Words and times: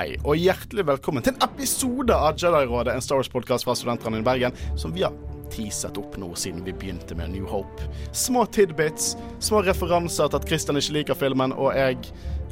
hei, 0.00 0.14
og 0.24 0.38
hjertelig 0.38 0.86
velkommen 0.88 1.24
til 1.24 1.34
en 1.34 1.42
episode 1.44 2.14
av 2.14 2.38
Jedi-rådet, 2.40 2.94
en 2.94 3.04
Star 3.04 3.18
Wars-podkast 3.20 3.66
fra 3.66 3.74
studentene 3.76 4.22
i 4.22 4.24
Bergen, 4.24 4.54
som 4.80 4.94
vi 4.94 5.02
har 5.04 5.12
teaset 5.52 5.98
opp 6.00 6.14
nå 6.20 6.30
siden 6.40 6.62
vi 6.64 6.72
begynte 6.72 7.16
med 7.18 7.34
New 7.34 7.44
Hope. 7.50 7.88
Små 8.16 8.46
tidbits, 8.54 9.12
små 9.44 9.60
referanser 9.66 10.30
til 10.30 10.40
at 10.40 10.48
Christian 10.48 10.80
ikke 10.80 10.96
liker 10.96 11.18
filmen, 11.20 11.52
og 11.52 11.76
jeg 11.76 11.98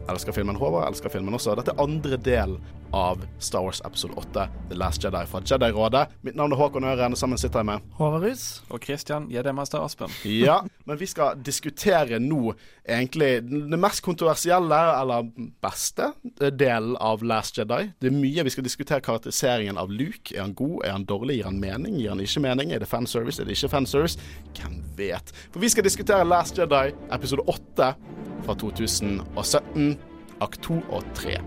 elsker 0.09 0.33
filmen. 0.33 0.57
Håvard 0.57 0.89
elsker 0.89 1.13
filmen 1.13 1.37
også. 1.37 1.55
Dette 1.59 1.75
er 1.75 1.83
andre 1.83 2.19
del 2.21 2.59
av 2.97 3.21
Star 3.39 3.63
Wars 3.67 3.83
episode 3.85 4.15
8, 4.17 4.49
The 4.71 4.77
Last 4.81 5.05
Jedi 5.05 5.21
fra 5.29 5.43
Jedi-rådet. 5.45 6.07
Mitt 6.25 6.37
navn 6.39 6.53
er 6.53 6.61
Håkon 6.61 6.87
Øren, 6.89 7.13
og 7.13 7.21
sammen 7.21 7.39
sitter 7.39 7.61
jeg 7.61 7.69
med 7.69 7.91
Håvard 7.99 8.19
Håvarus. 8.19 8.63
Og 8.73 8.81
Christian 8.85 9.29
Gjeddemaster 9.29 9.85
Aspen. 9.85 10.13
Ja, 10.25 10.61
men 10.89 10.99
vi 11.01 11.07
skal 11.07 11.37
diskutere 11.45 12.19
nå 12.23 12.55
egentlig 12.89 13.43
det 13.45 13.81
mest 13.81 14.03
kontroversielle, 14.05 14.79
eller 15.01 15.29
beste, 15.63 16.13
delen 16.57 16.97
av 16.97 17.23
Last 17.23 17.59
Jedi. 17.61 17.91
Det 18.01 18.09
er 18.09 18.17
mye 18.17 18.47
vi 18.49 18.55
skal 18.55 18.65
diskutere 18.65 19.05
karakteriseringen 19.05 19.79
av 19.79 19.93
Luke. 19.93 20.33
Er 20.35 20.47
han 20.47 20.57
god? 20.57 20.79
Er 20.87 20.97
han 20.97 21.05
dårlig? 21.09 21.39
Gir 21.39 21.51
han 21.51 21.61
mening? 21.61 22.01
Gir 22.01 22.15
han 22.15 22.25
ikke 22.25 22.45
mening? 22.45 22.73
Er 22.73 22.81
det 22.81 22.89
fanservice? 22.89 23.43
Er 23.43 23.49
det 23.49 23.59
ikke 23.59 23.75
fanservice? 23.77 24.19
Hvem 24.57 24.81
vet? 24.97 25.35
For 25.53 25.61
vi 25.61 25.69
skal 25.69 25.85
diskutere 25.85 26.25
Last 26.25 26.59
Jedi 26.59 26.95
episode 27.13 27.45
8 27.47 27.93
fra 28.47 28.55
2017, 28.55 29.98
akt 30.41 30.63
2 30.63 30.83
og 30.89 31.05
3. 31.15 31.39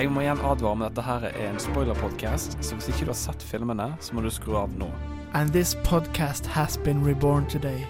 Jeg 0.00 0.08
må 0.08 0.22
igjen 0.22 0.40
advare 0.40 0.72
om 0.72 0.80
dette 0.80 1.02
her 1.04 1.26
er 1.28 1.50
en 1.50 1.58
spoiler-podkast, 1.60 2.56
så 2.64 2.74
hvis 2.74 2.88
ikke 2.88 3.04
du 3.04 3.12
har 3.12 3.18
sett 3.20 3.42
filmene, 3.44 3.90
så 4.00 4.16
må 4.16 4.24
du 4.24 4.30
skru 4.32 4.56
av 4.56 4.72
nå. 4.80 4.88
And 5.34 5.52
this 5.52 5.74
podcast 5.84 6.46
has 6.46 6.78
been 6.78 7.04
reborn 7.04 7.46
today. 7.46 7.86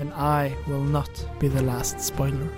And 0.00 0.10
I 0.14 0.56
will 0.66 0.82
not 0.82 1.10
be 1.38 1.48
the 1.48 1.62
last 1.62 2.00
spoiler. 2.00 2.48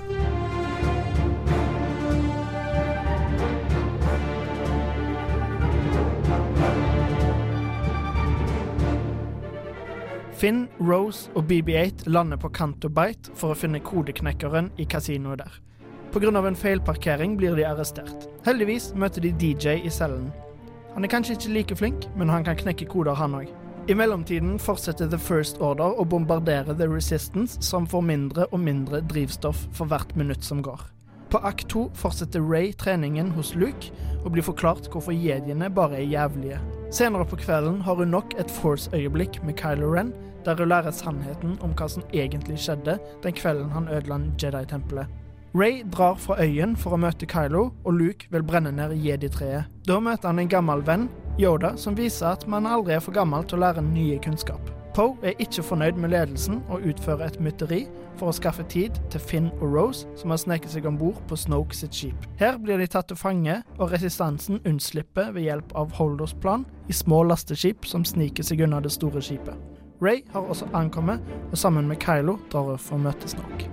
Finn, 10.43 10.65
Rose 10.83 11.31
og 11.39 11.45
BB-8 11.47 12.09
lander 12.11 12.39
på 12.41 12.49
Canto 12.51 12.89
Bite 12.91 13.31
for 13.39 13.55
å 13.55 13.59
finne 13.61 13.79
kodeknekkeren 13.79 14.73
i 14.83 14.89
kasinoet 14.91 15.39
der. 15.39 15.59
Pga. 16.11 16.33
en 16.35 16.57
feilparkering 16.59 17.37
blir 17.39 17.55
de 17.55 17.63
arrestert. 17.63 18.27
Heldigvis 18.45 18.91
møter 18.95 19.23
de 19.23 19.31
DJ 19.31 19.87
i 19.87 19.91
cellen. 19.91 20.33
Han 20.95 21.05
er 21.05 21.09
kanskje 21.09 21.37
ikke 21.37 21.53
like 21.53 21.77
flink, 21.77 22.09
men 22.17 22.29
han 22.29 22.43
kan 22.43 22.57
knekke 22.57 22.89
koder, 22.91 23.15
han 23.15 23.37
òg. 23.39 23.53
I 23.87 23.95
mellomtiden 23.95 24.59
fortsetter 24.59 25.07
The 25.07 25.19
First 25.19 25.61
Order 25.61 25.95
å 25.95 26.05
bombardere 26.05 26.75
The 26.75 26.91
Resistance, 26.91 27.63
som 27.63 27.87
får 27.87 28.03
mindre 28.03 28.49
og 28.51 28.61
mindre 28.61 29.01
drivstoff 29.01 29.69
for 29.73 29.87
hvert 29.87 30.17
minutt 30.17 30.43
som 30.43 30.59
går. 30.63 30.83
På 31.31 31.39
akt 31.39 31.69
2 31.71 31.87
fortsetter 31.95 32.43
Ray 32.43 32.73
treningen 32.73 33.31
hos 33.39 33.55
Luke, 33.55 33.95
og 34.25 34.33
blir 34.33 34.43
forklart 34.43 34.91
hvorfor 34.91 35.15
jediene 35.15 35.71
bare 35.71 36.03
er 36.03 36.11
jævlige. 36.11 36.59
Senere 36.91 37.31
på 37.31 37.39
kvelden 37.39 37.81
har 37.87 37.95
hun 37.95 38.11
nok 38.11 38.35
et 38.43 38.51
Force-øyeblikk 38.51 39.39
med 39.47 39.55
Kylo 39.55 39.95
Ren, 39.95 40.13
der 40.45 40.59
hun 40.59 40.71
lærer 40.73 40.95
sannheten 40.95 41.59
om 41.63 41.75
hva 41.79 41.89
som 41.89 42.07
egentlig 42.13 42.61
skjedde 42.63 42.99
den 43.23 43.37
kvelden 43.37 43.71
han 43.75 43.89
ødela 43.89 44.21
Jedi-tempelet. 44.41 45.11
Ray 45.55 45.83
drar 45.93 46.15
fra 46.17 46.39
øyen 46.41 46.77
for 46.81 46.97
å 46.97 46.99
møte 47.01 47.27
Kylo, 47.29 47.67
og 47.85 47.93
Luke 47.93 48.31
vil 48.33 48.45
brenne 48.49 48.71
ned 48.73 48.95
jedi-treet. 49.05 49.67
Da 49.85 49.99
møter 50.01 50.31
han 50.31 50.41
en 50.41 50.49
gammel 50.49 50.81
venn, 50.87 51.11
Yoda, 51.37 51.75
som 51.77 51.97
viser 51.97 52.31
at 52.31 52.47
man 52.49 52.65
aldri 52.65 52.95
er 52.97 53.03
for 53.05 53.13
gammel 53.13 53.45
til 53.45 53.59
å 53.59 53.67
lære 53.67 53.85
nye 53.85 54.17
kunnskap. 54.25 54.71
Poe 54.97 55.13
er 55.25 55.37
ikke 55.41 55.65
fornøyd 55.65 56.01
med 56.01 56.13
ledelsen 56.13 56.63
og 56.73 56.87
utfører 56.89 57.27
et 57.27 57.39
mytteri 57.41 57.83
for 58.17 58.29
å 58.29 58.37
skaffe 58.37 58.65
tid 58.73 58.97
til 59.13 59.21
Finn 59.25 59.51
og 59.59 59.77
Rose, 59.77 60.09
som 60.21 60.33
har 60.33 60.41
sneket 60.41 60.73
seg 60.73 60.89
om 60.89 60.97
bord 61.01 61.21
på 61.29 61.37
Snoke 61.41 61.77
sitt 61.77 61.97
skip. 61.97 62.27
Her 62.41 62.57
blir 62.61 62.81
de 62.81 62.89
tatt 62.89 63.09
til 63.13 63.21
fange, 63.21 63.61
og 63.77 63.93
resistansen 63.93 64.61
unnslipper 64.69 65.33
ved 65.37 65.49
hjelp 65.49 65.77
av 65.77 65.93
Holders 66.01 66.33
plan 66.33 66.65
i 66.89 66.97
små 66.97 67.23
lasteskip 67.29 67.89
som 67.89 68.09
sniker 68.09 68.45
seg 68.45 68.65
unna 68.65 68.81
det 68.81 68.93
store 68.97 69.21
skipet. 69.25 69.57
Ray 70.03 70.23
har 70.33 70.41
også 70.41 70.67
ankommet, 70.75 71.21
og 71.51 71.59
sammen 71.59 71.89
med 71.89 71.97
Kylo 71.97 72.37
drar 72.51 72.73
hun 72.73 72.79
for 72.79 72.99
å 72.99 73.05
møte 73.05 73.29
Snoke. 73.31 73.69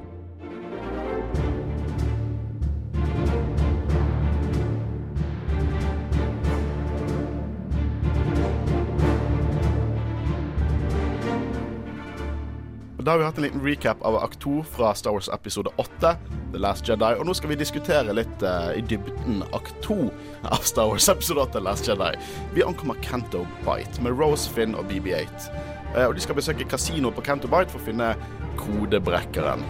Da 12.99 13.15
har 13.15 13.17
vi 13.17 13.25
hatt 13.25 13.37
en 13.39 13.43
liten 13.47 13.63
recap 13.65 14.03
av 14.05 14.19
akt 14.19 14.37
2 14.43 14.59
fra 14.69 14.91
Star 14.93 15.15
Wars 15.15 15.31
episode 15.33 15.71
8, 15.81 16.11
The 16.53 16.61
Last 16.61 16.85
Jedi. 16.85 17.09
Og 17.17 17.25
nå 17.25 17.33
skal 17.33 17.49
vi 17.49 17.57
diskutere 17.57 18.13
litt 18.13 18.45
uh, 18.45 18.69
i 18.77 18.85
dybden 18.85 19.41
akt 19.49 19.73
2 19.87 19.97
av 20.45 20.61
Star 20.61 20.91
Wars 20.91 21.09
episode 21.09 21.41
8, 21.47 21.55
The 21.57 21.65
Last 21.65 21.89
Jedi. 21.89 22.13
Vi 22.53 22.61
ankommer 22.61 23.01
Canto 23.01 23.47
Bite 23.65 24.05
med 24.05 24.13
Rose, 24.13 24.45
Finn 24.53 24.77
og 24.77 24.85
BB8. 24.93 25.78
Uh, 25.95 26.05
og 26.07 26.17
de 26.17 26.23
skal 26.25 26.37
besøke 26.37 26.67
kasino 26.69 27.11
på 27.13 27.23
Canto 27.25 27.49
Bite 27.51 27.73
for 27.73 27.81
å 27.81 27.87
finne 27.87 28.13
kodebrekkeren. 28.59 29.65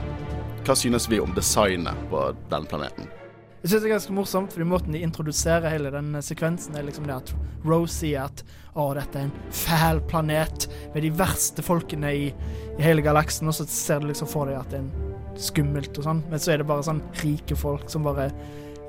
Hva 0.67 0.75
synes 0.75 1.07
vi 1.09 1.21
om 1.23 1.31
designet 1.37 1.97
på 2.11 2.29
den 2.51 2.67
planeten? 2.69 3.07
Jeg 3.59 3.73
synes 3.73 3.81
det 3.83 3.89
er 3.89 3.95
ganske 3.97 4.13
morsomt, 4.15 4.53
fordi 4.55 4.65
måten 4.71 4.93
de 4.95 5.01
introduserer 5.03 5.67
hele 5.73 5.89
den 5.91 6.13
sekvensen, 6.23 6.77
er 6.79 6.85
liksom 6.87 7.07
det 7.09 7.17
at 7.17 7.31
Rose 7.67 7.91
sier 7.91 8.29
at 8.29 8.43
å, 8.71 8.85
dette 8.95 9.19
er 9.19 9.27
en 9.27 9.33
fæl 9.51 9.99
planet 10.07 10.69
med 10.93 11.03
de 11.03 11.11
verste 11.11 11.65
folkene 11.65 12.13
i, 12.15 12.29
i 12.77 12.85
hele 12.85 13.03
galaksen, 13.03 13.51
og 13.51 13.57
så 13.57 13.67
ser 13.67 13.99
du 13.99 14.07
liksom 14.07 14.31
for 14.31 14.47
deg 14.47 14.61
at 14.61 14.71
det 14.71 14.79
er 14.79 15.43
skummelt 15.43 15.99
og 15.99 16.07
sånn, 16.07 16.23
men 16.31 16.39
så 16.39 16.53
er 16.53 16.61
det 16.61 16.69
bare 16.71 16.87
sånn 16.87 17.03
rike 17.19 17.57
folk 17.59 17.91
som 17.91 18.07
bare 18.07 18.29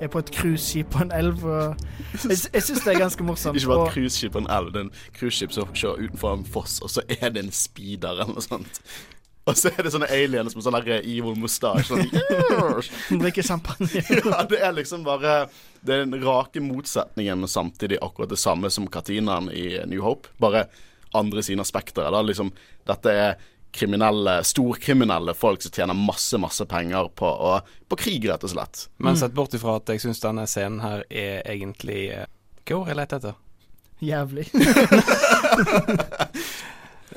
er 0.01 0.09
på 0.13 0.19
et 0.23 0.31
cruiseskip 0.35 0.91
på 0.95 1.03
en 1.05 1.13
elv. 1.13 1.45
Og 1.45 1.77
jeg 2.25 2.39
jeg 2.55 2.63
syns 2.67 2.83
det 2.85 2.95
er 2.95 2.99
ganske 3.05 3.25
morsomt. 3.27 3.57
Ikke 3.61 3.73
bare 3.73 3.87
et 3.89 3.95
cruiseskip 3.95 4.33
på 4.33 4.43
en 4.45 4.51
elv, 4.51 4.73
det 4.75 4.81
er 4.83 4.89
en 4.89 4.93
cruiseskip 5.19 5.53
som 5.57 5.73
kjører 5.77 6.09
utenfor 6.09 6.35
en 6.39 6.45
foss, 6.45 6.81
og 6.83 6.91
så 6.91 7.05
er 7.21 7.29
det 7.35 7.45
en 7.45 7.53
speeder 7.55 8.11
eller 8.25 8.35
noe 8.35 8.45
sånt. 8.45 8.83
Og 9.49 9.57
så 9.57 9.71
er 9.73 9.83
det 9.83 9.91
sånne 9.95 10.07
aliens 10.13 10.55
med 10.55 10.63
sånn 10.63 10.77
der 10.77 11.01
evil 11.01 11.35
mustache. 11.41 11.87
Sånn, 11.89 12.05
Hun 13.09 13.21
drikker 13.23 13.43
champagne. 13.47 13.89
ja, 14.05 14.43
det 14.47 14.61
er 14.61 14.75
liksom 14.77 15.03
bare 15.07 15.49
Det 15.81 15.95
er 15.97 16.05
den 16.05 16.21
rake 16.23 16.61
motsetningen, 16.61 17.41
men 17.41 17.49
samtidig 17.49 17.99
akkurat 18.05 18.31
det 18.31 18.39
samme 18.39 18.71
som 18.71 18.87
Katinaen 18.87 19.49
i 19.51 19.81
New 19.89 20.05
Hope. 20.05 20.29
Bare 20.39 20.67
andre 21.17 21.43
sine 21.43 21.65
aspekter. 21.65 22.05
da. 22.13 22.21
Liksom, 22.23 22.53
dette 22.87 23.11
er 23.17 23.41
kriminelle, 23.73 24.45
storkriminelle 24.45 25.35
folk 25.35 25.63
som 25.63 25.73
tjener 25.73 25.95
masse, 25.95 26.39
masse 26.39 26.67
penger 26.67 27.09
på, 27.15 27.27
og, 27.27 27.61
på 27.89 27.97
krig, 27.97 28.27
rett 28.31 28.45
og 28.45 28.51
slett. 28.55 28.89
Men 28.97 29.19
sett 29.19 29.37
bort 29.37 29.55
ifra 29.55 29.79
at 29.81 29.93
jeg 29.93 30.03
syns 30.03 30.23
denne 30.23 30.47
scenen 30.51 30.83
her 30.85 31.05
er 31.09 31.41
egentlig 31.49 32.11
eh, 32.15 32.27
Hva 32.67 32.83
ord 32.83 32.91
jeg 32.91 32.99
leter 33.01 33.21
etter? 33.21 33.39
Jævlig. 34.01 34.47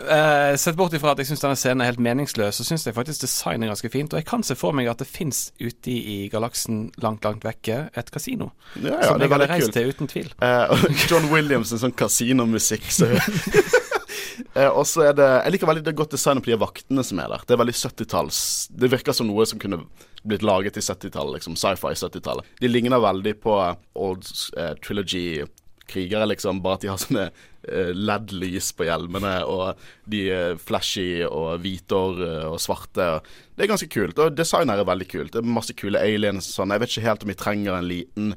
uh, 0.03 0.55
sett 0.63 0.75
bort 0.75 0.93
ifra 0.97 1.13
at 1.13 1.21
jeg 1.21 1.29
syns 1.31 1.43
denne 1.45 1.59
scenen 1.59 1.83
er 1.83 1.91
helt 1.93 2.03
meningsløs, 2.03 2.59
så 2.59 2.65
syns 2.67 2.85
jeg 2.87 2.97
faktisk 2.97 3.23
designet 3.23 3.67
er 3.67 3.73
ganske 3.73 3.91
fint. 3.93 4.13
Og 4.13 4.19
jeg 4.19 4.27
kan 4.27 4.43
se 4.43 4.57
for 4.59 4.75
meg 4.75 4.89
at 4.91 4.99
det 4.99 5.07
fins 5.07 5.45
ute 5.61 5.93
i 5.93 6.17
galaksen 6.33 6.89
langt, 7.03 7.23
langt 7.23 7.45
vekke 7.47 7.88
et 7.95 8.11
kasino. 8.11 8.51
Ja, 8.75 8.97
ja, 8.97 9.07
som 9.07 9.21
jeg 9.21 9.31
hadde 9.31 9.49
reist 9.53 9.73
til 9.77 9.94
uten 9.94 10.11
tvil. 10.11 10.33
Uh, 10.44 10.75
John 11.07 11.29
Williams, 11.31 11.71
en 11.71 11.85
sånn 11.85 11.95
kasinomusikk. 11.97 12.89
Så. 12.91 13.09
eh, 14.57 14.69
og 14.69 14.86
så 14.89 15.07
er 15.10 15.18
det 15.18 15.30
Jeg 15.30 15.56
liker 15.56 15.69
veldig 15.69 15.86
det 15.88 15.95
godt 15.98 16.15
designet 16.15 16.45
på 16.45 16.54
de 16.54 16.60
vaktene 16.62 17.06
som 17.06 17.21
er 17.21 17.31
der. 17.31 17.45
Det 17.48 17.56
er 17.56 17.62
veldig 17.63 17.75
70-talls 17.80 18.42
Det 18.74 18.92
virker 18.94 19.15
som 19.15 19.30
noe 19.30 19.48
som 19.50 19.62
kunne 19.62 19.83
blitt 20.24 20.45
laget 20.45 20.77
i 20.80 20.83
70-tallet, 20.83 21.39
liksom 21.39 21.57
sci-fi 21.60 21.92
70-tallet. 22.00 22.48
De 22.62 22.69
ligner 22.71 23.01
veldig 23.04 23.33
på 23.44 23.57
old 24.00 24.30
eh, 24.56 24.71
trilogy-krigere, 24.86 26.30
liksom, 26.31 26.62
bare 26.63 26.80
at 26.80 26.86
de 26.86 26.92
har 26.94 27.01
sånne 27.01 27.25
eh, 27.27 27.92
LED-lys 27.92 28.71
på 28.77 28.88
hjelmene, 28.88 29.33
og 29.44 29.81
de 30.07 30.24
er 30.31 30.56
flashy 30.63 31.25
og 31.27 31.59
hvite 31.66 32.00
og, 32.00 32.56
svarte. 32.63 33.09
og. 33.18 33.31
Det 33.51 33.68
er 33.68 33.74
ganske 33.74 33.92
kult. 33.92 34.24
Og 34.24 34.39
designet 34.39 34.80
er 34.80 34.88
veldig 34.88 35.09
kult. 35.12 35.36
Det 35.36 35.44
er 35.44 35.56
masse 35.59 35.75
kule 35.75 36.00
aliens 36.00 36.48
og 36.48 36.62
sånn. 36.62 36.71
Jeg 36.71 36.86
vet 36.86 36.95
ikke 36.95 37.07
helt 37.09 37.27
om 37.27 37.33
vi 37.33 37.39
trenger 37.44 37.75
en 37.81 37.92
liten 37.92 38.36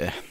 eh, 0.00 0.24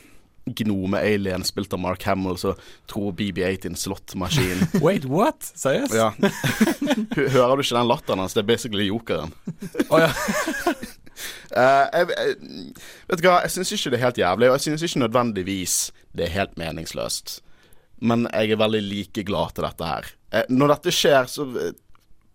gnome-alien 0.56 1.44
spilt 1.48 1.74
av 1.76 1.82
Mark 1.84 2.04
Hamill 2.08 2.38
som 2.40 2.60
tror 2.90 3.14
BB-8 3.18 3.68
er 3.68 3.72
en 3.72 3.80
slåttmaskin. 3.80 4.66
Wait, 4.86 5.08
what? 5.10 5.52
Seriøst? 5.56 5.96
ja. 5.96 6.12
Hører 7.36 7.58
du 7.60 7.66
ikke 7.66 7.78
den 7.78 7.90
latteren 7.90 8.24
hans? 8.24 8.38
Det 8.38 8.44
er 8.44 8.50
basically 8.50 8.88
jokeren. 8.90 9.34
oh, 9.90 10.00
ja. 10.00 10.10
Uh, 11.52 11.86
jeg, 11.98 12.08
jeg, 12.16 12.38
vet 13.10 13.22
du 13.22 13.28
hva, 13.28 13.42
jeg 13.46 13.56
syns 13.58 13.76
ikke 13.76 13.94
det 13.94 14.00
er 14.00 14.06
helt 14.08 14.24
jævlig, 14.24 14.50
og 14.50 14.58
jeg 14.58 14.68
syns 14.68 14.88
ikke 14.88 15.04
nødvendigvis 15.06 15.78
det 16.16 16.28
er 16.28 16.36
helt 16.38 16.58
meningsløst. 16.62 17.40
Men 18.00 18.30
jeg 18.32 18.56
er 18.56 18.62
veldig 18.62 18.82
like 18.86 19.28
glad 19.28 19.56
til 19.56 19.68
dette 19.68 19.92
her. 19.92 20.10
Uh, 20.32 20.44
når 20.50 20.76
dette 20.76 20.96
skjer, 20.96 21.30
så 21.32 21.48
uh, 21.50 21.70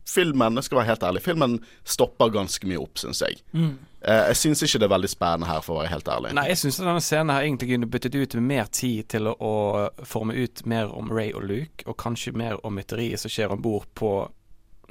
filmen, 0.08 0.60
jeg 0.60 0.68
skal 0.68 0.80
være 0.80 0.90
helt 0.92 1.08
ærlig, 1.08 1.24
filmen 1.24 1.58
stopper 1.88 2.32
ganske 2.34 2.68
mye 2.68 2.82
opp, 2.82 3.00
syns 3.00 3.22
jeg. 3.24 3.40
Mm. 3.56 3.74
Eh, 4.04 4.26
jeg 4.30 4.36
syns 4.36 4.62
ikke 4.66 4.82
det 4.82 4.88
er 4.88 4.92
veldig 4.92 5.08
spennende 5.08 5.48
her, 5.48 5.62
for 5.64 5.78
å 5.78 5.80
være 5.80 5.92
helt 5.94 6.08
ærlig. 6.12 6.34
Nei, 6.36 6.46
jeg 6.50 6.60
syns 6.60 6.80
denne 6.82 7.00
scenen 7.00 7.32
her 7.32 7.46
egentlig 7.46 7.70
kunne 7.70 7.88
byttet 7.88 8.18
ut 8.18 8.36
med 8.36 8.46
mer 8.50 8.68
tid 8.68 9.08
til 9.14 9.30
å, 9.32 9.54
forme 10.04 10.36
ut 10.36 10.64
mer 10.68 10.92
om 10.92 11.08
Ray 11.12 11.32
og 11.32 11.46
Luke, 11.48 11.86
og 11.88 11.96
kanskje 12.00 12.34
mer 12.36 12.60
om 12.66 12.76
mytteriet 12.76 13.22
som 13.22 13.32
skjer 13.32 13.54
om 13.54 13.62
bord 13.64 13.88
på 13.96 14.12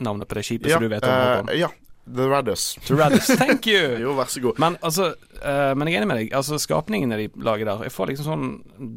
navnet 0.01 0.29
på 0.29 0.39
det 0.39 0.45
skipet 0.47 0.71
ja, 0.71 0.79
som 0.79 0.87
du 0.87 0.89
vet 0.89 1.05
om. 1.05 1.51
Uh, 1.51 1.53
ja, 1.59 1.69
The 2.09 2.25
Raddus. 2.31 2.79
The 2.87 2.97
Radis, 2.97 3.29
thank 3.43 3.67
you! 3.69 3.99
Jo, 4.01 4.15
vær 4.17 4.31
så 4.33 4.41
god. 4.41 4.57
Men 4.59 4.79
altså 4.81 5.11
uh, 5.13 5.71
Men 5.77 5.87
jeg 5.87 5.95
er 5.95 6.01
enig 6.01 6.09
med 6.09 6.19
deg. 6.19 6.33
Altså 6.35 6.57
Skapningene 6.59 7.19
de 7.21 7.29
lager 7.45 7.69
der 7.69 7.85
Jeg 7.87 7.93
får 7.95 8.11
liksom 8.11 8.27
sånn 8.27 8.89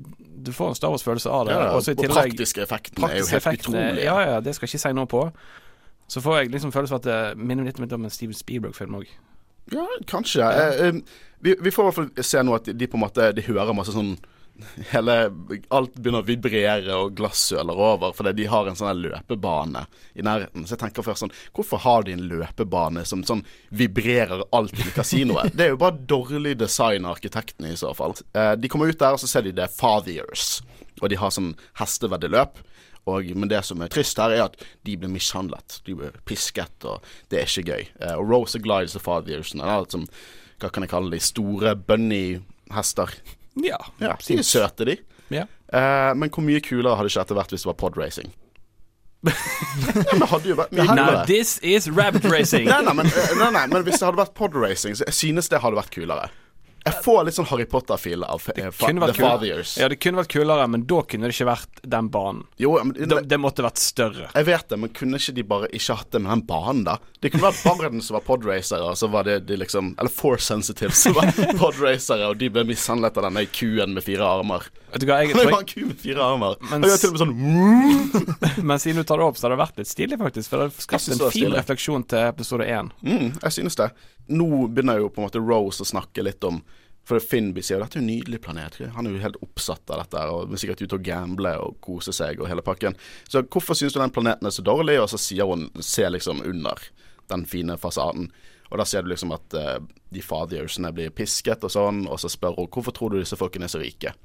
Du 0.42 0.50
får 0.56 0.72
en 0.72 0.78
Star 0.80 0.90
Wars-følelse 0.90 1.30
av 1.30 1.46
det. 1.46 1.54
Ja, 1.54 1.68
og 1.76 1.84
så 1.84 1.94
i 1.94 2.00
og 2.00 2.16
praktiske 2.16 2.64
effektene 2.64 3.12
er 3.12 3.20
jo 3.20 3.28
helt 3.30 3.52
utrolige. 3.60 4.08
Ja, 4.08 4.16
ja, 4.24 4.40
det 4.42 4.56
skal 4.56 4.66
jeg 4.66 4.74
ikke 4.74 4.88
si 4.88 4.96
noe 4.96 5.10
på. 5.12 5.22
Så 6.10 6.24
får 6.24 6.40
jeg 6.40 6.52
liksom 6.56 6.74
følelse 6.74 6.96
av 6.96 7.04
at 7.04 7.06
det 7.06 7.46
minner 7.46 7.68
litt 7.68 7.78
om 7.78 8.08
en 8.08 8.14
Steven 8.14 8.34
Spielberg-film 8.34 8.98
òg. 8.98 9.14
Ja, 9.72 9.86
kanskje. 10.06 10.42
Eh, 10.42 10.86
eh, 10.86 10.94
vi, 11.38 11.56
vi 11.60 11.70
får 11.70 11.84
i 11.84 11.90
hvert 11.90 11.98
fall 12.00 12.24
se 12.24 12.42
nå 12.42 12.54
at 12.56 12.70
de 12.72 12.88
på 12.88 12.96
en 12.96 13.02
måte 13.02 13.28
De 13.36 13.44
hører 13.44 13.76
masse 13.76 13.92
sånn 13.94 14.14
Hele 14.90 15.16
Alt 15.74 15.98
begynner 15.98 16.22
å 16.22 16.26
vibrere, 16.26 16.94
og 16.96 17.16
glass 17.18 17.42
søler 17.50 17.76
over, 17.76 18.14
fordi 18.16 18.32
de 18.38 18.46
har 18.48 18.68
en 18.70 18.78
sånn 18.78 19.02
løpebane 19.02 19.82
i 20.16 20.24
nærheten. 20.24 20.64
Så 20.64 20.76
jeg 20.76 20.80
tenker 20.80 21.04
først 21.04 21.26
sånn 21.26 21.34
Hvorfor 21.56 21.82
har 21.84 22.06
de 22.06 22.14
en 22.16 22.24
løpebane 22.30 23.04
som 23.08 23.24
sånn 23.26 23.44
vibrerer 23.68 24.46
alt 24.56 24.78
i 24.80 24.94
kasinoet? 24.96 25.52
Det 25.52 25.66
er 25.66 25.74
jo 25.74 25.82
bare 25.82 26.00
dårlig 26.08 26.56
design 26.62 27.04
av 27.04 27.18
arkitektene, 27.18 27.74
i 27.74 27.80
så 27.80 27.92
fall. 27.96 28.16
Eh, 28.32 28.54
de 28.56 28.72
kommer 28.72 28.88
ut 28.88 29.00
der, 29.02 29.18
og 29.18 29.20
så 29.20 29.28
ser 29.28 29.44
de 29.44 29.52
det 29.56 29.66
er 29.66 29.76
Fathiers, 29.76 30.62
og 31.02 31.10
de 31.12 31.20
har 31.20 31.34
sånn 31.34 31.52
hesteveddeløp. 31.82 32.62
Og, 33.06 33.29
men 33.38 33.50
det 33.50 33.62
som 33.67 33.82
er 33.85 33.91
trist 33.93 34.19
her, 34.19 34.35
er 34.35 34.49
at 34.49 34.56
de 34.87 34.97
blir 34.99 35.11
mishandlet. 35.12 35.81
De 35.87 35.94
blir 35.94 36.14
pisket, 36.26 36.75
og 36.88 37.05
det 37.31 37.41
er 37.41 37.50
ikke 37.50 37.67
gøy. 37.70 37.85
Eh, 38.03 38.14
og 38.17 38.32
Rose 38.32 38.58
Glides 38.62 38.99
og 38.99 39.05
Fathiersene. 39.05 39.76
Som, 39.93 40.08
hva 40.62 40.73
kan 40.75 40.87
jeg 40.87 40.91
kalle 40.91 41.12
de? 41.14 41.20
Store 41.23 41.76
bunny-hester. 41.79 43.14
Ja. 43.62 43.79
Ja, 44.03 44.17
de 44.19 44.41
er 44.41 44.47
søte, 44.47 44.88
de. 44.88 44.99
Ja. 45.31 45.47
Eh, 45.70 46.11
men 46.19 46.32
hvor 46.35 46.44
mye 46.47 46.62
kulere 46.64 46.99
hadde 46.99 47.12
ikke 47.12 47.23
dette 47.23 47.38
vært 47.38 47.55
hvis 47.55 47.67
det 47.67 47.70
var 47.70 47.79
podracing? 47.81 48.35
ja, 49.26 50.12
men 50.12 50.26
hadde 50.31 50.50
jo 50.52 50.56
vært 50.59 50.75
mye 50.76 50.94
Now 50.94 51.23
this 51.26 51.56
is 51.62 51.88
rabbit 51.91 52.26
racing. 52.31 52.69
Nei, 52.69 52.82
nei, 52.87 52.94
men, 52.94 53.06
eh, 53.11 53.32
nei, 53.38 53.52
nei, 53.55 53.64
men 53.70 53.87
hvis 53.87 54.00
det 54.00 54.06
hadde 54.06 54.20
vært 54.20 54.35
podracing, 54.38 54.99
så 54.99 55.06
jeg 55.09 55.19
synes 55.19 55.50
det 55.50 55.62
hadde 55.62 55.79
vært 55.79 55.94
kulere. 55.94 56.29
Jeg 56.87 57.03
får 57.03 57.25
litt 57.27 57.35
sånn 57.37 57.49
Harry 57.50 57.65
Potter-feel 57.67 58.23
av 58.27 58.44
eh, 58.55 58.69
fa 58.71 58.91
The. 58.93 59.12
Fathiers. 59.17 59.73
Ja, 59.81 59.88
det 59.91 59.99
kunne 60.03 60.21
vært 60.23 60.31
kulere, 60.37 60.67
men 60.71 60.85
da 60.87 61.00
kunne 61.03 61.27
det 61.27 61.35
ikke 61.35 61.49
vært 61.49 61.81
den 61.83 62.11
banen. 62.15 62.44
Jo, 62.62 62.77
men, 62.79 62.94
Det, 62.94 63.19
det 63.27 63.38
måtte 63.43 63.65
vært 63.67 63.81
større. 63.83 64.29
Jeg 64.37 64.47
vet 64.47 64.69
det, 64.71 64.79
men 64.79 64.93
kunne 64.94 65.19
ikke 65.19 65.35
de 65.37 65.44
bare 65.50 65.71
ikke 65.75 65.99
hatt 65.99 66.15
det 66.15 66.23
med 66.23 66.31
den 66.33 66.44
banen, 66.47 66.85
da? 66.87 66.97
Det 67.21 67.33
kunne 67.35 67.49
vært 67.49 67.65
barn 67.67 68.03
som 68.06 68.19
var 68.21 68.25
podracere, 68.29 68.87
og 68.87 68.97
så 69.00 69.11
var 69.11 69.27
det 69.27 69.41
de 69.49 69.59
liksom 69.59 69.94
Eller 69.99 70.12
force 70.12 70.47
Sensitive 70.47 70.94
som 70.94 71.17
var 71.19 71.33
podracere, 71.59 72.31
og 72.31 72.38
de 72.38 72.50
ble 72.55 72.62
mishandlet 72.69 73.19
av 73.19 73.27
denne 73.29 73.47
kuen 73.50 73.97
med 73.97 74.06
fire 74.06 74.23
armer. 74.38 74.69
Vet 74.93 75.03
du 75.03 75.09
hva, 75.11 75.19
jeg 75.25 75.35
Det 75.37 75.49
var 75.50 75.59
en 75.65 75.69
ku 75.69 75.81
med 75.91 75.99
fire 76.00 76.23
armer. 76.23 76.55
Mens, 76.71 76.87
Og 76.87 76.93
gjør 76.93 77.00
til 77.03 77.11
og 77.11 77.17
med 77.17 77.25
sånn 77.25 78.65
Men 78.71 78.79
siden 78.83 79.03
du 79.03 79.09
tar 79.09 79.19
det 79.21 79.27
opp, 79.27 79.38
så 79.41 79.49
har 79.49 79.56
det 79.56 79.62
vært 79.65 79.81
litt 79.83 79.91
stilig, 79.91 80.19
faktisk. 80.23 80.53
For 80.53 80.62
det 80.62 80.69
har 80.71 80.85
skapt 80.87 81.11
en 81.17 81.25
fin 81.35 81.53
refleksjon 81.56 82.06
til 82.11 82.23
episode 82.31 82.69
én. 82.71 82.93
mm, 83.03 83.33
Jeg 83.43 83.59
synes 83.59 83.79
det. 83.83 83.91
Nå 84.26 84.67
begynner 84.67 84.99
jo 84.99 85.11
på 85.11 85.20
en 85.20 85.28
måte 85.28 85.43
Rose 85.43 85.84
å 85.84 85.88
snakke 85.88 86.25
litt 86.26 86.44
om 86.46 86.62
For 87.06 87.23
Finnby 87.23 87.62
sier 87.62 87.78
dette 87.78 88.00
er 88.00 88.02
en 88.02 88.08
nydelig 88.11 88.40
planet. 88.43 88.81
Han 88.96 89.06
er 89.06 89.14
jo 89.14 89.23
helt 89.23 89.38
oppsatt 89.44 89.93
av 89.94 90.02
dette 90.02 90.25
og 90.32 90.50
er 90.50 90.58
sikkert 90.58 90.82
ute 90.82 90.99
og 90.99 91.06
gamble 91.06 91.52
og 91.62 91.76
kose 91.84 92.14
seg 92.17 92.40
og 92.43 92.50
hele 92.50 92.64
pakken. 92.67 92.99
Så 93.31 93.44
hvorfor 93.46 93.78
syns 93.78 93.94
du 93.94 94.00
den 94.00 94.14
planeten 94.14 94.49
er 94.49 94.55
så 94.55 94.64
dårlig? 94.67 94.99
Og 94.99 95.06
så 95.12 95.20
sier 95.23 95.46
hun 95.46 95.69
ser 95.78 96.11
liksom 96.11 96.43
under 96.43 96.82
den 97.31 97.46
fine 97.46 97.78
fasaden. 97.78 98.32
Og 98.73 98.81
da 98.81 98.87
ser 98.88 99.06
du 99.06 99.12
liksom 99.12 99.31
at 99.37 99.55
uh, 99.55 99.78
de 100.11 100.23
Fathiersene 100.23 100.90
blir 100.94 101.14
pisket 101.14 101.62
og 101.67 101.70
sånn, 101.70 102.06
og 102.11 102.19
så 102.19 102.31
spør 102.32 102.58
hun 102.58 102.70
hvorfor 102.75 102.94
tror 102.96 103.14
du 103.14 103.20
disse 103.20 103.38
folkene 103.38 103.69
er 103.69 103.75
så 103.76 103.82
rike? 103.82 104.17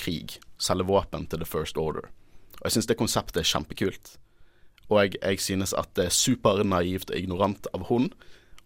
Krig. 0.00 0.38
Selge 0.56 0.88
våpen 0.88 1.28
til 1.28 1.42
The 1.42 1.48
First 1.48 1.76
Order. 1.80 2.08
Og 2.56 2.64
jeg 2.64 2.78
syns 2.78 2.88
det 2.88 2.96
konseptet 3.00 3.42
er 3.42 3.50
kjempekult. 3.50 4.16
Og 4.88 5.02
jeg, 5.02 5.18
jeg 5.20 5.42
synes 5.42 5.74
at 5.76 5.92
det 5.98 6.08
er 6.08 6.16
supernaivt 6.16 7.10
og 7.10 7.18
ignorant 7.18 7.68
av 7.76 7.88
hun 7.90 8.08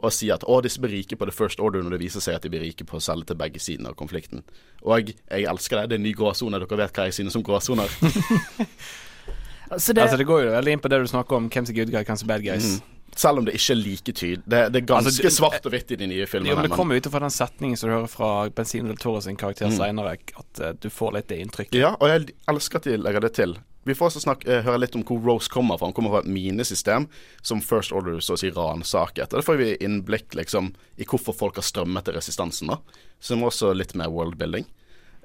å 0.03 0.11
si 0.13 0.31
at 0.33 0.45
å, 0.49 0.61
disse 0.65 0.81
blir 0.81 0.93
rike 0.97 1.17
på 1.21 1.27
The 1.29 1.35
First 1.37 1.61
Order 1.61 1.83
når 1.85 1.97
det 1.97 2.01
viser 2.07 2.21
seg 2.25 2.39
at 2.39 2.43
de 2.47 2.51
blir 2.53 2.63
rike 2.65 2.87
på 2.89 2.97
å 2.97 3.03
selge 3.05 3.27
til 3.31 3.37
begge 3.41 3.61
sidene 3.63 3.93
av 3.93 3.97
konflikten. 3.99 4.43
Og 4.83 4.95
jeg, 4.99 5.17
jeg 5.29 5.49
elsker 5.51 5.83
det. 5.83 5.89
Det 5.91 5.99
er 5.99 6.01
en 6.03 6.07
ny 6.09 6.15
gråsone. 6.17 6.61
Dere 6.63 6.81
vet 6.85 6.97
hva 6.97 7.09
jeg 7.11 7.19
synes 7.19 7.37
om 7.37 7.45
gråsoner. 7.45 7.91
altså, 9.71 9.93
det, 9.93 10.03
Altså, 10.03 10.17
det 10.17 10.27
går 10.29 10.47
jo 10.47 10.55
veldig 10.57 10.73
inn 10.77 10.83
på 10.85 10.91
det 10.93 11.03
du 11.03 11.11
snakker 11.11 11.37
om, 11.37 11.51
hvem 11.53 11.67
som 11.69 11.75
er 11.75 11.79
good 11.83 11.93
guy, 11.93 12.03
hvem 12.05 12.19
som 12.21 12.29
er 12.29 12.33
bad 12.35 12.47
guys. 12.47 12.71
Mm. 12.81 12.97
Selv 13.21 13.41
om 13.41 13.47
det 13.49 13.57
ikke 13.59 13.75
er 13.75 13.81
like 13.81 14.13
tydelig. 14.15 14.43
Det, 14.47 14.59
det 14.73 14.81
er 14.83 14.87
ganske 14.87 15.11
Altså, 15.11 15.23
det- 15.27 15.33
svart 15.35 15.65
og 15.67 15.73
hvitt 15.75 15.91
i 15.91 15.97
de 15.99 16.07
nye 16.07 16.27
Jo, 16.31 16.55
men 16.55 16.63
det 16.63 16.71
kommer 16.71 16.97
ut 16.97 17.07
fra 17.11 17.19
den 17.25 17.31
setningen 17.35 17.77
som 17.77 17.91
du 17.91 17.95
hører 17.97 18.09
fra 18.13 18.49
Bensin 18.55 18.87
del 18.87 18.97
Toro 18.97 19.21
sin 19.21 19.37
karakter 19.37 19.67
Mm. 19.67 19.77
senere, 19.77 20.13
at 20.39 20.61
uh, 20.63 20.73
du 20.79 20.89
får 20.89 21.13
litt 21.19 21.29
det 21.29 21.41
inntrykket. 21.43 21.75
Ja, 21.81 21.97
og 22.01 22.09
jeg 22.09 22.35
elsker 22.49 22.79
at 22.79 22.85
de 22.85 22.97
legger 22.97 23.21
det 23.21 23.33
til. 23.35 23.57
Vi 23.89 23.95
får 23.97 24.11
også 24.11 24.21
snakke, 24.21 24.49
eh, 24.51 24.63
høre 24.63 24.83
litt 24.83 24.97
om 24.97 25.05
hvor 25.05 25.23
Rose 25.25 25.49
kommer 25.49 25.79
fra. 25.79 25.87
Han 25.89 25.95
kommer 25.97 26.11
fra 26.11 26.21
et 26.21 26.33
minesystem 26.33 27.09
som 27.43 27.63
First 27.65 27.93
Order 27.93 28.21
så 28.21 28.37
å 28.37 28.39
si 28.39 28.51
ransaket. 28.51 29.31
Da 29.31 29.41
får 29.43 29.57
vi 29.57 29.77
innblikk 29.81 30.35
liksom 30.37 30.75
i 30.97 31.05
hvorfor 31.05 31.37
folk 31.37 31.57
har 31.57 31.65
strømmet 31.65 32.05
til 32.05 32.15
resistansen. 32.15 32.69
da 32.69 32.79
Som 33.21 33.43
også 33.43 33.75
litt 33.75 33.95
mer 33.95 34.11
worldbuilding. 34.11 34.67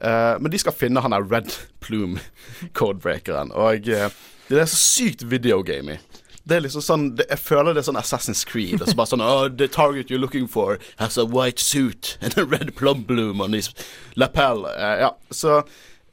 Eh, 0.01 0.35
men 0.39 0.51
de 0.51 0.59
skal 0.59 0.75
finne 0.75 1.01
han 1.01 1.11
der 1.11 1.23
Red 1.23 1.51
Plume 1.79 2.19
codebreakeren. 2.73 3.51
Og 3.51 3.89
eh, 3.89 4.09
det 4.47 4.61
er 4.61 4.69
så 4.69 4.79
sykt 4.79 5.23
videogamey. 5.23 5.97
Det 6.45 6.59
er 6.59 6.61
liksom 6.61 6.83
sånn 6.85 7.05
det, 7.17 7.25
Jeg 7.31 7.41
føler 7.41 7.73
det 7.73 7.81
er 7.81 7.87
sånn 7.89 7.99
Assassin's 7.99 8.45
Creed. 8.47 8.77
Altså 8.77 8.93
så 8.93 8.99
bare 8.99 9.11
sånn 9.15 9.25
oh, 9.25 9.47
The 9.49 9.67
target 9.67 10.13
you're 10.13 10.21
looking 10.21 10.47
for 10.47 10.79
has 11.01 11.17
a 11.17 11.25
white 11.25 11.59
suit 11.59 12.17
and 12.21 12.37
a 12.37 12.45
red 12.45 12.75
plum 12.75 13.03
bloom 13.03 13.41
on 13.41 13.57
his 13.57 13.71
lapel. 14.15 14.65
Eh, 14.75 15.01
ja, 15.07 15.11
så 15.31 15.63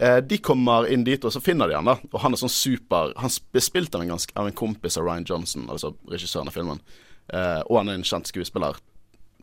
eh, 0.03 0.19
de 0.27 0.39
kommer 0.43 0.89
inn 0.93 1.05
dit, 1.07 1.23
og 1.25 1.33
så 1.35 1.41
finner 1.43 1.71
de 1.71 1.77
han 1.79 1.87
da. 1.89 1.95
Og 2.11 2.21
han 2.25 2.35
er 2.35 2.41
sånn 2.43 2.51
super 2.53 3.13
Han 3.23 3.31
blir 3.55 3.63
spilt 3.65 3.95
av 3.95 4.03
en, 4.05 4.11
ganske, 4.15 4.35
av 4.37 4.49
en 4.51 4.57
kompis 4.59 4.99
av 4.99 5.07
Ryan 5.07 5.27
Johnson, 5.29 5.69
altså 5.73 5.95
regissøren 6.11 6.51
av 6.51 6.57
filmen. 6.59 6.81
Eh, 7.33 7.61
og 7.69 7.79
han 7.81 7.89
er 7.93 8.01
en 8.01 8.07
kjent 8.09 8.27
skuespiller, 8.31 8.77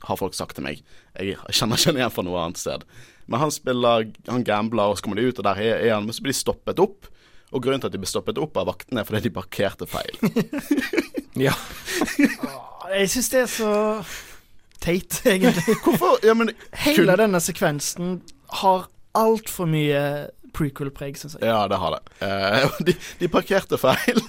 har 0.07 0.15
folk 0.19 0.35
sagt 0.37 0.55
til 0.59 0.63
meg. 0.67 0.83
Jeg 1.19 1.35
kjenner 1.55 1.79
ikke 1.79 1.95
igjen 1.97 2.11
fra 2.15 2.23
noe 2.27 2.41
annet 2.43 2.59
sted. 2.61 2.83
Men 3.29 3.41
han 3.43 3.51
spiller 3.51 4.05
Han 4.31 4.43
gambler, 4.47 4.89
og 4.93 4.97
så 4.99 5.03
kommer 5.05 5.19
de 5.19 5.27
ut, 5.29 5.39
og 5.41 5.45
der 5.47 5.59
er 5.63 5.79
er 5.87 5.93
han. 5.97 6.05
Men 6.07 6.15
så 6.15 6.23
blir 6.23 6.33
de 6.35 6.39
stoppet 6.39 6.79
opp. 6.79 7.09
Og 7.51 7.63
grunnen 7.65 7.81
til 7.81 7.89
at 7.89 7.95
de 7.95 7.99
ble 8.01 8.07
stoppet 8.09 8.37
opp 8.37 8.57
av 8.61 8.67
vaktene, 8.69 9.01
er 9.01 9.07
fordi 9.09 9.23
de 9.27 9.35
parkerte 9.35 9.87
feil. 9.89 10.15
Ja. 11.39 11.53
jeg 12.91 13.09
syns 13.13 13.29
det 13.31 13.39
er 13.45 13.51
så 13.53 13.69
teit, 14.83 15.19
egentlig. 15.29 15.75
Hvorfor? 15.85 16.17
Ja, 16.25 16.33
men 16.35 16.49
Hele 16.83 17.05
kun- 17.13 17.21
denne 17.21 17.39
sekvensen 17.39 18.21
har 18.61 18.87
altfor 19.15 19.69
mye 19.69 20.01
prequel-preg, 20.55 21.17
syns 21.19 21.37
jeg. 21.37 21.47
Ja, 21.47 21.63
det 21.71 21.79
har 21.81 21.97
det. 21.97 22.01
Uh, 22.21 22.79
de, 22.87 22.95
de 23.19 23.31
parkerte 23.31 23.79
feil. 23.81 24.21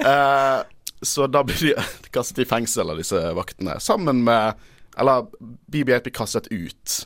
uh, 0.00 0.62
så 1.14 1.28
da 1.30 1.44
blir 1.46 1.74
de 1.74 2.12
kastet 2.14 2.44
i 2.44 2.48
fengsel 2.48 2.92
av 2.92 3.00
disse 3.00 3.20
vaktene. 3.36 3.78
Sammen 3.80 4.24
med 4.26 4.70
Eller 4.96 5.26
BB-8 5.74 6.04
blir 6.06 6.12
kastet 6.14 6.46
ut. 6.52 7.00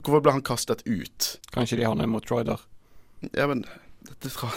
Hvorfor 0.00 0.22
ble 0.24 0.32
han 0.32 0.42
kastet 0.42 0.80
ut? 0.86 1.34
Kanskje 1.52 1.76
de 1.78 1.84
har 1.84 1.96
noe 1.98 2.08
mot 2.08 2.24
Troider. 2.24 2.62
Ja, 3.32 3.46
men 3.50 3.66
fra- 4.32 4.50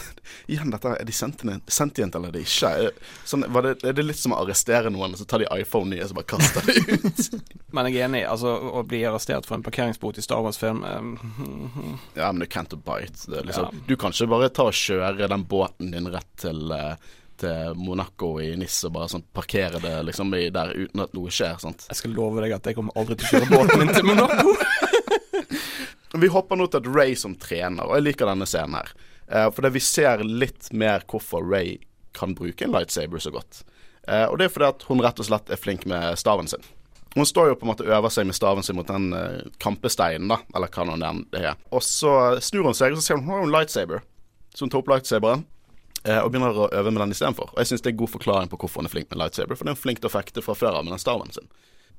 igjen, 0.48 0.72
dette, 0.72 0.94
Er 1.00 1.06
de 1.06 1.12
sentient, 1.14 2.16
eller 2.16 2.30
er 2.30 2.38
de 2.38 2.44
ikke? 2.46 2.70
Er, 2.88 2.92
sånn, 3.28 3.44
var 3.54 3.68
det, 3.68 3.74
er 3.84 3.94
det 3.98 4.06
litt 4.06 4.20
som 4.22 4.34
å 4.36 4.40
arrestere 4.44 4.90
noen, 4.94 5.14
og 5.14 5.20
så 5.20 5.26
tar 5.28 5.44
de 5.44 5.50
iPhone 5.60 5.92
nye 5.92 6.04
og 6.06 6.10
så 6.12 6.18
bare 6.18 6.30
kaster 6.32 6.62
de 6.70 6.96
ut? 6.96 7.44
Men 7.76 7.90
jeg 7.92 8.00
er 8.02 8.08
enig. 8.08 8.24
Altså, 8.30 8.54
å 8.54 8.84
bli 8.88 9.04
arrestert 9.10 9.46
for 9.50 9.58
en 9.58 9.66
parkeringsbot 9.66 10.18
i 10.18 10.26
Star 10.26 10.42
Wars-film 10.46 10.84
um, 10.88 11.14
ja, 12.16 12.32
men 12.32 12.40
du 12.40 12.48
can't 12.48 12.74
bite. 12.74 13.28
Det 13.28 13.44
liksom, 13.46 13.68
Ja. 13.72 13.86
Du 13.88 13.96
kan 14.00 14.16
ikke 14.16 14.30
bare 14.32 14.50
ta 14.50 14.70
og 14.70 14.76
kjøre 14.78 15.28
den 15.28 15.44
båten 15.50 15.92
din 15.92 16.08
rett 16.14 16.30
til 16.40 16.72
uh, 16.72 16.96
til 17.38 17.76
Monaco 17.78 18.40
i 18.42 18.56
NIS 18.58 18.80
og 18.88 18.96
bare 18.96 19.12
sånn 19.12 19.26
parkere 19.36 19.78
det 19.84 19.94
liksom 20.08 20.32
der 20.34 20.72
uten 20.74 21.04
at 21.04 21.14
noe 21.14 21.30
skjer. 21.34 21.60
sant? 21.62 21.86
Jeg 21.92 22.00
skal 22.00 22.16
love 22.18 22.42
deg 22.42 22.56
at 22.58 22.66
jeg 22.66 22.78
kommer 22.78 22.98
aldri 22.98 23.18
til 23.20 23.28
å 23.28 23.32
kjøre 23.36 23.52
båten 23.54 23.84
min 23.84 23.94
til 23.94 24.08
Monaco. 24.08 24.56
Vi 26.18 26.30
hopper 26.34 26.58
nå 26.58 26.66
til 26.72 26.82
et 26.82 26.90
Ray 26.96 27.16
som 27.20 27.36
trener, 27.38 27.86
og 27.86 27.98
jeg 27.98 28.08
liker 28.08 28.30
denne 28.30 28.48
scenen 28.50 28.80
her. 28.80 28.94
Eh, 29.28 29.50
fordi 29.52 29.74
vi 29.76 29.84
ser 29.84 30.24
litt 30.24 30.72
mer 30.72 31.04
hvorfor 31.08 31.44
Ray 31.44 31.78
kan 32.18 32.36
bruke 32.36 32.66
en 32.66 32.72
lightsaber 32.72 33.20
så 33.20 33.32
godt. 33.32 33.64
Uh, 34.08 34.26
og 34.32 34.38
det 34.40 34.48
er 34.48 34.54
fordi 34.54 34.70
at 34.70 34.84
hun 34.88 35.04
rett 35.04 35.20
og 35.20 35.28
slett 35.28 35.50
er 35.52 35.60
flink 35.60 35.84
med 35.90 36.16
staven 36.20 36.48
sin. 36.48 36.64
Hun 37.16 37.28
står 37.28 37.52
jo 37.52 37.58
på 37.60 37.66
en 37.66 37.72
måte 37.74 37.84
og 37.84 37.92
øver 37.98 38.14
seg 38.14 38.28
med 38.30 38.38
staven 38.38 38.64
sin 38.64 38.78
mot 38.78 38.88
den 38.88 39.10
uh, 39.12 39.44
kampesteinen, 39.64 40.30
da, 40.32 40.40
eller 40.56 40.72
hva 40.72 40.86
nå 40.88 40.96
den 41.02 41.26
det 41.34 41.44
er. 41.52 41.60
Og 41.76 41.84
så 41.84 42.14
snur 42.44 42.70
hun 42.70 42.78
seg, 42.78 42.96
og 42.96 43.02
så 43.02 43.08
ser 43.10 43.20
hun 43.20 43.28
hun 43.28 43.36
har 43.36 43.46
en 43.46 43.54
lightsaber. 43.54 44.06
Så 44.56 44.66
hun 44.66 44.72
tar 44.74 44.82
opp 44.82 44.92
lightsaberen 44.94 45.44
uh, 46.08 46.22
og 46.22 46.32
begynner 46.32 46.56
å 46.56 46.70
øve 46.72 46.94
med 46.94 47.04
den 47.04 47.18
istedenfor. 47.18 47.52
Og 47.52 47.62
jeg 47.62 47.74
syns 47.74 47.84
det 47.84 47.94
er 47.94 48.00
god 48.00 48.14
forklaring 48.16 48.52
på 48.54 48.62
hvorfor 48.64 48.82
hun 48.82 48.90
er 48.90 48.96
flink 48.96 49.12
med 49.12 49.22
lightsaber, 49.22 49.60
for 49.60 49.68
det 49.68 49.76
er 49.76 49.82
flink 49.82 50.02
til 50.02 50.10
å 50.10 50.16
fekte 50.16 50.46
fra 50.46 50.56
før 50.56 50.80
av 50.80 50.88
med 50.88 50.96
den 50.96 51.04
staven 51.04 51.36
sin. 51.36 51.52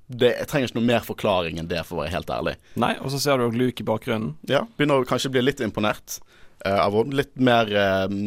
Det, 0.09 0.33
jeg 0.33 0.49
trenger 0.49 0.71
ikke 0.71 0.79
noe 0.79 0.89
mer 0.89 1.05
forklaring 1.05 1.59
enn 1.61 1.69
det, 1.69 1.83
for 1.85 1.99
å 1.99 2.05
være 2.07 2.15
helt 2.15 2.31
ærlig. 2.33 2.55
Nei, 2.81 2.95
og 3.05 3.13
så 3.13 3.21
ser 3.21 3.43
du 3.43 3.53
Luke 3.53 3.85
i 3.85 3.87
bakgrunnen. 3.87 4.39
Ja, 4.49 4.63
begynner 4.79 5.03
å 5.03 5.09
kanskje 5.09 5.35
bli 5.35 5.45
litt 5.45 5.61
imponert 5.61 6.23
av 6.67 6.97
henne. 6.99 7.19
Litt 7.23 7.35
mer 7.39 7.71
eh, 7.71 8.19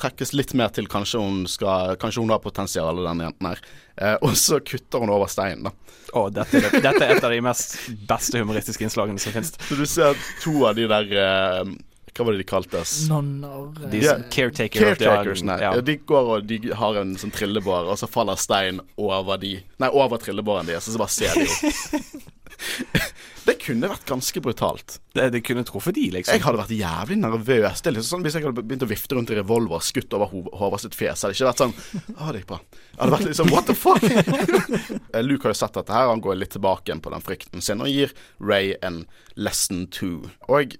trekkes 0.00 0.34
litt 0.34 0.54
mer 0.58 0.72
til 0.74 0.88
kanskje 0.90 1.22
hun 1.22 1.44
skal 1.50 1.96
Kanskje 2.00 2.24
hun 2.24 2.34
har 2.34 2.42
potensial, 2.42 3.02
den 3.04 3.24
jenten 3.26 3.50
her. 3.50 3.64
Eh, 3.96 4.16
og 4.20 4.36
så 4.38 4.60
kutter 4.64 5.04
hun 5.04 5.12
over 5.14 5.30
steinen, 5.30 5.68
da. 5.68 5.74
Oh, 6.14 6.28
dette, 6.30 6.60
er 6.60 6.78
dette 6.82 7.02
er 7.02 7.16
et 7.16 7.24
av 7.26 7.32
de 7.32 7.40
mest 7.42 7.74
beste 8.06 8.38
humoristiske 8.38 8.86
innslagene 8.86 9.18
som 9.22 9.34
finnes. 9.34 9.54
Så 9.68 9.78
du 9.78 9.86
ser 9.88 10.18
to 10.42 10.60
av 10.68 10.78
de 10.78 10.86
der 10.90 11.10
eh, 11.10 11.72
Hva 12.14 12.26
var 12.26 12.36
det 12.36 12.44
de 12.44 12.46
kaltes? 12.46 12.92
Nonner 13.10 13.72
eh, 13.82 13.88
De 13.90 14.02
yeah. 14.04 14.22
caretaker 14.30 14.92
of 14.92 14.98
Caretakers, 14.98 15.42
nei. 15.46 15.58
Ja. 15.62 15.72
Ja. 15.74 15.82
De 15.82 15.96
går 15.98 16.30
og 16.36 16.46
de 16.50 16.60
har 16.78 17.00
en 17.00 17.16
sånn 17.18 17.34
trillebår, 17.34 17.90
og 17.90 17.98
så 17.98 18.10
faller 18.10 18.38
stein 18.38 18.82
over 18.94 19.40
de 19.42 19.56
Nei, 19.82 19.90
over 19.90 20.22
trillebåren 20.22 20.70
deres, 20.70 20.86
og 20.86 20.94
så 20.94 21.02
bare 21.02 21.16
ser 21.16 21.34
de 21.40 21.48
jo. 21.48 22.04
det 23.48 23.54
kunne 23.62 23.88
vært 23.90 24.06
ganske 24.08 24.40
brutalt. 24.44 24.98
Det, 25.16 25.26
det 25.34 25.40
kunne 25.46 25.64
truffet 25.66 25.96
de, 25.96 26.06
liksom. 26.16 26.36
Jeg 26.36 26.44
hadde 26.44 26.60
vært 26.60 26.74
jævlig 26.76 27.18
nervøs. 27.20 27.82
Det 27.82 27.90
er 27.90 27.96
liksom 27.96 28.10
sånn 28.18 28.26
Hvis 28.26 28.38
jeg 28.38 28.46
hadde 28.46 28.64
begynt 28.64 28.86
å 28.86 28.90
vifte 28.90 29.18
rundt 29.18 29.32
i 29.34 29.38
revolver 29.38 29.80
og 29.80 29.86
skutt 29.86 30.16
over 30.16 30.32
Håvard 30.32 30.84
sitt 30.84 30.96
fjes, 30.98 31.24
hadde 31.24 31.34
det 31.34 31.40
ikke 31.40 31.50
vært 31.50 31.62
sånn 31.64 31.74
Å, 32.14 32.30
det 32.30 32.42
gikk 32.42 32.50
bra. 32.52 32.60
Jeg 32.90 33.00
hadde 33.02 33.16
vært 33.16 33.40
sånn 33.40 33.52
What 33.54 33.70
the 33.70 33.78
fuck? 33.78 34.08
Eh, 35.14 35.22
Luke 35.22 35.46
har 35.46 35.52
jo 35.54 35.58
sett 35.58 35.76
dette 35.76 35.94
her, 35.94 36.08
han 36.10 36.22
går 36.22 36.40
litt 36.40 36.50
tilbake 36.56 36.88
igjen 36.88 37.02
på 37.04 37.12
den 37.12 37.22
frykten 37.22 37.62
sin 37.62 37.82
og 37.84 37.90
gir 37.90 38.10
Ray 38.42 38.72
en 38.82 39.04
lesson 39.38 39.84
two. 39.94 40.30
Og 40.50 40.74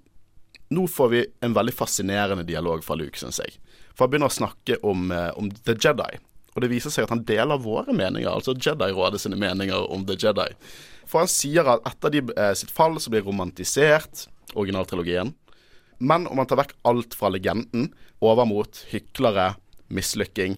nå 0.75 0.87
får 0.91 1.11
vi 1.13 1.21
en 1.45 1.55
veldig 1.55 1.75
fascinerende 1.77 2.43
dialog 2.43 2.83
fra 2.83 2.97
Luke, 2.99 3.19
syns 3.19 3.39
jeg. 3.39 3.55
For 3.95 4.05
han 4.05 4.11
begynner 4.11 4.31
å 4.31 4.35
snakke 4.35 4.79
om, 4.83 5.11
eh, 5.15 5.29
om 5.39 5.51
The 5.63 5.77
Jedi. 5.77 6.17
Og 6.55 6.63
det 6.63 6.71
viser 6.71 6.91
seg 6.93 7.05
at 7.05 7.11
han 7.11 7.23
deler 7.27 7.59
våre 7.61 7.93
meninger, 7.95 8.31
altså 8.31 8.55
Jedi-rådet 8.55 9.21
sine 9.23 9.39
meninger 9.39 9.87
om 9.91 10.05
The 10.07 10.15
Jedi. 10.19 10.49
For 11.09 11.23
han 11.23 11.31
sier 11.31 11.67
at 11.69 11.85
etter 11.87 12.13
de, 12.13 12.23
eh, 12.35 12.53
sitt 12.57 12.73
fall 12.73 12.97
så 12.99 13.11
blir 13.13 13.25
romantisert 13.25 14.27
originaltrilogien. 14.55 15.33
Men 15.99 16.27
om 16.27 16.37
man 16.37 16.47
tar 16.47 16.59
vekk 16.59 16.73
alt 16.83 17.13
fra 17.15 17.29
legenden 17.31 17.93
over 18.21 18.45
mot 18.45 18.81
hyklere, 18.91 19.55
mislykking, 19.87 20.57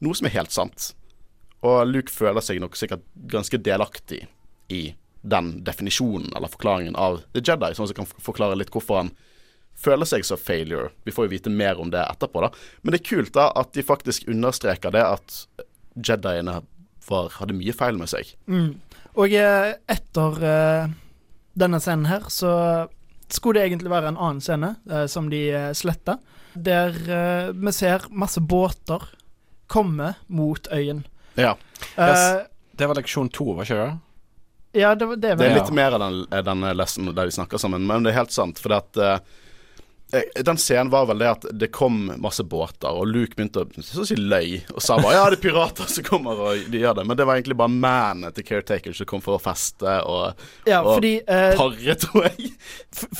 noe 0.00 0.14
som 0.14 0.28
er 0.28 0.36
helt 0.38 0.54
sant. 0.54 0.92
Og 1.66 1.86
Luke 1.90 2.12
føler 2.12 2.44
seg 2.44 2.60
nok 2.62 2.76
sikkert 2.78 3.02
ganske 3.30 3.58
delaktig 3.58 4.26
i 4.70 4.94
den 5.26 5.64
definisjonen 5.66 6.30
eller 6.36 6.50
forklaringen 6.52 6.96
av 6.96 7.22
The 7.34 7.42
Jedi, 7.42 7.72
sånn 7.74 7.90
som 7.90 7.98
kan 7.98 8.10
forklare 8.22 8.56
litt 8.58 8.70
hvorfor 8.72 9.02
han 9.02 9.10
føler 9.78 10.08
seg 10.08 10.24
så 10.26 10.38
failure. 10.38 10.92
Vi 11.06 11.14
får 11.14 11.26
jo 11.26 11.34
vite 11.34 11.52
mer 11.52 11.78
om 11.82 11.90
det 11.90 12.02
etterpå, 12.02 12.42
da. 12.42 12.50
Men 12.82 12.94
det 12.94 13.02
er 13.02 13.10
kult 13.10 13.34
da 13.34 13.48
at 13.58 13.74
de 13.74 13.84
faktisk 13.86 14.28
understreker 14.30 14.94
det 14.94 15.04
at 15.04 15.38
Jediene 15.98 16.60
var, 17.08 17.30
hadde 17.38 17.56
mye 17.56 17.74
feil 17.74 17.98
med 17.98 18.10
seg. 18.10 18.30
Mm. 18.50 18.78
Og 19.18 19.32
eh, 19.34 19.72
etter 19.90 20.42
eh, 20.46 20.90
denne 21.58 21.80
scenen 21.82 22.06
her, 22.06 22.26
så 22.30 22.52
skulle 23.28 23.58
det 23.60 23.66
egentlig 23.68 23.90
være 23.92 24.12
en 24.12 24.18
annen 24.20 24.40
scene 24.44 24.76
eh, 24.90 25.06
som 25.10 25.26
de 25.32 25.42
sletta. 25.76 26.18
Der 26.58 26.94
vi 27.54 27.72
ser 27.76 28.06
masse 28.10 28.40
båter 28.40 29.02
komme 29.70 30.14
mot 30.32 30.68
øyen. 30.74 31.04
Ja. 31.38 31.56
Eh, 31.96 32.08
Yes. 32.08 32.46
Det 32.78 32.86
var 32.86 32.94
leksjon 32.94 33.28
to, 33.34 33.52
var 33.58 33.66
ikke 33.66 33.76
det? 33.82 33.98
ja, 34.80 34.94
det, 34.94 35.06
var- 35.10 35.16
det, 35.16 35.20
Det 35.20 35.30
er 35.32 35.36
var 35.36 35.56
Ja. 35.56 35.62
litt 35.64 35.74
mer 35.74 35.92
av 35.96 36.00
den, 36.00 36.18
denne 36.46 36.70
lessen 36.78 37.06
der 37.14 37.26
de 37.26 37.34
snakker 37.34 37.58
sammen, 37.58 37.86
men 37.86 38.02
det 38.06 38.12
er 38.12 38.20
helt 38.20 38.30
sant. 38.34 38.58
For 38.62 38.70
at 38.76 38.96
eh, 38.96 39.14
eh, 39.14 39.18
Den 40.10 40.56
scenen 40.56 40.88
var 40.90 41.04
vel 41.10 41.20
det 41.20 41.28
at 41.28 41.46
det 41.52 41.68
kom 41.74 42.06
masse 42.22 42.44
båter, 42.48 42.88
og 42.88 43.10
Luke 43.10 43.36
begynte 43.36 43.66
å 43.66 44.04
si 44.08 44.16
løy 44.16 44.62
og 44.72 44.80
sa 44.80 44.96
bare 44.96 45.18
ja, 45.18 45.24
det 45.28 45.36
er 45.36 45.42
pirater 45.42 45.90
som 45.92 46.06
kommer 46.06 46.40
og 46.46 46.68
de 46.72 46.80
gjør 46.80 46.96
det. 47.00 47.04
Men 47.10 47.18
det 47.20 47.26
var 47.28 47.36
egentlig 47.36 47.58
bare 47.60 47.74
mennene 47.74 48.32
til 48.32 48.46
Caretaker 48.48 48.96
som 48.96 49.08
kom 49.10 49.20
for 49.24 49.36
å 49.36 49.42
feste 49.42 49.98
og 50.08 50.40
Ja, 50.68 50.80
og 50.80 50.94
fordi, 50.98 51.18
eh, 51.28 51.52
pare, 51.58 51.98
tror 52.00 52.28
jeg. 52.30 52.52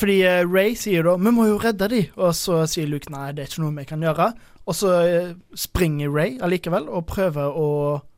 fordi 0.01 0.21
eh, 0.25 0.45
Ray 0.49 0.73
sier 0.81 1.05
da 1.05 1.17
'Vi 1.21 1.35
må 1.37 1.49
jo 1.51 1.59
redde 1.61 1.89
de', 1.93 2.07
og 2.17 2.33
så 2.33 2.63
sier 2.67 2.89
Luke 2.89 3.11
'Nei, 3.13 3.33
det 3.33 3.45
er 3.45 3.53
ikke 3.53 3.67
noe 3.67 3.77
vi 3.83 3.85
kan 3.85 4.01
gjøre'. 4.01 4.33
Og 4.69 4.77
så 4.77 4.91
eh, 5.01 5.31
springer 5.57 6.11
Ray 6.13 6.35
allikevel 6.45 6.91
og 6.93 7.07
prøver 7.09 7.57
å, 7.57 7.69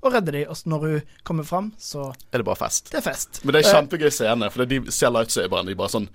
å 0.03 0.11
redde 0.11 0.33
de, 0.35 0.41
og 0.51 0.57
når 0.67 0.87
hun 0.87 1.13
kommer 1.23 1.47
fram, 1.47 1.69
så 1.79 2.09
Er 2.33 2.43
det 2.43 2.47
bare 2.49 2.59
fest? 2.59 2.91
Det 2.91 2.99
er 2.99 3.07
fest. 3.07 3.41
Men 3.45 3.55
det 3.55 3.61
er 3.63 3.69
Eh, 3.71 3.77
kjempegøy 3.77 4.11
scene, 4.11 4.51
for 4.51 4.67
de 4.67 4.81
ser 4.91 5.13
lightsaberen, 5.15 5.67
de 5.71 5.77
bare 5.79 5.93
sånn 5.95 6.09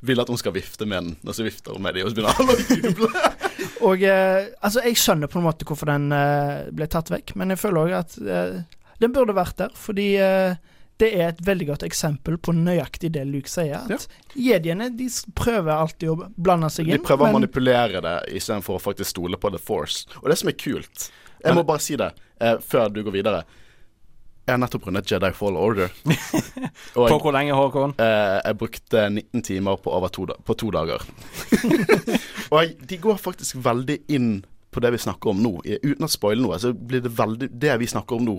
vil 0.00 0.22
at 0.22 0.30
hun 0.30 0.38
skal 0.38 0.54
vifte 0.54 0.86
med 0.86 1.02
den, 1.02 1.14
og 1.26 1.34
så 1.34 1.46
vifter 1.46 1.74
hun 1.74 1.82
med 1.82 1.96
dem, 1.96 2.06
og 2.06 2.12
så 2.12 2.18
begynner 2.18 2.42
alle 2.42 2.54
å 2.54 2.78
juble. 2.78 3.34
Og 3.88 4.02
eh, 4.06 4.48
altså, 4.64 4.82
jeg 4.86 4.98
skjønner 4.98 5.30
på 5.30 5.38
en 5.40 5.46
måte 5.46 5.66
hvorfor 5.66 5.90
den 5.90 6.12
eh, 6.14 6.68
ble 6.74 6.86
tatt 6.90 7.10
vekk, 7.12 7.34
men 7.38 7.54
jeg 7.54 7.60
føler 7.60 7.80
òg 7.86 7.94
at 7.98 8.16
eh, 8.22 8.58
den 9.02 9.14
burde 9.14 9.34
vært 9.34 9.58
der, 9.60 9.74
fordi 9.78 10.08
eh, 10.22 10.58
det 10.98 11.08
er 11.14 11.28
et 11.28 11.42
veldig 11.46 11.68
godt 11.68 11.84
eksempel 11.86 12.38
på 12.42 12.54
nøyaktig 12.56 13.12
det 13.14 13.22
Luke 13.28 13.50
sier. 13.50 13.86
At 13.86 14.08
jediene 14.34 14.90
de 14.98 15.06
prøver 15.38 15.70
alltid 15.74 16.10
å 16.10 16.16
blande 16.34 16.70
seg 16.74 16.90
inn. 16.90 16.98
De 16.98 17.06
prøver 17.06 17.30
å 17.30 17.38
manipulere 17.38 18.02
det 18.02 18.16
istedenfor 18.40 18.78
å 18.78 18.82
faktisk 18.82 19.12
stole 19.14 19.38
på 19.38 19.52
The 19.54 19.62
Force. 19.62 20.08
Og 20.22 20.30
det 20.30 20.38
som 20.40 20.50
er 20.50 20.58
kult 20.58 21.08
Jeg 21.38 21.54
må 21.54 21.62
bare 21.62 21.82
si 21.82 21.94
det 21.98 22.10
eh, 22.42 22.58
før 22.58 22.90
du 22.90 23.04
går 23.06 23.14
videre. 23.20 23.44
Jeg 24.48 24.54
har 24.54 24.60
nettopp 24.62 24.86
rundet 24.88 25.10
Jedi 25.12 25.28
Fall 25.36 25.56
Order. 25.60 25.90
På 26.94 27.02
Og 27.04 27.18
hvor 27.20 27.34
lenge, 27.36 27.52
Håkon? 27.52 27.92
eh, 28.00 28.38
jeg 28.46 28.56
brukte 28.56 29.02
19 29.12 29.42
timer 29.44 29.76
på 29.76 29.92
over 29.92 30.08
to, 30.08 30.24
på 30.24 30.54
to 30.56 30.70
dager. 30.72 31.04
og 32.54 32.72
de 32.88 32.96
går 33.02 33.20
faktisk 33.20 33.58
veldig 33.60 33.98
inn 34.08 34.30
på 34.72 34.80
det 34.80 34.94
vi 34.94 35.00
snakker 35.04 35.34
om 35.34 35.42
nå. 35.44 35.52
Uten 35.84 36.06
å 36.06 36.08
spoile 36.08 36.40
noe, 36.40 36.56
så 36.62 36.72
blir 36.72 37.04
det 37.04 37.12
veldig 37.18 37.50
det 37.60 37.76
vi 37.82 37.90
snakker 37.92 38.16
om 38.16 38.24
nå. 38.24 38.38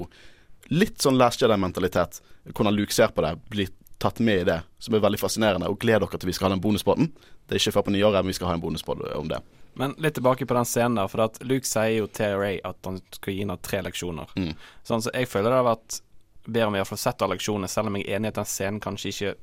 Litt 0.73 0.97
sånn 1.05 1.17
Last 1.21 1.45
Jedi-mentalitet. 1.45 2.23
Hvordan 2.49 2.73
Luke 2.77 2.93
ser 2.95 3.13
på 3.13 3.21
det, 3.25 3.35
blir 3.53 3.69
tatt 4.01 4.17
med 4.23 4.41
i 4.41 4.49
det, 4.49 4.59
som 4.81 4.97
er 4.97 5.05
veldig 5.05 5.21
fascinerende. 5.21 5.69
Og 5.69 5.77
gled 5.81 6.01
dere 6.01 6.17
til 6.21 6.29
vi 6.31 6.33
skal 6.37 6.49
ha 6.49 6.55
den 6.55 6.63
bonusbåten. 6.65 7.11
Det 7.45 7.57
er 7.57 7.61
ikke 7.61 7.77
før 7.77 7.89
på 7.89 7.93
nyåret, 7.93 8.23
men 8.23 8.33
vi 8.33 8.37
skal 8.39 8.49
ha 8.49 8.57
en 8.57 8.65
bonusbåt 8.65 9.05
om 9.13 9.29
det. 9.29 9.41
Men 9.73 9.95
litt 9.97 10.13
tilbake 10.17 10.45
på 10.45 10.53
den 10.57 10.67
scenen 10.67 10.99
der, 10.99 11.07
for 11.11 11.25
at 11.27 11.39
Luke 11.45 11.67
sier 11.67 11.99
jo 12.01 12.07
til 12.11 12.35
Ray 12.39 12.59
at 12.67 12.77
han 12.85 12.99
skal 13.15 13.33
gi 13.35 13.43
henne 13.43 13.57
tre 13.63 13.81
leksjoner. 13.85 14.31
Mm. 14.35 14.53
Sånn, 14.83 15.03
så 15.05 15.13
jeg 15.13 15.29
føler 15.29 15.51
det 15.53 15.61
har 15.61 15.69
vært 15.69 15.99
bedre 16.45 16.67
om 16.67 16.77
vi 16.77 16.81
har 16.81 16.89
fått 16.89 17.03
sett 17.03 17.21
alle 17.21 17.37
leksjonene, 17.37 17.69
selv 17.71 17.91
om 17.91 17.99
jeg 17.99 18.07
er 18.07 18.17
enig 18.17 18.31
i 18.31 18.33
at 18.33 18.41
den 18.41 18.49
scenen 18.49 18.83
kanskje 18.83 19.13
ikke 19.13 19.33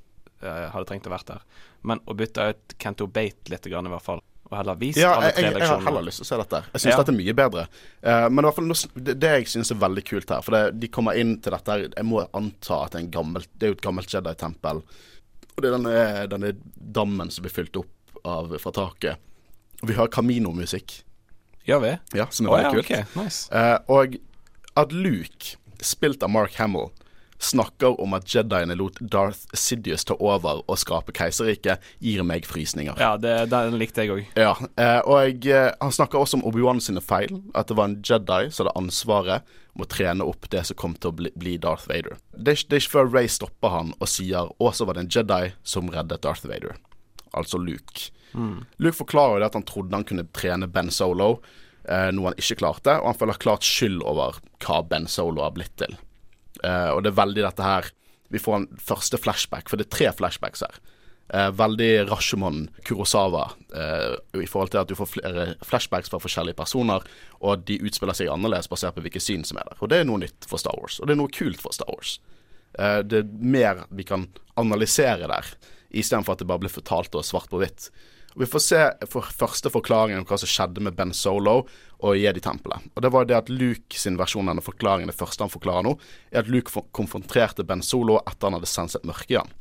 uh, 0.42 0.68
hadde 0.74 0.86
trengt 0.90 1.08
å 1.08 1.12
vært 1.14 1.30
der. 1.30 1.44
Men 1.86 2.02
å 2.04 2.16
bytte 2.18 2.48
ut 2.50 2.76
Kento 2.82 3.06
Bate 3.06 3.52
litt, 3.52 3.68
grann, 3.70 3.88
i 3.88 3.94
hvert 3.94 4.04
fall, 4.04 4.22
og 4.46 4.54
heller 4.54 4.78
vist 4.78 5.00
Ja, 5.00 5.16
alle 5.16 5.32
tre 5.34 5.48
jeg, 5.48 5.58
jeg 5.58 5.70
har 5.70 5.82
heller 5.82 6.06
lyst 6.06 6.22
til 6.22 6.26
å 6.26 6.28
se 6.28 6.38
dette. 6.42 6.62
Jeg 6.72 6.82
syns 6.82 6.92
Ja. 6.92 6.98
dette 7.00 7.14
er 7.14 7.18
mye 7.18 7.34
bedre. 7.40 7.66
Uh, 8.02 8.28
men 8.30 8.38
i 8.38 8.46
hvert 8.46 8.58
fall 8.58 9.02
det, 9.08 9.16
det 9.18 9.32
jeg 9.32 9.50
syns 9.56 9.72
er 9.74 9.82
veldig 9.82 10.04
kult 10.06 10.30
her, 10.30 10.44
for 10.46 10.56
det, 10.56 10.80
de 10.80 10.90
kommer 10.92 11.18
inn 11.18 11.36
til 11.42 11.54
dette 11.54 11.78
Jeg 11.86 12.06
må 12.06 12.22
anta 12.30 12.82
at 12.84 12.94
det 12.94 13.00
er 13.00 13.04
en 13.06 13.14
gammel 13.18 13.46
Det 13.52 13.66
er 13.66 13.72
jo 13.72 13.78
et 13.78 13.86
gammelt 13.86 14.12
Jedi-tempel. 14.12 14.82
Og 15.56 15.62
det 15.64 15.70
er 15.70 15.78
denne, 15.78 16.00
denne 16.30 16.52
dammen 16.76 17.32
som 17.32 17.46
blir 17.46 17.54
fylt 17.54 17.80
opp 17.80 18.20
av 18.26 18.52
fra 18.60 18.72
taket. 18.76 19.22
Vi 19.82 19.96
hører 19.96 20.12
Camino-musikk, 20.12 21.02
Gjør 21.66 21.82
vi? 21.82 21.92
ja, 22.14 22.28
som 22.30 22.46
er 22.46 22.52
oh, 22.52 22.56
veldig 22.56 22.68
ja, 22.68 22.74
kult. 22.76 22.92
ok, 22.92 23.18
nice. 23.24 23.48
Eh, 23.50 23.78
og 23.90 24.16
at 24.78 24.92
Luke, 24.94 25.56
spilt 25.82 26.22
av 26.22 26.30
Mark 26.30 26.54
Hamill, 26.60 26.92
snakker 27.38 28.00
om 28.00 28.14
at 28.16 28.28
Jediene 28.32 28.76
lot 28.78 28.98
Darth 29.00 29.44
Sidious 29.56 30.06
ta 30.08 30.16
over 30.22 30.62
og 30.64 30.78
skape 30.80 31.12
keiserriket, 31.16 31.82
gir 32.00 32.24
meg 32.26 32.46
frysninger. 32.48 32.96
Ja, 33.00 33.16
det, 33.20 33.34
den 33.52 33.76
likte 33.80 34.04
jeg 34.06 34.14
òg. 34.14 34.24
Ja, 34.38 34.54
eh, 34.80 35.00
og 35.04 35.46
eh, 35.48 35.68
han 35.80 35.92
snakker 35.92 36.22
også 36.22 36.40
om 36.40 36.46
Obi-Wan 36.48 36.80
sine 36.80 37.02
feil. 37.04 37.34
At 37.54 37.68
det 37.70 37.76
var 37.78 37.90
en 37.90 38.00
Jedi 38.00 38.48
som 38.50 38.64
hadde 38.64 38.76
ansvaret 38.80 39.56
om 39.76 39.84
å 39.84 39.90
trene 39.90 40.24
opp 40.24 40.48
det 40.52 40.64
som 40.68 40.78
kom 40.80 40.96
til 40.96 41.12
å 41.12 41.18
bli, 41.18 41.32
bli 41.36 41.56
Darth 41.60 41.88
Vader. 41.90 42.16
Er, 42.16 42.42
det 42.42 42.56
er 42.56 42.80
ikke 42.80 42.94
før 42.94 43.12
Ray 43.12 43.28
stopper 43.28 43.74
han 43.74 43.92
og 43.98 44.08
sier 44.08 44.48
Og 44.56 44.72
så 44.76 44.86
var 44.88 44.96
det 44.96 45.06
en 45.06 45.12
Jedi 45.12 45.54
som 45.66 45.90
reddet 45.92 46.24
Darth 46.24 46.48
Vader. 46.48 46.78
Altså 47.36 47.60
Luke. 47.60 48.08
Luke 48.82 48.98
forklarer 48.98 49.36
jo 49.36 49.42
det 49.42 49.50
at 49.50 49.58
han 49.58 49.68
trodde 49.68 49.96
han 49.96 50.06
kunne 50.08 50.26
trene 50.36 50.68
Ben 50.70 50.90
Solo, 50.94 51.40
eh, 51.88 52.10
noe 52.14 52.30
han 52.30 52.40
ikke 52.40 52.60
klarte, 52.62 52.98
og 53.00 53.10
han 53.10 53.20
føler 53.20 53.40
klart 53.42 53.66
skyld 53.66 54.02
over 54.04 54.40
hva 54.64 54.82
Ben 54.88 55.08
Solo 55.10 55.44
har 55.44 55.54
blitt 55.56 55.76
til. 55.80 55.96
Eh, 56.64 56.90
og 56.92 57.02
det 57.04 57.12
er 57.12 57.22
veldig 57.22 57.42
dette 57.44 57.62
her 57.62 57.90
Vi 58.32 58.40
får 58.42 58.54
en 58.56 58.70
første 58.82 59.20
flashback, 59.22 59.68
for 59.70 59.78
det 59.78 59.86
er 59.86 59.94
tre 59.94 60.06
flashbacks 60.18 60.64
her. 60.64 60.80
Eh, 61.28 61.50
veldig 61.50 62.10
Rashomon 62.10 62.68
Kurosawa 62.84 63.50
eh, 63.74 64.42
i 64.42 64.46
forhold 64.46 64.70
til 64.70 64.80
at 64.80 64.90
du 64.90 64.94
får 64.94 65.08
flere 65.10 65.46
flashbacks 65.66 66.10
fra 66.10 66.20
forskjellige 66.22 66.58
personer, 66.58 67.02
og 67.42 67.64
de 67.66 67.80
utspiller 67.82 68.14
seg 68.18 68.30
annerledes 68.30 68.70
basert 68.70 68.94
på 68.94 69.02
hvilket 69.02 69.24
syn 69.24 69.46
som 69.46 69.58
er 69.58 69.66
der. 69.66 69.78
Og 69.80 69.90
det 69.90 70.00
er 70.00 70.06
noe 70.06 70.22
nytt 70.22 70.46
for 70.46 70.62
Star 70.62 70.78
Wars, 70.78 71.00
og 71.00 71.06
det 71.08 71.16
er 71.16 71.20
noe 71.22 71.32
kult 71.34 71.62
for 71.62 71.74
Star 71.74 71.90
Wars. 71.90 72.16
Eh, 72.78 73.00
det 73.02 73.24
er 73.24 73.32
mer 73.42 73.86
vi 73.90 74.06
kan 74.06 74.28
analysere 74.58 75.26
der, 75.26 75.50
istedenfor 75.90 76.36
at 76.36 76.44
det 76.44 76.50
bare 76.50 76.62
blir 76.62 76.76
fortalt 76.76 77.18
og 77.18 77.26
svart 77.26 77.50
på 77.50 77.58
hvitt. 77.62 77.90
Og 78.36 78.42
Vi 78.44 78.50
får 78.52 78.60
se 78.60 78.80
for 79.08 79.24
første 79.24 79.72
forklaringen 79.72 80.20
om 80.20 80.26
hva 80.28 80.36
som 80.36 80.50
skjedde 80.50 80.82
med 80.84 80.96
Ben 80.96 81.14
Solo 81.16 81.62
og 82.04 82.18
Jedi-tempelet. 82.20 82.90
Og 82.92 83.02
Det 83.02 83.10
var 83.12 83.24
det 83.24 83.36
at 83.36 83.48
Luke 83.48 83.96
sin 83.96 84.18
versjon 84.20 84.44
av 84.44 84.52
denne 84.52 84.64
forklaringen, 84.64 85.08
det 85.08 85.16
første 85.16 85.40
han 85.42 85.52
forklarer 85.52 85.86
nå, 85.88 85.94
er 86.30 86.44
at 86.44 86.50
Luke 86.52 86.84
konfronterte 86.92 87.64
Ben 87.64 87.80
Solo 87.80 88.20
etter 88.26 88.50
han 88.50 88.58
hadde 88.58 88.68
senset 88.68 89.08
mørket 89.08 89.32
i 89.32 89.40
han. 89.40 89.54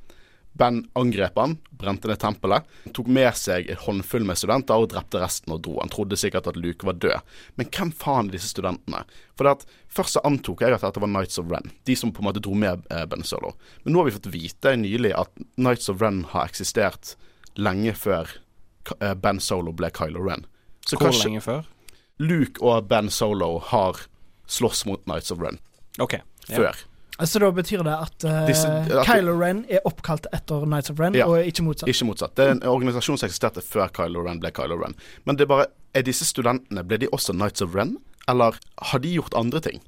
Ben 0.56 0.82
angrep 0.96 1.40
han, 1.40 1.58
brente 1.72 2.08
ned 2.08 2.20
tempelet, 2.20 2.68
tok 2.96 3.08
med 3.12 3.36
seg 3.36 3.68
en 3.72 3.80
håndfull 3.80 4.24
med 4.28 4.40
studenter 4.40 4.80
og 4.80 4.92
drepte 4.92 5.20
resten 5.20 5.52
og 5.52 5.64
dro. 5.66 5.80
Han 5.82 5.92
trodde 5.92 6.20
sikkert 6.20 6.48
at 6.48 6.60
Luke 6.60 6.88
var 6.88 6.96
død. 7.00 7.34
Men 7.60 7.72
hvem 7.72 7.92
faen 7.96 8.30
er 8.30 8.38
disse 8.38 8.52
studentene? 8.52 9.04
For 9.40 9.52
at 9.52 9.68
Først 9.96 10.18
så 10.18 10.24
antok 10.28 10.60
jeg 10.60 10.76
at 10.76 10.84
dette 10.84 11.00
var 11.00 11.08
Nights 11.08 11.40
of 11.40 11.48
Ren, 11.48 11.72
de 11.88 11.96
som 11.96 12.12
på 12.12 12.20
en 12.20 12.28
måte 12.28 12.42
dro 12.44 12.52
med 12.60 12.84
eh, 12.92 13.06
Ben 13.08 13.24
Solo. 13.24 13.54
Men 13.86 13.96
nå 13.96 14.02
har 14.02 14.10
vi 14.10 14.16
fått 14.18 14.34
vite 14.34 14.74
nylig 14.76 15.14
at 15.16 15.32
Nights 15.56 15.88
of 15.88 16.02
Ren 16.04 16.26
har 16.34 16.50
eksistert 16.50 17.14
lenge 17.56 17.94
før 17.96 18.34
Ben 19.22 19.40
Solo 19.40 19.72
ble 19.72 19.90
Kylo 19.92 20.22
Ren. 20.30 20.46
Så 20.86 20.98
Hvor 20.98 21.08
kanskje 21.10 21.26
lenge 21.30 21.42
før? 21.42 21.64
Luke 22.20 22.62
og 22.62 22.88
Ben 22.88 23.10
Solo 23.10 23.60
har 23.60 23.98
slåss 24.48 24.86
mot 24.86 25.02
Nights 25.08 25.32
of 25.32 25.40
Ren 25.42 25.58
OK. 26.00 26.14
Ja. 26.48 26.56
før. 26.56 26.76
Så 27.24 27.40
da 27.40 27.48
betyr 27.52 27.82
det 27.84 27.94
at, 27.96 28.24
uh, 28.28 28.46
Disse- 28.48 28.68
at- 28.68 29.06
Kylo 29.08 29.38
Ren 29.40 29.66
er 29.70 29.80
oppkalt 29.86 30.28
etter 30.34 30.66
Nights 30.68 30.90
of 30.90 31.00
Ren, 31.00 31.14
Ja. 31.14 31.26
og 31.28 31.38
ikke 31.46 31.64
motsatt. 31.64 31.88
Ikke 31.88 32.06
motsatt. 32.06 32.36
Det 32.36 32.46
er 32.46 32.52
en 32.52 32.64
organisasjon 32.64 33.18
som 33.18 33.28
eksisterte 33.30 33.62
før 33.64 33.88
Kylo 33.94 34.22
Ren 34.26 34.40
ble 34.40 34.52
Kylo 34.52 34.76
Ren. 34.84 34.96
Men 35.26 35.36
det 35.36 35.44
er 35.44 35.48
bare 35.48 35.66
Er 35.96 36.02
disse 36.04 36.26
studentene 36.26 36.84
Ble 36.84 36.98
de 36.98 37.08
også 37.08 37.34
Nights 37.34 37.62
of 37.62 37.74
Ren, 37.74 37.98
eller 38.28 38.52
har 38.82 39.00
de 39.00 39.14
gjort 39.16 39.34
andre 39.34 39.62
ting? 39.62 39.80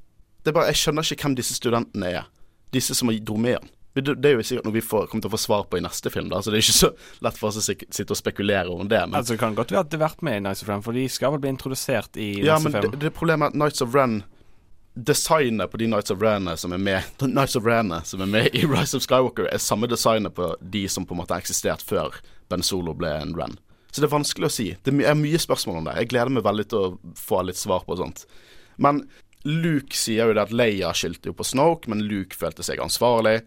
Det 0.45 0.47
er 0.47 0.51
bare 0.53 0.67
Jeg 0.67 0.75
skjønner 0.75 1.03
ikke 1.11 1.21
hvem 1.23 1.35
disse 1.35 1.53
studentene 1.53 2.05
er. 2.05 2.23
Disse 2.71 2.95
som 2.95 3.09
er 3.09 3.37
med 3.37 3.53
han. 3.59 3.69
Det 4.01 4.29
er 4.29 4.37
jo 4.37 4.45
sikkert 4.45 4.67
noe 4.67 4.75
vi 4.75 4.83
får, 4.85 5.07
kommer 5.09 5.25
til 5.25 5.31
å 5.31 5.35
få 5.35 5.41
svar 5.41 5.67
på 5.71 5.79
i 5.79 5.83
neste 5.83 6.11
film, 6.13 6.29
da, 6.29 6.41
så 6.41 6.53
det 6.53 6.59
er 6.59 6.65
ikke 6.65 6.77
så 6.77 6.89
lett 7.25 7.37
for 7.39 7.49
oss 7.49 7.59
å 7.61 7.65
sitte 7.65 8.07
og 8.13 8.19
spekulere 8.19 8.69
om 8.73 8.87
det. 8.87 9.01
Men, 9.07 9.17
Altså, 9.19 9.35
det 9.35 9.41
kan 9.41 9.57
godt 9.57 9.73
være 9.73 9.85
at 9.85 9.91
det 9.91 9.99
har 9.99 10.09
vært 10.09 10.25
med 10.27 10.39
i 10.39 10.45
Nights 10.47 10.63
of 10.63 10.71
Ren, 10.71 10.83
for 10.85 10.97
de 10.97 11.05
skal 11.11 11.35
vel 11.35 11.43
bli 11.45 11.53
introdusert 11.55 12.17
i 12.21 12.31
ja, 12.45 12.57
neste 12.57 12.69
men 12.69 12.77
film. 12.77 12.97
det, 12.97 13.03
det 13.05 13.13
problemet 13.17 13.49
er 13.49 13.55
at 13.55 13.61
Nights 13.63 13.85
of 13.85 13.95
Ren 13.97 14.19
Designet 14.97 15.69
på 15.69 15.77
de 15.77 15.87
Nights 15.87 16.09
of 16.09 16.21
Ren 16.25 16.49
som 16.57 16.73
er 16.73 16.81
med 16.81 17.21
Nights 17.21 17.55
of 17.55 17.65
Ren 17.69 17.93
som 18.03 18.21
er 18.25 18.31
med 18.31 18.55
i 18.57 18.65
Rise 18.73 18.97
of 18.97 19.05
Skywalker, 19.05 19.45
er 19.51 19.61
samme 19.61 19.87
designet 19.87 20.33
på 20.33 20.55
de 20.61 20.87
som 20.89 21.05
på 21.05 21.13
en 21.13 21.21
måte 21.21 21.35
har 21.35 21.43
eksistert 21.45 21.85
før 21.85 22.17
Ben 22.49 22.65
Solo 22.65 22.95
ble 22.97 23.11
en 23.21 23.35
Ren. 23.37 23.59
Så 23.91 24.01
det 24.01 24.09
er 24.09 24.15
vanskelig 24.17 24.49
å 24.49 24.53
si. 24.53 24.67
Det 24.83 24.93
er 25.05 25.17
mye 25.17 25.39
spørsmål 25.41 25.79
om 25.79 25.87
det. 25.87 25.95
Jeg 26.01 26.09
gleder 26.11 26.33
meg 26.33 26.45
veldig 26.45 26.65
til 26.69 26.83
å 26.83 27.13
få 27.17 27.43
litt 27.45 27.57
svar 27.59 27.85
på 27.85 27.95
sånt. 27.97 28.25
Men 28.77 29.03
Luke 29.47 29.95
sier 29.95 30.29
jo 30.29 30.35
det 30.35 30.43
at 30.43 30.53
Leia 30.53 30.91
skyldte 30.97 31.31
jo 31.31 31.37
på 31.37 31.45
Snoke, 31.47 31.89
men 31.89 32.03
Luke 32.05 32.35
følte 32.37 32.65
seg 32.65 32.81
ansvarlig. 32.83 33.39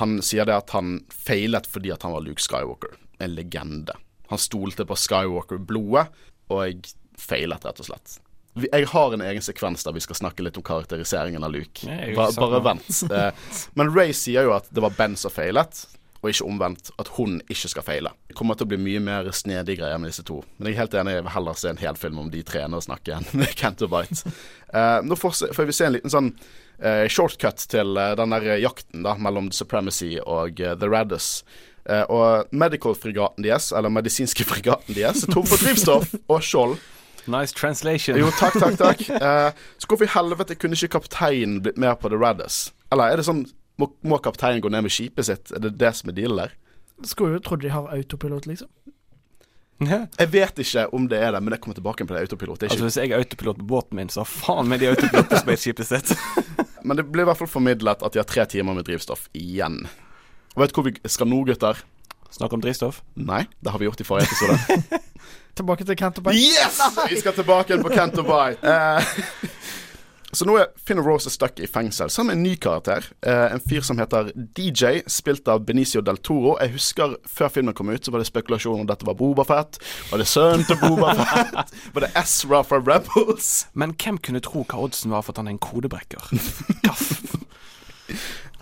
Han 0.00 0.18
sier 0.24 0.44
det 0.48 0.56
at 0.56 0.72
han 0.76 0.98
feilet 1.12 1.66
fordi 1.70 1.92
at 1.94 2.02
han 2.04 2.12
var 2.12 2.24
Luke 2.24 2.42
Skywalker. 2.42 2.96
En 3.24 3.34
legende. 3.34 3.94
Han 4.28 4.40
stolte 4.42 4.84
på 4.84 4.96
Skywalker-blodet, 4.98 6.08
og 6.52 6.62
jeg 6.66 6.80
feilet, 7.16 7.64
rett 7.64 7.80
og 7.80 7.88
slett. 7.88 8.18
Jeg 8.56 8.86
har 8.88 9.12
en 9.12 9.20
egen 9.24 9.44
sekvens 9.44 9.84
der 9.84 9.92
vi 9.96 10.00
skal 10.04 10.16
snakke 10.16 10.44
litt 10.44 10.56
om 10.56 10.64
karakteriseringen 10.64 11.44
av 11.44 11.52
Luke. 11.52 11.84
Ja, 11.84 11.96
jeg 12.06 12.14
jo 12.14 12.18
Ba, 12.20 12.28
ikke 12.30 12.36
sant 12.36 12.44
bare 12.44 12.62
vent. 12.64 13.02
Eh, 13.16 13.54
Men 13.76 13.92
Ray 13.92 14.14
sier 14.16 14.48
jo 14.48 14.54
at 14.56 14.68
det 14.72 14.84
var 14.84 14.94
Ben 14.96 15.16
som 15.20 15.32
feilet, 15.32 15.82
og 16.26 16.34
ikke 16.34 16.48
omvendt. 16.48 16.90
At 17.00 17.12
hun 17.16 17.38
ikke 17.46 17.70
skal 17.72 17.86
feile. 17.86 18.12
Det 18.28 18.36
kommer 18.38 18.58
til 18.58 18.66
å 18.68 18.72
bli 18.74 18.80
mye 18.82 19.02
mer 19.06 19.30
snedige 19.36 19.80
greier 19.80 20.02
med 20.02 20.12
disse 20.12 20.26
to. 20.26 20.42
Men 20.58 20.70
jeg 20.70 20.76
er 20.76 20.82
helt 20.84 20.98
enig, 21.00 21.16
jeg 21.16 21.26
vil 21.28 21.36
heller 21.38 21.60
se 21.60 21.72
en 21.72 21.82
hel 21.82 22.00
film 22.00 22.20
om 22.24 22.32
de 22.34 22.44
tre 22.46 22.66
og 22.76 22.86
snakke 22.86 23.20
enn 23.20 23.46
Canterbite. 23.56 24.34
Uh, 24.74 25.00
nå 25.06 25.18
får, 25.18 25.46
får 25.56 25.70
vi 25.70 25.76
se 25.76 25.86
en 25.86 25.96
liten 25.96 26.12
sånn 26.12 26.34
uh, 26.34 27.06
shortcut 27.08 27.64
til 27.70 27.96
uh, 27.96 28.12
den 28.18 28.34
der 28.34 28.58
jakten 28.58 29.06
da 29.06 29.14
mellom 29.16 29.52
Supremacy 29.54 30.16
og 30.24 30.60
uh, 30.60 30.74
The 30.76 30.90
Raddus. 30.90 31.40
Eh, 31.86 32.02
og 32.10 32.50
medical-fregaten 32.50 33.44
deres, 33.46 33.70
eller 33.72 33.92
medisinske 33.94 34.44
fregaten 34.46 34.96
deres, 34.96 35.22
er 35.22 35.30
tom 35.30 35.46
for 35.46 35.60
drivstoff 35.62 36.16
og 36.26 36.42
skjold. 36.42 36.78
Nice 37.30 37.54
translation. 37.54 38.18
Jo, 38.18 38.30
takk, 38.38 38.58
takk, 38.58 38.78
takk. 38.78 39.04
Eh, 39.10 39.50
så 39.78 39.90
hvorfor 39.90 40.06
i 40.06 40.12
helvete 40.14 40.58
kunne 40.58 40.78
ikke 40.78 40.96
kapteinen 40.98 41.60
blitt 41.62 41.78
med 41.78 41.94
på 42.02 42.10
The 42.10 42.18
Raddus? 42.18 42.72
Eller 42.94 43.12
er 43.12 43.20
det 43.20 43.26
sånn 43.26 43.44
må, 43.80 43.90
må 44.06 44.18
kapteinen 44.24 44.62
gå 44.64 44.70
ned 44.72 44.86
med 44.86 44.94
skipet 44.94 45.28
sitt? 45.28 45.52
Er 45.52 45.62
det 45.64 45.76
det 45.80 45.92
som 45.98 46.10
er 46.10 46.16
dealen 46.16 46.44
der? 46.44 46.54
Skulle 47.04 47.36
jo 47.36 47.44
trodd 47.44 47.64
de 47.64 47.72
har 47.74 47.90
autopilot, 47.92 48.46
liksom. 48.48 48.70
Jeg 49.76 50.30
vet 50.32 50.60
ikke 50.62 50.86
om 50.96 51.04
det 51.10 51.18
er 51.20 51.34
det, 51.34 51.42
men 51.44 51.52
jeg 51.52 51.60
kommer 51.60 51.76
tilbake 51.76 52.06
på 52.08 52.14
det 52.16 52.22
autopilot. 52.24 52.60
Det 52.60 52.66
er 52.66 52.70
Altså 52.72 52.86
Hvis 52.86 52.96
jeg 52.96 53.10
er 53.10 53.18
autopilot 53.18 53.58
på 53.58 53.66
båten 53.68 53.98
min, 53.98 54.08
så 54.08 54.24
faen 54.24 54.70
meg 54.70 54.80
de 54.80 54.88
autopilot 54.88 55.28
på 55.28 55.42
spaceshipet 55.42 55.86
sitt. 55.90 56.14
men 56.86 56.96
det 56.96 57.04
blir 57.12 57.26
i 57.26 57.28
hvert 57.28 57.36
fall 57.36 57.50
formidlet 57.50 58.00
at 58.02 58.14
de 58.14 58.22
har 58.22 58.28
tre 58.28 58.46
timer 58.48 58.78
med 58.78 58.88
drivstoff 58.88 59.28
igjen. 59.36 59.82
Og 60.54 60.62
vet 60.62 60.72
du 60.72 60.80
hvor 60.80 60.88
vi 60.88 60.96
skal 61.04 61.28
nå, 61.28 61.42
gutter? 61.44 61.82
Snakke 62.32 62.56
om 62.56 62.64
drivstoff. 62.64 63.02
Nei, 63.20 63.44
det 63.60 63.74
har 63.74 63.78
vi 63.78 63.90
gjort 63.90 64.00
i 64.00 64.08
forrige 64.08 64.32
episode. 64.32 65.02
Tilbake 65.56 65.84
til 65.84 65.96
Canterbite. 65.96 66.36
Yes! 66.36 66.80
Vi 67.10 67.20
skal 67.20 67.32
tilbake 67.32 67.72
igjen 67.72 67.84
på 67.84 67.92
Canto 67.94 68.24
Bite. 68.26 68.74
Så 70.36 70.44
nå 70.44 70.58
er 70.60 70.68
Finn 70.84 71.00
Rose 71.00 71.30
stuck 71.32 71.56
i 71.64 71.68
fengsel 71.70 72.10
sammen 72.12 72.34
med 72.34 72.36
en 72.36 72.42
ny 72.44 72.56
karakter. 72.60 73.06
Eh, 73.24 73.54
en 73.54 73.62
fyr 73.62 73.80
som 73.86 73.96
heter 73.96 74.28
DJ, 74.58 75.00
spilt 75.08 75.48
av 75.48 75.62
Benicio 75.64 76.02
del 76.04 76.20
Toro. 76.20 76.58
Jeg 76.60 76.74
husker 76.74 77.14
Før 77.24 77.48
filmen 77.54 77.76
kom 77.76 77.88
ut, 77.88 78.04
så 78.04 78.12
var 78.12 78.20
det 78.20 78.28
spekulasjon 78.28 78.82
om 78.82 78.88
dette 78.88 79.08
var 79.08 79.16
Bobafett. 79.16 79.80
Var 80.10 80.20
det 80.20 80.28
sønnen 80.28 80.66
til 80.68 80.76
Bobafett? 80.82 81.72
var 81.96 82.04
det 82.04 82.12
Ezra 82.20 82.60
fra 82.68 82.82
Rebels? 82.84 83.50
Men 83.72 83.96
hvem 83.96 84.20
kunne 84.20 84.44
tro 84.44 84.66
hva 84.66 84.84
oddsen 84.84 85.14
var 85.14 85.24
for 85.24 85.32
at 85.32 85.40
han 85.40 85.48
er 85.48 85.56
en 85.56 85.62
kodebrekker? 85.62 86.28
Gaff. 86.84 87.08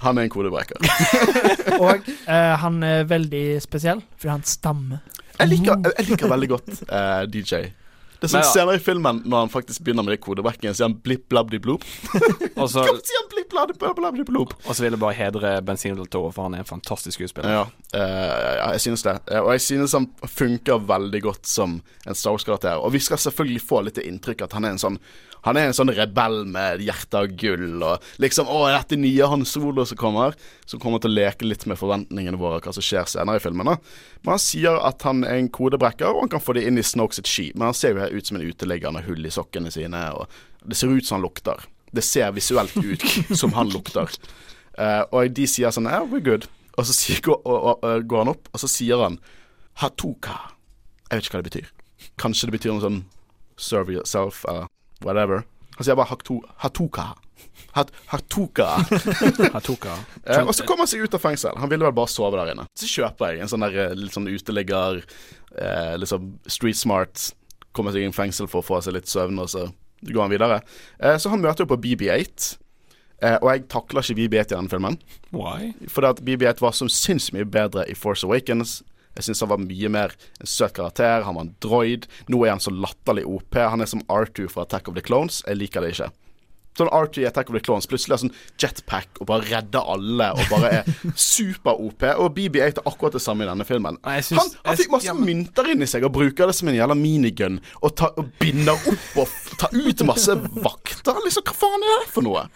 Han 0.07 0.19
er 0.19 0.29
en 0.29 0.35
kodebrekker. 0.35 0.79
Og 1.83 2.07
eh, 2.07 2.55
han 2.63 2.83
er 2.87 3.09
veldig 3.11 3.47
spesiell, 3.65 4.05
fordi 4.15 4.31
han 4.31 4.47
stammer. 4.47 5.03
Jeg 5.41 5.51
liker, 5.51 5.81
jeg, 5.83 5.99
jeg 5.99 6.13
liker 6.13 6.31
veldig 6.31 6.55
godt 6.55 6.85
eh, 6.87 7.25
DJ. 7.35 7.67
Det 8.25 8.31
er 8.31 8.33
sånn 8.41 8.55
senere 8.57 8.79
i 8.79 8.83
filmen, 8.83 9.21
når 9.29 9.45
han 9.45 9.53
faktisk 9.53 9.85
begynner 9.85 10.07
med 10.07 10.17
det 10.17 10.23
kodebrekkingen, 10.25 10.77
sier 10.77 10.89
han 10.89 10.97
blipp 11.05 11.27
blabdi 11.33 11.61
bloop. 11.67 11.85
Og 14.65 14.71
så 14.73 14.85
vil 14.85 14.97
jeg 14.97 15.03
bare 15.03 15.19
hedre 15.19 15.53
Benzino 15.67 15.99
del 16.01 16.09
Toro, 16.13 16.33
for 16.35 16.49
han 16.49 16.57
er 16.57 16.65
en 16.65 16.69
fantastisk 16.69 17.19
skuespiller. 17.19 17.53
Ja, 17.53 17.67
uh, 17.95 18.73
jeg 18.75 18.85
synes 18.87 19.05
det. 19.07 19.19
Eh, 19.29 19.43
og 19.43 19.53
jeg 19.55 19.65
synes 19.67 19.97
han 19.99 20.09
funker 20.25 20.83
veldig 20.89 21.23
godt 21.29 21.51
som 21.51 21.79
en 22.07 22.19
Star 22.19 22.35
Wars-karakter. 22.37 22.81
Og 22.81 22.95
vi 22.97 23.03
skal 23.05 23.21
selvfølgelig 23.21 23.63
få 23.65 23.85
litt 23.87 24.01
inntrykk 24.03 24.47
at 24.49 24.57
han 24.57 24.67
er 24.67 24.77
en 24.77 24.83
sånn 24.83 25.01
Han 25.45 25.59
er 25.61 25.69
en 25.69 25.77
sånn 25.77 25.93
rebell 25.93 26.43
med 26.49 26.81
hjerte 26.85 27.21
av 27.21 27.33
gull, 27.41 27.83
og 27.85 28.05
liksom 28.23 28.49
Å, 28.49 28.63
dette 28.73 28.97
nye 29.01 29.29
Han 29.29 29.45
Solo 29.49 29.85
som 29.89 29.99
kommer, 30.01 30.37
som 30.65 30.81
kommer 30.81 31.03
til 31.03 31.13
å 31.13 31.19
leke 31.19 31.49
litt 31.49 31.67
med 31.69 31.79
forventningene 31.81 32.41
våre, 32.41 32.63
hva 32.65 32.73
som 32.73 32.85
skjer 32.85 33.09
senere 33.11 33.41
i 33.41 33.45
filmen. 33.45 33.69
da. 33.69 33.77
Men 34.25 34.35
han 34.37 34.43
sier 34.43 34.81
at 34.81 35.05
han 35.05 35.21
er 35.29 35.43
en 35.43 35.53
kodebrekker, 35.53 36.09
og 36.09 36.25
han 36.25 36.33
kan 36.33 36.45
få 36.45 36.57
det 36.57 36.65
inn 36.69 36.81
i 36.81 36.87
Snoke 36.87 37.19
sitt 37.19 37.29
skip. 37.29 37.59
Men 37.59 37.71
han 37.71 37.79
ser 37.79 37.95
jo 37.95 38.03
her 38.05 38.15
ut 38.15 38.27
som 38.27 38.41
en 38.41 38.47
uteligger 38.49 38.95
med 38.95 39.05
hull 39.09 39.25
i 39.25 39.33
sokkene 39.35 39.73
sine, 39.75 40.03
og 40.17 40.33
det 40.65 40.81
ser 40.81 40.93
ut 40.95 41.07
som 41.07 41.19
han 41.19 41.27
lukter. 41.29 41.69
Det 41.95 42.03
ser 42.03 42.33
visuelt 42.35 42.77
ut 42.81 43.05
som 43.41 43.53
han 43.59 43.71
lukter. 43.73 44.11
Uh, 44.75 45.05
og 45.13 45.31
de 45.37 45.47
sier 45.47 45.71
sånn 45.75 45.87
Yeah, 45.87 46.09
we're 46.09 46.25
good. 46.25 46.49
Og 46.75 46.89
så 46.89 46.97
sier, 46.97 47.21
går, 47.23 47.37
og, 47.47 47.85
og, 47.85 48.07
går 48.11 48.25
han 48.25 48.33
opp, 48.33 48.49
og 48.51 48.63
så 48.65 48.71
sier 48.71 49.05
han 49.05 49.21
Hatuka. 49.79 50.39
Jeg 51.11 51.21
vet 51.21 51.29
ikke 51.29 51.37
hva 51.37 51.43
det 51.45 51.51
betyr. 51.53 51.69
Kanskje 52.19 52.49
det 52.49 52.57
betyr 52.57 52.75
noe 52.75 52.83
sånn 52.83 53.05
serve 53.61 53.95
yourself, 53.95 54.43
eller 54.51 54.67
whatever. 55.05 55.45
Han 55.77 55.87
sier 55.87 55.99
bare 55.99 56.13
hatu, 56.13 56.41
Hatuka. 56.63 57.13
Hat, 57.75 57.91
hatuka. 58.07 58.67
Hatoka. 59.57 59.95
Eh, 60.25 60.41
og 60.41 60.55
så 60.57 60.65
kommer 60.65 60.87
han 60.87 60.89
seg 60.89 61.03
ut 61.05 61.15
av 61.17 61.21
fengsel. 61.21 61.57
Han 61.61 61.69
ville 61.69 61.85
vel 61.85 61.93
bare 61.97 62.09
sove 62.09 62.39
der 62.39 62.55
inne. 62.55 62.65
Så 62.79 62.89
kjøper 62.89 63.35
jeg 63.35 63.45
en 63.45 63.51
sånn 63.51 63.65
der 63.67 63.75
eh, 63.83 63.97
litt 63.99 64.15
sånn 64.15 64.31
uteligger, 64.31 65.03
eh, 65.61 65.95
liksom 66.01 66.31
street 66.49 66.79
smart, 66.81 67.27
kommer 67.77 67.93
seg 67.93 68.07
inn 68.07 68.15
i 68.15 68.17
fengsel 68.17 68.49
for 68.49 68.63
å 68.63 68.65
få 68.65 68.79
seg 68.87 68.97
litt 68.97 69.11
søvn, 69.11 69.43
og 69.43 69.51
så 69.53 69.67
går 70.07 70.23
han 70.23 70.33
videre. 70.33 70.61
Eh, 70.97 71.19
så 71.21 71.33
han 71.35 71.43
møter 71.45 71.67
jo 71.67 71.75
på 71.75 71.81
BB8. 71.85 72.55
Eh, 73.25 73.37
og 73.43 73.51
jeg 73.51 73.67
takler 73.73 74.05
ikke 74.07 74.19
BB8 74.23 74.47
i 74.47 74.57
denne 74.57 74.73
filmen. 74.73 74.99
Why? 75.35 75.73
Fordi 75.93 76.11
at 76.15 76.25
BB8 76.25 76.65
var 76.65 76.75
så 76.77 76.89
sinnssykt 76.89 77.37
mye 77.37 77.49
bedre 77.49 77.85
i 77.91 77.99
Force 77.99 78.25
Awakens. 78.27 78.79
Jeg 79.15 79.29
syns 79.29 79.45
han 79.45 79.53
var 79.53 79.63
mye 79.63 79.91
mer 79.93 80.15
en 80.43 80.51
søt 80.51 80.75
karakter. 80.77 81.25
Han 81.27 81.39
var 81.39 81.47
en 81.47 81.55
droid. 81.63 82.09
Nå 82.33 82.43
er 82.45 82.57
han 82.57 82.63
så 82.63 82.73
latterlig 82.75 83.27
OP. 83.31 83.55
Han 83.55 83.85
er 83.85 83.91
som 83.91 84.03
R2 84.11 84.49
fra 84.51 84.67
Attack 84.67 84.91
of 84.91 84.99
the 84.99 85.05
Clones. 85.05 85.43
Jeg 85.47 85.61
liker 85.61 85.85
det 85.85 85.95
ikke. 85.95 86.11
Sånn 86.75 86.89
R2 86.91 87.23
i 87.23 87.27
Attack 87.29 87.51
of 87.53 87.55
the 87.55 87.61
Clones 87.63 87.87
plutselig 87.87 88.17
har 88.17 88.21
sånn 88.25 88.33
jetpack 88.59 89.21
og 89.23 89.29
bare 89.31 89.47
redder 89.47 89.85
alle 89.95 90.27
og 90.35 90.49
bare 90.51 90.71
er 90.81 90.89
super-OP. 91.15 92.03
Og 92.19 92.33
BB8 92.35 92.81
er 92.81 92.89
akkurat 92.91 93.15
det 93.15 93.23
samme 93.23 93.45
i 93.45 93.49
denne 93.49 93.67
filmen. 93.69 93.99
Nei, 94.05 94.17
synes, 94.27 94.41
han, 94.43 94.51
han 94.73 94.79
fikk 94.81 94.91
masse 94.95 95.07
ja, 95.07 95.15
men- 95.15 95.29
mynter 95.31 95.69
inni 95.71 95.87
seg 95.91 96.07
og 96.09 96.15
bruker 96.17 96.51
det 96.51 96.57
som 96.59 96.71
en 96.73 96.79
jævla 96.79 96.97
minigun. 96.99 97.61
Og, 97.83 97.95
ta, 97.99 98.11
og 98.19 98.33
binder 98.43 98.75
opp 98.91 99.21
og 99.23 99.37
tar 99.61 99.75
ut 99.77 100.03
masse 100.09 100.35
vakter. 100.65 101.21
Liksom, 101.25 101.47
hva 101.47 101.55
faen 101.63 101.87
er 101.87 102.03
det 102.05 102.11
for 102.15 102.27
noe? 102.27 102.47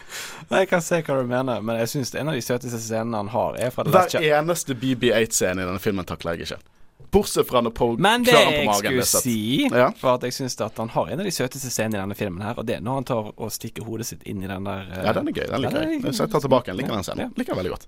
Nei, 0.48 0.64
Jeg 0.64 0.70
kan 0.72 0.82
se 0.82 0.98
hva 1.04 1.20
du 1.22 1.28
mener, 1.30 1.62
men 1.62 1.78
jeg 1.84 1.92
syns 1.94 2.14
en 2.18 2.32
av 2.32 2.34
de 2.38 2.42
søteste 2.42 2.80
scenene 2.82 3.22
han 3.22 3.30
har, 3.34 3.54
er 3.60 3.70
fra 3.74 3.86
Last 3.86 4.16
Hver 4.18 4.26
eneste 4.40 4.74
BB8-scene 4.78 5.62
i 5.62 5.68
denne 5.68 5.82
filmen 5.82 6.06
takler 6.08 6.34
jeg 6.38 6.48
ikke. 6.48 6.60
Bortsett 7.10 7.46
fra 7.48 7.62
når 7.64 7.72
Poe 7.72 7.96
Men 7.96 8.24
klør 8.26 8.36
han 8.44 8.52
på 8.52 8.56
jeg 8.58 8.66
magen. 8.66 8.78
skulle 8.78 8.96
det 8.98 9.00
er 9.00 9.08
søtt. 9.08 9.22
si, 9.22 9.68
Ja. 9.72 9.90
for 9.96 10.14
at 10.18 10.22
jeg 10.26 10.32
syns 10.36 10.60
at 10.60 10.76
han 10.76 10.88
har 10.92 11.06
en 11.08 11.20
av 11.20 11.24
de 11.24 11.30
søteste 11.32 11.70
scenene 11.72 11.96
i 11.96 12.00
denne 12.02 12.14
filmen 12.18 12.42
her, 12.44 12.54
og 12.58 12.66
det 12.66 12.76
er 12.76 12.80
når 12.84 12.94
han 12.98 13.04
tar 13.04 13.30
og 13.36 13.50
stikker 13.54 13.84
hodet 13.88 14.06
sitt 14.06 14.22
inn 14.28 14.42
i 14.42 14.46
den 14.46 14.64
der 14.64 14.82
uh, 14.92 15.04
Ja, 15.06 15.12
den 15.16 15.28
er 15.28 15.32
gøy. 15.32 15.46
Den 15.48 15.62
liker 15.62 15.76
er- 15.80 15.90
jeg. 15.94 16.02
Så 16.12 16.26
jeg 16.26 16.30
tar 16.34 16.40
tilbake 16.44 16.66
den. 16.66 16.76
Liker 16.76 16.92
den 16.98 17.02
scenen. 17.08 17.32
Liker 17.36 17.54
den 17.54 17.64
veldig 17.64 17.72
godt. 17.72 17.86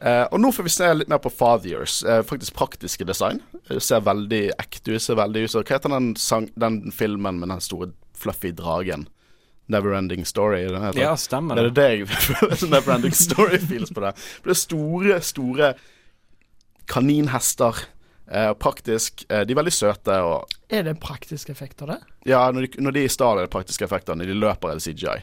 Eh, 0.00 0.26
og 0.30 0.38
nå 0.40 0.52
får 0.54 0.62
vi 0.62 0.68
se 0.76 0.94
litt 0.94 1.08
mer 1.08 1.18
på 1.18 1.32
Fathiers. 1.34 2.04
Uh, 2.04 2.22
faktisk 2.22 2.54
praktiske 2.54 3.04
design. 3.04 3.40
Ser 3.78 4.00
veldig 4.00 4.52
ekte 4.58 4.94
ut. 4.94 5.02
Ser 5.02 5.16
veldig 5.16 5.44
ut 5.48 5.56
Hva 5.66 5.74
heter 5.78 5.88
den, 5.90 6.14
sang, 6.16 6.48
den 6.56 6.92
filmen 6.92 7.40
med 7.40 7.48
den 7.48 7.60
store 7.60 7.90
fluffy 8.14 8.52
dragen? 8.52 9.08
Neverending 9.70 10.24
Story? 10.26 10.64
Den 10.66 10.82
heter. 10.82 10.98
Ja, 11.00 11.12
stemmer 11.16 11.54
Det 11.54 11.64
er 11.64 11.70
det. 11.70 11.74
det 11.74 11.98
jeg 11.98 12.08
føler 12.30 12.70
Neverending 12.70 13.12
Story-feels 13.14 13.92
på 13.94 14.00
det. 14.02 14.14
For 14.18 14.50
det 14.50 14.56
er 14.56 14.62
store, 14.62 15.20
store 15.22 15.74
kaninhester. 16.90 17.84
Eh, 18.30 18.52
praktisk. 18.54 19.24
Eh, 19.28 19.42
de 19.42 19.54
er 19.54 19.58
veldig 19.58 19.74
søte 19.74 20.20
og 20.22 20.52
Er 20.70 20.84
det 20.86 21.00
praktiske 21.02 21.50
effekter, 21.50 21.90
det? 21.90 21.98
Ja, 22.30 22.44
når 22.54 22.68
de, 22.68 22.82
når 22.84 22.94
de 22.94 23.02
er 23.02 23.10
i 23.10 23.12
stad, 23.12 23.38
er 23.38 23.48
det 23.48 23.54
praktiske 23.54 23.84
effekter. 23.84 24.14
Når 24.14 24.30
de 24.30 24.38
løper, 24.38 24.70
er 24.70 24.78
det 24.78 24.86
CGI. 24.86 25.18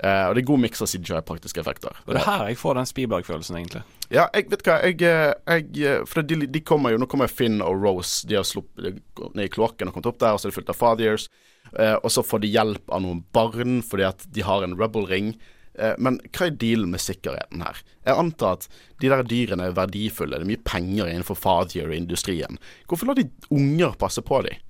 Eh, 0.00 0.26
og 0.28 0.34
det 0.34 0.40
er 0.42 0.48
god 0.48 0.60
miks 0.62 0.80
av 0.80 0.88
CGI 0.88 1.18
og 1.18 1.26
praktiske 1.28 1.60
effekter. 1.60 1.96
Og 2.06 2.14
det 2.14 2.22
er 2.22 2.26
her 2.28 2.46
jeg 2.48 2.58
får 2.60 2.78
den 2.78 2.88
Spielberg-følelsen, 2.88 3.58
egentlig. 3.58 3.82
Ja, 4.08 4.26
jeg 4.34 4.48
vet 4.52 4.64
hva, 4.64 4.78
jeg, 4.84 4.96
eh, 5.04 5.32
jeg 5.48 5.84
eh, 5.84 6.04
For 6.08 6.24
de, 6.24 6.46
de 6.48 6.62
kommer 6.64 6.94
jo 6.94 7.00
Nå 7.00 7.08
kommer 7.10 7.28
Finn 7.30 7.60
og 7.64 7.84
Rose. 7.84 8.24
De 8.28 8.38
har 8.38 8.46
sluppet 8.48 9.00
ned 9.34 9.44
i 9.44 9.52
kloakken 9.52 9.90
og 9.90 9.96
kommet 9.96 10.08
opp 10.12 10.20
der, 10.22 10.34
og 10.34 10.40
så 10.40 10.48
er 10.48 10.54
det 10.54 10.58
fullt 10.58 10.72
av 10.72 10.80
Fathiers. 10.80 11.28
Eh, 11.76 11.96
og 11.96 12.08
så 12.12 12.24
får 12.24 12.44
de 12.44 12.52
hjelp 12.52 12.92
av 12.92 13.04
noen 13.04 13.20
barn 13.36 13.80
fordi 13.86 14.08
at 14.08 14.24
de 14.32 14.44
har 14.46 14.64
en 14.64 14.76
rebel-ring. 14.80 15.34
Eh, 15.80 15.94
men 15.98 16.18
hva 16.30 16.48
er 16.48 16.56
dealen 16.60 16.92
med 16.94 17.02
sikkerheten 17.02 17.64
her? 17.64 17.80
Jeg 18.06 18.18
antar 18.22 18.58
at 18.58 18.66
de 19.00 19.12
der 19.12 19.24
dyrene 19.26 19.70
er 19.70 19.76
verdifulle. 19.76 20.36
Det 20.38 20.46
er 20.46 20.52
mye 20.52 20.66
penger 20.68 21.10
innenfor 21.10 21.38
Fathier-industrien. 21.38 22.60
Hvorfor 22.88 23.10
lar 23.10 23.20
de 23.20 23.30
unger 23.50 23.96
passe 24.00 24.24
på 24.24 24.42
dem? 24.46 24.60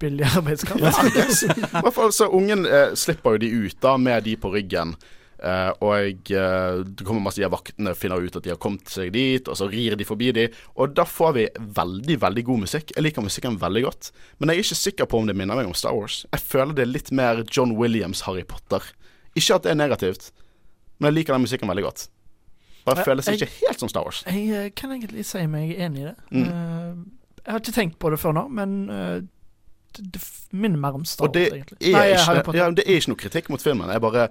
Billig 0.00 0.26
arbeidskraft. 0.36 0.82
I 1.48 1.80
hvert 1.80 1.94
fall 1.96 2.10
så 2.12 2.28
Ungen 2.28 2.66
eh, 2.68 2.90
slipper 2.98 3.36
jo 3.36 3.44
de 3.46 3.52
ut 3.66 3.78
da 3.80 3.94
med 4.00 4.26
de 4.26 4.34
på 4.40 4.50
ryggen. 4.52 4.92
Eh, 5.36 5.70
og 5.84 6.30
eh, 6.32 6.78
det 6.84 7.04
kommer 7.04 7.24
masse 7.24 7.40
de 7.40 7.48
vaktene 7.52 7.92
finner 7.96 8.20
ut 8.24 8.36
at 8.38 8.44
de 8.44 8.52
har 8.54 8.60
kommet 8.60 8.88
seg 8.92 9.12
dit, 9.12 9.48
og 9.48 9.56
så 9.58 9.68
rir 9.72 9.96
de 9.96 10.08
forbi 10.08 10.30
de. 10.36 10.46
Og 10.76 10.92
da 10.96 11.06
får 11.08 11.34
vi 11.36 11.46
veldig 11.78 12.18
veldig 12.24 12.44
god 12.50 12.64
musikk. 12.66 12.92
Jeg 12.96 13.06
liker 13.06 13.24
musikken 13.24 13.56
veldig 13.60 13.84
godt. 13.88 14.12
Men 14.38 14.52
jeg 14.52 14.60
er 14.60 14.68
ikke 14.68 14.82
sikker 14.82 15.10
på 15.10 15.22
om 15.22 15.30
det 15.30 15.36
minner 15.38 15.58
meg 15.58 15.68
om 15.70 15.76
Star 15.76 15.96
Wars. 15.96 16.24
Jeg 16.32 16.44
føler 16.44 16.76
det 16.76 16.86
er 16.86 16.92
litt 16.92 17.12
mer 17.16 17.44
John 17.48 17.76
Williams 17.80 18.24
Harry 18.28 18.44
Potter. 18.48 18.84
Ikke 19.36 19.58
at 19.58 19.66
det 19.66 19.72
er 19.74 19.78
negativt, 19.78 20.30
men 20.98 21.10
jeg 21.10 21.18
liker 21.20 21.36
den 21.36 21.44
musikken 21.44 21.70
veldig 21.70 21.84
godt. 21.86 22.08
Bare 22.86 23.02
jeg, 23.02 23.08
føles 23.08 23.28
ikke 23.28 23.48
helt 23.66 23.82
som 23.82 23.90
Star 23.90 24.06
Wars. 24.06 24.22
Jeg 24.26 24.48
jeg 24.48 24.74
kan 24.78 24.92
egentlig 24.94 25.26
si 25.26 25.46
meg 25.50 25.72
enig 25.74 26.04
i 26.04 26.08
det. 26.08 26.16
Mm. 26.30 26.42
Uh, 26.42 27.40
jeg 27.42 27.52
har 27.52 27.62
ikke 27.62 27.74
tenkt 27.74 27.98
på 28.02 28.10
det 28.10 28.18
før 28.22 28.36
nå, 28.36 28.44
men 28.48 28.76
uh, 28.90 29.16
det, 29.96 30.04
det 30.14 30.22
minner 30.50 30.78
mer 30.78 30.98
om 30.98 31.04
Star 31.04 31.28
Wars, 31.28 31.36
egentlig. 31.36 31.80
er, 31.80 31.96
Nei, 31.98 32.06
ikke, 32.14 32.56
ja, 32.56 32.68
det 32.70 32.86
er 32.86 33.00
ikke 33.00 33.12
noe 33.12 33.22
kritikk 33.24 33.50
mot 33.52 33.62
filmen. 33.62 33.90
Jeg 33.90 34.04
bare 34.04 34.28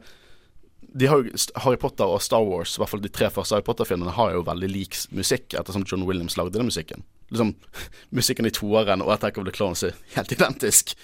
de 0.95 1.07
har 1.11 1.19
jo, 1.19 1.37
Harry 1.59 1.75
Potter 1.75 2.07
og 2.07 2.21
Star 2.23 2.43
Wars, 2.47 2.77
i 2.77 2.79
hvert 2.79 2.91
fall 2.93 3.01
de 3.03 3.11
tre 3.11 3.27
første 3.33 3.57
Harry 3.57 3.65
Potter-filmene, 3.67 4.13
har 4.15 4.31
jo 4.31 4.45
veldig 4.47 4.69
lik 4.71 4.95
musikk, 5.11 5.51
ettersom 5.59 5.83
John 5.83 6.05
Williams 6.07 6.37
lagde 6.39 6.55
den 6.55 6.69
musikken. 6.69 7.03
Liksom, 7.33 7.51
Musikken 8.15 8.47
i 8.47 8.53
toeren 8.55 9.03
og 9.03 9.11
Attack 9.17 9.41
of 9.41 9.47
the 9.47 9.51
Clones 9.55 9.83
er 9.83 9.97
helt 10.15 10.31
identisk. 10.31 10.95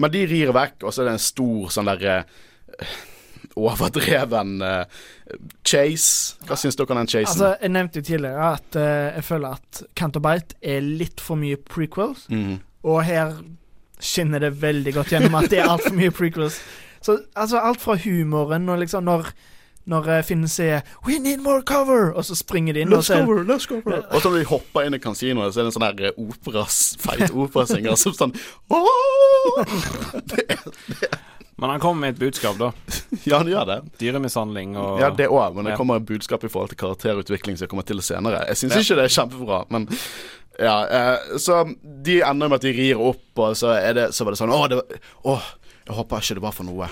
Men 0.00 0.14
de 0.14 0.24
rir 0.30 0.54
vekk, 0.56 0.78
og 0.82 0.94
så 0.94 1.02
er 1.02 1.10
det 1.10 1.18
en 1.18 1.26
stor 1.26 1.74
sånn 1.74 1.90
derre 1.90 2.22
eh, 3.54 3.62
overdreven 3.62 4.54
eh, 4.62 4.84
chase. 5.66 6.36
Hva 6.48 6.58
syns 6.58 6.78
dere 6.78 6.94
om 6.94 7.02
den 7.02 7.10
chasen? 7.10 7.30
Altså, 7.30 7.54
jeg 7.60 7.74
nevnte 7.74 8.02
jo 8.02 8.08
tidligere 8.10 8.52
at 8.58 8.78
eh, 8.80 9.08
jeg 9.18 9.26
føler 9.30 9.58
at 9.58 9.82
Canterbite 9.96 10.58
er 10.62 10.84
litt 10.84 11.22
for 11.24 11.40
mye 11.40 11.60
prequels, 11.70 12.26
mm. 12.28 12.58
og 12.84 13.02
her 13.06 13.38
skinner 14.04 14.42
det 14.42 14.56
veldig 14.60 14.94
godt 14.98 15.14
gjennom 15.14 15.38
at 15.38 15.50
det 15.52 15.62
er 15.62 15.70
altfor 15.70 15.96
mye 15.96 16.12
prequels. 16.14 16.60
Så 17.04 17.18
altså, 17.36 17.60
alt 17.60 17.80
fra 17.80 17.96
humoren 18.00 18.68
og 18.68 18.80
liksom 18.82 19.04
når 19.06 19.30
når 19.84 20.08
eh, 20.08 20.22
Finn 20.24 20.48
sier 20.48 20.80
'We 21.04 21.18
need 21.18 21.42
more 21.44 21.62
cover', 21.62 22.12
og 22.16 22.24
så 22.24 22.34
springer 22.34 22.72
de 22.72 22.80
inn 22.80 22.92
og 22.92 22.98
Let's 22.98 23.12
så 23.12 23.20
cover, 23.20 23.44
let's 23.44 23.66
cover. 23.68 24.02
Og 24.10 24.22
så 24.22 24.30
når 24.30 24.38
de 24.38 24.44
hopper 24.44 24.80
inn 24.80 24.94
i 24.94 24.98
kasinoet, 24.98 25.54
så 25.54 25.60
er 25.60 25.64
det 25.64 25.72
en 25.72 25.76
sånn 25.76 26.00
eh, 26.00 26.16
operas, 26.16 26.96
feit 27.00 27.30
operasanger 27.30 27.98
som 28.00 28.16
sånn 28.16 28.34
Åh! 28.72 29.64
Men 31.64 31.70
han 31.72 31.80
kommer 31.80 32.04
med 32.04 32.14
et 32.14 32.20
budskap, 32.20 32.58
da. 32.60 32.70
Ja, 33.28 33.38
han 33.40 33.48
gjør 33.48 33.64
det. 33.70 33.76
Dyremishandling 34.02 34.74
og 34.76 34.98
Ja, 35.00 35.08
det 35.16 35.30
òg, 35.32 35.54
men 35.56 35.70
det 35.70 35.76
kommer 35.80 35.96
et 36.02 36.04
budskap 36.08 36.44
i 36.44 36.50
forhold 36.52 36.74
til 36.74 36.80
karakterutvikling 36.82 37.56
som 37.56 37.64
jeg 37.64 37.72
kommer 37.72 37.86
til 37.88 38.02
senere. 38.04 38.42
Jeg 38.52 38.60
syns 38.60 38.76
ikke 38.82 38.98
det 39.00 39.06
er 39.08 39.14
kjempebra, 39.16 39.62
men 39.72 39.88
ja. 40.60 40.74
Eh, 40.86 41.38
så 41.40 41.62
de 42.04 42.18
ender 42.22 42.52
med 42.52 42.60
at 42.60 42.66
de 42.68 42.74
rir 42.76 43.00
opp, 43.00 43.24
og 43.40 43.56
så, 43.58 43.72
er 43.80 43.96
det, 43.96 44.04
så 44.14 44.26
var 44.28 44.36
det 44.36 44.42
sånn 44.42 44.52
Å, 44.54 44.60
det, 44.70 44.78
var- 44.82 45.00
å, 45.32 45.38
jeg 45.88 45.96
håper 46.02 46.22
ikke 46.28 46.38
det 46.38 46.44
var 46.44 46.54
for 46.60 46.68
noe. 46.68 46.90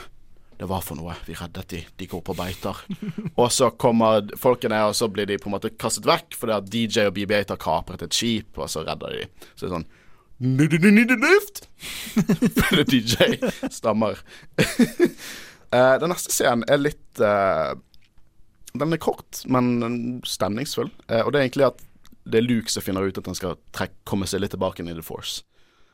Det 0.62 0.68
var 0.70 0.82
for 0.87 0.98
noe. 0.98 1.14
Vi 1.26 1.35
reddet 1.35 1.68
de. 1.74 1.80
De 1.98 2.06
går 2.11 2.20
på 2.24 2.35
beiter. 2.38 2.80
og 3.40 3.48
så 3.52 3.70
kommer 3.76 4.24
folkene, 4.38 4.80
og 4.88 4.96
så 4.98 5.08
blir 5.12 5.26
de 5.30 5.38
på 5.42 5.50
en 5.50 5.56
måte 5.58 5.72
kastet 5.76 6.06
vekk 6.08 6.38
fordi 6.38 6.56
at 6.56 6.70
DJ 6.70 7.08
og 7.11 7.16
BB-8 7.18 7.56
har 7.56 7.61
kapret 7.62 8.04
et 8.06 8.14
skip, 8.16 8.56
og 8.56 8.70
så 8.70 8.87
redder 8.87 9.18
de. 9.20 9.26
Så 9.52 9.66
det 9.66 9.70
er 9.70 9.76
sånn 9.80 9.88
Need 10.38 10.73
Føler 12.59 12.85
DJ 12.88 13.37
stammer. 13.71 14.18
uh, 14.59 15.95
den 16.01 16.11
neste 16.12 16.33
scenen 16.35 16.64
er 16.68 16.81
litt 16.81 17.23
uh, 17.23 17.75
Den 18.75 18.95
er 18.97 19.03
kort, 19.03 19.42
men 19.47 20.21
stemningsfull. 20.27 20.90
Uh, 21.11 21.23
og 21.23 21.33
det 21.33 21.40
er 21.40 21.47
egentlig 21.47 21.68
at 21.71 21.85
det 22.23 22.38
er 22.38 22.47
Luke 22.47 22.71
som 22.71 22.85
finner 22.85 23.07
ut 23.07 23.18
at 23.18 23.27
han 23.27 23.38
skal 23.38 23.59
trekk, 23.75 23.97
komme 24.07 24.29
seg 24.31 24.42
litt 24.42 24.55
tilbake 24.55 24.83
inn 24.83 24.90
i 24.92 24.97
The 24.97 25.05
Force. 25.05 25.42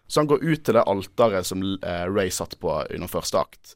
Så 0.08 0.22
han 0.22 0.28
går 0.28 0.44
ut 0.44 0.64
til 0.64 0.76
det 0.76 0.86
alteret 0.88 1.48
som 1.48 1.64
Ray 1.84 2.30
satt 2.32 2.56
på 2.60 2.72
under 2.84 3.10
første 3.12 3.40
akt. 3.40 3.74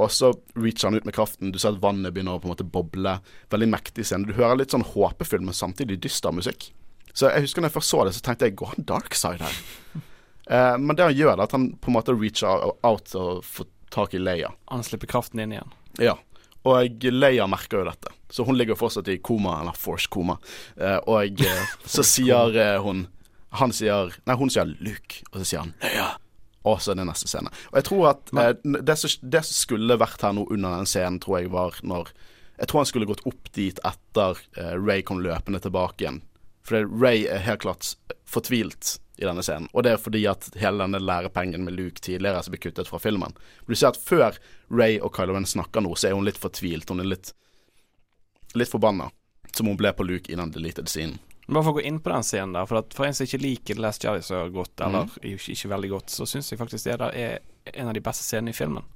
Og 0.00 0.10
så 0.14 0.30
reacher 0.56 0.88
han 0.88 0.96
ut 0.98 1.06
med 1.06 1.14
kraften. 1.14 1.52
Du 1.52 1.58
ser 1.60 1.74
at 1.74 1.82
vannet 1.82 2.14
begynner 2.14 2.38
å 2.38 2.42
på 2.42 2.48
en 2.48 2.54
måte 2.54 2.66
boble. 2.66 3.18
Veldig 3.52 3.68
mektig 3.70 4.06
scene. 4.06 4.26
Du 4.26 4.36
hører 4.38 4.58
litt 4.58 4.74
sånn 4.74 4.86
håpefull, 4.86 5.42
men 5.44 5.56
samtidig 5.56 6.00
dyster 6.04 6.34
musikk. 6.34 6.70
Så 7.12 7.30
jeg 7.30 7.46
husker 7.46 7.62
når 7.62 7.70
jeg 7.70 7.76
først 7.78 7.94
så 7.94 8.04
det, 8.06 8.14
så 8.16 8.24
tenkte 8.24 8.48
jeg 8.48 8.56
går 8.60 8.74
han 8.76 8.88
dark 8.94 9.18
side 9.18 9.44
her? 9.44 9.60
Eh, 10.50 10.76
men 10.82 10.96
det 10.98 11.04
han 11.04 11.14
gjør, 11.14 11.36
er 11.36 11.44
at 11.44 11.52
han 11.54 11.68
på 11.78 11.92
en 11.92 11.94
måte 11.94 12.10
reacher 12.10 12.64
out 12.82 13.12
og 13.14 13.44
får 13.46 13.68
tak 13.94 14.16
i 14.18 14.18
Leia. 14.18 14.48
Han 14.72 14.82
slipper 14.82 15.06
kraften 15.06 15.38
inn 15.38 15.52
igjen. 15.54 15.74
Ja. 16.02 16.16
Og 16.66 17.04
Leia 17.06 17.46
merker 17.46 17.80
jo 17.80 17.84
dette, 17.86 18.10
så 18.34 18.42
hun 18.48 18.58
ligger 18.58 18.74
fortsatt 18.74 19.08
i 19.14 19.20
koma, 19.22 19.60
eller 19.62 19.76
force-koma. 19.78 20.40
Eh, 20.74 20.98
og 21.06 21.40
eh, 21.46 21.70
så 21.94 22.02
sier 22.02 22.58
eh, 22.58 22.80
hun 22.82 23.06
Han 23.60 23.72
sier 23.74 24.12
Nei, 24.26 24.36
hun 24.38 24.50
sier 24.52 24.68
Luke, 24.78 25.22
og 25.30 25.40
så 25.40 25.46
sier 25.46 25.62
han 25.64 25.72
Leia. 25.82 26.10
Og 26.68 26.82
så 26.82 26.92
er 26.92 26.98
det 27.00 27.06
neste 27.08 27.28
scene. 27.30 27.48
Og 27.72 27.78
jeg 27.80 27.86
tror 27.88 28.10
at 28.10 28.32
eh, 28.36 28.50
det, 28.84 28.96
som, 29.00 29.14
det 29.32 29.44
som 29.48 29.56
skulle 29.56 29.96
vært 30.00 30.26
her 30.26 30.34
nå 30.36 30.44
under 30.52 30.76
den 30.76 30.90
scenen, 30.90 31.20
tror 31.22 31.40
jeg 31.40 31.52
var 31.54 31.78
når 31.82 32.12
Jeg 32.60 32.68
tror 32.68 32.82
han 32.82 32.88
skulle 32.90 33.08
gått 33.08 33.24
opp 33.24 33.48
dit 33.56 33.78
etter 33.88 34.42
eh, 34.60 34.74
Ray 34.76 35.00
kom 35.06 35.22
løpende 35.24 35.62
tilbake 35.64 36.04
igjen. 36.04 36.20
For 36.70 36.86
Ray 37.02 37.24
er 37.26 37.42
helt 37.42 37.64
klart 37.64 37.94
fortvilt 38.30 39.00
i 39.20 39.26
denne 39.26 39.42
scenen. 39.44 39.68
Og 39.74 39.84
det 39.84 39.94
er 39.94 40.00
fordi 40.00 40.22
at 40.30 40.48
hele 40.56 40.84
denne 40.84 41.00
lærepengen 41.02 41.64
med 41.66 41.74
Luke 41.76 42.00
tidligere 42.00 42.40
som 42.42 42.54
blir 42.54 42.62
kuttet 42.62 42.88
fra 42.88 43.00
filmen. 43.02 43.34
Du 43.66 43.74
ser 43.74 43.90
at 43.90 43.98
før 44.00 44.38
Ray 44.72 45.00
og 45.02 45.12
Kylo 45.16 45.34
Ren 45.36 45.48
snakker 45.48 45.84
nå, 45.84 45.92
så 45.98 46.08
er 46.08 46.16
hun 46.16 46.24
litt 46.24 46.40
fortvilt. 46.40 46.88
Hun 46.88 47.02
er 47.02 47.10
litt 47.10 47.34
litt 48.54 48.70
forbanna. 48.70 49.10
Som 49.52 49.66
hun 49.66 49.76
ble 49.76 49.92
på 49.92 50.06
Luke 50.06 50.32
i 50.32 50.38
den 50.38 50.54
deleted 50.54 50.88
scenen. 50.88 51.18
Bare 51.50 51.64
for 51.66 51.74
å 51.74 51.80
gå 51.80 51.86
inn 51.88 51.98
på 51.98 52.12
den 52.12 52.22
scenen 52.22 52.54
der, 52.54 52.66
for, 52.70 52.78
at 52.78 52.94
for 52.94 53.08
en 53.08 53.16
som 53.16 53.26
ikke 53.26 53.40
liker 53.42 53.74
The 53.74 53.82
Last 53.82 54.04
Jedi 54.06 54.22
så 54.22 54.44
godt, 54.54 54.76
eller 54.86 55.08
mm. 55.08 55.16
ikke, 55.32 55.56
ikke 55.56 55.70
veldig 55.72 55.90
godt, 55.90 56.12
så 56.14 56.26
syns 56.30 56.52
jeg 56.52 56.60
faktisk 56.60 56.86
det 56.86 56.98
der 57.02 57.16
er 57.18 57.72
en 57.74 57.90
av 57.90 57.96
de 57.96 58.02
beste 58.04 58.22
scenene 58.22 58.54
i 58.54 58.56
filmen. 58.56 58.86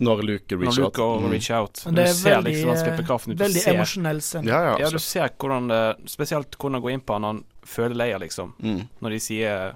Når 0.00 0.22
Luke 0.22 0.54
Når 0.56 0.60
reacher 0.64 0.82
Luke 0.84 1.00
Mm. 1.02 1.30
reach 1.32 1.50
out. 1.50 1.82
Men 1.86 1.94
Du 1.94 2.00
det 2.00 2.08
er 2.08 2.12
ser 2.14 2.30
veldig, 2.36 2.52
liksom 2.54 2.68
han 2.68 2.78
slipper 2.78 3.06
kraften 3.06 3.32
ut. 3.32 3.38
Veldig 3.38 3.66
emosjonell 3.74 4.20
scene. 4.22 4.46
Ja, 4.46 4.60
ja, 4.62 4.76
ja, 4.78 4.90
du 4.90 4.98
ser 4.98 5.28
hvordan 5.38 5.68
det 5.68 6.10
Spesielt 6.10 6.50
hvordan 6.56 6.72
det 6.78 6.82
går 6.82 6.92
inn 6.92 7.00
på 7.00 7.12
han 7.12 7.22
når 7.22 7.28
han 7.34 7.44
føler 7.66 7.94
Leia, 7.96 8.18
liksom. 8.18 8.52
Mm. 8.62 8.88
Når 9.02 9.10
de 9.10 9.18
sier 9.20 9.74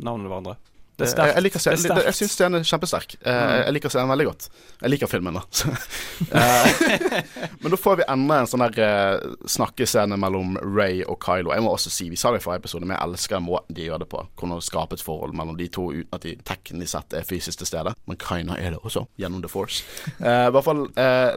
navnet 0.00 0.28
hverandre. 0.30 0.56
Det 0.96 1.10
Jeg, 1.12 1.28
jeg, 1.34 1.42
liker 1.44 1.60
scenen, 1.60 1.82
jeg, 1.90 2.04
jeg 2.06 2.16
syns 2.16 2.34
scenen 2.38 2.58
er 2.62 2.68
kjempesterk. 2.70 3.16
Eh, 3.20 3.34
Mm. 3.36 3.50
Jeg 3.66 3.74
liker 3.76 3.92
scenen 3.92 4.08
veldig 4.08 4.26
godt. 4.30 4.46
Jeg 4.80 4.90
liker 4.94 5.10
filmen, 5.12 5.36
da. 5.36 5.42
Eh, 6.36 7.22
Men 7.60 7.70
da 7.74 7.76
får 7.76 7.98
vi 8.00 8.06
enda 8.08 8.38
en 8.40 8.48
sånn 8.48 8.62
der 8.64 8.78
eh, 8.80 9.26
snakkescene 9.52 10.16
mellom 10.20 10.56
Ray 10.64 11.02
og 11.04 11.18
Kylo. 11.22 11.52
Jeg 11.52 11.64
må 11.66 11.74
også 11.76 11.92
si, 11.92 12.08
vi 12.12 12.16
sa 12.16 12.32
det 12.32 12.40
i 12.40 12.44
forrige 12.46 12.64
episode, 12.64 12.88
men 12.88 12.96
jeg 12.96 13.04
elsker 13.10 13.42
måten 13.44 13.76
de 13.76 13.86
gjør 13.90 14.00
det 14.04 14.08
på. 14.12 14.22
Hvordan 14.40 14.56
det 14.62 14.66
skaper 14.70 14.96
et 14.98 15.04
forhold 15.04 15.36
mellom 15.36 15.58
de 15.60 15.68
to 15.76 15.86
uten 15.92 16.16
at 16.16 16.24
de 16.24 16.34
teknisk 16.48 16.94
sett 16.96 17.16
er 17.20 17.28
fysisk 17.28 17.60
til 17.60 17.68
stede. 17.70 17.92
Men 18.08 18.16
Kaina 18.22 18.56
er 18.56 18.74
det 18.76 18.80
også, 18.82 19.04
gjennom 19.20 19.44
The 19.44 19.52
Force. 19.52 19.84
I 20.16 20.50
hvert 20.54 20.64
fall, 20.66 20.86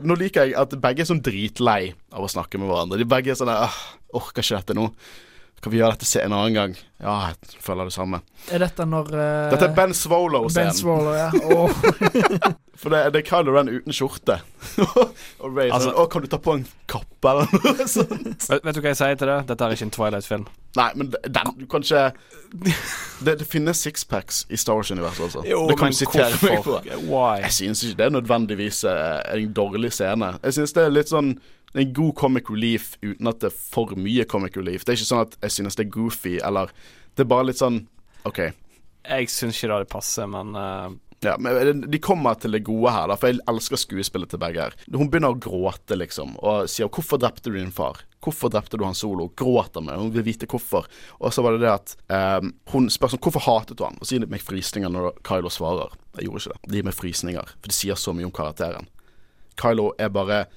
Nå 0.08 0.16
liker 0.20 0.48
jeg 0.48 0.56
at 0.60 0.76
begge 0.82 1.04
er 1.04 1.10
sånn 1.12 1.24
dritlei 1.26 1.92
av 2.16 2.24
å 2.26 2.32
snakke 2.32 2.58
med 2.62 2.72
hverandre. 2.72 3.00
De 3.04 3.08
begge 3.12 3.34
er 3.36 3.40
sånn 3.40 3.52
der, 3.52 3.68
«Åh, 3.68 3.82
Orker 4.20 4.42
ikke 4.42 4.58
dette 4.64 4.74
nå. 4.80 4.88
Kan 5.60 5.74
vi 5.74 5.82
gjøre 5.82 5.98
dette 5.98 6.08
se 6.08 6.22
en 6.24 6.34
annen 6.36 6.56
gang? 6.56 6.78
Ja, 7.00 7.32
jeg 7.32 7.60
føler 7.64 7.88
det 7.90 7.96
samme. 7.96 8.22
Er 8.52 8.64
dette 8.64 8.86
når 8.88 9.12
uh, 9.12 9.50
Dette 9.54 9.68
er 9.68 9.76
Ben 9.76 9.90
Ben 9.90 9.96
Swallow-scenen. 9.98 10.76
Swolo, 10.76 11.14
ja. 11.16 11.30
oh. 11.56 12.60
For 12.80 12.94
det, 12.94 13.00
det 13.12 13.20
er 13.22 13.26
Kylo 13.28 13.52
Ren 13.56 13.68
uten 13.72 13.96
skjorte. 13.96 14.38
og 15.44 15.58
Ray 15.58 15.68
Altså- 15.68 15.90
sånn 15.90 15.98
Å, 16.00 16.06
kan 16.12 16.24
du 16.24 16.30
ta 16.32 16.40
på 16.40 16.56
en 16.56 16.66
kappe 16.92 17.32
eller 17.34 17.52
noe 17.52 17.88
sånt? 17.96 18.46
Vet, 18.48 18.64
vet 18.64 18.78
du 18.78 18.80
hva 18.80 18.94
jeg 18.94 19.00
sier 19.02 19.20
til 19.20 19.32
det? 19.32 19.38
Dette 19.50 19.68
er 19.68 19.76
ikke 19.76 19.88
en 19.90 19.94
Twilight-film. 19.98 20.46
Nei, 20.78 20.88
men 21.02 21.10
den 21.12 21.54
Du 21.58 21.66
kan 21.66 21.82
ikke 21.82 22.04
Det, 23.26 23.34
det 23.42 23.48
finnes 23.50 23.82
sixpacks 23.84 24.44
i 24.54 24.60
Star 24.60 24.78
Wars-universet 24.80 25.26
også. 25.28 25.44
det 25.44 25.78
kan 25.80 25.90
men 25.90 25.96
du 25.96 26.00
sitere 26.00 26.40
meg 26.46 26.64
på. 26.64 26.78
Why? 27.10 27.42
Jeg 27.44 27.56
synes 27.58 27.84
ikke 27.84 28.00
det 28.00 28.06
er 28.08 28.16
nødvendigvis 28.16 28.84
eh, 28.88 29.20
en 29.36 29.54
dårlig 29.60 29.92
scene. 29.98 30.34
Jeg 30.44 30.60
synes 30.60 30.76
det 30.78 30.86
er 30.86 30.94
litt 30.94 31.12
sånn 31.12 31.34
en 31.74 31.94
god 31.94 32.16
comic 32.16 32.50
relief 32.50 32.96
uten 33.02 33.30
at 33.30 33.42
det 33.44 33.52
er 33.52 33.60
for 33.60 33.94
mye 34.00 34.26
comic 34.30 34.58
relief. 34.58 34.86
Det 34.86 34.94
er 34.94 35.02
ikke 35.02 35.12
sånn 35.12 35.28
at 35.28 35.38
jeg 35.44 35.58
synes 35.58 35.78
det 35.78 35.86
er 35.86 35.94
goofy, 35.94 36.40
eller 36.46 36.74
Det 37.16 37.26
er 37.26 37.30
bare 37.30 37.50
litt 37.50 37.60
sånn 37.60 37.84
OK. 38.30 38.40
Jeg 39.10 39.30
syns 39.32 39.60
ikke 39.60 39.84
det 39.84 39.92
passer, 39.92 40.28
men 40.30 40.56
uh... 40.56 40.90
Ja, 41.20 41.34
men 41.40 41.82
De 41.92 42.00
kommer 42.00 42.38
til 42.40 42.54
det 42.56 42.62
gode 42.64 42.94
her, 42.96 43.10
da, 43.12 43.18
for 43.20 43.28
jeg 43.28 43.42
elsker 43.52 43.80
skuespillet 43.80 44.32
til 44.32 44.40
begge 44.40 44.64
her. 44.64 44.76
Hun 44.94 45.10
begynner 45.12 45.34
å 45.36 45.40
gråte, 45.42 45.98
liksom, 46.00 46.38
og 46.40 46.70
sier 46.72 46.88
'Hvorfor 46.88 47.20
drepte 47.20 47.52
du 47.52 47.58
din 47.58 47.76
far?' 47.76 48.06
'Hvorfor 48.24 48.52
drepte 48.52 48.78
du 48.78 48.86
han 48.86 48.96
solo?' 48.96 49.32
Gråter 49.36 49.82
med 49.84 50.00
Hun 50.00 50.12
vil 50.12 50.24
vite 50.24 50.48
hvorfor. 50.48 50.88
Og 51.20 51.34
så 51.34 51.44
var 51.44 51.52
det 51.52 51.62
det 51.62 51.74
at 51.76 51.96
um, 52.40 52.54
hun 52.72 52.88
spør 52.88 53.12
sånn 53.12 53.20
'Hvorfor 53.20 53.44
hatet 53.44 53.78
du 53.78 53.84
han?' 53.84 53.98
Og 54.00 54.08
så 54.08 54.16
gir 54.16 54.20
det 54.20 54.32
meg 54.32 54.42
frysninger 54.42 54.90
når 54.90 55.20
Kylo 55.24 55.50
svarer. 55.50 55.92
Jeg 56.16 56.28
gjorde 56.28 56.40
ikke 56.40 56.54
det. 56.54 56.62
Det 56.70 56.76
gir 56.76 56.88
meg 56.88 56.94
frysninger, 56.94 57.46
for 57.60 57.68
det 57.68 57.76
sier 57.76 57.96
så 57.96 58.14
mye 58.14 58.26
om 58.26 58.32
karakteren. 58.32 58.88
Kylo 59.60 59.92
er 60.00 60.10
bare 60.10 60.48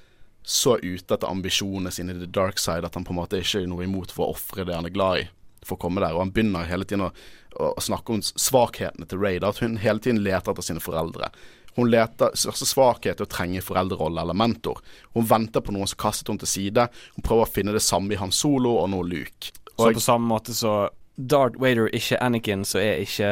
så 0.43 0.77
ute 0.83 1.15
etter 1.15 1.31
ambisjonene 1.31 1.93
sine 1.95 2.17
i 2.17 2.19
the 2.19 2.27
dark 2.27 2.59
side 2.59 2.87
at 2.87 2.95
han 2.99 3.07
på 3.07 3.15
en 3.15 3.21
måte 3.21 3.39
ikke 3.39 3.63
er 3.63 3.71
noe 3.71 3.87
imot 3.87 4.13
for 4.15 4.27
å 4.27 4.37
ofre 4.37 4.67
det 4.67 4.75
han 4.75 4.89
er 4.89 4.95
glad 4.95 5.23
i, 5.23 5.25
for 5.63 5.79
å 5.79 5.83
komme 5.85 6.03
der. 6.03 6.17
Og 6.17 6.25
han 6.25 6.33
begynner 6.35 6.67
hele 6.67 6.87
tiden 6.89 7.07
å, 7.07 7.11
å, 7.55 7.73
snakke 7.81 8.17
om 8.17 8.23
svakhetene 8.23 9.07
til 9.09 9.23
Ray. 9.23 9.39
At 9.39 9.63
hun 9.63 9.79
hele 9.83 10.03
tiden 10.03 10.23
leter 10.25 10.53
etter 10.53 10.67
sine 10.67 10.83
foreldre. 10.83 11.31
Hun 11.77 11.89
leter 11.89 12.35
største 12.37 12.69
svakhet 12.69 13.17
til 13.17 13.25
å 13.25 13.33
trenge 13.33 13.63
foreldrerolle 13.65 14.25
eller 14.25 14.37
mentor. 14.37 14.83
Hun 15.15 15.29
venter 15.31 15.65
på 15.65 15.73
noen 15.73 15.89
som 15.89 16.01
kastet 16.03 16.29
henne 16.29 16.43
til 16.43 16.51
side. 16.51 16.89
Hun 17.17 17.25
prøver 17.25 17.47
å 17.47 17.53
finne 17.53 17.77
det 17.77 17.85
samme 17.85 18.13
i 18.13 18.21
Han 18.21 18.35
Solo 18.35 18.75
og 18.83 18.91
nå 18.93 19.01
Luke. 19.09 19.55
Så 19.79 19.93
på 19.95 20.05
samme 20.05 20.29
måte 20.29 20.53
så 20.55 20.91
Darth 21.17 21.57
Vader 21.61 21.89
ikke 21.97 22.19
Anakin, 22.21 22.67
så 22.69 22.81
er 22.83 23.01
ikke 23.07 23.31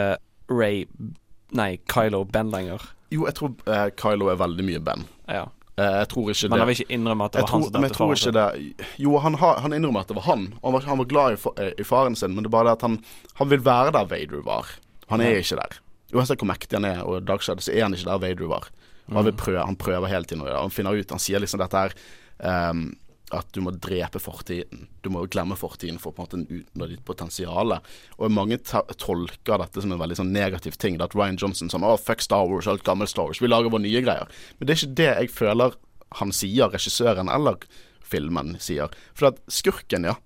Ray 0.51 0.87
Nei, 1.51 1.81
Kylo 1.91 2.25
Ben 2.31 2.51
lenger. 2.53 2.83
jo, 3.11 3.25
jeg 3.27 3.35
tror 3.35 3.55
uh, 3.67 3.89
Kylo 3.99 4.29
er 4.31 4.39
veldig 4.39 4.65
mye 4.69 4.81
Ben. 4.87 5.03
Ja. 5.27 5.49
Eh, 5.81 5.95
jeg 6.03 6.09
tror 6.13 6.31
ikke 6.33 6.41
det. 6.43 6.51
Men 6.51 6.59
det 6.59 6.63
han 6.65 6.69
vil 6.71 6.81
ikke 6.83 6.95
innrømme 6.99 7.25
at 7.31 7.33
det 7.37 7.41
var 7.41 7.49
han 7.49 7.63
tror, 7.63 7.69
som 7.71 7.81
men 7.81 7.89
jeg 7.89 7.97
tror 7.97 8.11
faren 8.11 8.23
sin. 8.23 8.37
det 8.37 9.05
Jo, 9.07 9.13
han, 9.25 9.35
har, 9.41 9.61
han 9.65 9.77
innrømmer 9.77 10.05
at 10.05 10.11
det 10.13 10.17
var 10.19 10.27
han. 10.29 10.43
Han 10.65 10.75
var, 10.77 10.87
han 10.91 10.99
var 11.01 11.09
glad 11.13 11.37
i, 11.39 11.69
i 11.81 11.87
faren 11.89 12.17
sin, 12.21 12.35
men 12.35 12.45
det 12.45 12.51
er 12.51 12.57
bare 12.59 12.69
det 12.71 12.77
at 12.79 12.85
han, 12.89 12.99
han 13.41 13.51
vil 13.55 13.63
være 13.65 13.95
der 13.97 14.11
Vader 14.11 14.43
var. 14.45 14.67
Han 15.15 15.25
er 15.25 15.31
Ja. 15.39 15.41
ikke 15.45 15.57
der. 15.63 15.79
Uansett 16.13 16.43
hvor 16.43 16.51
mektig 16.51 16.77
han 16.77 16.85
er, 16.89 17.01
og 17.07 17.23
Darkseid, 17.27 17.63
så 17.63 17.73
er 17.73 17.83
han 17.87 17.95
ikke 17.95 18.11
der 18.11 18.19
Vader 18.27 18.51
var. 18.51 18.67
Han, 19.11 19.25
vil 19.25 19.33
prøve, 19.35 19.63
han 19.67 19.77
prøver 19.79 20.07
hele 20.11 20.25
tiden, 20.25 20.43
og 20.47 20.51
han 20.55 20.71
finner 20.71 20.95
ut 20.95 21.11
Han 21.11 21.19
sier 21.23 21.41
liksom 21.43 21.59
dette 21.63 21.81
her 21.81 21.95
ehm, 22.47 22.83
At 23.31 23.51
du 23.55 23.61
må 23.63 23.71
drepe 23.71 24.19
fortiden. 24.19 24.89
Du 25.05 25.11
må 25.15 25.23
glemme 25.31 25.55
fortiden 25.59 26.01
for 26.03 26.17
en 26.19 26.47
utnytte 26.47 26.89
ditt 26.91 27.05
potensial. 27.07 27.77
Og 28.19 28.33
mange 28.35 28.59
tolker 28.59 29.63
dette 29.63 29.85
som 29.85 29.95
en 29.95 30.01
veldig 30.03 30.19
sånn 30.19 30.33
negativ 30.35 30.79
ting. 30.83 30.99
At 31.03 31.15
Ryan 31.15 31.39
Johnson 31.39 31.71
sånn 31.71 31.87
Å, 31.87 31.95
fuck 32.01 32.25
Star 32.25 32.49
Wars, 32.51 32.67
alt 32.71 32.87
gammelt 32.87 33.13
Star 33.13 33.31
Wars. 33.31 33.43
Vi 33.43 33.51
lager 33.51 33.71
våre 33.71 33.87
nye 33.87 34.03
greier. 34.03 34.27
Men 34.59 34.67
det 34.67 34.75
er 34.75 34.81
ikke 34.81 34.99
det 35.03 35.13
jeg 35.13 35.33
føler 35.37 35.79
han 36.19 36.35
sier, 36.35 36.73
regissøren 36.73 37.31
eller 37.31 37.63
filmen 38.03 38.57
sier. 38.59 38.91
For 39.15 39.31
at 39.31 39.39
skurken, 39.53 40.09
ja, 40.11 40.17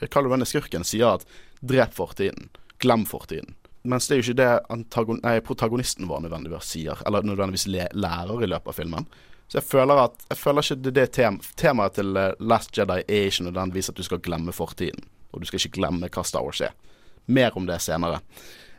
Kylo 0.00 0.32
Ren 0.32 0.44
er 0.44 0.48
skurken, 0.48 0.84
sier 0.86 1.18
at 1.18 1.28
drep 1.60 1.94
fortiden. 1.96 2.50
Glem 2.80 3.06
fortiden. 3.08 3.54
Mens 3.86 4.08
det 4.08 4.16
er 4.16 4.20
jo 4.20 4.32
ikke 4.32 4.40
det 4.40 5.20
nei, 5.22 5.36
protagonisten 5.46 6.08
vår 6.10 6.24
nødvendigvis 6.24 6.72
sier, 6.74 7.00
eller 7.06 7.26
nødvendigvis 7.26 7.68
lærer 7.70 8.42
i 8.42 8.48
løpet 8.50 8.72
av 8.72 8.78
filmen. 8.80 9.06
Så 9.46 9.60
jeg 9.60 9.68
føler 9.68 10.02
at 10.08 10.24
Jeg 10.30 10.38
føler 10.40 10.64
ikke 10.64 10.82
det 10.82 10.94
det 10.96 11.06
tem 11.14 11.38
temaet 11.56 11.98
til 11.98 12.16
eh, 12.18 12.32
Last 12.40 12.76
Jedi 12.76 13.02
er 13.02 13.28
ikke 13.30 13.46
nødvendigvis 13.46 13.90
at 13.92 13.96
du 13.96 14.02
skal 14.02 14.22
glemme 14.22 14.52
fortiden. 14.52 15.06
Og 15.32 15.40
du 15.40 15.46
skal 15.46 15.60
ikke 15.60 15.78
glemme 15.80 16.10
hva 16.10 16.24
Star 16.26 16.42
Wars 16.46 16.60
er. 16.60 16.74
Mer 17.26 17.56
om 17.58 17.66
det 17.66 17.78
senere. 17.82 18.20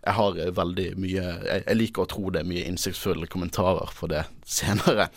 Jeg 0.04 0.16
har 0.18 0.38
eh, 0.40 0.52
veldig 0.56 0.90
mye 1.00 1.24
jeg, 1.24 1.64
jeg 1.64 1.80
liker 1.80 2.04
å 2.04 2.12
tro 2.12 2.30
det 2.32 2.44
er 2.44 2.52
mye 2.52 2.68
innsiktsfulle 2.68 3.32
kommentarer 3.32 3.96
på 3.96 4.12
det 4.12 4.26
senere. 4.60 5.10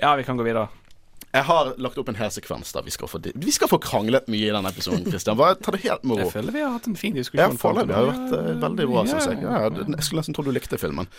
Ja, 0.00 0.16
vi 0.16 0.24
kan 0.24 0.40
gå 0.40 0.46
videre. 0.46 0.68
Jeg 1.36 1.44
har 1.44 1.74
lagt 1.82 1.98
opp 2.00 2.08
en 2.08 2.16
hel 2.16 2.30
sekvens 2.32 2.70
der 2.72 2.84
vi 2.86 2.92
skal 2.94 3.10
få, 3.12 3.18
vi 3.20 3.52
skal 3.52 3.68
få 3.68 3.76
kranglet 3.82 4.28
mye 4.32 4.46
i 4.46 4.54
denne 4.54 4.70
episoden, 4.72 5.04
Christian. 5.12 5.36
Bare 5.36 5.58
ta 5.60 5.74
det 5.74 5.82
helt 5.84 6.06
med 6.06 6.22
ro. 6.22 6.24
Jeg 6.24 6.32
føler 6.38 6.56
vi 6.56 6.62
har 6.64 6.72
hatt 6.78 6.88
en 6.88 6.96
fin 6.96 7.16
diskusjon. 7.16 7.42
Ja, 7.42 7.50
føler 7.52 7.60
foreløpig 7.60 7.96
har 7.98 8.08
vært 8.08 8.32
uh, 8.32 8.52
veldig 8.62 8.86
bra, 8.92 9.04
syns 9.10 9.28
jeg. 9.28 9.42
Ja, 9.44 9.66
jeg 9.68 10.06
skulle 10.06 10.22
nesten 10.22 10.38
tro 10.38 10.46
du 10.46 10.52
likte 10.54 10.80
filmen. 10.80 11.10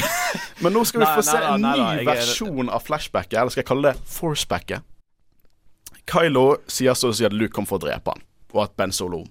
Men 0.64 0.76
nå 0.76 0.82
skal 0.88 1.02
vi 1.02 1.08
få 1.18 1.24
se 1.26 1.38
en 1.38 1.64
ny 1.64 1.74
er- 1.84 2.04
versjon 2.08 2.70
av 2.72 2.84
flashbacket, 2.86 3.38
eller 3.40 3.54
skal 3.54 3.64
jeg 3.64 3.70
kalle 3.70 3.92
det 3.92 4.10
forcebacket. 4.16 4.92
Kylo 6.06 6.46
sier 6.70 6.94
så 6.94 7.10
å 7.10 7.16
si 7.16 7.26
at 7.26 7.34
Luke 7.34 7.54
kom 7.54 7.66
for 7.66 7.80
å 7.80 7.86
drepe 7.88 8.14
han, 8.14 8.22
og 8.54 8.62
at 8.68 8.76
Ben 8.78 8.94
Solo 8.94 9.24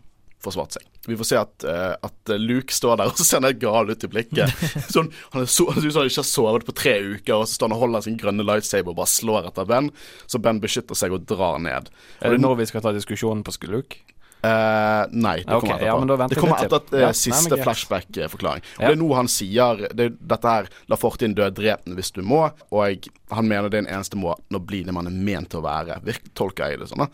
forsvarte 0.46 0.78
seg. 0.78 0.90
Vi 1.06 1.18
får 1.18 1.28
se 1.30 1.38
at, 1.38 1.66
uh, 1.70 1.94
at 2.06 2.34
Luke 2.42 2.74
står 2.74 3.00
der 3.00 3.12
og 3.12 3.22
ser 3.22 3.44
helt 3.46 3.62
gal 3.62 3.90
ut 3.90 4.04
i 4.06 4.10
blikket. 4.10 4.66
Sånn, 4.94 5.12
han 5.34 5.46
er 5.46 5.50
ser 5.50 5.70
ut 5.70 5.86
som 5.86 6.02
han 6.02 6.10
ikke 6.10 6.22
har 6.22 6.28
sovet 6.30 6.66
på 6.68 6.76
tre 6.78 6.96
uker, 7.16 7.36
og 7.38 7.46
så 7.46 7.60
står 7.60 7.70
han 7.70 7.78
og 7.78 7.84
holder 7.86 8.06
sin 8.08 8.20
grønne 8.22 8.46
lightsaber 8.46 8.94
og 8.94 9.00
bare 9.00 9.14
slår 9.14 9.50
etter 9.52 9.70
Ben, 9.70 9.92
så 10.30 10.42
Ben 10.42 10.62
beskytter 10.64 10.98
seg 10.98 11.16
og 11.16 11.28
drar 11.30 11.62
ned. 11.62 11.90
Er 12.22 12.36
det 12.36 12.42
nå 12.42 12.54
vi 12.60 12.68
skal 12.70 12.84
ta 12.86 12.94
diskusjonen 12.96 13.46
på 13.46 13.56
Luke? 13.70 14.02
Eh, 14.46 15.06
nei, 15.12 15.36
det 15.40 15.46
kommer 15.60 15.80
etterpå. 15.80 16.20
ja, 16.20 16.28
det 16.30 16.38
kommer 16.40 16.60
etter 16.66 16.76
at, 16.78 16.92
Ja, 16.92 17.08
eh, 17.10 17.16
siste 17.18 17.58
flashback-forklaring. 17.64 18.62
Og 18.78 18.82
Ja. 18.84 18.88
det 18.90 18.94
er 18.98 19.02
noe 19.02 19.16
han 19.16 19.28
sier 19.32 19.88
det, 19.96 20.08
Dette 20.28 20.48
her 20.52 20.68
La 20.92 20.96
fortiden 20.96 21.34
dø, 21.36 21.50
drep 21.50 21.86
den 21.86 21.96
hvis 21.96 22.12
du 22.14 22.22
må. 22.22 22.52
Og 22.72 23.08
han 23.32 23.48
mener 23.48 23.70
det 23.70 23.80
er 23.80 23.86
den 23.86 23.94
eneste 23.96 24.16
måten 24.20 24.58
å 24.60 24.64
bli 24.66 24.84
det 24.84 24.94
man 24.94 25.08
er 25.08 25.12
ment 25.16 25.50
til 25.50 25.62
å 25.62 25.66
være. 25.66 26.00
Virk, 26.06 26.30
tolker 26.36 26.70
jeg 26.70 26.80
det 26.80 26.90
sånn. 26.90 27.08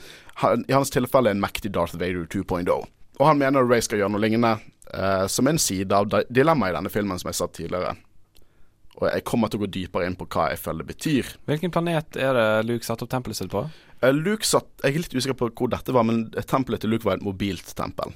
Han, 0.44 0.66
I 0.68 0.74
hans 0.74 0.90
tilfelle 0.90 1.28
er 1.28 1.36
en 1.38 1.42
mektig 1.42 1.72
Darth 1.72 1.96
Vader 1.96 2.26
2.0. 2.26 2.70
Og 3.20 3.28
han 3.28 3.38
mener 3.38 3.64
Ray 3.68 3.82
skal 3.82 4.00
gjøre 4.00 4.12
noe 4.12 4.22
lignende, 4.22 4.60
uh, 4.94 5.28
som 5.28 5.48
en 5.48 5.58
side 5.58 5.92
av 5.94 6.08
di- 6.10 6.24
dilemmaet 6.32 6.74
i 6.74 6.78
denne 6.80 6.90
filmen, 6.92 7.20
som 7.20 7.30
jeg 7.30 7.36
sa 7.36 7.48
tidligere. 7.48 7.96
Og 9.02 9.08
jeg 9.10 9.24
kommer 9.26 9.50
til 9.50 9.58
å 9.58 9.64
gå 9.64 9.72
dypere 9.74 10.06
inn 10.06 10.18
på 10.18 10.28
hva 10.30 10.52
jeg 10.52 10.62
føler 10.62 10.86
det 10.86 10.94
betyr. 10.94 11.30
Hvilken 11.50 11.74
planet 11.74 12.18
er 12.22 12.36
det 12.38 12.48
Luke 12.70 12.86
satte 12.86 13.08
opp 13.08 13.14
tempelet 13.14 13.40
sitt 13.40 13.50
på? 13.54 13.64
Eh, 14.02 14.14
Luke 14.14 14.46
satt 14.46 14.70
Jeg 14.84 14.94
er 14.94 15.04
litt 15.06 15.16
usikker 15.16 15.38
på 15.40 15.50
hvor 15.58 15.72
dette 15.74 15.96
var, 15.96 16.06
men 16.06 16.28
tempelet 16.46 16.84
til 16.84 16.94
Luke 16.94 17.08
var 17.08 17.18
et 17.18 17.26
mobilt 17.26 17.74
tempel. 17.78 18.14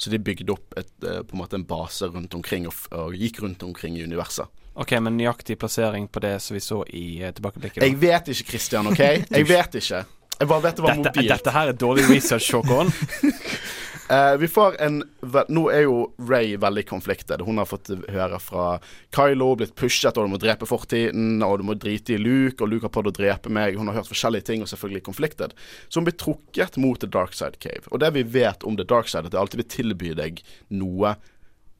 Så 0.00 0.10
de 0.10 0.18
bygde 0.18 0.54
opp 0.54 0.72
et, 0.80 0.92
eh, 1.04 1.20
på 1.20 1.36
en 1.36 1.42
måte 1.42 1.60
en 1.60 1.68
base 1.68 2.08
rundt 2.08 2.34
omkring 2.34 2.66
og, 2.66 2.74
og 2.96 3.14
gikk 3.14 3.42
rundt 3.44 3.62
omkring 3.62 4.00
i 4.00 4.06
universet. 4.08 4.48
Ok, 4.72 4.96
men 5.04 5.18
nøyaktig 5.20 5.58
plassering 5.60 6.08
på 6.08 6.22
det 6.24 6.38
som 6.40 6.56
vi 6.56 6.64
så 6.64 6.80
i 6.88 7.20
eh, 7.20 7.34
tilbakeblikket? 7.36 7.82
da? 7.82 7.86
Jeg 7.90 8.00
vet 8.00 8.32
ikke, 8.32 8.48
Christian, 8.54 8.88
OK? 8.88 9.02
Jeg 9.36 9.48
vet 9.48 9.80
ikke. 9.82 10.04
Jeg 10.40 10.48
bare 10.48 10.64
vet 10.64 10.76
det 10.80 10.82
var 10.82 10.96
dette, 10.96 11.12
mobilt. 11.12 11.28
dette 11.36 11.52
her 11.54 11.70
er 11.70 11.76
dårlig 11.76 12.08
research, 12.08 12.48
Håkon. 12.56 12.88
Eh, 14.12 14.36
vi 14.36 14.48
får 14.48 14.76
en 14.80 15.02
Nå 15.48 15.62
er 15.72 15.86
jo 15.86 16.10
Ray 16.20 16.56
veldig 16.60 16.82
konfliktet. 16.88 17.40
Hun 17.40 17.56
har 17.56 17.68
fått 17.70 17.88
høre 18.12 18.36
fra 18.42 18.66
Kylo, 19.14 19.54
blitt 19.56 19.72
pushet, 19.78 20.18
og 20.18 20.26
du 20.26 20.32
må 20.34 20.40
drepe 20.42 20.68
fortiden, 20.68 21.38
og 21.46 21.62
du 21.62 21.64
må 21.64 21.76
drite 21.80 22.16
i 22.16 22.20
Luke, 22.20 22.60
og 22.60 22.68
Luke 22.68 22.84
har 22.84 22.92
prøvd 22.92 23.08
å 23.08 23.14
drepe 23.16 23.52
meg. 23.52 23.78
Hun 23.78 23.88
har 23.88 24.00
hørt 24.00 24.10
forskjellige 24.10 24.44
ting, 24.50 24.64
og 24.64 24.68
selvfølgelig 24.68 25.04
konfliktet. 25.06 25.54
Så 25.88 26.00
hun 26.00 26.08
blir 26.08 26.18
trukket 26.20 26.76
mot 26.82 27.00
The 27.00 27.08
Dark 27.08 27.32
Side 27.38 27.62
Cave. 27.62 27.86
Og 27.88 28.02
det 28.02 28.10
vi 28.18 28.26
vet 28.34 28.66
om 28.68 28.76
The 28.76 28.84
Dark 28.84 29.08
Side, 29.08 29.30
at 29.30 29.32
det 29.32 29.40
alltid 29.40 29.62
vil 29.62 29.70
tilby 29.76 30.12
deg 30.18 30.42
noe 30.74 31.14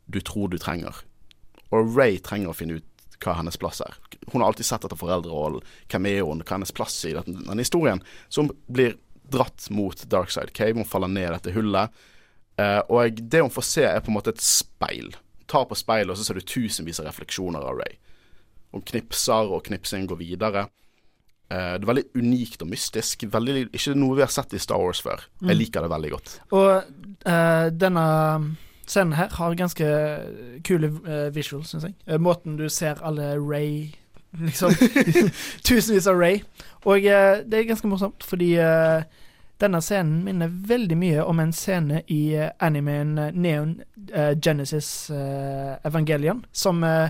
du 0.09 0.21
tror 0.25 0.49
du 0.49 0.57
trenger. 0.63 1.03
Og 1.73 1.93
Ray 1.99 2.17
trenger 2.25 2.55
å 2.55 2.57
finne 2.57 2.81
ut 2.81 3.19
hva 3.23 3.37
hennes 3.39 3.61
plass 3.61 3.83
er. 3.85 3.99
Hun 4.31 4.41
har 4.41 4.49
alltid 4.49 4.71
sett 4.71 4.87
etter 4.87 4.99
foreldrerollen. 4.99 5.61
Hvem 5.93 6.09
er 6.09 6.25
hun? 6.25 6.41
Hva 6.41 6.55
er 6.55 6.63
hennes 6.63 6.75
plass 6.75 6.97
i 7.09 7.13
denne 7.19 7.61
historien? 7.61 8.01
Så 8.33 8.47
hun 8.47 8.55
blir 8.73 8.97
dratt 9.33 9.69
mot 9.71 10.01
Dark 10.09 10.33
Side 10.33 10.57
Cave. 10.57 10.81
Hun 10.81 10.89
faller 10.89 11.13
ned 11.13 11.29
i 11.29 11.35
dette 11.37 11.55
hullet. 11.59 11.93
Eh, 12.61 12.81
og 12.89 13.23
det 13.33 13.41
hun 13.41 13.53
får 13.53 13.67
se, 13.69 13.85
er 13.89 14.03
på 14.05 14.13
en 14.13 14.19
måte 14.19 14.35
et 14.35 14.45
speil. 14.45 15.13
Ta 15.51 15.65
på 15.69 15.79
speilet, 15.79 16.13
og 16.13 16.19
så 16.19 16.27
ser 16.27 16.39
du 16.39 16.47
tusenvis 16.47 17.01
av 17.01 17.09
refleksjoner 17.09 17.65
av 17.65 17.81
Ray. 17.81 17.99
Hun 18.73 18.85
knipser, 18.89 19.53
og 19.53 19.65
knipsingen 19.69 20.09
går 20.11 20.21
videre. 20.21 20.67
Uh, 21.53 21.77
det 21.77 21.85
er 21.85 21.89
veldig 21.91 22.05
unikt 22.17 22.63
og 22.65 22.71
mystisk. 22.71 23.27
Veldig, 23.29 23.67
ikke 23.77 23.93
noe 23.99 24.17
vi 24.17 24.25
har 24.25 24.31
sett 24.33 24.55
i 24.57 24.61
Star 24.63 24.81
Wars 24.81 25.03
før. 25.05 25.27
Jeg 25.43 25.59
liker 25.59 25.85
det 25.85 25.91
veldig 25.93 26.13
godt. 26.15 26.37
Og 26.57 26.71
uh, 27.29 27.67
denne 27.77 28.05
scenen 28.89 29.13
her 29.19 29.35
har 29.37 29.59
ganske 29.59 29.91
kule 30.65 30.89
uh, 31.05 31.29
visuals, 31.35 31.75
syns 31.75 31.91
jeg. 31.91 32.21
Måten 32.25 32.57
du 32.57 32.71
ser 32.73 33.03
alle 33.05 33.35
Ray 33.41 33.91
Liksom 34.41 34.73
tusenvis 35.69 36.07
av 36.09 36.17
Ray. 36.17 36.41
Og 36.89 37.05
det 37.05 37.59
er 37.59 37.67
ganske 37.69 37.91
morsomt, 37.91 38.25
fordi 38.25 38.55
denne 39.63 39.81
scenen 39.85 40.25
minner 40.27 40.51
veldig 40.69 40.97
mye 40.99 41.23
om 41.25 41.41
en 41.43 41.53
scene 41.55 42.03
i 42.11 42.35
uh, 42.37 42.49
animeen 42.63 43.15
eh, 43.19 43.31
Neon 43.35 43.77
uh, 44.11 44.33
Genesis 44.43 44.89
uh, 45.15 45.79
Evangelion, 45.87 46.45
som 46.53 46.83
eh, 46.85 47.09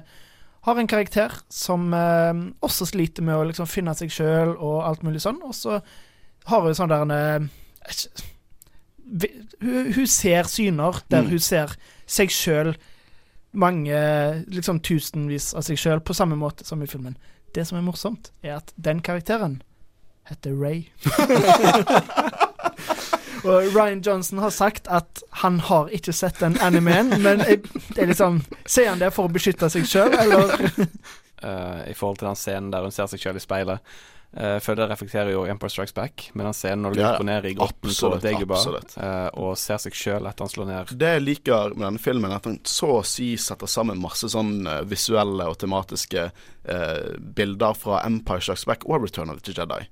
har 0.62 0.78
en 0.78 0.86
karakter 0.86 1.32
som 1.50 1.88
eh, 1.96 2.32
også 2.62 2.86
sliter 2.92 3.24
med 3.26 3.34
å 3.40 3.46
liksom 3.48 3.66
finne 3.66 3.94
seg 3.98 4.12
sjøl 4.14 4.52
og 4.54 4.84
alt 4.86 5.02
mulig 5.02 5.24
sånn, 5.24 5.40
og 5.42 5.56
så 5.58 5.80
har 6.46 6.62
hun 6.68 6.76
sånn 6.78 6.92
der 6.92 7.02
en 7.06 7.16
eh, 7.16 7.48
hun, 9.60 9.92
hun 9.96 10.06
ser 10.06 10.48
syner 10.48 11.02
der 11.10 11.22
Mm. 11.26 11.30
hun 11.30 11.38
ser 11.42 11.74
seg 12.06 12.30
sjøl 12.30 12.76
mange, 13.52 13.98
liksom 14.48 14.78
tusenvis 14.80 15.50
av 15.54 15.66
seg 15.66 15.76
sjøl, 15.76 16.00
på 16.00 16.14
samme 16.16 16.38
måte 16.40 16.64
som 16.64 16.80
i 16.82 16.86
filmen. 16.88 17.18
Det 17.52 17.66
som 17.68 17.76
er 17.76 17.84
morsomt, 17.84 18.30
er 18.42 18.56
at 18.62 18.72
den 18.80 19.02
karakteren 19.04 19.58
heter 20.32 20.56
Ray. 20.58 20.86
Og 23.42 23.74
Ryan 23.74 24.02
Johnson 24.06 24.38
har 24.38 24.50
sagt 24.54 24.86
at 24.86 25.22
han 25.42 25.56
har 25.66 25.88
ikke 25.90 26.12
sett 26.14 26.38
den 26.38 26.54
animeen, 26.62 27.08
men 27.24 27.42
jeg, 27.42 27.62
det 27.96 28.04
er 28.04 28.10
liksom 28.12 28.36
Ser 28.70 28.92
han 28.92 29.00
det 29.02 29.10
for 29.16 29.26
å 29.26 29.32
beskytte 29.34 29.66
seg 29.72 29.88
sjøl, 29.90 30.14
eller? 30.14 30.52
uh, 31.42 31.82
I 31.90 31.94
forhold 31.98 32.20
til 32.20 32.28
den 32.30 32.38
scenen 32.38 32.70
der 32.70 32.86
hun 32.86 32.94
ser 32.94 33.10
seg 33.10 33.18
selv 33.24 33.40
i 33.40 33.42
speilet. 33.42 33.82
Uh, 34.32 34.56
for 34.64 34.78
det 34.78 34.86
reflekterer 34.88 35.34
jo 35.34 35.42
Empire 35.50 35.68
Strikes 35.74 35.92
Back, 35.96 36.28
med 36.38 36.46
den 36.48 36.54
scenen 36.56 36.86
når 36.86 36.94
du 36.94 37.00
Ja, 37.02 37.10
går 37.18 37.26
ned 37.28 37.48
i 37.50 37.52
grotten 37.58 37.90
absolutt, 37.90 38.22
Dagobah 38.24 38.62
absolutt. 38.62 38.94
eh, 38.96 39.26
og 39.42 39.58
ser 39.60 39.82
seg 39.82 39.98
sjøl 39.98 40.30
etter 40.30 40.46
han 40.46 40.52
slår 40.54 40.70
ned. 40.70 40.94
Det 41.02 41.10
jeg 41.16 41.24
liker 41.26 41.74
med 41.74 41.84
denne 41.88 42.00
filmen, 42.00 42.30
er 42.32 42.38
at 42.38 42.46
han 42.48 42.56
så 42.64 42.92
å 43.00 43.02
si 43.04 43.32
setter 43.42 43.68
sammen 43.68 44.00
masse 44.00 44.30
sånn 44.32 44.54
eh, 44.70 44.80
visuelle 44.88 45.50
og 45.50 45.58
tematiske 45.60 46.28
uh, 46.30 47.10
bilder 47.18 47.74
fra 47.76 48.00
Empire 48.06 48.40
Strikes 48.46 48.64
Back 48.70 48.86
og 48.88 49.02
Return 49.04 49.34
of 49.34 49.42
the 49.42 49.52
Jedi. 49.58 49.82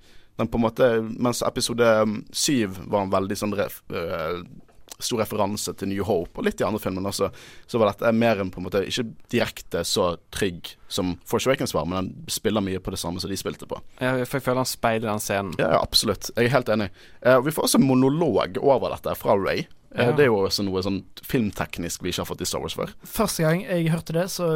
Den 0.41 0.49
på 0.49 0.57
en 0.57 0.65
måte, 0.65 0.89
Mens 1.05 1.45
episode 1.45 1.87
syv 2.33 2.81
var 2.89 3.05
en 3.05 3.13
veldig 3.13 3.37
sånn 3.37 3.53
ref, 3.59 3.83
eh, 3.93 4.41
stor 5.01 5.21
referanse 5.23 5.73
til 5.77 5.91
New 5.91 6.05
Hope, 6.05 6.33
og 6.39 6.47
litt 6.47 6.61
i 6.61 6.67
andre 6.67 6.81
filmene 6.81 7.09
også, 7.11 7.31
så 7.69 7.81
var 7.81 7.93
dette 7.93 8.13
mer 8.17 8.41
enn 8.41 8.51
på 8.53 8.61
en 8.61 8.67
måte 8.67 8.83
ikke 8.89 9.07
direkte 9.33 9.83
så 9.89 10.15
trygg 10.35 10.75
som 10.93 11.15
Force 11.29 11.49
Awakens 11.49 11.75
var, 11.77 11.87
men 11.89 11.99
den 12.01 12.33
spiller 12.33 12.65
mye 12.65 12.81
på 12.83 12.93
det 12.95 13.01
samme 13.01 13.21
som 13.23 13.33
de 13.33 13.39
spilte 13.41 13.69
på. 13.69 13.81
Jeg, 14.01 14.27
for 14.27 14.39
jeg 14.39 14.47
føler 14.47 14.63
han 14.63 14.71
speiler 14.71 15.09
den 15.09 15.25
scenen. 15.25 15.57
Ja, 15.61 15.75
ja, 15.77 15.83
absolutt. 15.83 16.33
Jeg 16.37 16.49
er 16.49 16.57
helt 16.57 16.73
enig. 16.73 16.91
Uh, 17.25 17.39
vi 17.45 17.55
får 17.57 17.69
også 17.69 17.83
monolog 17.83 18.61
over 18.61 18.97
dette 18.97 19.17
fra 19.21 19.37
Ray. 19.41 19.67
Eh, 19.95 20.07
Ja. 20.07 20.13
Det 20.15 20.23
er 20.23 20.27
jo 20.31 20.37
også 20.47 20.63
noe 20.63 20.79
sånn 20.87 21.01
filmteknisk 21.27 22.03
vi 22.05 22.13
ikke 22.13 22.21
har 22.23 22.29
fått 22.29 22.41
i 22.45 22.47
Star 22.47 22.61
Wars 22.63 22.77
før. 22.79 22.93
Første 23.05 23.43
gang 23.43 23.63
jeg 23.65 23.89
hørte 23.91 24.13
det, 24.15 24.29
så 24.31 24.47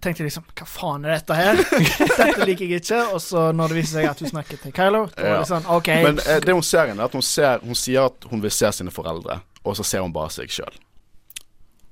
tenkte 0.00 0.22
jeg 0.22 0.28
liksom 0.30 0.44
Hva 0.54 0.66
faen 0.66 1.04
er 1.08 1.16
dette 1.18 1.34
her? 1.34 1.56
dette 2.22 2.46
liker 2.46 2.64
jeg 2.68 2.80
ikke. 2.84 3.00
Og 3.14 3.20
så 3.24 3.48
når 3.56 3.68
det 3.74 3.80
viser 3.80 3.98
seg 4.00 4.10
at 4.12 4.20
hun 4.22 4.30
snakker 4.30 4.60
til 4.62 4.72
Kylo, 4.76 5.06
da 5.16 5.22
var 5.22 5.32
Ja. 5.34 5.40
det 5.40 5.48
sånn 5.50 5.66
OK. 5.74 5.88
Men 6.06 6.20
eh, 6.26 6.38
det 6.46 6.54
hun 6.54 6.62
ser 6.62 6.86
er 6.94 7.02
at 7.02 7.12
hun, 7.18 7.22
ser, 7.26 7.58
hun 7.66 7.74
sier 7.74 8.06
at 8.12 8.28
hun 8.30 8.40
vil 8.46 8.50
se 8.54 8.70
sine 8.78 8.94
foreldre, 8.94 9.40
og 9.64 9.76
så 9.76 9.82
ser 9.84 10.06
hun 10.06 10.12
bare 10.14 10.30
seg 10.30 10.48
sjøl. 10.54 10.78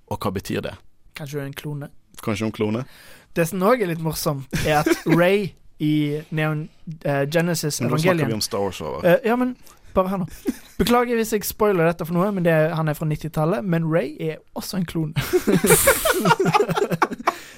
Og 0.08 0.18
hva 0.22 0.30
betyr 0.38 0.62
det? 0.64 0.76
Kanskje 1.18 1.38
hun 1.40 1.42
er 1.42 1.50
en 1.50 1.58
klone? 1.58 1.88
Kanskje 2.22 2.46
hun 2.46 2.52
klone? 2.54 2.84
Det 3.36 3.44
som 3.50 3.62
òg 3.62 3.82
er 3.82 3.90
litt 3.90 4.00
morsomt, 4.02 4.46
er 4.64 4.80
at 4.84 4.88
Ray 5.06 5.50
i 5.82 6.22
Neon 6.34 6.68
uh, 7.04 7.24
Genesis 7.30 7.80
Evangelion 7.82 7.92
Nå 7.92 7.98
snakker 8.02 8.30
vi 8.32 8.38
om 8.38 8.40
Star 8.42 8.62
Wars 8.64 8.80
over. 8.80 9.02
Uh, 9.04 9.18
Ja, 9.26 9.36
men 9.38 9.56
bare 9.94 10.08
her 10.14 10.22
nå. 10.24 10.26
Beklager 10.78 11.16
hvis 11.18 11.32
jeg 11.34 11.42
spoiler 11.44 11.88
dette 11.88 12.06
for 12.06 12.14
noe, 12.14 12.28
men 12.32 12.44
det, 12.46 12.54
han 12.76 12.88
er 12.88 12.94
fra 12.94 13.06
90-tallet. 13.10 13.64
Men 13.66 13.88
Ray 13.90 14.12
er 14.22 14.36
også 14.58 14.78
en 14.78 14.86
klone. 14.86 15.14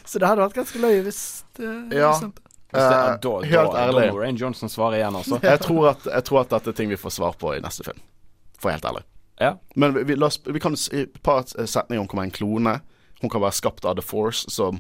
så 0.08 0.18
det 0.18 0.26
hadde 0.28 0.40
vært 0.46 0.56
ganske 0.56 0.80
løye 0.82 1.02
hvis 1.06 1.20
det 1.58 1.68
Ja. 1.96 2.12
hvis 2.12 2.20
det- 2.20 2.46
er, 2.72 3.12
Eh, 3.12 3.18
da, 3.18 3.30
helt 3.42 3.72
da, 3.72 3.78
ærlig. 3.88 4.06
Da 4.06 4.12
må 4.12 4.20
Rain 4.20 4.36
Johnson 4.36 4.68
svare 4.68 4.94
igjen, 5.00 5.16
altså. 5.16 5.40
Jeg 5.42 5.60
tror, 5.60 5.88
at, 5.90 6.04
jeg 6.06 6.24
tror 6.24 6.40
at 6.40 6.50
dette 6.50 6.68
er 6.70 6.72
ting 6.72 6.88
vi 6.88 6.96
får 6.96 7.10
svar 7.10 7.32
på 7.34 7.52
i 7.56 7.60
neste 7.60 7.82
film, 7.84 7.98
for 8.58 8.70
helt 8.70 8.84
ærlig. 8.84 9.02
Ja. 9.40 9.54
Men 9.74 9.92
vi, 9.94 10.02
vi, 10.04 10.14
la 10.14 10.26
oss, 10.26 10.38
vi 10.46 10.60
kan 10.60 10.76
si 10.76 11.00
et 11.02 11.20
par 11.22 11.42
setninger 11.42 12.00
om 12.00 12.06
hvor 12.06 12.22
en 12.22 12.30
klone 12.30 12.80
Hun 13.20 13.28
kan 13.30 13.40
være 13.42 13.52
skapt 13.52 13.84
av 13.84 13.96
The 13.96 14.02
Force, 14.02 14.46
så 14.48 14.70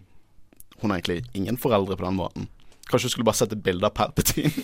hun 0.80 0.90
har 0.90 0.98
egentlig 1.00 1.24
ingen 1.34 1.56
foreldre 1.58 1.96
på 1.96 2.04
den 2.06 2.14
måten. 2.16 2.48
Kanskje 2.90 3.06
du 3.06 3.12
skulle 3.14 3.28
bare 3.28 3.38
sette 3.38 3.54
et 3.54 3.62
bilde 3.62 3.86
av 3.86 3.94
Palpatine? 3.94 4.50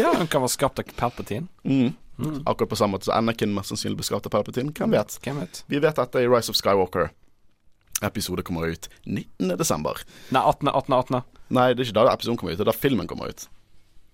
ja, 0.00 0.10
han 0.16 0.26
kan 0.26 0.42
være 0.42 0.50
skapt 0.50 0.80
av 0.82 0.88
Palpatine. 0.98 1.46
Mm. 1.62 1.92
Mm. 2.18 2.40
Akkurat 2.48 2.72
på 2.72 2.78
samme 2.80 2.96
måte 2.96 3.06
som 3.06 3.14
Anakin 3.14 3.52
mest 3.54 3.70
sannsynlig 3.70 4.00
ble 4.00 4.08
skapt 4.08 4.26
av 4.26 4.34
Palpatine. 4.34 4.74
Hvem 4.74 4.96
vet? 4.96 5.18
Hvem 5.22 5.38
vet? 5.44 5.62
Vi 5.70 5.78
vet 5.84 6.00
dette 6.00 6.24
i 6.24 6.30
Rise 6.30 6.50
of 6.50 6.58
Skywalker. 6.58 7.12
Episode 8.04 8.42
kommer 8.44 8.74
ut 8.74 8.90
19. 9.04 9.54
desember. 9.56 10.02
Nei, 10.34 10.42
18. 10.42 10.72
18. 10.72 10.96
18. 10.98 11.22
Nei, 11.54 11.68
det 11.72 11.84
er 11.84 11.88
ikke 11.88 12.00
da 12.00 12.10
episoden 12.12 12.40
kommer 12.40 12.56
ut, 12.56 12.58
det 12.58 12.66
er 12.66 12.72
da 12.72 12.76
filmen 12.76 13.08
kommer 13.08 13.30
ut. 13.30 13.46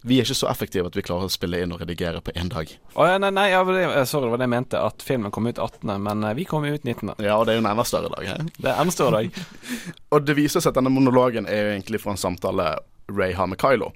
Vi 0.02 0.18
er 0.18 0.26
ikke 0.26 0.34
så 0.34 0.48
effektive 0.50 0.90
at 0.90 0.96
vi 0.98 1.04
klarer 1.06 1.28
å 1.28 1.32
spille 1.32 1.60
inn 1.62 1.72
og 1.74 1.82
redigere 1.82 2.22
på 2.24 2.34
én 2.38 2.50
dag. 2.50 2.70
Oh, 2.96 3.06
ja, 3.06 3.20
nei, 3.22 3.30
nei 3.34 3.46
ja, 3.52 3.62
eh, 3.62 4.04
sorry, 4.08 4.26
det 4.26 4.32
var 4.32 4.40
det 4.42 4.48
jeg 4.48 4.54
mente. 4.56 4.82
At 4.82 5.04
filmen 5.06 5.34
kom 5.34 5.46
ut 5.46 5.60
18., 5.62 5.92
men 6.02 6.26
eh, 6.26 6.34
vi 6.38 6.46
kom 6.48 6.66
ut 6.66 6.82
19. 6.82 7.14
Ja, 7.22 7.36
og 7.36 7.46
det 7.46 7.54
er 7.54 7.60
jo 7.60 7.64
en 7.64 7.70
enda 7.70 7.86
større 7.86 8.10
dag. 8.10 8.26
He? 8.26 8.50
Det 8.58 8.70
er 8.72 8.82
enda 8.82 8.94
større 8.94 9.20
dag. 9.20 9.42
Og 10.12 10.26
det 10.26 10.36
viser 10.36 10.60
seg 10.60 10.72
at 10.72 10.80
denne 10.80 10.92
monologen 10.92 11.46
er 11.48 11.62
jo 11.62 11.74
egentlig 11.76 12.02
fra 12.02 12.16
en 12.16 12.20
samtale 12.20 12.72
Ray 13.12 13.36
har 13.38 13.48
med 13.50 13.60
Kylo. 13.62 13.92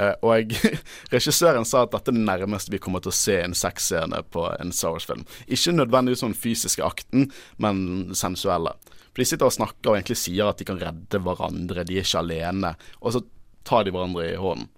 Uh, 0.00 0.14
og 0.24 0.30
jeg, 0.40 0.78
regissøren 1.12 1.66
sa 1.68 1.82
at 1.84 1.92
dette 1.92 2.08
er 2.10 2.16
det 2.16 2.24
nærmeste 2.24 2.72
vi 2.72 2.80
kommer 2.80 3.02
til 3.04 3.12
å 3.12 3.16
se 3.16 3.36
en 3.42 3.54
sexscene 3.54 4.22
på 4.32 4.46
en 4.56 4.72
Star 4.74 4.96
Wars-film. 4.96 5.26
Ikke 5.44 5.74
nødvendigvis 5.76 6.24
sånn 6.24 6.36
fysiske 6.36 6.84
akten, 6.86 7.28
men 7.60 8.14
sensuelle. 8.16 8.72
For 9.12 9.20
de 9.20 9.28
sitter 9.28 9.50
og 9.50 9.54
snakker 9.54 9.92
og 9.92 9.98
egentlig 9.98 10.16
sier 10.22 10.48
at 10.48 10.62
de 10.62 10.66
kan 10.66 10.80
redde 10.80 11.20
hverandre, 11.20 11.84
de 11.84 12.00
er 12.00 12.06
ikke 12.06 12.22
alene. 12.24 12.72
Og 13.02 13.18
så 13.18 13.22
tar 13.68 13.84
de 13.84 13.92
hverandre 13.92 14.30
i 14.32 14.38
hånden. 14.40 14.70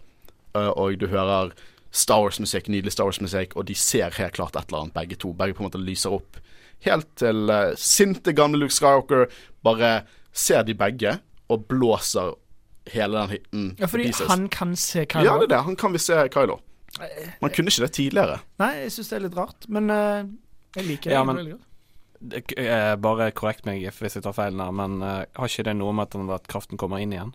Eh, 0.55 0.71
og 0.79 0.99
du 1.01 1.07
hører 1.11 1.53
Star 1.95 2.21
Wars-musikk, 2.25 2.69
nydelig 2.71 2.93
Star 2.95 3.07
Wars-musikk, 3.09 3.57
og 3.59 3.67
de 3.67 3.75
ser 3.79 4.11
helt 4.19 4.35
klart 4.35 4.57
et 4.59 4.67
eller 4.69 4.85
annet, 4.85 4.95
begge 4.97 5.19
to. 5.23 5.33
Begge 5.39 5.55
på 5.55 5.63
en 5.65 5.69
måte 5.69 5.83
lyser 5.83 6.15
opp. 6.17 6.39
Helt 6.85 7.09
til 7.17 7.49
uh, 7.51 7.73
sinte 7.81 8.35
gamle 8.37 8.59
Luke 8.61 8.75
Skywalker 8.75 9.29
bare 9.65 9.93
ser 10.35 10.65
de 10.67 10.75
begge 10.77 11.15
og 11.49 11.69
blåser 11.71 12.35
hele 12.93 13.17
den 13.23 13.31
hytten 13.33 13.69
Ja, 13.81 13.87
fordi 13.89 14.11
han 14.29 14.49
kan 14.53 14.75
se 14.77 15.07
Kylo. 15.07 15.25
Ja, 15.25 15.37
det 15.41 15.47
er 15.47 15.53
det. 15.55 15.61
Han 15.71 15.77
kan 15.81 15.95
vi 15.95 16.03
se 16.03 16.19
Kylo. 16.35 16.59
Man 17.41 17.51
kunne 17.55 17.73
ikke 17.73 17.87
det 17.87 17.93
tidligere. 17.97 18.41
Nei, 18.61 18.73
jeg 18.85 18.93
syns 18.95 19.09
det 19.11 19.17
er 19.17 19.25
litt 19.25 19.39
rart, 19.39 19.69
men 19.73 19.89
uh, 19.91 20.27
jeg 20.77 20.87
liker 20.91 21.09
det 21.11 21.17
Ja, 21.17 21.23
men- 21.25 21.41
veldig 21.41 21.55
godt. 21.57 21.71
Det- 22.25 23.01
bare 23.05 23.31
korrekt 23.37 23.67
meg 23.69 23.83
hvis 23.93 24.15
jeg 24.17 24.23
tar 24.25 24.33
feil 24.33 24.55
men 24.57 25.01
uh, 25.03 25.25
har 25.37 25.49
ikke 25.51 25.65
det 25.67 25.75
noe 25.77 25.93
med 25.93 26.07
at, 26.09 26.15
den- 26.19 26.31
at 26.33 26.47
kraften 26.49 26.79
kommer 26.81 27.01
inn 27.03 27.13
igjen? 27.13 27.33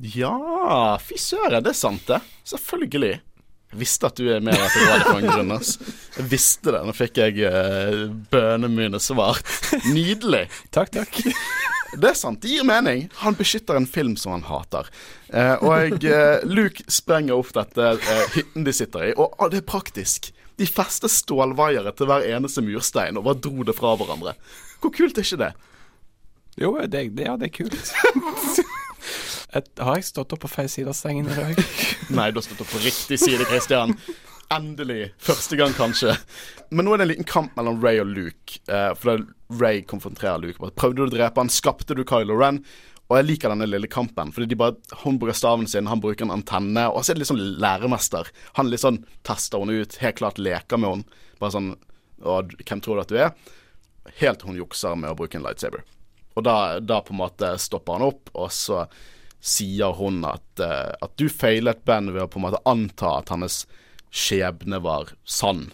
Ja, 0.00 0.96
fy 1.02 1.18
søren, 1.20 1.60
det 1.64 1.74
er 1.74 1.76
sant, 1.76 2.06
det. 2.08 2.20
Selvfølgelig. 2.48 3.18
Jeg 3.70 3.78
visste 3.78 4.08
at 4.08 4.18
du 4.18 4.26
er 4.32 4.40
med 4.42 4.56
rådet 4.56 5.02
for 5.04 5.18
en 5.20 5.28
grunn. 5.28 5.52
Jeg 6.16 6.28
visste 6.32 6.72
det. 6.74 6.80
Nå 6.88 6.94
fikk 6.96 7.20
jeg 7.20 7.44
uh, 7.44 8.08
bønnene 8.32 8.72
mine 8.72 9.00
svart. 9.02 9.46
Nydelig. 9.92 10.48
Takk, 10.74 10.90
takk. 10.96 11.20
Det 11.90 12.10
er 12.10 12.18
sant, 12.18 12.40
det 12.42 12.50
gir 12.52 12.66
mening. 12.66 13.08
Han 13.22 13.36
beskytter 13.38 13.78
en 13.78 13.86
film 13.86 14.16
som 14.18 14.34
han 14.36 14.44
hater. 14.46 14.86
Eh, 15.28 15.56
og 15.66 16.04
eh, 16.06 16.42
Luke 16.46 16.84
sprenger 16.90 17.34
opp 17.34 17.50
dette 17.56 17.88
eh, 17.98 18.26
hytten 18.36 18.66
de 18.66 18.74
sitter 18.74 19.08
i, 19.08 19.14
og 19.16 19.34
ah, 19.38 19.50
det 19.50 19.64
er 19.64 19.66
praktisk. 19.66 20.30
De 20.60 20.68
fester 20.70 21.10
stålvaiere 21.10 21.90
til 21.98 22.10
hver 22.10 22.26
eneste 22.30 22.62
murstein 22.62 23.18
og 23.18 23.26
bare 23.26 23.42
dro 23.42 23.66
det 23.66 23.74
fra 23.74 23.96
hverandre. 23.98 24.36
Hvor 24.78 24.94
kult 24.94 25.18
er 25.18 25.26
ikke 25.26 25.42
det? 25.42 25.52
Jo, 26.60 26.76
det, 26.84 27.08
det, 27.16 27.26
ja, 27.26 27.34
det 27.40 27.50
er 27.50 27.56
kult. 27.58 27.94
Et, 29.56 29.70
har 29.82 29.98
jeg 29.98 30.06
stått 30.06 30.34
opp 30.34 30.44
på 30.44 30.50
feil 30.50 30.68
side 30.70 30.90
av 30.90 30.94
sengen 30.94 31.26
i 31.26 31.34
dag? 31.36 31.58
Nei, 32.16 32.28
du 32.30 32.38
har 32.38 32.46
stått 32.46 32.62
opp 32.62 32.70
på 32.70 32.82
riktig 32.84 33.18
side, 33.18 33.46
Christian. 33.50 33.96
Endelig. 34.50 35.12
Første 35.22 35.58
gang, 35.58 35.74
kanskje. 35.74 36.14
Men 36.70 36.86
nå 36.86 36.94
er 36.94 37.00
det 37.00 37.06
en 37.06 37.10
liten 37.12 37.28
kamp 37.28 37.56
mellom 37.58 37.80
Ray 37.82 38.00
og 38.02 38.10
Luke. 38.10 38.60
Uh, 38.70 38.92
for 38.98 39.10
da 39.10 39.58
Ray 39.60 39.82
konfronterer 39.90 40.38
Luke. 40.42 40.70
Prøvde 40.78 41.02
du 41.02 41.08
å 41.08 41.10
drepe 41.10 41.42
han? 41.42 41.50
Skapte 41.50 41.96
du 41.98 42.04
Kylo 42.06 42.38
Ren? 42.38 42.62
Og 43.10 43.16
jeg 43.18 43.26
liker 43.26 43.50
denne 43.50 43.66
lille 43.66 43.90
kampen. 43.90 44.30
Fordi 44.34 44.46
de 44.50 44.58
bare, 44.58 44.78
Hun 45.02 45.18
bruker 45.18 45.34
staven 45.34 45.66
sin, 45.70 45.90
han 45.90 46.02
bruker 46.02 46.26
en 46.26 46.34
antenne. 46.38 46.86
Og 46.90 47.02
så 47.02 47.10
er 47.10 47.18
det 47.18 47.24
litt 47.24 47.32
sånn 47.32 47.46
læremester. 47.62 48.30
Han 48.58 48.70
litt 48.70 48.82
sånn 48.82 49.02
tester 49.26 49.62
henne 49.62 49.82
ut, 49.82 49.98
helt 50.02 50.18
klart 50.22 50.38
leker 50.38 50.78
med 50.78 50.94
henne. 50.94 51.22
Bare 51.42 51.56
sånn 51.56 51.72
Og 52.20 52.52
hvem 52.68 52.82
tror 52.84 52.98
du 52.98 53.02
at 53.02 53.10
du 53.10 53.16
er? 53.18 53.30
Helt 54.20 54.42
til 54.42 54.50
hun 54.50 54.58
jukser 54.60 54.98
med 54.98 55.10
å 55.10 55.16
bruke 55.16 55.38
en 55.38 55.46
lightsaber. 55.46 55.82
Og 56.36 56.44
da, 56.46 56.78
da 56.78 57.00
på 57.02 57.14
en 57.14 57.22
måte 57.22 57.54
stopper 57.58 57.96
han 57.96 58.06
opp, 58.10 58.30
og 58.36 58.52
så 58.52 58.84
sier 59.40 59.96
hun 59.96 60.22
at, 60.28 60.60
eh, 60.60 60.92
at 61.00 61.14
du 61.16 61.28
feilet 61.32 61.84
Ben 61.88 62.12
ved 62.12 62.24
å 62.24 62.30
på 62.30 62.40
en 62.40 62.48
måte 62.48 62.62
anta 62.68 63.16
at 63.18 63.32
hennes 63.32 63.62
skjebne 64.10 64.80
var 64.84 65.14
sann. 65.24 65.70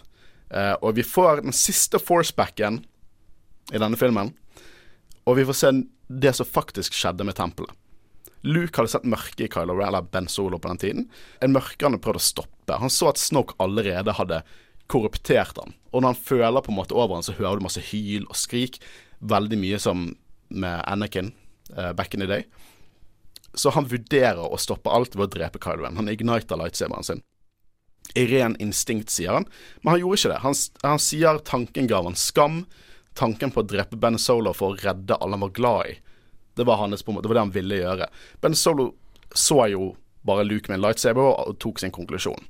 Uh, 0.47 0.77
og 0.85 0.95
vi 0.95 1.03
får 1.03 1.41
den 1.43 1.55
siste 1.57 1.99
forcebacken 1.99 2.85
i 3.75 3.81
denne 3.83 3.99
filmen, 3.99 4.31
og 5.27 5.41
vi 5.41 5.47
får 5.49 5.57
se 5.59 5.73
det 6.07 6.37
som 6.39 6.47
faktisk 6.47 6.95
skjedde 6.95 7.27
med 7.27 7.35
tempelet. 7.35 7.73
Luke 8.47 8.79
hadde 8.79 8.93
sett 8.93 9.09
mørke 9.11 9.49
i 9.49 9.51
Kylo 9.51 9.75
Ren, 9.75 9.89
eller 9.89 10.07
Ben 10.07 10.29
Solo 10.31 10.61
på 10.63 10.71
den 10.71 10.79
tiden. 10.79 11.09
En 11.43 11.51
mørke 11.57 11.83
han 11.83 11.97
hadde 11.97 12.05
prøvd 12.05 12.21
å 12.21 12.27
stoppe. 12.29 12.79
Han 12.79 12.93
så 12.93 13.11
at 13.11 13.19
Snoke 13.19 13.57
allerede 13.63 14.15
hadde 14.15 14.45
korruptert 14.93 15.59
han. 15.59 15.75
Og 15.91 16.05
når 16.05 16.15
han 16.15 16.25
føler 16.29 16.63
på 16.63 16.71
en 16.71 16.79
måte 16.79 16.95
over 16.95 17.17
han, 17.19 17.27
så 17.27 17.35
hører 17.35 17.59
du 17.59 17.67
masse 17.67 17.83
hyl 17.89 18.29
og 18.29 18.39
skrik. 18.39 18.79
Veldig 19.19 19.59
mye 19.59 19.81
som 19.83 20.13
med 20.55 20.85
Anakin 20.87 21.33
uh, 21.75 21.91
back 21.97 22.15
in 22.15 22.23
the 22.23 22.31
day. 22.31 22.47
Så 23.57 23.73
han 23.73 23.89
vurderer 23.89 24.45
å 24.45 24.59
stoppe 24.61 24.93
alt 24.93 25.17
ved 25.17 25.29
å 25.29 25.33
drepe 25.33 25.61
Kylo 25.63 25.87
Ren. 25.87 25.97
Han 25.97 26.11
igniter 26.13 26.61
lightsaberen 26.61 27.07
sin. 27.07 27.23
I 28.15 28.27
ren 28.31 28.57
instinkt, 28.63 29.11
sier 29.11 29.33
han. 29.33 29.47
Men 29.83 29.95
han 29.95 30.03
gjorde 30.03 30.21
ikke 30.21 30.33
det. 30.35 30.43
Han, 30.45 30.59
han 30.85 31.03
sier 31.03 31.41
tanken 31.45 31.89
ga 31.91 32.03
han 32.05 32.19
skam. 32.21 32.65
Tanken 33.17 33.53
på 33.53 33.65
å 33.65 33.69
drepe 33.69 33.97
Ben 34.01 34.19
Solo 34.21 34.53
for 34.57 34.75
å 34.75 34.81
redde 34.83 35.17
alle 35.17 35.39
han 35.39 35.47
var 35.47 35.55
glad 35.57 35.93
i. 35.93 35.97
Det 36.57 36.65
var, 36.69 36.81
hans, 36.81 37.05
det 37.05 37.15
var 37.17 37.35
det 37.35 37.45
han 37.47 37.55
ville 37.55 37.81
gjøre. 37.81 38.11
Ben 38.45 38.57
Solo 38.57 38.91
så 39.37 39.67
jo 39.73 39.95
bare 40.27 40.45
Luke 40.45 40.71
med 40.71 40.79
en 40.79 40.85
lightsaber 40.87 41.25
og 41.25 41.57
tok 41.63 41.81
sin 41.81 41.95
konklusjon. 41.95 42.45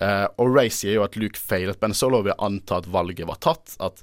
Uh, 0.00 0.26
og 0.40 0.54
Ray 0.54 0.70
sier 0.72 0.96
jo 0.96 1.04
at 1.04 1.18
Luke 1.20 1.38
feilet 1.38 1.80
Ben 1.82 1.94
Solo 1.94 2.22
ved 2.24 2.34
å 2.36 2.48
anta 2.48 2.80
at 2.80 2.88
valget 2.90 3.28
var 3.28 3.38
tatt. 3.42 3.76
At 3.82 4.02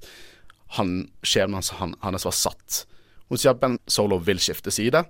han, 0.78 1.10
skjebnen 1.24 1.60
hans 1.60 1.74
han, 1.80 1.96
hans 2.04 2.28
var 2.28 2.36
satt. 2.36 2.84
Hun 3.30 3.40
sier 3.40 3.56
at 3.56 3.62
Ben 3.64 3.80
Solo 3.90 4.20
vil 4.24 4.42
skifte 4.42 4.74
side, 4.74 5.04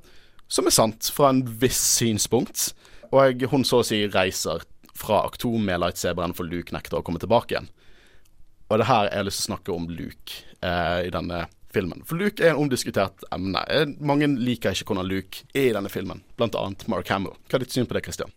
som 0.49 0.67
er 0.67 0.75
sant 0.75 1.11
fra 1.13 1.29
en 1.33 1.43
viss 1.61 1.79
synspunkt. 1.99 2.71
Og 3.13 3.45
hun 3.51 3.65
så 3.65 3.81
å 3.81 3.85
si 3.85 4.03
reiser 4.09 4.65
fra 4.99 5.23
Aktom 5.25 5.63
med 5.65 5.81
lightsaberen 5.81 6.35
for 6.37 6.49
Luke 6.49 6.75
nekter 6.75 6.99
å 6.99 7.05
komme 7.05 7.21
tilbake 7.21 7.55
igjen. 7.55 7.69
Og 8.69 8.81
det 8.81 8.89
her 8.89 9.07
er 9.07 9.21
jeg 9.21 9.29
lyst 9.29 9.41
til 9.41 9.47
å 9.47 9.51
snakke 9.53 9.73
om 9.73 9.87
Luke 9.89 10.41
eh, 10.61 11.07
i 11.07 11.13
denne 11.13 11.45
filmen. 11.73 12.03
For 12.05 12.19
Luke 12.19 12.43
er 12.43 12.53
en 12.53 12.61
omdiskutert 12.65 13.23
emne. 13.33 13.63
Eh, 13.71 13.87
Mange 14.05 14.29
liker 14.37 14.75
ikke 14.75 14.91
hvordan 14.91 15.09
Luke 15.09 15.45
er 15.53 15.71
i 15.71 15.75
denne 15.77 15.89
filmen, 15.93 16.21
annet 16.37 16.85
Mark 16.91 17.09
Hamill. 17.09 17.37
Hva 17.49 17.57
er 17.57 17.65
ditt 17.65 17.73
syn 17.73 17.89
på 17.89 17.97
det, 17.97 18.03
Christian? 18.05 18.33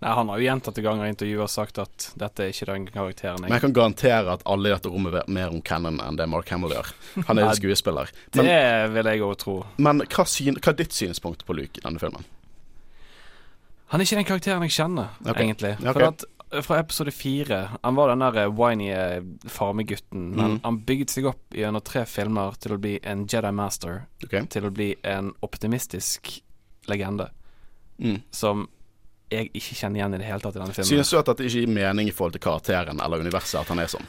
Nei, 0.00 0.14
Han 0.16 0.28
har 0.32 0.40
jo 0.40 0.46
gjentatte 0.48 0.82
ganger 0.84 1.06
i 1.06 1.12
intervjuer 1.12 1.50
sagt 1.50 1.78
at 1.82 2.08
dette 2.18 2.44
er 2.46 2.54
ikke 2.54 2.68
den 2.72 2.86
karakteren 2.88 3.38
jeg 3.38 3.48
Men 3.48 3.56
jeg 3.56 3.64
kan 3.66 3.76
garantere 3.76 4.34
at 4.38 4.42
alle 4.48 4.70
i 4.70 4.74
dette 4.74 4.90
rommet 4.92 5.14
vet 5.14 5.28
mer 5.28 5.52
om 5.52 5.62
Cannon 5.62 6.00
enn 6.02 6.18
det 6.18 6.26
Mark 6.30 6.48
Hamill 6.50 6.74
gjør. 6.76 6.92
Han 7.28 7.38
er 7.38 7.48
Nei, 7.50 7.54
skuespiller. 7.58 8.12
Men, 8.34 8.50
Det 8.50 8.58
vil 8.96 9.12
jeg 9.12 9.24
òg 9.26 9.36
tro. 9.44 9.56
men 9.78 10.04
hva, 10.06 10.26
syn, 10.26 10.58
hva 10.60 10.72
er 10.72 10.78
ditt 10.82 10.96
synspunkt 10.96 11.46
på 11.46 11.56
Luke 11.58 11.80
i 11.80 11.84
denne 11.86 12.02
filmen? 12.02 12.24
Han 13.90 14.00
er 14.00 14.06
ikke 14.06 14.20
den 14.20 14.28
karakteren 14.28 14.62
jeg 14.68 14.76
kjenner, 14.76 15.08
okay. 15.24 15.42
egentlig. 15.44 15.72
Okay. 15.80 15.92
For 15.92 16.06
at 16.10 16.24
fra 16.66 16.78
episode 16.82 17.12
fire 17.14 17.58
Han 17.82 17.94
var 17.94 18.08
den 18.10 18.22
der 18.24 18.36
eh, 18.42 18.48
whiny 18.50 18.88
eh, 18.90 19.22
farmegutten, 19.46 20.30
men 20.34 20.56
mm. 20.56 20.60
han 20.64 20.78
bygget 20.86 21.12
seg 21.14 21.28
opp 21.30 21.54
gjennom 21.54 21.82
tre 21.86 22.02
filmer 22.10 22.56
til 22.58 22.74
å 22.74 22.78
bli 22.82 22.96
en 23.06 23.26
Jedi 23.30 23.52
Master, 23.54 24.06
Okay. 24.24 24.46
til 24.50 24.66
å 24.66 24.70
bli 24.74 24.94
en 25.06 25.32
optimistisk 25.46 26.40
legende 26.90 27.30
Mm. 28.00 28.22
som 28.30 28.62
jeg 29.30 29.50
ikke 29.54 29.76
kjenner 29.78 30.00
igjen 30.00 30.16
i 30.16 30.20
det 30.20 30.28
hele 30.28 30.42
tatt 30.42 30.56
i 30.56 30.60
denne 30.60 30.74
filmen. 30.74 30.90
Synes 30.90 31.12
du 31.12 31.18
at 31.20 31.30
det 31.30 31.46
ikke 31.46 31.62
gir 31.62 31.72
mening 31.74 32.10
i 32.10 32.14
forhold 32.14 32.36
til 32.36 32.44
karakteren 32.44 33.02
eller 33.02 33.22
universet 33.22 33.62
at 33.62 33.72
han 33.72 33.82
er 33.82 33.90
sånn? 33.92 34.08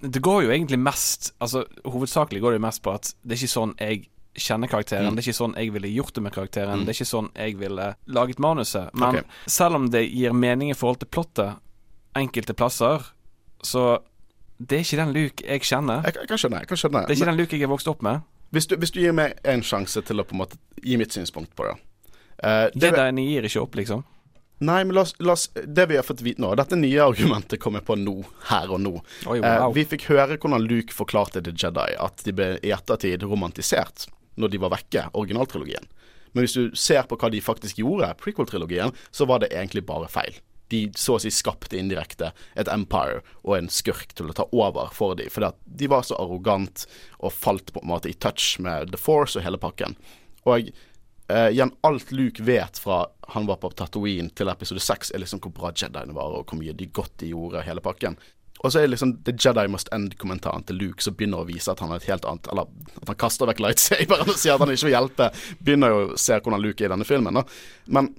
Det 0.00 0.22
går 0.24 0.46
jo 0.46 0.52
egentlig 0.54 0.78
mest 0.80 1.34
Altså 1.44 1.66
Hovedsakelig 1.84 2.40
går 2.40 2.54
det 2.54 2.60
jo 2.62 2.64
mest 2.64 2.80
på 2.80 2.94
at 2.96 3.10
det 3.20 3.34
er 3.34 3.42
ikke 3.42 3.52
sånn 3.52 3.74
jeg 3.76 4.06
kjenner 4.36 4.68
karakteren. 4.68 5.10
Mm. 5.10 5.16
Det 5.16 5.22
er 5.22 5.28
ikke 5.30 5.40
sånn 5.40 5.54
jeg 5.56 5.72
ville 5.72 5.90
gjort 5.92 6.16
det 6.16 6.22
med 6.26 6.34
karakteren. 6.34 6.84
Det 6.84 6.92
er 6.92 6.98
ikke 6.98 7.08
sånn 7.08 7.30
jeg 7.32 7.56
ville 7.60 7.86
laget 8.18 8.40
manuset. 8.42 8.90
Men 8.92 9.22
okay. 9.22 9.38
selv 9.48 9.78
om 9.78 9.86
det 9.92 10.02
gir 10.06 10.36
mening 10.36 10.72
i 10.72 10.76
forhold 10.76 11.00
til 11.00 11.08
plottet 11.08 11.62
enkelte 12.16 12.56
plasser, 12.56 13.04
så 13.64 13.86
det 14.56 14.78
er 14.78 14.84
ikke 14.84 15.00
den 15.00 15.14
Luke 15.16 15.44
jeg 15.44 15.64
kjenner. 15.68 16.04
Jeg, 16.06 16.16
jeg 16.20 16.30
kan 16.30 16.40
skjønne. 16.40 16.60
jeg 16.64 16.70
kan 16.70 16.80
skjønne 16.80 17.04
Det 17.04 17.14
er 17.14 17.18
ikke 17.18 17.30
den 17.30 17.40
Luke 17.40 17.56
jeg 17.56 17.66
er 17.66 17.72
vokst 17.72 17.88
opp 17.92 18.04
med. 18.04 18.20
hvis, 18.50 18.66
du, 18.66 18.76
hvis 18.76 18.92
du 18.92 19.00
gir 19.00 19.12
meg 19.16 19.36
en 19.44 19.64
sjanse 19.64 20.00
til 20.06 20.20
å 20.20 20.24
på 20.24 20.36
en 20.36 20.42
måte 20.44 20.60
gi 20.82 20.96
mitt 21.00 21.12
synspunkt 21.12 21.52
på 21.56 21.66
det 21.66 21.74
uh, 21.76 22.68
det, 22.72 22.92
Jediene 22.92 23.24
gir 23.26 23.48
ikke 23.48 23.64
opp, 23.64 23.76
liksom. 23.76 24.04
Nei, 24.58 24.84
men 24.84 24.94
la 24.96 25.02
oss, 25.04 25.12
la 25.20 25.34
oss 25.36 25.50
Det 25.52 25.84
vi 25.90 25.98
har 25.98 26.04
fått 26.06 26.22
vite 26.24 26.40
nå 26.40 26.54
Dette 26.56 26.78
nye 26.80 27.02
argumentet 27.04 27.60
kommer 27.60 27.82
på 27.84 27.92
nå, 28.00 28.14
her 28.48 28.70
og 28.72 28.80
nå. 28.80 28.94
Oi, 29.28 29.40
Eh, 29.44 29.66
vi 29.76 29.84
fikk 29.84 30.08
høre 30.08 30.38
hvordan 30.38 30.64
Luke 30.64 30.96
forklarte 30.96 31.42
til 31.44 31.56
Jedi 31.60 31.92
at 32.00 32.24
de 32.24 32.32
ble 32.32 32.54
i 32.64 32.72
ettertid 32.72 33.26
romantisert 33.28 34.06
når 34.40 34.52
de 34.52 34.60
var 34.60 34.72
vekke, 34.72 35.06
originaltrilogien. 35.16 35.86
Men 36.32 36.44
hvis 36.44 36.56
du 36.56 36.74
ser 36.76 37.06
på 37.08 37.16
hva 37.16 37.30
de 37.32 37.40
faktisk 37.40 37.78
gjorde, 37.80 38.10
prequel-trilogien, 38.20 38.92
så 39.08 39.24
var 39.28 39.40
det 39.40 39.48
egentlig 39.54 39.86
bare 39.88 40.10
feil. 40.12 40.36
De 40.68 40.82
så 40.98 41.14
å 41.16 41.22
si 41.22 41.30
skapte 41.32 41.78
indirekte 41.78 42.32
et 42.58 42.68
empire 42.68 43.22
og 43.46 43.54
en 43.56 43.70
skurk 43.72 44.12
til 44.18 44.28
å 44.28 44.36
ta 44.36 44.44
over 44.52 44.90
for 44.92 45.16
dem. 45.16 45.30
Fordi 45.32 45.48
at 45.48 45.60
de 45.64 45.88
var 45.88 46.04
så 46.04 46.18
arrogant 46.20 46.84
og 47.16 47.32
falt 47.32 47.72
på 47.72 47.80
en 47.80 47.92
måte 47.94 48.10
i 48.12 48.18
touch 48.18 48.58
med 48.60 48.92
The 48.92 49.00
Force 49.00 49.38
og 49.38 49.46
hele 49.46 49.60
pakken. 49.62 49.96
Og 50.44 50.68
eh, 51.28 51.48
igjen, 51.54 51.72
alt 51.86 52.12
Luke 52.12 52.42
vet 52.42 52.78
fra 52.78 53.04
han 53.34 53.46
var 53.48 53.58
på 53.62 53.70
Tatooine 53.74 54.30
til 54.30 54.48
episode 54.52 54.80
6, 54.80 55.12
er 55.14 55.22
liksom 55.22 55.42
hvor 55.42 55.54
bra 55.56 55.72
Jediene 55.74 56.14
var, 56.14 56.34
og 56.36 56.46
hvor 56.46 56.60
mye 56.60 56.74
de 56.76 56.86
godt 56.86 57.18
de 57.22 57.32
gjorde, 57.32 57.64
hele 57.66 57.82
pakken. 57.84 58.18
Og 58.64 58.72
så 58.72 58.80
er 58.80 58.86
det 58.86 58.94
liksom 58.94 59.12
The 59.26 59.34
Jedi 59.36 59.66
Must 59.68 59.90
End-kommentaren 59.92 60.64
til 60.66 60.78
Luke 60.80 61.04
som 61.04 61.16
begynner 61.16 61.42
å 61.42 61.48
vise 61.48 61.68
at 61.70 61.82
han 61.84 61.90
er 61.92 62.00
et 62.00 62.08
helt 62.08 62.24
annet 62.24 62.48
Eller 62.48 62.70
at 63.02 63.10
han 63.10 63.18
kaster 63.20 63.50
vekk 63.50 63.60
lightsaberen 63.60 64.32
og 64.32 64.38
sier 64.40 64.54
at 64.54 64.64
han 64.64 64.72
ikke 64.72 64.88
vil 64.88 64.96
hjelpe. 64.96 65.28
Begynner 65.60 65.92
jo 65.92 65.98
å 66.06 66.20
se 66.20 66.38
hvordan 66.38 66.62
Luke 66.64 66.80
er 66.80 66.88
i 66.88 66.94
denne 66.94 67.08
filmen. 67.08 67.36
Da. 67.36 67.44
Men 67.92 68.14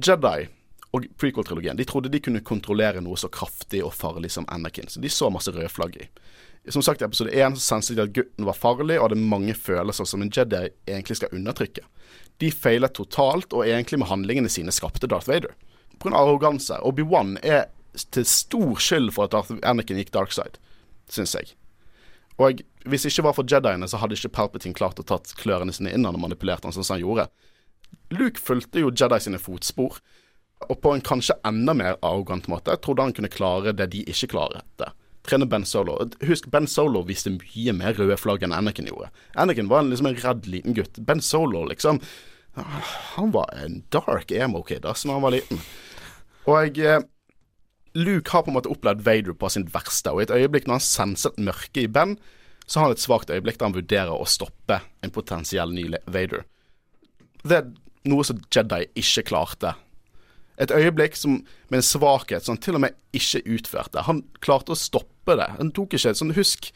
Jedi 0.00 0.48
og 0.96 1.04
prequel-trilogien 1.20 1.76
De 1.76 1.84
trodde 1.84 2.08
de 2.12 2.20
kunne 2.24 2.40
kontrollere 2.40 3.02
noe 3.04 3.18
så 3.20 3.28
kraftig 3.28 3.82
og 3.84 3.92
farlig 3.92 4.32
som 4.32 4.48
Anakin, 4.48 4.88
så 4.88 5.02
de 5.04 5.12
så 5.12 5.28
masse 5.32 5.52
røde 5.52 5.68
flagg 5.68 6.00
i. 6.00 6.08
Som 6.72 6.82
sagt, 6.84 7.02
i 7.02 7.06
episode 7.06 7.32
1 7.32 7.56
så 7.56 7.64
senset 7.76 7.96
de 7.96 8.04
at 8.04 8.14
gutten 8.16 8.48
var 8.48 8.56
farlig, 8.56 8.98
og 8.98 9.08
hadde 9.08 9.20
mange 9.20 9.54
følelser 9.56 10.08
som 10.08 10.24
en 10.24 10.32
Jedi 10.32 10.66
egentlig 10.88 11.16
skal 11.20 11.32
undertrykke. 11.36 11.84
De 12.38 12.50
feilet 12.54 12.94
totalt, 12.94 13.52
og 13.52 13.66
egentlig 13.66 13.98
med 13.98 14.10
handlingene 14.10 14.50
sine 14.52 14.74
skapte 14.74 15.10
Darth 15.10 15.28
Vader. 15.30 15.54
Av 16.04 16.14
arroganse. 16.20 16.78
Obi-Wan 16.86 17.36
er 17.42 17.66
til 18.14 18.26
stor 18.28 18.78
skyld 18.78 19.10
for 19.16 19.26
at 19.26 19.50
Anakin 19.66 19.98
gikk 19.98 20.12
dark 20.14 20.34
side, 20.34 20.60
syns 21.10 21.34
jeg. 21.34 21.56
Og 22.38 22.62
hvis 22.86 23.02
det 23.02 23.10
ikke 23.12 23.26
var 23.26 23.34
for 23.34 23.50
Jediene, 23.50 23.88
så 23.90 23.98
hadde 23.98 24.14
ikke 24.14 24.30
Palpatine 24.36 24.76
klart 24.78 25.00
å 25.02 25.06
tatt 25.06 25.34
klørne 25.40 25.74
sine 25.74 25.90
inn 25.94 26.06
og 26.06 26.20
manipulert 26.22 26.62
han 26.62 26.74
sånn 26.74 26.86
som 26.86 26.94
han 26.94 27.02
gjorde. 27.02 27.26
Luke 28.14 28.40
fulgte 28.40 28.84
jo 28.84 28.92
Jedi 28.94 29.18
sine 29.24 29.40
fotspor, 29.42 29.98
og 30.68 30.78
på 30.82 30.94
en 30.94 31.02
kanskje 31.04 31.36
enda 31.46 31.74
mer 31.74 31.98
arrogant 32.02 32.48
måte. 32.50 32.74
Trodde 32.82 33.04
han 33.04 33.14
kunne 33.14 33.30
klare 33.30 33.74
det 33.74 33.90
de 33.92 34.04
ikke 34.10 34.30
klarte. 34.34 34.92
Trene 35.26 35.46
Ben 35.50 35.66
Solo. 35.66 35.98
Husk, 36.24 36.48
Ben 36.50 36.66
Solo 36.70 37.02
viste 37.06 37.34
mye 37.34 37.74
mer 37.76 37.98
røde 37.98 38.16
flagg 38.18 38.46
enn 38.46 38.54
Anakin 38.54 38.88
gjorde. 38.88 39.10
Anakin 39.38 39.70
var 39.70 39.84
liksom 39.86 40.08
en 40.10 40.18
redd 40.22 40.48
liten 40.50 40.74
gutt. 40.78 40.98
Ben 41.04 41.22
Solo, 41.22 41.66
liksom 41.68 42.00
Han 43.16 43.32
var 43.34 43.52
en 43.56 43.82
dark 43.94 44.32
emo-kid 44.34 44.82
da 44.84 44.94
når 44.96 45.18
han 45.18 45.24
var 45.24 45.34
liten. 45.34 45.62
Og 46.48 46.78
jeg 46.78 47.04
Luke 47.98 48.30
har 48.30 48.44
på 48.44 48.52
en 48.52 48.58
måte 48.58 48.70
opplevd 48.70 49.02
Vader 49.02 49.34
på 49.34 49.48
sin 49.50 49.66
verste, 49.72 50.12
og 50.12 50.20
i 50.20 50.26
et 50.28 50.34
øyeblikk 50.34 50.68
når 50.68 50.78
han 50.78 50.86
senset 50.86 51.40
mørket 51.40 51.82
i 51.82 51.90
Ben, 51.90 52.14
så 52.68 52.78
har 52.78 52.88
han 52.88 52.96
et 52.98 53.02
svakt 53.02 53.32
øyeblikk 53.32 53.58
der 53.58 53.70
han 53.70 53.76
vurderer 53.78 54.12
å 54.12 54.28
stoppe 54.28 54.80
en 55.02 55.14
potensiell 55.14 55.72
ny 55.74 55.88
Vader. 56.06 56.44
Det 57.42 57.56
er 57.62 57.70
noe 58.08 58.26
som 58.26 58.40
Jedi 58.54 58.84
ikke 59.00 59.24
klarte. 59.30 59.72
Et 60.60 60.70
øyeblikk 60.74 61.16
som, 61.16 61.40
med 61.70 61.80
en 61.80 61.86
svakhet 61.86 62.44
som 62.44 62.56
han 62.56 62.62
til 62.62 62.76
og 62.76 62.84
med 62.84 62.96
ikke 63.16 63.44
utførte. 63.56 64.04
Han 64.06 64.24
klarte 64.44 64.74
å 64.74 64.78
stoppe 64.78 65.38
det. 65.38 65.48
Han 65.58 65.72
tok 65.74 65.96
ikke 65.96 66.14
sånn 66.18 66.34
Husk 66.36 66.72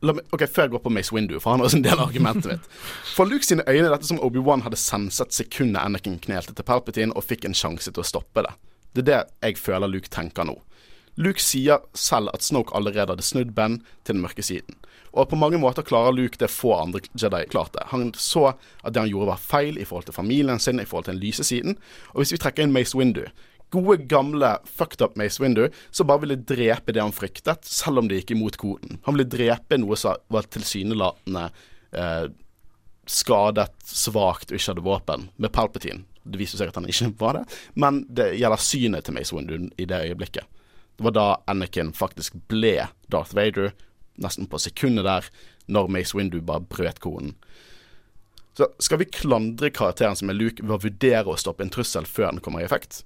meg, 0.00 0.20
ok, 0.32 0.44
Før 0.46 0.66
jeg 0.66 0.70
går 0.74 0.82
på 0.84 0.92
Mace 0.94 1.14
Windu, 1.14 1.38
for 1.40 1.50
han 1.50 1.60
har 1.60 1.68
også 1.68 1.80
en 1.80 1.84
del 1.86 1.98
av 1.98 2.06
argumentet 2.08 2.52
mitt. 2.52 2.70
For 3.16 3.26
Luke 3.26 3.46
sine 3.46 3.66
øyne 3.66 3.88
er 3.88 3.96
dette 3.96 4.06
som 4.06 4.20
Obi-Wan 4.22 4.62
hadde 4.62 4.78
senset 4.78 5.34
sekundet 5.34 5.82
Anakin 5.82 6.20
knelte 6.22 6.54
til 6.54 6.66
Palpatine 6.66 7.16
og 7.16 7.26
fikk 7.26 7.48
en 7.48 7.56
sjanse 7.58 7.90
til 7.90 8.04
å 8.04 8.06
stoppe 8.06 8.46
det. 8.46 8.54
Det 8.94 9.04
er 9.04 9.08
det 9.08 9.20
jeg 9.48 9.58
føler 9.60 9.90
Luke 9.90 10.10
tenker 10.12 10.46
nå. 10.46 10.54
Luke 11.18 11.42
sier 11.42 11.82
selv 11.98 12.30
at 12.30 12.46
Snoke 12.46 12.76
allerede 12.78 13.10
hadde 13.10 13.26
snudd 13.26 13.50
Ben 13.56 13.80
til 14.06 14.14
den 14.14 14.22
mørke 14.22 14.44
siden. 14.46 14.78
Og 15.12 15.26
på 15.30 15.38
mange 15.40 15.58
måter 15.58 15.82
klarer 15.82 16.14
Luke 16.14 16.38
det 16.38 16.50
få 16.52 16.76
andre 16.76 17.00
Jedi 17.18 17.42
klarte. 17.50 17.82
Han 17.90 18.12
så 18.14 18.52
at 18.52 18.94
det 18.94 19.02
han 19.02 19.10
gjorde 19.10 19.32
var 19.32 19.42
feil 19.42 19.80
i 19.80 19.86
forhold 19.88 20.06
til 20.06 20.14
familien 20.14 20.62
sin, 20.62 20.78
i 20.78 20.86
forhold 20.86 21.08
til 21.08 21.16
den 21.16 21.24
lyse 21.24 21.44
siden. 21.44 21.78
Og 22.14 22.22
hvis 22.22 22.36
vi 22.36 22.38
trekker 22.38 22.62
inn 22.62 22.74
Mace 22.74 22.94
Windu 22.98 23.24
Gode, 23.70 23.96
gamle 24.08 24.54
fucked 24.64 25.02
up 25.04 25.16
Mace 25.20 25.42
Windu 25.42 25.68
som 25.90 26.08
bare 26.08 26.22
ville 26.24 26.38
drepe 26.40 26.92
det 26.92 27.02
han 27.02 27.12
fryktet, 27.12 27.66
selv 27.68 28.00
om 28.00 28.08
det 28.08 28.22
gikk 28.22 28.36
imot 28.36 28.56
koden. 28.60 29.00
Han 29.04 29.16
ville 29.16 29.28
drepe 29.28 29.76
noe 29.80 29.98
som 30.00 30.16
var 30.32 30.48
tilsynelatende 30.48 31.48
eh, 31.92 32.28
skadet, 33.08 33.72
svakt 33.84 34.52
og 34.52 34.56
ikke 34.56 34.72
hadde 34.72 34.86
våpen, 34.86 35.28
med 35.36 35.52
Palpatine. 35.52 36.04
Det 36.28 36.40
viser 36.40 36.60
seg 36.60 36.72
at 36.72 36.78
han 36.80 36.88
ikke 36.88 37.10
var 37.20 37.38
det, 37.38 37.44
men 37.80 38.02
det 38.08 38.34
gjelder 38.36 38.64
synet 38.64 39.06
til 39.06 39.16
Mace 39.16 39.36
Windu 39.36 39.68
i 39.76 39.88
det 39.88 40.00
øyeblikket. 40.08 40.48
Det 40.98 41.04
var 41.06 41.14
da 41.14 41.26
Anakin 41.48 41.92
faktisk 41.94 42.36
ble 42.50 42.88
Darth 43.12 43.36
Vader, 43.36 43.70
nesten 44.18 44.48
på 44.50 44.58
sekundet 44.60 45.06
der, 45.06 45.28
når 45.70 45.92
Mace 45.92 46.16
Windu 46.16 46.40
bare 46.42 46.64
brøt 46.64 47.00
koden. 47.04 47.36
Så 48.58 48.66
skal 48.82 48.98
vi 48.98 49.12
klandre 49.14 49.70
karakteren 49.70 50.16
som 50.18 50.32
er 50.32 50.36
Luke 50.36 50.64
ved 50.64 50.74
å 50.74 50.82
vurdere 50.82 51.30
å 51.30 51.38
stoppe 51.38 51.62
en 51.62 51.70
trussel 51.70 52.08
før 52.08 52.32
den 52.32 52.42
kommer 52.42 52.64
i 52.64 52.66
effekt? 52.66 53.04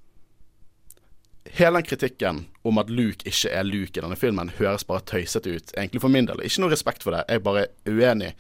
Hele 1.51 1.81
den 1.81 1.87
kritikken 1.89 2.45
om 2.65 2.79
at 2.79 2.91
Luke 2.91 3.27
ikke 3.27 3.51
er 3.51 3.67
Luke 3.67 3.99
i 3.99 4.03
denne 4.03 4.17
filmen, 4.17 4.53
høres 4.61 4.87
bare 4.87 5.03
tøysete 5.11 5.57
ut, 5.57 5.75
egentlig 5.75 6.01
for 6.05 6.13
min 6.13 6.29
del. 6.29 6.43
Ikke 6.45 6.63
noe 6.63 6.73
respekt 6.73 7.03
for 7.03 7.15
det, 7.15 7.25
jeg 7.29 7.41
er 7.41 7.47
bare 7.47 7.67
uenig. 7.89 8.31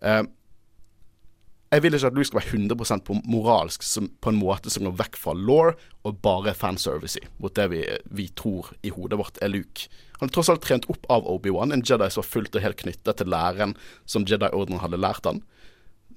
Uh, 0.00 0.24
jeg 1.68 1.84
vil 1.84 1.98
ikke 1.98 2.08
at 2.08 2.16
Luke 2.16 2.28
skal 2.30 2.40
være 2.40 2.56
100 2.56 3.02
på 3.04 3.16
moralsk 3.28 3.82
som, 3.84 4.08
på 4.08 4.32
en 4.32 4.40
måte 4.40 4.72
som 4.72 4.86
går 4.86 4.96
vekk 5.02 5.18
fra 5.20 5.34
law 5.36 5.74
og 6.08 6.20
bare 6.24 6.56
fanservice 6.56 7.20
mot 7.36 7.52
det 7.52 7.66
vi, 7.74 7.82
vi 8.08 8.30
tror 8.32 8.70
i 8.80 8.92
hodet 8.94 9.18
vårt 9.20 9.40
er 9.44 9.52
Luke. 9.52 9.90
Han 10.22 10.30
er 10.30 10.32
tross 10.32 10.48
alt 10.48 10.64
trent 10.64 10.88
opp 10.88 11.04
av 11.12 11.28
Obi-Wan, 11.28 11.74
en 11.74 11.84
Jedi 11.84 12.08
som 12.08 12.22
var 12.22 12.30
fullt 12.30 12.56
og 12.56 12.64
helt 12.64 12.80
knyttet 12.80 13.20
til 13.20 13.28
læren 13.28 13.76
som 14.08 14.24
Jedi-ordenen 14.24 14.80
hadde 14.80 15.02
lært 15.02 15.28
han. 15.28 15.42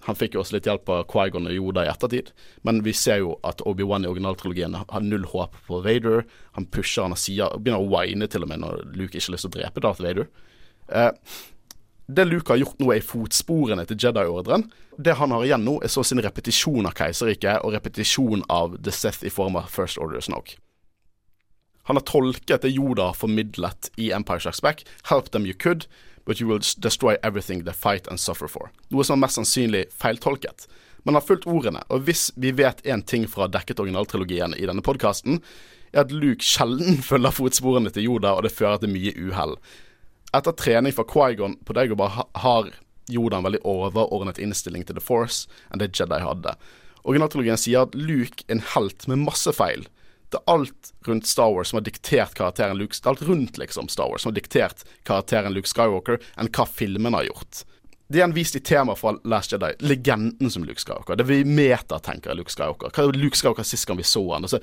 Han 0.08 0.18
fikk 0.18 0.36
jo 0.36 0.42
også 0.42 0.58
litt 0.58 0.68
hjelp 0.70 0.90
av 0.90 1.04
Quaigon 1.12 1.50
og 1.50 1.54
Yoda 1.54 1.86
i 1.86 1.92
ettertid, 1.92 2.32
men 2.66 2.82
vi 2.86 2.94
ser 2.98 3.22
jo 3.22 3.36
at 3.48 3.62
Obi-Wan 3.70 4.08
i 4.08 4.10
originaltrilogien 4.10 4.78
har 4.80 5.06
null 5.06 5.28
håp 5.30 5.60
på 5.68 5.82
Vader. 5.86 6.26
Han 6.58 6.66
pusher 6.74 7.06
han 7.06 7.16
og 7.16 7.22
sier, 7.22 7.54
begynner 7.60 7.84
å 7.84 7.92
whine 7.92 8.30
til 8.32 8.46
og 8.46 8.52
med 8.52 8.64
når 8.64 8.82
Luke 8.96 9.14
ikke 9.14 9.30
har 9.30 9.38
lyst 9.38 9.48
til 9.48 9.54
å 9.54 9.58
drepe 9.60 9.84
Darth 9.86 10.02
Vader. 10.02 10.30
Eh, 10.90 11.12
det 12.12 12.26
Luke 12.28 12.52
har 12.52 12.60
gjort 12.60 12.82
nå, 12.82 12.90
er 12.92 13.00
i 13.00 13.06
fotsporene 13.06 13.86
til 13.88 14.00
Jedi-ordren. 14.04 14.66
Det 14.98 15.16
han 15.20 15.32
har 15.32 15.46
igjen 15.46 15.64
nå, 15.64 15.78
er 15.84 15.92
så 15.92 16.04
sin 16.04 16.20
repetisjon 16.24 16.90
av 16.90 16.98
Keiserriket 16.98 17.64
og 17.64 17.78
repetisjon 17.78 18.44
av 18.52 18.76
The 18.84 18.92
Seth 18.96 19.24
i 19.24 19.32
form 19.32 19.56
av 19.60 19.70
First 19.72 20.02
Order 20.02 20.24
Snoke. 20.26 20.58
Han 21.90 21.98
har 21.98 22.06
tolket 22.06 22.62
det 22.62 22.74
Yoda 22.76 23.10
har 23.10 23.18
formidlet 23.18 23.90
i 23.98 24.12
Empire 24.14 24.40
Strikes 24.40 24.62
Back. 24.62 24.84
Help 25.10 25.32
them 25.32 25.48
you 25.48 25.54
could, 25.54 25.88
but 26.26 26.40
you 26.42 26.48
will 26.48 26.60
destroy 26.78 27.16
everything 27.24 27.64
they 27.66 27.74
fight 27.74 28.08
and 28.08 28.20
suffer 28.20 28.48
for. 28.48 28.72
Noe 28.92 29.04
som 29.04 29.18
er 29.20 29.26
mest 29.26 29.40
sannsynlig 29.40 29.88
feiltolket. 29.98 30.68
Men 31.04 31.18
har 31.18 31.26
fulgt 31.26 31.48
ordene, 31.50 31.82
og 31.90 32.04
hvis 32.06 32.28
vi 32.38 32.52
vet 32.54 32.84
én 32.86 33.02
ting 33.02 33.24
fra 33.28 33.48
dekket 33.50 33.80
originaltrilogien 33.82 34.54
i 34.54 34.68
denne 34.70 34.84
podkasten, 34.86 35.40
er 35.92 36.04
at 36.06 36.12
Luke 36.14 36.46
sjelden 36.46 37.00
følger 37.10 37.34
fotsporene 37.34 37.90
til 37.92 38.06
Yoda, 38.06 38.36
og 38.38 38.46
det 38.46 38.54
fører 38.54 38.78
til 38.84 38.94
mye 38.94 39.16
uhell. 39.18 39.56
Etter 40.38 40.54
trening 40.56 40.94
fra 40.96 41.04
Quaigon 41.10 41.58
på 41.66 41.74
Dagobah 41.76 42.14
ha- 42.20 42.28
har 42.46 42.70
Yoda 43.12 43.42
en 43.42 43.48
veldig 43.50 43.64
overordnet 43.68 44.38
innstilling 44.40 44.86
til 44.88 44.96
The 44.96 45.04
Force 45.04 45.50
enn 45.74 45.82
det 45.82 45.90
Jedi 45.98 46.22
hadde. 46.24 46.54
Originaltrilogien 47.02 47.58
sier 47.60 47.88
at 47.88 47.98
Luke 47.98 48.46
er 48.48 48.60
en 48.60 48.64
helt 48.76 49.08
med 49.10 49.26
masse 49.26 49.52
feil. 49.58 49.88
Det 50.32 50.40
er 50.40 50.54
alt 50.54 50.94
rundt 51.08 51.28
Star 51.28 51.52
Wars 51.52 51.72
som 51.72 51.78
har 51.78 51.84
diktert 51.84 52.34
karakteren 52.38 52.80
Luke 52.80 52.96
Alt 53.10 53.22
rundt 53.28 53.58
liksom 53.60 53.90
Star 53.92 54.08
Wars 54.10 54.24
som 54.24 54.32
har 54.32 54.38
diktert 54.40 54.86
karakteren 55.08 55.54
Luke 55.54 55.68
Skywalker 55.68 56.22
enn 56.40 56.50
hva 56.56 56.66
filmene 56.70 57.20
har 57.20 57.28
gjort. 57.28 57.66
Det 58.12 58.20
er 58.24 58.34
vist 58.36 58.56
i 58.56 58.64
tema 58.64 58.96
fra 59.00 59.14
Last 59.24 59.54
Jedi, 59.54 59.72
legenden 59.80 60.52
som 60.52 60.64
Luke 60.68 60.82
Skywalker. 60.84 61.16
Det 61.20 61.28
vi 61.28 61.44
metatenker 61.48 62.34
er 62.34 62.40
Luke 62.40 62.52
Skywalker. 62.52 62.92
Hva 62.92 63.08
er 63.08 63.20
Luke 63.20 63.40
Skywalker 63.40 63.68
sist 63.68 63.88
gang 63.88 64.00
vi 64.00 64.08
så 64.08 64.24
han? 64.34 64.48
Altså 64.48 64.60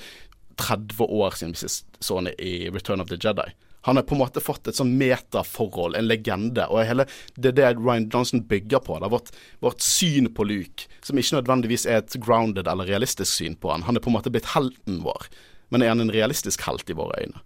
30 0.60 1.04
år 1.04 1.36
siden 1.38 1.54
vi 1.54 1.62
sist 1.62 1.86
så 2.00 2.18
han 2.18 2.28
i 2.36 2.68
Return 2.72 3.00
of 3.00 3.08
the 3.08 3.16
Jedi. 3.20 3.50
Han 3.88 3.96
har 3.96 4.02
på 4.02 4.16
en 4.16 4.20
måte 4.20 4.42
fått 4.44 4.68
et 4.68 4.76
sånn 4.76 4.90
metaforhold, 5.00 5.96
en 5.96 6.08
legende. 6.08 6.66
Og 6.68 6.82
hele, 6.84 7.06
det 7.36 7.54
er 7.54 7.56
det 7.56 7.68
Ryan 7.78 8.08
Johnson 8.12 8.42
bygger 8.50 8.82
på. 8.84 8.98
Det 8.98 9.08
er 9.08 9.14
vårt, 9.14 9.30
vårt 9.64 9.84
syn 9.84 10.28
på 10.34 10.44
Luke, 10.44 10.88
som 11.00 11.16
ikke 11.16 11.38
nødvendigvis 11.38 11.86
er 11.88 12.02
et 12.02 12.18
grounded 12.20 12.68
eller 12.68 12.90
realistisk 12.90 13.30
syn 13.32 13.56
på 13.56 13.72
han. 13.72 13.86
Han 13.86 13.96
er 13.96 14.04
på 14.04 14.10
en 14.12 14.18
måte 14.18 14.32
blitt 14.34 14.50
helten 14.52 15.00
vår. 15.06 15.30
Men 15.68 15.84
er 15.84 15.92
han 15.92 16.00
en 16.04 16.12
realistisk 16.12 16.64
helt 16.66 16.90
i 16.90 16.96
våre 16.96 17.22
øyne? 17.22 17.40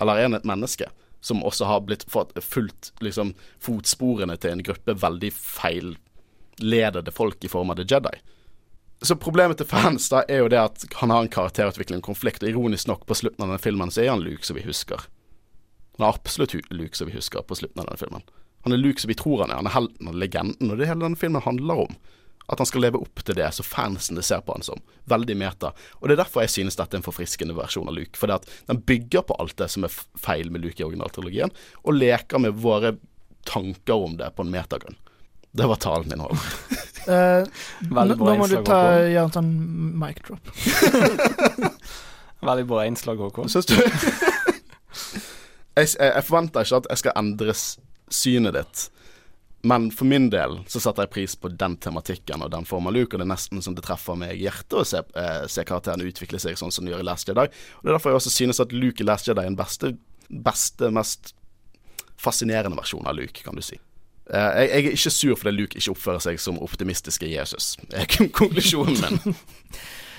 Eller 0.00 0.16
er 0.16 0.28
han 0.28 0.38
et 0.38 0.48
menneske 0.48 0.90
som 1.20 1.42
også 1.42 1.66
har 1.66 1.82
blitt 1.82 2.04
fulgt 2.10 2.92
liksom, 3.02 3.34
fotsporene 3.62 4.36
til 4.38 4.54
en 4.54 4.62
gruppe 4.62 4.94
veldig 4.94 5.32
feilledede 5.34 7.14
folk 7.14 7.42
i 7.44 7.50
form 7.50 7.74
av 7.74 7.80
The 7.80 7.88
Jedi? 7.88 8.14
Så 9.02 9.14
problemet 9.14 9.60
til 9.60 9.68
fans 9.70 10.08
da 10.10 10.24
er 10.26 10.42
jo 10.42 10.50
det 10.50 10.58
at 10.58 10.84
han 10.98 11.12
har 11.14 11.22
en 11.22 11.30
karakterutvikling, 11.30 12.02
konflikt, 12.02 12.42
og 12.42 12.50
ironisk 12.50 12.88
nok, 12.90 13.04
på 13.06 13.14
slutten 13.14 13.44
av 13.44 13.52
denne 13.52 13.62
filmen 13.62 13.92
så 13.94 14.02
er 14.02 14.10
han 14.10 14.24
Luke 14.24 14.46
som 14.46 14.58
vi 14.58 14.66
husker. 14.66 15.04
Han 15.98 16.06
er 16.06 16.14
absolutt 16.14 16.54
Luke 16.74 16.98
som 16.98 17.10
vi 17.10 17.14
husker 17.14 17.46
på 17.46 17.58
slutten 17.58 17.82
av 17.82 17.86
denne 17.86 18.00
filmen. 18.00 18.26
Han 18.66 18.74
er 18.74 18.82
Luke 18.82 19.02
som 19.02 19.10
vi 19.10 19.18
tror 19.18 19.44
han 19.44 19.52
er. 19.52 19.60
Han 19.60 19.70
er 19.70 19.76
helten 19.76 20.10
og 20.10 20.18
legenden, 20.18 20.72
og 20.72 20.80
det 20.80 20.88
hele 20.90 21.04
denne 21.04 21.18
filmen 21.18 21.44
handler 21.44 21.84
om. 21.86 21.94
At 22.48 22.62
han 22.62 22.68
skal 22.68 22.86
leve 22.86 23.00
opp 23.02 23.20
til 23.24 23.36
det 23.36 23.48
så 23.52 23.64
fansene 23.66 24.22
ser 24.24 24.40
på 24.44 24.54
han 24.56 24.64
som. 24.64 24.80
Veldig 25.10 25.36
meta. 25.36 25.74
Og 26.00 26.08
det 26.08 26.16
er 26.16 26.22
derfor 26.22 26.44
jeg 26.44 26.54
synes 26.54 26.78
dette 26.78 26.96
er 26.96 27.02
en 27.02 27.06
forfriskende 27.06 27.56
versjon 27.56 27.90
av 27.90 27.98
Luke. 27.98 28.16
Fordi 28.16 28.38
at 28.38 28.48
den 28.70 28.80
bygger 28.88 29.26
på 29.28 29.36
alt 29.42 29.58
det 29.60 29.68
som 29.74 29.84
er 29.84 29.98
feil 30.18 30.48
med 30.54 30.64
Luke 30.64 30.80
i 30.80 30.86
originaltrilogien, 30.86 31.52
og 31.84 31.98
leker 31.98 32.40
med 32.42 32.56
våre 32.62 32.94
tanker 33.48 34.08
om 34.08 34.16
det 34.20 34.30
på 34.36 34.46
en 34.46 34.52
metagrunn. 34.52 34.96
Det 35.58 35.68
var 35.68 35.76
talen 35.76 36.08
min, 36.08 36.24
Håvard. 36.24 36.44
Eh, 37.08 37.46
nå 37.88 38.02
nå 38.04 38.32
må 38.36 38.44
du 38.50 38.58
ta, 38.66 38.98
gjøre 39.08 39.30
en 39.30 39.32
sånn 39.32 39.46
mic 39.96 40.18
drop. 40.26 40.50
Veldig 42.44 42.66
bra 42.68 42.82
innslag, 42.84 43.22
Håkon. 43.22 43.48
Syns 43.48 43.64
du 43.70 43.72
jeg, 43.78 43.94
jeg, 45.78 45.94
jeg 45.96 46.24
forventer 46.26 46.66
ikke 46.66 46.82
at 46.82 46.90
jeg 46.92 47.00
skal 47.00 47.16
endre 47.16 47.54
synet 47.56 48.58
ditt. 48.58 48.82
Men 49.68 49.90
for 49.92 50.08
min 50.08 50.30
del 50.32 50.60
så 50.70 50.80
setter 50.80 51.04
jeg 51.04 51.12
pris 51.12 51.34
på 51.36 51.50
den 51.52 51.74
tematikken 51.82 52.44
og 52.44 52.52
den 52.54 52.66
formen 52.68 52.94
Luke, 52.94 53.12
og 53.12 53.20
det 53.20 53.26
er 53.26 53.32
nesten 53.34 53.64
som 53.64 53.74
det 53.76 53.84
treffer 53.84 54.16
meg 54.16 54.36
i 54.36 54.46
hjertet 54.46 54.76
å 54.80 54.84
se, 54.86 55.02
eh, 55.18 55.42
se 55.50 55.64
karakteren 55.68 56.04
utvikle 56.06 56.40
seg 56.40 56.56
sånn 56.56 56.72
som 56.72 56.86
den 56.86 56.94
gjør 56.94 57.02
i 57.04 57.08
Last 57.10 57.28
Jedi. 57.28 57.44
Og 57.50 57.82
Det 57.82 57.90
er 57.90 57.98
derfor 57.98 58.14
jeg 58.14 58.20
også 58.22 58.32
synes 58.32 58.62
at 58.64 58.72
Luke 58.72 59.04
i 59.04 59.08
Last 59.08 59.28
Jedi 59.28 59.42
er 59.42 59.50
den 59.50 59.58
beste, 59.58 59.92
beste 60.30 60.90
mest 60.94 61.34
fascinerende 62.16 62.78
versjonen 62.78 63.10
av 63.10 63.18
Luke, 63.18 63.44
kan 63.44 63.58
du 63.58 63.62
si. 63.62 63.76
Eh, 64.30 64.50
jeg, 64.62 64.70
jeg 64.70 64.86
er 64.86 64.96
ikke 64.96 65.14
sur 65.18 65.36
fordi 65.40 65.54
Luke 65.56 65.78
ikke 65.78 65.94
oppfører 65.94 66.24
seg 66.24 66.40
som 66.40 66.60
optimistiske 66.64 67.28
Jesus. 67.28 67.74
Det 67.90 68.04
er 68.04 68.28
konklusjonen 68.32 69.00
min. 69.04 69.36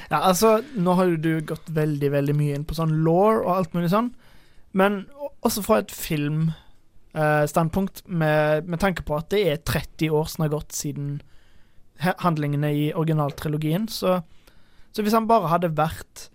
Ja, 0.10 0.24
altså, 0.26 0.64
nå 0.74 0.96
har 0.98 1.06
jo 1.06 1.18
du 1.22 1.34
gått 1.46 1.68
veldig, 1.70 2.08
veldig 2.10 2.34
mye 2.34 2.56
inn 2.58 2.64
på 2.66 2.74
sånn 2.74 2.96
law 3.06 3.44
og 3.44 3.52
alt 3.54 3.76
mulig 3.78 3.92
sånn, 3.92 4.08
men 4.74 5.04
også 5.46 5.62
fra 5.62 5.84
et 5.84 5.94
filmstandpunkt, 7.14 8.04
med, 8.08 8.68
med 8.68 8.80
tanke 8.80 9.04
på 9.04 9.16
at 9.18 9.30
det 9.30 9.40
er 9.50 9.62
30 9.66 10.10
år 10.14 10.28
som 10.30 10.44
har 10.46 10.52
gått 10.54 10.72
siden 10.78 11.22
handlingene 12.00 12.70
i 12.72 12.94
originaltrilogien, 12.94 13.88
så, 13.92 14.22
så 14.92 15.04
hvis 15.04 15.14
han 15.14 15.28
bare 15.28 15.50
hadde 15.52 15.74
vært 15.76 16.30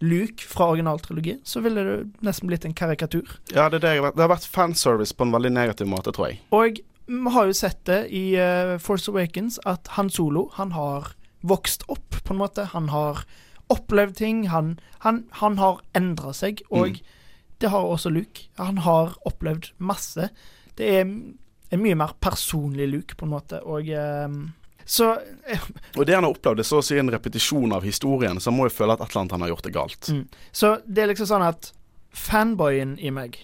Luke 0.00 0.46
fra 0.48 0.70
originaltrilogien, 0.72 1.42
så 1.44 1.60
ville 1.60 1.82
det 1.84 1.96
nesten 2.24 2.48
blitt 2.48 2.64
en 2.64 2.72
karikatur. 2.74 3.34
Ja, 3.52 3.68
det, 3.68 3.82
det, 3.82 3.98
det 4.00 4.22
har 4.22 4.32
vært 4.32 4.48
fanservice 4.48 5.12
på 5.12 5.26
en 5.26 5.34
veldig 5.34 5.50
negativ 5.52 5.90
måte, 5.90 6.12
tror 6.16 6.30
jeg. 6.30 6.40
Og 6.56 6.80
vi 7.10 7.34
har 7.34 7.50
jo 7.50 7.56
sett 7.58 7.82
det 7.90 8.06
i 8.08 8.32
uh, 8.40 8.78
Force 8.80 9.10
Awakens 9.10 9.58
at 9.68 9.92
Han 9.98 10.08
Solo 10.08 10.46
han 10.56 10.72
har 10.72 11.12
vokst 11.44 11.84
opp, 11.92 12.16
på 12.24 12.32
en 12.32 12.40
måte. 12.40 12.64
Han 12.72 12.88
har 12.88 13.26
opplevd 13.68 14.16
ting. 14.16 14.46
Han, 14.48 14.78
han, 15.04 15.26
han 15.42 15.58
har 15.60 15.82
endra 15.96 16.32
seg, 16.36 16.62
og 16.70 16.94
Mm. 16.96 17.16
Det 17.60 17.70
har 17.72 17.84
også 17.84 18.10
Luke. 18.12 18.48
Han 18.56 18.78
har 18.84 19.14
opplevd 19.28 19.70
masse. 19.78 20.30
Det 20.78 20.88
er 20.88 21.04
en 21.04 21.82
mye 21.82 21.98
mer 21.98 22.14
personlig 22.22 22.88
Luke, 22.88 23.16
på 23.16 23.26
en 23.26 23.34
måte, 23.34 23.60
og 23.62 23.88
um, 23.90 24.40
Så 24.84 25.12
eh, 25.46 25.66
Og 25.96 26.06
det 26.06 26.16
han 26.16 26.24
har 26.24 26.32
opplevd, 26.32 26.62
er 26.62 26.66
så 26.66 26.80
å 26.80 26.84
si 26.84 26.98
en 26.98 27.12
repetisjon 27.12 27.76
av 27.76 27.84
historien, 27.86 28.40
så 28.40 28.50
han 28.50 28.58
må 28.58 28.66
jo 28.66 28.74
føle 28.74 28.96
at 28.96 29.04
et 29.04 29.12
eller 29.12 29.22
annet 29.22 29.36
han 29.36 29.44
har 29.44 29.52
gjort, 29.52 29.68
er 29.68 29.76
galt. 29.76 30.10
Mm. 30.10 30.24
Så 30.52 30.72
det 30.86 31.04
er 31.04 31.12
liksom 31.12 31.30
sånn 31.30 31.46
at 31.46 31.70
fanboyen 32.16 32.96
i 32.98 33.12
meg 33.14 33.38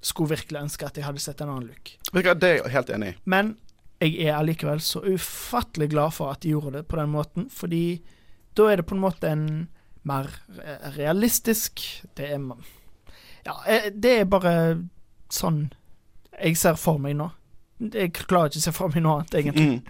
skulle 0.00 0.32
virkelig 0.32 0.62
ønske 0.62 0.86
at 0.86 0.96
jeg 0.96 1.04
hadde 1.04 1.20
sett 1.20 1.42
en 1.44 1.52
annen 1.52 1.68
Luke. 1.68 1.98
Det 2.14 2.48
er 2.48 2.62
jeg 2.62 2.72
helt 2.72 2.94
enig 2.94 3.12
i. 3.12 3.18
Men 3.28 3.52
jeg 4.00 4.16
er 4.24 4.38
allikevel 4.38 4.80
så 4.80 5.02
ufattelig 5.04 5.90
glad 5.92 6.14
for 6.16 6.32
at 6.32 6.40
de 6.40 6.54
gjorde 6.54 6.78
det 6.78 6.86
på 6.88 6.96
den 6.96 7.12
måten, 7.12 7.50
fordi 7.52 8.00
da 8.56 8.70
er 8.70 8.80
det 8.80 8.88
på 8.88 8.96
en 8.96 9.02
måte 9.02 9.28
en 9.28 9.46
mer 10.08 10.30
realistisk 10.96 11.82
Det 12.16 12.30
er 12.32 12.38
Ja, 13.50 13.56
eh, 13.66 13.90
det 13.92 14.12
er 14.22 14.30
bare 14.30 14.54
sånn 15.32 15.64
jeg 16.40 16.56
ser 16.56 16.78
for 16.80 17.00
meg 17.02 17.16
nå. 17.18 17.26
Jeg 17.80 18.12
klarer 18.16 18.48
ikke 18.52 18.60
å 18.62 18.64
se 18.68 18.72
for 18.76 18.92
meg 18.92 19.02
noe 19.04 19.18
annet, 19.20 19.34
egentlig. 19.42 19.66
Mm. 19.66 19.80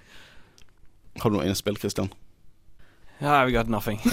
Har 1.21 1.31
du 1.31 1.37
noe 1.37 1.47
innspill, 1.47 1.77
Christian? 1.79 2.09
Ja, 3.21 3.45
we 3.45 3.53
got 3.53 3.69
nothing. 3.69 4.01
uh, 4.01 4.13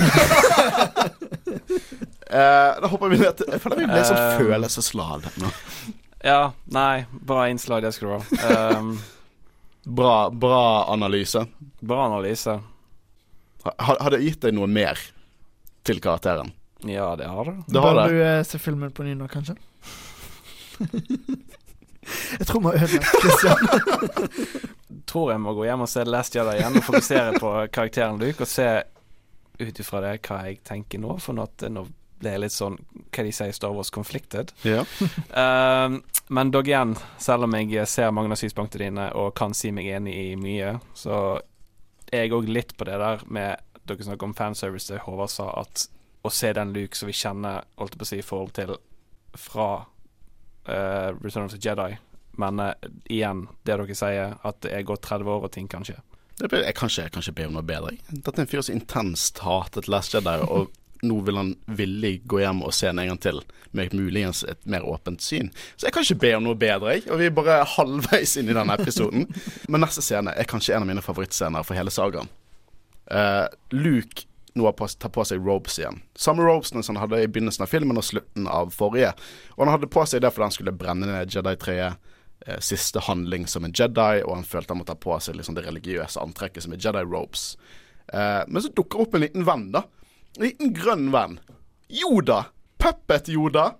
da 2.81 2.87
hopper 2.91 3.07
vi 3.13 3.19
ned 3.21 3.37
til 3.39 3.47
Jeg 3.53 3.61
føler 3.63 3.79
vi 3.79 3.87
ble 3.87 4.01
sånn 4.03 4.19
uh, 4.19 4.33
følelsesladd 4.41 5.29
nå. 5.39 5.51
Ja, 6.27 6.41
nei, 6.75 7.05
bra 7.29 7.45
innslag, 7.47 7.85
det 7.85 7.93
skal 7.95 8.09
du 8.09 8.13
ha. 8.17 8.79
Um, 8.81 8.97
Bra, 9.87 10.27
bra 10.29 10.91
analyse. 10.91 11.45
bra 11.79 12.01
analyse. 12.09 12.57
Har, 13.63 13.97
har 14.01 14.11
det 14.11 14.19
gitt 14.25 14.41
deg 14.43 14.57
noe 14.57 14.67
mer 14.67 14.99
til 15.87 16.01
karakteren? 16.03 16.51
Ja, 16.85 17.15
det 17.15 17.25
har 17.25 17.45
det. 17.45 17.55
Det 17.67 17.79
har 17.81 17.95
Bør 17.95 18.01
det. 18.03 18.13
du 18.13 18.23
eh, 18.25 18.43
se 18.45 18.59
filmen 18.61 18.91
på 18.91 19.03
ny 19.03 19.15
nå, 19.17 19.27
kanskje? 19.31 19.55
jeg 22.39 22.47
tror 22.47 22.59
vi 22.61 22.65
har 22.65 22.83
ødelagt 22.83 23.21
Christian. 23.21 23.63
Tror 25.07 25.31
jeg 25.31 25.39
må 25.39 25.53
gå 25.55 25.63
hjem 25.63 25.85
og 25.85 25.89
se 25.89 26.03
Last 26.03 26.35
Jedi 26.35 26.57
igjen 26.59 26.77
og 26.79 26.83
fokusere 26.83 27.39
på 27.39 27.51
karakteren 27.73 28.19
Luke, 28.19 28.43
og 28.43 28.49
se 28.51 28.67
ut 29.57 29.79
ifra 29.79 30.01
det 30.03 30.17
hva 30.27 30.41
jeg 30.49 30.59
tenker 30.67 30.99
nå, 31.01 31.15
for 31.23 31.37
nå, 31.37 31.47
nå 31.71 31.85
ble 32.17 32.33
jeg 32.33 32.41
litt 32.43 32.53
sånn 32.55 32.75
Hva 33.13 33.23
de 33.25 33.31
sier, 33.33 33.53
Star 33.55 33.73
Wars 33.75 33.91
conflicted. 33.93 34.53
Ja. 34.67 34.83
Um, 35.37 36.01
men 36.33 36.49
dog 36.51 36.67
igjen, 36.67 36.95
selv 37.21 37.45
om 37.45 37.53
jeg 37.55 37.85
ser 37.87 38.09
mange 38.11 38.33
av 38.33 38.39
synspunktene 38.41 38.87
dine 38.87 39.05
og 39.15 39.35
kan 39.37 39.53
si 39.55 39.69
meg 39.71 39.87
enig 39.95 40.15
i 40.17 40.31
mye, 40.39 40.73
så 40.97 41.37
er 42.11 42.25
jeg 42.25 42.33
òg 42.35 42.49
litt 42.51 42.73
på 42.77 42.87
det 42.87 42.97
der 42.99 43.23
med 43.31 43.63
Dere 43.87 44.03
snakker 44.03 44.27
om 44.27 44.33
fanservice, 44.35 44.97
Håvard 45.05 45.31
sa, 45.31 45.45
at 45.61 45.85
å 46.25 46.31
se 46.33 46.51
den 46.53 46.73
Luke 46.75 46.97
som 46.97 47.09
vi 47.09 47.15
kjenner, 47.15 47.67
holdt 47.77 47.95
jeg 47.95 48.01
på 48.01 48.07
å 48.07 48.09
si, 48.09 48.19
i 48.21 48.25
forhold 48.25 48.53
til 48.57 48.75
fra 49.37 49.69
uh, 50.67 51.09
Return 51.21 51.45
of 51.45 51.53
the 51.53 51.61
Jedi. 51.61 51.97
Men 52.41 52.59
uh, 52.59 52.73
igjen, 53.09 53.45
det 53.63 53.77
dere 53.77 53.97
sier, 53.97 54.37
at 54.41 54.61
det 54.65 54.73
er 54.73 54.87
gått 54.87 55.05
30 55.07 55.33
år 55.35 55.47
og 55.47 55.53
ting 55.53 55.69
kan 55.71 55.85
skje. 55.87 55.99
Det, 56.37 56.51
jeg 56.53 56.75
kan 56.77 56.91
ikke, 56.91 57.05
jeg 57.07 57.13
kan 57.13 57.23
ikke 57.23 57.37
be 57.39 57.47
om 57.49 57.55
noe 57.57 57.65
bedre. 57.65 57.95
Dette 58.09 58.35
er 58.35 58.45
en 58.45 58.49
fyr 58.49 58.65
som 58.65 58.77
intenst 58.77 59.41
hatet 59.45 59.89
Last 59.89 60.13
Jedi, 60.13 60.35
og 60.53 60.73
nå 61.05 61.19
vil 61.25 61.37
han 61.37 61.51
villig 61.77 62.23
gå 62.29 62.41
hjem 62.41 62.63
og 62.65 62.73
se 62.73 62.89
den 62.89 63.01
en 63.03 63.11
gang 63.11 63.21
til, 63.21 63.41
med 63.77 63.93
muligens 63.93 64.43
et 64.49 64.63
mer 64.69 64.85
åpent 64.87 65.21
syn. 65.21 65.51
Så 65.75 65.87
jeg 65.87 65.95
kan 65.95 66.05
ikke 66.05 66.23
be 66.23 66.33
om 66.37 66.47
noe 66.47 66.57
bedre, 66.57 66.95
jeg. 66.95 67.05
Og 67.11 67.21
vi 67.21 67.29
er 67.29 67.35
bare 67.37 67.59
halvveis 67.75 68.37
inn 68.39 68.49
i 68.49 68.57
denne 68.57 68.77
episoden. 68.77 69.27
Men 69.71 69.85
neste 69.85 70.03
scene 70.05 70.33
er 70.33 70.49
kanskje 70.49 70.75
en 70.75 70.85
av 70.85 70.89
mine 70.89 71.05
favorittscener 71.05 71.65
for 71.67 71.77
hele 71.77 71.93
sagaen. 71.93 72.31
Uh, 73.07 73.45
Luke 73.71 74.26
nå 74.57 74.65
har 74.67 74.75
på, 74.77 74.87
tar 74.99 75.11
på 75.13 75.23
seg 75.29 75.43
robes 75.45 75.77
igjen. 75.79 76.01
Samme 76.17 76.45
robesene 76.47 76.83
som 76.83 76.97
han 76.97 77.05
hadde 77.05 77.23
i 77.23 77.29
begynnelsen 77.31 77.63
av 77.65 77.71
filmen 77.71 77.97
og 77.99 78.05
slutten 78.07 78.47
av 78.51 78.73
forrige. 78.75 79.13
Og 79.55 79.65
han 79.65 79.73
hadde 79.75 79.89
på 79.93 80.03
seg 80.09 80.23
det 80.25 80.31
fordi 80.33 80.47
han 80.49 80.55
skulle 80.57 80.75
brenne 80.77 81.09
ned 81.09 81.33
Jedi-treet. 81.33 81.97
Eh, 82.45 82.59
siste 82.61 83.01
handling 83.01 83.47
som 83.49 83.65
en 83.65 83.73
Jedi, 83.73 84.21
og 84.21 84.35
han 84.35 84.45
følte 84.45 84.75
han 84.75 84.77
måtte 84.83 84.93
ta 84.93 85.01
på 85.01 85.15
seg 85.25 85.39
liksom 85.39 85.55
det 85.57 85.63
religiøse 85.65 86.21
antrekket 86.21 86.63
som 86.67 86.75
er 86.75 86.83
Jedi 86.83 87.01
robes. 87.07 87.47
Eh, 88.13 88.43
men 88.47 88.61
så 88.61 88.69
dukker 88.77 89.01
opp 89.01 89.17
en 89.17 89.25
liten 89.25 89.45
venn, 89.47 89.71
da. 89.73 89.81
En 90.37 90.45
liten 90.45 90.69
grønn 90.77 91.09
venn. 91.15 91.39
Yoda. 91.89 92.43
Puppet 92.77 93.31
Yoda 93.33 93.71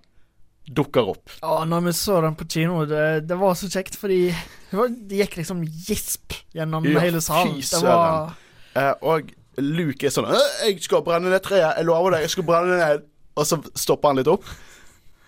dukker 0.74 1.06
opp. 1.14 1.30
Ja, 1.40 1.62
når 1.64 1.86
vi 1.86 1.92
så 1.96 2.18
den 2.20 2.34
på 2.36 2.48
kino, 2.50 2.82
det, 2.84 3.04
det 3.30 3.38
var 3.40 3.54
så 3.56 3.70
kjekt, 3.72 3.96
fordi 3.96 4.20
det, 4.32 4.74
var, 4.76 4.90
det 4.90 5.22
gikk 5.22 5.38
liksom 5.38 5.62
gisp 5.64 6.34
gjennom 6.52 6.84
Ja, 6.90 7.00
hele 7.06 7.22
salen. 7.24 7.54
fy 7.62 7.64
Det 7.64 7.82
var 7.86 8.34
Eh, 8.78 8.92
og 9.02 9.30
Luke 9.58 10.06
er 10.06 10.10
sånn 10.14 10.28
«Øh, 10.30 10.48
'Jeg 10.64 10.82
skal 10.82 11.02
brenne 11.02 11.30
ned 11.30 11.42
treet. 11.42 11.76
Jeg 11.76 11.84
lover 11.86 12.10
deg, 12.16 12.20
jeg 12.26 12.30
skal 12.36 12.44
brenne 12.48 12.78
ned.' 12.78 13.02
Og 13.38 13.46
så 13.46 13.60
stopper 13.78 14.08
han 14.08 14.16
litt 14.16 14.26
opp. 14.30 14.44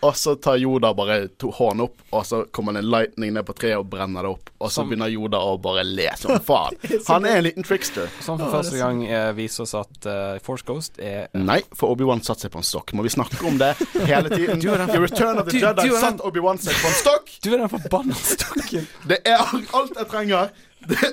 Og 0.03 0.15
så 0.17 0.33
tar 0.41 0.57
Yoda 0.57 0.95
bare 0.97 1.29
to 1.37 1.51
hånden 1.53 1.83
opp, 1.85 1.99
og 2.17 2.23
så 2.25 2.39
kommer 2.57 2.73
det 2.73 2.81
en 2.81 2.89
lightning 2.91 3.35
ned 3.35 3.45
på 3.45 3.53
treet 3.53 3.77
og 3.77 3.91
brenner 3.93 4.23
det 4.25 4.31
opp. 4.31 4.49
Og 4.65 4.71
så 4.73 4.81
begynner 4.89 5.11
Yoda 5.13 5.37
å 5.45 5.59
bare 5.61 5.83
le 5.85 6.07
som 6.17 6.33
faen. 6.49 6.73
Han 7.07 7.27
er 7.29 7.37
en 7.37 7.45
liten 7.45 7.63
trickster. 7.63 8.09
Som 8.25 8.39
for 8.41 8.49
første 8.51 8.79
gang 8.81 9.03
eh, 9.05 9.29
viser 9.37 9.67
oss 9.67 9.75
at 9.77 10.09
uh, 10.09 10.39
Force 10.41 10.65
Ghost 10.65 10.97
er 10.99 11.29
Nei, 11.37 11.61
for 11.77 11.93
Obi-Wan 11.93 12.25
satte 12.25 12.47
seg 12.49 12.51
på 12.55 12.63
en 12.63 12.65
stokk. 12.65 12.95
Må 12.97 13.05
vi 13.05 13.13
snakke 13.13 13.45
om 13.47 13.59
det 13.61 13.75
hele 14.09 14.33
tiden? 14.39 14.59
Du 14.65 14.71
er 14.73 14.79
den- 14.81 14.89
I 14.97 15.03
Return 15.05 15.37
of 15.39 15.45
the 15.51 15.53
Du- 15.53 15.61
Jedi 15.67 15.85
du 15.85 15.89
er 15.93 15.93
den- 15.93 16.01
satt 16.01 16.25
Obi-Wan 16.25 16.59
seg 16.65 16.81
på 16.81 16.89
en 16.89 16.97
stokk. 17.03 17.29
Du 17.45 17.53
er 17.53 17.59
den 17.59 17.69
forbanna 17.77 18.15
stokken! 18.17 18.89
Det 19.07 19.21
er 19.29 19.37
alt 19.37 20.01
jeg 20.01 20.09
trenger. 20.09 20.49
Det, 20.81 21.11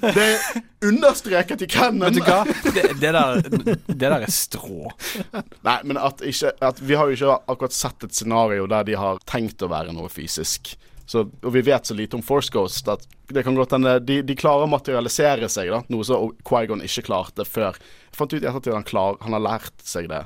det 0.00 0.24
er 0.24 0.88
understreket 0.88 1.62
i 1.62 1.68
canon. 1.70 2.02
Vet 2.08 2.16
du 2.18 2.22
hva? 2.26 2.40
Det, 2.74 2.86
det, 3.00 3.12
der, 3.14 3.42
det 3.86 3.98
der 4.00 4.16
er 4.18 4.32
strå. 4.32 4.90
Nei, 5.64 5.78
men 5.86 6.00
at 6.00 6.22
ikke 6.24 6.50
at 6.64 6.80
Vi 6.82 6.98
har 6.98 7.08
jo 7.08 7.16
ikke 7.16 7.36
akkurat 7.54 7.76
sett 7.76 8.06
et 8.08 8.16
scenario 8.16 8.66
der 8.70 8.86
de 8.88 8.98
har 8.98 9.22
tenkt 9.30 9.62
å 9.62 9.70
være 9.70 9.94
noe 9.94 10.10
fysisk. 10.12 10.74
Så, 11.06 11.26
og 11.28 11.52
vi 11.52 11.60
vet 11.64 11.86
så 11.86 11.94
lite 11.96 12.16
om 12.16 12.24
Force 12.24 12.52
Ghost 12.52 12.88
at 12.88 13.04
det 13.28 13.42
kan 13.44 13.56
godt 13.56 13.74
hende 13.76 13.98
de, 14.00 14.22
de 14.24 14.36
klarer 14.36 14.64
å 14.64 14.72
materialisere 14.72 15.48
seg, 15.52 15.70
da 15.72 15.82
noe 15.92 16.04
som 16.06 16.32
Quaigon 16.48 16.84
ikke 16.84 17.04
klarte 17.10 17.44
før. 17.48 17.76
Jeg 18.08 18.18
fant 18.18 18.32
ut 18.32 18.40
i 18.40 18.48
ettertid 18.48 18.72
at 18.72 18.78
han, 18.78 18.88
klar, 18.88 19.18
han 19.24 19.36
har 19.36 19.44
lært 19.44 19.84
seg 19.84 20.08
det, 20.12 20.22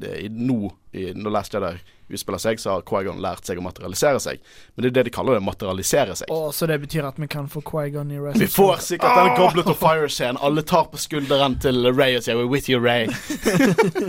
det 0.00 0.14
i, 0.24 0.30
nå, 0.32 0.72
i, 0.96 1.10
når 1.16 1.36
Last 1.36 1.56
Jedi 1.56 1.76
utspiller 2.08 2.40
seg, 2.42 2.60
så 2.60 2.76
har 2.76 2.84
Quaigon 2.88 3.20
lært 3.22 3.48
seg 3.48 3.60
å 3.60 3.64
materialisere 3.64 4.20
seg. 4.22 4.40
Men 4.74 4.84
det 4.84 4.90
er 4.90 4.96
det 4.98 5.04
de 5.08 5.12
kaller 5.14 5.38
det, 5.38 5.44
materialisere 5.46 6.16
seg. 6.18 6.30
Oh, 6.32 6.48
så 6.54 6.68
det 6.70 6.78
betyr 6.82 7.08
at 7.08 7.18
vi 7.20 7.28
kan 7.30 7.48
få 7.52 7.62
Quaigon 7.66 8.12
i 8.14 8.20
Rest? 8.22 8.40
Vi 8.40 8.48
får 8.52 8.84
sikkert 8.86 9.18
denne 9.18 9.34
Goblet 9.38 9.70
of 9.72 9.80
Fire-scenen. 9.82 10.40
Alle 10.44 10.64
tar 10.66 10.88
på 10.92 11.00
skulderen 11.00 11.58
til 11.62 11.90
Ray 11.92 12.16
og 12.18 12.24
sier 12.26 12.38
'We're 12.38 12.50
with 12.50 12.70
you, 12.70 12.80
Ray'. 12.80 13.08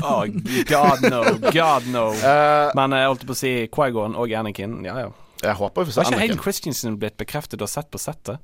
Oh, 0.04 0.26
God 0.74 1.04
no, 1.10 1.24
God 1.52 1.90
no. 1.92 2.06
Uh, 2.20 2.72
Men 2.76 2.96
jeg 2.98 3.12
holdt 3.12 3.28
på 3.28 3.36
å 3.36 3.42
si 3.42 3.54
Quaigon 3.74 4.16
og 4.16 4.32
Anakin. 4.32 4.80
Ja, 4.86 4.98
ja. 5.06 5.12
jeg 5.44 5.60
håper 5.60 5.86
vi 5.86 5.92
Har 5.96 6.08
ikke 6.08 6.16
Hayden 6.16 6.38
Anakin. 6.38 6.44
Christensen 6.44 7.00
blitt 7.02 7.18
bekreftet 7.18 7.62
og 7.62 7.70
sett 7.70 7.92
på 7.92 8.02
settet? 8.02 8.40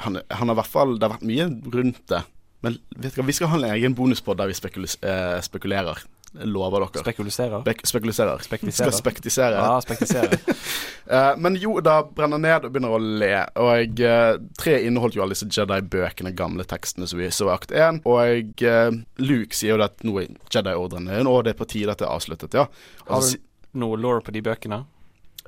Han, 0.00 0.20
han 0.30 0.48
har 0.48 0.54
i 0.54 0.60
hvert 0.62 0.70
fall 0.70 0.94
Det 0.96 1.04
har 1.04 1.18
vært 1.18 1.26
mye 1.28 1.48
rundt 1.74 2.04
det. 2.08 2.22
Men 2.64 2.76
vet 2.96 3.14
du 3.14 3.20
hva, 3.20 3.26
vi 3.28 3.36
skal 3.36 3.50
ha 3.52 3.60
en 3.60 3.70
egen 3.72 3.94
bonuspod 3.96 4.40
der 4.40 4.50
vi 4.50 4.56
eh, 4.56 5.38
spekulerer. 5.44 6.02
Jeg 6.30 6.46
lover 6.46 6.84
dere. 6.84 7.02
Spekuliserer? 7.02 7.62
Bek 7.66 7.80
spekuliserer. 7.90 8.42
Spektiserer. 8.46 8.92
Skal 8.92 8.98
spektisere. 9.00 9.56
Ja, 9.58 9.80
spektisere 9.82 10.38
Men 11.42 11.56
men 11.58 11.82
da 11.82 11.96
brenner 12.06 12.38
ned 12.38 12.68
og 12.68 12.70
begynner 12.70 12.94
å 12.94 13.00
le. 13.02 13.32
Og 13.58 14.02
uh, 14.06 14.36
tre 14.60 14.76
inneholdt 14.86 15.18
jo 15.18 15.24
alle 15.24 15.34
disse 15.34 15.48
Jedi-bøkene, 15.50 16.30
gamle 16.38 16.62
tekstene 16.70 17.08
som 17.10 17.18
vi 17.18 17.32
så 17.34 17.48
i 17.48 17.52
akt 17.56 17.74
1. 17.74 18.00
Og 18.06 18.62
eh, 18.62 18.92
Luke 19.18 19.58
sier 19.58 19.74
jo 19.74 19.82
at 19.82 20.06
nå 20.06 20.14
er 20.22 20.30
Jedi-ordrene 20.54 21.18
og 21.26 21.42
det 21.48 21.56
er 21.56 21.58
på 21.58 21.66
tide 21.72 21.90
at 21.90 21.98
det 21.98 22.06
er 22.06 22.14
avsluttet, 22.14 22.54
ja. 22.54 22.68
Altså, 23.08 23.34
Har 23.40 23.74
du 23.74 23.82
noe 23.82 23.98
law 23.98 24.22
på 24.22 24.34
de 24.34 24.42
bøkene? 24.46 24.84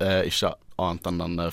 eh, 0.01 0.21
ikke 0.27 0.53
annet 0.81 1.09
enn 1.09 1.19
denne, 1.21 1.49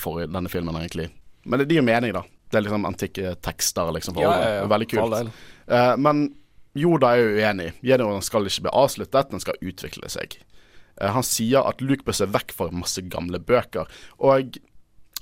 forrige, 0.00 0.30
denne 0.32 0.50
filmen, 0.52 0.76
egentlig. 0.76 1.08
Men 1.44 1.62
det, 1.62 1.68
det 1.68 1.78
gir 1.78 1.82
jo 1.82 1.88
mening, 1.88 2.14
da. 2.16 2.24
Det 2.48 2.60
er 2.60 2.64
liksom 2.64 2.86
antikke 2.88 3.34
tekster, 3.44 3.90
liksom. 3.96 4.16
For 4.16 4.24
ja, 4.24 4.34
ja, 4.40 4.52
ja, 4.60 4.68
Veldig 4.70 4.88
kult. 4.92 5.16
del. 5.16 5.32
Eh, 6.78 6.98
da 7.02 7.12
er 7.14 7.22
jeg 7.22 7.36
uenig. 7.38 7.72
Jedi-orden 7.82 8.24
skal 8.24 8.46
ikke 8.48 8.68
bli 8.68 8.76
avsluttet, 8.76 9.30
den 9.32 9.42
skal 9.42 9.60
utvikle 9.60 10.10
seg. 10.12 10.38
Eh, 11.00 11.10
han 11.14 11.26
sier 11.26 11.66
at 11.68 11.82
Luke 11.84 12.06
bør 12.06 12.16
se 12.20 12.30
vekk 12.30 12.54
fra 12.56 12.70
masse 12.74 13.02
gamle 13.10 13.40
bøker. 13.40 13.90
Og 14.18 14.58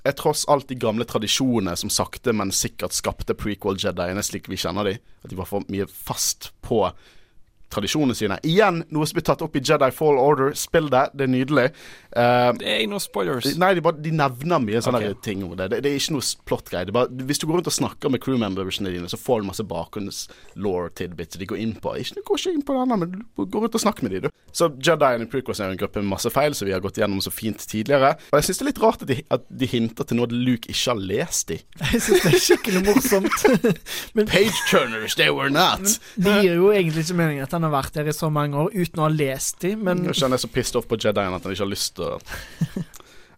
er 0.07 0.15
tross 0.15 0.45
alt 0.51 0.69
de 0.71 0.79
gamle 0.79 1.07
tradisjonene 1.09 1.75
som 1.79 1.91
sakte, 1.91 2.35
men 2.37 2.55
sikkert 2.55 2.95
skapte 2.95 3.35
prequel-jediene 3.39 4.23
slik 4.25 4.51
vi 4.51 4.59
kjenner 4.61 4.87
de. 4.87 4.97
At 5.25 5.33
de 5.33 5.39
var 5.39 5.51
for 5.51 5.67
mye 5.73 5.89
fast 5.91 6.53
på 6.67 6.85
tradisjonene 7.73 8.17
sine. 8.17 8.39
Igjen 8.47 8.83
noe 8.95 9.07
som 9.09 9.19
blir 9.19 9.27
tatt 9.27 9.43
opp 9.45 9.57
i 9.59 9.62
Jedi 9.64 9.89
Fall 9.95 10.21
Order. 10.21 10.55
Spill 10.59 10.91
det, 10.93 11.07
det 11.17 11.27
er 11.27 11.33
nydelig. 11.33 11.67
Uh, 12.17 12.53
Det 12.57 12.69
er 12.71 12.83
ikke 12.85 12.93
noe 12.95 13.05
spoilers. 13.05 13.51
Nei, 13.61 13.73
de, 13.77 13.85
bare, 13.85 14.01
de 14.03 14.12
nevner 14.14 14.62
mye 14.62 14.83
sånne 14.85 15.03
okay. 15.03 15.19
ting 15.27 15.45
om 15.47 15.55
det. 15.59 15.71
det. 15.73 15.83
Det 15.85 15.93
er 15.93 16.01
ikke 16.01 16.17
noe 16.17 16.31
plot-greie. 16.49 17.07
Hvis 17.29 17.43
du 17.43 17.49
går 17.49 17.61
rundt 17.61 17.71
og 17.73 17.77
snakker 17.77 18.12
med 18.12 18.23
crewmembersene 18.25 18.93
dine, 18.95 19.11
så 19.11 19.21
får 19.21 19.43
du 19.43 19.51
masse 19.51 19.67
bakgrunns-law 19.67 20.89
tidbits 20.97 21.41
de 21.41 21.49
går 21.49 21.62
inn 21.62 21.77
på. 21.83 21.97
Ikke, 22.01 22.23
går 22.27 22.43
ikke 22.43 22.57
inn 22.57 22.67
på 22.67 22.77
denne, 22.79 23.01
men 23.03 23.14
du 23.19 23.45
går 23.45 23.67
rundt 23.67 23.79
og 23.79 23.83
snakker 23.83 24.07
med 24.07 24.17
de, 24.17 24.27
du. 24.27 24.31
Så 24.57 24.71
Jedi 24.81 25.11
i 25.21 25.27
prequels 25.29 25.61
er 25.61 25.73
en 25.73 25.81
gruppe 25.81 26.01
med 26.01 26.09
masse 26.14 26.31
feil, 26.33 26.55
som 26.57 26.69
vi 26.69 26.73
har 26.73 26.81
gått 26.85 26.97
gjennom 27.01 27.21
så 27.21 27.33
fint 27.35 27.61
tidligere. 27.69 28.14
Og 28.31 28.39
jeg 28.39 28.49
syns 28.49 28.61
det 28.61 28.64
er 28.64 28.71
litt 28.71 28.81
rart 28.81 29.05
at 29.05 29.11
de, 29.11 29.19
at 29.37 29.45
de 29.51 29.69
hinter 29.69 30.09
til 30.09 30.21
noe 30.21 30.31
Luke 30.33 30.71
ikke 30.71 30.95
har 30.95 31.03
lest 31.11 31.53
i. 31.53 31.59
Jeg 31.93 32.03
syns 32.07 32.25
det 32.25 32.33
er 32.33 32.43
skikkelig 32.43 32.83
morsomt. 32.87 33.45
Men 34.17 34.29
Page 34.33 34.57
turners, 34.71 35.14
they 35.19 35.29
were 35.31 35.51
not! 35.53 35.85
det 36.17 36.39
gir 36.41 36.57
jo 36.57 36.71
egentlig 36.73 37.05
ikke 37.05 37.19
mening 37.19 37.43
at 37.57 37.63
han 37.63 37.71
har 37.71 37.77
vært 37.79 37.97
der 37.97 38.11
i 38.11 38.15
så 38.17 38.29
mange 38.33 38.61
år 38.61 38.75
uten 38.75 39.01
å 39.01 39.07
ha 39.07 39.13
lest 39.13 39.61
dem, 39.65 39.87
men 39.89 40.05
kjenner 40.11 40.37
jeg 40.37 40.45
så 40.45 40.53
pissed 40.53 40.79
off 40.79 40.89
på 40.91 40.99
Jedien 41.01 41.35
at 41.35 41.47
han 41.47 41.57
ikke 41.57 41.65
har 41.65 41.73
lyst 41.73 41.97
til 41.99 42.17
å 42.17 42.85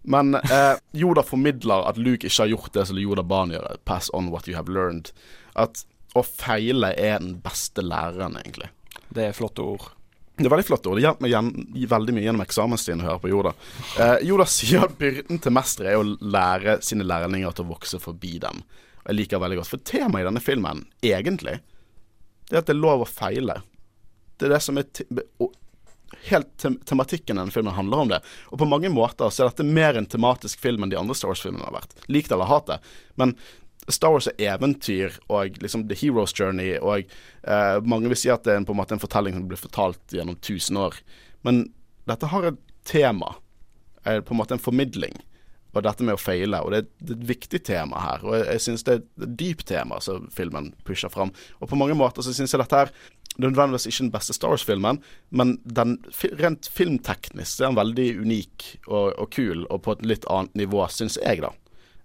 Men 0.09 0.35
eh, 0.39 0.79
Yoda 0.97 1.23
formidler 1.27 1.85
at 1.85 1.99
Luke 2.01 2.25
ikke 2.25 2.45
har 2.47 2.51
gjort 2.53 2.73
det 2.73 2.87
som 2.89 2.99
Yoda 3.01 3.25
ba 3.27 3.43
han 3.43 3.53
gjøre. 3.53 3.77
Pass 3.85 4.09
on 4.17 4.31
what 4.33 4.49
you 4.49 4.57
have 4.57 4.73
learned. 4.73 5.11
At 5.59 5.83
å 6.17 6.23
feile 6.25 6.95
er 6.97 7.19
den 7.21 7.37
beste 7.45 7.85
læreren, 7.85 8.39
egentlig. 8.41 8.71
Det 9.13 9.27
er 9.29 9.37
flotte 9.37 9.65
ord. 9.65 9.91
Det 10.39 10.47
er 10.47 10.55
veldig 10.55 10.69
flotte 10.69 10.89
ord. 10.89 10.97
det 10.97 11.05
hjelper 11.05 11.27
meg 11.27 11.33
gjen, 11.35 11.53
veldig 11.91 12.15
mye 12.15 12.25
gjennom 12.25 12.45
eksamenstiden 12.45 13.03
å 13.03 13.09
høre 13.09 13.23
på 13.25 13.33
Yoda. 13.33 13.53
Eh, 13.99 14.17
Yoda 14.31 14.47
sier 14.49 14.87
at 14.87 14.97
byrden 15.01 15.43
til 15.45 15.55
mesteret 15.55 15.93
er 15.93 16.01
å 16.01 16.07
lære 16.07 16.79
sine 16.87 17.07
lærlinger 17.07 17.57
til 17.59 17.67
å 17.67 17.73
vokse 17.75 18.01
forbi 18.01 18.39
dem. 18.47 18.63
Og 19.03 19.11
jeg 19.11 19.19
liker 19.19 19.43
veldig 19.43 19.59
godt. 19.61 19.73
For 19.75 19.83
temaet 19.93 20.23
i 20.23 20.29
denne 20.31 20.45
filmen, 20.45 20.87
egentlig, 21.05 21.59
det 22.49 22.57
er 22.57 22.63
at 22.63 22.71
det 22.71 22.77
er 22.77 22.81
lov 22.81 23.05
å 23.05 23.11
feile. 23.11 23.59
Det 24.39 24.49
er 24.49 24.57
det 24.57 24.65
som 24.65 24.79
er 24.81 24.87
Helt 26.25 26.49
tem 26.57 26.79
tematikken 26.89 27.37
denne 27.37 27.53
filmen 27.53 27.75
handler 27.77 28.01
om 28.01 28.11
det. 28.11 28.19
Og 28.49 28.59
på 28.59 28.67
mange 28.67 28.89
måter 28.91 29.29
så 29.31 29.45
er 29.45 29.51
dette 29.51 29.67
mer 29.67 29.99
en 29.99 30.09
tematisk 30.09 30.61
film 30.61 30.83
enn 30.83 30.93
de 30.93 30.97
andre 30.99 31.15
Star 31.15 31.31
Wars-filmene 31.31 31.67
har 31.67 31.75
vært. 31.77 31.93
Lik 32.09 32.31
det 32.31 32.35
eller 32.35 32.49
hat 32.49 32.71
det. 32.71 32.79
Men 33.21 33.35
Star 33.93 34.13
Wars 34.13 34.29
er 34.29 34.55
eventyr 34.55 35.19
og 35.33 35.61
liksom 35.63 35.87
The 35.89 35.97
Hero's 35.97 36.35
Journey, 36.37 36.77
og 36.81 37.09
eh, 37.09 37.77
mange 37.89 38.11
vil 38.11 38.21
si 38.21 38.33
at 38.33 38.45
det 38.45 38.57
er 38.57 38.67
på 38.69 38.75
en 38.75 38.81
måte 38.81 38.97
en 38.97 39.03
fortelling 39.03 39.37
som 39.37 39.47
blir 39.49 39.61
fortalt 39.61 40.17
gjennom 40.17 40.37
tusen 40.45 40.81
år. 40.81 40.99
Men 41.47 41.67
dette 42.09 42.29
har 42.33 42.51
et 42.51 42.61
tema, 42.89 43.35
er 44.05 44.25
på 44.25 44.35
en 44.35 44.41
måte 44.43 44.57
en 44.57 44.63
formidling, 44.63 45.17
og 45.77 45.85
dette 45.85 46.05
med 46.05 46.17
å 46.17 46.21
feile. 46.21 46.61
Og 46.65 46.73
det 46.75 46.83
er, 46.83 46.89
et 47.15 47.25
viktig 47.29 47.63
tema 47.69 48.01
her, 48.03 48.25
og 48.27 48.37
jeg, 48.37 48.47
jeg 48.51 48.65
syns 48.67 48.85
det 48.85 48.95
er 48.95 49.03
et 49.05 49.37
dypt 49.41 49.69
tema 49.71 50.01
som 50.05 50.29
filmen 50.35 50.73
pusher 50.89 51.13
fram. 51.13 51.33
Og 51.61 51.71
på 51.71 51.79
mange 51.81 51.97
måter 51.97 52.25
så 52.25 52.35
syns 52.37 52.55
jeg 52.55 52.63
dette 52.65 52.83
her 52.83 52.93
er 52.93 52.97
nødvendigvis 53.39 53.87
ikke 53.87 54.05
den 54.07 54.13
beste 54.15 54.35
Star 54.35 54.51
Wars-filmen, 54.53 54.99
men 55.31 55.57
den, 55.65 55.97
rent 56.41 56.69
filmteknisk 56.75 57.61
er 57.61 57.69
den 57.71 57.79
veldig 57.79 58.07
unik 58.25 58.67
og, 58.89 59.13
og 59.15 59.31
kul, 59.35 59.65
og 59.71 59.83
på 59.87 59.95
et 59.95 60.05
litt 60.11 60.27
annet 60.33 60.55
nivå, 60.59 60.83
syns 60.91 61.19
jeg, 61.23 61.43
da. 61.45 61.53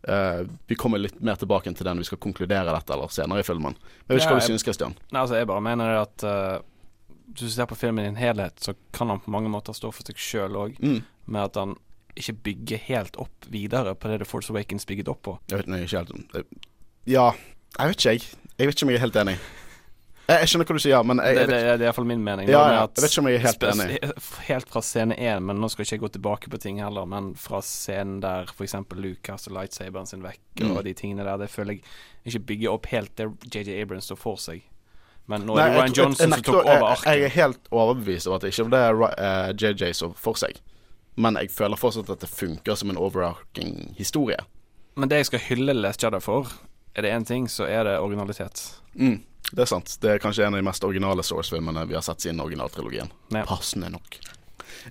Uh, 0.03 0.43
vi 0.67 0.75
kommer 0.75 0.99
litt 0.99 1.15
mer 1.23 1.37
tilbake 1.39 1.71
til 1.71 1.87
den 1.87 2.01
vi 2.01 2.03
skal 2.09 2.19
konkludere 2.19 2.73
dette 2.75 2.91
eller 2.93 3.07
senere 3.13 3.39
i 3.39 3.47
filmen. 3.47 3.77
Men 3.79 4.11
jeg 4.11 4.17
vet 4.17 4.25
ikke 4.25 4.33
Ja, 4.33 4.35
hva 4.35 4.43
du 4.43 4.49
synes, 4.51 4.65
Christian. 4.67 4.95
Nei, 5.13 5.21
altså, 5.21 5.37
jeg 5.39 5.47
bare 5.47 5.63
mener 5.63 5.93
det 5.93 6.01
at 6.01 6.25
uh, 6.27 6.65
Hvis 7.31 7.47
du 7.47 7.55
ser 7.55 7.69
på 7.71 7.77
filmen 7.79 8.03
i 8.03 8.11
en 8.11 8.19
helhet, 8.19 8.59
så 8.59 8.73
kan 8.93 9.09
han 9.09 9.21
på 9.23 9.31
mange 9.31 9.49
måter 9.49 9.73
stå 9.73 9.93
for 9.95 10.03
seg 10.05 10.19
sjøl 10.19 10.57
òg, 10.59 10.75
Mm. 10.83 10.99
med 11.25 11.41
at 11.47 11.55
han 11.55 11.77
ikke 12.19 12.35
bygger 12.45 12.77
helt 12.91 13.15
opp 13.17 13.47
videre 13.49 13.95
på 13.95 14.11
det 14.11 14.19
The 14.21 14.27
Force 14.27 14.51
Awakens 14.51 14.85
bygget 14.85 15.07
opp 15.09 15.21
på. 15.23 15.39
Jeg 15.49 15.63
vet 15.63 15.71
nei, 15.71 15.79
ikke 15.87 16.03
helt 16.03 16.45
Ja, 17.09 17.31
jeg 17.79 17.87
vet 17.89 17.97
ikke, 18.03 18.11
jeg. 18.11 18.27
Jeg 18.59 18.67
vet 18.67 18.75
ikke 18.75 18.85
om 18.85 18.91
jeg 18.91 18.99
er 18.99 19.05
helt 19.07 19.15
enig. 19.23 19.37
Jeg, 20.23 20.39
jeg 20.39 20.47
skjønner 20.53 20.67
hva 20.69 20.75
du 20.77 20.81
sier, 20.85 21.03
men 21.03 21.19
jeg, 21.19 21.35
jeg, 21.35 21.47
det, 21.49 21.55
det, 21.55 21.71
det 21.79 21.83
er 21.83 21.89
iallfall 21.89 22.05
min 22.07 22.21
mening. 22.23 22.47
ja, 22.47 22.61
ja, 22.71 22.81
jeg 22.87 23.03
vet 23.03 23.11
ikke 23.11 23.21
om 23.23 23.27
jeg 23.27 23.39
er 23.39 23.43
helt 23.43 23.63
enig. 23.69 23.97
Helt 24.47 24.69
fra 24.71 24.81
scene 24.87 25.17
én, 25.19 25.43
men 25.43 25.59
nå 25.59 25.67
skal 25.73 25.83
ikke 25.83 25.97
jeg 25.97 26.03
gå 26.05 26.09
tilbake 26.15 26.51
på 26.53 26.59
ting 26.63 26.79
heller, 26.79 27.05
men 27.11 27.33
fra 27.35 27.59
scenen 27.65 28.21
der 28.23 28.47
f.eks. 28.53 28.75
Lucas 28.95 29.49
og 29.49 29.57
lightsaberen 29.59 30.07
sin 30.07 30.23
vekk, 30.23 30.39
Mm. 30.61 30.75
og 30.77 30.83
de 30.85 30.93
tingene 30.93 31.23
der, 31.25 31.39
det 31.41 31.49
føler 31.49 31.73
jeg 31.73 31.83
ikke 32.29 32.39
bygger 32.53 32.71
opp 32.75 32.85
helt 32.91 33.15
det 33.17 33.25
JJ 33.51 33.81
Abrams 33.81 34.05
står 34.05 34.19
for 34.21 34.37
seg. 34.37 34.61
Men 35.27 35.47
nå 35.47 35.55
er 35.57 35.71
det 35.71 35.79
Ryan 35.79 35.95
Johnson 35.97 36.33
som 36.35 36.43
tok 36.45 36.59
over 36.61 36.91
jeg, 37.07 37.23
jeg 37.23 37.23
er 37.25 37.33
helt 37.39 37.69
overbevist 37.71 38.27
over 38.29 38.37
at 38.37 38.45
det 38.45 38.51
ikke 38.53 38.65
det 38.69 38.81
er 38.85 39.01
eh, 39.09 39.49
JJ 39.57 39.93
som 39.97 40.13
for 40.19 40.37
seg. 40.37 40.59
Men 41.17 41.35
jeg 41.41 41.49
føler 41.53 41.79
fortsatt 41.79 42.09
at 42.13 42.21
det 42.23 42.29
funker 42.29 42.75
som 42.79 42.93
en 42.93 42.99
overarching 43.01 43.95
historie. 43.97 44.37
Men 44.95 45.09
det 45.09 45.23
jeg 45.23 45.31
skal 45.31 45.43
hylle 45.49 45.73
Les 45.81 45.97
Jedi 46.03 46.19
for, 46.21 46.53
er 46.93 47.05
det 47.05 47.13
én 47.13 47.25
ting, 47.25 47.49
så 47.49 47.65
er 47.65 47.83
det 47.87 47.99
originalitet. 47.99 48.61
Mm, 48.95 49.23
det 49.51 49.65
er 49.65 49.69
sant. 49.69 49.97
Det 50.01 50.11
er 50.15 50.21
kanskje 50.21 50.45
en 50.45 50.53
av 50.53 50.61
de 50.61 50.67
mest 50.67 50.83
originale 50.83 51.23
Source-filmene 51.25 51.87
vi 51.89 51.97
har 51.97 52.05
sett 52.05 52.21
siden 52.21 52.41
originaltrilogien. 52.43 53.09
Ja. 53.33 53.45
Passende 53.49 53.89
nok. 53.93 54.19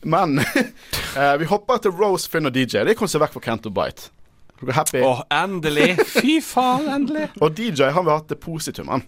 Men 0.03 0.39
eh, 1.19 1.37
vi 1.39 1.49
hopper 1.51 1.83
til 1.83 1.95
Rose, 1.95 2.31
Finn 2.31 2.49
og 2.49 2.55
DJ. 2.57 2.85
De 2.89 2.97
kom 2.99 3.11
seg 3.11 3.23
vekk 3.23 3.37
fra 3.37 3.47
Canto 3.51 3.73
Bite. 3.75 4.11
Dere 4.63 4.71
er 4.71 4.79
happy? 4.79 5.03
Oh, 5.03 5.25
endelig! 5.35 5.97
Fy 6.07 6.39
faen, 6.45 6.87
endelig! 6.91 7.33
Og 7.43 7.51
DJ 7.59 7.91
han 7.91 8.07
vil 8.07 8.15
ha 8.15 8.23
depositum, 8.31 8.93
han. 8.95 9.03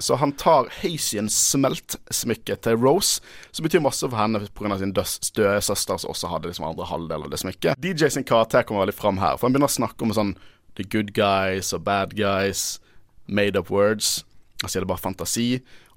Så 0.00 0.16
han 0.18 0.32
tar 0.40 0.70
Hazian 0.80 1.28
smelt-smykket 1.30 2.64
til 2.64 2.78
Rose, 2.80 3.20
som 3.54 3.66
betyr 3.66 3.84
masse 3.84 4.08
for 4.08 4.18
henne 4.18 4.40
pga. 4.56 4.78
sin 4.80 4.94
døde 4.96 5.60
søster, 5.62 6.00
som 6.00 6.10
også 6.10 6.32
hadde 6.32 6.48
liksom 6.50 6.66
andre 6.66 6.88
halvdel 6.88 7.28
av 7.28 7.30
det 7.30 7.38
smykket. 7.44 7.78
DJ 7.78 8.08
sin 8.10 8.24
karakter 8.26 8.64
kommer 8.64 8.86
veldig 8.86 8.96
fram 8.96 9.20
her, 9.22 9.36
for 9.36 9.46
han 9.46 9.54
begynner 9.54 9.70
å 9.70 9.76
snakke 9.76 10.08
om 10.08 10.16
sånn 10.16 10.34
the 10.76 10.84
good 10.84 11.14
guys 11.14 11.72
og 11.72 11.84
bad 11.84 12.14
guys, 12.18 12.80
made 13.26 13.58
up 13.58 13.70
words. 13.70 14.24
Han 14.62 14.70
sier 14.70 14.82
det 14.82 14.88
er 14.88 14.94
bare 14.94 15.04
fantasi. 15.04 15.48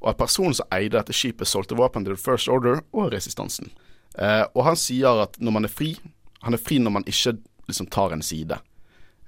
Og 0.01 0.11
at 0.11 0.19
personen 0.19 0.53
som 0.53 0.67
eide 0.75 0.97
dette 0.97 1.15
skipet, 1.15 1.49
solgte 1.49 1.77
våpen 1.77 2.05
til 2.05 2.15
The 2.15 2.21
First 2.21 2.49
Order 2.51 2.83
og 2.93 3.11
resistansen. 3.13 3.71
Eh, 4.17 4.45
og 4.53 4.65
han 4.65 4.77
sier 4.79 5.23
at 5.23 5.37
når 5.39 5.53
man 5.53 5.67
er 5.67 5.69
fri 5.69 5.91
Han 6.41 6.55
er 6.55 6.61
fri 6.61 6.79
når 6.81 6.93
man 6.93 7.03
ikke 7.05 7.35
liksom 7.67 7.87
tar 7.91 8.13
en 8.13 8.21
side. 8.21 8.59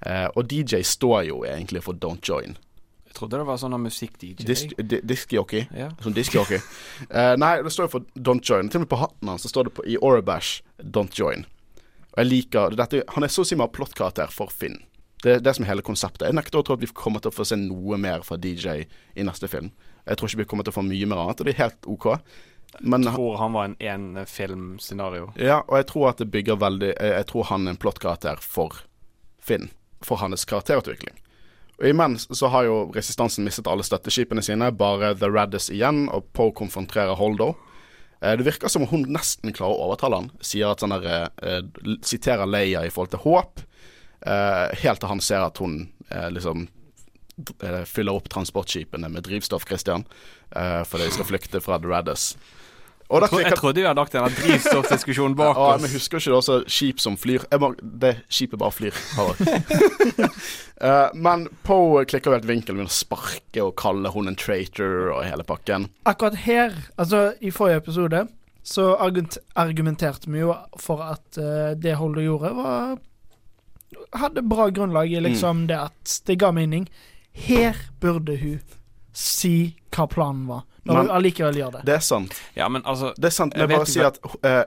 Eh, 0.06 0.28
og 0.36 0.46
DJ 0.48 0.80
står 0.86 1.24
jo 1.28 1.42
egentlig 1.44 1.82
for 1.84 1.92
Don't 1.92 2.22
Join. 2.24 2.54
Jeg 3.10 3.16
trodde 3.18 3.40
det 3.40 3.46
var 3.48 3.58
sånn 3.58 3.74
musikk-DJ. 3.82 4.46
Disk, 4.46 4.72
di, 4.78 5.00
diskjockey. 5.04 5.66
Ja. 5.76 5.90
Sånn 6.00 6.14
diskjockey. 6.16 6.60
Eh, 7.10 7.34
nei, 7.42 7.56
det 7.66 7.72
står 7.74 7.88
jo 7.88 7.92
for 7.96 8.06
Don't 8.14 8.46
Join. 8.46 8.70
Til 8.70 8.78
og 8.80 8.86
med 8.86 8.92
på 8.92 9.00
hatten 9.02 9.32
hans 9.32 9.48
står 9.50 9.66
det 9.66 9.74
på, 9.74 9.84
i 9.90 9.98
Orabash 9.98 10.62
Don't 10.78 11.18
Join. 11.18 11.42
Og 12.14 12.22
jeg 12.22 12.30
liker 12.30 12.78
dette, 12.78 13.02
Han 13.16 13.26
er 13.26 13.32
så 13.34 13.42
å 13.42 13.48
si 13.50 13.58
mer 13.58 13.72
plottkarakter 13.74 14.30
for 14.32 14.54
Finn. 14.54 14.78
Det 15.22 15.32
er 15.36 15.40
det 15.44 15.52
som 15.56 15.64
er 15.66 15.68
hele 15.74 15.82
konseptet. 15.84 16.26
Jeg 16.28 16.34
nekter 16.38 16.60
å 16.60 16.64
tro 16.64 16.74
at 16.78 16.80
vi 16.80 16.86
kommer 16.96 17.20
til 17.20 17.28
å 17.32 17.34
få 17.36 17.44
se 17.44 17.56
noe 17.60 17.98
mer 18.00 18.22
fra 18.24 18.38
DJ 18.40 18.86
i 19.16 19.22
neste 19.26 19.48
film. 19.52 19.70
Jeg 20.08 20.16
tror 20.16 20.28
ikke 20.30 20.38
vi 20.44 20.48
kommer 20.48 20.64
til 20.64 20.72
å 20.72 20.78
få 20.78 20.84
mye 20.86 21.06
mer 21.10 21.20
annet, 21.26 21.40
og 21.42 21.46
det 21.46 21.52
er 21.54 21.64
helt 21.66 21.86
OK. 21.92 22.06
Men 22.80 23.02
Jeg 23.04 23.14
tror 23.18 23.36
han 23.40 23.52
var 23.52 23.64
en 23.66 23.76
én-filmscenario. 23.82 25.32
ja, 25.36 25.60
og 25.68 25.76
jeg 25.76 25.86
tror 25.86 26.08
at 26.10 26.18
det 26.22 26.30
bygger 26.30 26.56
veldig 26.56 26.92
Jeg, 27.00 27.26
tror 27.26 27.44
han 27.50 27.66
er 27.66 27.70
en 27.74 27.76
plottkarakter 27.76 28.36
for 28.40 28.80
Finn. 29.40 29.70
For 30.02 30.16
hans 30.16 30.44
karakterutvikling. 30.44 31.16
Og 31.80 31.88
Imens 31.88 32.26
så 32.36 32.48
har 32.52 32.64
jo 32.64 32.90
resistansen 32.94 33.44
mistet 33.44 33.66
alle 33.68 33.82
støtteskipene 33.84 34.42
sine, 34.44 34.70
bare 34.72 35.14
The 35.16 35.28
Raddis 35.32 35.70
igjen, 35.72 36.08
og 36.12 36.26
Poe 36.36 36.52
konfronterer 36.52 37.16
Holdo. 37.16 37.54
Eh, 38.22 38.36
Det 38.36 38.44
virker 38.44 38.68
som 38.68 38.82
om 38.82 38.88
hun 38.88 39.04
nesten 39.12 39.52
klarer 39.52 39.74
å 39.76 39.86
overtale 39.88 40.16
han. 40.16 40.30
Sier 40.40 40.70
at 40.70 40.80
sånn 40.80 40.92
der, 41.00 41.30
eh, 41.42 41.62
Siterer 42.02 42.46
Leia 42.46 42.84
i 42.84 42.90
forhold 42.90 43.10
til 43.10 43.20
håp. 43.24 43.60
Eh, 44.26 44.76
helt 44.82 45.00
til 45.00 45.10
han 45.10 45.22
ser 45.24 45.46
at 45.46 45.58
hun 45.62 45.82
eh, 46.10 46.28
liksom 46.34 46.66
eh, 47.64 47.82
fyller 47.88 48.18
opp 48.20 48.28
transportskipene 48.32 49.08
med 49.08 49.24
drivstoff, 49.28 49.66
Christian. 49.68 50.04
Eh, 50.50 50.82
fordi 50.84 51.08
de 51.08 51.14
skal 51.18 51.30
flykte 51.30 51.62
fra 51.64 51.78
The 51.80 51.92
Raddus. 51.92 52.34
Og 53.10 53.24
Jeg, 53.24 53.30
tro, 53.32 53.38
jeg 53.42 53.56
trodde 53.58 53.80
vi 53.80 53.86
hadde 53.88 53.98
lagt 53.98 54.12
denne 54.14 54.30
drivstoffdiskusjonen 54.36 55.32
bak 55.34 55.56
oss. 55.58 55.72
ja, 55.72 55.78
men 55.82 55.90
husker 55.90 56.20
ikke 56.20 56.30
det 56.30 56.36
også 56.36 56.58
skip 56.70 57.00
som 57.02 57.16
flyr? 57.18 57.42
Jeg 57.50 57.62
må, 57.62 57.72
det 57.82 58.12
skipet 58.30 58.60
bare 58.60 58.74
flyr. 58.76 59.00
Eh, 60.80 61.10
men 61.12 61.42
Poe 61.60 62.06
klikker 62.08 62.32
helt 62.32 62.46
vinkel, 62.48 62.72
begynner 62.72 62.88
å 62.88 62.94
sparke 62.94 63.60
og 63.60 63.74
kalle 63.76 64.08
hun 64.14 64.30
en 64.30 64.36
traitor 64.40 65.10
og 65.12 65.26
hele 65.26 65.44
pakken. 65.44 65.90
Akkurat 66.08 66.38
her, 66.40 66.72
altså 66.96 67.34
i 67.44 67.50
forrige 67.52 67.82
episode, 67.82 68.22
så 68.64 68.86
argumenterte 68.96 70.32
vi 70.32 70.40
jo 70.40 70.54
for 70.80 71.04
at 71.04 71.36
uh, 71.36 71.76
det 71.76 71.98
Holder 72.00 72.24
gjorde, 72.24 72.54
var 72.56 72.96
Hadde 74.12 74.42
bra 74.42 74.68
grunnlag 74.70 75.12
i 75.12 75.20
liksom 75.20 75.66
det 75.70 75.78
at 75.78 76.20
det 76.26 76.38
ga 76.38 76.50
mening. 76.54 76.88
Her 77.32 77.76
burde 78.00 78.36
hun 78.40 78.60
si 79.12 79.74
hva 79.90 80.06
planen 80.10 80.46
var, 80.46 80.62
når 80.84 80.94
Men- 80.94 81.06
hun 81.06 81.14
allikevel 81.16 81.56
gjør 81.58 81.72
det. 81.72 81.80
Det 81.86 81.94
er 81.94 82.04
sant. 82.04 82.34
Ja, 82.54 82.68
men 82.68 82.82
altså 82.82 83.12
Det 83.16 83.24
er 83.26 83.34
sant, 83.34 83.54
Jeg 83.54 83.66
men 83.66 83.70
jeg 83.70 83.78
bare 83.78 83.86
sier 83.90 84.06
at 84.06 84.18
uh, 84.24 84.64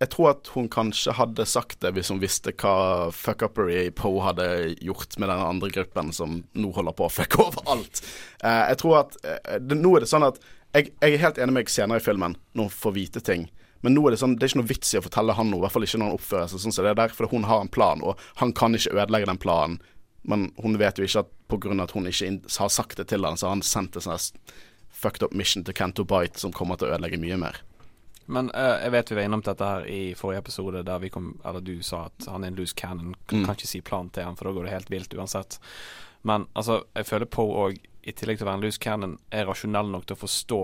Jeg 0.00 0.10
tror 0.12 0.30
at 0.30 0.48
hun 0.52 0.68
kanskje 0.68 1.12
hadde 1.16 1.46
sagt 1.48 1.80
det 1.80 1.94
hvis 1.96 2.08
hun 2.12 2.20
visste 2.20 2.52
hva 2.52 3.08
fuck-uppery 3.16 3.90
Poe 3.96 4.20
hadde 4.20 4.76
gjort 4.84 5.16
med 5.18 5.28
den 5.32 5.40
andre 5.40 5.70
gruppen 5.70 6.12
som 6.12 6.42
nå 6.52 6.72
holder 6.76 6.92
på 6.92 7.06
å 7.06 7.12
fucke 7.12 7.40
over 7.40 7.62
alt. 7.66 8.02
Uh, 8.44 8.68
jeg 8.68 8.76
tror 8.82 8.98
at 9.00 9.16
uh, 9.24 9.56
det, 9.58 9.78
Nå 9.80 9.96
er 9.96 10.04
det 10.04 10.10
sånn 10.12 10.26
at 10.28 10.36
jeg, 10.74 10.90
jeg 11.00 11.14
er 11.14 11.22
helt 11.24 11.38
enig 11.38 11.52
med 11.54 11.64
deg 11.64 11.72
senere 11.72 11.96
i 11.96 12.04
filmen, 12.04 12.36
når 12.52 12.68
hun 12.68 12.70
får 12.70 12.92
vite 12.92 13.20
ting. 13.24 13.48
Men 13.86 13.94
nå 13.94 14.02
er 14.08 14.16
det 14.16 14.20
sånn, 14.20 14.34
det 14.34 14.48
er 14.48 14.50
ikke 14.50 14.60
noe 14.64 14.70
vits 14.72 14.94
i 14.94 14.98
å 14.98 15.04
fortelle 15.04 15.34
han 15.38 15.50
noe, 15.52 15.60
i 15.60 15.64
hvert 15.66 15.76
fall 15.76 15.86
ikke 15.86 16.00
når 16.02 16.08
han 16.10 16.18
oppfører 16.18 16.48
seg 16.50 16.62
sånn 16.64 16.74
som 16.74 16.86
det 16.86 16.90
er 16.96 16.98
der, 16.98 17.12
for 17.14 17.30
hun 17.30 17.46
har 17.46 17.60
en 17.62 17.70
plan, 17.70 18.02
og 18.02 18.18
han 18.40 18.50
kan 18.58 18.74
ikke 18.74 18.96
ødelegge 18.96 19.28
den 19.30 19.38
planen. 19.42 19.76
Men 20.26 20.48
hun 20.58 20.74
vet 20.80 20.98
jo 20.98 21.06
ikke 21.06 21.22
at 21.22 21.30
pga. 21.46 21.76
at 21.84 21.92
hun 21.94 22.08
ikke 22.10 22.32
har 22.58 22.72
sagt 22.74 22.98
det 22.98 23.06
til 23.12 23.22
han, 23.24 23.38
så 23.38 23.46
har 23.46 23.54
han 23.54 23.62
sendt 23.62 23.94
en 23.94 24.02
sånn 24.08 24.40
fucked 24.90 25.22
up 25.22 25.34
mission 25.38 25.62
til 25.62 25.76
Kento 25.76 26.02
Bite 26.08 26.40
som 26.40 26.50
kommer 26.56 26.76
til 26.80 26.88
å 26.88 26.96
ødelegge 26.96 27.20
mye 27.22 27.38
mer. 27.38 27.60
Men 28.26 28.48
uh, 28.56 28.80
jeg 28.82 28.90
vet 28.90 29.10
vi 29.12 29.16
var 29.20 29.28
innom 29.28 29.44
dette 29.46 29.62
her 29.70 29.84
i 29.86 30.00
forrige 30.18 30.42
episode, 30.42 30.82
der 30.82 30.98
vi 30.98 31.12
kom 31.14 31.28
Eller 31.46 31.62
du 31.62 31.76
sa 31.86 32.08
at 32.08 32.26
han 32.26 32.42
er 32.42 32.50
en 32.50 32.56
loose 32.58 32.74
cannon. 32.74 33.14
Kan, 33.28 33.38
Mm. 33.38 33.46
kan 33.46 33.54
ikke 33.54 33.70
si 33.70 33.80
plan 33.80 34.08
til 34.10 34.24
han, 34.26 34.34
for 34.34 34.48
da 34.48 34.56
går 34.56 34.64
det 34.66 34.72
helt 34.72 34.90
vilt 34.90 35.14
uansett. 35.14 35.60
Men 36.26 36.48
altså, 36.56 36.80
jeg 36.96 37.06
føler 37.06 37.26
på 37.30 37.44
òg, 37.46 37.78
i 38.02 38.12
tillegg 38.12 38.38
til 38.38 38.46
å 38.46 38.50
være 38.50 38.58
en 38.58 38.66
loose 38.66 38.82
cannon, 38.82 39.18
er 39.30 39.46
rasjonell 39.46 39.92
nok 39.92 40.06
til 40.06 40.16
å 40.16 40.24
forstå 40.26 40.60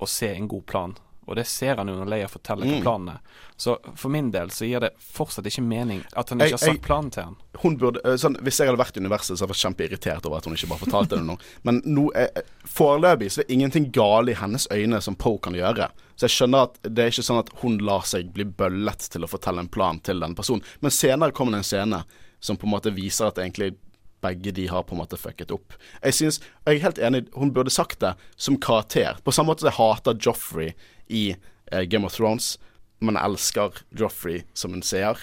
og 0.00 0.08
se 0.08 0.28
en 0.34 0.48
god 0.48 0.66
plan. 0.66 0.94
Og 1.28 1.36
det 1.36 1.46
ser 1.46 1.76
han 1.76 1.86
jo 1.88 1.94
når 1.94 2.08
Leia 2.08 2.26
forteller 2.26 2.64
hva 2.66 2.78
Mm. 2.78 2.82
planen 2.82 3.08
er. 3.10 3.18
Så 3.56 3.76
for 3.96 4.08
min 4.08 4.30
del 4.30 4.48
så 4.48 4.66
gir 4.66 4.80
det 4.80 4.94
fortsatt 4.98 5.44
ikke 5.44 5.62
mening 5.62 6.02
at 6.16 6.28
han 6.30 6.38
Jeg- 6.38 6.48
ikke 6.48 6.58
har 6.58 6.58
sagt 6.58 6.72
jeg- 6.72 6.82
planen 6.82 7.10
til 7.12 7.22
han. 7.24 7.36
hun 7.62 7.76
burde, 7.76 8.00
eh, 8.04 8.16
sånn, 8.16 8.36
Hvis 8.40 8.58
jeg 8.58 8.68
hadde 8.68 8.78
vært 8.78 8.96
i 8.96 9.00
universet, 9.00 9.36
så 9.36 9.44
hadde 9.46 9.52
jeg 9.54 9.74
vært 9.76 10.00
kjempeirritert 10.00 10.26
over 10.26 10.36
at 10.38 10.44
hun 10.46 10.54
ikke 10.54 10.68
bare 10.68 10.78
fortalte 10.78 11.08
det 11.10 11.24
nå. 11.26 11.38
Men 11.64 11.82
nå, 11.82 12.10
eh, 12.14 12.28
foreløpig 12.66 13.30
så 13.30 13.40
er 13.40 13.44
det 13.44 13.54
ingenting 13.58 13.90
gale 13.92 14.30
i 14.30 14.34
hennes 14.34 14.66
øyne 14.70 15.00
som 15.02 15.14
Poe 15.14 15.38
kan 15.38 15.52
gjøre. 15.54 15.90
Så 16.16 16.26
jeg 16.26 16.30
skjønner 16.30 16.62
at 16.62 16.78
det 16.82 16.98
er 16.98 17.10
ikke 17.10 17.28
sånn 17.28 17.38
at 17.38 17.50
hun 17.62 17.78
lar 17.78 18.00
seg 18.02 18.32
bli 18.32 18.44
bøllet 18.44 19.08
til 19.10 19.22
å 19.22 19.28
fortelle 19.28 19.58
en 19.60 19.68
plan 19.68 20.00
til 20.00 20.20
den 20.20 20.34
personen. 20.34 20.62
Men 20.80 20.90
senere 20.90 21.32
kommer 21.32 21.52
det 21.52 21.58
en 21.58 21.62
scene 21.64 22.04
som 22.40 22.56
på 22.56 22.64
en 22.64 22.72
måte 22.72 22.94
viser 22.94 23.26
at 23.28 23.36
egentlig 23.36 23.76
begge 24.24 24.52
de 24.54 24.66
har 24.70 24.84
på 24.86 24.96
en 24.96 25.02
måte 25.02 25.18
fucket 25.20 25.52
opp. 25.54 25.76
Jeg 26.02 26.16
synes, 26.18 26.40
jeg 26.66 26.78
er 26.78 26.86
helt 26.86 27.02
enig, 27.02 27.24
hun 27.34 27.52
burde 27.54 27.72
sagt 27.72 28.00
det 28.04 28.14
som 28.36 28.58
karakter. 28.60 29.20
På 29.24 29.34
samme 29.34 29.52
måte 29.52 29.66
som 29.66 29.70
jeg 29.70 29.78
hater 29.78 30.18
Joffrey 30.18 30.72
i 31.08 31.24
eh, 31.72 31.84
Game 31.86 32.06
of 32.08 32.16
Thrones, 32.16 32.56
men 32.98 33.14
jeg 33.14 33.30
elsker 33.30 33.82
Joffrey 33.94 34.42
som 34.58 34.74
en 34.74 34.82
seer 34.82 35.22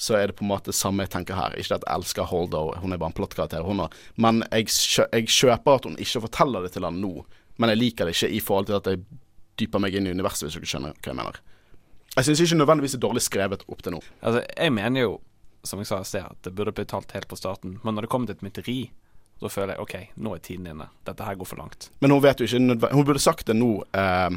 så 0.00 0.16
er 0.16 0.30
det 0.30 0.38
på 0.38 0.46
en 0.46 0.48
måte 0.48 0.72
samme 0.72 1.04
jeg 1.04 1.12
tenker 1.12 1.36
her. 1.36 1.52
Ikke 1.60 1.76
at 1.76 1.84
jeg 1.84 1.92
elsker 1.92 2.24
Holdo, 2.24 2.70
hun 2.80 2.94
er 2.94 3.00
bare 3.00 3.12
en 3.12 3.16
plottkarakter, 3.18 3.64
hun 3.66 3.82
òg. 3.84 3.96
Men 4.16 4.40
jeg, 4.48 4.70
jeg 5.12 5.26
kjøper 5.28 5.76
at 5.76 5.88
hun 5.88 5.98
ikke 6.00 6.22
forteller 6.24 6.64
det 6.64 6.72
til 6.72 6.86
han 6.88 7.02
nå. 7.02 7.18
Men 7.60 7.74
jeg 7.74 7.80
liker 7.82 8.08
det 8.08 8.14
ikke 8.16 8.30
i 8.32 8.40
forhold 8.40 8.70
til 8.70 8.78
at 8.78 8.88
jeg 8.88 9.02
dyper 9.60 9.82
meg 9.84 9.98
inn 9.98 10.08
i 10.08 10.14
universet, 10.16 10.46
hvis 10.46 10.56
dere 10.56 10.70
skjønner 10.70 10.94
hva 10.96 11.12
jeg 11.12 11.18
mener. 11.18 11.40
Jeg 12.16 12.26
syns 12.26 12.40
ikke 12.46 12.58
nødvendigvis 12.62 12.94
det 12.96 12.98
er 12.98 13.04
dårlig 13.04 13.24
skrevet 13.26 13.66
opp 13.68 13.84
til 13.84 13.94
nå. 13.94 14.00
Altså, 14.24 14.40
jeg 14.48 14.74
mener 14.78 15.04
jo, 15.04 15.12
som 15.62 15.80
jeg 15.80 15.90
sa 15.90 16.00
i 16.00 16.08
sted, 16.08 16.24
at 16.24 16.42
det 16.46 16.54
burde 16.56 16.74
blitt 16.76 16.92
talt 16.92 17.12
helt 17.16 17.28
på 17.28 17.38
starten. 17.38 17.78
Men 17.84 17.96
når 17.96 18.06
det 18.06 18.12
kommer 18.12 18.30
til 18.30 18.38
et 18.38 18.46
mytteri, 18.46 18.78
så 19.40 19.48
føler 19.48 19.74
jeg 19.74 19.84
OK, 19.84 19.96
nå 20.20 20.34
er 20.36 20.44
tiden 20.44 20.68
inne. 20.68 20.90
Dette 21.08 21.24
her 21.24 21.36
går 21.40 21.48
for 21.48 21.60
langt. 21.60 21.90
Men 22.04 22.12
hun 22.12 22.22
vet 22.24 22.40
jo 22.40 22.48
ikke 22.48 22.90
Hun 22.92 23.06
burde 23.08 23.22
sagt 23.22 23.46
det 23.48 23.56
nå 23.56 23.70
eh, 23.96 24.36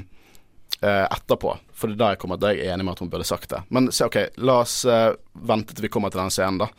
eh, 0.79 1.05
etterpå. 1.11 1.57
For 1.75 1.91
det 1.91 1.97
er 1.97 2.01
da 2.01 2.11
jeg 2.13 2.21
kommer 2.21 2.39
til 2.39 2.55
jeg 2.55 2.63
er 2.67 2.75
enig 2.75 2.87
med 2.87 2.95
at 2.95 3.03
hun 3.03 3.11
burde 3.11 3.27
sagt 3.27 3.51
det. 3.51 3.63
Men 3.73 3.91
se, 3.91 4.07
OK, 4.07 4.19
la 4.39 4.61
oss 4.63 4.77
eh, 4.87 5.11
vente 5.33 5.75
til 5.75 5.87
vi 5.87 5.91
kommer 5.91 6.13
til 6.13 6.23
den 6.23 6.31
scenen, 6.33 6.61
da. 6.63 6.69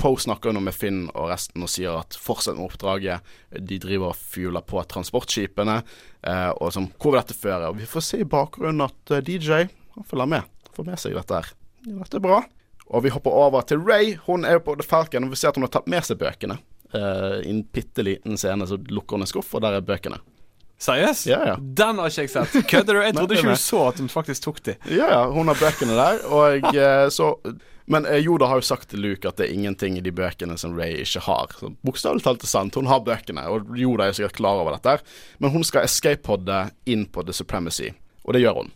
Poe 0.00 0.18
snakker 0.18 0.54
nå 0.54 0.62
med 0.64 0.74
Finn 0.74 1.04
og 1.12 1.28
resten 1.30 1.62
og 1.62 1.70
sier 1.70 2.00
at 2.00 2.16
fortsett 2.18 2.56
med 2.58 2.66
oppdraget. 2.66 3.34
De 3.52 3.78
driver 3.82 4.10
og 4.10 4.18
fjuler 4.18 4.64
på 4.66 4.82
transportskipene. 4.90 5.82
Eh, 6.24 6.50
og 6.56 6.72
sånn, 6.74 6.90
hvor 6.98 7.14
vil 7.14 7.20
dette 7.20 7.36
føre? 7.38 7.70
Og 7.70 7.78
vi 7.78 7.88
får 7.88 8.08
se 8.08 8.24
i 8.24 8.28
bakgrunnen 8.28 8.88
at 8.88 9.14
eh, 9.14 9.24
DJ 9.24 9.68
han 9.94 10.08
følger 10.08 10.32
med. 10.38 10.50
Får 10.74 10.88
med 10.88 10.98
seg 10.98 11.14
dette 11.14 11.38
her. 11.38 11.52
Dette 11.84 12.18
er 12.18 12.24
bra. 12.24 12.40
Og 12.94 13.02
vi 13.02 13.10
hopper 13.10 13.34
over 13.34 13.64
til 13.66 13.82
Ray. 13.82 14.14
Hun 14.28 14.46
er 14.46 14.58
jo 14.58 14.64
på 14.68 14.76
The 14.78 14.86
Falcon, 14.86 15.26
og 15.26 15.34
vi 15.34 15.40
ser 15.40 15.50
at 15.50 15.58
hun 15.58 15.66
har 15.66 15.72
tatt 15.74 15.90
med 15.90 16.06
seg 16.06 16.20
bøkene. 16.20 16.60
Uh, 16.94 17.40
I 17.42 17.50
en 17.50 17.64
bitte 17.74 18.04
liten 18.06 18.38
scene 18.38 18.66
så 18.70 18.78
lukker 18.78 19.18
hun 19.18 19.26
en 19.26 19.30
skuff, 19.30 19.50
og 19.56 19.64
der 19.64 19.80
er 19.80 19.86
bøkene. 19.86 20.20
Seriøst? 20.84 21.26
Ja, 21.26 21.40
ja. 21.48 21.54
Den 21.58 21.98
har 21.98 22.10
ikke 22.10 22.26
jeg 22.26 22.32
sett. 22.32 22.54
Kødder 22.70 22.98
du? 22.98 23.00
Jeg 23.02 23.16
trodde 23.16 23.34
ikke 23.38 23.54
du 23.56 23.62
så 23.62 23.80
at 23.88 24.02
hun 24.02 24.10
faktisk 24.12 24.46
tok 24.46 24.60
de. 24.68 24.76
Ja, 24.90 25.08
ja, 25.10 25.22
hun 25.32 25.50
har 25.50 25.58
bøkene 25.58 25.96
der, 25.98 26.22
og 26.30 26.68
uh, 26.70 27.08
så 27.18 27.34
Men 27.90 28.06
eh, 28.08 28.22
Yoda 28.24 28.46
har 28.48 28.62
jo 28.62 28.64
sagt 28.64 28.88
til 28.88 29.02
Luke 29.04 29.28
at 29.28 29.36
det 29.36 29.44
er 29.44 29.58
ingenting 29.58 29.98
i 29.98 30.00
de 30.00 30.08
bøkene 30.14 30.54
som 30.56 30.72
Ray 30.78 31.02
ikke 31.02 31.20
har. 31.26 31.50
Bokstavelig 31.84 32.24
talt 32.24 32.46
er 32.46 32.48
sant, 32.48 32.78
hun 32.80 32.88
har 32.88 33.02
bøkene, 33.04 33.44
og 33.52 33.74
Yoda 33.76 34.06
er 34.06 34.16
sikkert 34.16 34.38
klar 34.38 34.62
over 34.62 34.78
dette. 34.78 35.02
Men 35.42 35.52
hun 35.52 35.66
skal 35.68 35.84
escape-podde 35.84 36.62
inn 36.88 37.04
på 37.12 37.26
The 37.26 37.36
Supremacy, 37.36 37.90
og 38.24 38.32
det 38.32 38.40
gjør 38.46 38.62
hun. 38.62 38.72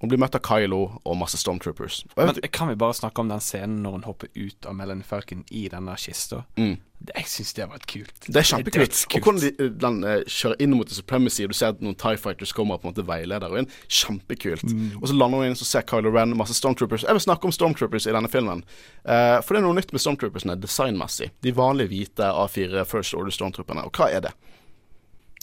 Hun 0.00 0.10
blir 0.10 0.18
møtt 0.20 0.34
av 0.36 0.42
Kylo 0.44 0.80
og 1.06 1.14
masse 1.16 1.38
Stormtroopers. 1.40 2.02
Men 2.18 2.34
kan 2.52 2.68
vi 2.68 2.74
bare 2.76 2.96
snakke 2.98 3.22
om 3.22 3.28
den 3.30 3.40
scenen 3.40 3.78
når 3.84 3.92
hun 3.98 4.02
hopper 4.08 4.28
ut 4.36 4.66
av 4.68 4.74
Melanie 4.76 5.06
Falcon 5.06 5.44
i 5.50 5.62
denne 5.72 5.94
kista? 5.96 6.42
mm, 6.58 6.74
Jeg 7.14 7.28
syns 7.30 7.52
det 7.56 7.68
var 7.70 7.78
kult. 7.88 8.12
det 8.26 8.36
er 8.36 8.48
kjempekult. 8.48 8.98
Og 9.14 9.20
hvordan 9.24 9.40
de, 9.40 9.50
eh, 9.64 9.70
den 9.84 9.98
eh, 10.04 10.22
kjører 10.28 10.60
inn 10.64 10.74
mot 10.76 10.88
The 10.88 10.94
Supremacy, 10.98 11.44
og 11.44 11.54
du 11.54 11.56
ser 11.56 11.72
at 11.72 11.80
noen 11.84 11.96
Tie 12.00 12.16
Fighters 12.20 12.52
kommer 12.52 12.76
og 12.76 12.82
på 12.82 12.88
en 12.88 12.94
måte 12.94 13.06
veileder 13.08 13.48
henne 13.48 13.64
inn. 13.64 13.70
Kjempekult. 13.88 14.64
Og 15.00 15.08
så 15.08 15.16
lander 15.16 15.40
hun 15.40 15.46
inn, 15.52 15.56
så 15.56 15.68
ser 15.68 15.86
Kylo 15.88 16.12
Ren 16.14 16.36
masse 16.36 16.56
Stormtroopers. 16.58 17.04
Jeg 17.06 17.16
vil 17.16 17.24
snakke 17.24 17.48
om 17.48 17.52
Stormtroopers 17.54 18.08
i 18.10 18.14
denne 18.16 18.28
filmen. 18.32 18.64
Uh, 19.04 19.40
for 19.44 19.54
det 19.54 19.62
er 19.62 19.66
noe 19.68 19.78
nytt 19.78 19.92
med 19.94 20.02
Stormtroopersene 20.04 20.56
designmessig. 20.60 21.30
De 21.44 21.52
vanlige 21.56 21.92
hvite 21.92 22.28
A4 22.44 22.84
First 22.88 23.14
Order 23.14 23.32
Stormtrooperne. 23.36 23.84
Og 23.88 23.92
hva 23.96 24.10
er 24.12 24.26
det? 24.28 24.34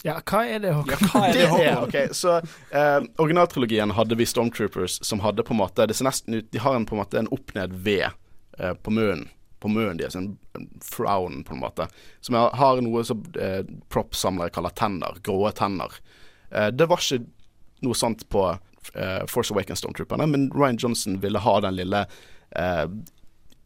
Ja, 0.02 0.16
hva 0.26 0.40
er 0.50 0.58
det, 0.64 0.72
Håkon? 0.74 0.94
Ja, 0.98 1.08
hva 1.12 1.20
er 1.28 1.36
det, 1.36 1.44
Håkon? 1.52 1.84
ok, 1.86 2.14
så 2.16 2.36
eh, 2.74 3.04
Originaltrilogien 3.22 3.92
hadde 3.94 4.18
vi 4.18 4.26
Stormtroopers 4.26 4.98
som 5.06 5.22
hadde 5.22 5.44
på 5.46 5.54
en 5.54 5.60
måte 5.60 5.86
Det 5.86 5.94
ser 5.94 6.08
nesten 6.08 6.34
ut 6.40 6.48
De 6.50 6.58
har 6.64 6.74
en 6.74 6.86
på 6.88 6.96
en 6.96 7.02
måte 7.04 7.20
en 7.20 7.30
opp-ned-V 7.30 7.94
eh, 8.02 8.74
på 8.82 8.90
munnen. 8.94 9.28
På 9.62 9.70
munnen 9.70 10.00
deres, 10.00 10.16
en, 10.18 10.32
en 10.58 10.66
frown, 10.82 11.44
på 11.46 11.54
en 11.54 11.60
måte. 11.62 11.86
Som 12.20 12.34
har, 12.34 12.50
har 12.58 12.80
noe 12.82 13.04
som 13.06 13.22
eh, 13.38 13.60
prop-samlere 13.94 14.50
kaller 14.50 14.74
tenner. 14.74 15.20
Gråe 15.22 15.52
tenner. 15.54 15.94
Eh, 16.50 16.72
det 16.74 16.88
var 16.90 16.98
ikke 16.98 17.22
noe 17.86 17.94
sånt 17.94 18.24
på 18.30 18.42
eh, 18.50 19.22
Force 19.30 19.54
Awakens 19.54 19.78
Stormtrooperne, 19.84 20.26
men 20.26 20.48
Ryan 20.50 20.80
Johnson 20.82 21.20
ville 21.22 21.38
ha 21.46 21.54
den 21.62 21.78
lille 21.78 22.02
eh, 22.58 22.84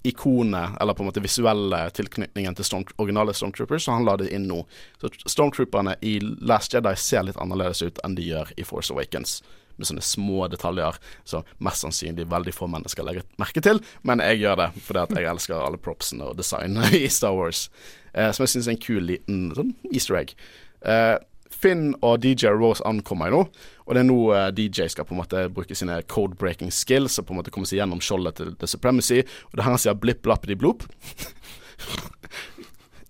ikonet, 0.07 0.77
eller 0.81 0.95
på 0.95 1.05
en 1.05 1.11
måte 1.11 1.23
visuelle 1.25 1.83
tilknytningen 1.97 2.57
til 2.57 2.67
Storm, 2.69 2.87
originale 3.03 3.35
Stormtroopers, 3.35 3.85
så 3.87 3.97
han 3.97 4.07
la 4.07 4.17
det 4.21 4.31
inn 4.35 4.49
nå. 4.49 4.63
Så 5.01 5.11
Stormtrooperne 5.27 5.97
i 6.01 6.17
Last 6.21 6.75
Jedi 6.75 6.95
ser 7.01 7.27
litt 7.27 7.39
annerledes 7.43 7.83
ut 7.83 8.01
enn 8.05 8.17
de 8.19 8.27
gjør 8.31 8.53
i 8.57 8.67
Force 8.67 8.95
Awakens. 8.95 9.41
Med 9.77 9.91
sånne 9.91 10.05
små 10.05 10.47
detaljer 10.49 10.97
som 11.29 11.45
mest 11.61 11.85
sannsynlig 11.85 12.25
veldig 12.33 12.55
få 12.57 12.69
mennesker 12.73 13.05
legger 13.05 13.27
merke 13.41 13.61
til. 13.61 13.83
Men 14.09 14.23
jeg 14.25 14.41
gjør 14.41 14.63
det 14.63 14.71
fordi 14.87 15.21
jeg 15.21 15.31
elsker 15.35 15.61
alle 15.61 15.81
propsene 15.81 16.31
og 16.31 16.39
designet 16.39 16.97
i 17.03 17.07
Star 17.13 17.37
Wars. 17.37 17.67
Eh, 18.15 18.31
som 18.33 18.47
jeg 18.47 18.55
syns 18.55 18.71
er 18.71 18.77
en 18.77 18.85
kul 18.87 19.03
liten 19.13 19.49
sånn 19.59 19.75
easter 19.93 20.23
egg. 20.23 20.33
Eh, 20.81 21.17
Finn 21.53 21.91
og 22.05 22.21
DJ 22.25 22.53
Rose 22.57 22.85
ankommer 22.89 23.33
nå, 23.33 23.45
og 23.87 23.95
det 23.95 24.03
er 24.03 24.09
nå 24.09 24.19
eh, 24.35 24.49
DJ 24.55 24.89
skal 24.91 25.07
på 25.07 25.15
en 25.15 25.21
måte 25.21 25.47
bruke 25.55 25.77
sine 25.79 26.01
code-breaking 26.11 26.73
skills 26.75 27.21
og 27.21 27.29
på 27.29 27.35
en 27.35 27.41
måte 27.41 27.53
komme 27.55 27.69
seg 27.71 27.79
gjennom 27.81 28.03
skjoldet 28.03 28.41
til 28.41 28.53
The 28.59 28.69
Supremacy. 28.71 29.23
Og 29.23 29.55
det 29.55 29.63
er 29.63 29.69
her 29.69 29.77
han 29.77 29.83
sier 29.83 29.99
blipp, 30.03 30.25
blappidi, 30.27 30.59
blop. 30.59 30.87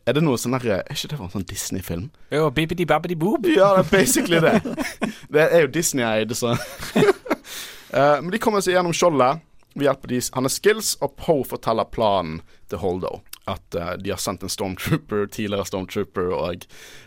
Er 0.07 0.15
det 0.15 0.23
noe 0.23 0.39
sånn 0.39 0.55
der 0.55 0.67
Er 0.71 0.93
ikke 0.95 1.09
det 1.11 1.17
en 1.19 1.31
sånn 1.33 1.47
Disney-film? 1.51 2.05
Jo, 2.31 2.45
bibbidi 2.55 2.85
babbidi 2.87 3.17
boob. 3.19 3.49
Ja, 3.51 3.73
det 3.75 3.83
er 3.83 3.89
basically 3.91 4.39
det. 4.39 4.61
Det 5.35 5.47
er 5.49 5.65
jo 5.65 5.71
Disney-eid, 5.75 6.31
så 6.39 6.53
uh, 6.55 8.19
Men 8.23 8.31
de 8.31 8.39
kommer 8.43 8.63
seg 8.63 8.77
gjennom 8.77 8.95
skjoldet 8.95 9.43
ved 9.75 9.89
hjelp 9.89 10.07
av 10.07 10.13
de, 10.13 10.21
hans 10.39 10.59
skills, 10.61 10.93
og 11.03 11.17
Poe 11.19 11.43
forteller 11.49 11.91
planen 11.91 12.39
til 12.71 12.81
Holdo. 12.85 13.19
At 13.47 13.77
uh, 13.79 13.93
de 14.01 14.11
har 14.11 14.21
sendt 14.23 14.43
en 14.43 14.53
stormtrooper, 14.53 15.29
tidligere 15.31 15.67
stormtrooper 15.69 16.33
og 16.35 16.65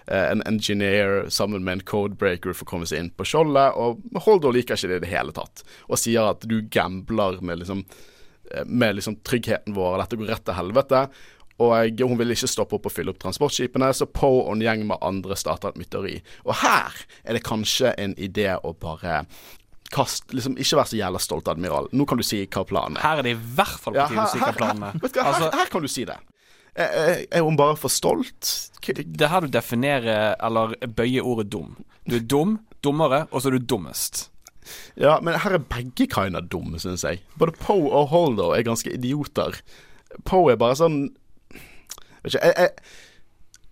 uh, 0.10 0.26
en 0.30 0.44
engineer 0.48 1.28
sammen 1.34 1.66
med 1.66 1.80
en 1.80 1.88
codebreaker 1.92 2.56
for 2.56 2.68
å 2.68 2.70
komme 2.74 2.88
seg 2.90 3.04
inn 3.04 3.12
på 3.12 3.28
skjoldet. 3.28 3.76
Og 3.76 4.22
Holdo 4.26 4.54
liker 4.56 4.80
ikke 4.80 4.92
det 4.92 5.02
i 5.02 5.04
det 5.08 5.12
hele 5.12 5.36
tatt, 5.36 5.66
og 5.90 6.00
sier 6.00 6.32
at 6.32 6.48
du 6.48 6.62
gambler 6.72 7.42
med 7.44 7.62
liksom 7.62 7.84
eh, 7.84 8.64
med 8.66 8.98
liksom 8.98 9.20
tryggheten 9.28 9.76
vår, 9.76 10.00
dette 10.00 10.20
går 10.20 10.32
rett 10.32 10.48
til 10.48 10.58
helvete. 10.58 11.04
Og 11.60 12.02
hun 12.08 12.20
vil 12.22 12.32
ikke 12.32 12.48
stoppe 12.48 12.78
opp 12.78 12.88
og 12.88 12.94
fylle 12.94 13.12
opp 13.12 13.20
transportskipene, 13.20 13.92
så 13.92 14.08
Poe 14.08 14.46
og 14.46 14.54
en 14.54 14.64
gjeng 14.64 14.86
med 14.88 15.04
andre 15.04 15.36
starter 15.36 15.74
et 15.74 15.82
mytteri. 15.82 16.14
Og 16.48 16.56
her 16.62 17.02
er 17.26 17.36
det 17.36 17.44
kanskje 17.44 17.92
en 18.00 18.16
idé 18.16 18.54
å 18.56 18.72
bare 18.80 19.26
kast, 19.94 20.28
liksom, 20.34 20.58
Ikke 20.62 20.78
vær 20.80 20.90
så 20.90 20.98
jævla 21.00 21.20
stolt, 21.24 21.48
admiral. 21.52 21.88
Nå 21.94 22.06
kan 22.10 22.18
du 22.20 22.24
si 22.24 22.44
hva 22.46 22.64
planen 22.70 22.98
er. 22.98 23.02
Her 23.06 23.22
er 23.22 23.26
det 23.28 23.32
i 23.36 23.40
hvert 23.58 23.80
fall 23.82 23.96
på 23.98 24.08
tide 24.12 24.26
å 24.26 24.32
si 24.34 24.42
hva 24.44 24.52
planen 24.58 24.84
er. 24.90 24.98
Du 25.02 25.08
her, 25.20 25.30
Altså, 25.32 25.52
her 25.58 25.72
kan 25.74 25.82
du 25.86 25.88
si 25.92 26.06
det. 26.10 26.18
Er, 26.80 27.26
er- 27.32 27.42
hun 27.44 27.58
bare 27.60 27.76
for 27.76 27.90
stolt? 27.92 28.52
Det 28.86 29.22
er 29.26 29.32
her 29.34 29.42
du 29.42 29.48
definerer, 29.54 30.36
eller 30.46 30.76
bøyer 30.96 31.26
ordet 31.26 31.50
dum. 31.52 31.74
Du 32.08 32.16
er 32.20 32.26
dum, 32.26 32.60
dummere, 32.86 33.24
og 33.32 33.42
så 33.42 33.50
er 33.50 33.58
du 33.58 33.66
dummest. 33.74 34.28
Ja, 35.00 35.16
men 35.26 35.34
her 35.42 35.56
er 35.58 35.64
begge 35.66 36.06
kinda 36.12 36.42
dumme, 36.46 36.78
syns 36.80 37.02
jeg. 37.04 37.24
Både 37.42 37.56
Poe 37.58 37.90
og 37.90 38.10
Holdo 38.14 38.52
er 38.54 38.62
ganske 38.68 38.92
idioter. 38.94 39.58
Poe 40.30 40.52
er 40.54 40.58
bare 40.62 40.78
sånn 40.78 41.08
Vet 42.24 42.34
ikke, 42.36 42.46
jeg, 42.46 42.54
jeg, 42.58 42.70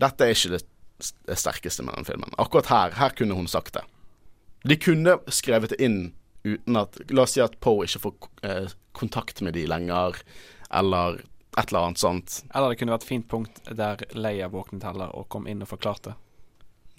Dette 0.01 0.25
er 0.27 0.33
ikke 0.33 0.55
det 0.57 0.63
det 1.27 1.35
sterkeste 1.37 1.83
med 1.85 1.93
den 1.93 2.05
filmen. 2.07 2.31
Akkurat 2.41 2.65
her, 2.71 2.93
her 2.97 3.11
kunne 3.13 3.35
hun 3.37 3.45
sagt 3.45 3.75
det. 3.75 3.83
De 4.67 4.75
kunne 4.79 5.17
skrevet 5.31 5.71
det 5.73 5.79
inn 5.83 5.99
uten 6.47 6.77
at 6.79 6.97
La 7.11 7.23
oss 7.25 7.33
si 7.35 7.41
at 7.43 7.57
Poe 7.63 7.85
ikke 7.87 8.01
får 8.03 8.13
eh, 8.47 8.69
kontakt 8.97 9.41
med 9.45 9.53
de 9.57 9.65
lenger, 9.69 10.15
eller 10.73 11.21
et 11.57 11.69
eller 11.71 11.87
annet 11.89 11.99
sånt. 12.01 12.41
Eller 12.53 12.69
det 12.73 12.79
kunne 12.79 12.93
vært 12.95 13.05
et 13.05 13.09
fint 13.09 13.27
punkt 13.31 13.61
der 13.77 14.03
Leia 14.13 14.47
våknet 14.53 14.83
heller 14.85 15.13
og 15.17 15.27
kom 15.33 15.47
inn 15.49 15.63
og 15.65 15.69
forklarte. 15.71 16.13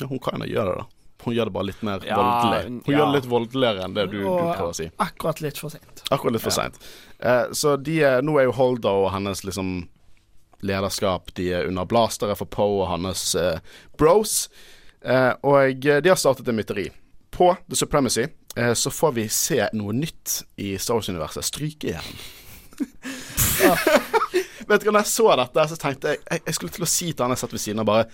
Ja, 0.01 0.07
hun 0.11 0.19
kan 0.23 0.43
jo 0.45 0.49
gjøre 0.51 0.73
det, 0.75 0.81
da. 0.83 0.87
Hun 1.25 1.35
gjør 1.35 1.49
det 1.49 1.53
bare 1.57 1.67
litt 1.67 1.81
mer 1.83 2.05
Ja, 2.07 2.17
voldelig. 2.19 2.59
Hun 2.87 2.93
ja. 2.93 2.99
gjør 2.99 3.07
det 3.09 3.15
litt 3.19 3.29
voldeligere 3.31 3.85
enn 3.89 3.95
det 3.97 4.05
du, 4.13 4.19
du 4.23 4.27
prøver 4.31 4.69
å 4.71 4.77
si. 4.79 4.89
Akkurat 5.03 5.41
litt 5.43 5.59
for 5.59 5.75
sent. 5.75 6.03
Akkurat 6.15 6.37
litt 6.37 6.45
for 6.45 6.55
Ja. 6.55 6.69
seint. 6.69 6.79
Eh, 7.19 7.47
så 7.59 7.77
de 7.77 7.97
er, 8.07 8.23
nå 8.23 8.37
er 8.39 8.47
jo 8.47 8.53
Holda 8.59 8.93
og 9.03 9.09
hennes 9.15 9.43
liksom 9.47 9.73
lederskap 10.63 11.31
De 11.39 11.49
er 11.55 11.69
under 11.69 11.87
blastere 11.87 12.35
for 12.39 12.47
Poe 12.51 12.81
og 12.85 12.89
hans 12.93 13.35
eh, 13.39 13.59
bros. 13.99 14.49
Eh, 15.03 15.33
og 15.43 15.83
de 15.87 16.09
har 16.11 16.19
startet 16.19 16.49
en 16.51 16.59
mytteri. 16.59 16.89
På 17.39 17.53
The 17.71 17.77
Supremacy 17.79 18.25
eh, 18.59 18.73
så 18.75 18.91
får 18.91 19.13
vi 19.21 19.29
se 19.31 19.61
noe 19.79 19.95
nytt 19.95 20.41
i 20.59 20.73
Star 20.83 20.99
Wars-universet. 20.99 21.47
Strykejern. 21.47 22.19
Vet 24.69 24.83
du 24.85 24.91
når 24.93 25.01
jeg 25.03 25.11
så 25.11 25.29
dette, 25.41 25.65
så 25.71 25.77
tenkte 25.81 26.13
jeg 26.13 26.21
Jeg, 26.29 26.43
jeg 26.47 26.55
skulle 26.59 26.75
til 26.77 26.85
å 26.85 26.91
si 26.91 27.07
til 27.13 27.25
han 27.25 27.33
jeg 27.35 27.41
satt 27.41 27.55
ved 27.57 27.63
siden 27.63 27.81
av, 27.83 27.87
bare 27.89 28.05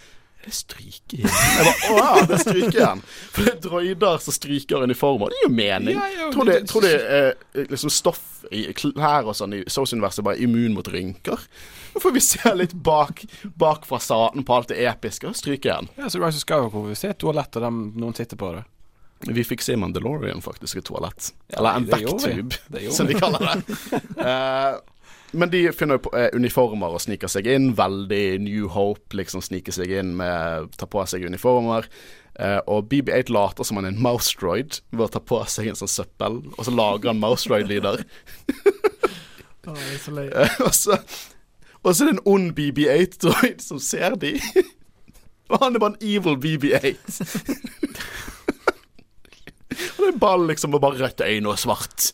Er 0.45 0.47
det 0.47 0.55
strykejern? 0.57 1.35
Jeg 1.35 1.65
bare, 1.67 1.75
Å 1.91 1.97
ja, 1.99 2.27
det 2.29 2.37
er 2.37 2.43
strykejern. 2.45 3.03
For 3.35 3.41
det 3.49 3.53
er 3.55 3.61
droider 3.65 4.19
som 4.25 4.37
stryker 4.37 4.85
uniformer. 4.85 5.33
Det 5.33 5.39
gir 5.41 5.49
jo 5.49 5.55
mening. 5.57 5.97
Ja, 5.99 6.09
ja, 6.15 6.29
tror 6.35 6.49
det, 6.49 6.57
det- 6.61 6.69
tror 6.71 6.85
det 6.85 6.93
er 7.01 7.29
eh, 7.33 7.67
liksom 7.73 7.93
stoff 7.93 8.23
i 8.53 8.67
klær 8.77 9.25
og 9.31 9.37
sånn 9.39 9.57
i 9.57 9.63
Star 9.65 9.87
Wars-universet 9.87 10.25
bare 10.27 10.37
er 10.37 10.45
immun 10.45 10.75
mot 10.77 10.91
rynker. 10.93 11.41
Nå 11.95 12.03
får 12.05 12.13
vi 12.17 12.21
se 12.27 12.53
litt 12.59 12.75
bak, 12.85 13.23
bak 13.57 13.87
fasaden 13.89 14.45
på 14.45 14.57
alt 14.59 14.69
det 14.75 14.83
episke. 14.85 15.31
og 15.33 15.39
Strykejern. 15.39 15.89
Ja, 15.97 16.11
så 16.13 16.21
Rise 16.21 16.37
of 16.43 16.45
Skywalker, 16.45 16.87
vi 16.93 16.99
ser 17.01 17.17
toaletter 17.17 17.65
der 17.65 17.73
noen 17.73 18.15
sitter 18.19 18.37
på 18.41 18.53
det. 18.59 18.65
Vi 19.25 19.45
fikk 19.47 19.63
se 19.65 19.77
Mandalorian 19.77 20.43
faktisk 20.45 20.77
i 20.81 20.83
toalett. 20.85 21.31
Eller 21.49 21.79
en 21.79 21.87
gjorde 21.89 22.91
som 22.93 23.07
de 23.09 23.15
kaller 23.17 23.47
det. 23.47 23.79
uh, 24.21 24.81
men 25.39 25.51
de 25.51 25.73
finner 25.73 25.99
på 25.99 26.13
eh, 26.17 26.29
uniformer 26.37 26.95
og 26.95 27.03
sniker 27.03 27.31
seg 27.31 27.49
inn. 27.51 27.73
Veldig 27.79 28.39
New 28.45 28.69
Hope, 28.75 29.17
liksom 29.17 29.43
sniker 29.43 29.75
seg 29.75 29.91
inn 29.91 30.15
med 30.19 30.71
Ta 30.79 30.87
på 30.91 31.03
seg 31.11 31.27
uniformer. 31.27 31.89
Eh, 32.35 32.61
og 32.67 32.89
BB8 32.91 33.31
later 33.31 33.67
som 33.67 33.79
han 33.79 33.87
er 33.87 33.95
en 33.95 34.03
mouse-droid 34.03 34.81
ved 34.91 35.05
å 35.07 35.11
ta 35.15 35.21
på 35.23 35.39
seg 35.51 35.71
en 35.71 35.79
sånn 35.79 35.91
søppel, 35.91 36.41
og 36.57 36.67
så 36.67 36.75
lager 36.75 37.13
han 37.13 37.23
mouse-droid-lyder. 37.23 38.03
oh, 39.71 39.85
så. 40.05 40.17
Eh, 40.25 40.59
og 40.65 40.75
så 40.75 40.99
Og 41.85 41.93
så 41.93 42.05
er 42.05 42.11
det 42.11 42.15
en 42.17 42.27
ond 42.33 42.51
BB8-droid 42.57 43.63
som 43.63 43.79
ser 43.83 44.17
de. 44.19 44.39
og 45.53 45.59
han 45.61 45.75
er 45.77 45.83
bare 45.83 45.95
en 45.95 46.07
evil 46.09 46.39
BB8. 46.41 46.97
Og 49.75 50.01
det 50.03 50.11
er 50.13 50.21
ball 50.23 50.49
liksom 50.51 50.77
og 50.77 50.83
bare 50.85 51.01
rødt 51.03 51.25
øyne 51.25 51.53
og 51.53 51.61
svart. 51.61 52.11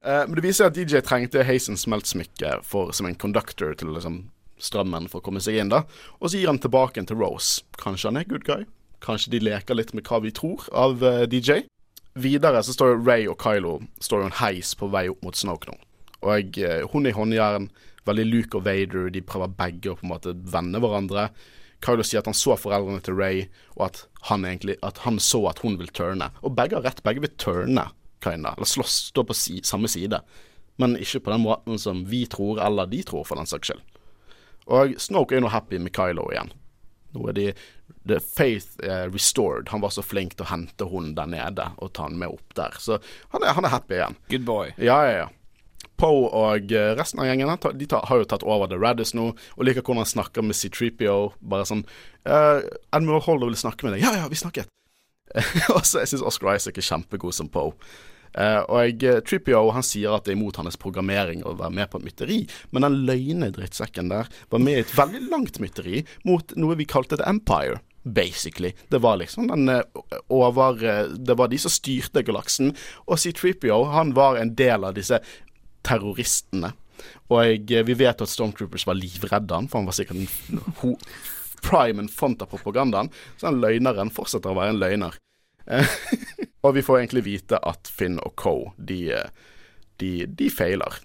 Uh, 0.00 0.24
men 0.26 0.38
det 0.38 0.44
viser 0.46 0.70
at 0.70 0.76
DJ 0.76 1.02
trengte 1.04 1.44
Hazen 1.44 1.78
smeltsmykke 1.80 2.60
for, 2.66 2.94
som 2.96 3.08
en 3.08 3.18
conductor 3.20 3.74
til 3.76 3.92
liksom, 3.94 4.22
strømmen 4.60 5.10
for 5.12 5.20
å 5.20 5.26
komme 5.26 5.42
seg 5.44 5.60
inn. 5.60 5.72
da 5.72 5.84
Og 6.20 6.30
så 6.30 6.40
gir 6.40 6.52
han 6.52 6.62
tilbake 6.62 7.04
til 7.04 7.20
Rose. 7.20 7.64
Kanskje 7.80 8.12
han 8.12 8.20
er 8.20 8.28
good 8.30 8.46
guy? 8.48 8.64
Kanskje 9.04 9.34
de 9.34 9.44
leker 9.44 9.76
litt 9.76 9.94
med 9.96 10.08
hva 10.08 10.22
vi 10.24 10.32
tror 10.36 10.66
av 10.72 11.04
uh, 11.04 11.26
DJ? 11.28 11.66
Videre 12.18 12.62
så 12.66 12.74
står 12.74 12.98
Ray 13.06 13.28
og 13.30 13.38
Kylo 13.40 13.78
står 14.02 14.24
jo 14.24 14.30
en 14.30 14.40
heis 14.40 14.74
på 14.74 14.88
vei 14.90 15.06
opp 15.12 15.22
mot 15.24 15.36
Snoke 15.36 15.70
nå. 15.70 15.76
Og 16.26 16.58
eh, 16.60 16.82
hun 16.92 17.06
i 17.08 17.14
håndjern, 17.16 17.70
veldig 18.08 18.26
Luke 18.26 18.58
og 18.58 18.66
Vader, 18.66 19.08
de 19.14 19.22
prøver 19.24 19.52
begge 19.56 19.92
å 19.92 19.96
på 19.96 20.04
en 20.04 20.12
måte 20.12 20.34
vende 20.52 20.80
hverandre. 20.82 21.28
Kylo 21.84 22.04
sier 22.04 22.20
at 22.20 22.28
han 22.28 22.36
så 22.36 22.56
foreldrene 22.60 23.00
til 23.04 23.16
Ray, 23.16 23.46
og 23.78 23.86
at 23.88 24.04
han 24.28 24.44
egentlig 24.44 24.76
At 24.84 24.98
han 25.06 25.18
så 25.22 25.40
at 25.48 25.62
hun 25.64 25.78
vil 25.80 25.88
turne. 25.88 26.30
Og 26.44 26.54
begge 26.56 26.76
har 26.76 26.84
rett, 26.84 27.02
begge 27.02 27.24
vil 27.24 27.32
turne, 27.40 27.88
kinda. 28.20 28.54
Eller 28.56 28.68
slåss, 28.68 28.98
stå 29.10 29.24
på 29.24 29.36
si, 29.36 29.60
samme 29.64 29.88
side. 29.88 30.20
Men 30.80 30.96
ikke 30.96 31.22
på 31.24 31.32
den 31.32 31.44
måten 31.44 31.78
som 31.80 32.04
vi 32.08 32.26
tror, 32.26 32.60
eller 32.60 32.88
de 32.88 33.02
tror, 33.02 33.24
for 33.28 33.40
den 33.40 33.48
saks 33.48 33.72
skyld. 33.72 33.80
Og 34.70 34.94
Snoke 35.00 35.36
er 35.36 35.42
nå 35.42 35.50
happy 35.50 35.80
med 35.80 35.92
Kylo 35.96 36.28
igjen. 36.30 36.52
Nå 37.16 37.26
er 37.30 37.36
de 37.36 37.46
The 38.06 38.20
Faith 38.22 38.78
er 38.86 39.10
restored. 39.10 39.68
Han 39.72 39.82
var 39.82 39.92
så 39.94 40.04
flink 40.04 40.36
til 40.36 40.46
å 40.46 40.52
hente 40.52 40.86
hun 40.88 41.14
der 41.16 41.28
nede 41.28 41.66
og 41.82 41.92
ta 41.96 42.06
han 42.06 42.16
med 42.20 42.32
opp 42.36 42.54
der. 42.56 42.76
Så 42.78 43.00
han 43.34 43.42
er, 43.42 43.56
han 43.56 43.66
er 43.66 43.74
happy 43.74 43.98
igjen. 43.98 44.16
Good 44.30 44.46
boy. 44.48 44.72
Ja, 44.78 45.00
ja, 45.08 45.16
ja. 45.24 45.28
Poe 46.00 46.28
og 46.32 46.72
eh, 46.72 46.92
resten 46.96 47.20
av 47.20 47.28
gjengen 47.28 47.50
de 47.76 47.88
tar, 47.90 48.06
har 48.08 48.22
jo 48.22 48.28
tatt 48.28 48.44
over 48.46 48.70
The 48.70 48.78
Raddis 48.80 49.12
nå, 49.16 49.30
og 49.36 49.66
liker 49.66 49.84
hvordan 49.84 50.04
han 50.04 50.12
snakker 50.14 50.44
med 50.46 50.56
C3PO. 50.56 51.32
Bare 51.52 51.66
sånn 51.68 51.82
uh, 52.28 52.60
'Admiral 52.90 53.24
Holder 53.26 53.52
vil 53.52 53.60
snakke 53.60 53.86
med 53.86 53.96
deg.' 53.96 54.06
'Ja, 54.06 54.14
ja, 54.22 54.30
vi 54.30 54.40
snakket.' 54.40 54.70
og 55.76 55.84
så 55.86 56.02
Jeg 56.02 56.14
syns 56.14 56.24
Oscar 56.26 56.56
Isaac 56.56 56.80
er 56.80 56.88
kjempegod 56.88 57.36
som 57.36 57.50
Poe. 57.52 57.76
Uh, 58.30 58.62
og 58.70 59.02
jeg, 59.02 59.24
Trippio 59.26 59.64
han 59.74 59.84
sier 59.84 60.14
at 60.14 60.24
det 60.24 60.32
er 60.32 60.38
imot 60.38 60.60
hans 60.60 60.78
programmering 60.78 61.42
å 61.42 61.56
være 61.58 61.74
med 61.80 61.90
på 61.90 61.98
et 61.98 62.06
mytteri, 62.06 62.40
men 62.70 62.86
den 62.86 63.00
løgne 63.08 63.50
drittsekken 63.54 64.10
der 64.12 64.30
var 64.52 64.62
med 64.62 64.78
i 64.78 64.84
et 64.84 64.94
veldig 64.94 65.24
langt 65.32 65.58
mytteri 65.62 66.04
mot 66.24 66.54
noe 66.56 66.78
vi 66.78 66.88
kalte 66.88 67.18
The 67.18 67.28
Empire. 67.28 67.82
Basically. 68.00 68.72
Det 68.88 69.02
var 69.04 69.18
liksom 69.20 69.50
den 69.50 69.68
uh, 69.68 69.82
over 70.32 70.78
uh, 70.80 71.10
Det 71.12 71.34
var 71.36 71.50
de 71.52 71.58
som 71.60 71.72
styrte 71.74 72.22
galaksen, 72.24 72.72
og 73.04 73.20
C3PO 73.20 73.82
han 73.92 74.14
var 74.16 74.40
en 74.40 74.54
del 74.56 74.86
av 74.88 74.96
disse 74.96 75.20
terroristene. 75.86 76.72
Og 77.32 77.72
eh, 77.72 77.84
vi 77.86 77.96
vet 77.98 78.22
at 78.22 78.30
Stormtroopers 78.30 78.86
var 78.88 78.98
livredde 78.98 79.56
han, 79.56 79.68
for 79.70 79.80
han 79.80 79.88
var 79.88 79.96
sikkert 79.96 80.20
en 80.20 80.96
prime 81.64 82.04
and 82.04 82.12
font 82.12 82.42
av 82.42 82.50
propagandaen. 82.52 83.10
Så 83.36 83.48
den 83.48 83.60
løgneren 83.62 84.12
fortsetter 84.14 84.52
å 84.52 84.58
være 84.58 84.74
en 84.74 84.82
løgner. 84.82 85.16
Eh, 85.66 85.96
og 86.64 86.76
vi 86.76 86.84
får 86.84 87.02
egentlig 87.02 87.26
vite 87.28 87.60
at 87.66 87.90
Finn 87.92 88.20
og 88.22 88.34
Co. 88.40 88.56
de, 88.76 89.00
eh, 89.16 89.56
de, 90.02 90.12
de 90.26 90.50
feiler. 90.52 91.00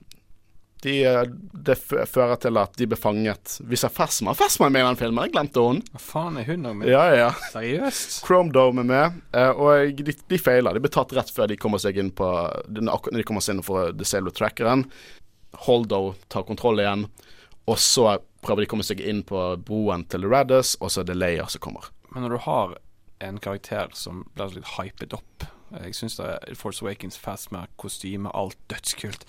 De, 0.85 0.95
eh, 1.09 1.23
det 1.65 1.75
fører 1.81 2.37
til 2.41 2.59
at 2.61 2.75
de 2.77 2.85
blir 2.91 2.99
fanget. 2.99 3.55
Vi 3.65 3.77
ser 3.79 3.93
Fesma. 3.93 4.35
Fesma 4.37 4.67
er 4.67 4.75
med 4.75 4.83
i 4.83 4.87
den 4.91 4.99
filmen, 4.99 5.25
jeg 5.25 5.33
glemte 5.33 5.63
hun. 5.65 5.81
Hva 5.95 6.01
faen 6.03 6.37
er 6.37 6.45
hun 6.45 6.67
òg 6.69 6.77
med? 6.81 6.91
Ja, 6.91 7.05
ja. 7.15 7.31
Seriøst? 7.53 8.19
Chrome 8.27 8.53
Dome 8.53 8.83
er 8.85 8.89
med, 8.91 9.19
eh, 9.33 9.49
og 9.49 10.03
de, 10.05 10.13
de 10.13 10.41
feiler. 10.41 10.77
De 10.77 10.83
blir 10.83 10.93
tatt 10.93 11.15
rett 11.17 11.33
før 11.33 11.49
de 11.49 11.57
kommer 11.57 11.81
seg 11.81 11.97
inn 12.01 12.13
på 12.13 12.29
når 12.69 13.09
de 13.17 13.25
kommer 13.25 13.41
seg 13.41 13.57
inn 13.57 13.65
for 13.65 13.89
The 13.95 14.05
Sailor 14.05 14.35
Trackeren. 14.35 14.85
Holdo 15.65 16.13
tar 16.29 16.45
kontroll 16.45 16.83
igjen, 16.83 17.07
og 17.65 17.81
så 17.81 18.17
prøver 18.45 18.61
de 18.61 18.69
å 18.69 18.73
komme 18.75 18.85
seg 18.85 19.01
inn 19.01 19.23
på 19.25 19.41
broen 19.65 20.05
til 20.11 20.27
Raddus 20.29 20.75
og 20.81 20.91
så 20.91 21.01
er 21.01 21.09
det 21.09 21.17
Leia 21.17 21.47
som 21.49 21.63
kommer. 21.63 21.89
Men 22.11 22.27
når 22.27 22.35
du 22.35 22.41
har 22.45 22.77
en 23.25 23.41
karakter 23.41 23.89
som 23.97 24.25
blir 24.35 24.57
litt 24.59 24.75
hypet 24.75 25.15
opp 25.15 25.47
Jeg 25.79 25.95
syns 25.97 26.19
Force 26.59 26.83
Awakens 26.83 27.17
Phasma, 27.17 27.65
kostyme, 27.81 28.29
alt 28.37 28.59
dødskult. 28.69 29.25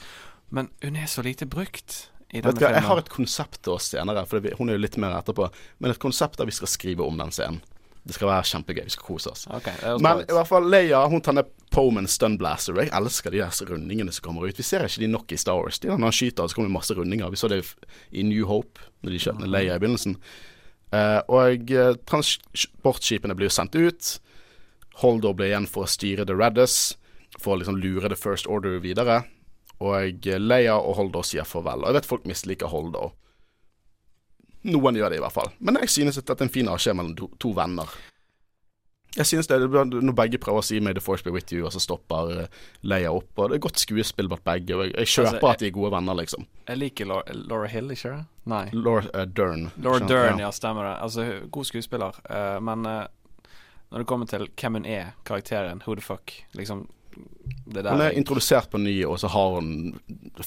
Men 0.55 0.71
hun 0.83 0.97
er 0.97 1.09
så 1.11 1.25
lite 1.27 1.49
brukt 1.51 2.11
i 2.31 2.41
denne 2.41 2.53
Vet 2.53 2.61
du 2.61 2.67
Jeg 2.67 2.85
har 2.87 3.01
et 3.01 3.11
konsept 3.13 3.63
til 3.63 3.77
oss 3.77 3.91
senere, 3.95 4.27
for 4.27 4.45
hun 4.59 4.71
er 4.71 4.79
jo 4.79 4.85
litt 4.85 4.99
mer 5.01 5.17
etterpå, 5.19 5.49
men 5.79 5.95
et 5.95 6.03
konsept 6.03 6.39
der 6.41 6.49
vi 6.49 6.55
skal 6.55 6.71
skrive 6.71 7.07
om 7.07 7.19
den 7.19 7.35
scenen. 7.35 7.63
Det 8.07 8.15
skal 8.15 8.29
være 8.31 8.47
kjempegøy. 8.47 8.85
Vi 8.87 8.93
skal 8.95 9.07
kose 9.09 9.31
oss. 9.33 9.47
Okay, 9.51 9.75
Men 9.99 10.21
i 10.23 10.35
hvert 10.35 10.47
fall 10.47 10.69
Leia 10.71 11.01
hun 11.11 11.23
tar 11.27 11.35
ned 11.35 11.49
Poman 11.75 12.07
Stunblaster. 12.07 12.77
Jeg 12.79 12.93
elsker 12.95 13.35
de 13.35 13.41
der 13.43 13.71
rundingene 13.73 14.15
som 14.15 14.29
kommer 14.29 14.47
ut. 14.47 14.59
Vi 14.59 14.67
ser 14.67 14.85
ikke 14.87 15.03
de 15.03 15.09
nok 15.11 15.35
i 15.35 15.39
Star 15.43 15.59
Wars. 15.59 15.81
De 15.83 15.91
der 15.91 15.99
når 15.99 16.13
han 16.13 16.15
skyter, 16.15 16.47
så 16.47 16.55
kommer 16.55 16.71
det 16.71 16.77
masse 16.77 16.95
rundinger. 16.95 17.33
Vi 17.35 17.41
så 17.41 17.51
det 17.51 17.65
i 18.15 18.23
New 18.23 18.47
Hope, 18.47 18.79
når 19.03 19.11
de 19.11 19.23
skjøt 19.25 19.41
ned 19.43 19.51
Leia 19.51 19.75
i 19.75 19.83
begynnelsen. 19.83 20.15
Uh, 20.95 21.19
og 21.35 21.73
eh, 21.75 21.97
transportskipene 22.07 23.35
blir 23.35 23.51
jo 23.51 23.57
sendt 23.57 23.75
ut. 23.75 24.13
Holdo 25.03 25.35
blir 25.35 25.51
igjen 25.51 25.67
for 25.67 25.85
å 25.85 25.91
styre 25.91 26.29
The 26.29 26.39
Reddus, 26.39 26.95
for 27.43 27.57
å 27.57 27.59
liksom 27.59 27.81
lure 27.83 28.07
The 28.07 28.19
First 28.19 28.47
Order 28.47 28.79
videre. 28.85 29.25
Og 29.81 30.27
Leia 30.41 30.77
og 30.79 30.95
Holdo 30.97 31.23
sier 31.23 31.45
farvel. 31.45 31.83
Og 31.85 31.91
jeg 31.91 31.95
vet 32.01 32.07
folk 32.09 32.27
misliker 32.27 32.71
Holdo. 32.73 33.11
Noen 34.67 34.97
gjør 34.99 35.11
det 35.13 35.19
i 35.21 35.23
hvert 35.23 35.35
fall. 35.35 35.51
Men 35.61 35.79
jeg 35.83 35.89
synes 35.93 36.19
at 36.19 36.27
dette 36.27 36.43
er 36.43 36.49
en 36.49 36.53
fin 36.55 36.69
avskjed 36.73 36.97
mellom 36.99 37.15
to, 37.19 37.29
to 37.39 37.53
venner. 37.55 37.91
Jeg 39.17 39.27
synes 39.31 39.47
det, 39.49 39.57
Når 39.63 40.13
begge 40.13 40.39
prøver 40.39 40.61
å 40.61 40.65
si 40.65 40.81
'May 40.81 40.93
the 40.93 41.01
force 41.01 41.25
be 41.25 41.31
with 41.33 41.53
you', 41.53 41.65
og 41.65 41.73
så 41.73 41.81
stopper 41.81 42.41
eh, 42.43 42.47
Leia 42.83 43.13
opp. 43.13 43.31
Og 43.39 43.49
det 43.49 43.57
er 43.57 43.63
godt 43.65 43.79
skuespill 43.81 44.29
blant 44.29 44.45
begge, 44.45 44.77
og 44.77 44.85
jeg, 44.85 44.93
jeg 44.97 45.07
kjøper 45.07 45.29
Altså, 45.29 45.41
jeg- 45.41 45.53
at 45.55 45.59
de 45.61 45.67
er 45.67 45.71
gode 45.71 45.91
venner, 45.93 46.15
liksom. 46.15 46.47
Jeg 46.69 46.77
liker 46.79 47.07
Laura, 47.07 47.23
Laura 47.33 47.67
Hill, 47.67 47.89
ikke 47.91 48.11
det? 48.17 48.27
Nei. 48.47 48.71
Laura 48.73 49.07
uh, 49.15 49.25
Dern. 49.25 49.71
Laura 49.81 49.99
Dern, 50.07 50.39
ja, 50.39 50.51
stemmer 50.51 50.83
det. 50.85 51.03
Altså, 51.03 51.49
god 51.51 51.65
skuespiller. 51.65 52.13
uh, 52.31 52.61
men 52.61 52.85
uh, 52.87 53.07
når 53.93 53.99
det 53.99 54.07
kommer 54.07 54.27
til 54.27 54.49
hvem 54.61 54.73
hun 54.75 54.85
er, 54.85 55.15
karakteren, 55.25 55.81
who 55.87 55.95
the 55.95 56.03
fuck, 56.03 56.33
liksom 56.55 56.89
Det 57.06 57.06
Hun 57.67 58.01
er 58.01 58.15
introdusert 58.15 58.71
på 58.71 58.79
ny, 58.79 58.95
og 59.09 59.19
så 59.19 59.29
har 59.33 59.57
hun 59.57 59.99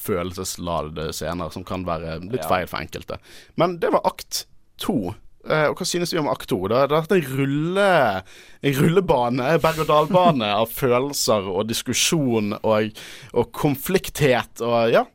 følelsesladede 0.10 1.10
scener 1.16 1.52
som 1.54 1.66
kan 1.68 1.84
være 1.88 2.20
litt 2.24 2.42
Ja. 2.44 2.48
feil 2.48 2.68
for 2.68 2.80
enkelte. 2.80 3.18
Men 3.60 3.78
det 3.80 3.92
var 3.92 4.02
akt 4.08 4.46
to. 4.78 5.14
Eh, 5.48 5.68
og 5.70 5.76
hva 5.80 5.86
synes 5.88 6.14
vi 6.14 6.20
om 6.20 6.28
akt 6.32 6.48
to? 6.52 6.60
Det 6.68 6.76
har 6.78 6.88
vært 6.92 7.12
en 7.16 7.38
rulle, 7.38 8.24
en 8.64 8.74
rullebane, 8.80 9.60
berg-og-dal-bane 9.64 10.46
av 10.62 10.68
følelser 10.72 11.48
og 11.52 11.68
diskusjon 11.68 12.54
og, 12.64 12.92
og 13.34 13.52
konflikthet 13.52 14.62
og 14.62 14.92
ja. 14.92 15.06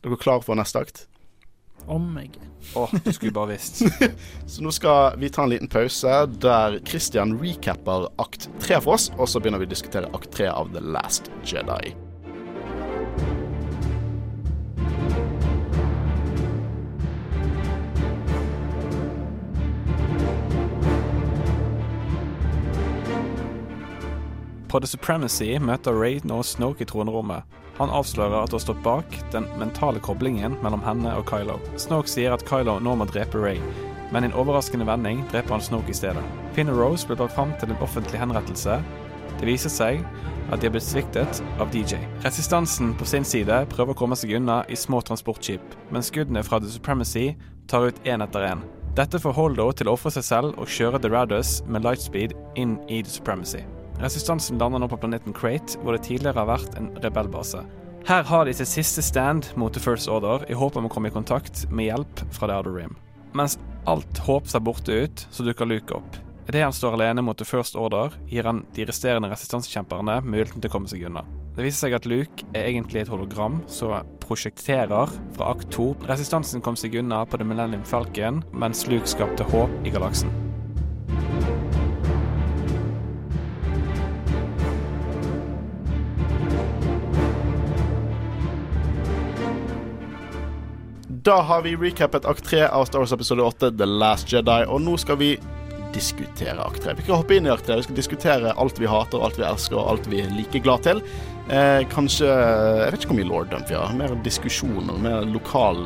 Dere 0.00 0.16
klare 0.16 0.40
for 0.42 0.56
neste 0.56 0.80
akt? 0.80 1.06
Om 1.90 2.14
jeg 2.22 2.30
Åh, 2.74 2.90
du 3.04 3.12
skulle 3.12 3.32
bare 3.32 3.46
visst. 3.46 3.82
Så 4.46 4.62
nå 4.62 4.70
skal 4.70 5.16
vi 5.18 5.30
ta 5.32 5.42
en 5.42 5.50
liten 5.50 5.68
pause 5.68 6.26
der 6.42 6.76
Christian 6.86 7.32
recapper 7.40 8.06
akt 8.20 8.46
tre 8.60 8.78
for 8.84 8.94
oss, 8.94 9.08
og 9.16 9.26
så 9.28 9.40
begynner 9.40 9.62
vi 9.62 9.66
å 9.66 9.72
diskutere 9.72 10.10
akt 10.14 10.30
tre 10.36 10.46
av 10.52 10.70
The 10.74 10.84
Last 10.84 11.32
Jedi. 11.42 11.94
På 24.70 24.78
The 24.78 24.86
Supremacy 24.86 25.56
møter 25.58 25.96
Ray 25.96 26.20
nå 26.22 26.44
Snoke 26.46 26.84
i 26.84 26.86
tronrommet. 26.86 27.42
Han 27.80 27.92
avslører 27.96 28.42
at 28.42 28.52
hun 28.52 28.60
stått 28.60 28.82
bak 28.84 29.14
den 29.32 29.46
mentale 29.58 30.02
koblingen 30.04 30.58
mellom 30.60 30.82
henne 30.84 31.14
og 31.16 31.24
Kylo. 31.30 31.56
Snoke 31.80 32.12
sier 32.12 32.34
at 32.36 32.44
Kylo 32.48 32.76
nå 32.84 32.92
må 33.00 33.06
drepe 33.08 33.40
Ray, 33.40 33.56
men 34.12 34.26
i 34.26 34.28
en 34.28 34.36
overraskende 34.36 34.84
vending 34.84 35.22
dreper 35.32 35.56
han 35.56 35.64
Snoke 35.64 35.94
i 35.94 35.96
stedet. 35.96 36.24
Finn 36.52 36.68
og 36.68 36.76
Rose 36.76 37.08
blir 37.08 37.16
brakt 37.22 37.38
fram 37.38 37.54
til 37.56 37.72
en 37.72 37.80
offentlig 37.80 38.20
henrettelse. 38.20 38.76
Det 39.40 39.48
viser 39.48 39.72
seg 39.72 40.04
at 40.50 40.60
de 40.60 40.68
har 40.68 40.74
blitt 40.74 40.84
sviktet 40.84 41.40
av 41.62 41.72
DJ. 41.72 42.02
Resistansen 42.26 42.92
på 43.00 43.08
sin 43.08 43.24
side 43.24 43.62
prøver 43.72 43.94
å 43.94 44.00
komme 44.02 44.18
seg 44.18 44.36
unna 44.36 44.60
i 44.68 44.76
små 44.76 45.00
transportskip, 45.06 45.64
men 45.88 46.04
skuddene 46.04 46.44
fra 46.44 46.60
The 46.60 46.68
Supremacy 46.74 47.30
tar 47.70 47.88
ut 47.88 48.04
én 48.04 48.20
etter 48.26 48.50
én. 48.50 48.64
Dette 48.98 49.22
får 49.22 49.38
Holdo 49.38 49.70
til 49.72 49.88
å 49.88 49.94
ofre 49.96 50.12
seg 50.12 50.26
selv 50.26 50.60
og 50.60 50.68
kjøre 50.68 51.00
The 51.00 51.14
Raddus 51.16 51.60
med 51.70 51.86
lightspeed 51.86 52.36
inn 52.60 52.80
i 52.90 53.00
The 53.06 53.20
Supremacy. 53.20 53.62
Resistansen 54.00 54.58
lander 54.58 54.80
nå 54.80 54.88
på 54.88 54.96
planeten 55.00 55.34
Crate, 55.36 55.76
hvor 55.82 55.92
det 55.92 56.06
tidligere 56.06 56.40
har 56.40 56.48
vært 56.48 56.76
en 56.80 56.88
rebellbase. 57.04 57.60
Her 58.08 58.24
har 58.24 58.46
de 58.48 58.54
sitt 58.56 58.70
siste 58.70 59.04
stand 59.04 59.50
mot 59.60 59.74
The 59.76 59.82
First 59.82 60.08
Order, 60.08 60.46
i 60.48 60.56
håp 60.56 60.78
om 60.80 60.88
å 60.88 60.92
komme 60.92 61.10
i 61.10 61.14
kontakt 61.14 61.66
med 61.68 61.90
hjelp 61.90 62.22
fra 62.32 62.48
The 62.48 62.56
Outer 62.56 62.72
Rim. 62.78 62.96
Mens 63.36 63.58
alt 63.90 64.22
håp 64.24 64.48
ser 64.48 64.64
borte 64.64 65.04
ut, 65.04 65.26
så 65.30 65.44
dukker 65.44 65.68
Luke 65.68 66.00
opp. 66.00 66.16
Idet 66.48 66.64
han 66.64 66.74
står 66.74 66.96
alene 66.96 67.22
mot 67.22 67.38
The 67.38 67.46
First 67.46 67.76
Order, 67.78 68.16
gir 68.26 68.48
han 68.48 68.64
de 68.74 68.88
resterende 68.88 69.28
resistansekjemperne 69.30 70.16
muligheten 70.24 70.64
til 70.64 70.72
å 70.72 70.74
komme 70.74 70.90
seg 70.90 71.04
unna. 71.06 71.22
Det 71.54 71.66
viser 71.66 71.84
seg 71.84 72.00
at 72.00 72.08
Luke 72.08 72.48
er 72.56 72.70
egentlig 72.72 73.04
et 73.04 73.12
hologram 73.12 73.60
som 73.70 74.08
prosjekterer 74.24 75.12
fra 75.36 75.52
akt 75.52 75.68
2. 75.76 75.92
Resistansen 76.10 76.64
kom 76.64 76.78
seg 76.80 76.96
unna 76.98 77.22
på 77.28 77.38
The 77.38 77.46
Millennium 77.46 77.84
Falcon, 77.86 78.40
mens 78.50 78.86
Luke 78.88 79.12
skapte 79.12 79.46
håp 79.52 79.84
i 79.84 79.92
galaksen. 79.94 80.49
Da 91.22 91.40
har 91.42 91.62
vi 91.62 91.76
recappet 91.76 92.24
akt 92.24 92.44
3 92.44 92.62
av 92.68 92.84
Star 92.84 92.98
Wars 92.98 93.12
episode 93.12 93.42
8, 93.42 93.70
The 93.70 93.84
Last 93.84 94.32
Jedi, 94.32 94.62
og 94.64 94.80
nå 94.80 94.94
skal 94.96 95.18
vi 95.20 95.34
diskutere 95.92 96.62
akt 96.64 96.80
3. 96.84 96.94
Vi 96.96 97.04
skal 97.04 97.18
hoppe 97.20 97.34
inn 97.36 97.48
i 97.48 97.50
akt 97.52 97.66
3. 97.68 97.76
Vi 97.76 97.84
skal 97.84 97.98
diskutere 97.98 98.52
alt 98.62 98.78
vi 98.80 98.88
hater, 98.88 99.20
alt 99.20 99.36
vi 99.36 99.44
elsker, 99.44 99.76
og 99.76 99.90
alt 99.90 100.06
vi 100.08 100.22
er 100.22 100.30
like 100.32 100.62
glad 100.64 100.86
til. 100.86 101.02
Eh, 101.52 101.82
kanskje 101.92 102.24
Jeg 102.30 102.92
vet 102.94 103.02
ikke 103.02 103.10
hvor 103.10 103.18
mye 103.18 103.28
Lord 103.28 103.52
vi 103.68 103.76
har. 103.76 103.92
Mer 103.98 104.14
diskusjon, 104.24 104.88
og 104.88 105.02
mer 105.04 105.26
lokal, 105.28 105.82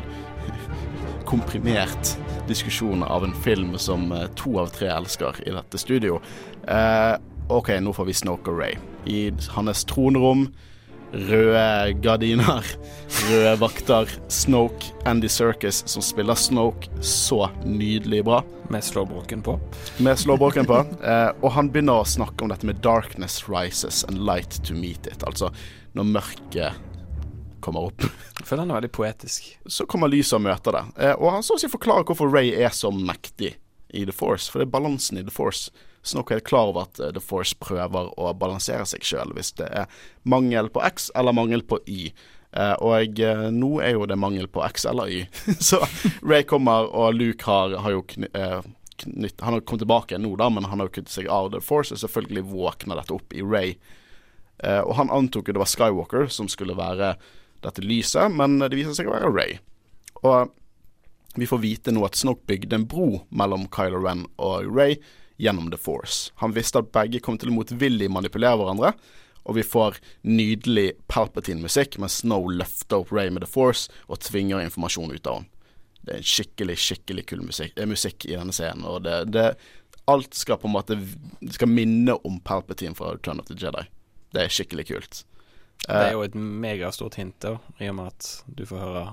komprimert 1.32 2.14
diskusjon 2.46 3.02
av 3.02 3.26
en 3.26 3.34
film 3.34 3.74
som 3.78 4.12
eh, 4.12 4.28
to 4.38 4.60
av 4.62 4.70
tre 4.76 4.92
elsker 4.92 5.42
i 5.48 5.56
dette 5.56 5.80
studio. 5.82 6.20
Eh, 6.68 7.16
OK, 7.48 7.74
nå 7.82 7.96
får 7.96 8.06
vi 8.06 8.20
Snoke 8.20 8.54
og 8.54 8.62
Ray 8.62 8.78
i 9.10 9.32
hans 9.56 9.82
tronrom. 9.90 10.46
Røde 11.14 11.92
gardiner, 12.02 12.64
røde 13.28 13.52
vakter, 13.60 14.10
Snoke, 14.32 14.88
Andy 15.06 15.28
Circus, 15.30 15.82
som 15.86 16.02
spiller 16.02 16.34
Snoke 16.34 16.88
så 17.04 17.46
nydelig 17.64 18.24
bra, 18.26 18.40
Med 18.72 18.82
slåbroken 18.84 19.42
på. 19.42 19.60
med 20.00 20.18
slåbroken 20.18 20.66
på. 20.66 20.80
Eh, 21.04 21.30
og 21.42 21.52
han 21.52 21.68
begynner 21.70 22.00
å 22.00 22.04
snakke 22.08 22.42
om 22.42 22.48
dette 22.50 22.66
med 22.66 22.80
'darkness 22.82 23.44
rises 23.48 24.04
and 24.08 24.18
light 24.26 24.58
to 24.64 24.74
meet 24.74 25.06
it'. 25.06 25.22
Altså 25.26 25.52
når 25.94 26.04
mørket 26.04 26.72
kommer 27.60 27.86
opp, 27.86 28.00
Jeg 28.38 28.46
føler 28.46 28.62
han 28.62 28.70
er 28.70 28.80
veldig 28.80 28.92
poetisk. 28.92 29.58
så 29.68 29.86
kommer 29.86 30.08
lyset 30.08 30.32
og 30.34 30.42
møter 30.42 30.72
det. 30.72 30.84
Eh, 30.98 31.12
og 31.14 31.30
han 31.32 31.42
så 31.42 31.54
å 31.54 31.60
si 31.60 31.68
forklarer 31.68 32.04
hvorfor 32.04 32.32
Ray 32.32 32.50
er 32.54 32.70
så 32.70 32.90
mektig 32.90 33.54
i 33.94 34.04
The 34.04 34.12
Force, 34.12 34.50
for 34.50 34.58
det 34.58 34.66
er 34.66 34.70
balansen 34.80 35.18
i 35.18 35.22
The 35.22 35.30
Force. 35.30 35.70
Snoke 36.04 36.36
er 36.36 36.44
klar 36.44 36.70
over 36.70 36.86
at 36.86 37.00
eh, 37.00 37.12
The 37.16 37.22
Force 37.24 37.56
prøver 37.60 38.12
å 38.20 38.32
balansere 38.36 38.84
seg 38.88 39.04
sjøl 39.06 39.32
hvis 39.36 39.54
det 39.58 39.68
er 39.72 40.00
mangel 40.28 40.70
på 40.72 40.82
X 40.84 41.10
eller 41.16 41.36
mangel 41.36 41.64
på 41.66 41.80
Y. 41.88 42.12
Eh, 42.54 42.74
og 42.84 43.20
eh, 43.24 43.46
nå 43.54 43.70
er 43.82 43.96
jo 43.96 44.08
det 44.10 44.20
mangel 44.20 44.48
på 44.52 44.62
X 44.68 44.86
eller 44.90 45.10
Y. 45.10 45.24
så 45.68 45.80
Ray 46.22 46.44
kommer, 46.48 46.90
og 46.92 47.16
Luke 47.16 47.48
har, 47.48 47.76
har 47.80 47.96
jo 47.96 48.04
knytt, 48.06 49.40
Han 49.40 49.56
har 49.56 49.64
kommet 49.64 49.84
tilbake 49.86 50.20
nå, 50.20 50.34
da, 50.40 50.50
men 50.52 50.68
han 50.68 50.80
har 50.80 50.90
jo 50.90 50.98
kuttet 51.00 51.14
seg 51.14 51.30
av 51.32 51.50
The 51.54 51.62
Force, 51.64 51.94
og 51.94 52.02
selvfølgelig 52.04 52.46
våkner 52.52 53.00
dette 53.00 53.16
opp 53.16 53.34
i 53.34 53.42
Ray. 53.42 53.74
Og 54.64 54.92
han 54.96 55.10
antok 55.12 55.48
jo 55.50 55.56
det 55.56 55.60
var 55.60 55.68
Skywalker 55.68 56.28
som 56.32 56.46
skulle 56.48 56.76
være 56.78 57.16
dette 57.64 57.82
lyset, 57.82 58.30
men 58.32 58.60
det 58.62 58.76
viser 58.78 58.94
seg 58.96 59.10
å 59.10 59.16
være 59.16 59.32
Ray. 59.34 59.56
Og 60.22 60.54
vi 61.34 61.48
får 61.50 61.58
vite 61.58 61.92
nå 61.92 62.04
at 62.06 62.14
Snoke 62.16 62.46
bygde 62.46 62.78
en 62.78 62.86
bro 62.88 63.24
mellom 63.34 63.66
Kylo 63.74 63.98
Ren 64.04 64.22
og 64.38 64.70
Ray 64.70 65.00
gjennom 65.36 65.70
The 65.70 65.80
Force. 65.80 66.32
Han 66.42 66.54
visste 66.54 66.80
at 66.80 66.92
begge 66.94 67.20
kom 67.22 67.38
til 67.40 67.50
å 67.50 67.56
motvillig 67.56 68.10
manipulere 68.12 68.58
hverandre, 68.60 68.94
og 69.44 69.58
vi 69.58 69.64
får 69.66 69.98
nydelig 70.24 70.94
Palpatine-musikk 71.12 71.98
mens 72.00 72.22
Snow 72.22 72.46
løfter 72.48 73.02
opp 73.02 73.12
Ray 73.12 73.32
med 73.32 73.44
The 73.44 73.50
Force 73.50 73.92
og 74.08 74.22
tvinger 74.24 74.62
informasjon 74.64 75.12
ut 75.12 75.26
av 75.26 75.42
ham. 75.42 75.50
Det 76.04 76.12
er 76.12 76.20
en 76.20 76.28
skikkelig, 76.28 76.76
skikkelig 76.80 77.26
kul 77.30 77.44
musikk, 77.44 77.76
eh, 77.76 77.88
musikk 77.88 78.26
i 78.28 78.36
denne 78.36 78.52
scenen, 78.52 78.84
og 78.88 79.04
det, 79.06 79.24
det 79.32 79.54
Alt 80.04 80.34
skal 80.36 80.58
på 80.60 80.68
en 80.68 80.74
måte 80.74 80.98
skal 81.54 81.70
minne 81.72 82.12
om 82.28 82.34
Palpatine 82.44 82.92
fra 82.92 83.14
Return 83.14 83.38
of 83.40 83.46
the 83.48 83.54
Jedi. 83.56 83.86
Det 84.36 84.42
er 84.42 84.52
skikkelig 84.52 84.84
kult. 84.90 85.22
Det 85.86 85.94
Eh, 85.94 86.08
er 86.08 86.12
jo 86.12 86.24
et 86.26 86.34
megastort 86.34 87.16
hint, 87.16 87.38
da, 87.40 87.56
i 87.80 87.88
og 87.88 87.96
med 87.96 88.12
at 88.12 88.28
du 88.46 88.66
får 88.68 88.82
høre 88.82 89.04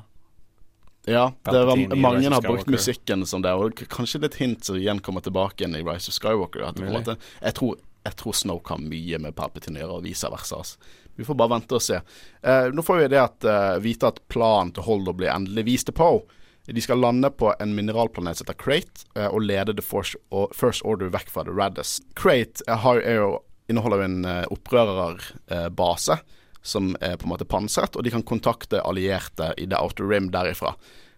Ja, 1.09 1.33
det 1.43 1.65
var, 1.65 1.95
mange 1.95 2.29
har 2.29 2.41
brukt 2.41 2.69
musikken 2.69 3.25
som 3.25 3.41
det, 3.41 3.53
og 3.57 3.79
kanskje 3.89 4.21
er 4.21 4.35
hint 4.37 4.67
som 4.67 4.77
igjen 4.77 5.01
kommer 5.01 5.23
tilbake 5.25 5.63
igjen 5.63 5.79
i 5.79 5.81
Rise 5.81 6.11
of 6.11 6.17
Skywalker. 6.17 6.67
At 6.67 6.81
måte, 6.83 7.15
jeg, 7.41 7.55
tror, 7.57 7.79
jeg 8.05 8.17
tror 8.19 8.37
Snoke 8.37 8.75
har 8.75 8.83
mye 8.83 9.21
med 9.23 9.35
Palpatine 9.37 9.79
å 9.79 9.83
gjøre, 9.85 9.97
og 9.97 10.05
vice 10.05 10.29
versa. 10.29 10.59
Altså. 10.61 10.91
Vi 11.17 11.25
får 11.25 11.39
bare 11.41 11.55
vente 11.55 11.77
og 11.77 11.81
se. 11.83 11.97
Eh, 12.41 12.67
nå 12.73 12.85
får 12.85 13.01
vi 13.01 13.07
det 13.15 13.21
at, 13.21 13.49
eh, 13.49 13.79
vite 13.81 14.11
at 14.13 14.21
planen 14.31 14.75
til 14.75 14.85
Holder 14.85 15.17
blir 15.17 15.33
endelig 15.33 15.65
vist 15.71 15.89
til 15.89 15.97
Poe. 15.97 16.21
De 16.69 16.81
skal 16.81 17.01
lande 17.01 17.29
på 17.33 17.49
en 17.59 17.73
mineralplanet 17.75 18.37
som 18.37 18.45
heter 18.45 18.59
Crate, 18.61 19.07
eh, 19.15 19.27
og 19.27 19.41
lede 19.41 19.73
The 19.73 19.85
Force, 19.85 20.17
og 20.29 20.53
First 20.55 20.85
Order 20.85 21.09
vekk 21.13 21.33
fra 21.33 21.43
The 21.47 21.55
Raddest. 21.57 22.05
Crate 22.15 22.61
eh, 22.67 22.77
har, 22.85 23.01
er 23.01 23.23
jo, 23.23 23.31
inneholder 23.71 24.03
jo 24.03 24.09
en 24.11 24.29
eh, 24.29 24.45
opprørerbase 24.53 26.21
som 26.61 26.93
er 27.01 27.17
på 27.17 27.27
en 27.27 27.33
måte 27.33 27.47
pansret, 27.49 27.95
og 27.95 28.05
de 28.05 28.13
kan 28.13 28.25
kontakte 28.27 28.81
allierte 28.85 29.51
i 29.57 29.67
The 29.67 29.79
Outer 29.81 30.09
Rim 30.09 30.29
derifra. 30.33 30.75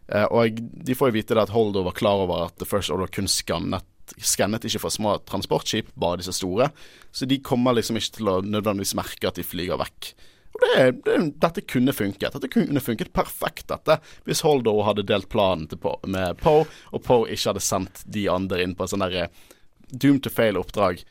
Eh, 0.07 0.25
og 0.25 0.59
de 0.59 0.95
får 0.95 1.11
jo 1.11 1.17
vite 1.17 1.39
at 1.39 1.53
Holdo 1.53 1.83
var 1.87 1.97
klar 1.97 2.25
over 2.25 2.47
at 2.47 2.57
The 2.59 2.67
First 2.67 2.93
Order 2.93 3.11
kun 3.11 3.29
skannet 3.31 3.87
skannet 4.19 4.65
ikke 4.67 4.81
for 4.83 4.93
små 4.93 5.15
transportskip, 5.29 5.89
bare 5.95 6.19
disse 6.19 6.35
store. 6.35 6.69
Så 7.11 7.25
de 7.25 7.39
kommer 7.43 7.75
liksom 7.77 7.97
ikke 7.97 8.17
til 8.19 8.29
å 8.29 8.41
nødvendigvis 8.43 8.95
merke 8.99 9.29
at 9.29 9.39
de 9.39 9.45
flyger 9.47 9.79
vekk. 9.79 10.09
Og 10.53 10.63
det, 10.63 10.81
det, 11.05 11.15
Dette 11.41 11.63
kunne 11.65 11.95
funket. 11.95 12.35
Dette 12.35 12.51
kunne 12.51 12.83
funket 12.83 13.13
perfekt, 13.15 13.67
dette, 13.71 13.97
hvis 14.27 14.43
Holdo 14.45 14.75
hadde 14.85 15.07
delt 15.09 15.29
planen 15.33 15.65
Poe, 15.71 15.97
med 16.05 16.37
Poe, 16.43 16.67
og 16.91 17.05
Poe 17.05 17.31
ikke 17.31 17.53
hadde 17.53 17.65
sendt 17.65 18.03
de 18.05 18.27
andre 18.29 18.61
inn 18.63 18.75
på 18.77 18.85
en 18.85 18.93
sånn 18.93 19.05
derre 19.05 19.29
doom 19.89 20.19
to 20.21 20.31
fail-oppdrag. 20.33 21.03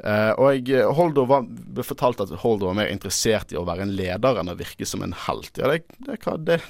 Uh, 0.00 0.32
og 0.40 0.68
jeg, 0.68 0.84
Holdo 0.96 1.26
var, 1.28 1.44
ble 1.44 1.84
fortalt 1.84 2.22
at 2.24 2.32
Holdo 2.40 2.70
var 2.70 2.78
mer 2.78 2.92
interessert 2.92 3.52
i 3.52 3.58
å 3.60 3.66
være 3.68 3.84
en 3.84 3.96
leder 3.98 4.40
enn 4.40 4.52
å 4.52 4.56
virke 4.56 4.88
som 4.88 5.04
en 5.04 5.12
helt. 5.26 5.52
Ja, 5.60 5.68
det, 5.72 5.82
det, 6.06 6.16
det, 6.46 6.60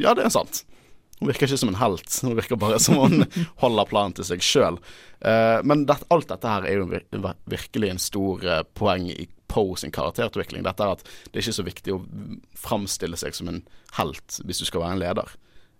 ja, 0.00 0.14
det 0.16 0.24
er 0.24 0.32
sant. 0.32 0.62
Hun 1.20 1.28
virker 1.30 1.46
ikke 1.46 1.60
som 1.60 1.70
en 1.70 1.78
helt, 1.78 2.08
hun 2.24 2.36
virker 2.38 2.58
bare 2.60 2.80
som 2.82 2.98
hun 3.02 3.26
holder 3.62 3.90
planen 3.90 4.16
til 4.16 4.28
seg 4.30 4.44
sjøl. 4.44 4.80
Uh, 5.20 5.60
men 5.66 5.84
det, 5.88 6.00
alt 6.14 6.30
dette 6.32 6.56
her 6.56 6.66
er 6.68 6.80
jo 6.80 7.22
virkelig 7.52 7.92
en 7.92 8.02
stor 8.02 8.48
uh, 8.48 8.60
poeng 8.76 9.10
i 9.12 9.28
Poe 9.54 9.76
sin 9.78 9.92
karakterutvikling. 9.94 10.64
Dette 10.66 10.82
er 10.82 10.96
at 10.96 11.02
det 11.04 11.36
er 11.36 11.44
ikke 11.44 11.58
så 11.60 11.66
viktig 11.66 11.92
å 11.94 12.00
framstille 12.58 13.18
seg 13.20 13.36
som 13.36 13.52
en 13.52 13.60
helt 14.00 14.40
hvis 14.42 14.64
du 14.64 14.66
skal 14.66 14.82
være 14.82 14.96
en 14.96 15.02
leder 15.04 15.34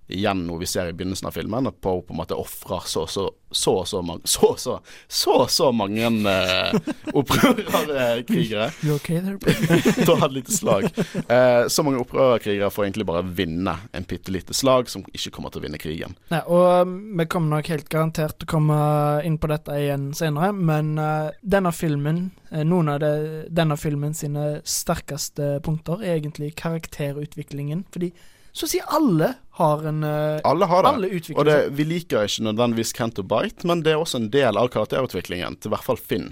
igjen 0.06 0.44
noe 0.46 0.60
vi 0.60 0.68
ser 0.68 0.90
i 0.90 0.92
begynnelsen 0.92 1.28
av 1.28 1.36
filmen, 1.36 1.68
at 1.68 1.80
Poe 1.80 2.02
på 2.04 2.12
en 2.14 2.20
måte 2.20 2.36
ofrer 2.36 2.84
så 2.88 3.06
så 3.08 3.30
så 3.54 3.84
så 3.86 4.02
mange 4.02 4.20
så 4.28 4.54
så 4.58 4.80
så 5.08 5.46
så 5.48 5.70
mange 5.72 6.04
eh, 6.04 6.74
opprørerkrigere. 7.14 8.70
You 8.84 8.96
okay 8.96 9.20
there, 9.20 9.38
Ta 10.06 10.26
et 10.26 10.32
lite 10.32 10.52
slag. 10.52 10.88
Eh, 11.28 11.68
så 11.68 11.82
mange 11.86 12.02
opprørerkrigere 12.02 12.70
får 12.70 12.84
egentlig 12.88 13.06
bare 13.08 13.22
vinne 13.24 13.76
en 13.92 14.08
bitte 14.08 14.32
lite 14.34 14.54
slag 14.54 14.90
som 14.90 15.04
ikke 15.12 15.32
kommer 15.36 15.54
til 15.54 15.62
å 15.62 15.66
vinne 15.66 15.80
krigen. 15.80 16.16
Nei, 16.34 16.42
og 16.44 16.84
um, 16.84 16.96
vi 17.18 17.28
kommer 17.30 17.56
nok 17.56 17.70
helt 17.72 17.88
garantert 17.92 18.36
til 18.38 18.48
å 18.48 18.52
komme 18.56 18.78
inn 19.24 19.38
på 19.40 19.50
dette 19.52 19.78
igjen 19.78 20.10
senere, 20.16 20.52
men 20.52 20.98
uh, 20.98 21.30
denne 21.40 21.72
filmen, 21.72 22.26
noen 22.50 22.92
av 22.92 23.00
det, 23.02 23.14
denne 23.54 23.78
filmen 23.80 24.14
sine 24.14 24.60
sterkeste 24.68 25.58
punkter 25.64 26.02
er 26.04 26.18
egentlig 26.18 26.52
karakterutviklingen. 26.60 27.86
fordi 27.94 28.12
så 28.54 28.68
å 28.68 28.70
si 28.70 28.78
alle 28.86 29.32
har 29.58 29.82
en 29.90 30.04
uh, 30.06 30.38
Alle 30.46 30.66
har 30.70 30.86
det. 30.86 30.90
Alle 30.90 31.08
og 31.34 31.46
det, 31.48 31.56
vi 31.74 31.86
liker 31.90 32.28
ikke 32.28 32.44
nødvendigvis 32.46 32.94
Canto 32.94 33.24
Bite, 33.26 33.66
men 33.66 33.82
det 33.82 33.94
er 33.94 34.02
også 34.02 34.20
en 34.20 34.30
del 34.30 34.58
av 34.58 34.70
karakterutviklingen 34.70 35.58
til 35.58 35.72
i 35.72 35.74
hvert 35.74 35.86
fall 35.88 35.98
Finn. 35.98 36.30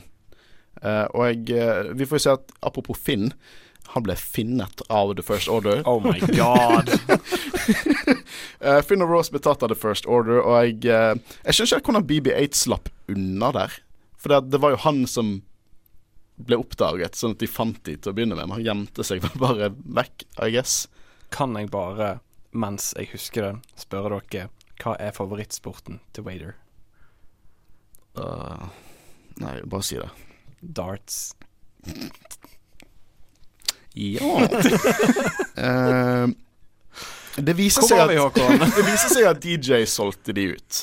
Uh, 0.78 1.10
og 1.10 1.26
jeg, 1.26 1.58
uh, 1.58 1.90
vi 1.98 2.06
får 2.06 2.20
jo 2.20 2.24
se 2.28 2.36
at 2.38 2.54
apropos 2.62 2.98
Finn, 2.98 3.32
han 3.96 4.06
ble 4.06 4.14
finnet 4.18 4.84
av 4.86 5.10
The 5.18 5.26
First 5.26 5.50
Order. 5.50 5.82
Oh 5.82 5.98
my 6.02 6.14
god. 6.30 6.94
Finn 8.86 9.02
og 9.02 9.10
Rose 9.10 9.34
ble 9.34 9.42
tatt 9.42 9.66
av 9.66 9.74
The 9.74 9.78
First 9.78 10.06
Order, 10.06 10.38
og 10.38 10.54
jeg, 10.62 10.86
jeg 10.86 11.56
skjønner 11.58 11.82
ikke 11.82 11.90
hvordan 11.90 12.06
BB8 12.08 12.60
slapp 12.62 12.88
unna 13.10 13.50
der. 13.58 13.74
For 14.14 14.30
det, 14.30 14.54
det 14.54 14.62
var 14.62 14.76
jo 14.76 14.80
han 14.86 15.02
som 15.10 15.34
ble 16.38 16.62
oppdaget, 16.62 17.18
sånn 17.18 17.34
at 17.34 17.42
de 17.42 17.50
fant 17.50 17.82
de 17.84 17.98
til 17.98 18.14
å 18.14 18.16
begynne 18.16 18.38
med. 18.38 18.46
Men 18.46 18.60
han 18.60 18.68
gjemte 18.70 19.04
seg 19.06 19.26
bare 19.42 19.74
vekk, 19.74 20.30
I 20.38 20.54
guess 20.54 20.84
kan 21.32 21.56
jeg 21.58 21.70
bare, 21.72 22.18
mens 22.52 22.92
jeg 22.98 23.12
husker 23.14 23.48
det, 23.48 23.54
spørre 23.80 24.20
dere 24.30 24.50
hva 24.82 24.96
er 24.98 25.14
favorittsporten 25.14 26.00
til 26.14 26.26
Wader? 26.26 26.56
Uh, 28.18 28.66
nei, 29.40 29.60
bare 29.62 29.86
si 29.86 29.96
det. 30.00 30.08
Darts. 30.60 31.36
Ja 33.92 34.24
uh, 35.60 36.28
det, 37.46 37.54
viser 37.58 37.84
seg 37.84 38.00
at, 38.06 38.38
det 38.38 38.84
viser 38.86 39.10
seg 39.12 39.26
at 39.28 39.40
DJ 39.42 39.82
solgte 39.88 40.34
de 40.36 40.52
ut. 40.56 40.82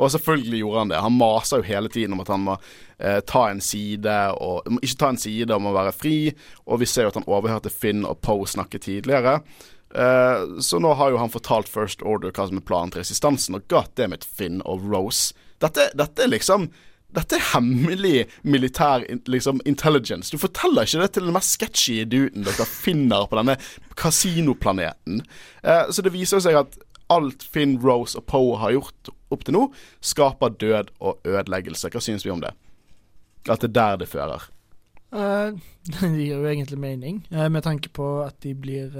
Og 0.00 0.10
selvfølgelig 0.12 0.62
gjorde 0.62 0.78
han 0.78 0.92
det. 0.92 1.00
Han 1.04 1.18
masa 1.18 1.60
jo 1.60 1.66
hele 1.66 1.90
tiden 1.92 2.16
om 2.16 2.22
at 2.24 2.30
han 2.32 2.44
må 2.46 2.54
eh, 2.96 3.20
ta 3.28 3.42
en 3.50 3.60
side, 3.60 4.14
og 4.40 4.78
ikke 4.80 4.98
ta 5.02 5.10
en 5.12 5.20
side 5.20 5.52
om 5.52 5.68
å 5.68 5.74
være 5.76 5.92
fri. 5.92 6.16
Og 6.64 6.80
vi 6.80 6.88
ser 6.88 7.06
jo 7.06 7.12
at 7.12 7.18
han 7.20 7.28
overhørte 7.28 7.72
Finn 7.72 8.06
og 8.08 8.22
Poe 8.24 8.48
snakke 8.48 8.80
tidligere. 8.82 9.40
Uh, 9.98 10.60
så 10.60 10.78
nå 10.80 10.94
har 10.94 11.12
jo 11.12 11.20
han 11.20 11.32
fortalt 11.32 11.68
First 11.68 12.00
Order 12.02 12.32
hva 12.32 12.46
som 12.48 12.56
er 12.56 12.64
planen 12.64 12.92
til 12.92 13.02
resistansen, 13.02 13.58
og 13.58 13.66
godt, 13.68 13.92
det 13.98 14.06
er 14.06 14.14
it, 14.16 14.24
Finn 14.24 14.62
og 14.64 14.86
Rose. 14.88 15.36
Dette, 15.60 15.90
dette, 15.98 16.24
er 16.24 16.32
liksom 16.32 16.70
Dette 17.12 17.36
er 17.36 17.44
hemmelig 17.52 18.24
militær 18.40 19.04
liksom, 19.28 19.60
intelligence. 19.68 20.32
Du 20.32 20.40
forteller 20.40 20.88
ikke 20.88 21.02
det 21.02 21.10
til 21.12 21.28
den 21.28 21.36
mest 21.36 21.58
sketchy 21.58 21.98
duden 22.08 22.46
dere 22.46 22.64
finner 22.64 23.26
på 23.28 23.36
denne 23.36 23.58
kasinoplaneten. 24.00 25.20
Uh, 25.60 25.92
så 25.92 26.04
det 26.04 26.14
viser 26.16 26.40
seg 26.40 26.56
at 26.62 26.78
alt 27.12 27.44
Finn, 27.44 27.76
Rose 27.84 28.16
og 28.16 28.24
Poe 28.32 28.56
har 28.62 28.72
gjort 28.72 29.12
opp 29.32 29.44
til 29.44 29.58
nå, 29.58 29.66
skaper 30.00 30.56
død 30.56 30.94
og 31.04 31.20
ødeleggelse. 31.28 31.92
Hva 31.92 32.00
syns 32.00 32.24
vi 32.24 32.32
om 32.32 32.40
det? 32.40 32.54
At 33.44 33.60
det 33.60 33.68
er 33.74 33.76
der 33.76 34.00
det 34.00 34.08
fører? 34.08 34.48
Uh, 35.12 35.52
det 35.92 36.14
gir 36.16 36.38
jo 36.38 36.48
egentlig 36.48 36.80
mening, 36.80 37.20
med 37.28 37.60
tanke 37.68 37.92
på 37.92 38.08
at 38.24 38.40
de 38.40 38.56
blir 38.56 38.96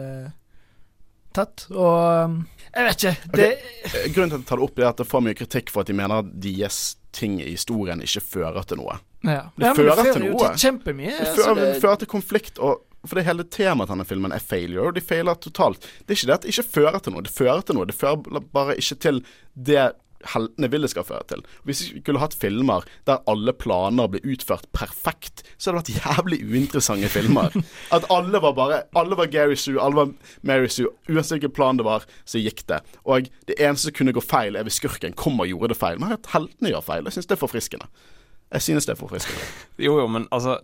tatt. 1.37 1.67
Og 1.73 2.29
um, 2.29 2.37
jeg 2.73 2.89
vet 2.89 3.05
ikke. 3.05 3.33
Det 3.37 3.49
okay. 3.53 4.13
Grunnen 4.15 4.33
til 4.33 4.37
at 4.37 4.43
jeg 4.43 4.49
tar 4.51 4.61
det 4.61 4.67
opp, 4.69 4.79
er 4.79 4.91
at 4.91 5.03
det 5.03 5.09
får 5.09 5.25
mye 5.27 5.39
kritikk 5.39 5.73
for 5.73 5.85
at 5.85 5.91
de 5.91 5.97
mener 5.99 6.23
at 6.23 6.31
deres 6.45 6.79
ting 7.13 7.41
i 7.43 7.51
historien 7.51 8.01
ikke 8.05 8.23
fører 8.25 8.65
til 8.69 8.81
noe. 8.81 8.97
Ja. 9.23 9.43
Det, 9.53 9.67
ja, 9.67 9.75
fører, 9.77 9.93
det 9.93 10.07
fører 10.07 10.17
til 10.17 10.25
noe. 10.29 10.47
Til 10.47 10.65
kjempemye. 10.67 11.19
Det 11.19 11.29
fører, 11.37 11.61
det... 11.61 11.75
fører 11.85 12.03
til 12.03 12.13
konflikt. 12.15 12.59
og 12.59 12.81
for 13.03 13.19
det 13.19 13.25
hele 13.27 13.43
temaet 13.51 13.89
til 13.89 13.97
denne 13.97 14.07
filmen 14.07 14.35
er 14.35 14.43
failure, 14.47 14.91
og 14.91 14.95
de 14.95 15.03
feiler 15.03 15.39
totalt. 15.43 15.83
Det 16.07 16.15
er 16.15 16.19
ikke 16.21 16.29
det 16.29 16.35
at 16.37 16.45
det 16.45 16.53
ikke 16.53 16.69
fører 16.77 17.01
til 17.03 17.15
noe, 17.15 17.25
det 17.27 17.35
fører 17.35 17.65
til 17.67 17.79
noe. 17.79 17.89
Det 17.91 17.97
fører 17.99 18.45
bare 18.55 18.77
ikke 18.79 18.99
til 19.03 19.19
det 19.55 19.89
heltene 20.33 20.71
vil 20.73 20.85
det 20.85 20.91
skal 20.93 21.07
føre 21.07 21.27
til. 21.31 21.43
Hvis 21.69 21.83
vi 21.85 22.01
skulle 22.03 22.23
hatt 22.23 22.37
filmer 22.39 22.87
der 23.09 23.23
alle 23.31 23.55
planer 23.57 24.11
ble 24.13 24.23
utført 24.35 24.69
perfekt, 24.77 25.45
så 25.57 25.73
hadde 25.73 25.85
det 25.89 25.99
vært 25.99 26.19
jævlig 26.19 26.41
uinteressante 26.47 27.11
filmer. 27.13 27.55
At 27.97 28.07
alle 28.13 28.41
var 28.43 28.57
bare 28.59 28.83
Alle 28.99 29.19
var 29.19 29.31
Gary 29.33 29.57
Sue, 29.59 29.81
alle 29.81 29.99
var 29.99 30.15
Mary 30.43 30.69
Sue. 30.69 30.91
Uansett 31.09 31.39
hvilken 31.39 31.55
plan 31.57 31.81
det 31.81 31.87
var, 31.89 32.07
så 32.25 32.41
gikk 32.43 32.65
det. 32.71 32.81
Og 33.05 33.29
det 33.49 33.59
eneste 33.59 33.91
som 33.91 33.99
kunne 33.99 34.15
gå 34.17 34.23
feil, 34.25 34.57
er 34.57 34.67
hvis 34.67 34.81
skurken 34.81 35.17
kom 35.19 35.41
og 35.41 35.51
gjorde 35.51 35.73
det 35.75 35.81
feil. 35.81 36.01
Men 36.01 36.17
at 36.17 36.33
heltene 36.35 36.73
gjør 36.73 36.87
feil, 36.87 37.07
jeg 37.09 37.19
syns 37.19 37.31
det 37.31 37.37
er 37.37 37.43
forfriskende. 37.43 37.91
Jeg 38.53 38.67
synes 38.69 38.87
det 38.89 38.97
er 38.97 39.01
forfriskende. 39.01 39.47
Jo, 39.87 39.97
jo, 39.99 40.09
men 40.13 40.27
altså 40.31 40.59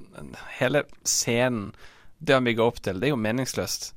Hele 0.59 0.85
scenen, 1.09 1.73
det 2.21 2.37
han 2.37 2.45
bygger 2.45 2.69
opp 2.69 2.83
til, 2.85 3.01
det 3.01 3.09
er 3.09 3.17
jo 3.17 3.21
meningsløst 3.21 3.95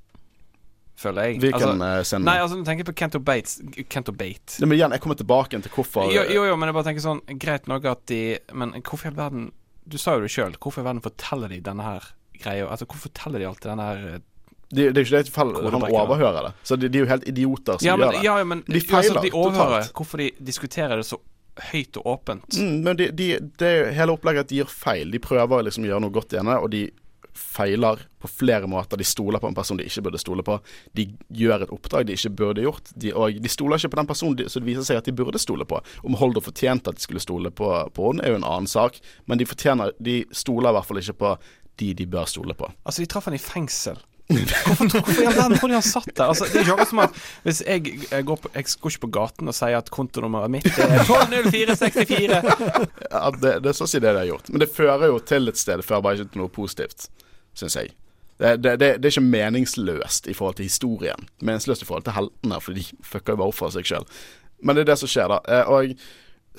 føler 0.99 1.29
jeg. 1.29 1.39
Hvilken 1.43 1.81
altså, 1.81 2.09
sende 2.09 2.29
Nei, 2.29 2.37
altså, 2.43 2.59
tenker 2.67 2.87
på 2.87 2.95
Kento 2.97 3.21
Bates. 3.23 3.59
Kento 3.89 4.13
Bate. 4.15 4.57
Ja, 4.59 4.67
men 4.67 4.77
igjen, 4.77 4.95
jeg 4.95 5.03
kommer 5.03 5.19
tilbake 5.19 5.61
til 5.61 5.73
hvorfor 5.75 6.11
Jo, 6.13 6.25
jo, 6.29 6.45
jo, 6.49 6.57
men 6.59 6.71
jeg 6.71 6.77
bare 6.77 6.89
tenker 6.89 7.05
sånn 7.05 7.21
Greit 7.41 7.69
nok 7.71 7.87
at 7.89 8.03
de 8.11 8.21
Men 8.57 8.75
hvorfor 8.79 9.07
i 9.07 9.11
all 9.11 9.19
verden 9.19 9.47
Du 9.89 9.97
sa 10.01 10.17
jo 10.17 10.25
det 10.25 10.33
sjøl. 10.33 10.57
Hvorfor 10.57 10.81
i 10.81 10.83
all 10.83 10.91
verden 10.91 11.05
forteller 11.05 11.53
de 11.53 11.61
denne 11.65 11.87
her 11.87 12.11
greia? 12.41 12.67
Altså, 12.67 12.87
hvorfor 12.89 13.09
forteller 13.09 13.41
de 13.41 13.49
alltid 13.49 13.71
denne 13.73 13.87
her 13.87 14.05
eh, 14.11 14.19
det, 14.71 14.85
det, 14.95 15.01
er 15.01 15.03
jo 15.03 15.07
ikke 15.09 15.19
det 15.27 15.33
fall, 15.35 15.49
han 15.67 15.83
overhører 15.83 16.45
det. 16.45 16.51
Så 16.63 16.77
de, 16.79 16.87
de, 16.87 17.01
er 17.01 17.03
jo 17.03 17.07
helt 17.09 17.25
idioter 17.27 17.75
som 17.75 17.83
ja, 17.83 17.97
men, 17.99 18.05
gjør 18.05 18.13
det. 18.15 18.21
Ja, 18.23 18.35
men, 18.47 18.61
de 18.63 18.79
feiler 18.79 19.17
altså, 19.17 19.23
de 19.25 19.31
overhører 19.35 19.81
totalt. 19.81 19.97
Hvorfor 19.97 20.21
de 20.21 20.27
diskuterer 20.47 21.01
det 21.01 21.07
så 21.09 21.17
høyt 21.71 21.97
og 21.99 22.07
åpent. 22.07 22.55
Mm, 22.55 22.77
men 22.85 22.99
de, 23.01 23.09
de, 23.11 23.27
det 23.59 23.71
hele 23.97 24.15
opplegget 24.15 24.53
gjør 24.55 24.71
feil. 24.71 25.11
De 25.11 25.19
prøver 25.19 25.65
liksom 25.67 25.83
å 25.83 25.91
gjøre 25.91 26.03
noe 26.05 26.15
godt 26.15 26.37
igjen, 26.37 26.51
og 26.55 26.69
de 26.71 26.85
feiler 27.41 28.03
på 28.21 28.29
flere 28.29 28.67
måter. 28.69 28.99
De 28.99 29.07
stoler 29.07 29.41
på 29.41 29.49
en 29.49 29.57
person 29.57 29.79
de 29.79 29.87
ikke 29.87 30.03
burde 30.05 30.21
stole 30.21 30.45
på. 30.45 30.57
De 30.97 31.07
gjør 31.41 31.65
et 31.65 31.73
oppdrag 31.73 32.05
de 32.07 32.17
ikke 32.17 32.33
burde 32.41 32.65
gjort. 32.65 32.93
De, 32.95 33.13
og 33.17 33.41
de 33.41 33.51
stoler 33.51 33.81
ikke 33.81 33.93
på 33.95 34.01
den 34.01 34.11
personen 34.11 34.37
de, 34.39 34.49
så 34.51 34.61
det 34.61 34.69
viser 34.69 34.87
seg 34.87 35.01
at 35.01 35.09
de 35.09 35.15
burde 35.15 35.41
stole 35.41 35.67
på. 35.67 35.81
Om 36.05 36.19
Holder 36.21 36.45
fortjente 36.45 36.93
at 36.93 36.99
de 37.01 37.05
skulle 37.05 37.23
stole 37.23 37.51
på, 37.51 37.71
på 37.95 38.11
henne, 38.11 38.25
er 38.25 38.35
jo 38.35 38.41
en 38.41 38.47
annen 38.47 38.69
sak. 38.69 39.01
Men 39.25 39.41
de, 39.41 39.49
fortjener, 39.49 39.95
de 39.99 40.21
stoler 40.35 40.71
i 40.71 40.77
hvert 40.77 40.89
fall 40.89 41.01
ikke 41.01 41.19
på 41.23 41.35
de 41.81 41.91
de 41.97 42.07
bør 42.07 42.29
stole 42.29 42.55
på. 42.57 42.69
Altså, 42.85 43.01
de 43.01 43.09
traff 43.09 43.27
han 43.29 43.37
i 43.37 43.41
fengsel. 43.41 43.99
Hvorfor, 44.31 44.87
hvorfor 44.87 45.17
i 45.21 45.25
all 45.27 45.35
verden 45.35 45.57
tror 45.59 45.67
de 45.67 45.75
han 45.75 45.83
satt 45.83 46.11
der? 46.15 46.29
Altså, 46.31 46.45
det 46.47 46.61
er 46.61 46.69
ikke 46.71 46.85
som 46.87 47.01
at 47.03 47.17
Hvis 47.43 47.57
jeg, 47.65 47.97
jeg, 48.11 48.25
går 48.25 48.37
på, 48.39 48.51
jeg 48.53 48.67
går 48.81 48.93
ikke 48.93 49.01
på 49.03 49.09
gaten 49.17 49.51
og 49.51 49.57
sier 49.57 49.75
at 49.75 49.91
kontonummeret 49.91 50.53
mitt 50.53 50.69
er 50.71 50.93
120464 51.01 52.37
ja, 52.37 53.25
det, 53.41 53.51
det 53.65 53.73
er 53.73 53.75
si 53.81 53.99
det 53.99 54.07
de 54.07 54.21
har 54.21 54.29
gjort. 54.29 54.53
Men 54.53 54.63
det 54.63 54.69
fører 54.71 55.11
jo 55.11 55.19
til 55.19 55.51
et 55.51 55.59
sted. 55.59 55.81
Det 55.81 55.87
fører 55.89 56.05
bare 56.05 56.21
ikke 56.21 56.31
til 56.31 56.43
noe 56.45 56.53
positivt 56.53 57.09
syns 57.57 57.77
jeg. 57.79 57.93
Det, 58.41 58.55
det, 58.57 58.75
det, 58.81 58.89
det, 58.97 59.05
er 59.05 59.13
ikke 59.13 59.27
meningsløst 59.27 60.27
i 60.27 60.33
forhold 60.33 60.57
til 60.57 60.65
historien. 60.65 61.27
Meningsløst 61.45 61.83
i 61.83 61.85
forhold 61.85 62.07
til 62.07 62.17
heltene, 62.17 62.57
for 62.63 62.77
de 62.77 62.85
fucker 63.05 63.35
jo 63.35 63.43
bare 63.43 63.53
for 63.53 63.73
seg 63.73 63.85
sjøl. 63.85 64.07
Men 64.61 64.77
det 64.77 64.85
er 64.85 64.93
det 64.93 64.99
som 65.01 65.11
skjer, 65.11 65.29
da. 65.29 65.41
Eh, 65.45 65.69
og 65.69 65.93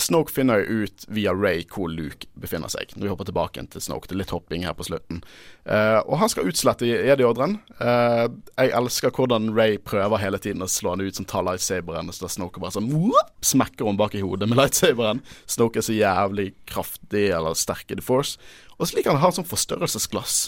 Snoke 0.00 0.32
finner 0.32 0.62
jo 0.62 0.84
ut 0.86 1.04
via 1.12 1.34
Ray 1.36 1.66
hvor 1.68 1.90
Luke 1.92 2.28
befinner 2.40 2.70
seg. 2.72 2.94
Når 2.96 3.04
vi 3.04 3.10
hopper 3.10 3.28
tilbake 3.28 3.64
til 3.74 3.82
Snoke. 3.84 4.08
Det 4.08 4.16
er 4.16 4.22
litt 4.22 4.32
hopping 4.32 4.64
her 4.64 4.76
på 4.78 4.86
slutten. 4.88 5.20
Uh, 5.68 6.00
og 6.06 6.16
han 6.22 6.32
skal 6.32 6.48
utslette 6.48 6.88
Jedi-ordren. 6.88 7.58
Uh, 7.76 8.24
jeg 8.56 8.72
elsker 8.78 9.12
hvordan 9.12 9.50
Ray 9.56 9.76
prøver 9.84 10.22
hele 10.22 10.40
tiden 10.40 10.64
å 10.64 10.70
slå 10.70 10.94
han 10.94 11.04
ut 11.04 11.20
som 11.20 11.28
tar 11.28 11.44
lightsaberen, 11.44 12.08
så 12.16 12.30
Snoke 12.32 12.62
bare 12.62 12.78
sånn 12.78 12.88
whoop, 12.94 13.34
smekker 13.44 13.84
hun 13.90 14.00
bak 14.00 14.16
i 14.16 14.24
hodet 14.24 14.48
med 14.48 14.62
lightsaberen. 14.62 15.20
Snoke 15.44 15.82
er 15.82 15.86
så 15.86 15.98
jævlig 15.98 16.54
kraftig 16.70 17.28
eller 17.36 17.58
sterk 17.58 17.92
i 17.92 18.00
The 18.00 18.06
Force. 18.06 18.40
Og 18.78 18.88
så 18.88 18.96
liker 18.96 19.12
han 19.12 19.20
å 19.20 19.26
ha 19.26 19.34
sånn 19.36 19.50
forstørrelsesglass 19.50 20.40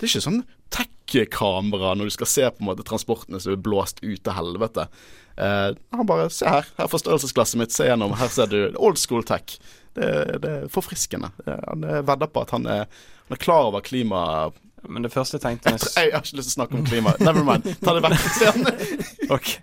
Det 0.00 0.06
er 0.06 0.14
ikke 0.14 0.24
sånn 0.24 0.42
tech-kamera 0.72 1.92
når 1.98 2.08
du 2.08 2.14
skal 2.14 2.30
se 2.30 2.46
på 2.48 2.62
en 2.62 2.70
måte 2.70 2.86
transportene 2.88 3.40
som 3.42 3.52
er 3.52 3.60
blåst 3.60 4.00
ut 4.00 4.22
til 4.24 4.32
helvete. 4.32 4.86
Uh, 5.36 5.76
han 5.92 6.08
bare 6.08 6.30
Se 6.32 6.48
her, 6.48 6.64
her 6.78 6.86
er 6.86 6.92
forstørrelsesglasset 6.92 7.60
mitt, 7.60 7.74
se 7.74 7.84
gjennom. 7.88 8.16
Her 8.16 8.32
ser 8.32 8.48
du 8.48 8.58
old 8.80 9.00
school 9.00 9.26
tech. 9.28 9.58
Det, 9.92 10.08
det 10.40 10.50
er 10.50 10.66
forfriskende. 10.72 11.32
Eh, 11.44 11.62
Han 11.66 11.84
er 11.84 12.04
vedder 12.06 12.30
på 12.30 12.44
at 12.46 12.52
han 12.54 12.66
er, 12.70 12.84
han 13.26 13.36
er 13.36 13.40
klar 13.42 13.68
over 13.68 13.84
klima... 13.84 14.50
Men 14.88 15.04
det 15.04 15.10
første 15.12 15.36
jeg 15.36 15.42
tenkte 15.42 15.74
Jeg, 15.74 15.80
jeg 16.06 16.12
har 16.14 16.22
ikke 16.24 16.38
lyst 16.38 16.48
til 16.48 16.54
å 16.54 16.58
snakke 16.62 16.78
om 16.78 16.84
klima. 16.88 17.12
Never 17.20 17.44
mind. 17.44 17.66
Ta 17.82 17.92
det 17.92 18.04
vekk. 18.06 18.70
okay. 19.36 19.58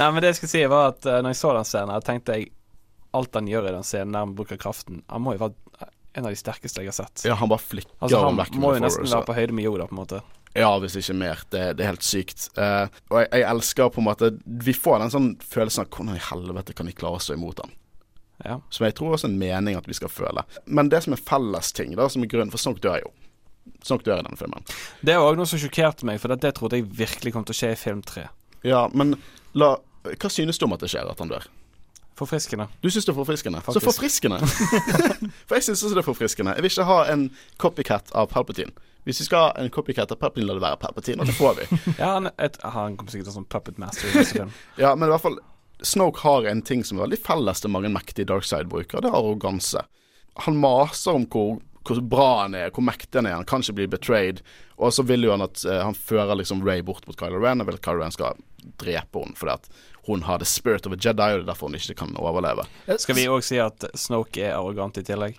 Nei, 0.00 0.08
men 0.08 0.18
det 0.24 0.32
jeg 0.32 0.40
skulle 0.40 0.54
si, 0.56 0.62
var 0.72 0.94
at 0.96 1.06
når 1.06 1.30
jeg 1.30 1.38
så 1.38 1.52
den 1.54 1.68
scenen, 1.68 1.92
jeg 1.94 2.06
tenkte 2.08 2.38
jeg 2.40 2.48
alt 3.16 3.38
han 3.38 3.46
gjør 3.48 3.68
i 3.68 3.74
den 3.76 3.86
scenen 3.86 4.16
der 4.16 4.24
han 4.26 4.34
bruker 4.36 4.58
kraften 4.60 5.02
Han 5.08 5.22
må 5.24 5.36
jo 5.36 5.44
være 5.46 5.54
en 6.16 6.26
av 6.26 6.32
de 6.32 6.38
sterkeste 6.40 6.82
jeg 6.82 6.90
har 6.90 6.96
sett. 6.96 7.24
Ja, 7.28 7.36
han 7.38 7.50
bare 7.52 7.62
flikker 7.62 7.92
Altså, 8.00 8.20
han 8.24 8.38
vekk. 8.40 8.58
må 8.62 8.74
jo 8.76 8.82
nesten 8.84 9.08
være 9.08 9.28
på 9.28 9.36
høyde 9.36 9.56
med 9.56 9.68
Yoda, 9.68 9.86
på 9.90 9.96
en 9.96 10.00
måte. 10.00 10.20
Ja, 10.56 10.70
hvis 10.80 10.96
ikke 10.96 11.16
mer. 11.20 11.42
Det, 11.52 11.62
det 11.76 11.84
er 11.84 11.92
helt 11.92 12.06
sykt. 12.06 12.46
Uh, 12.56 12.88
og 13.12 13.20
jeg, 13.20 13.28
jeg 13.42 13.48
elsker 13.50 13.90
på 13.92 14.00
en 14.00 14.06
måte 14.08 14.30
Vi 14.64 14.72
får 14.72 15.02
den 15.02 15.12
sånn 15.12 15.26
følelsen 15.44 15.84
av 15.84 15.90
hvordan 15.92 16.16
i 16.16 16.22
helvete 16.30 16.76
kan 16.76 16.88
vi 16.88 16.96
klare 16.96 17.20
å 17.20 17.22
stå 17.22 17.36
imot 17.36 17.60
han? 17.60 17.74
Ja. 18.44 18.56
Som 18.72 18.86
jeg 18.88 18.96
tror 18.96 19.16
også 19.16 19.28
er 19.28 19.34
en 19.34 19.38
mening 19.40 19.76
at 19.76 19.88
vi 19.88 19.96
skal 19.96 20.12
føle. 20.12 20.44
Men 20.64 20.90
det 20.92 21.02
som 21.04 21.16
er 21.16 21.20
fellesting, 21.20 21.94
da, 21.96 22.08
som 22.12 22.24
er 22.24 22.32
grunnen 22.32 22.52
For 22.52 22.60
Snoke 22.60 22.82
dør 22.84 23.00
jo. 23.04 23.12
Snoke 23.84 24.06
dør 24.06 24.20
i 24.20 24.24
denne 24.26 24.40
filmen. 24.40 24.64
Det 25.04 25.14
er 25.14 25.24
òg 25.24 25.38
noe 25.38 25.48
som 25.48 25.60
sjokkerte 25.60 26.08
meg, 26.08 26.20
for 26.22 26.32
det, 26.32 26.40
det 26.44 26.54
trodde 26.58 26.80
jeg 26.80 26.88
virkelig 26.98 27.32
kom 27.36 27.46
til 27.48 27.56
å 27.56 27.60
skje 27.60 27.72
i 27.74 27.78
film 27.80 28.02
tre. 28.06 28.28
Ja, 28.66 28.86
men 28.96 29.16
la 29.56 29.76
Hva 30.06 30.30
synes 30.30 30.60
du 30.60 30.66
om 30.68 30.76
at 30.76 30.84
det 30.84 30.92
skjer, 30.92 31.08
at 31.10 31.20
han 31.20 31.32
dør? 31.32 31.48
Forfriskende. 32.16 32.66
Du 32.80 32.88
syns 32.88 33.04
det 33.04 33.12
er 33.12 33.16
forfriskende? 33.18 33.60
Så 33.60 33.80
forfriskende! 33.84 34.38
For 35.48 35.58
jeg 35.58 35.66
syns 35.66 35.82
også 35.82 35.92
det 35.92 36.00
er 36.00 36.06
forfriskende. 36.06 36.54
Jeg 36.56 36.64
vil 36.64 36.72
ikke 36.72 36.86
ha 36.88 37.00
en 37.12 37.26
copycat 37.60 38.12
av 38.16 38.30
Palpatine. 38.32 38.72
Hvis 39.04 39.20
vi 39.20 39.26
skal 39.28 39.44
ha 39.44 39.50
en 39.60 39.68
copycat 39.70 40.14
av 40.14 40.18
Palpatine, 40.22 40.48
la 40.48 40.56
det 40.56 40.64
være 40.64 40.80
Palpatine, 40.80 41.20
og 41.20 41.28
det 41.28 41.36
får 41.36 41.60
vi. 41.60 41.66
Ja, 42.00 42.14
han, 42.14 42.30
et, 42.40 42.56
han 42.64 42.96
kommer 42.96 43.12
sikkert 43.12 43.28
til 43.28 43.36
sånn 43.36 43.48
puppet 43.52 43.76
master 43.82 44.08
i 44.08 44.16
neste 44.16 44.40
film. 44.40 44.56
Ja, 44.82 44.94
men 44.96 45.10
i 45.10 45.12
hvert 45.12 45.26
fall 45.26 45.38
Snoke 45.84 46.24
har 46.24 46.48
en 46.48 46.64
ting 46.64 46.86
som 46.88 46.96
er 46.96 47.04
veldig 47.04 47.20
felles 47.20 47.60
til 47.60 47.74
mange 47.74 47.92
mektige 47.92 48.30
darkside-brukere. 48.32 49.04
Det 49.04 49.12
er 49.12 49.18
arroganse. 49.18 49.84
Han 50.46 50.56
maser 50.56 51.18
om 51.20 51.26
hvor, 51.28 51.58
hvor 51.84 52.00
bra 52.00 52.30
han 52.46 52.56
er, 52.56 52.72
hvor 52.72 52.86
mektig 52.88 53.20
han 53.20 53.28
er. 53.28 53.36
Han 53.36 53.44
kan 53.48 53.60
ikke 53.60 53.76
bli 53.82 53.90
betrayed. 53.92 54.40
Og 54.80 54.96
så 54.96 55.04
vil 55.04 55.28
jo 55.28 55.34
han 55.34 55.44
at 55.44 55.60
uh, 55.68 55.82
han 55.84 55.96
fører 55.96 56.40
liksom 56.40 56.64
Ray 56.64 56.80
bort 56.84 57.04
mot 57.04 57.18
Kylo 57.20 57.42
Ren, 57.44 57.60
og 57.60 57.68
vil 57.68 57.76
at 57.76 57.84
Kylo 57.84 58.00
Ren 58.00 58.16
skal 58.16 58.40
drepe 58.80 59.20
henne 59.20 59.36
fordi 59.38 59.52
at 59.54 59.68
hun 60.06 60.22
har 60.26 60.38
the 60.38 60.46
spirit 60.48 60.86
of 60.86 60.92
a 60.92 60.96
Jedi, 61.00 61.22
og 61.32 61.40
det 61.40 61.44
er 61.44 61.48
derfor 61.52 61.68
hun 61.70 61.78
ikke 61.78 61.94
kan 61.98 62.16
overleve. 62.16 62.64
Skal 62.98 63.16
vi 63.18 63.26
òg 63.30 63.42
si 63.46 63.58
at 63.62 63.84
Snoke 63.98 64.42
er 64.46 64.54
arrogant 64.58 64.98
i 64.98 65.04
tillegg? 65.06 65.38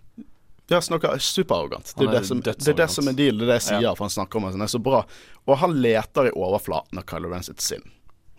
Ja, 0.67 0.81
Snoke 0.83 1.07
er 1.07 1.21
superarrogant. 1.23 1.93
Det, 1.95 2.03
er 2.03 2.09
er 2.11 2.19
det, 2.19 2.27
som, 2.27 2.41
det 2.43 2.55
er 2.67 2.73
det 2.81 2.89
som 2.91 3.07
er 3.07 3.15
deal, 3.15 3.37
det 3.39 3.45
er 3.47 3.53
det 3.53 3.59
jeg 3.61 3.67
sier, 3.69 3.81
Ja. 3.87 3.93
for 3.95 4.03
han 4.03 4.11
snakker 4.11 4.41
om 4.41 4.49
at 4.49 4.57
han 4.57 4.65
er 4.65 4.71
så 4.73 4.81
bra. 4.83 5.05
Og 5.47 5.57
han 5.61 5.77
leter 5.81 6.27
i 6.27 6.33
overflaten 6.35 6.99
av 6.99 7.05
Kylo 7.07 7.29
Ren 7.31 7.43
sitt 7.47 7.61
sinn. 7.63 7.85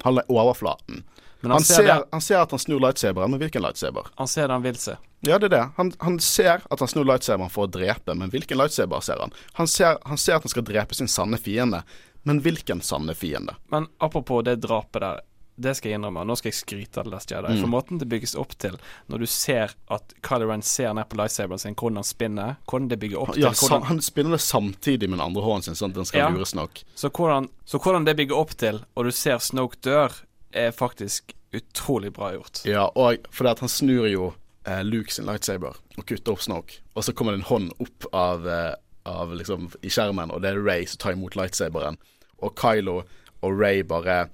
Han 0.05 0.19
er 0.21 0.29
overflaten. 0.29 1.05
Men 1.41 1.51
Han 1.53 1.61
han, 1.61 1.65
ser, 1.65 1.75
ser, 1.75 1.87
det, 1.87 2.05
han 2.13 2.21
ser 2.21 2.41
at 2.43 2.51
han 2.51 2.59
snur 2.61 2.81
lightsaberen, 2.83 3.31
men 3.31 3.41
hvilken 3.41 3.63
lightsaber? 3.63 4.11
han 4.19 4.29
ser 4.29 4.49
det 4.49 4.53
han 4.59 4.63
vil 4.67 4.77
se. 4.77 4.97
Ja, 5.27 5.39
det 5.39 5.49
er 5.49 5.55
det. 5.57 5.63
Han, 5.77 5.93
han 5.99 6.19
ser 6.21 6.61
at 6.71 6.81
han 6.83 6.89
snur 6.91 7.07
lightsaberen 7.07 7.51
for 7.51 7.65
å 7.67 7.71
drepe, 7.71 8.15
men 8.15 8.31
hvilken 8.31 8.59
lightsaber 8.59 9.01
ser 9.01 9.23
han? 9.23 9.33
Han 9.59 9.67
ser, 9.71 9.99
han 10.05 10.19
ser 10.19 10.37
at 10.37 10.43
han 10.47 10.51
skal 10.53 10.67
drepe 10.67 10.95
sin 10.99 11.09
sanne 11.09 11.39
fiende, 11.39 11.81
men 12.27 12.43
hvilken 12.43 12.83
sanne 12.83 13.15
fiende? 13.15 13.55
Men 13.71 13.87
apropos 14.03 14.43
det 14.45 14.57
drapet 14.67 15.01
der. 15.01 15.21
Det 15.59 15.73
skal 15.75 15.91
jeg 15.91 15.99
innrømme. 15.99 16.23
Nå 16.29 16.37
skal 16.39 16.53
jeg 16.53 16.59
skryte 16.61 17.01
av 17.03 17.09
The 17.09 17.11
Last 17.11 17.33
Jedi. 17.35 17.51
Mm. 17.57 17.61
For 17.65 17.71
måten 17.73 17.99
det 17.99 18.07
bygges 18.13 18.37
opp 18.39 18.53
til, 18.63 18.77
når 19.11 19.25
du 19.25 19.27
ser 19.27 19.73
at 19.91 20.15
Kylo 20.23 20.47
Ren 20.51 20.63
ser 20.63 20.93
ned 20.95 21.09
på 21.11 21.19
lightsaberen 21.19 21.59
sin, 21.59 21.75
hvordan 21.75 21.99
han 21.99 22.07
spinner, 22.07 22.57
hvordan 22.71 22.89
det 22.93 22.99
bygger 23.03 23.23
opp 23.25 23.33
til 23.35 23.43
Ja, 23.43 23.51
hvordan, 23.59 23.89
han 23.91 24.01
spinner 24.07 24.37
det 24.37 24.41
samtidig 24.45 25.09
med 25.11 25.19
den 25.19 25.25
andre 25.27 25.43
hånden 25.43 25.67
sin, 25.67 25.79
sånn 25.81 25.91
at 25.91 25.99
den 25.99 26.07
skal 26.07 26.21
Ja. 26.21 26.29
lure 26.31 26.47
Snoke. 26.47 26.85
så, 26.95 27.11
hvordan, 27.11 27.49
så 27.67 27.79
hvordan 27.83 28.07
det 28.07 28.17
bygger 28.17 28.37
opp 28.39 28.55
til, 28.57 28.85
og 28.95 29.05
du 29.05 29.11
ser 29.11 29.39
Snoke 29.43 29.77
dør, 29.83 30.15
er 30.53 30.71
faktisk 30.71 31.35
utrolig 31.53 32.13
bra 32.13 32.31
gjort. 32.37 32.63
Ja, 32.69 32.87
og 32.95 33.27
fordi 33.35 33.51
at 33.51 33.61
han 33.61 33.69
snur 33.69 34.07
jo 34.09 34.35
eh, 34.69 34.83
Luke 34.85 35.11
sin 35.13 35.27
lightsaber 35.27 35.75
og 35.99 36.07
kutter 36.07 36.33
opp 36.33 36.41
Snoke, 36.45 36.79
og 36.95 37.03
så 37.05 37.13
kommer 37.13 37.33
det 37.35 37.41
en 37.43 37.49
hånd 37.51 37.73
opp 37.81 38.07
av, 38.15 38.47
eh, 38.49 38.75
av 39.09 39.33
liksom 39.35 39.71
i 39.83 39.89
skjermen, 39.91 40.31
og 40.31 40.43
det 40.45 40.53
er 40.55 40.63
Ray 40.63 40.85
som 40.87 40.99
tar 41.03 41.13
imot 41.19 41.35
lightsaberen, 41.35 41.97
og 42.43 42.55
Kylo 42.55 43.03
og 43.43 43.59
Ray 43.59 43.83
bare 43.83 44.29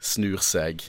snur 0.00 0.40
seg 0.44 0.88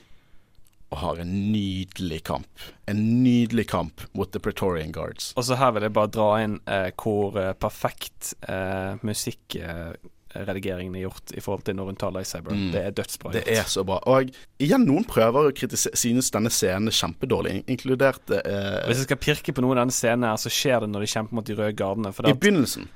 og 0.92 1.00
har 1.00 1.22
en 1.24 1.30
nydelig 1.54 2.20
kamp. 2.28 2.64
En 2.92 3.00
nydelig 3.24 3.70
kamp 3.72 4.04
mot 4.12 4.32
The 4.32 4.42
Praetorian 4.44 4.92
Guards. 4.92 5.32
Og 5.40 5.48
så 5.48 5.56
her 5.56 5.72
vil 5.76 5.88
jeg 5.88 5.96
bare 5.96 6.12
dra 6.12 6.32
inn 6.44 6.58
eh, 6.68 6.90
hvor 7.00 7.38
eh, 7.40 7.54
perfekt 7.56 8.34
eh, 8.44 9.00
musikkredigeringen 9.08 10.98
er 11.00 11.06
gjort 11.06 11.32
i 11.32 11.44
forhold 11.44 11.64
til 11.70 11.80
når 11.80 11.94
hun 11.94 12.02
tar 12.02 12.12
lightsaber. 12.18 12.58
Mm. 12.58 12.68
Det 12.76 12.84
er 12.84 12.98
dødsbra 13.00 13.32
Det 13.38 13.46
er 13.56 13.72
så 13.72 13.86
bra. 13.88 14.02
Og 14.12 14.36
igjen, 14.60 14.84
noen 14.90 15.08
prøver 15.08 15.48
å 15.48 15.56
kritisere 15.56 15.96
synes 15.96 16.34
denne 16.36 16.52
scenen 16.52 16.92
er 16.92 17.00
kjempedårlig, 17.00 17.62
inkludert 17.72 18.36
eh, 18.42 18.84
Hvis 18.92 19.06
jeg 19.06 19.12
skal 19.14 19.24
pirke 19.30 19.56
på 19.56 19.64
noen 19.64 19.80
av 19.80 19.86
denne 19.86 19.96
scenen 19.96 20.28
her, 20.28 20.44
så 20.44 20.52
skjer 20.52 20.84
det 20.84 20.92
når 20.92 21.08
de 21.08 21.14
kjemper 21.16 21.40
mot 21.40 21.48
de 21.48 21.56
røde 21.56 21.80
gardene. 21.80 22.12
I 22.12 22.36
begynnelsen. 22.36 22.92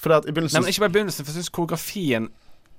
For 0.00 0.10
det 0.12 0.22
at 0.24 0.32
i 0.32 0.36
nei, 0.40 0.48
men 0.48 0.72
ikke 0.72 0.88
bare 0.88 0.96
i 0.96 0.96
begynnelsen, 0.96 1.28
for 1.28 1.36
jeg 1.36 1.44
syns 1.44 1.52
koreografien 1.60 2.32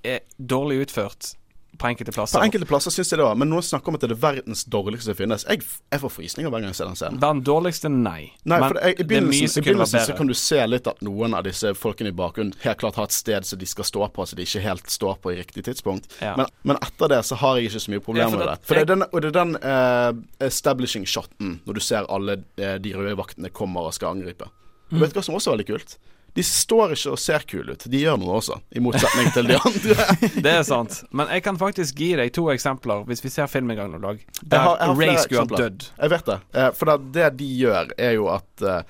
er 0.06 0.26
dårlig 0.42 0.88
utført 0.88 1.36
på 1.78 1.88
enkelte 1.88 2.12
På 2.12 2.22
plasser. 2.22 2.44
enkelte 2.44 2.68
plasser 2.70 2.94
syns 2.94 3.12
jeg 3.12 3.20
det 3.20 3.26
var, 3.28 3.38
men 3.40 3.50
noen 3.52 3.66
snakker 3.66 3.92
om 3.92 3.98
at 3.98 4.06
det 4.06 4.16
er 4.16 4.22
verdens 4.22 4.64
dårligste 4.72 5.12
som 5.12 5.18
finnes. 5.20 5.46
Jeg, 5.50 5.64
jeg 5.94 6.02
får 6.02 6.14
frysninger 6.16 6.52
hver 6.54 6.64
gang 6.64 6.72
jeg 6.74 6.80
ser 6.80 6.90
den 6.90 7.00
scenen. 7.00 7.22
Den 7.24 7.42
dårligste, 7.48 7.92
nei. 7.92 8.32
Nei, 8.44 8.60
men 8.64 8.76
det, 8.78 8.94
i 9.00 9.08
begynnelsen, 9.08 9.62
i 9.62 9.66
begynnelsen 9.66 10.06
så 10.08 10.18
kan 10.18 10.32
du 10.32 10.36
se 10.40 10.60
litt 10.68 10.90
at 10.92 11.04
noen 11.06 11.38
av 11.38 11.46
disse 11.48 11.74
folkene 11.78 12.14
i 12.14 12.16
bakgrunnen 12.16 12.56
helt 12.64 12.82
klart 12.82 13.00
har 13.00 13.10
et 13.10 13.16
sted 13.16 13.48
som 13.48 13.62
de 13.62 13.70
skal 13.70 13.88
stå 13.88 14.10
på, 14.16 14.26
så 14.26 14.40
de 14.40 14.48
ikke 14.48 14.64
helt 14.66 14.90
står 14.92 15.20
på 15.24 15.36
i 15.36 15.40
riktig 15.42 15.66
tidspunkt. 15.68 16.10
Ja. 16.24 16.36
Men, 16.40 16.52
men 16.64 16.82
etter 16.82 17.12
det 17.12 17.22
så 17.28 17.40
har 17.42 17.60
jeg 17.60 17.70
ikke 17.70 17.84
så 17.86 17.96
mye 17.96 18.06
problemer 18.10 18.38
med 18.40 18.48
det-. 18.52 18.60
For 18.66 18.80
det 18.80 18.86
er 18.88 18.92
den, 18.94 19.08
det 19.12 19.32
er 19.32 19.38
den 19.40 19.56
uh, 19.62 20.46
establishing 20.46 21.08
shoten 21.10 21.60
når 21.66 21.80
du 21.80 21.84
ser 21.84 22.08
alle 22.12 22.40
eh, 22.62 22.78
de 22.82 22.92
røde 22.96 23.16
vaktene 23.18 23.52
kommer 23.54 23.88
og 23.88 23.96
skal 23.96 24.16
angripe. 24.16 24.48
Og 24.94 25.02
vet 25.02 25.14
du 25.14 25.18
hva 25.18 25.24
som 25.26 25.38
også 25.38 25.52
er 25.52 25.58
veldig 25.58 25.68
kult? 25.72 25.98
De 26.36 26.44
står 26.44 26.92
ikke 26.98 27.14
og 27.14 27.20
ser 27.24 27.46
kule 27.48 27.74
ut. 27.78 27.86
De 27.92 28.00
gjør 28.02 28.18
noe 28.20 28.34
også, 28.42 28.58
i 28.76 28.82
motsetning 28.84 29.30
til 29.32 29.48
de 29.48 29.56
andre. 29.56 30.08
Det 30.46 30.52
er 30.52 30.64
sant. 30.68 30.98
Men 31.16 31.30
jeg 31.32 31.46
kan 31.46 31.56
faktisk 31.62 31.96
gi 32.04 32.10
deg 32.20 32.34
to 32.36 32.50
eksempler, 32.52 33.06
hvis 33.08 33.24
vi 33.24 33.32
ser 33.32 33.48
film 33.52 33.72
en 33.72 33.80
gang 33.80 33.92
noen 33.94 34.04
dag, 34.10 34.20
Jeg 34.42 34.50
der 34.52 34.60
har- 34.66 34.78
jeg 34.82 34.88
har 34.92 35.00
Ray 35.00 35.18
skulle 35.24 35.46
ha 35.46 35.62
dødd. 35.64 35.90
Jeg 36.02 36.14
vet 36.16 36.26
det. 36.32 36.40
Eh, 36.60 36.72
for 36.76 36.98
det, 37.16 37.30
de 37.40 37.48
gjør, 37.64 37.92
er 37.98 38.16
jo 38.18 38.28
at 38.36 38.66
eh, 38.68 38.82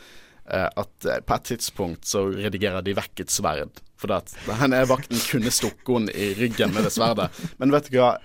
eh, 0.57 0.69
At 0.83 1.09
på 1.25 1.37
et 1.37 1.43
tidspunkt 1.53 2.05
så 2.09 2.25
redigerer 2.33 2.81
de 2.85 2.93
vekk 2.97 3.25
et 3.27 3.33
sverd. 3.33 3.81
For 3.95 4.11
at 4.11 4.33
denne 4.49 4.81
vakten 4.89 5.21
kunne 5.29 5.53
stukket 5.53 5.87
henne 5.93 6.11
i 6.17 6.33
ryggen 6.41 6.73
med 6.75 6.83
det 6.83 6.91
sverdet. 6.97 7.29
Men 7.61 7.71
vet 7.71 7.87
du 7.93 7.99
hva? 8.01 8.15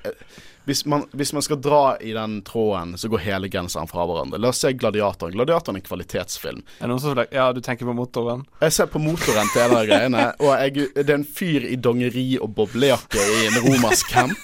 Hvis 0.71 0.85
man, 0.87 1.03
hvis 1.19 1.33
man 1.35 1.43
skal 1.43 1.59
dra 1.59 1.97
i 1.99 2.13
den 2.15 2.37
tråden, 2.47 2.93
så 2.99 3.09
går 3.11 3.25
hele 3.25 3.49
genseren 3.51 3.89
fra 3.91 4.05
hverandre. 4.07 4.39
La 4.39 4.53
oss 4.53 4.61
se 4.63 4.71
Gladiatoren. 4.79 5.35
Gladiatoren 5.35 5.81
er 5.81 5.83
en 5.83 5.89
kvalitetsfilm. 5.89 6.61
Er 6.79 6.93
som 7.03 7.19
Ja, 7.35 7.49
du 7.53 7.59
tenker 7.61 7.89
på 7.89 7.95
motoren? 7.99 8.45
Jeg 8.63 8.77
ser 8.77 8.87
på 8.93 9.03
motoren 9.03 9.51
til 9.51 9.65
en 9.65 9.75
av 9.75 9.89
greiene, 9.89 10.23
og 10.39 10.53
jeg, 10.63 10.87
det 10.95 11.09
er 11.09 11.19
en 11.19 11.27
fyr 11.27 11.67
i 11.67 11.75
dongeri 11.75 12.29
og 12.39 12.55
boblejakke 12.55 13.19
i 13.19 13.49
en 13.49 13.59
romersk 13.67 14.15
camp. 14.15 14.39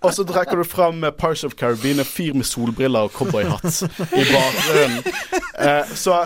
Og 0.00 0.14
så 0.16 0.24
trekker 0.24 0.56
du 0.60 0.64
fram 0.64 1.04
Pirates 1.18 1.44
of 1.44 1.56
Caribbean, 1.60 2.00
en 2.00 2.08
fyr 2.08 2.32
med 2.36 2.48
solbriller 2.48 3.08
og 3.10 3.12
cowboyhatt 3.16 3.82
i 4.16 4.24
bakgrunnen. 4.32 5.14
Eh, 5.56 5.94
så 5.96 6.22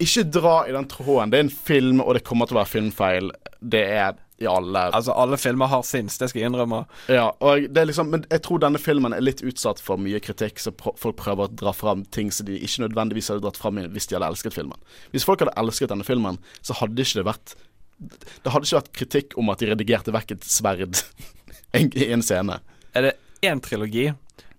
ikke 0.00 0.24
dra 0.32 0.54
i 0.68 0.72
den 0.76 0.88
tråden. 0.88 1.32
Det 1.32 1.38
er 1.40 1.46
en 1.48 1.52
film, 1.72 2.00
og 2.04 2.16
det 2.16 2.24
kommer 2.26 2.48
til 2.48 2.56
å 2.56 2.62
være 2.62 2.72
filmfeil. 2.74 3.32
Det 3.60 3.82
er 3.96 4.16
i 4.40 4.46
alle 4.48 4.82
Altså, 4.96 5.12
alle 5.12 5.36
filmer 5.36 5.68
har 5.68 5.82
sinns, 5.84 6.16
det 6.18 6.30
skal 6.30 6.40
jeg 6.40 6.50
innrømme. 6.50 6.82
Ja, 7.12 7.28
og 7.44 7.66
det 7.68 7.82
er 7.82 7.88
liksom 7.90 8.10
Men 8.12 8.24
jeg 8.30 8.42
tror 8.46 8.62
denne 8.62 8.80
filmen 8.80 9.12
er 9.12 9.24
litt 9.24 9.42
utsatt 9.46 9.82
for 9.84 10.00
mye 10.00 10.20
kritikk, 10.24 10.60
så 10.62 10.72
pr 10.72 10.94
folk 11.00 11.18
prøver 11.20 11.46
å 11.46 11.56
dra 11.62 11.74
fram 11.76 12.06
ting 12.08 12.32
som 12.32 12.48
de 12.48 12.56
ikke 12.58 12.86
nødvendigvis 12.86 13.28
hadde 13.32 13.44
dratt 13.44 13.60
fram 13.60 13.80
hvis 13.92 14.08
de 14.08 14.16
hadde 14.16 14.30
elsket 14.32 14.56
filmen. 14.56 14.80
Hvis 15.12 15.26
folk 15.28 15.44
hadde 15.44 15.56
elsket 15.60 15.92
denne 15.92 16.06
filmen, 16.08 16.40
så 16.64 16.76
hadde 16.80 17.04
ikke 17.04 17.20
det 17.20 17.26
vært 17.28 17.54
Det 18.00 18.54
hadde 18.54 18.64
ikke 18.66 18.80
vært 18.80 18.94
kritikk 18.96 19.36
om 19.40 19.52
at 19.52 19.60
de 19.60 19.70
redigerte 19.74 20.16
vekk 20.16 20.36
et 20.38 20.48
sverd 20.48 21.02
i 22.00 22.10
en 22.10 22.24
scene. 22.24 22.60
Er 22.96 23.10
det 23.10 23.14
én 23.44 23.60
trilogi 23.62 24.10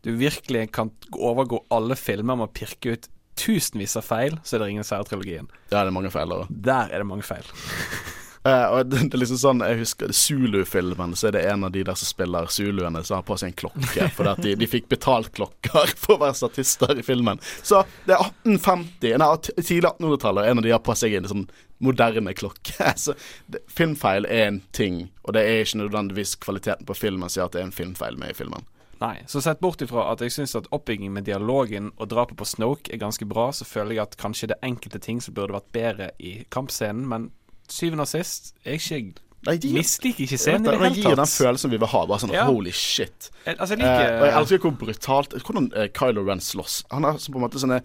du 0.01 0.15
virkelig 0.17 0.71
kan 0.73 0.89
overgå 1.13 1.59
alle 1.69 1.97
filmer 1.97 2.37
med 2.37 2.49
å 2.49 2.53
pirke 2.53 2.95
ut 2.95 3.09
tusenvis 3.37 3.93
av 3.97 4.05
feil, 4.05 4.37
så 4.43 4.55
er 4.55 4.63
det 4.63 4.71
Ringenes 4.71 4.89
herre-trilogien. 4.93 5.49
er 5.81 5.85
det 5.89 5.93
mange 5.93 6.09
feil 6.13 6.33
da. 6.33 6.47
Der 6.49 6.89
er 6.93 7.03
det 7.03 7.09
mange 7.09 7.25
feil. 7.25 7.45
Eh, 8.43 8.65
og 8.65 8.85
det, 8.89 8.97
det 9.11 9.13
er 9.13 9.21
liksom 9.21 9.37
sånn 9.37 9.59
Jeg 9.61 9.77
husker 9.83 10.13
Zulu-filmen, 10.17 11.13
så 11.13 11.27
er 11.29 11.35
det 11.35 11.43
en 11.51 11.67
av 11.67 11.73
de 11.75 11.83
der 11.85 11.97
som 11.99 12.09
spiller 12.09 12.49
zuluene, 12.49 13.03
som 13.05 13.19
har 13.19 13.25
på 13.27 13.37
seg 13.37 13.51
en 13.51 13.59
klokke. 13.61 14.07
Fordi 14.15 14.31
at 14.31 14.41
de, 14.45 14.55
de 14.57 14.69
fikk 14.69 14.89
betalt 14.89 15.29
klokker 15.37 15.93
for 16.01 16.17
å 16.17 16.23
være 16.25 16.39
statister 16.39 16.97
i 16.97 17.05
filmen. 17.05 17.41
Så 17.61 17.83
det 18.07 18.17
er 18.17 18.25
1850, 18.25 19.19
nei, 19.21 19.29
tidlig 19.61 19.91
1800-tallet, 19.93 20.41
og 20.41 20.49
en 20.49 20.63
av 20.63 20.67
de 20.67 20.73
har 20.73 20.83
på 20.85 20.97
seg 20.97 21.19
en 21.19 21.29
sånn 21.29 21.47
moderne 21.81 22.33
klokke. 22.37 22.93
Så 23.03 23.17
det, 23.45 23.61
filmfeil 23.69 24.25
er 24.25 24.47
en 24.49 24.61
ting, 24.73 25.03
og 25.21 25.37
det 25.37 25.45
er 25.45 25.65
ikke 25.65 25.83
nødvendigvis 25.83 26.37
kvaliteten 26.41 26.89
på 26.89 26.97
filmen 26.97 27.29
gjør 27.31 27.49
at 27.49 27.57
det 27.57 27.61
er 27.61 27.69
en 27.69 27.77
filmfeil 27.77 28.17
med 28.21 28.33
i 28.33 28.37
filmen. 28.37 28.65
Nei. 29.01 29.23
Så 29.25 29.41
sett 29.41 29.59
bort 29.59 29.81
ifra 29.81 30.03
at 30.11 30.21
jeg 30.21 30.33
syns 30.35 30.53
at 30.57 30.67
oppbyggingen 30.69 31.15
med 31.15 31.25
dialogen 31.25 31.87
og 31.95 32.11
drapet 32.11 32.37
på 32.37 32.45
Snoke 32.45 32.91
er 32.93 33.01
ganske 33.01 33.25
bra, 33.25 33.47
så 33.49 33.65
føler 33.65 33.95
jeg 33.95 34.03
at 34.03 34.17
kanskje 34.21 34.51
det 34.51 34.59
enkelte 34.61 35.01
ting 35.01 35.17
som 35.25 35.33
burde 35.33 35.57
vært 35.57 35.71
bedre 35.73 36.09
i 36.21 36.35
kampscenen, 36.53 37.07
men 37.09 37.31
syvende 37.71 38.05
og 38.05 38.11
sist 38.11 38.53
er 38.65 38.77
jeg 38.77 38.81
ikke 38.81 39.27
Nei, 39.41 39.55
de, 39.57 39.71
Misliker 39.73 40.21
ikke 40.21 40.35
jeg 40.37 40.39
scenen 40.43 40.67
i 40.67 40.69
det, 40.69 40.77
hele 40.77 40.89
tatt. 40.93 40.97
gir 41.01 41.15
den 41.17 41.25
følelsen 41.31 41.71
vi 41.71 41.77
vil 41.81 41.89
ha. 41.89 42.01
Bare 42.05 42.19
sånn 42.21 42.31
Ja. 42.35 42.43
holy 42.45 42.69
shit. 42.71 43.31
Jeg- 43.47 43.57
Altså, 43.57 43.73
jeg 43.75 43.81
Eh, 43.81 43.89
og 43.89 43.97
jeg 43.97 44.21
liker 44.21 44.37
elsker 44.37 44.59
hvor 44.59 44.77
brutalt 44.77 45.33
Hvordan 45.41 45.71
eh, 45.75 45.87
Kylo 45.97 46.21
Ren 46.27 46.37
slåss. 46.39 46.83
Han 46.91 47.05
er 47.05 47.13
på 47.17 47.35
en 47.39 47.41
måte 47.49 47.57
sånne 47.57 47.81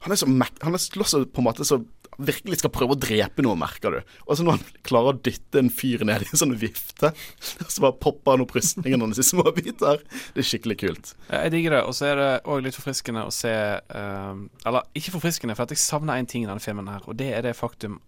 Han 0.00 0.12
er 0.12 0.16
så 0.16 0.26
Han 0.62 0.72
slåss 0.78 1.12
på 1.28 1.38
en 1.38 1.44
måte 1.44 1.60
så 1.68 1.84
virkelig 2.16 2.58
skal 2.58 2.70
prøve 2.70 2.94
å 2.94 2.98
drepe 3.00 3.42
noe, 3.42 3.56
merker 3.58 3.90
du. 3.90 4.00
Og 4.28 4.36
så 4.38 4.44
når 4.44 4.52
han 4.52 4.64
klarer 4.84 5.12
å 5.12 5.20
dytte 5.20 5.58
en 5.58 5.68
fyr 5.68 6.04
ned 6.06 6.22
i 6.22 6.28
en 6.30 6.38
sånn 6.38 6.54
vifte, 6.56 7.10
så 7.68 7.80
bare 7.82 7.98
popper 7.98 8.30
han 8.36 8.40
opp 8.44 8.52
rustningen 8.54 9.00
hans 9.02 9.18
i 9.18 9.22
små 9.26 9.42
biter. 9.52 9.98
Det 10.32 10.38
er 10.38 10.46
skikkelig 10.46 10.78
kult. 10.78 11.14
Ja, 11.28 11.42
Jeg 11.42 11.50
digger 11.56 11.70
det, 11.70 11.82
og 11.84 11.92
så 11.92 12.12
er 12.12 12.14
det 12.16 12.44
òg 12.46 12.62
litt 12.62 12.76
forfriskende 12.78 13.26
å 13.26 13.32
se 13.34 13.50
um, 13.98 14.48
Eller 14.64 14.82
ikke 14.94 15.10
forfriskende, 15.10 15.56
for 15.56 15.64
at 15.64 15.70
jeg 15.74 15.78
savner 15.78 16.14
én 16.22 16.28
ting 16.28 16.44
i 16.44 16.46
denne 16.46 16.62
filmen 16.62 16.86
her, 16.88 17.02
og 17.08 17.16
det 17.16 17.32
er 17.34 17.42
det 17.42 17.56
faktum 17.58 17.98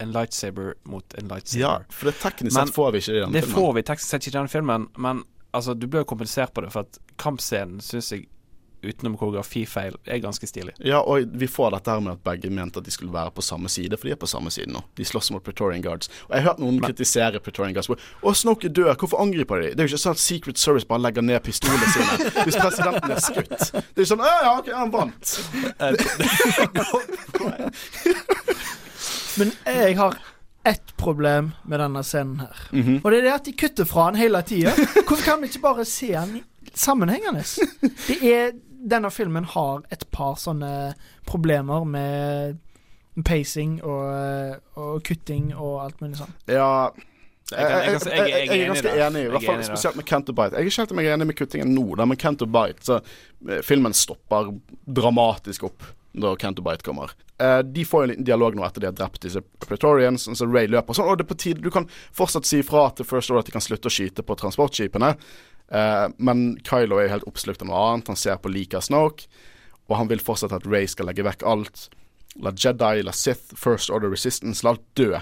en 0.00 0.14
lightsaber 0.14 0.74
mot 0.88 1.14
en 1.14 1.28
lightsaber. 1.28 1.60
Ja, 1.60 1.74
for 1.92 2.10
det 2.10 2.16
teknisk 2.22 2.56
sett 2.56 2.74
får 2.74 2.92
vi 2.96 3.04
ikke 3.04 3.12
i 3.12 3.18
i 3.18 3.20
filmen 3.20 3.36
det 3.36 3.46
får 3.50 3.72
vi 3.76 3.86
teknisk 3.92 4.08
sett 4.08 4.26
ikke 4.26 4.36
i 4.36 4.40
den 4.40 4.52
filmen, 4.52 4.88
men 4.96 5.24
altså, 5.50 5.74
du 5.74 5.86
blir 5.86 6.04
jo 6.04 6.10
kompensert 6.14 6.54
på 6.54 6.64
det, 6.64 6.70
for 6.74 6.86
at 6.86 7.00
kampscenen 7.20 7.80
syns 7.84 8.12
jeg, 8.14 8.28
utenom 8.80 9.12
koreografifeil, 9.20 9.96
er 10.08 10.22
ganske 10.24 10.46
stilig. 10.48 10.72
Ja, 10.80 11.02
og 11.04 11.34
vi 11.36 11.44
får 11.52 11.74
dette 11.74 11.92
her 11.92 12.00
med 12.00 12.14
at 12.14 12.22
begge 12.24 12.48
mente 12.48 12.80
at 12.80 12.86
de 12.86 12.94
skulle 12.94 13.12
være 13.12 13.30
på 13.36 13.44
samme 13.44 13.68
side, 13.68 13.98
for 14.00 14.08
de 14.08 14.14
er 14.14 14.20
på 14.20 14.30
samme 14.30 14.48
side 14.54 14.72
nå. 14.72 14.80
De 14.96 15.04
slåss 15.04 15.28
mot 15.34 15.44
Pretorian 15.44 15.84
Guards. 15.84 16.08
Og 16.30 16.32
jeg 16.32 16.40
har 16.40 16.54
hørt 16.54 16.62
noen 16.64 16.80
kritisere 16.80 17.42
Pretorian 17.44 17.76
Guards. 17.76 17.90
Å, 17.92 18.32
Snoke 18.32 18.72
død, 18.72 18.94
hvorfor 18.96 19.20
angriper 19.20 19.60
de? 19.60 19.74
Det 19.74 19.84
er 19.84 19.90
jo 19.90 19.92
ikke 19.92 20.04
sånn 20.06 20.16
at 20.16 20.24
Secret 20.24 20.62
Service 20.62 20.88
bare 20.88 21.04
legger 21.04 21.28
ned 21.28 21.44
pistolene 21.44 21.92
sine 21.92 22.32
hvis 22.46 22.56
presidenten 22.56 23.12
er 23.12 23.20
skutt. 23.20 23.68
Det 23.76 24.00
er 24.00 24.06
jo 24.06 24.10
sånn 24.14 24.24
ja, 24.24 24.56
OK, 24.56 24.72
han 24.72 24.96
vant. 24.96 25.26
Men 29.38 29.52
jeg 29.66 29.96
har 29.98 30.16
ett 30.64 30.96
problem 30.96 31.52
med 31.64 31.80
denne 31.80 32.02
scenen 32.04 32.40
her. 32.40 32.56
Mhm. 32.72 33.00
Og 33.04 33.10
det 33.10 33.18
er 33.18 33.22
det 33.28 33.32
at 33.34 33.44
de 33.44 33.52
kutter 33.52 33.84
fra 33.88 34.10
den 34.10 34.20
hele 34.20 34.42
tida. 34.42 34.72
Hvorfor 35.06 35.24
kan 35.24 35.40
vi 35.40 35.46
ikke 35.48 35.62
bare 35.62 35.84
se 35.88 36.10
den 36.12 36.42
sammenhengende? 36.74 37.44
Det 38.08 38.18
er 38.32 38.50
Denne 38.80 39.10
filmen 39.12 39.44
har 39.44 39.82
et 39.92 40.06
par 40.10 40.38
sånne 40.40 40.94
problemer 41.28 41.82
med 41.84 42.56
pacing 43.28 43.74
og, 43.84 44.54
og 44.80 45.02
kutting 45.04 45.50
og 45.52 45.82
alt 45.84 46.00
mulig 46.00 46.16
sånn. 46.16 46.30
Ja 46.48 46.88
Jeg 47.50 47.60
jeg 47.60 47.68
jeg- 47.68 48.00
jeg 48.06 48.30
er 48.30 48.54
jeg 48.54 48.60
er 48.62 48.66
ganske 48.70 48.94
enig, 48.94 49.24
i 49.26 49.28
hvert 49.28 49.42
er 49.42 49.46
fall 49.46 49.64
spesielt 49.64 49.96
med 49.96 50.06
Canterbite. 50.06 50.54
Jeg 50.54 50.60
er 50.62 50.70
ikke 50.70 50.80
helt 50.80 50.92
om 50.92 50.98
jeg 51.02 51.06
er 51.10 51.14
enig 51.18 51.26
med 51.26 51.36
kuttingen 51.36 51.74
nå, 51.74 51.84
da, 51.98 52.04
men 52.06 52.16
Canterbite 52.16 52.80
så 52.86 53.00
eh, 53.50 53.60
Filmen 53.66 53.92
stopper 53.92 54.52
dramatisk 54.86 55.64
opp 55.68 55.82
da 56.14 56.32
Canterbite 56.36 56.82
kommer. 56.86 57.10
Eh, 57.40 57.58
de 57.64 57.84
får 57.88 58.02
jo 58.02 58.06
en 58.06 58.12
liten 58.12 58.26
dialog 58.28 58.56
nå 58.56 58.64
etter 58.66 58.84
de 58.84 58.90
har 58.90 58.96
drept 58.96 59.22
disse 59.24 59.40
Pretorians, 59.64 60.28
så 60.28 60.48
Ray 60.48 60.68
løper 60.68 60.96
sånn. 60.96 61.08
Og 61.08 61.16
det 61.18 61.24
er 61.24 61.30
på 61.30 61.38
tide 61.40 61.64
Du 61.64 61.70
kan 61.72 61.86
fortsatt 62.16 62.48
si 62.48 62.60
ifra 62.60 62.88
til 62.92 63.08
First 63.08 63.32
Order 63.32 63.44
at 63.44 63.48
de 63.48 63.54
kan 63.56 63.64
slutte 63.64 63.88
å 63.88 63.94
skyte 63.94 64.26
på 64.26 64.36
transportskipene, 64.40 65.14
Uh, 65.70 66.10
men 66.18 66.58
Kylo 66.66 66.98
er 66.98 67.06
jo 67.06 67.12
helt 67.14 67.26
oppslukt 67.30 67.62
av 67.62 67.68
noe 67.70 67.80
annet. 67.92 68.10
Han 68.10 68.18
ser 68.18 68.40
på 68.42 68.50
liket 68.50 68.80
av 68.80 68.86
Snoke, 68.88 69.28
og 69.86 69.96
han 70.00 70.10
vil 70.10 70.22
fortsatt 70.22 70.54
at 70.56 70.66
Ray 70.66 70.88
skal 70.90 71.06
legge 71.06 71.22
vekk 71.26 71.44
alt. 71.46 71.84
La 72.42 72.50
Jedi, 72.50 73.04
la 73.06 73.14
Sith, 73.14 73.54
First 73.58 73.90
Order 73.90 74.10
Resistance, 74.10 74.64
la 74.66 74.74
alt 74.74 74.82
dø. 74.98 75.12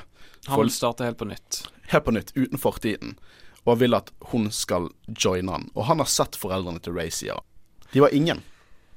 Han 0.49 0.63
vil 0.63 0.73
starte 0.73 1.05
helt 1.05 1.21
på 1.21 1.29
nytt. 1.29 1.67
helt 1.93 2.05
på 2.05 2.15
nytt, 2.17 2.33
uten 2.37 2.61
fortiden, 2.61 3.19
og 3.65 3.75
han 3.75 3.83
vil 3.83 3.97
at 3.97 4.13
hun 4.33 4.49
skal 4.53 4.89
joine 5.09 5.53
han. 5.53 5.69
Og 5.75 5.89
han 5.89 6.01
har 6.01 6.09
sett 6.09 6.37
foreldrene 6.37 6.81
til 6.85 6.97
Ray, 6.97 7.13
sier 7.13 7.37
han. 7.37 7.45
De 7.93 8.01
var 8.05 8.15
ingen. 8.17 8.41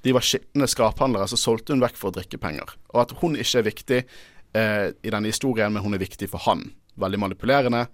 De 0.01 0.13
var 0.15 0.25
skitne 0.25 0.67
skraphandlere, 0.69 1.27
så 1.29 1.37
solgte 1.37 1.75
hun 1.75 1.83
vekk 1.83 1.99
for 1.99 2.09
å 2.09 2.15
drikke 2.17 2.39
penger. 2.41 2.73
Og 2.93 3.03
at 3.03 3.13
hun 3.21 3.37
ikke 3.37 3.61
er 3.61 3.67
viktig 3.67 3.99
eh, 4.01 4.87
i 4.91 5.13
denne 5.13 5.29
historien, 5.29 5.73
men 5.73 5.85
hun 5.85 5.93
er 5.97 6.01
viktig 6.01 6.29
for 6.31 6.41
han. 6.47 6.71
Veldig 7.01 7.21
manipulerende. 7.21 7.85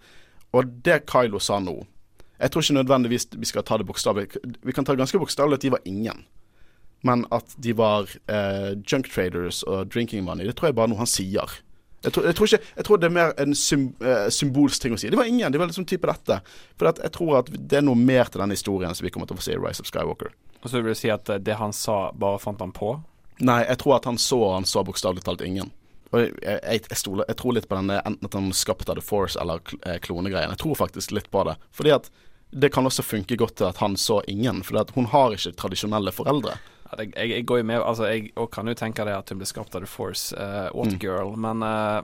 Og 0.55 0.71
det 0.85 1.03
Kylo 1.11 1.41
sa 1.43 1.59
nå 1.59 1.75
Jeg 2.39 2.51
tror 2.53 2.63
ikke 2.63 2.77
nødvendigvis 2.77 3.27
vi 3.35 3.49
skal 3.49 3.65
ta 3.67 3.77
det 3.77 3.88
bokstavelig. 3.89 4.39
Vi 4.63 4.73
kan 4.73 4.85
ta 4.85 4.93
det 4.93 5.01
ganske 5.01 5.19
bokstavelig 5.19 5.57
at 5.57 5.65
de 5.65 5.73
var 5.73 5.85
ingen. 5.89 6.25
Men 7.05 7.25
at 7.34 7.55
de 7.61 7.73
var 7.77 8.09
eh, 8.29 8.73
junk 8.85 9.09
traders 9.09 9.63
og 9.63 9.89
drinking 9.93 10.23
money, 10.25 10.45
det 10.45 10.55
tror 10.57 10.69
jeg 10.69 10.77
bare 10.77 10.89
er 10.89 10.93
noe 10.93 11.01
han 11.01 11.09
sier. 11.09 11.57
Jeg 12.05 12.13
tror, 12.13 12.27
jeg 12.29 12.38
tror, 12.38 12.47
ikke, 12.47 12.73
jeg 12.77 12.85
tror 12.88 12.99
det 13.01 13.07
er 13.07 13.15
mer 13.15 13.31
en 13.41 13.55
sym, 13.57 13.88
eh, 14.05 14.27
symbolsk 14.34 14.81
ting 14.81 14.93
å 14.93 14.99
si. 15.01 15.09
Det 15.09 15.17
var 15.17 15.29
ingen. 15.29 15.51
De 15.51 15.59
var 15.59 15.69
liksom 15.69 15.85
type 15.89 16.07
dette. 16.07 16.39
For 16.77 16.89
jeg 16.93 17.13
tror 17.15 17.39
at 17.41 17.49
det 17.51 17.79
er 17.81 17.85
noe 17.85 17.97
mer 17.97 18.29
til 18.29 18.43
denne 18.43 18.55
historien 18.55 18.93
som 18.95 19.05
vi 19.05 19.11
kommer 19.13 19.29
til 19.29 19.38
å 19.38 19.41
få 19.41 19.47
se 19.47 19.55
i 19.57 19.59
Rise 19.61 19.84
of 19.84 19.89
Skywalker. 19.89 20.29
Og 20.61 20.69
så 20.69 20.79
vil 20.79 20.93
du 20.93 20.99
si 20.99 21.11
at 21.13 21.29
eh, 21.29 21.41
det 21.41 21.57
han 21.59 21.73
sa, 21.73 22.11
bare 22.17 22.39
fant 22.41 22.61
han 22.63 22.73
på? 22.75 22.95
Nei, 23.45 23.61
jeg 23.67 23.77
tror 23.84 23.99
at 23.99 24.07
han 24.09 24.17
så 24.17 24.39
Han 24.55 24.65
så 24.65 24.81
bokstavelig 24.84 25.23
talt 25.27 25.43
ingen. 25.45 25.69
Og 26.09 26.21
jeg, 26.23 26.31
jeg, 26.41 26.85
jeg, 26.89 26.97
stoler, 26.97 27.27
jeg 27.27 27.38
tror 27.38 27.57
litt 27.57 27.67
på 27.69 27.77
den 27.77 27.91
enten 27.97 28.29
at 28.29 28.38
han 28.38 28.47
skapte 28.55 28.95
The 28.95 29.03
Force 29.03 29.39
eller 29.39 29.61
eh, 29.84 29.99
klonegreien. 30.03 30.53
Jeg 30.55 30.63
tror 30.63 30.79
faktisk 30.79 31.11
litt 31.13 31.29
på 31.31 31.43
det. 31.47 31.57
Fordi 31.75 31.93
at 31.97 32.09
det 32.49 32.71
kan 32.73 32.88
også 32.88 33.03
funke 33.03 33.35
godt 33.35 33.57
til 33.59 33.67
at 33.67 33.81
han 33.84 33.97
så 33.99 34.21
ingen. 34.27 34.63
for 34.63 34.79
hun 34.95 35.09
har 35.11 35.35
ikke 35.35 35.51
tradisjonelle 35.51 36.11
foreldre. 36.15 36.55
Ja, 36.88 36.97
det, 36.97 37.11
jeg, 37.15 37.45
går 37.45 37.57
jo 37.57 37.63
med 37.63 37.81
Altså, 37.81 38.07
jeg 38.07 38.31
kan 38.51 38.67
jo 38.67 38.73
tenke 38.73 39.03
det 39.03 39.17
at 39.17 39.29
hun 39.29 39.41
ble 39.41 39.49
skapt 39.49 39.75
av 39.75 39.84
The 39.84 39.88
Force, 39.91 40.35
uh, 40.35 40.71
What 40.71 40.95
Mm. 40.95 40.99
Girl, 40.99 41.35
men 41.35 41.63
uh, 41.63 42.01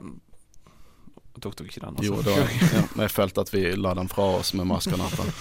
Tok 1.40 1.56
dere 1.56 1.66
ikke 1.66 1.80
den, 1.82 1.96
altså? 1.96 2.12
Jo, 2.12 2.20
da, 2.22 2.34
ja, 2.76 2.82
men 2.94 3.02
jeg 3.08 3.10
følte 3.10 3.42
at 3.42 3.50
vi 3.50 3.64
la 3.74 3.94
den 3.98 4.08
fra 4.08 4.28
oss 4.38 4.52
med 4.54 4.68
maskanata. 4.70 5.26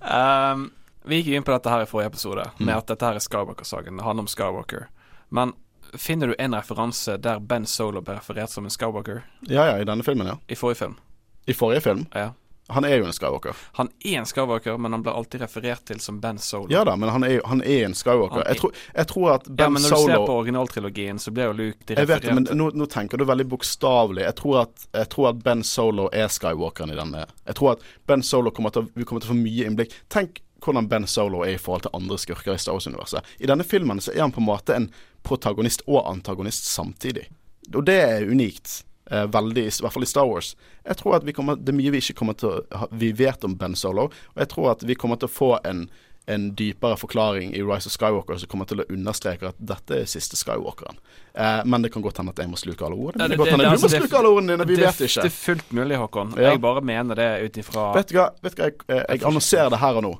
Ehm, 0.00 0.70
vi 1.04 1.22
gikk 1.22 1.34
inn 1.36 1.42
på 1.46 1.52
dette 1.52 1.70
her 1.70 1.82
i 1.82 1.86
forrige 1.90 2.06
episode, 2.12 2.46
Mm. 2.58 2.66
med 2.66 2.76
at 2.76 2.86
dette 2.86 3.04
her 3.06 3.14
er 3.14 3.20
Skywalker-saken. 3.20 3.96
Det 3.96 4.04
handler 4.04 4.22
om 4.22 4.26
Skywalker. 4.28 4.86
Men 5.30 5.52
finner 5.96 6.26
du 6.26 6.34
en 6.38 6.54
referanse 6.54 7.16
der 7.20 7.38
Ben 7.40 7.66
Solo 7.66 8.00
ble 8.00 8.14
referert 8.16 8.50
som 8.50 8.64
en 8.64 8.70
Skywalker 8.70 9.22
Ja 9.48 9.66
ja, 9.66 9.76
i 9.80 9.84
denne 9.84 10.02
filmen, 10.02 10.26
ja. 10.26 10.38
i 10.48 10.54
forrige 10.56 10.76
film? 10.84 10.96
I 11.46 11.52
forrige 11.52 11.80
film. 11.82 12.06
Ja. 12.14 12.30
Han 12.70 12.84
er 12.84 12.96
jo 12.96 13.04
en 13.04 13.12
Skywalker. 13.12 13.52
Han 13.76 13.90
er 14.04 14.18
en 14.22 14.24
Skywalker, 14.24 14.78
men 14.80 14.92
han 14.92 15.02
blir 15.04 15.12
alltid 15.12 15.42
referert 15.42 15.84
til 15.84 15.98
som 16.00 16.16
Ben 16.20 16.38
Solo. 16.38 16.66
Ja 16.72 16.82
da, 16.84 16.94
men 16.96 17.10
han 17.12 17.22
er, 17.24 17.40
han 17.44 17.60
er 17.60 17.84
en 17.84 17.92
Skywalker. 17.94 18.40
Er- 18.40 18.54
Jeg 18.54 18.56
tror, 18.62 18.72
jeg 18.96 19.06
tror 19.06 19.34
at 19.34 19.46
Ja, 19.58 19.68
men 19.68 19.82
når 19.82 19.90
du 19.90 19.96
ser 20.06 20.16
på 20.26 20.38
originaltrilogien, 20.38 21.18
så 21.20 21.30
blir 21.30 21.44
jo 21.44 21.52
Luke 21.52 21.84
de 21.86 21.94
Jeg 21.94 22.08
vet 22.08 22.22
det, 22.22 22.34
men 22.34 22.44
nå, 22.44 22.70
nå 22.72 22.86
tenker 22.88 23.18
du 23.18 23.24
veldig 23.26 23.46
bokstavelig. 23.50 24.22
Jeg, 24.24 24.34
jeg 24.94 25.08
tror 25.10 25.28
at 25.28 25.42
Ben 25.44 25.62
Solo 25.62 26.08
er 26.12 26.28
Skywalkeren 26.28 26.90
i 26.90 26.96
denne. 26.96 27.26
Jeg 27.46 27.54
tror 27.54 27.72
at 27.72 27.80
Ben 28.06 28.22
Solo 28.22 28.50
kommer 28.50 28.70
til, 28.70 28.88
vi 28.94 29.04
kommer 29.04 29.20
til 29.20 29.30
å 29.30 29.34
få 29.34 29.42
mye 29.42 29.66
innblikk. 29.68 29.92
Tenk 30.08 30.40
hvordan 30.64 30.88
Ben 30.88 31.06
Solo 31.06 31.42
er 31.44 31.54
i 31.54 31.60
forhold 31.60 31.82
til 31.86 31.94
andre 31.94 32.18
skurker 32.18 32.54
i 32.54 32.58
Star 32.62 32.72
Wars-universet. 32.76 33.22
I 33.40 33.46
denne 33.50 33.64
filmen 33.64 34.00
så 34.00 34.14
er 34.14 34.20
han 34.24 34.32
på 34.34 34.40
en 34.42 34.48
måte 34.48 34.74
en 34.76 34.90
protagonist 35.24 35.84
og 35.86 36.02
antagonist 36.10 36.66
samtidig. 36.72 37.28
Og 37.74 37.84
det 37.86 38.00
er 38.02 38.26
unikt. 38.28 38.82
Eh, 39.10 39.26
veldig, 39.28 39.66
i 39.68 39.82
hvert 39.84 39.92
fall 39.92 40.02
i 40.06 40.08
Star 40.08 40.26
Wars. 40.28 40.54
Jeg 40.86 40.96
tror 40.96 41.16
at 41.18 41.24
vi 41.28 41.32
kommer, 41.36 41.56
Det 41.56 41.68
er 41.68 41.76
mye 41.76 41.92
vi 41.92 42.00
ikke 42.00 42.14
kommer 42.16 42.32
til 42.40 42.48
å 42.48 42.88
Vi 42.90 43.12
vet 43.12 43.44
om 43.44 43.54
Ben 43.54 43.74
Solo, 43.76 44.08
og 44.08 44.36
jeg 44.40 44.48
tror 44.48 44.70
at 44.72 44.82
vi 44.82 44.94
kommer 44.94 45.16
til 45.20 45.28
å 45.28 45.32
få 45.32 45.58
en 45.64 45.88
en 46.26 46.54
dypere 46.56 46.96
forklaring 46.96 47.50
i 47.54 47.60
Rise 47.62 47.88
of 47.90 47.92
Skywalker 47.92 48.38
som 48.40 48.48
kommer 48.48 48.64
til 48.64 48.80
å 48.80 48.86
understreke 48.88 49.50
at 49.50 49.58
dette 49.60 49.98
er 50.00 50.06
siste 50.08 50.38
Skywalkeren. 50.40 50.96
Eh, 51.34 51.60
men 51.68 51.82
det 51.84 51.92
kan 51.92 52.02
godt 52.02 52.16
hende 52.16 52.32
at 52.32 52.40
jeg 52.40 52.48
må 52.48 52.56
sluke 52.56 52.86
alle 52.86 52.96
ordene. 52.96 53.28
Det 53.28 53.36
det- 53.36 53.44
det- 53.44 53.58
det- 53.58 53.80
du 53.80 53.86
må 53.86 53.90
sluke 53.92 54.18
alle 54.18 54.28
ordene 54.28 54.56
dine. 54.56 54.66
Vi 54.66 54.76
vet 54.76 54.96
Det 54.96 55.24
er 55.24 55.28
fullt 55.28 55.70
mulig, 55.72 55.98
Håkon. 55.98 56.34
Ja. 56.36 56.50
Jeg 56.52 56.60
bare 56.60 56.80
mener 56.80 57.14
det 57.14 57.44
ut 57.44 57.52
ifra 57.64 57.94
Vet 57.94 58.08
du 58.08 58.14
hva, 58.14 58.30
vet 58.42 58.54
du 58.54 58.62
hva 58.62 58.64
jeg, 58.70 58.74
jeg, 58.88 59.06
jeg 59.08 59.20
annonserer 59.22 59.70
det 59.70 59.78
her 59.78 59.96
og 59.96 60.02
nå. 60.02 60.18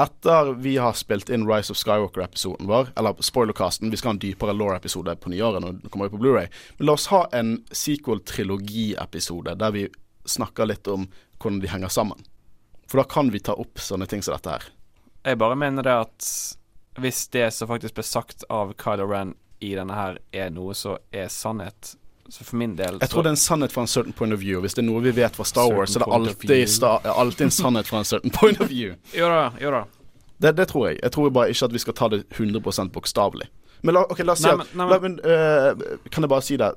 Etter 0.00 0.52
vi 0.62 0.76
har 0.76 0.92
spilt 0.98 1.30
inn 1.30 1.46
Rise 1.48 1.72
of 1.72 1.78
Skywalker-episoden 1.80 2.68
vår, 2.70 2.92
eller 2.96 3.18
spoilercasten, 3.24 3.90
vi 3.90 3.98
skal 4.00 4.12
ha 4.12 4.14
en 4.16 4.22
dypere 4.22 4.54
law-episode 4.56 5.16
på 5.20 5.32
nyåret 5.32 5.64
når 5.64 5.80
det 5.82 5.90
kommer 5.92 6.10
ut 6.10 6.14
på 6.14 6.20
Blu-ray 6.22 6.48
Men 6.78 6.88
la 6.88 6.96
oss 6.98 7.08
ha 7.12 7.24
en 7.36 7.56
sequel-trilogi-episode 7.70 9.54
der 9.60 9.74
vi 9.76 9.86
snakker 10.28 10.68
litt 10.68 10.88
om 10.90 11.08
hvordan 11.40 11.60
de 11.62 11.72
henger 11.72 11.92
sammen. 11.92 12.24
For 12.90 13.00
da 13.00 13.06
kan 13.08 13.30
vi 13.30 13.40
ta 13.40 13.54
opp 13.54 13.80
sånne 13.80 14.08
ting 14.10 14.22
som 14.22 14.34
dette 14.34 14.56
her. 14.56 14.64
Jeg 15.24 15.38
bare 15.40 15.56
mener 15.58 15.86
det 15.86 15.96
at 16.06 16.30
hvis 17.00 17.28
det 17.32 17.50
som 17.54 17.70
faktisk 17.70 17.96
ble 17.96 18.04
sagt 18.04 18.44
av 18.50 18.74
Kylo 18.80 19.06
Ren 19.08 19.34
i 19.60 19.74
denne 19.76 19.94
her, 19.94 20.18
er 20.32 20.50
noe 20.52 20.74
som 20.76 20.98
er 21.12 21.28
sannhet, 21.32 21.94
så 22.30 22.44
for 22.46 22.56
min 22.56 22.76
del 22.78 22.98
Jeg 23.00 23.10
tror 23.10 23.22
det 23.26 23.30
er 23.32 23.36
en 23.36 23.40
sannhet 23.42 23.72
fra 23.74 23.82
en 23.82 23.90
certain 23.90 24.12
point 24.12 24.32
of 24.32 24.40
view. 24.40 24.60
Hvis 24.62 24.74
det 24.76 24.84
er 24.84 24.86
noe 24.88 25.02
vi 25.02 25.10
vet 25.16 25.36
fra 25.36 25.44
Star 25.44 25.70
Wars, 25.72 25.90
så 25.94 25.98
er 25.98 26.04
det 26.04 26.10
point 26.10 26.28
alltid, 26.30 26.68
star, 26.68 27.00
alltid 27.04 27.48
en 27.48 27.50
sannhet 27.50 27.86
fra 27.90 27.98
en 27.98 28.04
certain 28.04 28.30
point 28.30 28.60
of 28.60 28.68
view. 28.70 28.94
Jo 29.18 29.28
da, 29.28 29.50
jo 29.60 29.70
da. 29.74 29.84
Det, 30.40 30.52
det 30.56 30.68
tror 30.70 30.88
jeg. 30.88 31.00
Jeg 31.02 31.12
tror 31.12 31.30
bare 31.30 31.50
ikke 31.52 31.64
at 31.68 31.72
vi 31.74 31.78
skal 31.82 31.94
ta 31.98 32.08
det 32.08 32.22
100 32.30 32.88
bokstavelig. 32.94 33.48
Men 33.82 33.94
la, 33.96 34.04
ok, 34.08 34.22
la 34.24 34.32
oss 34.32 34.40
si 34.44 34.48
at 34.48 34.58
men- 34.60 34.70
nei, 34.76 34.86
la, 34.88 34.98
men, 35.00 35.18
uh, 35.24 35.98
Kan 36.10 36.24
jeg 36.24 36.30
bare 36.32 36.42
si 36.46 36.56
det? 36.60 36.70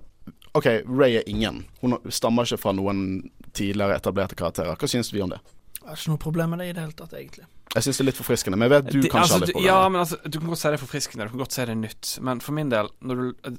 OK, 0.53 0.65
Ray 0.88 1.17
er 1.21 1.23
ingen. 1.27 1.65
Hun 1.81 1.97
stammer 2.09 2.45
ikke 2.45 2.57
fra 2.61 2.73
noen 2.75 3.30
tidligere 3.53 3.95
etablerte 3.97 4.35
karakterer. 4.35 4.75
Hva 4.80 4.88
syns 4.89 5.13
vi 5.13 5.21
om 5.23 5.31
det? 5.34 5.39
Jeg 5.80 5.89
har 5.89 5.97
ikke 5.99 6.13
noe 6.13 6.21
problem 6.21 6.53
med 6.53 6.59
det 6.63 6.67
i 6.69 6.73
det 6.77 6.84
hele 6.85 6.95
tatt, 6.97 7.13
egentlig. 7.17 7.45
Jeg 7.73 7.84
syns 7.88 7.97
det 7.97 8.03
er 8.03 8.07
litt 8.11 8.19
forfriskende, 8.19 8.57
men 8.59 8.69
jeg 8.69 8.73
vet 8.75 8.91
du 8.93 9.01
Det- 9.01 9.11
kanskje 9.11 9.19
altså, 9.23 9.34
har 9.34 9.45
litt 9.45 9.55
problemer. 9.55 9.67
Ja, 9.73 9.89
men 9.89 9.99
altså, 10.01 10.17
du 10.30 10.39
kan 10.39 10.47
godt 10.53 10.59
si 10.61 10.67
det 10.67 10.73
er 10.77 10.84
forfriskende, 10.85 11.25
du 11.25 11.30
kan 11.34 11.39
godt 11.39 11.51
si 11.57 11.65
det 11.65 11.69
er 11.73 11.81
nytt, 11.81 12.11
men 12.21 12.39
for 12.39 12.51
min 12.53 12.69
del, 12.69 12.89
når 13.01 13.15
du 13.15 13.34
øh, 13.49 13.57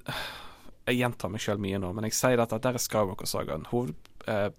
Jeg 0.86 1.01
gjentar 1.01 1.32
meg 1.32 1.40
sjøl 1.40 1.62
mye 1.62 1.81
nå, 1.81 1.93
men 1.97 2.09
jeg 2.09 2.16
sier 2.19 2.36
dette 2.40 2.59
at 2.59 2.66
der 2.66 2.78
er 2.78 2.85
Skywalker-sagaen. 2.85 3.66
Hoved... 3.73 3.97
Eh, 4.28 4.51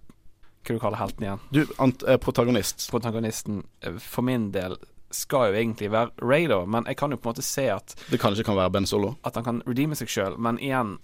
hva 0.66 0.74
du 0.74 0.82
kaller 0.82 0.98
helten 0.98 1.22
igjen? 1.22 1.42
Du, 1.54 1.60
ant, 1.78 2.02
eh, 2.02 2.16
protagonist. 2.18 2.88
Protagonisten, 2.90 3.60
øh, 3.86 3.98
for 4.02 4.26
min 4.26 4.48
del, 4.50 4.74
skal 5.14 5.52
jo 5.52 5.60
egentlig 5.60 5.92
være 5.94 6.10
Ray, 6.26 6.48
da, 6.50 6.64
men 6.66 6.86
jeg 6.90 6.98
kan 6.98 7.14
jo 7.14 7.18
på 7.20 7.28
en 7.28 7.36
måte 7.36 7.44
se 7.46 7.68
at 7.70 7.94
Det 8.10 8.18
kan 8.20 8.34
ikke 8.34 8.50
kan 8.50 8.58
være 8.58 8.72
Ben 8.74 8.86
Solo. 8.86 9.14
at 9.24 9.38
han 9.38 9.44
kan 9.44 9.60
redeeme 9.66 9.94
seg 9.94 10.10
sjøl, 10.10 10.34
men 10.38 10.58
igjen 10.58 10.96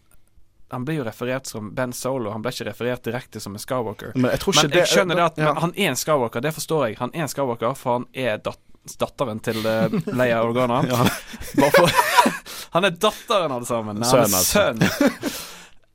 han 0.73 0.85
blir 0.89 1.03
jo 1.03 1.05
referert 1.05 1.47
som 1.47 1.75
Ben 1.77 1.93
Solo. 1.93 2.31
Han 2.33 2.43
ble 2.43 2.49
ikke 2.49 2.71
referert 2.71 3.05
direkte 3.05 3.41
som 3.45 3.53
en 3.53 3.61
Skywalker. 3.61 4.15
Men 4.17 4.31
jeg 4.33 4.41
tror 4.41 4.55
ikke 4.57 4.69
Men 4.69 4.79
jeg 4.79 4.89
skjønner 4.89 5.19
det 5.19 5.25
at 5.25 5.41
ja. 5.43 5.51
han 5.61 5.75
er 5.77 5.91
en 5.91 5.99
Skywalker, 6.01 6.41
det 6.41 6.53
forstår 6.57 6.87
jeg. 6.87 6.97
Han 6.99 7.13
er 7.13 7.27
en 7.27 7.29
Skywalker, 7.29 7.75
for 7.77 7.99
han 7.99 8.07
er 8.17 8.39
dat 8.41 8.59
datteren 8.99 9.41
til 9.45 9.61
uh, 9.63 9.93
Leia 10.17 10.43
Organa. 10.43 10.83
Ja. 10.93 11.71
Han 12.73 12.85
er 12.89 12.95
datteren, 12.97 13.53
alle 13.53 13.67
sammen. 13.69 13.99
Nei, 14.01 14.09
Han 14.09 14.23
er 14.33 14.47
Sønnen, 14.47 14.89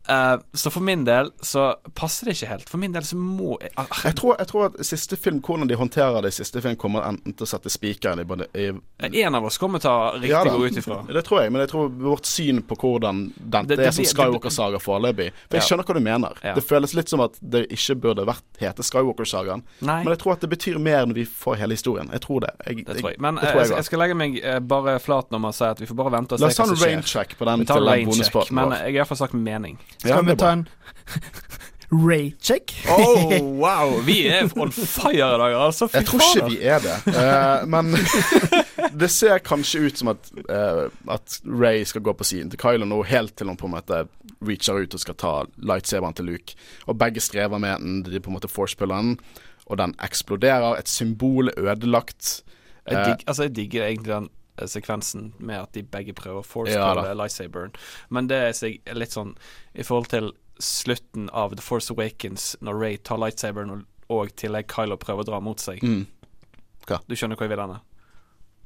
Eh, 0.09 0.37
så 0.53 0.71
for 0.71 0.79
min 0.81 1.03
del 1.05 1.31
så 1.43 1.75
passer 1.93 2.25
det 2.29 2.35
ikke 2.37 2.47
helt. 2.47 2.69
For 2.69 2.77
min 2.79 2.91
del 2.95 3.03
så 3.03 3.17
må 3.19 3.57
jeg, 3.61 3.71
ah, 3.77 3.85
Jeg 4.05 4.15
tror, 4.15 4.35
jeg 4.39 4.47
tror 4.47 4.65
at 4.69 4.85
siste 4.85 5.17
film, 5.19 5.41
hvordan 5.41 5.67
de 5.67 5.75
håndterer 5.75 6.21
det 6.23 6.31
i 6.33 6.37
siste 6.37 6.61
film, 6.63 6.75
kommer 6.79 7.03
enten 7.09 7.33
til 7.35 7.43
å 7.43 7.49
sette 7.49 7.69
spikeren 7.69 8.19
i, 8.19 8.23
både- 8.23 8.47
i 8.55 9.21
En 9.23 9.35
av 9.35 9.43
oss 9.45 9.57
kommer 9.57 9.79
til 9.79 9.89
å 9.91 10.13
riktig 10.15 10.29
Ja 10.29 10.43
da. 10.43 10.51
gå 10.51 10.65
ut 10.67 10.77
ifra. 10.77 11.01
Det 11.07 11.23
tror 11.25 11.41
jeg, 11.43 11.51
men 11.51 11.61
jeg 11.61 11.69
tror 11.69 11.89
vårt 11.89 12.25
syn 12.25 12.61
på 12.63 12.75
hvordan 12.79 13.33
dette 13.37 13.67
Det- 13.67 13.77
det 13.77 13.87
er 13.87 13.91
som 13.91 14.05
Skywalker-saga 14.05 14.79
foreløpig 14.79 15.31
For 15.49 15.57
jeg 15.57 15.61
Ja. 15.61 15.67
skjønner 15.67 15.83
hva 15.85 15.93
du 15.93 15.99
mener. 15.99 16.31
Ja. 16.43 16.53
Det 16.53 16.63
føles 16.63 16.93
litt 16.95 17.09
som 17.09 17.19
at 17.21 17.33
det 17.41 17.67
ikke 17.69 17.95
burde 17.99 18.25
vært 18.25 18.43
hete 18.59 18.83
Skywalker-sagaen. 18.83 19.63
Men 19.81 20.05
jeg 20.07 20.19
tror 20.19 20.31
at 20.33 20.39
det 20.41 20.49
betyr 20.49 20.79
mer 20.79 21.05
når 21.05 21.13
vi 21.15 21.25
får 21.25 21.55
hele 21.57 21.73
historien. 21.75 22.09
Jeg 22.11 22.21
tror 22.21 22.39
det. 22.41 22.51
Jeg, 22.65 22.85
det 22.85 22.97
tror 23.01 23.09
jeg. 23.11 23.19
Men 23.19 23.37
eh, 23.39 23.43
jeg, 23.43 23.55
jeg 23.67 23.75
jeg 23.77 23.83
skal 23.85 23.99
legge 23.99 24.15
meg 24.15 24.39
eh, 24.43 24.59
bare 24.59 24.99
flat 24.99 25.29
når 25.31 25.39
man 25.39 25.51
sier 25.53 25.71
at 25.71 25.79
vi 25.79 25.85
får 25.85 25.95
bare 25.95 26.11
vente 26.11 26.33
og 26.33 26.39
La 26.39 26.47
se 26.49 26.51
oss 26.51 26.55
ta 26.57 26.63
hva 26.63 26.71
en 26.71 26.75
som 26.77 27.01
skjer. 27.01 27.03
check 27.27 27.37
på 27.37 27.45
den 27.45 27.59
Vi 27.59 27.65
tar 27.65 27.75
til 27.81 27.85
den 27.85 28.05
bonuspotten 28.07 28.51
men 28.55 28.71
jeg 28.71 28.79
har 28.79 28.91
iallfall 29.05 29.17
sagt 29.17 29.33
mening. 29.33 29.77
Ja, 30.03 30.17
Skal 30.17 30.17
er 30.17 30.27
vi 30.31 30.35
ta 30.41 30.51
en 30.53 30.67
Ray-check? 31.89 32.73
Oh, 32.91 33.31
wow! 33.63 34.01
Vi 34.03 34.27
er 34.27 34.49
on 34.59 34.71
fire 34.71 35.13
i 35.13 35.39
dag, 35.39 35.53
altså. 35.55 35.87
Jeg 35.93 36.05
tror 36.09 36.23
ikke 36.25 36.49
vi 36.51 36.57
er 36.67 36.83
det. 36.83 36.97
Uh, 37.07 37.63
men 37.71 37.95
det 39.01 39.07
ser 39.13 39.39
kanskje 39.39 39.85
ut 39.87 40.01
som 40.01 40.11
at, 40.11 40.27
uh, 40.51 40.91
at 41.13 41.39
Ray 41.47 41.85
skal 41.87 42.03
gå 42.03 42.13
på 42.19 42.27
siden 42.27 42.51
til 42.51 42.59
Kylo 42.59 42.85
nå, 42.85 42.99
helt 43.07 43.37
til 43.39 43.47
hun 43.47 43.59
på 43.59 43.69
en 43.69 43.77
måte 43.77 44.01
reacher 44.43 44.83
ut 44.83 44.97
og 44.97 44.99
skal 44.99 45.15
ta 45.15 45.33
lightsaberen 45.63 46.17
til 46.17 46.27
Luke. 46.27 46.57
Og 46.91 46.99
begge 46.99 47.23
strever 47.23 47.57
med 47.57 47.79
den. 47.79 48.01
De 48.03 48.19
på 48.19 48.33
en 48.33 48.35
måte 48.35 48.51
forspiller 48.51 48.99
den, 48.99 49.15
og 49.65 49.79
den 49.79 49.95
eksploderer. 50.03 50.75
Et 50.81 50.91
symbol 50.91 51.53
er 51.55 51.71
ødelagt. 51.71 52.41
Jeg, 52.87 52.97
Eh, 52.97 53.05
digg, 53.05 53.23
altså, 53.27 53.43
jeg 53.43 53.55
digger 53.55 53.85
egentlig 53.85 54.13
den 54.13 54.29
sekvensen 54.65 55.33
med 55.39 55.61
at 55.61 55.73
de 55.77 55.83
begge 55.83 56.13
prøver 56.17 56.41
å 56.41 56.45
force 56.45 56.73
Ja 56.73 57.13
lightsaberen. 57.13 57.75
Men 58.09 58.27
det 58.27 58.39
er 58.41 58.95
litt 58.97 59.13
sånn 59.13 59.35
i 59.77 59.83
forhold 59.85 60.09
til 60.09 60.31
slutten 60.59 61.29
av 61.29 61.53
The 61.55 61.61
Force 61.61 61.93
Awakens, 61.93 62.55
når 62.65 62.79
Ray 62.81 62.97
tar 62.97 63.19
lightsaberen 63.21 63.69
og, 63.75 63.83
og 64.09 64.33
tillegg 64.35 64.65
Kylo 64.73 64.97
prøver 64.97 65.21
å 65.21 65.29
dra 65.29 65.39
mot 65.43 65.61
seg. 65.61 65.83
mm. 65.83 66.05
Du 67.07 67.15
skjønner 67.19 67.35
hvor 67.35 67.43
jeg 67.49 67.51
vil 67.51 67.59
henne? 67.59 67.81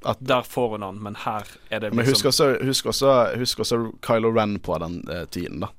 At- 0.06 0.22
Der 0.22 0.42
får 0.46 0.70
hun 0.76 0.82
han, 0.86 1.00
men 1.04 1.16
her 1.16 1.46
er 1.70 1.80
det 1.80 1.94
Men 1.94 2.06
husk 2.06 2.24
liksom 2.26 2.30
også, 2.30 2.66
husk, 2.66 2.86
også, 2.86 3.38
husk 3.38 3.60
også 3.60 3.80
Kylo 4.02 4.32
Ren 4.34 4.60
på 4.60 4.78
den 4.80 5.02
eh, 5.10 5.26
tiden, 5.26 5.60
da. 5.60 5.72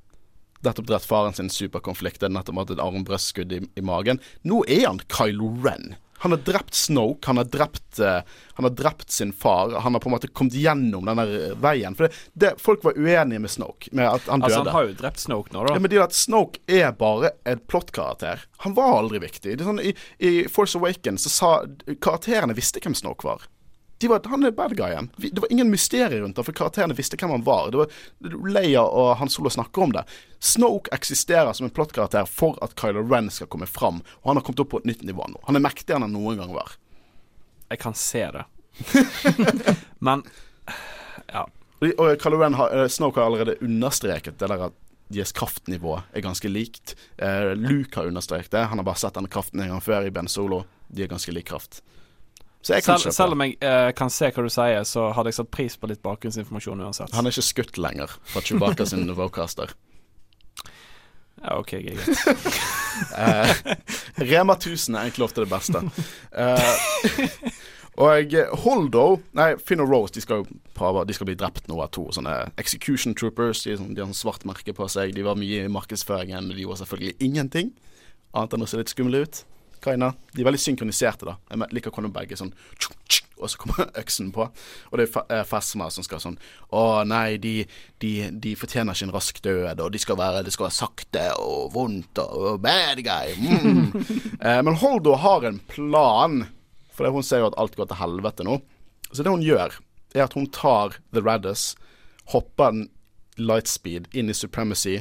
Nettopp 0.62 0.86
drept 0.86 1.06
faren 1.06 1.34
sin 1.34 1.48
superkonflikt. 1.50 2.20
Det 2.20 2.28
er 2.28 2.34
nettopp 2.36 2.60
hatt 2.60 2.70
et 2.70 2.82
armbrøstskudd 2.82 3.52
i, 3.52 3.60
i 3.74 3.82
magen. 3.82 4.20
Nå 4.46 4.60
er 4.70 4.84
han 4.86 5.00
Kylo 5.10 5.48
Ren. 5.64 5.96
Han 6.22 6.34
har 6.34 6.38
drept 6.46 6.74
Snoke, 6.78 7.26
han 7.26 7.40
har 7.40 7.48
drept, 7.50 7.98
eh, 7.98 8.20
han 8.54 8.66
har 8.68 8.70
drept 8.78 9.10
sin 9.10 9.32
far. 9.32 9.72
Han 9.84 9.96
har 9.96 10.00
på 10.00 10.08
en 10.08 10.14
måte 10.14 10.28
kommet 10.30 10.54
gjennom 10.54 11.08
denne 11.08 11.24
veien. 11.58 11.96
For 11.98 12.06
det, 12.06 12.20
det, 12.38 12.52
folk 12.62 12.84
var 12.86 12.94
uenige 12.94 13.42
med 13.42 13.50
Snoke, 13.50 13.90
med 13.90 14.06
at 14.06 14.28
han 14.30 14.44
døde. 14.44 14.52
Altså, 14.52 14.60
han 14.62 14.76
har 14.76 14.86
jo 14.86 14.94
drept 15.00 15.24
Snoke 15.24 15.54
nå, 15.54 15.64
da. 15.66 15.74
Ja, 15.74 15.82
men 15.82 15.90
de 15.90 15.98
at 16.02 16.14
Snoke 16.14 16.62
er 16.70 16.94
bare 16.94 17.34
en 17.42 17.64
plottkarakter. 17.66 18.46
Han 18.62 18.76
var 18.78 19.00
aldri 19.00 19.18
viktig. 19.24 19.56
Det 19.58 19.66
sånn, 19.66 19.82
i, 19.82 19.96
I 20.22 20.32
Force 20.46 20.78
Awakens 20.78 21.26
så 21.26 21.34
sa 21.34 21.50
karakterene 21.98 22.54
visste 22.54 22.82
hvem 22.84 22.94
Snoke 22.94 23.26
var. 23.26 23.50
De 24.02 24.08
var, 24.10 24.20
han 24.26 24.42
er 24.42 24.50
bad 24.50 24.72
guyen. 24.74 25.10
Det 25.16 25.38
var 25.38 25.52
ingen 25.54 25.68
mysterier 25.70 26.20
rundt 26.24 26.34
det, 26.36 26.42
for 26.48 26.56
karakterene 26.58 26.94
visste 26.98 27.14
hvem 27.20 27.30
han 27.36 27.44
var. 27.46 27.68
Det 27.70 27.78
var 27.84 28.48
Leia 28.50 28.82
og 28.82 29.12
Han 29.20 29.30
Solo 29.30 29.50
snakker 29.54 29.84
om 29.84 29.92
det. 29.94 30.02
Snoke 30.42 30.90
eksisterer 30.96 31.52
som 31.54 31.68
en 31.68 31.74
plottkarakter 31.74 32.26
for 32.26 32.58
at 32.66 32.74
Kylo 32.80 33.04
Ren 33.06 33.30
skal 33.30 33.46
komme 33.52 33.68
fram, 33.70 34.00
og 34.24 34.32
han 34.32 34.40
har 34.40 34.46
kommet 34.48 34.64
opp 34.64 34.72
på 34.74 34.80
et 34.82 34.88
nytt 34.90 35.04
nivå 35.06 35.28
nå. 35.30 35.38
Han 35.46 35.58
er 35.60 35.62
mektigere 35.62 36.00
enn 36.00 36.08
han 36.08 36.16
noen 36.16 36.42
gang 36.42 36.50
var. 36.56 36.74
Jeg 37.70 37.78
kan 37.84 37.94
se 37.94 38.24
det. 38.34 38.42
men 40.10 40.26
ja. 41.30 41.46
Og- 41.82 42.18
Kylo 42.22 42.42
Ren 42.42 42.58
har, 42.58 42.74
eh, 42.74 42.88
Snoke 42.90 43.22
har 43.22 43.30
allerede 43.30 43.56
understreket 43.62 44.38
det 44.42 44.50
der 44.50 44.66
at 44.66 44.74
deres 45.12 45.32
kraftnivå 45.36 46.00
er 46.10 46.26
ganske 46.26 46.50
likt. 46.50 46.96
Eh, 47.22 47.54
Luke 47.54 48.00
har 48.00 48.10
understreket 48.10 48.50
det. 48.50 48.66
Han 48.66 48.78
har 48.82 48.84
bare 48.90 48.98
sett 48.98 49.14
denne 49.14 49.30
kraften 49.30 49.60
en 49.62 49.76
gang 49.76 49.80
før 49.84 50.06
i 50.06 50.10
Ben 50.10 50.26
Solo. 50.26 50.64
De 50.90 51.04
er 51.06 51.10
ganske 51.14 51.30
lik 51.38 51.46
kraft. 51.54 51.82
Kan 52.62 52.98
Selv, 53.02 53.32
om 53.34 53.40
jeg 53.42 53.56
eh, 53.60 53.88
kan 53.98 54.10
se 54.12 54.28
hva 54.30 54.42
du 54.46 54.50
sier, 54.52 54.84
så 54.86 55.08
hadde 55.16 55.32
jeg 55.32 55.38
satt 55.40 55.50
pris 55.50 55.74
på 55.76 55.88
litt 55.90 56.02
bakgrunnsinformasjon 56.04 56.84
uansett. 56.86 57.10
Han 57.16 57.26
er 57.26 57.34
ikke 57.34 57.42
skutt 57.48 57.78
lenger 57.82 58.12
fra 58.30 58.42
Chewbacca 58.46 58.86
sin 58.86 59.08
vocaster. 59.18 59.72
Ja, 61.42 61.58
OK, 61.58 61.70
greit. 61.82 62.06
Eh, 63.18 63.48
Rema 64.20 64.52
1000 64.54 64.94
er 64.94 65.06
egentlig 65.08 65.24
ofte 65.24 65.42
det 65.42 65.48
beste. 65.50 65.80
Eh, 66.38 67.38
og 68.02 68.34
Holdo 68.62 69.04
Nei, 69.36 69.48
Finn 69.60 69.80
og 69.82 69.88
Rose 69.90 70.14
de 70.14 70.22
skal 70.24 70.44
prøve 70.76 71.02
De 71.08 71.16
skal 71.16 71.28
bli 71.28 71.34
drept 71.40 71.66
nå 71.72 71.80
av 71.82 71.90
to 71.96 72.04
sånne 72.14 72.34
execution 72.60 73.16
troopers. 73.18 73.64
De, 73.64 73.74
sånn- 73.80 73.94
de 73.96 74.04
har 74.04 74.10
sånn 74.12 74.20
svart 74.20 74.44
merke 74.48 74.76
på 74.76 74.86
seg. 74.92 75.16
De 75.16 75.24
var 75.26 75.40
mye 75.40 75.64
i 75.64 75.72
markedsføringen. 75.72 76.52
De 76.52 76.62
gjorde 76.62 76.82
selvfølgelig 76.84 77.16
ingenting 77.26 77.72
annet 78.36 78.54
enn 78.56 78.64
å 78.64 78.68
se 78.70 78.78
litt 78.80 78.92
skumle 78.92 79.24
ut. 79.26 79.42
Kinda. 79.82 80.12
De 80.32 80.42
er 80.42 80.46
veldig 80.46 80.60
synkroniserte, 80.62 81.26
da. 81.26 81.34
Jeg 81.50 81.74
liker 81.74 81.90
hvordan 81.90 82.12
begge 82.14 82.36
sånn 82.38 82.52
tsk, 82.78 82.94
tsk, 83.10 83.28
Og 83.42 83.50
så 83.50 83.58
kommer 83.58 83.88
øksen 84.02 84.30
på. 84.34 84.44
Og 84.46 84.98
det 85.00 85.08
er 85.08 85.12
fe- 85.16 85.24
eh, 85.34 85.88
som 85.90 86.06
skal 86.06 86.22
sånn 86.22 86.38
Å 86.70 87.02
nei, 87.08 87.36
de, 87.42 87.54
de, 87.98 88.12
de 88.30 88.54
fortjener 88.58 88.94
ikke 88.94 89.08
en 89.08 89.14
rask 89.16 89.40
død, 89.42 89.80
og 89.82 89.90
de 89.92 89.98
skal 89.98 90.20
være, 90.20 90.44
det 90.46 90.54
skal 90.54 90.68
være 90.68 90.78
sakte 90.78 91.24
og 91.42 91.72
vondt 91.74 92.22
og, 92.22 92.36
og 92.52 92.60
bad 92.62 93.02
guy. 93.02 93.34
Mm. 93.42 93.90
eh, 94.46 94.60
men 94.62 94.78
Holdo 94.78 95.16
har 95.18 95.48
en 95.50 95.58
plan, 95.72 96.44
for 96.94 97.10
hun 97.10 97.26
ser 97.26 97.42
jo 97.42 97.50
at 97.50 97.58
alt 97.58 97.74
går 97.76 97.90
til 97.90 98.02
helvete 98.04 98.46
nå. 98.46 98.60
Så 99.10 99.24
det 99.26 99.34
hun 99.34 99.42
gjør, 99.44 99.74
er 100.14 100.28
at 100.28 100.38
hun 100.38 100.46
tar 100.54 100.94
The 101.12 101.24
Raddus, 101.24 101.72
hopper 102.32 102.70
en 102.70 102.86
lightspeed 103.40 104.10
inn 104.14 104.30
i 104.30 104.36
Supremacy 104.36 105.00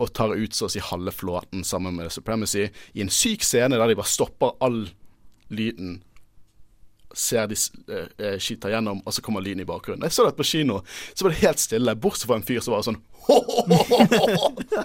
og 0.00 0.12
tar 0.16 0.32
ut 0.32 0.56
så 0.56 0.66
å 0.66 0.72
si 0.72 0.80
halve 0.82 1.12
flåten 1.12 1.64
sammen 1.66 1.98
med 1.98 2.10
Supremacy 2.12 2.68
i 2.96 3.02
en 3.04 3.12
syk 3.12 3.44
scene 3.44 3.76
der 3.76 3.90
de 3.90 3.98
bare 3.98 4.08
stopper 4.08 4.56
all 4.64 4.86
lyden. 5.52 5.98
Ser 7.12 7.48
de 7.50 7.56
eh, 7.90 8.36
skiter 8.40 8.70
gjennom, 8.72 9.00
og 9.04 9.12
så 9.12 9.22
kommer 9.26 9.42
lyden 9.44 9.64
i 9.64 9.68
bakgrunnen. 9.68 10.06
Jeg 10.06 10.14
så 10.14 10.28
det 10.28 10.36
på 10.38 10.46
kino, 10.46 10.80
så 11.12 11.26
var 11.26 11.34
det 11.34 11.42
helt 11.42 11.62
stille, 11.62 11.96
bortsett 11.98 12.30
fra 12.30 12.38
en 12.38 12.46
fyr 12.46 12.62
som 12.64 12.76
var 12.76 12.86
sånn 12.86 13.00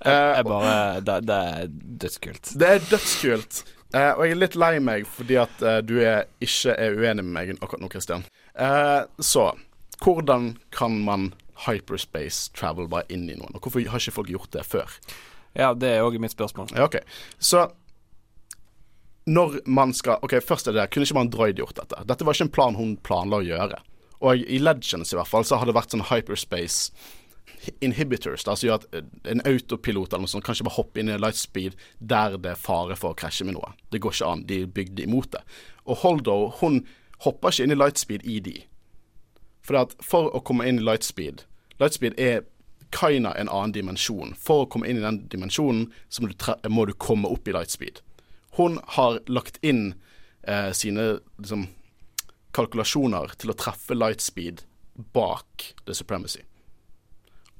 Eh, 0.00 0.32
Jeg 0.38 0.44
bare 0.48 1.00
Det, 1.04 1.16
det 1.28 1.34
er 1.36 1.66
dødskult. 2.04 2.52
Det 2.56 2.68
er 2.68 2.84
dødskult. 2.88 3.58
Eh, 3.92 4.12
og 4.14 4.22
jeg 4.24 4.32
er 4.32 4.38
litt 4.38 4.56
lei 4.56 4.74
meg 4.80 5.08
fordi 5.10 5.36
at 5.42 5.62
eh, 5.66 5.80
du 5.84 5.96
er, 6.00 6.22
ikke 6.40 6.76
er 6.78 6.94
uenig 6.96 7.24
med 7.26 7.34
meg 7.34 7.50
akkurat 7.58 7.82
nå, 7.82 7.90
Christian. 7.92 8.24
Eh, 8.54 9.02
så 9.18 9.50
hvordan 10.00 10.54
kan 10.72 10.94
man 11.04 11.32
hyperspace 11.66 12.50
travel 12.56 12.88
bare 12.90 13.08
inn 13.12 13.28
i 13.28 13.36
noen? 13.36 13.54
Og 13.54 13.64
hvorfor 13.64 13.84
har 13.92 14.02
ikke 14.02 14.16
folk 14.16 14.32
gjort 14.32 14.52
det 14.56 14.64
før? 14.68 14.96
Ja, 15.58 15.72
det 15.74 15.96
er 15.96 16.06
òg 16.06 16.18
mitt 16.22 16.34
spørsmål. 16.34 16.72
Ja, 16.76 16.86
ok. 16.86 17.00
Så 17.38 17.66
når 19.30 19.60
man 19.66 19.92
skal 19.94 20.18
Ok, 20.22 20.40
først 20.42 20.68
er 20.68 20.72
det 20.72 20.80
der. 20.80 20.90
Kunne 20.90 21.06
ikke 21.06 21.18
man 21.18 21.30
droid 21.30 21.58
gjort 21.60 21.76
dette? 21.76 22.02
Dette 22.08 22.26
var 22.26 22.34
ikke 22.34 22.48
en 22.48 22.56
plan 22.56 22.78
hun 22.78 22.96
planla 22.96 23.40
å 23.40 23.46
gjøre. 23.46 23.80
Og 24.20 24.44
i 24.44 24.58
Legends 24.60 25.12
i 25.12 25.18
hvert 25.18 25.30
fall 25.30 25.46
så 25.48 25.58
har 25.60 25.68
det 25.68 25.76
vært 25.76 25.94
sånn 25.94 26.08
hyperspace 26.10 26.92
inhibitors, 27.84 28.44
da, 28.46 28.54
som 28.56 28.68
gjør 28.68 28.78
at 28.78 29.26
en 29.28 29.42
autopilot 29.44 30.12
eller 30.12 30.24
noe 30.24 30.32
sånt 30.32 30.46
kanskje 30.46 30.64
bare 30.64 30.78
hoppe 30.78 31.02
inn 31.02 31.10
i 31.12 31.18
lightspeed 31.20 31.76
der 31.98 32.38
det 32.40 32.54
er 32.54 32.60
fare 32.60 32.96
for 32.96 33.12
å 33.12 33.18
krasje 33.18 33.44
med 33.44 33.56
noe. 33.58 33.72
Det 33.92 34.00
går 34.00 34.16
ikke 34.16 34.30
an. 34.32 34.44
De 34.48 34.62
er 34.64 34.72
bygd 34.78 35.02
imot 35.04 35.32
det. 35.34 35.42
Og 35.84 36.00
Holdo, 36.04 36.36
hun 36.60 36.82
hopper 37.26 37.52
ikke 37.52 37.68
inn 37.68 37.74
i 37.74 37.78
lightspeed 37.80 38.24
i 38.24 38.38
de. 38.44 38.56
For 39.66 39.92
for 40.04 40.32
å 40.32 40.40
komme 40.44 40.68
inn 40.68 40.80
i 40.80 40.86
lightspeed 40.86 41.44
Lightspeed 41.80 42.18
er 42.20 42.44
kinda 42.90 43.32
en 43.38 43.48
annen 43.48 43.72
dimensjon. 43.72 44.34
For 44.38 44.64
å 44.64 44.70
komme 44.70 44.88
inn 44.90 44.98
i 45.00 45.04
den 45.04 45.22
dimensjonen, 45.30 45.88
så 46.08 46.22
må 46.22 46.30
du, 46.32 46.68
må 46.68 46.86
du 46.86 46.94
komme 46.98 47.30
opp 47.30 47.48
i 47.48 47.54
lightspeed. 47.54 48.02
Hun 48.58 48.80
har 48.96 49.20
lagt 49.30 49.60
inn 49.62 49.94
eh, 50.42 50.72
sine 50.76 51.20
liksom, 51.38 51.68
kalkulasjoner 52.56 53.36
til 53.38 53.52
å 53.52 53.58
treffe 53.58 53.96
lightspeed 53.96 54.64
bak 55.14 55.70
The 55.86 55.94
Supremacy. 55.96 56.42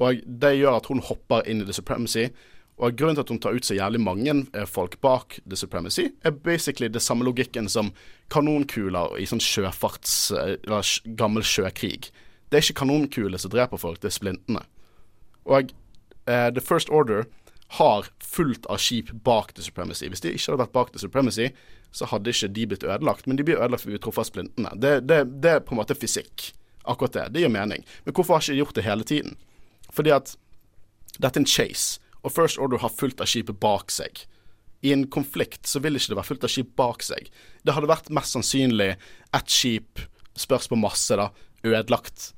Og 0.00 0.22
det 0.24 0.54
gjør 0.56 0.80
at 0.80 0.88
hun 0.90 1.02
hopper 1.04 1.46
inn 1.48 1.62
i 1.62 1.68
The 1.68 1.76
Supremacy. 1.76 2.30
Og 2.80 2.96
grunnen 2.96 3.18
til 3.18 3.26
at 3.26 3.30
hun 3.32 3.40
tar 3.44 3.56
ut 3.56 3.66
så 3.68 3.76
jævlig 3.76 4.00
mange 4.00 4.34
eh, 4.56 4.66
folk 4.66 4.96
bak 5.04 5.38
The 5.44 5.58
Supremacy, 5.60 6.08
er 6.24 6.32
basically 6.32 6.88
det 6.88 7.02
samme 7.04 7.26
logikken 7.28 7.68
som 7.68 7.92
kanonkuler 8.32 9.18
i 9.20 9.28
sånn 9.28 9.42
sjøfarts... 9.44 10.16
eh, 10.32 10.56
Eller 10.64 11.14
gammel 11.20 11.44
sjøkrig. 11.46 12.08
Det 12.50 12.58
er 12.58 12.66
ikke 12.66 12.80
kanonkuler 12.82 13.40
som 13.40 13.52
dreper 13.52 13.80
folk, 13.80 14.00
det 14.02 14.10
er 14.10 14.16
splintene. 14.16 14.64
Og 15.46 15.70
uh, 16.26 16.48
The 16.50 16.62
First 16.62 16.90
Order 16.90 17.28
har 17.78 18.08
fullt 18.26 18.66
av 18.66 18.80
skip 18.82 19.12
bak 19.24 19.54
The 19.54 19.62
Supremacy. 19.62 20.08
Hvis 20.10 20.24
de 20.24 20.32
ikke 20.34 20.50
hadde 20.50 20.64
vært 20.64 20.74
bak 20.74 20.90
The 20.90 21.02
Supremacy, 21.02 21.52
så 21.94 22.08
hadde 22.10 22.32
ikke 22.34 22.50
de 22.54 22.66
blitt 22.72 22.86
ødelagt. 22.86 23.28
Men 23.30 23.38
de 23.38 23.46
blir 23.46 23.60
ødelagt 23.60 23.84
fordi 23.84 23.94
vi 23.94 24.02
truffet 24.02 24.24
av 24.24 24.30
splintene. 24.30 24.74
Det, 24.82 24.96
det, 25.06 25.20
det 25.42 25.52
er 25.56 25.62
på 25.62 25.76
en 25.76 25.80
måte 25.82 25.94
fysikk. 25.98 26.50
Akkurat 26.90 27.14
det. 27.14 27.26
Det 27.34 27.44
gir 27.44 27.52
mening. 27.52 27.84
Men 28.04 28.16
hvorfor 28.16 28.36
har 28.36 28.42
ikke 28.42 28.56
de 28.56 28.62
gjort 28.64 28.78
det 28.78 28.86
hele 28.86 29.06
tiden? 29.06 29.36
Fordi 29.94 30.14
at 30.14 30.34
Dette 31.20 31.36
er 31.36 31.42
en 31.42 31.48
chase, 31.48 31.98
og 32.24 32.32
First 32.32 32.56
Order 32.62 32.80
har 32.80 32.92
fullt 32.94 33.20
av 33.20 33.28
skipet 33.28 33.58
bak 33.60 33.90
seg. 33.92 34.22
I 34.80 34.94
en 34.94 35.02
konflikt 35.12 35.68
så 35.68 35.82
vil 35.84 35.98
ikke 35.98 36.14
det 36.14 36.16
være 36.16 36.28
fullt 36.30 36.46
av 36.46 36.52
skip 36.52 36.70
bak 36.78 37.04
seg. 37.04 37.26
Det 37.66 37.74
hadde 37.76 37.90
vært 37.90 38.08
mest 38.14 38.32
sannsynlig 38.36 38.94
ett 39.36 39.52
skip, 39.52 40.00
spørs 40.38 40.70
på 40.70 40.78
masse, 40.80 41.18
da, 41.18 41.28
ødelagt. 41.66 42.30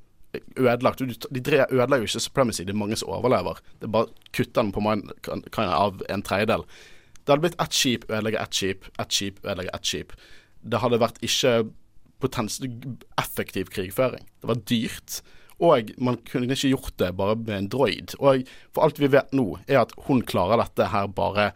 Ødelagt. 0.57 0.99
De 0.99 1.41
ødelegger 1.71 1.97
jo 1.97 2.09
ikke 2.09 2.19
Supremacy, 2.19 2.61
det 2.61 2.73
er 2.73 2.81
mange 2.81 2.95
som 2.95 3.09
overlever. 3.13 3.59
Det 3.79 3.87
er 3.87 3.93
bare 3.93 4.07
kutter 4.33 4.61
den 4.61 4.71
på 4.71 4.81
min, 4.81 5.05
kan, 5.23 5.43
kan 5.53 5.67
jeg, 5.69 5.73
av 5.73 6.01
en 6.09 6.25
tredjedel. 6.25 6.65
Det 7.23 7.31
hadde 7.31 7.43
blitt 7.45 7.61
ett 7.61 7.77
skip, 7.77 8.07
ødelegge 8.09 8.41
ett 8.41 8.57
skip, 8.57 8.89
ett 8.99 9.13
skip, 9.13 9.39
ødelegge 9.45 9.75
ett 9.75 9.87
skip. 9.87 10.15
Det 10.63 10.81
hadde 10.81 10.99
vært 10.99 11.21
ikke 11.23 11.53
potens 12.23 12.59
effektiv 13.19 13.69
krigføring. 13.71 14.25
Det 14.41 14.49
var 14.49 14.61
dyrt. 14.69 15.21
Og 15.63 15.93
man 16.01 16.17
kunne 16.27 16.49
ikke 16.51 16.73
gjort 16.73 16.97
det 16.99 17.13
bare 17.15 17.37
med 17.39 17.57
en 17.57 17.69
droid. 17.71 18.15
Og 18.19 18.47
for 18.73 18.87
alt 18.87 18.99
vi 18.99 19.11
vet 19.13 19.31
nå, 19.35 19.59
er 19.67 19.83
at 19.83 19.93
hun 20.07 20.23
klarer 20.25 20.59
dette 20.63 20.89
her 20.91 21.07
bare 21.07 21.51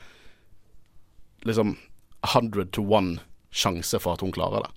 liksom 1.48 1.76
100 2.24 2.72
to 2.76 2.84
1 2.98 3.18
sjanse 3.52 4.00
for 4.00 4.16
at 4.16 4.24
hun 4.24 4.36
klarer 4.36 4.66
det. 4.66 4.77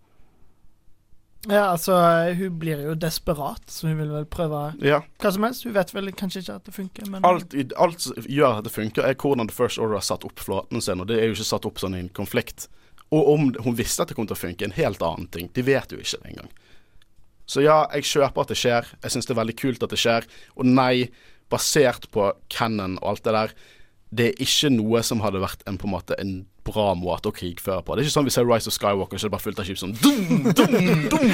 Ja, 1.48 1.70
altså, 1.72 1.94
hun 2.36 2.58
blir 2.60 2.82
jo 2.84 2.92
desperat, 3.00 3.62
så 3.72 3.88
hun 3.88 3.96
vil 3.96 4.10
vel 4.12 4.26
prøve 4.28 4.74
Ja. 4.84 4.98
hva 5.22 5.32
som 5.32 5.42
helst. 5.46 5.64
Hun 5.64 5.72
vet 5.72 5.94
vel 5.94 6.10
kanskje 6.12 6.42
ikke 6.42 6.54
at 6.58 6.64
det 6.64 6.74
funker, 6.74 7.06
men 7.08 7.24
Alt, 7.24 7.54
alt 7.80 8.00
som 8.00 8.14
gjør 8.28 8.58
at 8.58 8.64
det 8.64 8.72
funker, 8.74 9.02
er 9.08 9.14
hvordan 9.14 9.48
The 9.48 9.54
First 9.56 9.78
Order 9.78 9.94
har 9.94 10.04
satt 10.04 10.24
opp 10.28 10.36
flåten 10.38 10.82
sin, 10.84 11.00
og 11.00 11.06
det 11.08 11.16
er 11.18 11.26
jo 11.30 11.32
ikke 11.38 11.48
satt 11.48 11.64
opp 11.64 11.78
sånn 11.80 11.96
i 11.96 12.00
en 12.04 12.10
konflikt. 12.10 12.68
Og 13.10 13.26
om 13.32 13.54
hun 13.64 13.74
visste 13.74 14.02
at 14.02 14.08
det 14.08 14.16
kom 14.16 14.26
til 14.28 14.36
å 14.36 14.42
funke, 14.42 14.62
en 14.68 14.76
helt 14.76 15.00
annen 15.02 15.26
ting. 15.32 15.48
De 15.54 15.62
vet 15.62 15.90
jo 15.90 15.98
ikke 15.98 16.20
det 16.22 16.30
engang. 16.34 16.50
Så 17.46 17.62
ja, 17.64 17.86
jeg 17.94 18.04
kjøper 18.04 18.42
at 18.44 18.48
det 18.52 18.56
skjer. 18.60 18.86
Jeg 19.02 19.10
syns 19.10 19.26
det 19.26 19.34
er 19.34 19.40
veldig 19.40 19.56
kult 19.58 19.82
at 19.82 19.90
det 19.90 19.98
skjer. 19.98 20.26
Og 20.56 20.66
nei, 20.68 21.08
basert 21.50 22.04
på 22.12 22.28
Cannon 22.48 22.98
og 23.00 23.08
alt 23.16 23.24
det 23.24 23.32
der, 23.34 23.54
det 24.10 24.26
er 24.30 24.40
ikke 24.42 24.72
noe 24.74 25.02
som 25.06 25.20
hadde 25.22 25.42
vært 25.42 25.60
en 25.70 25.76
på 25.78 25.86
en 25.86 25.94
måte 25.94 26.16
en 26.18 26.40
bra 26.66 26.92
måte 26.98 27.30
å 27.30 27.34
krigføre 27.34 27.84
på. 27.86 27.94
Det 27.94 28.02
er 28.02 28.08
ikke 28.08 28.16
sånn 28.16 28.26
vi 28.26 28.34
ser 28.34 28.48
Rise 28.48 28.70
of 28.70 28.74
Skywalker, 28.74 29.18
så 29.18 29.26
det 29.26 29.30
er 29.30 29.36
bare 29.36 29.44
fullt 29.44 29.62
av 29.62 29.68
skip 29.68 29.78
sånn 29.80 29.94
dum, 30.02 30.50
dum, 30.50 30.74
dum. 31.12 31.30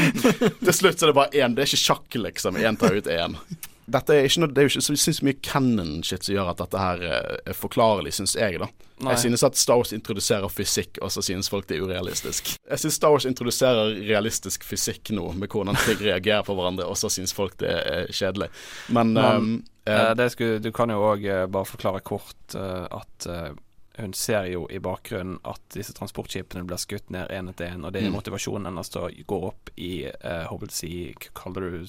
Til 0.61 0.77
slutt 0.77 1.01
så 1.01 1.09
er 1.09 1.12
det 1.12 1.16
bare 1.16 1.32
én. 1.40 1.57
Det 1.57 1.65
er 1.65 1.70
ikke 1.70 1.82
sjakk, 1.82 2.19
liksom. 2.20 2.61
Én 2.61 2.78
tar 2.81 2.97
ut 2.97 3.09
én. 3.11 3.39
Dette 3.86 4.16
er 4.16 4.26
ikke 4.26 4.42
noe, 4.42 4.50
det 4.52 4.62
er 4.62 4.66
jo 4.68 4.80
ikke 4.80 4.96
så 4.98 5.26
mye 5.26 5.38
canon-shit 5.46 6.26
som 6.26 6.34
gjør 6.34 6.50
at 6.52 6.62
dette 6.62 6.82
her 6.82 7.04
eh, 7.06 7.36
er 7.52 7.56
forklarlig, 7.56 8.14
syns 8.16 8.34
jeg, 8.38 8.58
da. 8.62 8.70
Nei. 8.96 9.12
Jeg 9.12 9.26
synes 9.26 9.44
at 9.46 9.58
Star 9.60 9.78
Wars 9.82 9.92
introduserer 9.92 10.50
fysikk, 10.50 10.98
og 11.04 11.12
så 11.12 11.22
synes 11.24 11.50
folk 11.52 11.68
det 11.68 11.76
er 11.76 11.84
urealistisk. 11.84 12.54
Jeg 12.56 12.82
synes 12.82 12.96
Star 12.98 13.14
Wars 13.14 13.28
introduserer 13.28 13.94
realistisk 14.08 14.64
fysikk 14.66 15.12
nå, 15.14 15.28
med 15.36 15.52
hvordan 15.52 15.78
ting 15.84 16.00
reagerer 16.02 16.46
på 16.46 16.56
hverandre, 16.56 16.88
og 16.88 16.98
så 16.98 17.12
synes 17.12 17.36
folk 17.36 17.58
det 17.62 17.72
er 17.76 18.10
kjedelig. 18.10 18.50
Men, 18.88 19.14
Men, 19.14 19.24
um, 19.24 19.54
eh, 19.60 19.72
Eh, 19.86 20.14
det 20.14 20.30
skulle, 20.30 20.58
du 20.58 20.72
kan 20.74 20.90
jo 20.90 20.98
òg 21.12 21.26
bare 21.52 21.68
forklare 21.68 22.02
kort 22.06 22.56
eh, 22.58 22.86
at 22.90 23.26
eh, 23.30 23.52
hun 23.98 24.12
ser 24.12 24.44
jo 24.51 24.66
i 24.70 24.78
bakgrunnen 24.82 25.39
at 25.48 25.60
disse 25.74 25.94
transportskipene 25.97 26.64
blir 26.68 26.77
skutt 26.81 27.09
ned 27.14 27.31
én 27.32 27.48
etter 27.48 27.70
én, 27.73 27.85
og 27.85 27.93
det 27.93 28.02
er 28.02 28.10
Mm. 28.10 28.16
motivasjonen 28.18 28.66
hennes 28.68 28.89
til 28.93 29.01
å 29.02 29.10
gå 29.27 29.39
opp 29.48 29.70
i 29.77 30.06
uh, 30.06 30.66
si, 30.68 31.14
kaller 31.35 31.70
du 31.70 31.86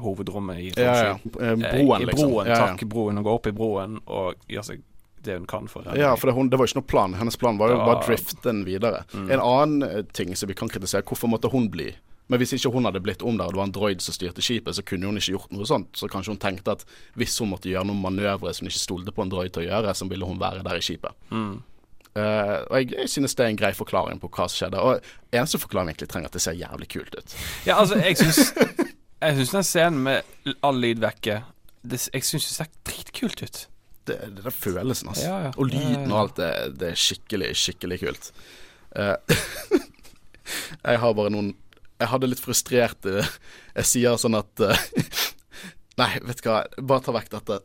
hovedrommet 0.00 0.58
i 0.58 0.72
ja, 0.76 0.94
ja, 0.94 1.18
Broen, 1.24 1.64
eh, 1.64 1.70
Eh, 1.70 1.84
broen, 1.84 2.02
I 2.02 2.06
liksom. 2.06 2.30
broen, 2.30 2.46
Ja, 2.46 2.52
ja. 2.54 2.66
takk. 2.66 2.84
Broen. 2.88 3.16
Hun 3.16 3.24
går 3.24 3.34
opp 3.34 3.46
i 3.46 3.52
broen 3.52 4.00
og 4.06 4.34
gjør 4.48 4.64
seg 4.64 4.82
det 5.22 5.34
hun 5.36 5.46
kan 5.46 5.66
for 5.68 5.82
henne. 5.84 5.98
Ja, 6.00 6.14
for 6.16 6.28
det, 6.30 6.34
hun, 6.34 6.48
det 6.48 6.56
var 6.58 6.66
ikke 6.66 6.80
noe 6.80 6.86
plan. 6.88 7.14
Hennes 7.14 7.36
plan 7.36 7.58
var 7.58 7.68
jo 7.68 7.76
bare 7.76 8.00
å 8.00 8.06
drifte 8.06 8.40
den 8.42 8.64
videre. 8.64 9.04
Mm. 9.12 9.30
En 9.30 9.40
annen 9.40 9.82
eh, 9.90 10.02
ting 10.16 10.34
som 10.36 10.48
vi 10.48 10.54
kan 10.54 10.68
kritisere, 10.68 11.02
hvorfor 11.04 11.28
måtte 11.28 11.50
hun 11.52 11.68
bli? 11.70 11.90
Men 12.30 12.38
hvis 12.38 12.52
ikke 12.54 12.70
hun 12.70 12.86
hadde 12.86 13.02
blitt 13.02 13.24
om 13.26 13.38
der, 13.38 13.48
og 13.48 13.56
det 13.56 13.58
var 13.58 13.66
en 13.66 13.74
droid 13.74 14.02
som 14.04 14.14
styrte 14.14 14.42
skipet, 14.44 14.76
så 14.76 14.84
kunne 14.86 15.08
hun 15.08 15.18
ikke 15.18 15.34
gjort 15.34 15.54
noe 15.54 15.66
sånt. 15.66 15.90
Så 15.98 16.06
kanskje 16.10 16.36
hun 16.36 16.42
tenkte 16.42 16.76
at 16.76 16.84
hvis 17.18 17.34
hun 17.42 17.50
måtte 17.50 17.70
gjøre 17.72 17.88
noen 17.88 18.02
manøvre 18.04 18.52
som 18.54 18.66
hun 18.66 18.70
ikke 18.70 18.84
stolte 18.84 19.14
på 19.16 19.24
en 19.24 19.32
droid 19.32 19.56
til 19.56 19.64
å 19.64 19.66
gjøre, 19.66 19.94
så 19.98 20.06
ville 20.10 20.28
hun 20.28 20.38
være 20.38 20.62
der 20.66 20.78
i 20.78 20.84
skipet. 20.84 21.16
Mm. 21.34 21.56
Uh, 22.10 22.56
og 22.66 22.74
jeg, 22.74 22.88
jeg 22.96 23.10
synes 23.12 23.36
det 23.38 23.44
er 23.44 23.52
en 23.52 23.58
grei 23.58 23.70
forklaring 23.74 24.18
på 24.22 24.30
hva 24.30 24.46
som 24.46 24.60
skjedde. 24.60 24.82
Og 24.82 25.34
eneste 25.34 25.60
forklaring 25.62 25.92
egentlig 25.92 26.10
trenger 26.10 26.30
at 26.30 26.38
det 26.38 26.42
ser 26.42 26.58
jævlig 26.58 26.88
kult 26.94 27.18
ut. 27.18 27.34
Ja, 27.66 27.80
altså, 27.80 27.98
jeg 28.02 28.18
syns 28.18 28.54
Jeg 29.20 29.36
syns 29.36 29.50
den 29.52 29.66
scenen 29.68 30.04
med 30.06 30.54
all 30.64 30.78
lyd 30.80 31.02
vekke 31.02 31.42
det, 31.84 31.98
Jeg 32.08 32.24
syns 32.24 32.46
det 32.46 32.54
ser 32.54 32.70
dritkult 32.88 33.42
ut. 33.44 33.58
Det, 34.08 34.16
det 34.36 34.46
er 34.48 34.54
følelsen, 34.54 35.10
altså. 35.12 35.26
Ja, 35.26 35.40
ja. 35.44 35.50
Og 35.56 35.68
lyden 35.68 36.08
og 36.08 36.20
alt, 36.22 36.38
det, 36.40 36.78
det 36.80 36.92
er 36.94 36.98
skikkelig, 36.98 37.50
skikkelig 37.58 37.98
kult. 38.00 38.30
Uh, 38.96 39.18
jeg 40.88 41.02
har 41.04 41.18
bare 41.18 41.34
noen 41.34 41.52
Jeg 42.00 42.08
hadde 42.14 42.30
litt 42.32 42.40
frustrert 42.40 43.04
Jeg 43.10 43.84
sier 43.88 44.16
sånn 44.20 44.38
at 44.40 44.64
eh, 44.64 44.86
Nei, 46.00 46.14
vet 46.24 46.40
du 46.40 46.48
hva, 46.48 46.62
bare 46.80 47.04
ta 47.04 47.12
vekk 47.12 47.28
dette. 47.34 47.58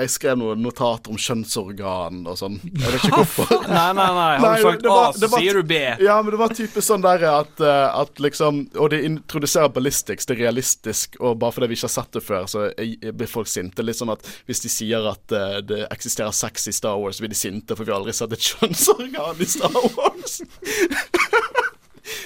Jeg 0.00 0.10
skrev 0.12 0.36
noen 0.40 0.60
notater 0.64 1.12
om 1.12 1.16
kjønnsorgan 1.20 2.22
og 2.28 2.36
sånn. 2.40 2.54
Jeg 2.64 2.88
vet 2.92 3.02
ikke 3.04 3.18
hvorfor. 3.22 3.50
Nei, 3.68 3.86
nei, 3.96 4.06
nei. 4.16 4.26
Har 4.40 4.44
Nei, 4.44 4.52
du 4.60 4.64
sagt 4.66 4.86
var- 4.88 5.00
A, 5.10 5.12
så 5.16 5.28
sier 5.34 5.58
du 5.60 5.62
B. 5.68 5.78
Ja, 6.00 6.14
men 6.24 6.32
det 6.34 6.40
var 6.40 6.52
typisk 6.56 6.86
sånn 6.86 7.04
der 7.04 7.24
at, 7.28 7.60
eh, 7.60 7.98
at 8.02 8.20
liksom 8.20 8.62
Og 8.80 8.90
de 8.94 9.00
introduserer 9.08 9.72
ballistics, 9.72 10.28
det 10.28 10.36
er 10.38 10.42
realistisk, 10.46 11.16
og 11.20 11.38
bare 11.40 11.52
fordi 11.56 11.68
vi 11.72 11.76
ikke 11.78 11.88
har 11.88 11.94
sett 11.96 12.12
det 12.16 12.24
før, 12.24 12.48
så 12.52 12.66
blir 12.76 13.28
folk 13.32 13.48
sinte. 13.52 13.84
Litt 13.84 14.00
sånn 14.00 14.12
at 14.12 14.24
hvis 14.48 14.60
de 14.64 14.72
sier 14.72 15.08
at 15.12 15.36
eh, 15.36 15.58
det 15.68 15.82
eksisterer 15.92 16.32
sex 16.36 16.68
i 16.68 16.76
Star 16.76 16.96
Wars, 17.00 17.16
så 17.20 17.24
blir 17.26 17.32
de 17.36 17.40
sinte, 17.40 17.76
for 17.76 17.84
vi 17.84 17.92
har 17.92 18.00
aldri 18.00 18.16
sett 18.16 18.32
et 18.36 18.48
kjønnsorgan 18.52 19.40
i 19.40 19.48
Star 19.56 19.80
Wars. 19.96 20.40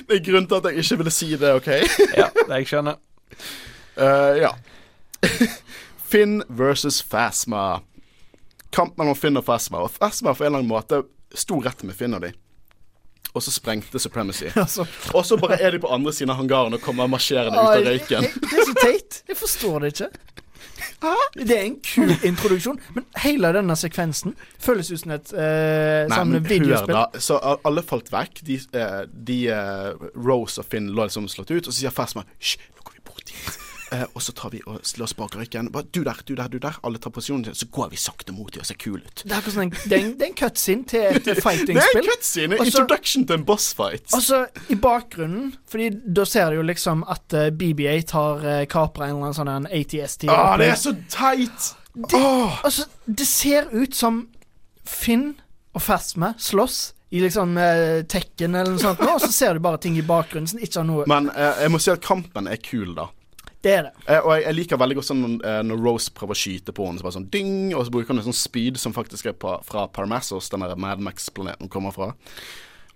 det 0.08 0.18
er 0.18 0.24
grunnen 0.26 0.48
til 0.50 0.60
at 0.60 0.70
jeg 0.70 0.84
ikke 0.84 1.00
ville 1.02 1.14
si 1.14 1.30
det, 1.40 1.54
OK? 1.58 1.70
Ja, 2.16 2.28
det 2.34 2.60
jeg 2.62 2.70
skjønner. 2.70 3.00
Uh, 3.96 4.32
ja. 4.44 4.52
Finn 6.10 6.42
versus 6.48 7.02
Phasma. 7.02 7.80
Kamp 8.74 8.98
mellom 8.98 9.16
Finn 9.18 9.38
og 9.40 9.46
Phasma. 9.46 9.84
Og 9.84 9.92
Phasma 9.98 10.34
på 10.34 10.44
en 10.44 10.52
eller 10.52 10.62
annen 10.62 10.70
måte 10.70 11.04
sto 11.34 11.60
rett 11.62 11.82
med 11.86 11.96
Finn 11.98 12.14
og 12.14 12.24
de. 12.26 12.32
Og 13.34 13.42
så 13.42 13.50
sprengte 13.50 13.98
Supremacy. 13.98 14.46
altså 14.64 14.86
Og 15.14 15.26
så 15.26 15.38
bare 15.40 15.58
er 15.60 15.74
de 15.74 15.82
på 15.82 15.90
andre 15.90 16.12
siden 16.14 16.30
av 16.30 16.38
hangaren 16.42 16.76
og 16.76 16.82
kommer 16.84 17.10
marsjerende 17.10 17.58
ut 17.58 17.80
av 17.80 17.88
røyken. 17.88 18.28
Det 18.30 18.60
er 18.60 18.68
så 18.68 18.76
teit. 18.78 19.22
Jeg 19.28 19.40
forstår 19.40 19.82
det 19.82 19.94
ikke. 19.94 20.10
Det 21.34 21.56
er 21.56 21.64
en 21.66 21.76
kul 21.84 22.12
introduksjon, 22.30 22.78
men 22.96 23.04
hele 23.24 23.50
denne 23.56 23.76
sekvensen 23.76 24.36
føles 24.62 24.90
ut 24.92 25.00
som 25.02 25.14
et 25.16 25.32
eh, 25.34 26.04
Nei, 26.10 26.20
men 26.30 26.44
videospill. 26.46 26.94
hør 26.94 27.10
da. 27.12 27.20
Så 27.20 27.38
alle 27.42 27.82
falt 27.86 28.08
vekk. 28.12 28.40
De, 28.46 28.58
eh, 28.78 29.00
de 29.30 29.38
eh, 29.52 30.08
Rose 30.14 30.62
og 30.62 30.68
Finn 30.70 30.88
lå 30.94 31.08
liksom 31.08 31.28
slått 31.32 31.50
ut, 31.52 31.66
og 31.66 31.72
så 31.72 31.78
sier 31.82 31.94
Phasma 31.94 32.24
Hysj, 32.38 32.56
nå 32.78 32.86
går 32.86 32.98
vi 32.98 33.04
bort 33.10 33.26
dit. 33.28 33.60
Eh, 33.92 34.04
og 34.14 34.22
så 34.22 34.32
tar 34.32 34.50
vi 34.54 34.60
og 34.66 34.80
slår 34.86 35.12
bak 35.18 35.34
du 35.92 36.02
der, 36.04 36.20
du 36.24 36.34
der, 36.34 36.48
du 36.48 36.58
der. 36.58 36.78
Alle 36.82 36.98
tar 36.98 37.10
posisjonen 37.10 37.44
sin. 37.44 37.54
Så 37.54 37.66
går 37.72 37.90
vi 37.90 38.00
sakte 38.00 38.32
mot 38.32 38.52
dem 38.52 38.64
og 38.64 38.66
ser 38.66 38.78
kule 38.80 39.02
ut. 39.04 39.24
Det 39.24 39.36
er 39.36 39.54
sånn 39.54 39.72
det 39.74 39.92
er 39.92 40.00
en, 40.00 40.14
det 40.18 40.26
er 40.26 40.30
en 40.30 40.38
cutscene 40.38 40.88
til 40.88 41.04
et 41.10 41.24
Det 41.28 41.36
er 41.36 42.00
en 42.00 42.08
cutscene. 42.08 42.58
Også, 42.58 42.70
Introduction 42.72 43.26
til 43.28 43.38
en 43.38 43.46
boss 43.46 43.70
fight. 43.76 44.08
Og 44.16 44.24
så 44.24 44.44
i 44.72 44.78
bakgrunnen, 44.80 45.54
Fordi 45.70 45.90
da 45.90 46.24
ser 46.28 46.50
du 46.50 46.60
jo 46.60 46.66
liksom 46.66 47.04
at 47.10 47.36
uh, 47.36 47.48
BB8 47.52 48.16
har 48.16 48.44
uh, 48.44 48.64
kapra 48.70 49.08
en 49.08 49.16
eller 49.16 49.30
annen 49.30 49.38
sånn 49.38 49.52
en 49.52 49.70
ATST. 49.70 50.28
Åh, 50.32 50.56
det 50.60 50.72
er 50.72 50.80
så 50.80 50.94
teit! 51.12 51.70
Åh. 51.94 52.60
Altså, 52.64 52.88
det 53.06 53.26
ser 53.28 53.70
ut 53.72 53.94
som 53.94 54.24
Finn 54.84 55.34
og 55.74 55.82
Fasme 55.82 56.34
slåss 56.38 56.94
i 57.14 57.20
liksom 57.20 57.56
eh, 57.58 58.00
Tekken 58.10 58.56
eller 58.58 58.74
noe 58.74 58.82
sånt, 58.82 59.02
og 59.06 59.20
så 59.22 59.30
ser 59.30 59.54
du 59.54 59.62
bare 59.62 59.78
ting 59.82 59.94
i 59.98 60.02
bakgrunnen 60.06 60.50
som 60.50 60.58
ikke 60.58 60.80
har 60.80 60.86
noe 60.88 61.04
Men 61.10 61.28
eh, 61.30 61.60
jeg 61.62 61.70
må 61.70 61.78
si 61.82 61.92
at 61.92 62.02
kampen 62.02 62.48
er 62.50 62.58
kul, 62.58 62.90
da. 62.96 63.06
Det 63.64 63.72
er 63.72 63.86
det. 63.86 63.92
Eh, 64.04 64.20
og 64.20 64.34
jeg, 64.34 64.44
jeg 64.44 64.56
liker 64.58 64.80
veldig 64.80 64.96
godt 64.98 65.08
sånn 65.08 65.24
eh, 65.38 65.60
når 65.64 65.80
Rose 65.80 66.12
prøver 66.12 66.36
å 66.36 66.40
skyte 66.42 66.74
på 66.76 66.84
henne, 66.84 67.00
så 67.00 67.06
bare 67.06 67.16
sånn 67.16 67.30
ding, 67.32 67.54
og 67.72 67.86
så 67.86 67.94
bruker 67.94 68.12
hun 68.12 68.20
en 68.20 68.28
sånn 68.28 68.36
spyd 68.36 68.80
som 68.80 68.92
faktisk 68.96 69.30
er 69.30 69.38
på, 69.40 69.56
fra 69.64 69.86
Parmassos, 69.88 70.50
den 70.52 70.66
der 70.66 70.76
Mad 70.80 71.00
Max-planeten 71.04 71.64
hun 71.64 71.72
kommer 71.72 71.94
fra. 71.96 72.10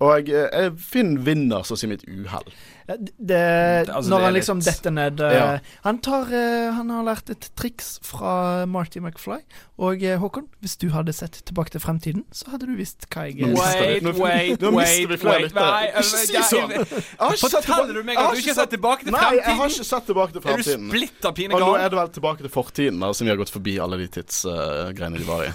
Og 0.01 0.29
jeg, 0.29 0.31
jeg 0.53 0.75
Finn 0.79 1.16
vinner 1.27 1.65
så 1.66 1.75
å 1.75 1.79
si 1.81 1.89
mitt 1.91 2.05
uhell. 2.07 2.53
Altså, 2.89 4.09
når 4.09 4.19
det 4.19 4.25
han 4.25 4.33
liksom 4.37 4.61
litt- 4.62 4.69
detter 4.70 4.93
ned 4.95 5.20
eh, 5.20 5.33
Ja. 5.35 5.59
han, 5.85 5.99
tar, 6.01 6.31
eh, 6.33 6.70
han 6.73 6.89
har 6.89 7.03
lært 7.05 7.29
et 7.35 7.49
triks 7.59 7.99
fra 8.07 8.65
Marty 8.66 9.01
McFly. 9.03 9.41
Og 9.79 10.03
eh, 10.03 10.16
Håkon, 10.23 10.47
hvis 10.62 10.77
du 10.81 10.89
hadde 10.95 11.12
sett 11.12 11.37
Tilbake 11.45 11.70
til 11.75 11.81
fremtiden, 11.83 12.25
så 12.33 12.49
hadde 12.55 12.66
du 12.70 12.73
visst 12.79 13.05
hva 13.12 13.27
jeg 13.29 13.43
eh, 13.43 13.53
Wait, 13.53 14.03
nå- 14.07 14.15
wait, 14.16 14.61
nå 14.62 14.70
mister 14.73 15.11
wait, 15.12 15.20
flere 15.20 15.43
wait. 15.51 15.55
Nei, 15.59 15.91
Ikke 15.91 16.07
si 16.09 16.41
sånn. 16.49 16.73
Har 17.19 17.37
ikke 17.37 17.51
sett 17.53 17.69
Forteller 17.69 17.95
du 18.01 18.03
meg 18.09 18.16
at 18.16 18.25
har 18.25 18.33
du 18.33 18.41
ikke 18.41 18.55
har 18.55 18.61
sett 18.62 18.73
Tilbake 18.79 19.05
til 19.05 19.12
Nei, 19.19 19.20
jeg 19.35 19.45
har 19.45 19.53
fremtiden? 19.53 19.77
ikke 19.77 19.91
sett 19.91 20.09
Tilbake 20.09 20.33
til 20.33 20.41
Er 20.49 20.57
du 20.57 20.62
splitter 20.62 20.89
splitta 20.95 21.35
pine 21.37 21.55
Og 21.59 21.61
nå 21.66 21.70
er 21.77 21.89
det 21.93 21.99
vel 22.01 22.15
tilbake 22.16 22.47
til 22.47 22.55
fortiden, 22.57 23.01
da, 23.05 23.12
som 23.12 23.27
vi 23.29 23.35
har 23.35 23.43
gått 23.43 23.53
forbi 23.53 23.77
alle 23.83 23.99
de 24.01 24.09
tidsgreiene 24.16 25.19
de 25.20 25.29
var 25.29 25.45
i. 25.51 25.53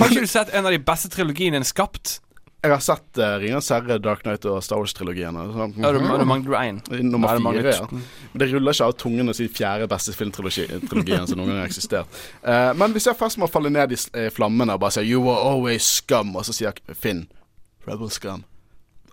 Har 0.00 0.10
ikke 0.10 0.26
du 0.26 0.30
sett 0.34 0.50
en 0.54 0.66
av 0.66 0.74
de 0.74 0.82
beste 0.90 1.12
trilogiene 1.14 1.60
en 1.62 1.66
skapt? 1.68 2.18
Jeg 2.64 2.72
har 2.72 2.80
sett 2.80 3.18
uh, 3.20 3.34
Ringenes 3.42 3.66
herre, 3.74 3.98
Dark 4.00 4.22
Knight 4.24 4.46
og 4.48 4.62
Star 4.64 4.80
Wars-trilogiene. 4.80 5.42
Ja, 5.76 5.90
du, 5.92 5.98
du 6.00 6.24
mangler 6.24 6.56
én. 6.62 6.78
Nummer 7.04 7.34
Nei, 7.34 7.42
mangler 7.44 7.66
fire, 7.68 7.74
ja. 7.76 8.30
Men 8.32 8.40
Det 8.40 8.48
ruller 8.54 8.72
ikke 8.72 8.86
av 8.88 8.94
tungen 9.02 9.28
å 9.28 9.34
si 9.36 9.50
fjerde 9.52 9.88
beste 9.90 10.14
filmtrilogien 10.16 11.28
som 11.28 11.36
noen 11.36 11.52
gang 11.52 11.60
har 11.60 11.68
eksistert. 11.68 12.22
Uh, 12.40 12.72
men 12.80 12.96
vi 12.96 13.04
ser 13.04 13.20
må 13.42 13.50
falle 13.52 13.68
ned 13.68 13.92
i 13.92 14.26
flammene 14.32 14.78
og 14.78 14.80
bare 14.80 14.96
sier 14.96 15.04
'You 15.04 15.20
were 15.26 15.36
always 15.36 15.84
scum', 15.84 16.32
og 16.32 16.48
så 16.48 16.56
sier 16.56 16.72
Finn 16.96 17.26
'Rebel 17.84 18.08
scum'. 18.08 18.48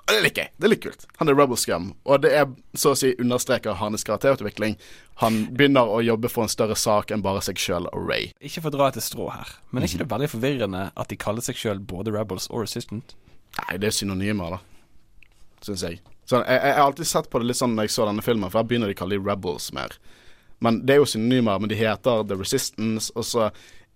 Og 0.07 0.15
det 0.15 0.23
liker 0.23 0.41
jeg. 0.47 0.51
Det 0.57 0.65
er 0.65 0.71
litt 0.71 0.83
kult. 0.83 1.03
Han 1.19 1.29
er 1.29 1.35
rebel 1.35 1.59
scum, 1.59 1.91
og 2.03 2.23
det 2.23 2.31
er 2.35 2.47
så 2.75 2.91
å 2.91 2.97
si 2.99 3.13
understreker 3.21 3.77
hans 3.79 4.03
karakterutvikling. 4.07 4.77
Han 5.21 5.45
begynner 5.55 5.87
å 5.87 6.01
jobbe 6.03 6.31
for 6.31 6.43
en 6.43 6.51
større 6.51 6.75
sak 6.75 7.11
enn 7.11 7.23
bare 7.23 7.43
seg 7.45 7.59
sjøl 7.61 7.87
og 7.91 8.09
Ray. 8.09 8.31
Ikke 8.43 8.63
for 8.63 8.71
å 8.71 8.75
dra 8.75 8.89
etter 8.91 9.03
strå 9.05 9.29
her, 9.31 9.53
men 9.71 9.83
er 9.83 9.91
ikke 9.91 10.01
det 10.03 10.09
veldig 10.11 10.31
forvirrende 10.33 10.85
at 10.95 11.11
de 11.11 11.19
kaller 11.19 11.45
seg 11.45 11.59
sjøl 11.59 11.79
både 11.79 12.15
Rebels 12.15 12.49
og 12.49 12.65
Resistant? 12.65 13.15
Nei, 13.59 13.77
det 13.81 13.89
er 13.91 13.95
synonymer, 13.95 14.57
da. 14.57 14.61
Syns 15.65 15.83
jeg. 15.83 15.99
Så 16.25 16.39
jeg. 16.45 16.61
Jeg 16.61 16.75
har 16.77 16.85
alltid 16.85 17.07
sett 17.09 17.29
på 17.29 17.41
det 17.41 17.49
litt 17.51 17.59
sånn 17.59 17.75
når 17.75 17.89
jeg 17.89 17.95
så 17.97 18.07
denne 18.07 18.23
filmen, 18.25 18.49
for 18.49 18.61
da 18.61 18.67
begynner 18.69 18.91
de 18.91 18.95
å 18.95 19.01
kalle 19.01 19.17
de 19.17 19.25
Rebels 19.27 19.71
mer. 19.75 19.97
Men 20.63 20.79
det 20.85 20.95
er 20.95 21.01
jo 21.01 21.09
synonymer, 21.09 21.59
men 21.59 21.71
de 21.71 21.77
heter 21.79 22.23
The 22.29 22.37
Resistance, 22.37 23.11
og 23.17 23.25
så 23.25 23.47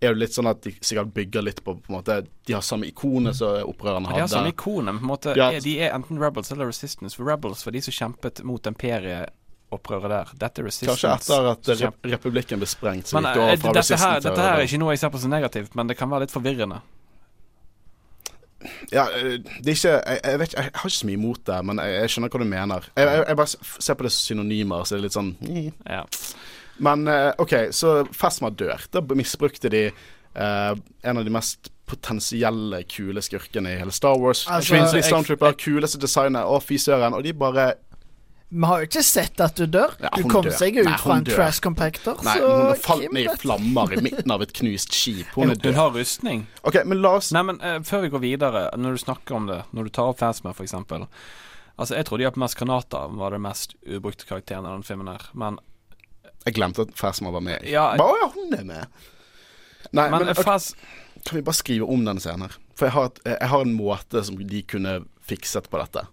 er 0.04 0.12
det 0.12 0.20
litt 0.20 0.36
sånn 0.36 0.50
at 0.50 0.60
de 0.66 0.74
sikkert 0.84 1.14
bygger 1.16 1.46
litt 1.46 1.62
på 1.64 1.78
på 1.80 1.88
en 1.92 1.96
måte 1.96 2.18
De 2.46 2.54
har 2.54 2.64
samme 2.66 2.90
ikonet 2.90 3.38
som 3.38 3.62
opprørerne 3.70 4.12
De 4.12 4.20
har 4.20 4.28
samme 4.28 4.52
ikone, 4.52 4.92
ikonet, 4.92 5.00
på 5.00 5.06
en 5.06 5.12
måte 5.14 5.36
Ja. 5.38 5.48
de 5.60 5.76
er 5.80 5.94
enten 5.96 6.20
Rebels 6.20 6.52
eller 6.52 6.68
Resistance. 6.68 7.16
For 7.16 7.24
Rebels 7.24 7.64
var 7.66 7.72
de 7.72 7.82
som 7.82 7.96
kjempet 7.96 8.44
mot 8.44 8.68
imperieopprøret 8.68 10.10
der. 10.12 10.34
Dette 10.36 10.62
er 10.62 10.66
Resistance. 10.68 11.08
Kanskje 11.08 11.14
etter 11.16 11.50
at 11.54 11.72
rep 11.82 12.12
republikken 12.12 12.60
ble 12.60 12.68
sprengt, 12.68 13.14
Men 13.14 13.26
eh, 13.32 13.56
dette, 13.56 13.98
her, 13.98 14.20
dette 14.20 14.42
her 14.42 14.60
er 14.60 14.68
ikke 14.68 14.82
noe 14.84 14.92
jeg 14.94 15.00
ser 15.06 15.10
på 15.16 15.24
som 15.24 15.32
negativt, 15.32 15.76
men 15.76 15.88
det 15.88 15.98
kan 15.98 16.10
være 16.12 16.28
litt 16.28 16.36
forvirrende. 16.36 16.82
Ja, 18.92 19.06
eh, 19.18 19.38
det 19.64 19.72
er 19.72 19.76
ikke 19.76 19.94
jeg, 19.94 20.20
jeg, 20.24 20.40
vet 20.40 20.54
jeg 20.58 20.64
har 20.74 20.90
ikke 20.90 20.98
så 20.98 21.10
mye 21.10 21.20
imot 21.20 21.44
det, 21.50 21.60
men 21.70 21.82
jeg, 21.84 21.94
jeg 22.02 22.14
skjønner 22.16 22.34
hva 22.36 22.42
du 22.44 22.50
mener. 22.52 22.90
Jeg, 22.96 23.08
jeg, 23.12 23.24
jeg 23.30 23.40
bare 23.42 23.54
ser 23.88 24.00
på 24.00 24.08
det 24.08 24.12
som 24.16 24.26
synonymer, 24.30 24.84
så 24.86 24.96
det 24.96 25.00
er 25.02 25.06
litt 25.08 25.18
sånn. 25.18 25.32
Ja. 25.90 26.04
Men 26.86 27.08
eh, 27.08 27.32
OK, 27.40 27.54
så 27.76 27.96
Fesma 28.16 28.50
dør. 28.52 28.84
Da 28.92 29.02
misbrukte 29.16 29.72
de 29.72 29.86
eh, 29.88 30.74
en 31.06 31.18
av 31.22 31.24
de 31.28 31.32
mest 31.34 31.72
potensielle 31.86 32.80
kule 32.90 33.22
skurkene 33.22 33.76
i 33.76 33.80
hele 33.80 33.94
Star 33.94 34.18
Wars. 34.20 34.46
Altså, 34.50 34.74
Kvinnelig 34.74 35.06
jeg- 35.06 35.58
kuleste 35.62 36.00
designet, 36.02 36.44
å 36.44 36.58
fy 36.64 36.78
søren. 36.82 37.14
Og 37.14 37.24
de 37.24 37.34
bare 37.34 37.74
Vi 38.56 38.68
har 38.70 38.80
jo 38.80 38.88
ikke 38.88 39.02
sett 39.04 39.42
at 39.44 39.58
du 39.60 39.66
dør. 39.68 39.92
Ja, 40.00 40.10
du 40.16 40.30
kom 40.32 40.46
dør. 40.46 40.54
seg 40.56 40.78
ut 40.80 40.88
Nei, 40.88 40.96
fra 41.02 41.18
en 41.20 41.26
dør. 41.28 41.36
trash 41.36 41.60
compactor, 41.64 42.22
Nei, 42.24 42.36
så 42.40 42.52
hun 42.56 42.78
falt 42.86 43.10
ned 43.12 43.26
i 43.28 43.34
flammer 43.42 43.92
i 43.92 44.04
midten 44.06 44.32
av 44.32 44.46
et 44.46 44.54
knust 44.56 44.96
skip. 44.96 45.34
Hun 45.36 45.52
er 45.52 45.60
Hun 45.60 45.76
har 45.76 45.92
rustning. 45.92 46.46
OK, 46.64 46.78
men 46.88 47.02
la 47.04 47.18
oss 47.20 47.34
Nei, 47.36 47.42
men 47.50 47.60
uh, 47.60 47.82
før 47.84 48.06
vi 48.06 48.14
går 48.14 48.24
videre, 48.24 48.62
når 48.80 48.96
du 48.96 49.02
snakker 49.04 49.36
om 49.36 49.50
det, 49.52 49.60
når 49.76 49.90
du 49.90 49.96
tar 49.98 50.14
opp 50.14 50.22
Fasma, 50.24 50.56
eksempel 50.56 51.04
Altså, 51.76 51.98
jeg 51.98 52.08
trodde 52.08 52.24
Japanese 52.24 52.56
Kanata 52.56 53.02
var 53.12 53.36
det 53.36 53.42
mest 53.44 53.76
ubrukte 53.84 54.24
karakteren 54.30 54.64
i 54.64 54.72
den 54.72 54.88
filmen 54.88 55.12
her, 55.12 55.28
men 55.36 55.60
Jeg 56.46 56.56
glemte 56.56 56.86
at 56.88 56.96
Fasma 56.96 57.34
var 57.36 57.44
med. 57.44 57.66
Ja, 57.68 57.90
Bare, 58.00 58.16
Å 58.16 58.22
ja, 58.22 58.32
hun 58.38 58.56
er 58.56 58.64
med. 58.64 58.88
Nei, 59.92 60.10
Men, 60.14 60.30
men, 60.30 60.36
Fas... 60.40 60.72
Kan 61.26 61.42
vi 61.42 61.44
bare 61.44 61.58
skrive 61.58 61.90
om 61.92 62.06
denne 62.06 62.24
scenen 62.24 62.48
her? 62.48 62.56
For 62.78 62.88
jeg 62.88 62.96
har, 62.96 63.12
et, 63.12 63.20
jeg 63.34 63.50
har 63.52 63.66
en 63.66 63.76
måte 63.76 64.24
som 64.24 64.38
de 64.40 64.62
kunne 64.64 65.00
fikset 65.26 65.68
på 65.72 65.82
dette. 65.82 66.06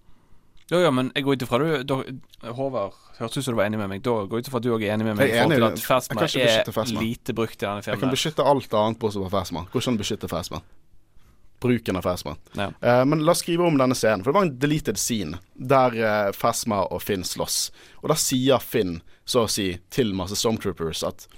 Jo, 0.71 0.79
ja, 0.79 0.91
men 0.95 1.11
jeg 1.15 1.25
går 1.25 1.37
ut 1.37 1.43
ifra 1.43 1.59
du 1.59 1.85
da- 1.85 2.53
Håvard, 2.53 2.95
hørtes 3.19 3.37
ut 3.39 3.45
som 3.45 3.55
du 3.55 3.59
var 3.59 3.67
enig 3.67 3.79
med 3.79 3.89
meg. 3.89 4.03
Da 4.03 4.11
går 4.11 4.39
jeg 4.39 4.45
ut 4.47 4.49
ifra 4.49 4.57
at 4.57 4.63
du 4.63 4.71
òg 4.73 4.85
er 4.85 4.95
enig 4.95 5.05
med 5.05 5.17
meg 5.17 5.29
Jeg 5.29 5.39
er 5.39 5.43
forhold 5.43 5.59
til 5.59 6.41
enig. 6.41 6.61
at 6.61 6.75
Phasma. 6.75 7.01
er 7.01 7.03
lite 7.03 7.35
brukt 7.35 7.63
i 7.63 7.67
denne 7.67 7.83
Jeg 7.83 7.99
kan 8.01 8.11
beskytte 8.11 8.47
alt 8.47 8.75
annet 8.75 8.99
bortsett 8.99 9.31
fra. 9.31 9.67
Går 9.73 9.81
ikke 9.81 9.99
beskytte 9.99 10.29
Phasma. 10.29 10.63
Bruken 11.63 11.97
av 11.97 12.03
Phasma. 12.03 12.37
Ja. 12.59 12.73
Uh, 12.83 13.05
men 13.07 13.23
la 13.25 13.33
oss 13.33 13.39
skrive 13.45 13.63
om 13.67 13.77
denne 13.79 13.95
scenen, 13.95 14.25
for 14.25 14.33
det 14.33 14.39
var 14.39 14.47
en 14.49 14.59
deleted 14.59 14.99
scene 14.99 15.39
der 15.55 15.95
uh, 15.95 16.33
Phasma 16.33 16.81
og 16.91 17.03
Finn 17.03 17.23
slåss. 17.23 17.71
Og 18.03 18.09
da 18.11 18.17
sier 18.19 18.59
Finn, 18.59 19.01
så 19.25 19.45
å 19.47 19.51
si, 19.51 19.69
til 19.91 20.11
masse 20.19 20.35
Stormtroopers 20.35 21.05
at 21.07 21.29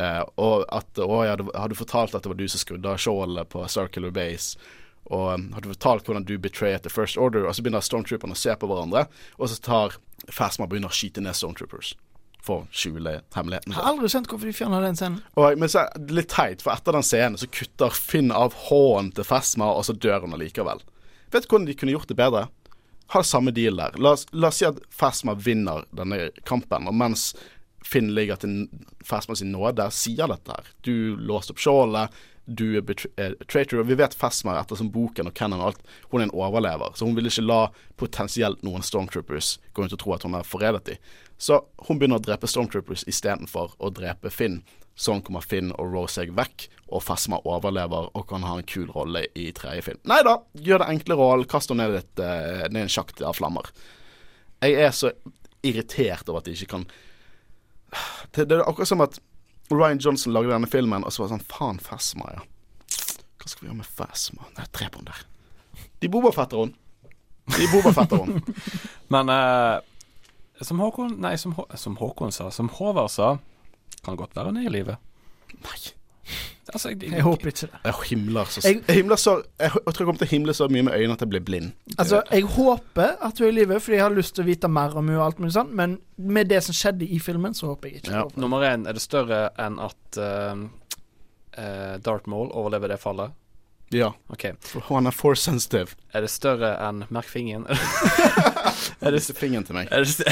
uh, 0.00 0.24
og 0.40 0.64
at 0.72 0.96
Å, 0.96 1.24
ja, 1.26 1.34
hadde, 1.34 1.50
hadde 1.52 1.76
fortalt 1.76 2.14
at 2.16 2.24
det 2.24 2.32
var 2.32 2.40
du 2.40 2.48
som 2.48 2.62
skrudde 2.62 2.88
av 2.88 2.96
skjoldet 3.02 3.50
på 3.52 3.66
Circular 3.68 4.10
Base. 4.16 4.56
Og 5.06 5.28
um, 5.34 5.46
hadde 5.54 5.70
fortalt 5.70 6.08
hvordan 6.08 6.26
du 6.26 6.34
betrayet 6.42 6.82
The 6.82 6.90
First 6.90 7.18
Order. 7.20 7.46
Og 7.46 7.54
så 7.54 7.62
begynner 7.62 7.84
Stormtrooperne 7.84 8.34
å 8.34 8.40
se 8.40 8.54
på 8.58 8.68
hverandre, 8.70 9.06
og 9.38 9.52
så 9.52 9.60
tar 9.62 9.96
Fasma 10.32 10.66
begynner 10.66 10.90
å 10.90 10.96
skyte 10.96 11.22
ned 11.22 11.36
Stormtroopers. 11.38 11.94
For 12.46 12.62
å 12.62 12.66
skjule 12.74 13.20
hemmeligheten. 13.34 13.72
Jeg 13.74 13.80
har 13.80 13.88
aldri 13.90 14.10
skjønt 14.12 14.28
hvorfor 14.30 14.46
de 14.46 14.54
fjerna 14.54 14.82
den 14.84 14.98
scenen. 14.98 15.22
Og, 15.34 15.56
men 15.58 15.70
så 15.70 15.82
er 15.82 15.96
det 15.98 16.14
litt 16.14 16.30
teit, 16.30 16.62
for 16.62 16.74
etter 16.74 16.94
den 16.94 17.06
scenen 17.06 17.40
så 17.42 17.48
kutter 17.50 17.94
Finn 17.94 18.30
av 18.34 18.54
hånden 18.68 19.10
til 19.16 19.26
Fasma, 19.26 19.72
og 19.74 19.86
så 19.88 19.96
dør 19.98 20.26
hun 20.26 20.36
allikevel. 20.36 20.84
Vet 21.34 21.46
du 21.46 21.50
hvordan 21.50 21.66
de 21.66 21.74
kunne 21.78 21.96
gjort 21.96 22.10
det 22.10 22.18
bedre? 22.18 22.44
Ha 23.14 23.22
samme 23.26 23.50
deal 23.54 23.78
der. 23.78 23.98
La 24.02 24.14
oss, 24.14 24.26
la 24.30 24.50
oss 24.50 24.60
si 24.62 24.66
at 24.66 24.78
Fasma 24.94 25.34
vinner 25.38 25.86
denne 25.94 26.30
kampen, 26.46 26.86
og 26.86 26.94
mens 26.94 27.32
Finn 27.86 28.12
ligger 28.14 28.38
til 28.42 28.64
Fasma 29.06 29.36
sin 29.38 29.52
nåde, 29.54 29.84
sier 29.94 30.30
dette 30.30 30.54
her. 30.54 30.70
Du 30.82 31.18
låste 31.22 31.54
opp 31.54 31.62
skjoldet, 31.62 32.14
du 32.46 32.78
er 32.78 33.06
eh, 33.16 33.34
traitor. 33.50 33.82
Og 33.82 33.90
vi 33.90 33.98
vet 33.98 34.14
Fasma, 34.14 34.56
ettersom 34.60 34.90
boken 34.94 35.30
og 35.30 35.34
canon 35.36 35.60
og 35.60 35.72
alt, 35.72 35.92
hun 36.12 36.22
er 36.22 36.28
en 36.28 36.34
overlever. 36.34 36.94
Så 36.94 37.08
hun 37.08 37.16
vil 37.18 37.28
ikke 37.30 37.44
la 37.46 37.60
potensielt 38.00 38.62
noen 38.66 38.84
Stormtroopers 38.86 39.56
gå 39.74 39.82
rundt 39.82 39.96
og 39.96 40.02
tro 40.02 40.14
at 40.16 40.26
hun 40.26 40.38
har 40.38 40.46
forrædet 40.46 40.84
dem. 40.88 41.12
Så 41.38 41.60
hun 41.88 42.00
begynner 42.00 42.20
å 42.20 42.24
drepe 42.24 42.48
Stormtroopers 42.48 43.04
istedenfor 43.10 43.76
å 43.78 43.92
drepe 43.92 44.32
Finn. 44.32 44.62
Sånn 44.96 45.20
kommer 45.20 45.44
Finn 45.44 45.74
og 45.76 45.92
Rose 45.92 46.16
seg 46.16 46.32
vekk, 46.38 46.70
og 46.88 47.02
Fasma 47.04 47.42
overlever 47.44 48.08
og 48.16 48.28
kan 48.30 48.46
ha 48.46 48.54
en 48.56 48.68
kul 48.68 48.88
rolle 48.94 49.26
i 49.36 49.50
tredje 49.52 49.84
film. 49.90 50.00
Nei 50.08 50.22
da, 50.24 50.38
gjør 50.56 50.80
det 50.80 50.92
enkle 50.94 51.18
råd, 51.20 51.44
kast 51.52 51.72
henne 51.74 51.90
ned, 51.90 51.98
et, 52.00 52.22
eh, 52.22 52.64
ned 52.70 52.86
en 52.86 52.94
sjakt 52.94 53.20
av 53.20 53.36
flammer. 53.36 53.68
Jeg 54.64 54.78
er 54.86 54.94
så 54.96 55.12
irritert 55.66 56.30
over 56.30 56.40
at 56.40 56.48
de 56.48 56.54
ikke 56.56 56.72
kan 56.72 56.86
det, 58.34 58.46
det 58.48 58.56
er 58.56 58.64
akkurat 58.64 58.88
som 58.88 59.04
at 59.04 59.18
Ryan 59.70 59.98
Johnson 59.98 60.32
lagde 60.36 60.52
denne 60.52 60.68
filmen, 60.70 61.04
og 61.04 61.12
så 61.12 61.22
var 61.24 61.30
det 61.30 61.36
sånn 61.36 61.48
Faen, 61.50 61.80
Fasma, 61.82 62.28
ja. 62.36 62.44
Hva 63.40 63.48
skal 63.50 63.64
vi 63.64 63.68
gjøre 63.70 63.78
med 63.80 63.90
Phasma? 63.98 64.46
Nei, 64.56 64.66
på 64.90 65.00
den 65.00 65.08
der. 65.10 65.24
De 66.02 66.08
bobafetter 66.10 66.62
hun. 66.64 66.72
De 67.56 67.66
bobafetter 67.70 68.22
hun. 68.24 68.40
Men 69.14 69.30
eh, 69.30 69.76
som 70.66 70.80
Håkon 70.82 71.14
Nei, 71.22 71.34
som, 71.38 71.54
Hå- 71.54 71.68
som 71.78 71.94
Håkon 72.00 72.32
sa, 72.34 72.48
som 72.54 72.70
Håvard 72.74 73.10
sa, 73.14 73.36
kan 74.06 74.18
godt 74.18 74.34
være 74.36 74.50
hun 74.52 74.58
er 74.62 74.66
i 74.70 74.72
live. 74.78 74.96
Nei. 75.62 75.78
Altså, 76.74 76.88
jeg, 76.90 77.12
Jeg 77.12 77.22
håper 77.22 77.46
ikke 77.52 77.66
det. 77.70 77.80
Jeg 77.84 77.94
himler 78.10 78.44
så 78.50 78.60
Jeg- 78.66 78.82
himler 78.96 79.16
så, 79.16 79.34
jeg, 79.60 79.70
jeg 79.70 79.94
tror 79.94 80.00
jeg 80.02 80.06
kommer 80.06 80.18
til 80.18 80.26
å 80.26 80.30
himle 80.30 80.54
så 80.58 80.66
mye 80.68 80.82
med 80.88 80.94
øynene 80.96 81.12
at 81.12 81.20
jeg 81.20 81.28
blir 81.30 81.44
blind. 81.46 81.72
Altså, 81.98 82.22
jeg 82.32 82.42
håper 82.56 83.12
at 83.22 83.38
hun 83.38 83.46
er 83.46 83.52
i 83.52 83.54
live, 83.60 83.80
fordi 83.80 83.96
jeg 83.96 84.02
har 84.02 84.16
lyst 84.16 84.34
til 84.34 84.44
å 84.44 84.46
vite 84.48 84.68
mer 84.68 84.96
om 84.98 85.06
henne 85.06 85.20
og 85.20 85.26
alt 85.28 85.38
mulig 85.38 85.52
sånt, 85.54 85.72
men 85.72 85.98
med 86.18 86.48
det 86.50 86.62
som 86.66 86.74
skjedde 86.74 87.06
i 87.06 87.18
filmen, 87.22 87.54
så 87.54 87.70
håper 87.70 87.88
jeg 87.92 88.00
ikke. 88.02 88.12
Ja. 88.16 88.24
det. 88.26 88.36
Nummer 88.42 88.66
én, 88.66 88.88
er 88.88 88.92
det 88.98 89.02
større 89.04 89.44
enn 89.58 89.78
at 89.78 90.18
uh, 90.18 91.98
Darth 92.02 92.28
Maul 92.28 92.50
overlever 92.52 92.88
det 92.88 92.98
fallet? 93.00 93.30
Ja, 93.94 94.10
Okay. 94.32 94.52
for 94.60 94.80
han 94.88 95.06
er 95.06 95.14
for 95.14 95.34
sensitive. 95.38 95.94
Er 96.12 96.20
det 96.26 96.30
større 96.30 96.72
enn 96.88 97.04
Merk 97.14 97.28
fingeren? 97.30 97.66
Han 99.00 99.12
viste 99.14 99.34
fingeren 99.36 99.64
til 99.64 99.76
meg. 99.76 99.88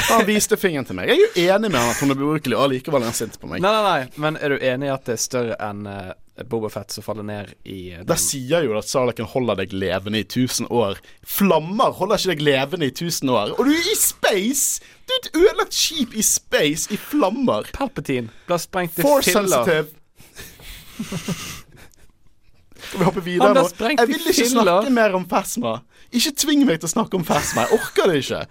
Han 0.09 0.25
viste 0.27 0.57
fingeren 0.59 0.87
til 0.89 0.97
meg. 0.99 1.09
Jeg 1.13 1.21
er 1.21 1.23
jo 1.23 1.55
enig 1.55 1.71
med 1.71 1.79
han 1.81 1.91
at 1.93 2.01
hun 2.01 2.11
er 2.11 2.19
ubrukelig, 2.19 2.57
og 2.59 2.71
likevel 2.73 3.03
er 3.05 3.11
han 3.11 3.17
sint 3.17 3.37
på 3.41 3.47
meg. 3.51 3.61
Nei, 3.63 3.71
nei, 3.71 3.83
nei, 3.85 4.21
men 4.25 4.37
er 4.41 4.55
du 4.55 4.65
enig 4.65 4.89
i 4.89 4.93
at 4.95 5.05
det 5.07 5.15
er 5.15 5.21
større 5.23 5.57
enn 5.63 5.85
uh, 5.87 6.13
Bobafett 6.51 6.91
som 6.91 7.05
faller 7.07 7.23
ned 7.23 7.53
i 7.71 7.95
uh, 7.95 8.01
Der 8.09 8.19
sier 8.19 8.65
jo 8.67 8.75
at 8.79 8.89
Sarlaken 8.91 9.29
holder 9.31 9.61
deg 9.63 9.75
levende 9.77 10.19
i 10.19 10.27
1000 10.27 10.67
år. 10.75 10.99
Flammer 11.23 11.95
holder 11.95 12.19
ikke 12.19 12.35
deg 12.35 12.43
levende 12.49 12.89
i 12.89 12.95
1000 12.95 13.31
år. 13.31 13.53
Og 13.55 13.69
du 13.69 13.71
er 13.71 13.91
i 13.93 13.99
space! 13.99 14.83
Du 15.05 15.15
er 15.15 15.21
et 15.21 15.31
ødelagt 15.37 15.77
skip 15.77 16.17
i 16.17 16.25
space, 16.27 16.89
i 16.91 16.99
flammer. 16.99 17.69
Palpatine 17.77 18.33
ble 18.49 18.59
sprengt 18.59 18.99
i 18.99 19.05
For 19.05 19.23
filler. 19.23 19.69
sensitive. 19.69 19.87
Skal 22.85 22.99
vi 23.01 23.07
hoppe 23.07 23.23
videre 23.25 23.53
nå? 23.55 23.69
Jeg 23.79 24.09
vil 24.11 24.19
ikke 24.19 24.35
filler. 24.41 24.67
snakke 24.67 24.91
mer 24.97 25.15
om 25.17 25.29
Fasma. 25.31 25.79
Ikke 26.15 26.35
tving 26.45 26.67
meg 26.67 26.83
til 26.83 26.91
å 26.91 26.95
snakke 26.97 27.19
om 27.21 27.25
Fasma. 27.27 27.69
Jeg 27.69 27.79
orker 27.79 28.11
det 28.11 28.21
ikke. 28.25 28.43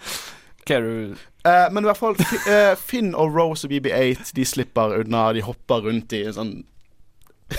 Hva 0.64 0.80
er 0.80 0.88
du 0.88 1.22
Eh, 1.44 1.66
men 1.76 1.84
i 1.84 1.90
hvert 1.90 2.00
fall 2.00 2.16
eh, 2.48 2.72
Finn 2.80 3.12
og 3.20 3.34
Rose 3.36 3.68
og 3.68 3.74
BB8 3.74 4.32
De 4.38 4.46
slipper 4.48 5.02
unna. 5.02 5.26
De 5.36 5.44
hopper 5.44 5.84
rundt 5.90 6.16
i 6.16 6.24
en 6.30 6.38
sånn 6.38 6.54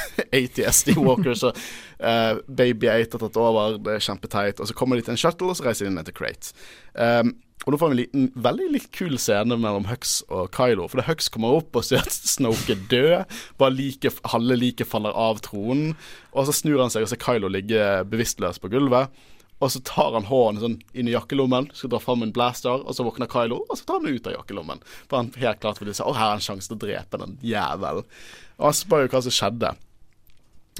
ATSD 0.41 0.95
Walkers, 0.99 1.45
så 1.45 1.53
uh, 1.55 2.43
Baby8 2.49 3.17
har 3.17 3.25
tatt 3.25 3.41
over. 3.41 3.79
Det 3.83 3.97
er 3.97 4.07
kjempeteit. 4.09 4.61
Og 4.61 4.71
så 4.71 4.77
kommer 4.77 4.99
de 4.99 5.07
til 5.07 5.17
en 5.17 5.21
shuttle, 5.21 5.51
og 5.51 5.59
så 5.59 5.69
reiser 5.69 5.89
de 5.89 5.95
ned 5.97 6.09
til 6.09 6.17
Crate. 6.17 6.55
Um, 6.95 7.37
og 7.65 7.73
nå 7.73 7.79
får 7.81 7.91
vi 7.91 7.95
en 7.95 8.01
liten, 8.03 8.25
veldig 8.45 8.67
litt 8.75 8.89
kul 8.93 9.15
scene 9.21 9.57
mellom 9.57 9.87
Hux 9.89 10.19
og 10.29 10.51
Kylo. 10.53 10.85
For 10.91 11.01
det 11.01 11.07
Hux 11.09 11.31
kommer 11.33 11.61
opp 11.61 11.79
og 11.79 11.87
ser 11.87 12.03
at 12.05 12.13
Snoke 12.13 12.75
er 12.75 12.83
død. 12.91 13.37
Bare 13.61 13.73
like, 13.73 14.13
halve 14.35 14.59
liket 14.61 14.91
faller 14.91 15.17
av 15.17 15.41
tronen. 15.47 15.95
Og 16.35 16.49
så 16.49 16.57
snur 16.57 16.83
han 16.83 16.93
seg 16.93 17.07
og 17.07 17.13
ser 17.13 17.23
Kylo 17.23 17.49
ligge 17.53 17.81
bevisstløs 18.11 18.61
på 18.61 18.69
gulvet. 18.75 19.15
Og 19.65 19.71
så 19.73 19.81
tar 19.87 20.13
han 20.13 20.27
hånden 20.29 20.61
sånn 20.61 20.77
inn 20.99 21.09
i 21.09 21.15
jakkelommen, 21.15 21.71
skal 21.73 21.93
dra 21.95 22.01
fram 22.03 22.25
en 22.27 22.35
blaster, 22.35 22.83
og 22.83 22.97
så 22.97 23.07
våkner 23.07 23.31
Kylo, 23.31 23.63
og 23.65 23.79
så 23.79 23.87
tar 23.87 24.03
han 24.03 24.11
ut 24.13 24.27
av 24.29 24.35
jakkelommen. 24.35 24.83
For 25.07 25.21
han 25.21 25.31
helt 25.41 25.63
klart 25.63 25.81
ville 25.81 25.95
si 25.97 26.05
å, 26.05 26.13
her 26.13 26.35
er 26.35 26.41
en 26.41 26.45
sjanse 26.45 26.69
til 26.69 26.77
å 26.77 26.83
drepe 26.83 27.21
den 27.23 27.39
jævelen. 27.41 28.09
Og 28.59 28.69
han 28.69 28.77
spør 28.77 29.07
jo 29.07 29.13
hva 29.15 29.23
som 29.25 29.37
skjedde. 29.39 29.73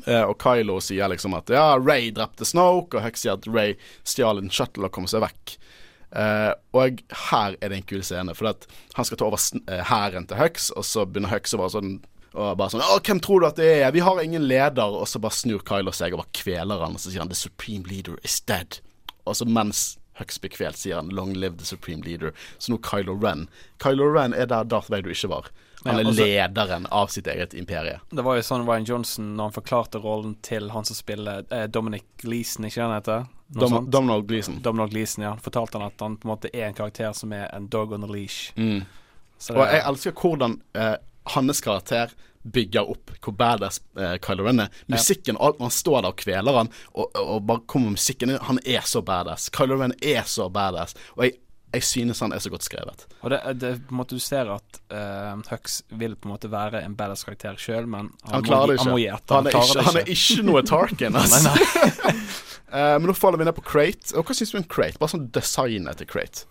Eh, 0.07 0.23
og 0.23 0.39
Kylo 0.43 0.81
sier 0.83 1.11
liksom 1.13 1.37
at 1.39 1.53
ja, 1.55 1.75
Ray 1.79 2.11
drepte 2.15 2.47
Snoke, 2.49 2.99
og 2.99 3.07
Hux 3.07 3.23
sier 3.23 3.39
at 3.39 3.47
Ray 3.51 3.77
stjal 4.07 4.41
en 4.41 4.51
shuttle 4.53 4.89
og 4.89 4.95
kom 4.95 5.07
seg 5.11 5.23
vekk. 5.25 5.55
Eh, 6.15 6.51
og 6.75 7.05
her 7.29 7.57
er 7.59 7.71
det 7.71 7.79
en 7.79 7.87
kul 7.91 8.03
scene, 8.07 8.35
for 8.39 8.53
at 8.53 8.67
han 8.99 9.07
skal 9.07 9.21
ta 9.21 9.29
over 9.29 9.41
eh, 9.71 9.85
hæren 9.91 10.27
til 10.31 10.41
Hux, 10.41 10.71
og 10.75 10.87
så 10.87 11.07
begynner 11.07 11.33
Hux 11.35 11.55
å 11.55 11.63
bare 11.63 11.75
sånn 11.77 11.95
og 12.35 12.57
bare 12.59 12.73
sånn 12.73 12.83
Å, 12.83 12.99
hvem 12.99 13.21
tror 13.23 13.45
du 13.45 13.47
at 13.47 13.59
det 13.61 13.69
er? 13.77 13.93
Vi 13.95 14.03
har 14.03 14.19
ingen 14.19 14.49
leder. 14.51 14.97
Og 14.99 15.07
så 15.07 15.21
bare 15.23 15.37
snur 15.37 15.61
Kylo 15.69 15.93
seg 15.95 16.17
og 16.17 16.25
bare 16.25 16.35
kveler 16.35 16.81
han, 16.83 16.97
og 16.97 17.03
så 17.03 17.13
sier 17.13 17.23
han 17.23 17.31
The 17.31 17.39
supreme 17.39 17.87
leader 17.87 18.19
is 18.27 18.41
dead. 18.43 18.81
Og 19.23 19.39
så 19.39 19.47
mens 19.47 19.93
Hux 20.19 20.41
blir 20.43 20.51
kvelt, 20.51 20.79
sier 20.79 20.99
han 20.99 21.11
'Long 21.15 21.33
live 21.35 21.59
the 21.59 21.67
supreme 21.67 22.03
leader'. 22.03 22.35
Så 22.59 22.73
nå 22.73 22.79
Kylo 22.83 23.15
Ren. 23.15 23.47
Kylo 23.83 24.11
Ren 24.11 24.35
er 24.35 24.47
der 24.51 24.67
Darth 24.67 24.91
Vader 24.91 25.15
ikke 25.15 25.31
var. 25.31 25.51
Han 25.85 25.95
Ja, 25.95 26.01
er 26.01 26.05
altså- 26.05 26.25
lederen 26.25 26.87
av 26.91 27.07
sitt 27.09 27.27
eget 27.27 27.55
imperie. 27.55 28.01
Det 28.11 28.25
var 28.25 28.37
jo 28.37 28.43
sånn 28.43 28.67
Ryan 28.67 28.85
Johnson 28.85 29.37
når 29.37 29.51
han 29.51 29.53
forklarte 29.53 30.01
rollen 30.03 30.37
til 30.43 30.71
han 30.71 30.85
som 30.85 30.97
spiller 30.97 31.45
eh, 31.51 31.67
Dominic 31.67 32.05
Gleeson, 32.23 32.65
ikke 32.65 32.83
han 32.83 32.95
heter? 32.95 33.27
Dom 33.53 33.69
sånt. 33.91 34.27
Gleeson. 34.27 34.63
Dominic 34.63 34.91
Gleeson, 34.91 35.25
ja. 35.25 35.37
Fortalte 35.37 35.79
han 35.79 35.87
at 35.87 36.01
han 36.01 36.17
på 36.17 36.29
en 36.29 36.37
måte 36.37 36.51
er 36.55 36.69
en 36.69 36.75
karakter 36.75 37.13
som 37.13 37.33
er 37.33 37.51
en 37.55 37.69
dog 37.69 37.93
on 37.93 38.05
a 38.05 38.07
leash. 38.07 38.53
Mm. 38.57 38.85
Så 39.39 39.55
Og 39.57 39.67
jeg 39.69 39.83
elsker 39.85 40.13
hvordan 40.13 40.61
eh, 40.75 40.97
hans 41.35 41.61
karakter 41.61 42.11
bygger 42.45 42.91
opp 42.91 43.11
hvor 43.25 43.33
badass 43.37 43.81
eh, 43.97 44.17
Kylo 44.25 44.45
Ren 44.45 44.61
er. 44.67 44.69
Musikken, 44.93 45.37
alt 45.41 45.59
når 45.59 45.71
han 45.71 45.77
står 45.77 46.03
der 46.03 46.09
og 46.13 46.17
kveler 46.21 46.59
han, 46.59 46.71
og, 46.93 47.07
og, 47.15 47.23
og 47.37 47.47
bare 47.49 47.65
kommer 47.67 47.93
med 47.93 47.99
musikken 47.99 48.35
Han 48.49 48.61
er 48.67 48.85
så 48.89 49.03
badass. 49.05 49.51
Kylo 49.55 49.79
Ren 49.81 49.95
er 50.03 50.23
så 50.29 50.51
badass. 50.53 50.97
Og 51.17 51.25
jeg, 51.25 51.39
jeg 51.75 51.87
synes 51.87 52.23
han 52.25 52.35
er 52.35 52.43
så 52.43 52.51
godt 52.53 52.67
skrevet. 52.67 53.07
og 53.21 53.33
det, 53.33 53.41
det 53.61 53.73
på 53.89 53.95
en 53.95 54.01
måte 54.01 54.19
du 54.19 54.23
ser 54.23 54.51
at 54.55 54.81
uh, 54.95 55.41
Hux 55.51 55.81
vil 55.91 56.17
på 56.17 56.29
en 56.29 56.35
måte 56.35 56.51
være 56.53 56.83
en 56.85 56.97
badass 56.99 57.27
karakter 57.27 57.59
sjøl, 57.61 57.87
men 57.87 58.11
han, 58.25 58.33
Han 58.33 58.45
må 58.45 58.49
klarer 58.49 58.75
ikke. 58.75 58.85
Han 58.85 58.95
må 58.97 59.01
gi 59.03 59.09
etter. 59.13 59.39
Han 59.39 59.49
er, 59.51 59.57
klarer 59.57 59.73
ikke, 59.73 59.87
han 59.89 60.01
er 60.03 60.13
ikke 60.17 60.47
noe 60.49 60.65
Tarkin, 60.69 61.17
altså. 61.21 61.41
Nei, 61.49 61.89
nei. 62.05 62.15
uh, 62.75 62.95
men 62.99 63.09
nå 63.11 63.17
faller 63.19 63.43
vi 63.43 63.49
ned 63.49 63.59
på 63.59 63.67
Crate. 63.67 64.15
Og 64.15 64.29
hva 64.29 64.37
syns 64.37 64.55
du 64.55 64.61
om 64.61 64.69
Crate? 64.77 65.01
Bare 65.03 65.15
sånn 65.15 65.27
designet 65.35 66.01
til 66.01 66.11
Crate. 66.11 66.47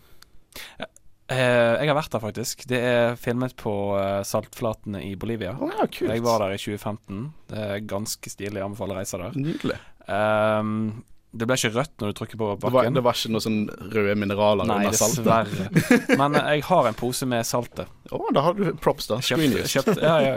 Uh, 1.31 1.79
jeg 1.79 1.87
har 1.87 1.97
vært 1.97 2.11
der, 2.13 2.21
faktisk. 2.23 2.65
Det 2.69 2.79
er 2.83 3.15
filmet 3.17 3.55
på 3.57 3.71
eh, 3.97 4.19
saltflatene 4.27 4.99
i 5.07 5.13
Bolivia. 5.19 5.55
Oh, 5.55 5.71
ja, 5.71 5.87
kult. 5.87 6.11
Jeg 6.11 6.25
var 6.25 6.43
der 6.43 6.55
i 6.57 6.59
2015. 6.59 7.23
Det 7.49 7.63
er 7.63 7.87
ganske 7.89 8.33
stilig. 8.33 8.59
Jeg 8.59 8.67
anbefaler 8.67 8.97
å 8.97 9.01
reise 9.01 9.21
der. 9.21 9.39
Nydelig. 9.39 9.79
Ehm, 10.11 11.03
det 11.33 11.47
ble 11.49 11.55
ikke 11.57 11.71
rødt 11.73 11.93
når 11.97 12.11
du 12.11 12.17
trykker 12.19 12.37
på 12.37 12.47
Det 12.53 12.61
var, 12.61 12.73
bakken. 12.75 12.93
det 12.93 13.01
var 13.05 13.17
ikke 13.17 13.31
noen 13.33 13.43
sånn 13.43 13.61
røde 13.95 14.13
mineraler 14.21 14.67
Nei, 14.69 14.75
under 14.85 14.97
saltet? 14.99 15.25
dessverre. 15.25 16.17
Men 16.21 16.37
eh, 16.37 16.49
jeg 16.59 16.65
har 16.67 16.89
en 16.89 16.97
pose 16.99 17.27
med 17.29 17.47
saltet. 17.49 17.89
Å, 18.13 18.21
da 18.35 18.43
har 18.45 18.57
du 18.59 18.67
props, 18.77 19.07
da. 19.09 19.17
Kjøpt, 19.25 19.57
kjøpt 19.71 20.03
Ja, 20.03 20.13
ja. 20.21 20.35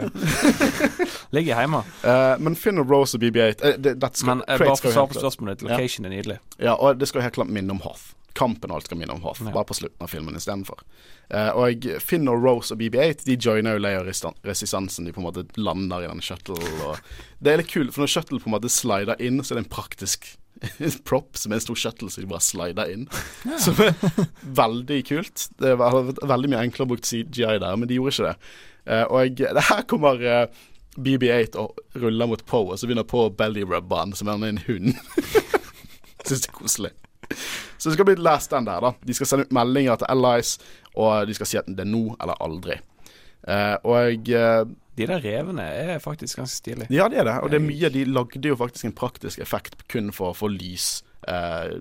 Ligger 1.35 1.61
hjemme. 1.61 1.83
Uh, 2.01 2.33
men 2.41 2.55
Finn 2.57 2.81
og 2.81 2.89
Rose 2.89 3.17
og 3.19 3.21
BB8 3.25 3.59
uh, 3.61 3.75
det, 3.83 3.93
Men 4.25 4.41
uh, 4.47 4.55
bare 4.55 4.77
for 4.79 4.89
å 4.89 4.93
svare 4.95 5.11
på 5.11 5.19
spørsmålet 5.19 5.61
ditt, 5.61 5.69
Ja. 5.69 5.77
er 5.83 6.09
nydelig. 6.09 6.37
Ja, 6.57 6.73
og 6.73 6.97
det 6.97 7.11
skal 7.11 7.25
helt 7.27 7.37
klart 7.37 7.51
minne 7.53 7.75
om 7.75 7.83
Hoth. 7.85 8.15
Kampen 8.37 8.71
og 8.71 8.79
alt 8.79 8.89
skal 8.89 8.97
minne 9.01 9.13
om 9.13 9.21
Hoth, 9.25 9.43
Ja. 9.45 9.53
bare 9.53 9.67
på 9.69 9.77
slutten 9.77 10.01
av 10.01 10.09
filmen 10.09 10.37
istedenfor. 10.39 10.81
Uh, 11.29 11.51
og 11.59 11.87
Finn 12.01 12.25
og 12.31 12.41
Rose 12.41 12.73
og 12.73 12.81
BB8 12.81 13.27
De 13.27 13.37
joiner 13.37 13.77
jo 13.77 13.83
Leia 13.83 14.01
Resistansen. 14.01 15.05
De 15.05 15.13
på 15.13 15.21
en 15.21 15.29
måte 15.29 15.45
lander 15.59 16.07
i 16.07 16.09
den 16.09 16.25
shuttle. 16.25 16.57
Og 16.87 16.97
det 17.43 17.53
er 17.53 17.61
litt 17.61 17.69
kult, 17.73 17.93
for 17.93 18.05
når 18.05 18.15
shuttle 18.15 18.41
på 18.41 18.49
en 18.49 18.57
måte 18.57 18.71
slider 18.73 19.19
inn, 19.21 19.43
så 19.43 19.53
er 19.53 19.61
det 19.61 19.67
en 19.67 19.73
praktisk 19.77 20.31
prop 21.07 21.37
som 21.37 21.51
er 21.51 21.59
en 21.59 21.65
stor 21.65 21.79
shuttle 21.79 22.09
som 22.13 22.23
de 22.23 22.29
bare 22.31 22.45
slider 22.45 22.93
inn. 22.93 23.05
Som 23.63 23.77
er 23.83 23.93
veldig 24.57 25.01
kult. 25.07 25.47
Det 25.61 25.75
var 25.79 25.97
veldig 26.13 26.51
mye 26.53 26.63
enklere 26.65 26.87
å 26.87 26.91
bruke 26.93 27.07
CGI 27.07 27.59
der, 27.61 27.77
men 27.77 27.89
de 27.89 27.99
gjorde 27.99 28.15
ikke 28.15 28.31
det. 28.31 28.51
Eh, 28.87 29.03
og 29.05 29.41
det 29.41 29.65
her 29.69 29.83
kommer 29.89 30.23
eh, 30.23 30.63
BB8 30.97 31.59
og 31.61 32.01
ruller 32.01 32.29
mot 32.31 32.45
Poe, 32.47 32.73
og 32.73 32.79
så 32.79 32.89
begynner 32.89 33.07
Poe 33.07 33.29
å 33.29 33.35
belly-rubbe 33.37 33.99
han 33.99 34.15
som 34.17 34.31
er 34.31 34.47
en 34.49 34.63
hund. 34.67 34.93
Syns 36.27 36.43
det 36.43 36.49
er 36.49 36.55
koselig. 36.55 36.93
Så 37.77 37.89
det 37.89 37.97
skal 37.97 38.07
bli 38.07 38.17
last 38.19 38.49
stand 38.49 38.69
der, 38.69 38.81
da. 38.81 38.93
De 39.03 39.15
skal 39.15 39.29
sende 39.29 39.47
ut 39.47 39.55
meldinger 39.55 39.99
til 40.01 40.09
allies, 40.11 40.55
og 40.97 41.27
de 41.29 41.35
skal 41.37 41.49
si 41.49 41.59
at 41.59 41.67
det 41.69 41.85
er 41.85 41.91
nå 41.91 42.05
eller 42.15 42.39
aldri. 42.43 42.79
Eh, 43.47 43.75
og 43.87 44.29
eh, 44.29 44.61
De 44.97 45.07
der 45.07 45.21
revene 45.23 45.63
er 45.63 45.99
faktisk 46.03 46.41
ganske 46.41 46.57
stilige. 46.57 46.87
ja, 46.91 47.07
det 47.07 47.21
er 47.21 47.29
det. 47.29 47.35
Og 47.43 47.51
det 47.51 47.61
er 47.61 47.67
mye 47.67 47.91
De 47.93 48.05
lagde 48.05 48.49
jo 48.49 48.57
faktisk 48.59 48.89
en 48.89 48.97
praktisk 48.97 49.39
effekt 49.39 49.87
kun 49.91 50.11
for 50.15 50.33
å 50.33 50.37
få 50.37 50.51
lys. 50.51 50.97
Eh, 51.27 51.79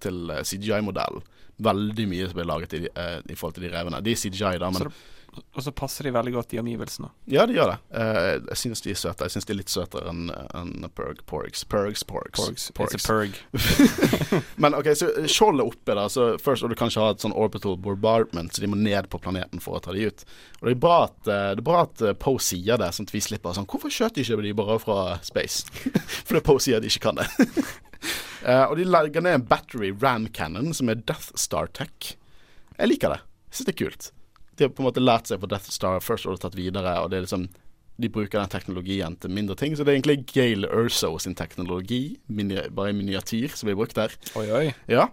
til 0.00 0.30
eh, 0.30 0.42
CGI-modellen. 0.44 1.22
Veldig 1.64 2.04
mye 2.10 2.26
som 2.28 2.38
ble 2.38 2.44
laget 2.48 2.74
i, 2.76 2.82
eh, 2.86 3.20
i 3.24 3.36
forhold 3.38 3.56
til 3.56 3.68
de 3.68 3.72
revene. 3.72 4.02
De 4.04 4.12
er 4.12 4.20
CGI, 4.20 4.58
da, 4.60 4.70
men 4.70 4.92
og 5.38 5.62
så 5.62 5.72
passer 5.76 6.06
de 6.06 6.12
veldig 6.14 6.32
godt 6.34 6.54
i 6.54 6.58
omgivelsene. 6.60 7.10
ja, 7.30 7.44
de 7.46 7.54
gjør 7.56 7.72
det. 7.72 7.76
Eh, 8.00 8.30
jeg 8.50 8.58
syns 8.62 8.82
de 8.84 8.92
er 8.92 8.98
søte. 8.98 9.26
Jeg 9.26 9.34
syns 9.34 9.46
de 9.48 9.54
er 9.54 9.58
litt 9.58 9.72
søtere 9.72 10.10
enn 10.12 10.30
en 10.56 10.88
Perg 10.94 11.20
Porgs. 11.28 11.64
Purgs, 11.68 12.04
Porgs. 12.04 12.70
It's 12.72 12.96
a 12.96 13.02
purg. 13.04 13.36
Men 14.62 14.74
ok, 14.78 14.90
så 14.98 15.10
skjoldet 15.30 15.64
er 15.64 15.70
oppe, 15.72 15.96
da. 15.98 16.06
Så 16.12 16.28
først 16.42 16.66
og 16.66 16.72
du 16.72 16.76
kan 16.78 16.90
ikke 16.90 17.04
ha 17.04 17.14
et 17.14 17.24
sånn 17.24 17.36
orbital 17.36 17.76
bombardment, 17.80 18.54
så 18.54 18.64
de 18.64 18.70
må 18.72 18.78
ned 18.80 19.10
på 19.12 19.20
planeten 19.22 19.62
for 19.62 19.78
å 19.78 19.82
ta 19.84 19.94
de 19.96 20.08
ut. 20.08 20.24
Og 20.60 20.70
det 20.70 20.76
er 20.76 20.82
bra 20.86 20.98
at, 21.06 21.18
eh, 21.26 21.50
det 21.54 21.62
er 21.64 21.68
bra 21.70 21.82
at 21.86 22.04
eh, 22.04 22.16
Poe 22.18 22.42
sier 22.42 22.80
det, 22.80 22.90
sånn 22.96 23.08
at 23.08 23.14
vi 23.14 23.22
slipper 23.24 23.56
sånn 23.56 23.68
Hvorfor 23.68 23.92
skjøt 23.92 24.16
de 24.16 24.24
ikke 24.24 24.40
de 24.42 24.54
bare 24.58 24.78
fra 24.82 24.98
space? 25.26 25.68
Fordi 26.28 26.44
Poe 26.46 26.62
sier 26.62 26.82
de 26.82 26.90
ikke 26.90 27.08
kan 27.10 27.20
det. 27.22 27.28
Eh, 28.46 28.62
og 28.70 28.76
de 28.78 28.84
legger 28.86 29.24
ned 29.26 29.34
en 29.34 29.44
battery 29.50 29.88
ram 29.98 30.28
cannon, 30.30 30.70
som 30.72 30.86
er 30.88 31.00
Death 31.02 31.32
Star 31.34 31.66
Tech. 31.74 32.12
Jeg 32.78 32.86
liker 32.92 33.10
det. 33.10 33.18
Jeg 33.50 33.56
syns 33.58 33.66
det 33.66 33.72
er 33.72 33.78
kult. 33.80 34.06
De 34.58 34.66
har 34.66 34.74
på 34.74 34.82
en 34.82 34.88
måte 34.90 35.02
lært 35.02 35.30
seg 35.30 35.40
på 35.40 35.48
Death 35.50 35.70
Star 35.70 36.02
First 36.04 36.26
Order 36.26 36.48
tatt 36.48 36.58
videre, 36.58 36.98
og 37.02 37.12
det 37.12 37.20
er 37.20 37.26
liksom 37.28 37.48
de 37.98 38.08
bruker 38.14 38.38
den 38.38 38.50
teknologien 38.52 39.16
til 39.18 39.32
mindre 39.34 39.56
ting. 39.58 39.74
Så 39.74 39.82
det 39.82 39.90
er 39.90 39.96
egentlig 39.98 40.20
Gail 40.30 40.66
Urso 40.66 41.16
sin 41.18 41.34
teknologi, 41.34 42.18
bare 42.30 42.92
i 42.92 42.94
miniatyr, 42.94 43.56
som 43.58 43.66
blir 43.66 43.78
brukt 43.78 43.98
der. 43.98 44.14
Oi, 44.38 44.46
oi. 44.54 44.64
Ja, 44.86 45.08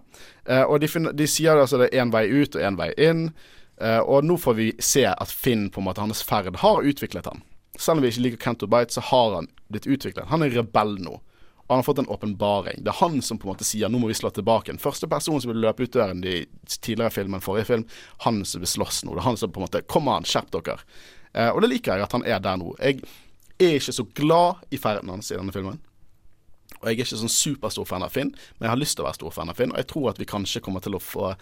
eh, 0.46 0.62
og 0.62 0.78
de, 0.80 0.90
finner, 0.90 1.14
de 1.16 1.26
sier 1.26 1.58
altså 1.58 1.80
det 1.82 1.90
er 1.90 2.04
én 2.04 2.14
vei 2.14 2.28
ut 2.30 2.54
og 2.54 2.62
én 2.62 2.78
vei 2.78 2.92
inn. 3.08 3.28
Eh, 3.82 3.98
og 3.98 4.24
nå 4.24 4.38
får 4.40 4.56
vi 4.56 4.68
se 4.78 5.02
at 5.10 5.32
Finn, 5.32 5.66
på 5.70 5.82
en 5.82 5.88
måte 5.88 6.04
hans 6.04 6.22
ferd, 6.24 6.54
har 6.62 6.86
utviklet 6.86 7.26
han. 7.26 7.42
Selv 7.76 7.98
om 7.98 8.06
vi 8.06 8.14
ikke 8.14 8.26
liker 8.28 8.44
Canto 8.44 8.70
Bite, 8.70 8.94
så 8.94 9.02
har 9.10 9.34
han 9.40 9.50
blitt 9.68 9.90
utviklet. 9.90 10.30
Han 10.30 10.46
er 10.46 10.54
rebell 10.54 10.94
nå. 11.02 11.18
Han 11.66 11.80
har 11.80 11.82
fått 11.82 11.98
en 11.98 12.08
åpenbaring. 12.08 12.84
Det 12.84 12.92
er 12.92 13.00
han 13.00 13.18
som 13.22 13.38
på 13.38 13.48
en 13.48 13.54
måte 13.56 13.66
sier 13.66 13.90
nå 13.90 13.98
må 13.98 14.10
vi 14.10 14.14
slå 14.14 14.30
tilbake. 14.30 14.70
Den 14.70 14.82
første 14.82 15.08
personen 15.10 15.42
som 15.42 15.50
vil 15.50 15.64
løpe 15.64 15.82
ut 15.82 15.94
døren 15.96 16.22
i 16.22 16.44
tidligere 16.70 17.10
film 17.10 17.34
enn 17.34 17.42
forrige 17.42 17.70
film, 17.72 17.86
han 18.22 18.44
som 18.46 18.62
vil 18.62 18.70
slåss 18.70 19.02
nå. 19.04 19.16
Det 19.16 19.24
er 19.24 19.28
han 19.28 19.40
som 19.40 19.52
på 19.52 19.62
en 19.62 19.66
måte 19.66 19.82
Kom 19.90 20.10
an, 20.12 20.26
skjerp 20.28 20.52
dere. 20.54 20.78
Eh, 21.34 21.50
og 21.50 21.62
det 21.64 21.72
liker 21.72 21.96
jeg 21.96 22.06
at 22.06 22.14
han 22.14 22.26
er 22.26 22.38
der 22.42 22.60
nå. 22.60 22.76
Jeg 22.78 23.02
er 23.58 23.80
ikke 23.80 23.96
så 23.98 24.06
glad 24.14 24.62
i 24.70 24.78
ferden 24.78 25.10
hans 25.10 25.32
i 25.32 25.38
denne 25.38 25.54
filmen. 25.54 25.82
Og 26.76 26.86
jeg 26.86 26.92
er 26.92 27.00
ikke 27.00 27.18
sånn 27.18 27.32
superstor 27.32 27.86
fan 27.88 28.04
av 28.04 28.14
Finn, 28.14 28.30
men 28.58 28.68
jeg 28.68 28.74
har 28.74 28.80
lyst 28.80 28.98
til 28.98 29.04
å 29.04 29.08
være 29.08 29.18
stor 29.18 29.34
fan 29.34 29.50
av 29.50 29.58
Finn. 29.58 29.74
Og 29.74 29.80
jeg 29.80 29.90
tror 29.90 30.10
at 30.12 30.22
vi 30.22 30.28
kanskje 30.28 30.62
kommer 30.62 30.84
til 30.84 30.98
å 30.98 31.02
få 31.02 31.32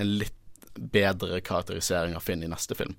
en 0.00 0.12
litt 0.22 0.36
bedre 0.76 1.40
karakterisering 1.44 2.16
av 2.16 2.24
Finn 2.24 2.44
i 2.44 2.50
neste 2.50 2.76
film. 2.78 2.94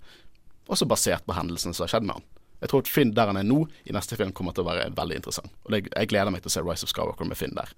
Også 0.67 0.87
basert 0.89 1.25
på 1.25 1.35
hendelsene 1.37 1.73
som 1.73 1.85
har 1.85 1.95
skjedd 1.95 2.07
med 2.07 2.19
han. 2.19 2.27
Jeg 2.61 2.71
tror 2.71 2.83
at 2.83 2.91
Finn 2.91 3.13
der 3.15 3.31
han 3.31 3.39
er 3.39 3.47
nå, 3.47 3.61
i 3.85 3.95
neste 3.95 4.17
film 4.19 4.33
kommer 4.35 4.55
til 4.55 4.65
å 4.65 4.71
være 4.71 4.89
veldig 4.97 5.21
interessant. 5.21 5.53
Og 5.65 5.75
det, 5.75 5.85
jeg 5.91 6.11
gleder 6.11 6.33
meg 6.33 6.43
til 6.43 6.51
å 6.51 6.55
se 6.55 6.65
Rise 6.65 6.87
of 6.87 6.93
Skywalker 6.93 7.29
med 7.29 7.39
Finn 7.39 7.55
der. 7.57 7.75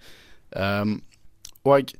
Um, 0.55 0.99
og 1.67 1.91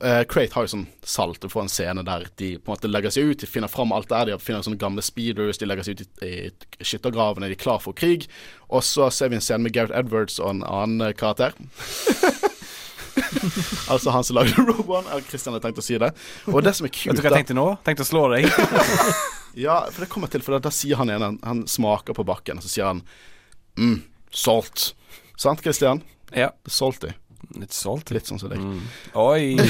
uh, 0.00 0.22
Crate 0.30 0.54
har 0.54 0.66
jo 0.66 0.72
sånn 0.72 0.86
salt. 1.04 1.40
Du 1.42 1.50
får 1.52 1.66
en 1.66 1.72
scene 1.72 2.04
der 2.06 2.26
de 2.40 2.54
på 2.56 2.70
en 2.70 2.76
måte 2.76 2.90
legger 2.90 3.14
seg 3.14 3.32
ut, 3.32 3.42
de 3.42 3.50
finner 3.50 3.72
fram 3.72 3.94
alt 3.94 4.10
der. 4.12 4.30
De 4.30 4.38
finner 4.42 4.64
sånne 4.64 4.80
gamle 4.80 5.04
speeders, 5.04 5.60
de 5.60 5.68
legger 5.68 5.88
seg 5.88 6.00
ut 6.00 6.24
i, 6.24 6.32
i 6.48 6.86
skyttergravene, 6.86 7.50
de 7.50 7.58
er 7.58 7.62
klar 7.62 7.82
for 7.84 7.96
krig. 7.96 8.28
Og 8.72 8.84
så 8.86 9.10
ser 9.12 9.32
vi 9.32 9.40
en 9.40 9.44
scene 9.44 9.66
med 9.66 9.76
Gareth 9.76 9.98
Edwards 9.98 10.40
og 10.40 10.54
en 10.54 10.64
annen 10.66 11.08
eh, 11.08 11.16
karakter. 11.18 11.56
altså 13.92 14.10
han 14.10 14.24
som 14.24 14.38
lagde 14.38 14.54
Eller 14.56 15.24
Christian 15.28 15.52
hadde 15.52 15.66
tenkt 15.66 15.82
å 15.82 15.84
si 15.84 15.98
det. 16.00 16.14
Og 16.48 16.62
det 16.64 16.72
som 16.78 16.88
er 16.88 16.96
Vet 16.96 17.18
du 17.18 17.22
hva 17.22 17.28
jeg 17.28 17.42
tenkte 17.42 17.58
nå? 17.58 17.68
Tenkte 17.84 18.06
å 18.06 18.08
slå 18.08 18.22
deg. 18.32 18.48
Ja, 19.54 19.82
for 19.92 20.04
det 20.04 20.10
kommer 20.12 20.30
til, 20.32 20.42
for 20.44 20.56
da, 20.56 20.62
da 20.68 20.72
sier 20.74 20.96
han 21.00 21.10
en 21.12 21.22
han, 21.26 21.38
han 21.44 21.64
smaker 21.68 22.16
på 22.16 22.24
bakken, 22.24 22.58
og 22.60 22.64
så 22.64 22.70
sier 22.72 22.88
han 22.88 23.02
mm, 23.78 23.98
salt. 24.32 24.92
Sant, 25.36 25.60
Christian? 25.64 26.02
ja. 26.32 26.50
Salty. 26.66 27.10
Litt 27.58 27.72
salty. 27.74 28.14
Litt 28.14 28.28
sånn 28.30 28.38
som 28.40 28.48
deg. 28.52 28.60
Mm. 28.62 28.84
Oi. 29.18 29.56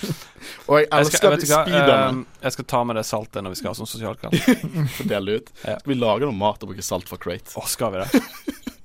Og 0.70 0.78
jeg 0.78 0.86
Jeg 0.86 1.00
elsker 1.00 1.18
skal, 1.18 1.32
vet 1.34 1.42
du 1.42 1.46
speederne. 1.50 2.22
eh, 2.22 2.44
jeg 2.46 2.54
skal 2.54 2.66
ta 2.72 2.80
med 2.86 2.96
det 2.96 3.02
saltet 3.08 3.42
når 3.44 3.52
vi 3.52 3.58
skal 3.60 3.72
ha 3.72 3.78
sånn 3.80 3.90
sosialkveld. 3.90 4.38
Fordele 4.96 5.26
det 5.26 5.36
ut. 5.42 5.50
Ja. 5.66 5.76
Skal 5.82 5.92
vi 5.92 5.98
lage 5.98 6.28
noe 6.30 6.38
mat 6.40 6.62
og 6.64 6.70
bruke 6.72 6.84
salt 6.86 7.10
for 7.10 7.20
crate? 7.20 7.52
Å, 7.58 7.66
skal 7.68 7.92
vi 7.96 8.04
det? 8.04 8.22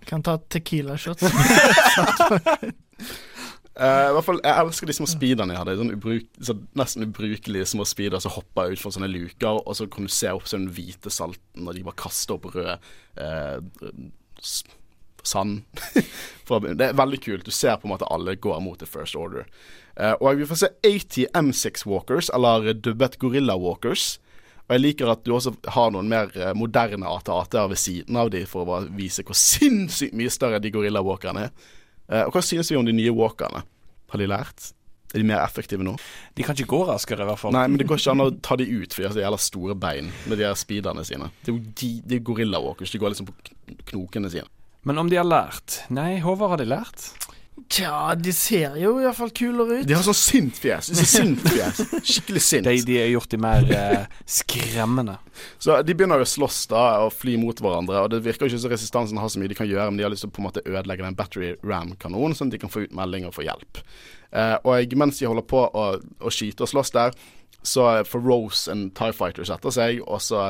Kan 0.09 0.26
ta 0.26 0.35
tequila 0.51 0.97
shots. 1.01 1.23
Eh, 3.76 4.10
I 4.10 4.14
hvert 4.15 4.23
fall, 4.23 4.39
Jeg 4.43 4.56
elsker 4.61 4.88
de 4.88 4.93
små 4.95 5.07
speederne 5.10 5.56
jeg 5.56 5.60
hadde. 5.60 5.77
Sånn 5.81 5.95
ubruk, 5.97 6.27
så 6.39 6.56
nesten 6.80 7.07
ubrukelige 7.10 7.68
små 7.68 7.88
speeder 7.88 8.23
som 8.23 8.31
hoppa 8.38 8.69
ut 8.72 8.80
fra 8.80 8.91
sånne 8.95 9.11
luker, 9.11 9.60
og 9.60 9.76
så 9.76 9.88
kan 9.91 10.07
du 10.07 10.14
se 10.15 10.31
opp 10.31 10.47
sånn 10.47 10.69
hvite 10.72 11.11
salten, 11.11 11.68
og 11.68 11.76
de 11.76 11.84
bare 11.84 11.99
kaster 11.99 12.38
opp 12.38 12.47
rød 12.56 12.77
uh, 13.19 13.60
sand. 15.26 15.65
Det 16.47 16.88
er 16.88 16.95
veldig 16.95 17.19
kult. 17.19 17.47
Du 17.47 17.52
ser 17.52 17.76
på 17.81 17.89
en 17.89 17.95
måte 17.95 18.07
alle 18.07 18.38
går 18.39 18.61
mot 18.64 18.80
The 18.80 18.88
First 18.88 19.18
Order. 19.19 19.49
Uh, 19.99 20.14
og 20.22 20.39
vi 20.39 20.47
får 20.47 20.61
se 20.61 20.72
80 20.85 21.34
M6 21.35 21.85
Walkers, 21.89 22.31
eller 22.31 22.72
dubbet 22.73 23.19
Gorilla 23.19 23.57
Walkers. 23.60 24.19
Og 24.65 24.77
jeg 24.77 24.81
liker 24.81 25.11
at 25.11 25.26
du 25.26 25.34
også 25.35 25.52
har 25.76 25.91
noen 25.93 26.07
mer 26.10 26.31
eh, 26.34 26.56
moderne 26.57 27.06
AT-AT-er 27.06 27.68
ved 27.69 27.77
siden 27.77 28.18
av 28.18 28.31
de 28.34 28.39
for 28.49 28.65
å 28.65 28.80
vise 28.97 29.22
hvor 29.22 29.38
sinnssykt 29.38 30.15
mye 30.18 30.31
større 30.34 30.57
de 30.57 30.72
Gorilla 30.73 31.03
Walkerne 31.06 31.43
er. 31.45 31.52
Eh, 32.10 32.23
og 32.26 32.34
hva 32.36 32.41
synes 32.45 32.72
vi 32.72 32.77
om 32.80 32.86
de 32.88 32.94
nye 32.95 33.14
walkerne? 33.15 33.64
Har 34.11 34.22
de 34.22 34.27
lært? 34.30 34.72
Er 35.15 35.22
de 35.22 35.27
mer 35.30 35.40
effektive 35.45 35.86
nå? 35.86 35.94
De 36.36 36.44
kan 36.44 36.57
ikke 36.57 36.68
gå 36.73 36.82
raskere, 36.90 37.23
i 37.23 37.30
hvert 37.30 37.40
fall. 37.40 37.53
Nei, 37.56 37.65
men 37.72 37.80
det 37.80 37.88
går 37.88 38.02
ikke 38.02 38.15
an 38.18 38.23
å 38.26 38.32
ta 38.44 38.57
de 38.60 38.65
ut, 38.68 38.91
for 38.91 39.06
de 39.06 39.07
har 39.07 39.22
jævla 39.27 39.40
store 39.40 39.76
bein 39.80 40.10
med 40.27 40.41
de 40.41 40.48
her 40.48 40.57
speederne 40.60 41.06
sine. 41.07 41.30
Det 41.45 41.53
er 41.53 41.56
jo 41.56 41.61
de, 41.82 41.91
de 42.03 42.18
er 42.19 42.26
gorilla 42.27 42.60
walkers. 42.64 42.91
De 42.91 42.99
går 42.99 43.14
liksom 43.14 43.30
på 43.30 43.77
knokene 43.94 44.32
sine. 44.34 44.49
Men 44.86 44.99
om 45.02 45.10
de 45.10 45.18
har 45.18 45.26
lært? 45.26 45.80
Nei, 45.94 46.18
Håvard, 46.22 46.56
har 46.56 46.61
de 46.61 46.68
lært? 46.68 47.07
Tja, 47.72 48.14
de 48.19 48.34
ser 48.36 48.76
jo 48.77 48.98
iallfall 48.99 49.32
kulere 49.36 49.80
ut. 49.80 49.88
De 49.88 49.95
har 49.95 50.03
sånn 50.03 50.18
sint 50.18 50.57
fjes. 50.60 50.90
De 50.91 51.06
sint 51.07 51.40
fjes. 51.40 51.80
Skikkelig 52.03 52.41
sint. 52.44 52.68
De, 52.68 52.82
de 52.86 52.98
har 52.99 53.07
gjort 53.14 53.32
de 53.32 53.40
mer 53.41 53.69
eh, 53.72 54.18
skremmende. 54.27 55.15
Så 55.64 55.77
de 55.88 55.95
begynner 55.95 56.19
jo 56.19 56.27
å 56.27 56.32
slåss 56.34 56.60
da 56.73 56.84
og 57.06 57.14
fly 57.15 57.38
mot 57.40 57.64
hverandre. 57.64 58.03
Og 58.03 58.11
det 58.11 58.19
virker 58.26 58.52
ikke 58.52 58.60
som 58.60 58.73
resistansen 58.73 59.22
har 59.22 59.32
så 59.32 59.40
mye 59.40 59.52
de 59.52 59.57
kan 59.57 59.69
gjøre, 59.69 59.88
men 59.88 60.02
de 60.02 60.06
har 60.06 60.11
lyst 60.11 60.27
til 60.27 60.34
å 60.34 60.36
på 60.36 60.44
en 60.44 60.49
måte 60.49 60.65
ødelegge 60.68 61.07
den 61.07 61.18
battery 61.18 61.53
ram-kanonen, 61.64 62.36
sånn 62.38 62.52
at 62.52 62.57
de 62.57 62.61
kan 62.65 62.73
få 62.73 62.84
ut 62.86 62.98
melding 62.99 63.27
og 63.30 63.38
få 63.38 63.48
hjelp. 63.48 63.82
Eh, 64.36 64.57
og 64.68 64.98
mens 64.99 65.22
de 65.23 65.32
holder 65.32 65.48
på 65.48 65.64
å, 65.65 65.86
å 65.98 66.34
skyte 66.34 66.68
og 66.68 66.73
slåss 66.73 66.91
der, 66.95 67.15
så 67.65 67.88
får 68.06 68.26
Rose 68.27 68.72
en 68.72 68.90
Tie 68.94 69.15
Fighter 69.15 69.48
etter 69.48 69.73
seg, 69.73 70.03
og 70.06 70.19
så 70.22 70.49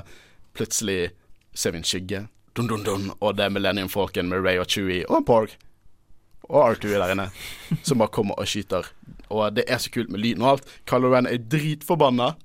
plutselig 0.57 1.13
ser 1.55 1.71
vi 1.75 1.79
en 1.83 1.87
skygge. 1.87 2.25
Dun, 2.55 2.67
dun, 2.71 2.83
dun, 2.83 3.07
og 3.19 3.37
det 3.37 3.45
er 3.45 3.53
Millennium 3.53 3.91
Falcon 3.91 4.29
med 4.31 4.41
Ray 4.43 4.59
og 4.59 4.67
Chewie 4.71 5.05
og 5.09 5.21
en 5.21 5.27
Porg. 5.27 5.55
Og 6.49 6.75
R2 6.75 6.93
er 6.93 7.03
der 7.03 7.13
inne, 7.15 7.29
som 7.83 8.01
bare 8.01 8.13
kommer 8.13 8.37
og 8.39 8.49
skyter. 8.49 8.89
Og 9.33 9.55
det 9.55 9.65
er 9.67 9.81
så 9.81 9.91
kult 9.93 10.11
med 10.13 10.21
lyden 10.21 10.45
og 10.45 10.55
alt. 10.55 10.73
Kylo 10.89 11.13
Ren 11.13 11.29
er 11.29 11.41
dritforbanna. 11.41 12.35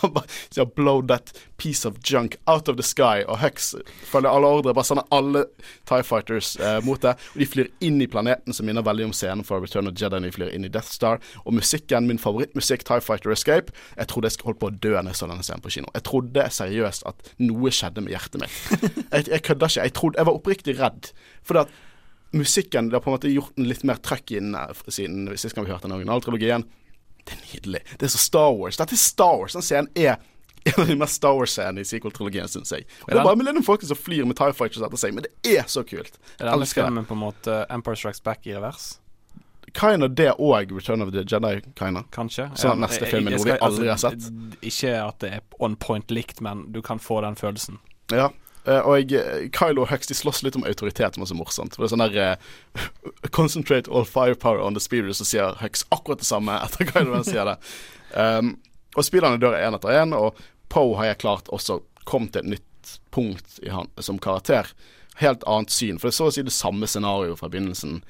Han 0.00 0.12
bare 0.14 0.28
sier 0.50 0.66
'blow 0.66 1.02
that 1.06 1.32
piece 1.56 1.88
of 1.88 1.98
junk 2.04 2.36
out 2.46 2.68
of 2.68 2.76
the 2.76 2.82
sky', 2.82 3.24
og 3.26 3.38
Hux 3.38 3.74
følger 4.04 4.30
alle 4.30 4.46
ordre. 4.46 4.74
Bare 4.74 4.84
sender 4.84 5.02
alle 5.10 5.44
Tie 5.88 6.02
Fighters 6.02 6.56
eh, 6.56 6.84
mot 6.84 7.02
det. 7.02 7.16
Og 7.34 7.40
de 7.40 7.46
flyr 7.46 7.70
inn 7.80 8.00
i 8.02 8.06
planeten, 8.06 8.52
som 8.52 8.66
minner 8.66 8.82
veldig 8.82 9.04
om 9.10 9.12
scenen 9.12 9.44
fra 9.44 9.60
Return 9.60 9.90
of 9.90 9.98
Jedi. 10.00 10.20
De 10.22 10.32
flyr 10.32 10.52
inn 10.54 10.64
i 10.64 10.72
Death 10.72 10.90
Star. 10.94 11.20
Og 11.44 11.54
musikken, 11.54 12.06
min 12.06 12.18
favorittmusikk, 12.18 12.84
Tie 12.84 13.00
Fighter 13.00 13.32
Escape 13.32 13.72
Jeg 13.98 14.08
trodde 14.08 14.30
jeg 14.30 14.44
holdt 14.44 14.60
på 14.60 14.70
å 14.70 14.76
dø 14.82 14.94
når 14.94 15.12
jeg 15.12 15.20
så 15.20 15.26
denne 15.30 15.42
scenen 15.42 15.62
på 15.62 15.70
kino. 15.70 15.90
Jeg 15.94 16.06
trodde 16.08 16.48
seriøst 16.50 17.06
at 17.06 17.32
noe 17.38 17.70
skjedde 17.70 18.04
med 18.06 18.14
hjertet 18.14 18.40
mitt. 18.40 18.58
Jeg, 19.12 19.26
jeg 19.28 19.42
kødder 19.42 19.68
ikke. 19.68 19.82
Jeg, 19.82 19.92
trodde, 19.92 20.16
jeg 20.18 20.26
var 20.26 20.36
oppriktig 20.36 20.74
redd. 20.78 21.10
Fordi 21.44 21.60
at 21.66 21.68
musikken 22.32 22.88
Det 22.88 22.96
har 22.96 23.04
på 23.04 23.10
en 23.10 23.16
måte 23.16 23.30
gjort 23.32 23.56
den 23.56 23.68
litt 23.68 23.84
mer 23.84 24.00
trøkk 24.00 24.34
inn 24.38 24.54
siden 24.88 25.28
sist 25.36 25.56
gang 25.56 25.66
vi 25.66 25.72
hørte 25.72 25.88
den 25.88 25.96
originaltrilogien. 25.98 26.64
Det 27.22 27.36
er 27.36 27.42
nydelig. 27.52 27.82
Det 27.98 28.08
er 28.08 28.12
så 28.14 28.20
Star 28.20 28.52
Wars. 28.56 28.78
Dette 28.80 28.96
er 28.96 29.02
Star 29.02 29.36
Wars. 29.38 29.56
Den 29.56 29.66
scenen 29.66 29.90
er 29.94 30.16
en 30.64 30.80
av 30.82 30.88
de 30.88 30.96
mest 30.98 31.18
Star 31.18 31.34
Wars-scenene 31.34 31.82
i 31.82 31.86
sequel-trilogien, 31.86 32.48
syns 32.50 32.70
jeg. 32.70 32.86
Og 33.02 33.10
det 33.10 33.18
er 33.18 33.26
bare 33.26 33.38
Millennium 33.38 33.64
folk 33.66 33.82
som 33.86 33.98
flyr 33.98 34.26
med 34.28 34.38
Tie 34.38 34.54
Fighters 34.54 34.84
etter 34.86 35.00
seg, 35.00 35.14
men 35.16 35.26
det 35.26 35.56
er 35.58 35.64
så 35.70 35.82
kult. 35.86 36.18
Er 36.38 36.46
det 36.46 36.52
alle 36.52 36.68
filmen 36.70 37.06
på 37.08 37.16
en 37.16 37.22
måte 37.24 37.62
Empire 37.72 37.98
Strikes 37.98 38.22
Back 38.22 38.46
i 38.46 38.54
revers? 38.54 38.92
Kinda 39.72 40.08
det 40.08 40.34
og 40.36 40.72
Return 40.76 41.02
of 41.02 41.10
the 41.14 41.24
Jedi, 41.24 41.62
kinda. 41.78 42.04
Kanskje. 42.12 42.50
Så 42.60 42.74
neste 42.76 43.08
film 43.08 43.30
er 43.30 43.38
noe 43.38 43.46
vi 43.46 43.56
aldri 43.56 43.88
har 43.88 44.00
sett. 44.00 44.18
Altså, 44.18 44.60
ikke 44.68 44.92
at 45.00 45.18
det 45.24 45.30
er 45.38 45.42
on 45.64 45.76
point 45.80 46.12
likt, 46.12 46.42
men 46.44 46.66
du 46.74 46.82
kan 46.84 47.00
få 47.02 47.22
den 47.24 47.38
følelsen. 47.40 47.80
Ja. 48.12 48.28
Uh, 48.62 48.78
og 48.86 49.10
jeg, 49.10 49.48
Kylo 49.56 49.82
og 49.82 49.90
Hux 49.90 50.06
de 50.06 50.14
slåss 50.14 50.44
litt 50.46 50.58
om 50.58 50.66
autoritet, 50.68 51.16
som 51.16 51.24
er 51.24 51.30
så 51.30 51.38
morsomt. 51.38 51.74
For 51.74 51.82
det 51.82 51.88
er 51.88 51.94
sånn 51.96 52.04
der 52.04 52.36
uh, 52.36 52.84
Concentrate 53.38 53.90
all 53.90 54.06
firepower 54.06 54.62
on 54.62 54.78
the 54.78 54.82
speeder, 54.82 55.14
så 55.16 55.26
sier 55.26 55.58
Hux 55.62 55.86
akkurat 55.90 56.22
det 56.22 56.28
samme 56.28 56.60
etter 56.62 56.86
Kylo 56.90 57.16
Ren 57.16 57.26
sier 57.26 57.48
det. 57.48 57.56
Um, 58.14 58.56
og 58.92 59.06
speederne 59.06 59.40
dør 59.40 59.56
én 59.56 59.74
etter 59.74 59.96
én, 60.02 60.14
og 60.14 60.38
Poe 60.72 60.96
har 61.00 61.10
jeg 61.10 61.22
klart 61.24 61.50
også 61.52 61.80
kommet 62.08 62.34
til 62.34 62.44
et 62.44 62.54
nytt 62.56 62.98
punkt 63.12 63.58
han 63.70 63.90
som 64.00 64.18
karakter. 64.22 64.68
Helt 65.20 65.44
annet 65.48 65.72
syn. 65.72 65.98
For 65.98 66.08
det 66.08 66.14
er 66.14 66.20
så 66.20 66.28
å 66.30 66.34
si 66.34 66.44
det 66.46 66.54
samme 66.54 66.88
scenario 66.88 67.36
fra 67.38 67.50
begynnelsen. 67.52 68.00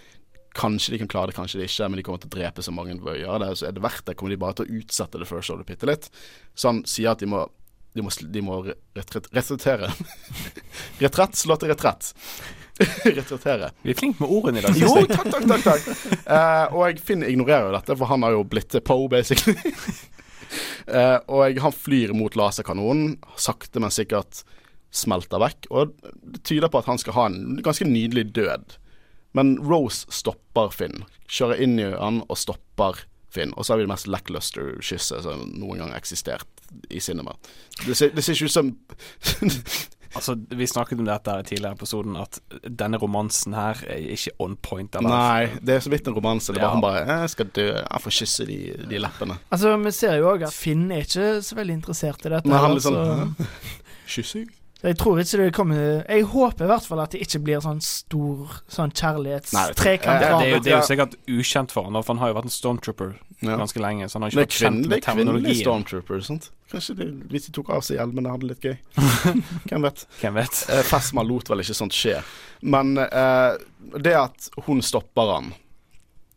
Kanskje 0.57 0.95
de 0.95 1.01
kan 1.03 1.11
klare 1.11 1.31
det, 1.31 1.37
kanskje 1.39 1.63
de 1.63 1.67
ikke, 1.67 1.89
men 1.89 1.99
de 1.99 2.05
kommer 2.07 2.23
til 2.23 2.31
å 2.31 2.37
drepe 2.37 2.65
så 2.65 2.75
mange 2.75 2.99
ved 3.01 3.15
å 3.15 3.19
gjøre 3.19 3.41
det. 3.47 3.51
Så 3.59 3.69
er 3.69 3.75
det 3.77 3.85
verdt 3.85 4.05
det, 4.07 4.17
kommer 4.21 4.35
de 4.35 4.41
bare 4.43 4.59
til 4.59 4.69
å 4.69 4.81
utsette 4.83 5.21
det 5.21 5.29
first 5.31 5.53
order 5.55 5.67
bitte 5.69 5.89
litt. 5.89 6.09
Så 6.55 6.71
han 6.71 6.83
sier 6.89 7.15
at 7.15 7.25
de 7.25 7.31
må 7.33 7.47
de 7.93 8.03
må, 8.05 8.11
de 8.35 8.43
må 8.45 8.59
retrettere. 8.97 9.91
Retrett, 11.03 11.37
slå 11.37 11.57
til 11.61 11.73
retrett. 11.73 12.13
Retrettere. 13.05 13.69
Vi 13.85 13.93
er 13.93 13.99
flinke 13.99 14.25
med 14.25 14.33
ordene 14.33 14.63
i 14.63 14.65
dag. 14.65 14.79
Jo, 14.81 14.95
takk, 15.11 15.29
takk, 15.29 15.49
takk. 15.51 15.67
takk. 15.67 15.91
Uh, 16.25 16.79
og 16.81 17.03
Finn 17.05 17.25
ignorerer 17.27 17.69
jo 17.69 17.77
dette, 17.77 17.97
for 18.01 18.09
han 18.11 18.25
har 18.25 18.37
jo 18.37 18.47
blitt 18.49 18.79
Poe, 18.87 19.11
basically. 19.13 19.57
uh, 20.89 21.21
og 21.37 21.61
han 21.67 21.77
flyr 21.77 22.15
mot 22.17 22.37
laserkanonen, 22.39 23.19
sakte, 23.37 23.83
men 23.83 23.93
sikkert 23.93 24.43
smelter 24.93 25.43
vekk. 25.43 25.69
Og 25.71 25.93
det 26.01 26.43
tyder 26.49 26.73
på 26.73 26.81
at 26.81 26.89
han 26.89 27.01
skal 27.01 27.19
ha 27.19 27.29
en 27.29 27.61
ganske 27.65 27.87
nydelig 27.89 28.31
død. 28.39 28.79
Men 29.37 29.55
Rose 29.65 30.09
stopper 30.13 30.73
Finn. 30.73 31.05
Kjører 31.29 31.61
inn 31.65 31.79
i 31.81 31.93
han 31.93 32.25
og 32.27 32.41
stopper 32.41 33.05
Finn. 33.33 33.53
Og 33.57 33.65
så 33.65 33.73
har 33.73 33.81
vi 33.81 33.87
det 33.87 33.93
mest 33.93 34.09
lackluster 34.09 34.75
kysset 34.85 35.25
som 35.25 35.47
noen 35.57 35.81
gang 35.81 35.93
har 35.95 36.01
eksistert 36.01 36.62
i 36.91 37.01
cinema. 37.01 37.35
Det 37.87 37.97
ser, 37.97 38.15
det 38.15 38.25
ser 38.25 38.39
ikke 38.39 38.51
ut 38.51 38.59
som 38.59 38.73
Altså, 40.13 40.35
Vi 40.51 40.67
snakket 40.69 40.99
om 41.01 41.07
dette 41.09 41.35
i 41.41 41.45
tidligere 41.49 41.73
episoden, 41.73 42.17
at 42.21 42.39
denne 42.69 42.99
romansen 43.01 43.55
her 43.57 43.79
er 43.89 44.11
ikke 44.13 44.35
on 44.45 44.59
point. 44.61 44.97
Eller? 44.99 45.09
Nei, 45.09 45.61
det 45.65 45.77
er 45.77 45.85
så 45.85 45.93
vidt 45.93 46.09
en 46.11 46.17
romanse. 46.17 46.53
Det 46.53 46.61
er 46.61 46.67
bare 46.67 46.69
ja. 46.69 46.75
han 46.75 46.83
bare 46.85 47.21
'Jeg 47.21 47.31
skal 47.31 47.47
dø. 47.57 47.69
Jeg 47.73 48.01
får 48.05 48.17
kysse 48.19 48.47
de, 48.47 48.59
de 48.91 48.99
leppene'. 48.99 49.39
Altså, 49.51 49.77
Vi 49.77 49.91
ser 49.91 50.17
jo 50.17 50.29
òg 50.35 50.45
at 50.47 50.53
Finn 50.53 50.91
er 50.91 51.07
ikke 51.07 51.43
så 51.43 51.55
veldig 51.55 51.75
interessert 51.75 52.27
i 52.27 52.29
dette. 52.29 52.49
Men 52.49 52.59
han 52.59 52.71
er 52.71 52.75
litt 52.75 52.83
sånn 52.83 53.37
Kyssing? 54.13 54.51
Jeg 54.83 54.97
tror 54.99 55.21
ikke 55.23 55.39
det 55.39 55.53
kommer 55.55 55.77
Jeg 56.03 56.25
håper 56.33 56.67
i 56.67 56.71
hvert 56.73 56.87
fall 56.89 57.01
at 57.05 57.13
det 57.15 57.21
ikke 57.23 57.39
blir 57.47 57.61
sånn 57.63 57.79
stor 57.85 58.57
sånn 58.67 58.91
kjærlighetstrekant. 58.91 60.23
Det, 60.23 60.31
det, 60.33 60.49
det, 60.57 60.63
det, 60.65 60.73
er 60.73 60.81
jo 60.81 60.89
sikkert 60.89 61.15
ukjent 61.31 61.75
for 61.75 61.87
han, 61.87 61.99
for 62.03 62.17
han 62.17 62.23
har 62.23 62.33
jo 62.33 62.39
vært 62.41 62.49
en 62.51 62.55
stormtrooper 62.57 63.13
ja. 63.47 63.57
ganske 63.57 63.83
lenge. 63.83 64.09
Så 64.09 64.19
han 64.19 64.27
har 64.27 64.33
ikke 64.33 64.43
vært 64.43 64.59
kjent 64.59 64.89
med 64.91 65.05
terminologien. 65.05 65.61
stormtrooper, 65.61 66.21
sant? 66.27 66.51
Kanskje 66.73 66.97
de, 66.99 67.09
hvis 67.31 67.47
de 67.49 67.55
tok 67.55 67.71
av 67.77 67.85
seg 67.87 67.99
hjelmene, 68.01 68.33
hadde 68.33 68.49
det 68.49 68.55
litt 68.55 68.67
gøy. 68.67 68.77
Hvem 69.71 69.87
vet? 69.87 70.05
Hvem 70.23 70.39
vet? 70.41 70.63
Eh, 70.73 70.85
Fesma 70.89 71.25
lot 71.27 71.51
vel 71.53 71.65
ikke 71.65 71.77
sånt 71.77 71.97
skje. 71.97 72.19
Men 72.63 72.97
eh, 73.05 73.51
det 73.99 74.15
at 74.19 74.49
hun 74.67 74.83
stopper 74.85 75.35
han 75.35 75.53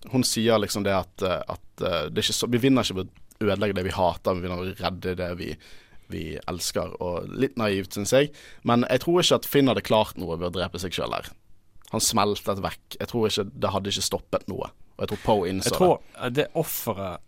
Hun 0.10 0.24
sier 0.26 0.58
liksom 0.62 0.84
det 0.86 0.94
at, 0.94 1.22
eh, 1.26 1.42
at 1.54 1.86
eh, 1.86 2.04
det 2.14 2.26
så, 2.28 2.50
vi 2.52 2.62
vinner 2.62 2.86
ikke 2.86 3.02
ved 3.02 3.10
å 3.10 3.50
ødelegge 3.50 3.78
det 3.80 3.88
vi 3.88 3.96
hater, 3.96 4.38
vi 4.38 4.46
vinner 4.46 4.62
ved 4.62 4.76
å 4.76 4.86
redde 4.86 5.16
det 5.18 5.32
vi 5.40 5.50
vi 6.12 6.38
elsker, 6.50 6.96
og 7.04 7.30
litt 7.32 7.58
naivt, 7.60 7.96
syns 7.96 8.14
jeg. 8.16 8.32
Men 8.68 8.86
jeg 8.90 9.04
tror 9.04 9.22
ikke 9.22 9.40
at 9.42 9.50
Finn 9.50 9.72
hadde 9.72 9.86
klart 9.86 10.20
noe 10.22 10.38
ved 10.40 10.50
å 10.52 10.56
drepe 10.58 10.82
seg 10.82 10.96
sjøl 10.96 11.16
her. 11.16 11.30
Han 11.94 12.04
smeltet 12.04 12.64
vekk. 12.64 12.98
Jeg 13.00 13.12
tror 13.12 13.30
ikke 13.30 13.46
Det 13.54 13.72
hadde 13.72 13.94
ikke 13.94 14.04
stoppet 14.10 14.50
noe. 14.52 14.72
Og 14.96 15.06
jeg 15.06 15.12
tror 15.12 15.24
Poe 15.24 15.48
innså 15.52 15.70
det. 15.70 15.76
Jeg 15.76 15.80
tror 15.80 16.36
det 16.40 16.48
offeret 16.58 17.22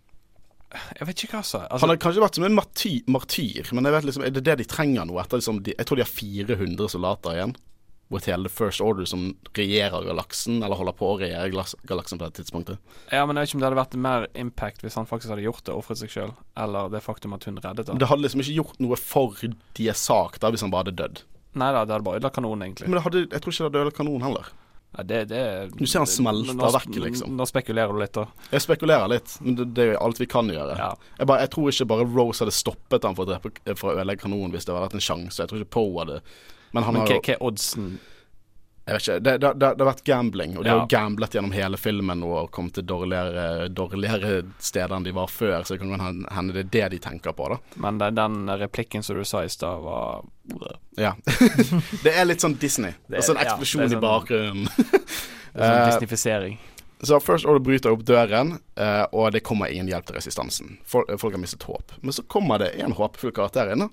Jeg 0.97 1.07
vet 1.07 1.23
ikke 1.23 1.37
hva 1.37 1.43
altså, 1.43 1.61
Han 1.79 1.93
har 1.93 1.99
kanskje 2.03 2.23
vært 2.23 2.39
som 2.39 2.47
en 2.47 2.57
martyr, 2.57 3.01
martyr 3.11 3.71
men 3.71 3.87
jeg 3.87 3.95
vet 3.95 4.07
liksom, 4.09 4.25
er 4.27 4.33
det 4.35 4.43
det 4.47 4.57
de 4.61 4.67
trenger 4.67 5.07
nå? 5.07 5.15
Etter 5.21 5.39
liksom 5.39 5.61
de, 5.63 5.75
jeg 5.77 5.87
tror 5.87 5.99
de 5.99 6.03
har 6.03 6.11
400 6.11 6.91
soldater 6.91 7.37
igjen 7.37 7.55
mot 8.13 8.25
hele 8.25 8.47
The 8.47 8.53
First 8.53 8.81
Order 8.81 9.07
som 9.09 9.29
regjerer 9.57 10.05
galaksen, 10.07 10.61
eller 10.63 10.79
holder 10.79 10.95
på 10.95 11.09
å 11.11 11.15
regjere 11.19 11.49
galaksen 11.51 12.19
på 12.19 12.27
det 12.27 12.39
tidspunktet. 12.39 12.83
Ja, 13.11 13.25
men 13.27 13.35
jeg 13.35 13.47
vet 13.47 13.51
ikke 13.51 13.57
om 13.57 13.63
det 13.63 13.69
hadde 13.69 13.81
vært 13.81 13.97
mer 14.07 14.27
impact 14.39 14.85
hvis 14.85 14.95
han 14.99 15.09
faktisk 15.09 15.33
hadde 15.33 15.47
gjort 15.47 15.65
det, 15.67 15.75
ofret 15.75 16.01
seg 16.01 16.13
sjøl, 16.13 16.35
eller 16.59 16.93
det 16.93 17.03
faktum 17.03 17.35
at 17.35 17.47
hun 17.49 17.59
reddet 17.63 17.91
ham. 17.91 17.99
Det 17.99 18.11
hadde 18.11 18.23
liksom 18.27 18.45
ikke 18.45 18.59
gjort 18.61 18.79
noe 18.83 18.99
for 19.01 19.41
deres 19.79 20.05
sak 20.07 20.39
da, 20.43 20.53
hvis 20.53 20.63
han 20.63 20.71
bare 20.73 20.87
hadde 20.87 20.99
dødd. 21.01 21.25
Nei 21.57 21.73
da, 21.73 21.83
det 21.83 21.97
hadde 21.97 22.05
bare 22.05 22.21
ødelagt 22.21 22.37
kanonen, 22.37 22.69
egentlig. 22.69 22.89
Men 22.91 23.03
hadde, 23.03 23.27
jeg 23.27 23.43
tror 23.43 23.53
ikke 23.53 23.63
det 23.63 23.69
hadde 23.69 23.83
ødelagt 23.83 23.99
kanonen 23.99 24.27
heller. 24.29 24.55
Ja, 24.97 25.03
det, 25.03 25.25
det, 25.25 25.41
du 25.75 25.83
ser 25.85 26.01
han 26.01 26.09
smelter 26.09 26.57
vekk, 26.77 26.93
liksom. 27.03 27.33
Nå 27.37 27.45
spekulerer 27.49 27.91
du 27.91 27.99
litt, 28.01 28.15
da. 28.15 28.23
Jeg 28.53 28.63
spekulerer 28.63 29.11
litt, 29.11 29.33
men 29.43 29.57
det, 29.59 29.65
det 29.75 29.83
er 29.83 29.91
jo 29.91 29.97
alt 30.07 30.21
vi 30.21 30.29
kan 30.31 30.47
gjøre. 30.51 30.77
Ja. 30.79 30.93
Jeg, 31.19 31.27
bare, 31.27 31.43
jeg, 31.43 31.51
tror 31.53 31.73
ikke 31.73 31.89
bare 31.91 32.07
Rose 32.07 32.45
hadde 32.45 32.55
stoppet 32.55 33.05
han 33.05 33.17
for 33.17 33.27
å, 33.27 33.33
drepe, 33.33 33.75
for 33.75 33.91
å 33.91 33.97
ødelegge 33.97 34.23
kanonen 34.23 34.55
hvis 34.55 34.65
det 34.65 34.73
hadde 34.73 34.85
vært 34.87 34.97
en 34.97 35.03
sjanse. 35.09 35.41
Jeg 35.41 35.51
tror 35.51 35.61
ikke 35.61 35.75
Poe 35.75 36.05
hadde 36.05 36.21
Men, 36.71 36.83
han 36.83 36.97
men 36.97 37.07
hva 37.07 37.19
er 37.21 37.43
oddsen? 37.43 37.97
Jeg 38.87 38.95
vet 38.95 39.03
ikke, 39.03 39.15
det, 39.19 39.31
det, 39.43 39.49
det, 39.59 39.69
det, 39.75 39.83
har 39.83 39.87
vært 39.89 40.03
gambling, 40.07 40.53
og 40.55 40.63
de 40.63 40.69
ja. 40.71 40.75
har 40.79 40.85
gamblet 40.87 41.33
gjennom 41.35 41.51
hele 41.51 41.75
filmen 41.79 42.21
og 42.23 42.47
kommet 42.55 42.77
til 42.77 42.85
dårligere, 42.87 43.65
dårligere 43.67 44.37
steder 44.63 44.95
enn 44.95 45.03
de 45.03 45.11
var 45.17 45.27
før, 45.27 45.65
så 45.67 45.75
det 45.75 45.81
kan 45.81 46.23
hende 46.31 46.55
det 46.55 46.63
er 46.63 46.69
det 46.71 46.85
de 46.93 46.99
tenker 47.03 47.35
på, 47.35 47.49
da. 47.51 47.57
Men 47.83 47.99
den 47.99 48.47
replikken 48.61 49.03
som 49.03 49.19
du 49.19 49.25
sa 49.27 49.43
i 49.43 49.51
stad, 49.51 49.83
var 49.83 50.23
Ja. 50.95 51.17
det 52.05 52.15
er 52.15 52.29
litt 52.29 52.45
sånn 52.45 52.55
Disney. 52.61 52.95
Det 53.09 53.17
er, 53.17 53.19
og 53.19 53.27
så 53.27 53.35
en 53.35 53.43
eksplosjon 53.43 53.83
ja, 53.83 53.89
sånn, 53.91 53.99
i 53.99 54.05
bakgrunnen. 54.07 54.71
sånn 54.71 55.67
eh, 55.67 55.83
Disneyfisering. 55.91 56.57
Så 56.99 57.19
First 57.19 57.45
Order 57.45 57.61
bryter 57.61 57.93
opp 57.93 58.01
døren, 58.07 58.55
eh, 58.75 59.03
og 59.13 59.29
det 59.35 59.43
kommer 59.45 59.69
ingen 59.69 59.89
hjelp 59.91 60.07
til 60.07 60.15
resistansen. 60.17 60.77
Folk, 60.85 61.11
folk 61.21 61.35
har 61.35 61.41
mistet 61.41 61.67
håp. 61.69 61.93
Men 62.01 62.15
så 62.15 62.23
kommer 62.25 62.57
det 62.63 62.71
en 62.81 62.95
håpefull 62.97 63.33
karakter 63.37 63.69
inn. 63.73 63.85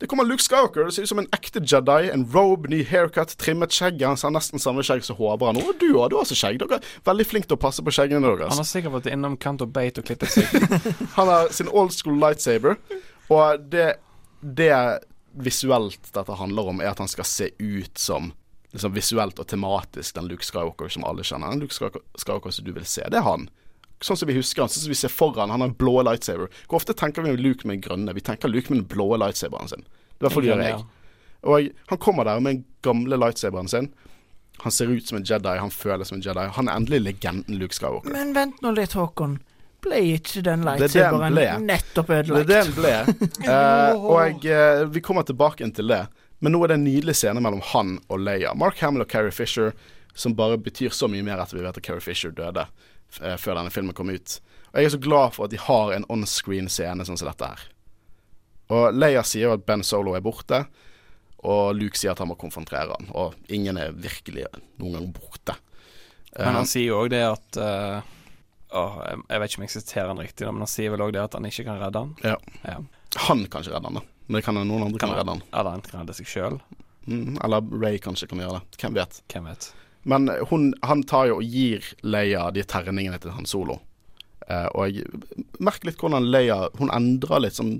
Det 0.00 0.08
kommer 0.10 0.28
Luke 0.28 0.44
Skywalker. 0.44 0.84
Det 0.84 0.96
ser 0.96 1.06
ut 1.08 1.12
som 1.12 1.22
en 1.22 1.30
ekte 1.32 1.62
Jedi. 1.64 2.10
En 2.12 2.26
robe, 2.34 2.68
ny 2.72 2.82
haircut, 2.84 3.32
trimmet 3.40 3.72
skjegg. 3.72 4.04
Han 4.04 4.20
har 4.20 4.34
nesten 4.36 4.60
samme 4.60 4.84
skjegg 4.84 5.06
som 5.08 5.16
Håvard 5.16 5.54
han. 5.54 5.62
Og 5.64 5.80
du 5.80 5.88
har, 5.96 6.12
du 6.12 6.18
har 6.18 6.24
også 6.26 6.36
skjegg. 6.36 6.60
Dere 6.60 6.80
er 6.82 6.92
veldig 7.08 7.28
flinke 7.30 7.48
til 7.48 7.56
å 7.56 7.62
passe 7.64 7.84
på 7.84 7.94
skjeggene 7.96 8.28
deres. 8.28 8.52
Han 8.52 8.60
har 8.60 8.68
sikkert 8.68 8.98
vært 8.98 9.08
innom 9.14 9.38
Canto 9.40 9.68
Bate 9.68 10.04
og 10.04 10.10
klippet 10.10 10.36
seg. 10.36 10.68
han 11.16 11.32
har 11.32 11.48
sin 11.56 11.72
old 11.72 11.96
school 11.96 12.20
lightsaber, 12.20 12.76
og 13.32 13.64
det, 13.72 13.94
det 14.40 14.74
visuelt 15.32 16.12
dette 16.12 16.36
handler 16.36 16.72
om, 16.74 16.84
er 16.84 16.92
at 16.92 17.00
han 17.00 17.08
skal 17.08 17.28
se 17.28 17.52
ut 17.56 18.00
som 18.00 18.32
liksom 18.74 18.94
visuelt 18.94 19.38
og 19.42 19.48
tematisk 19.50 20.14
den 20.14 20.28
Luke 20.30 20.46
Skywalker 20.46 20.92
som 20.92 21.04
alle 21.08 21.24
kjenner. 21.26 21.50
Den 21.54 21.64
Luke 21.64 21.74
Skywalker 21.74 22.54
som 22.54 22.66
du 22.66 22.72
vil 22.76 22.86
se. 22.86 23.06
Det 23.10 23.18
er 23.18 23.26
han. 23.26 23.48
Sånn 24.00 24.16
som 24.16 24.30
vi 24.30 24.36
husker 24.38 24.64
han, 24.64 24.70
sånn 24.72 24.86
som 24.86 24.92
vi 24.92 24.98
ser 24.98 25.12
foran. 25.12 25.52
Han 25.52 25.60
har 25.60 25.72
en 25.72 25.76
blå 25.76 25.98
lightsaber. 26.06 26.52
Hvor 26.68 26.80
ofte 26.80 26.96
tenker 26.96 27.26
vi 27.26 27.34
om 27.34 27.40
Luke 27.40 27.68
med 27.68 27.82
grønne? 27.84 28.14
Vi 28.16 28.24
tenker 28.24 28.48
Luke 28.48 28.72
med 28.72 28.82
den 28.82 28.88
blå 28.88 29.12
lightsaberen 29.20 29.68
sin. 29.68 29.84
I 29.84 30.24
hvert 30.24 30.36
fall 30.36 30.48
gjør 30.48 30.64
jeg. 30.64 30.78
Og 31.50 31.68
han 31.90 32.00
kommer 32.00 32.28
der 32.28 32.40
med 32.40 32.54
den 32.54 32.64
gamle 32.84 33.18
lightsaberen 33.20 33.68
sin. 33.68 33.90
Han 34.60 34.72
ser 34.72 34.92
ut 34.92 35.08
som 35.08 35.16
en 35.16 35.24
Jedi, 35.24 35.52
han 35.56 35.70
føles 35.72 36.08
som 36.08 36.18
en 36.18 36.24
Jedi. 36.24 36.46
Han 36.56 36.68
er 36.68 36.76
endelig 36.76 37.00
legenden 37.00 37.60
Luke 37.60 37.76
Skywalker. 37.76 38.12
Men 38.12 38.34
vent 38.36 38.60
nå 38.64 38.74
litt, 38.76 38.96
Håkon. 38.96 39.38
Ble 39.80 40.00
ikke 40.14 40.42
den 40.44 40.66
er 40.68 40.76
den 40.76 40.84
lightsaberen 40.84 41.64
nettopp 41.64 42.10
ødelagt? 42.12 42.48
Det 42.48 42.56
er 42.56 42.64
det 42.64 42.64
han 42.64 42.74
ble. 42.76 43.28
uh, 43.48 44.08
og 44.16 44.44
eh, 44.44 44.82
vi 44.92 45.00
kommer 45.04 45.24
tilbake 45.28 45.68
til 45.76 45.92
det. 45.92 46.02
Men 46.40 46.54
nå 46.54 46.60
er 46.64 46.72
det 46.72 46.78
en 46.80 46.86
nydelig 46.88 47.16
scene 47.20 47.40
mellom 47.42 47.62
han 47.72 47.98
og 48.08 48.22
Leia. 48.22 48.54
Mark 48.56 48.80
Hamill 48.80 49.04
og 49.04 49.10
Carrie 49.12 49.34
Fisher, 49.34 49.74
som 50.14 50.36
bare 50.36 50.58
betyr 50.60 50.94
så 50.96 51.08
mye 51.10 51.24
mer 51.24 51.42
etter 51.42 51.58
vi 51.58 51.64
vet 51.64 51.76
at 51.76 51.84
Carrie 51.84 52.04
Fisher 52.04 52.32
døde 52.34 52.66
eh, 53.20 53.36
før 53.36 53.58
denne 53.58 53.72
filmen 53.74 53.96
kom 53.96 54.12
ut. 54.12 54.38
Og 54.70 54.80
jeg 54.80 54.88
er 54.88 54.94
så 54.94 55.02
glad 55.02 55.34
for 55.36 55.46
at 55.46 55.54
de 55.54 55.60
har 55.60 55.92
en 55.94 56.06
onscreen-scene 56.12 57.04
sånn 57.06 57.18
som 57.20 57.28
dette 57.28 57.50
her. 57.52 57.66
Og 58.70 58.94
Leia 58.94 59.24
sier 59.26 59.48
jo 59.48 59.56
at 59.56 59.66
Ben 59.66 59.82
Solo 59.84 60.14
er 60.14 60.24
borte, 60.24 60.64
og 61.40 61.74
Luke 61.74 61.98
sier 61.98 62.12
at 62.12 62.20
han 62.22 62.28
må 62.30 62.36
konfrontere 62.38 62.94
han. 62.94 63.10
Og 63.16 63.34
ingen 63.52 63.80
er 63.80 63.96
virkelig 63.96 64.46
noen 64.78 64.98
gang 64.98 65.10
borte. 65.16 65.56
Men 66.36 66.52
Eh, 66.52 66.56
han 66.60 66.68
sier 66.70 66.92
jo 66.92 67.00
òg 67.02 67.10
det 67.10 67.24
at 67.26 67.58
uh, 67.58 68.06
å, 68.70 68.82
jeg, 69.02 69.22
jeg 69.32 69.42
vet 69.42 69.50
ikke 69.50 69.60
om 69.60 69.66
jeg 69.66 69.74
siterer 69.74 70.12
han 70.12 70.22
riktig, 70.22 70.46
men 70.46 70.62
han 70.62 70.70
sier 70.70 70.92
vel 70.94 71.04
òg 71.06 71.14
det 71.16 71.24
at 71.24 71.36
han 71.36 71.48
ikke 71.48 71.66
kan 71.66 71.80
redde 71.80 72.04
han. 72.04 72.12
Ja. 72.22 72.36
Ja. 72.62 72.76
han 73.26 73.44
kan 73.50 73.64
ikke 73.64 73.74
redde 73.74 73.90
han, 73.90 73.98
da. 73.98 74.04
Men 74.30 74.38
det 74.38 74.46
kan 74.46 74.54
noen 74.54 74.84
andre 74.86 74.98
kan 75.02 75.10
Kan 75.10 75.18
redde 75.18 75.32
han. 75.34 75.40
Eller 75.50 75.74
han 75.74 75.80
kan 75.82 76.00
redde 76.00 76.14
seg 76.14 76.28
sjøl. 76.30 76.60
Mm, 77.10 77.40
eller 77.42 77.66
Ray 77.82 77.98
kanskje 77.98 78.28
kan 78.30 78.38
gjøre 78.38 78.60
det. 78.60 78.78
Hvem 78.78 78.94
vet. 78.94 79.16
Hvem 79.32 79.48
vet. 79.50 79.72
Men 80.06 80.30
hun, 80.46 80.68
han 80.86 81.02
tar 81.02 81.26
jo 81.32 81.40
og 81.40 81.48
gir 81.50 81.84
Leia 82.06 82.44
de 82.54 82.62
terningene 82.62 83.18
til 83.18 83.34
Han 83.34 83.48
Solo. 83.50 83.80
Eh, 84.46 84.68
og 84.70 84.86
jeg 84.94 85.08
merker 85.58 85.90
litt 85.90 85.98
hvordan 85.98 86.30
Leia 86.30 86.68
Hun 86.78 86.92
endrer 86.94 87.42
litt 87.42 87.58
sånn 87.58 87.74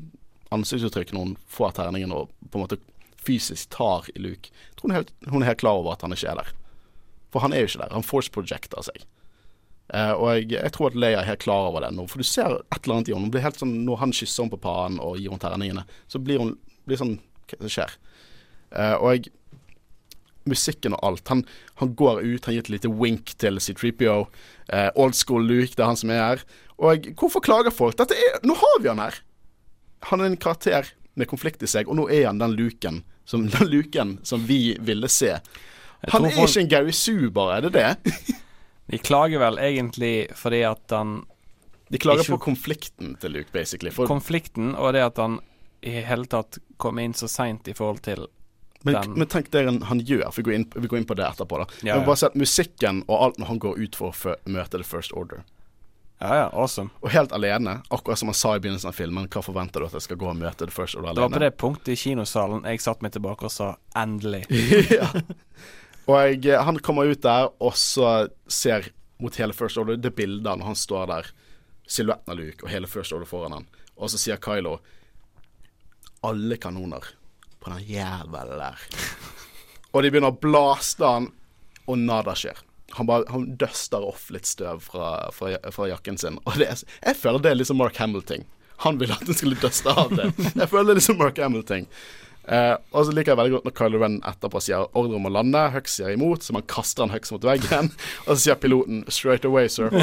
ansiktsuttrykk 0.50 1.14
når 1.14 1.28
hun 1.28 1.36
får 1.46 1.76
terningen 1.78 2.16
og 2.18 2.34
på 2.50 2.58
en 2.58 2.64
måte 2.66 2.80
fysisk 3.22 3.70
tar 3.76 4.10
i 4.10 4.18
Luke. 4.18 4.50
Jeg 4.50 4.74
tror 4.74 4.88
hun 4.88 4.96
er 4.96 5.00
helt, 5.04 5.14
hun 5.30 5.44
er 5.44 5.52
helt 5.52 5.62
klar 5.62 5.78
over 5.78 5.94
at 5.94 6.02
han 6.02 6.16
ikke 6.16 6.32
er 6.32 6.42
der. 6.42 6.50
For 7.30 7.46
han 7.46 7.54
er 7.54 7.62
jo 7.62 7.70
ikke 7.70 7.84
der. 7.84 7.94
Han 7.94 8.10
force 8.10 8.34
projecter 8.34 8.82
seg. 8.82 9.06
Eh, 9.90 10.12
og 10.14 10.28
jeg, 10.36 10.52
jeg 10.54 10.72
tror 10.76 10.90
at 10.92 10.98
Leia 11.02 11.20
er 11.20 11.28
helt 11.32 11.42
klar 11.42 11.68
over 11.70 11.82
det 11.84 11.90
nå. 11.96 12.06
For 12.10 12.22
du 12.22 12.26
ser 12.26 12.60
et 12.60 12.78
eller 12.84 13.00
annet 13.00 13.10
i 13.10 13.14
henne. 13.14 13.26
Hun 13.26 13.34
blir 13.34 13.44
helt 13.46 13.58
sånn, 13.58 13.74
Når 13.88 14.02
han 14.04 14.14
kysser 14.14 14.44
henne 14.44 14.54
på 14.54 14.62
pannen 14.62 15.02
og 15.02 15.18
gir 15.18 15.32
henne 15.32 15.42
terningene, 15.42 15.84
så 16.10 16.22
blir 16.22 16.42
hun 16.42 16.54
blir 16.88 17.00
sånn 17.00 17.18
Hva 17.50 17.58
er 17.66 17.74
skjer? 17.74 17.94
Uh, 18.70 18.96
og 19.02 19.06
jeg 19.16 19.32
musikken 20.50 20.94
og 20.96 21.02
alt. 21.04 21.28
Han, 21.28 21.42
han 21.82 21.94
går 21.98 22.22
ut, 22.24 22.46
han 22.46 22.54
gir 22.56 22.64
et 22.64 22.72
lite 22.72 22.90
wink 22.90 23.34
til 23.42 23.58
C3PO. 23.62 24.14
Uh, 24.72 24.88
old 24.98 25.14
school 25.18 25.44
Luke, 25.46 25.74
det 25.76 25.84
er 25.84 25.90
han 25.90 25.98
som 26.00 26.12
er 26.14 26.22
her. 26.22 26.44
Og 26.80 27.10
hvorfor 27.20 27.44
klager 27.44 27.74
folk? 27.74 27.98
Dette 27.98 28.16
er, 28.16 28.38
nå 28.46 28.56
har 28.58 28.78
vi 28.80 28.90
han 28.90 29.02
her! 29.02 29.20
Han 30.08 30.22
er 30.22 30.30
en 30.30 30.38
karakter 30.40 30.88
med 31.18 31.28
konflikt 31.28 31.62
i 31.66 31.68
seg, 31.68 31.90
og 31.90 31.98
nå 31.98 32.06
er 32.08 32.30
han 32.30 32.40
den 32.40 32.54
luken 32.56 33.02
som, 33.28 33.44
den 33.52 33.68
luken 33.68 34.16
som 34.26 34.46
vi 34.48 34.76
ville 34.80 35.10
se. 35.12 35.34
Han 36.08 36.24
er 36.24 36.32
folk- 36.38 36.48
ikke 36.48 36.64
en 36.64 36.72
Gary 36.72 36.96
Sue, 36.96 37.28
bare. 37.34 37.58
Er 37.58 37.68
det 37.68 37.74
det? 37.76 38.38
De 38.90 38.98
klager 38.98 39.38
vel 39.42 39.58
egentlig 39.62 40.14
fordi 40.38 40.62
at 40.68 40.90
han 40.94 41.20
De 41.90 41.98
klager 41.98 42.22
Ikke- 42.22 42.36
på 42.38 42.44
konflikten 42.44 43.16
til 43.20 43.32
Luke, 43.34 43.50
basically. 43.52 43.90
For, 43.90 44.06
Konflikten 44.06 44.74
og 44.78 44.92
det 44.94 45.02
at 45.02 45.16
han 45.18 45.40
i 45.82 45.90
hele 46.06 46.26
tatt 46.30 46.58
kom 46.78 46.98
inn 47.02 47.12
så 47.14 47.26
seint 47.28 47.66
i 47.68 47.72
forhold 47.74 48.02
til 48.02 48.26
men, 48.84 48.94
den- 48.94 49.14
men 49.18 49.26
tenk 49.28 49.50
det 49.50 49.64
han, 49.66 49.80
han 49.82 50.00
gjør. 50.00 50.30
For 50.32 50.40
vi 50.40 50.42
går, 50.42 50.54
inn, 50.54 50.66
vi 50.76 50.88
går 50.88 50.98
inn 50.98 51.04
på 51.04 51.16
det 51.16 51.26
etterpå. 51.26 51.58
da 51.58 51.66
Ja, 51.82 51.96
Men. 51.96 52.06
Bare 52.06 52.16
sett 52.16 52.34
musikken 52.34 53.02
og 53.08 53.22
alt 53.24 53.38
når 53.38 53.46
han 53.46 53.58
går 53.58 53.78
ut 53.78 53.96
for 53.96 54.12
å 54.12 54.36
møte 54.46 54.70
The 54.78 54.84
First 54.84 55.12
Order. 55.12 55.42
Ja, 56.20 56.34
ja, 56.34 56.48
awesome. 56.52 56.90
Og 57.02 57.10
helt 57.10 57.32
alene, 57.32 57.82
akkurat 57.90 58.18
som 58.18 58.28
han 58.28 58.34
sa 58.34 58.54
i 58.54 58.58
begynnelsen 58.60 58.88
av 58.88 58.94
filmen. 58.94 59.26
Hva 59.28 59.42
forventer 59.42 59.80
du 59.80 59.86
at 59.86 59.92
jeg 59.92 60.02
skal 60.02 60.16
gå 60.20 60.28
og 60.30 60.36
møte 60.36 60.66
The 60.66 60.70
First 60.70 60.94
Order 60.96 61.14
Det 61.14 61.20
var 61.24 61.30
på 61.32 61.40
det 61.40 61.56
punktet 61.56 61.88
i 61.88 61.96
kinosalen 61.96 62.62
jeg 62.64 62.80
satte 62.80 63.02
meg 63.02 63.12
tilbake 63.12 63.42
og 63.44 63.50
sa 63.50 63.76
'endelig'. 63.96 64.46
ja. 65.00 65.08
Og 66.10 66.46
han 66.66 66.80
kommer 66.82 67.10
ut 67.10 67.22
der, 67.22 67.50
og 67.62 67.76
så 67.78 68.28
ser 68.50 68.90
mot 69.20 69.36
hele 69.38 69.54
First 69.54 69.78
Order 69.78 70.00
det 70.00 70.14
bildet 70.16 70.48
når 70.48 70.72
han 70.72 70.78
står 70.78 71.10
der. 71.10 71.30
Silhuetten 71.90 72.32
av 72.32 72.38
Luke 72.38 72.64
og 72.64 72.72
hele 72.72 72.88
First 72.90 73.14
Order 73.14 73.28
foran 73.28 73.54
han. 73.54 73.68
Og 74.00 74.10
så 74.10 74.18
sier 74.20 74.40
Kylo 74.42 74.78
Alle 76.26 76.56
kanoner 76.60 77.04
på 77.60 77.72
den 77.72 77.84
jævelen 77.84 78.60
der. 78.60 78.84
Og 79.92 80.04
de 80.04 80.10
begynner 80.12 80.30
å 80.30 80.38
blaste 80.38 81.06
han, 81.06 81.30
og 81.90 81.98
nada 81.98 82.36
skjer. 82.38 82.58
Han 82.94 83.08
bare 83.08 83.26
Han 83.30 83.56
duster 83.58 84.04
off 84.06 84.28
litt 84.30 84.46
støv 84.46 84.84
fra, 84.86 85.30
fra, 85.34 85.56
fra 85.74 85.88
jakken 85.90 86.18
sin. 86.18 86.38
Og 86.44 86.58
det 86.60 86.68
er, 86.70 86.82
jeg 87.02 87.18
føler 87.18 87.42
det 87.42 87.52
er 87.52 87.58
liksom 87.58 87.80
Mark 87.80 87.98
Hamill-ting. 87.98 88.46
Han 88.84 89.00
ville 89.00 89.16
at 89.16 89.26
han 89.26 89.36
skulle 89.36 89.58
duste 89.60 89.92
av 89.92 90.14
det. 90.16 90.30
Jeg 90.60 90.70
føler 90.70 90.88
det 90.88 90.94
er 90.94 90.98
liksom 91.02 91.18
Mark 91.20 91.36
Hamill-ting. 91.42 91.84
Eh, 92.50 92.74
og 92.90 93.04
så 93.06 93.12
liker 93.14 93.30
jeg 93.32 93.38
veldig 93.38 93.52
godt 93.54 93.66
når 93.68 93.74
Kylo 93.78 93.98
Ren 94.02 94.16
etterpå 94.26 94.58
sier 94.64 94.82
ordre 94.98 95.16
om 95.20 95.28
å 95.28 95.30
lande. 95.30 95.60
Hux 95.74 95.92
sier 96.00 96.10
imot, 96.16 96.42
så 96.42 96.52
man 96.56 96.64
kaster 96.66 97.04
han 97.06 97.12
Hux 97.14 97.30
mot 97.34 97.44
veggen. 97.46 97.92
Og 98.26 98.32
så 98.34 98.40
sier 98.42 98.58
piloten 98.58 99.04
'straight 99.06 99.44
away, 99.46 99.68
sir'. 99.70 99.92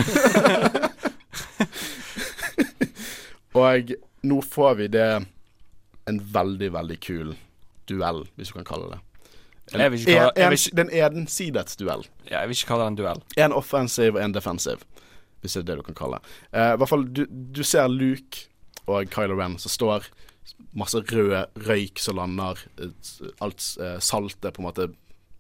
og 3.58 3.92
nå 4.28 4.38
får 4.46 4.76
vi 4.80 4.88
det 4.94 5.10
en 6.08 6.20
veldig, 6.34 6.70
veldig 6.76 6.98
kul 7.04 7.34
duell, 7.90 8.24
hvis 8.38 8.52
du 8.52 8.60
kan 8.60 8.68
kalle 8.68 8.90
det. 8.94 9.00
En, 9.74 9.82
Jeg 9.84 9.92
vil 9.92 10.00
ikke 10.00 10.14
kalle- 10.16 10.32
en, 10.36 10.44
en, 10.44 10.50
vil 10.54 10.60
ikke- 10.62 10.76
det 10.76 10.86
er 11.02 11.10
en 11.12 11.18
ensidet 11.24 11.76
duell. 11.80 12.04
Ja, 12.30 12.40
jeg 12.42 12.48
vil 12.50 12.56
ikke 12.58 12.68
kalle 12.72 12.84
det 12.86 12.92
en 12.94 13.00
duell. 13.02 13.22
En 13.38 13.54
offensive 13.54 14.16
og 14.16 14.24
en 14.24 14.32
defensive, 14.36 14.80
hvis 15.42 15.54
det 15.54 15.62
er 15.64 15.68
det 15.74 15.78
du 15.78 15.84
kan 15.90 15.96
kalle 15.96 16.20
det. 16.22 16.30
Eh, 16.54 16.74
I 16.74 16.78
hvert 16.78 16.90
fall, 16.90 17.04
du, 17.12 17.26
du 17.28 17.64
ser 17.64 17.88
Luke 17.92 18.46
og 18.88 19.10
Kylo 19.12 19.36
Ren 19.40 19.58
som 19.60 19.70
står, 19.74 20.08
masse 20.78 21.00
rød 21.02 21.64
røyk 21.68 22.00
som 22.00 22.16
lander, 22.20 22.60
eh, 22.82 23.30
alt 23.42 23.64
eh, 23.82 23.98
saltet 24.00 24.54
på 24.54 24.62
en 24.62 24.68
måte 24.70 24.90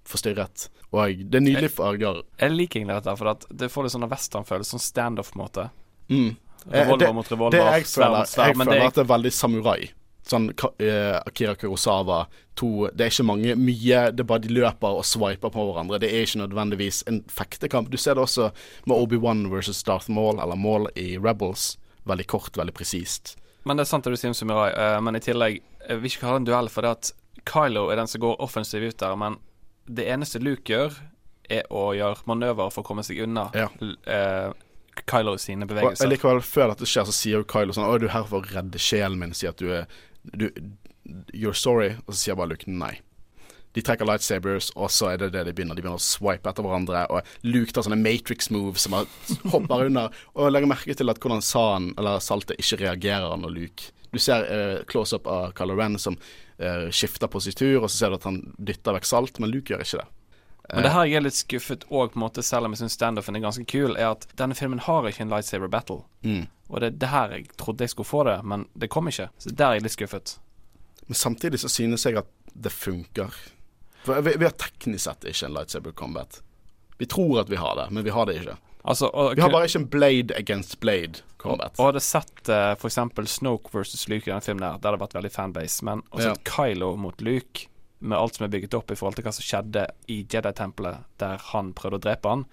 forstyrret. 0.07 0.69
Og 0.95 1.19
det 1.29 1.35
er 1.41 1.43
nydelige 1.43 1.73
farger. 1.75 2.21
Jeg 2.39 2.51
liker 2.55 2.79
egentlig 2.79 2.95
dette, 3.01 3.15
for 3.19 3.57
det 3.59 3.71
får 3.73 3.83
litt 3.87 3.95
sånn 3.97 4.07
westernfølelse, 4.09 4.75
sånn 4.77 4.85
standoff-måte. 4.85 5.69
Mm. 6.09 6.35
Revolver 6.71 7.05
det- 7.05 7.13
mot 7.15 7.25
Det 7.27 7.31
revolver, 7.35 7.57
jeg 7.77 7.83
føler, 7.85 8.25
sverd. 8.25 8.47
jeg 8.47 8.57
Men 8.57 8.67
føler 8.67 8.79
det 8.79 8.87
at 8.87 8.93
det 8.95 9.03
er 9.09 9.13
veldig 9.17 9.33
samurai. 9.33 9.89
Sånn 10.27 10.49
eh, 10.79 11.21
Akira 11.25 11.55
Kurosawa 11.55 12.27
to, 12.55 12.89
Det 12.93 12.99
er 12.99 13.09
ikke 13.09 13.23
mange 13.25 13.55
mye 13.55 14.11
Det 14.11 14.19
er 14.19 14.23
bare 14.27 14.39
de 14.43 14.49
løper 14.49 14.97
og 14.97 15.05
swiper 15.05 15.49
på 15.49 15.63
hverandre. 15.73 15.99
Det 15.99 16.09
er 16.11 16.25
ikke 16.25 16.41
nødvendigvis 16.47 17.03
en 17.07 17.21
fektekamp. 17.31 17.89
Du 17.89 17.95
ser 17.97 18.15
det 18.15 18.23
også 18.23 18.51
med 18.85 18.97
Obi-Wan 18.97 19.49
versus 19.49 19.83
Darth 19.83 20.09
Maul, 20.09 20.39
eller 20.39 20.55
Maul 20.57 20.89
i 20.97 21.17
Rebels. 21.17 21.77
Veldig 22.05 22.27
kort, 22.27 22.51
veldig 22.57 22.73
presist. 22.73 23.37
Men 23.67 23.77
det 23.79 23.83
er 23.85 23.89
sant 23.91 24.05
det 24.07 24.13
du 24.15 24.19
sier 24.19 24.31
om 24.31 24.37
Sumirai, 24.37 24.69
eh, 24.71 24.97
men 25.03 25.17
i 25.19 25.21
tillegg 25.23 25.57
Jeg 25.87 25.99
vil 26.01 26.09
ikke 26.11 26.23
kalle 26.23 26.37
det 26.39 26.43
en 26.45 26.47
duell, 26.51 26.69
for 26.71 26.85
det 26.87 26.93
at 26.97 27.11
Kylo 27.47 27.87
er 27.91 27.99
den 27.99 28.09
som 28.11 28.21
går 28.23 28.39
offensiv 28.43 28.83
ut 28.87 28.97
der, 28.99 29.15
men 29.19 29.37
det 29.87 30.05
eneste 30.11 30.39
Luke 30.43 30.67
gjør, 30.67 30.95
er 31.49 31.63
å 31.71 31.93
gjøre 31.95 32.25
manøver 32.27 32.71
for 32.75 32.83
å 32.83 32.87
komme 32.89 33.05
seg 33.07 33.21
unna 33.23 33.45
Ja. 33.55 33.69
eh, 34.07 34.49
Kylo 35.07 35.37
sine 35.39 35.67
bevegelser. 35.69 36.07
Og 36.07 36.11
likevel, 36.11 36.41
før 36.43 36.73
dette 36.73 36.87
skjer, 36.89 37.05
så 37.07 37.15
sier 37.15 37.37
jo 37.39 37.47
Kylo 37.47 37.75
sånn 37.75 37.85
Å, 37.87 37.93
er 37.95 38.03
du 38.03 38.07
her 38.11 38.25
for 38.27 38.41
å 38.41 38.49
redde 38.51 38.81
sjelen 38.81 39.19
min? 39.21 39.31
Sier 39.37 39.53
at 39.53 39.61
du 39.61 39.69
er 39.71 39.85
du, 40.27 40.49
You're 41.31 41.55
sorry. 41.55 41.93
Og 42.07 42.11
så 42.15 42.19
sier 42.19 42.35
bare 42.35 42.51
Luke 42.51 42.67
nei. 42.67 42.97
De 43.77 43.83
trekker 43.85 44.07
lightsabers, 44.09 44.71
og 44.73 44.89
så 44.89 45.11
er 45.11 45.19
det 45.21 45.27
det 45.35 45.43
de 45.45 45.53
begynner. 45.53 45.77
De 45.77 45.83
begynner 45.83 46.01
å 46.01 46.01
swipe 46.01 46.49
etter 46.49 46.65
hverandre. 46.65 47.03
Og 47.13 47.45
Luke 47.45 47.75
tar 47.75 47.85
sånne 47.85 47.99
Matrix 48.01 48.49
moves 48.53 48.87
som 48.87 48.95
han 48.97 49.11
hopper 49.53 49.85
under. 49.91 50.17
Og 50.33 50.49
legger 50.49 50.71
merke 50.71 50.97
til 50.97 51.13
at 51.13 51.21
hvordan 51.21 51.45
San, 51.45 51.91
eller 51.93 52.17
saltet, 52.23 52.57
ikke 52.57 52.81
reagerer 52.87 53.37
når 53.37 53.53
Luke 53.53 53.93
Du 54.15 54.17
ser 54.23 54.47
uh, 54.49 54.83
close-up 54.89 55.27
av 55.29 55.51
Color 55.53 55.77
Ren 55.77 55.97
som 56.01 56.15
uh, 56.17 56.87
skifter 56.89 57.29
positur, 57.29 57.83
og 57.83 57.91
så 57.91 57.99
ser 57.99 58.09
du 58.09 58.17
at 58.17 58.25
han 58.25 58.39
dytter 58.57 58.95
vekk 58.95 59.05
salt, 59.05 59.41
men 59.43 59.51
Luke 59.51 59.73
gjør 59.73 59.83
ikke 59.83 59.99
det. 60.01 60.07
Men 60.73 60.83
det 60.83 60.91
her 60.91 61.05
jeg 61.07 61.19
er 61.19 61.23
litt 61.23 61.37
skuffet 61.37 61.85
òg, 61.95 62.15
selv 62.43 62.67
om 62.67 62.73
jeg 62.73 62.81
syns 62.81 62.97
standoffen 62.97 63.37
er 63.37 63.43
ganske 63.43 63.63
kul, 63.69 63.93
er 63.95 64.09
at 64.09 64.25
denne 64.39 64.55
filmen 64.57 64.81
har 64.83 65.05
ikke 65.07 65.23
en 65.23 65.31
lightsaber 65.31 65.69
battle. 65.71 66.01
Mm. 66.27 66.47
Og 66.67 66.81
det 66.83 66.97
det 66.99 67.11
her 67.11 67.35
jeg 67.37 67.51
trodde 67.59 67.85
jeg 67.85 67.93
skulle 67.93 68.09
få 68.09 68.25
det, 68.27 68.39
men 68.43 68.65
det 68.73 68.89
kom 68.91 69.07
ikke. 69.07 69.29
Så 69.39 69.53
der 69.53 69.69
er 69.69 69.77
jeg 69.77 69.85
litt 69.85 69.95
skuffet. 69.95 70.35
Men 71.07 71.15
samtidig 71.15 71.61
så 71.61 71.71
synes 71.71 72.05
jeg 72.05 72.17
at 72.19 72.27
det 72.51 72.73
funker. 72.73 73.31
For 74.07 74.23
vi, 74.25 74.35
vi 74.39 74.47
har 74.47 74.55
teknisk 74.57 75.03
sett 75.09 75.27
ikke 75.27 75.49
en 75.49 75.57
lightsaber 75.57 75.95
combat. 75.97 76.39
Vi 76.97 77.05
tror 77.11 77.43
at 77.43 77.51
vi 77.51 77.59
har 77.59 77.75
det, 77.77 77.89
men 77.93 78.05
vi 78.07 78.13
har 78.15 78.25
det 78.29 78.39
ikke. 78.39 78.57
Altså, 78.87 79.09
og, 79.11 79.33
Vi 79.35 79.43
har 79.43 79.51
bare 79.51 79.67
ikke 79.67 79.81
en 79.81 79.89
blade 79.91 80.35
against 80.39 80.77
blade 80.79 81.19
combat. 81.37 81.75
Og 81.75 81.89
hadde 81.89 82.01
sett 82.05 82.47
uh, 82.49 82.71
for 82.79 82.87
eksempel 82.87 83.27
Snoke 83.27 83.73
versus 83.73 84.07
Luke 84.07 84.29
i 84.29 84.31
den 84.31 84.45
filmen 84.45 84.63
der, 84.63 84.77
det 84.79 84.87
hadde 84.87 85.01
vært 85.01 85.17
veldig 85.17 85.31
fanbase. 85.33 85.83
Men 85.85 86.05
også 86.15 86.31
Ja. 86.31 86.37
Kylo 86.47 86.93
mot 86.95 87.21
Luke, 87.21 87.67
med 87.99 88.17
alt 88.17 88.37
som 88.37 88.45
er 88.47 88.53
bygget 88.53 88.77
opp 88.77 88.93
i 88.93 88.95
forhold 88.95 89.17
til 89.17 89.27
hva 89.27 89.33
som 89.35 89.43
skjedde 89.43 89.83
i 90.07 90.21
Jedi-tempelet, 90.23 91.03
der 91.19 91.43
han 91.51 91.73
prøvde 91.75 91.99
å 91.99 92.05
drepe 92.07 92.31
han, 92.31 92.45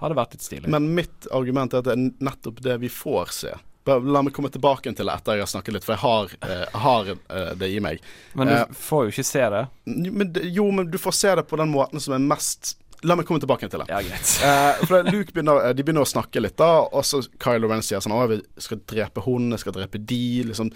hadde 0.00 0.16
vært 0.16 0.36
litt 0.36 0.46
stilig. 0.46 0.70
Men 0.72 0.94
mitt 0.96 1.28
argument 1.34 1.74
er 1.74 1.82
at 1.82 1.88
det 1.88 1.96
er 1.96 2.24
nettopp 2.24 2.62
det 2.64 2.78
vi 2.80 2.90
får 2.92 3.32
se. 3.36 3.52
La 3.86 4.22
meg 4.24 4.34
komme 4.34 4.50
tilbake 4.52 4.90
til 4.96 5.06
det 5.06 5.14
etter 5.14 5.38
jeg 5.38 5.44
har 5.44 5.52
snakket 5.52 5.76
litt, 5.76 5.86
for 5.86 5.94
jeg 5.94 6.02
har, 6.02 6.32
eh, 6.46 6.80
har 6.86 7.12
eh, 7.12 7.52
det 7.58 7.68
i 7.74 7.82
meg. 7.82 8.02
Men 8.38 8.50
du 8.50 8.56
eh, 8.56 8.74
får 8.86 9.06
jo 9.06 9.14
ikke 9.14 9.26
se 9.28 9.44
det. 9.54 9.62
Men, 9.86 10.34
jo, 10.42 10.66
men 10.74 10.90
du 10.90 10.98
får 10.98 11.16
se 11.20 11.36
det 11.38 11.46
på 11.50 11.60
den 11.60 11.70
måten 11.74 12.02
som 12.02 12.16
er 12.16 12.26
mest 12.34 12.76
La 13.04 13.14
meg 13.16 13.26
komme 13.28 13.42
tilbake 13.42 13.68
til 13.68 13.82
det. 13.82 13.88
Ja, 13.92 14.00
greit. 14.02 14.30
Eh, 14.46 14.84
for 14.88 15.04
Luke 15.04 15.32
begynner, 15.34 15.60
eh, 15.68 15.74
De 15.76 15.84
begynner 15.84 16.06
å 16.06 16.08
snakke 16.08 16.40
litt, 16.40 16.56
da 16.58 16.86
og 16.86 17.04
så 17.04 17.20
Kylo 17.42 17.68
Ren 17.70 17.84
sier 17.84 18.00
sånn 18.02 18.14
Å, 18.16 18.22
jeg 18.32 18.64
skal 18.64 18.80
drepe 18.88 19.24
hun, 19.26 19.50
jeg 19.52 19.62
skal 19.62 19.76
drepe 19.76 20.00
de. 20.00 20.22
Liksom 20.50 20.72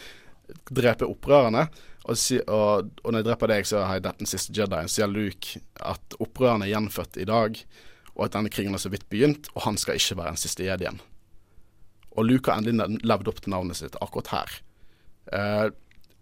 drepe 0.70 1.08
opprørerne. 1.08 1.68
Og, 2.08 2.16
si, 2.18 2.40
og, 2.40 2.90
og 3.04 3.12
når 3.12 3.22
jeg 3.22 3.28
dreper 3.28 3.52
deg, 3.52 3.68
så 3.68 3.84
har 3.84 3.98
jeg 3.98 4.06
dette 4.06 4.24
den 4.24 4.30
siste 4.30 4.54
Jedien. 4.56 4.90
Sier 4.90 5.10
Luke 5.10 5.60
at 5.84 6.18
opprørerne 6.18 6.66
er 6.66 6.74
gjenfødt 6.74 7.20
i 7.22 7.28
dag, 7.28 7.60
og 8.16 8.24
at 8.26 8.34
denne 8.36 8.52
krigen 8.52 8.74
har 8.74 8.82
så 8.82 8.92
vidt 8.92 9.06
begynt, 9.12 9.50
og 9.54 9.64
han 9.68 9.78
skal 9.80 10.00
ikke 10.00 10.18
være 10.18 10.34
den 10.34 10.40
siste 10.42 10.66
jedien. 10.66 10.98
Og 12.18 12.26
Luke 12.26 12.50
har 12.50 12.60
endelig 12.60 13.00
levd 13.06 13.30
opp 13.30 13.42
til 13.44 13.54
navnet 13.54 13.78
sitt 13.78 13.98
akkurat 14.02 14.32
her. 14.34 14.56
Uh, 15.30 15.68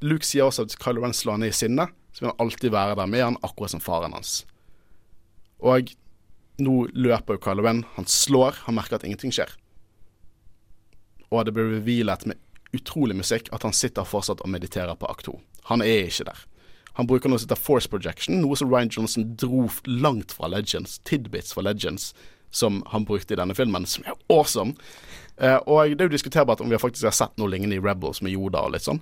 Luke 0.04 0.26
sier 0.26 0.46
også 0.46 0.66
at 0.66 0.76
Kylo 0.82 1.02
Ren 1.02 1.16
slår 1.16 1.40
ned 1.42 1.54
i 1.54 1.56
sinne, 1.56 1.88
så 2.12 2.22
vil 2.22 2.32
han 2.32 2.42
alltid 2.44 2.74
være 2.74 2.98
der 2.98 3.10
med 3.10 3.24
han, 3.24 3.40
akkurat 3.46 3.72
som 3.74 3.82
faren 3.82 4.14
hans. 4.14 4.42
Og 5.58 5.94
nå 6.62 6.76
løper 6.94 7.38
jo 7.38 7.44
Kylo 7.46 7.64
Ren, 7.66 7.84
han 7.96 8.06
slår, 8.10 8.62
han 8.66 8.78
merker 8.78 8.98
at 8.98 9.06
ingenting 9.06 9.34
skjer. 9.34 9.54
Og 11.28 11.44
det 11.44 11.54
blir 11.56 11.72
revealet 11.74 12.28
med 12.28 12.38
utrolig 12.76 13.16
musikk 13.16 13.48
at 13.52 13.64
han 13.64 13.76
sitter 13.76 14.06
fortsatt 14.08 14.42
og 14.44 14.52
mediterer 14.52 14.96
på 14.98 15.08
akt 15.08 15.28
2. 15.28 15.36
Han 15.72 15.84
er 15.84 16.08
ikke 16.08 16.28
der. 16.28 16.40
Han 16.98 17.06
bruker 17.06 17.30
noe 17.30 17.38
som 17.38 17.46
heter 17.46 17.60
force 17.62 17.90
projection, 17.90 18.40
noe 18.42 18.56
som 18.58 18.70
Ryan 18.72 18.90
Johnson 18.90 19.28
dro 19.38 19.68
langt 19.86 20.34
fra 20.34 20.50
Legends, 20.50 20.98
tidbits 21.06 21.54
fra 21.54 21.62
Legends, 21.62 22.10
som 22.50 22.80
han 22.90 23.04
brukte 23.06 23.36
i 23.36 23.38
denne 23.38 23.54
filmen, 23.54 23.86
som 23.86 24.06
er 24.08 24.16
awesome. 24.32 24.74
Uh, 25.38 25.58
og 25.70 25.92
det 25.94 26.02
er 26.02 26.08
jo 26.08 26.16
diskuterbart 26.16 26.62
om 26.64 26.70
vi 26.70 26.80
faktisk 26.80 27.06
har 27.06 27.14
sett 27.14 27.36
noe 27.38 27.50
lignende 27.52 27.78
i 27.78 27.82
Rebels 27.82 28.22
med 28.24 28.34
Yoda 28.34 28.64
og 28.66 28.74
litt 28.74 28.86
sånn. 28.86 29.00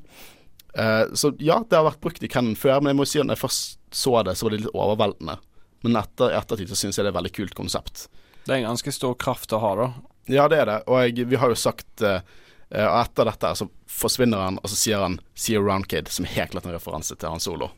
Uh, 0.77 1.09
så 1.17 1.33
ja, 1.41 1.63
det 1.65 1.79
har 1.79 1.87
vært 1.87 2.03
brukt 2.05 2.25
i 2.25 2.31
Cannon 2.31 2.59
før, 2.59 2.83
men 2.83 2.93
jeg 2.93 2.99
må 2.99 3.07
si 3.09 3.21
at 3.23 3.29
når 3.29 3.39
jeg 3.39 3.45
først 3.47 3.79
så 3.97 4.19
det, 4.27 4.37
så 4.37 4.47
var 4.47 4.53
det 4.53 4.61
litt 4.61 4.75
overveldende. 4.75 5.39
Men 5.87 6.01
etter 6.03 6.35
ettertid 6.37 6.73
så 6.73 6.79
syns 6.79 6.99
jeg 6.99 7.07
det 7.07 7.11
er 7.11 7.15
et 7.15 7.21
veldig 7.21 7.37
kult 7.37 7.57
konsept. 7.57 8.09
Det 8.45 8.53
er 8.53 8.61
en 8.61 8.69
ganske 8.69 8.93
stor 8.93 9.17
kraft 9.21 9.55
å 9.57 9.63
ha, 9.63 9.73
da. 9.79 9.87
Ja, 10.29 10.45
det 10.51 10.61
er 10.61 10.69
det. 10.69 10.81
Og 10.91 11.01
jeg, 11.01 11.29
vi 11.31 11.41
har 11.41 11.53
jo 11.53 11.59
sagt 11.59 12.05
uh, 12.05 12.21
og 12.67 12.99
etter 12.99 13.29
dette 13.29 13.53
så 13.63 13.69
forsvinner 13.87 14.43
han, 14.43 14.59
og 14.59 14.71
så 14.71 14.77
sier 14.77 15.01
han 15.01 15.21
'See 15.35 15.55
you 15.55 15.63
around, 15.63 15.87
kid', 15.87 16.11
som 16.11 16.25
er 16.27 16.35
helt 16.35 16.51
klart 16.51 16.67
en 16.67 16.75
referanse 16.75 17.15
til 17.15 17.31
han 17.31 17.41
solo. 17.41 17.71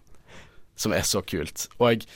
Som 0.77 0.93
er 0.93 1.03
så 1.03 1.21
kult. 1.23 1.69
Og 1.79 1.91
jeg 1.91 2.09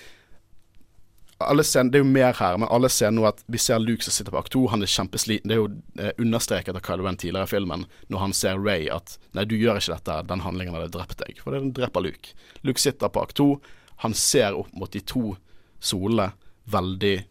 scenen, 1.65 1.91
Det 1.91 1.99
er 1.99 2.05
jo 2.05 2.11
mer 2.11 2.33
her, 2.39 2.59
men 2.59 2.69
alle 2.69 2.89
ser 2.89 3.11
nå 3.11 3.27
at 3.29 3.43
vi 3.47 3.59
ser 3.59 3.79
Luke 3.79 4.05
som 4.05 4.13
sitter 4.13 4.33
på 4.33 4.43
to, 4.43 4.63
2. 4.63 4.71
Han 4.71 4.83
er 4.83 4.87
kjempesliten. 4.87 5.49
Det 5.49 5.57
er 5.57 5.61
jo 5.61 5.69
eh, 5.99 6.13
understreket 6.19 6.77
av 6.77 6.83
Kylo 6.87 7.07
Ren 7.07 7.17
tidligere 7.17 7.49
i 7.49 7.53
filmen, 7.53 7.87
når 8.09 8.19
han 8.19 8.33
ser 8.33 8.59
Ray 8.59 8.89
at 8.89 9.19
'nei, 9.33 9.45
du 9.45 9.57
gjør 9.57 9.81
ikke 9.81 9.97
dette, 9.97 10.23
den 10.29 10.41
handlingen 10.41 10.75
hadde 10.75 10.93
drept 10.95 11.19
deg'. 11.19 11.43
For 11.43 11.53
det 11.53 11.75
dreper 11.75 12.01
Luke. 12.03 12.35
Luke 12.63 12.81
sitter 12.81 13.09
på 13.09 13.27
to, 13.35 13.57
2. 13.57 13.61
Han 14.07 14.15
ser 14.15 14.57
opp 14.59 14.73
mot 14.73 14.91
de 14.91 15.01
to 15.01 15.37
solene. 15.81 16.33
Veldig 16.65 17.25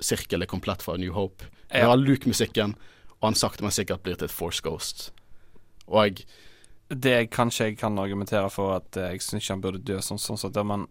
Sirkelet 0.00 0.48
komplett 0.48 0.82
fra 0.82 0.96
New 0.96 1.12
Hope. 1.12 1.44
Vi 1.72 1.80
har 1.80 1.96
Luke-musikken 1.96 2.74
og 3.16 3.30
han 3.30 3.38
sakte, 3.38 3.64
men 3.64 3.72
sikkert 3.74 4.04
blir 4.04 4.18
til 4.18 4.28
et 4.28 4.34
Force 4.34 4.62
Ghost. 4.64 5.10
Og 5.86 6.04
jeg 6.04 6.26
Det 6.88 7.30
kanskje 7.30 7.64
jeg 7.64 7.78
kan 7.78 7.98
argumentere 7.98 8.48
for 8.48 8.76
at 8.76 8.94
jeg 8.94 9.20
syns 9.20 9.42
ikke 9.42 9.52
han 9.52 9.60
burde 9.60 9.78
dø 9.82 9.96
sånn, 9.98 10.20
sånn 10.22 10.38
sånn, 10.38 10.66
men 10.66 10.86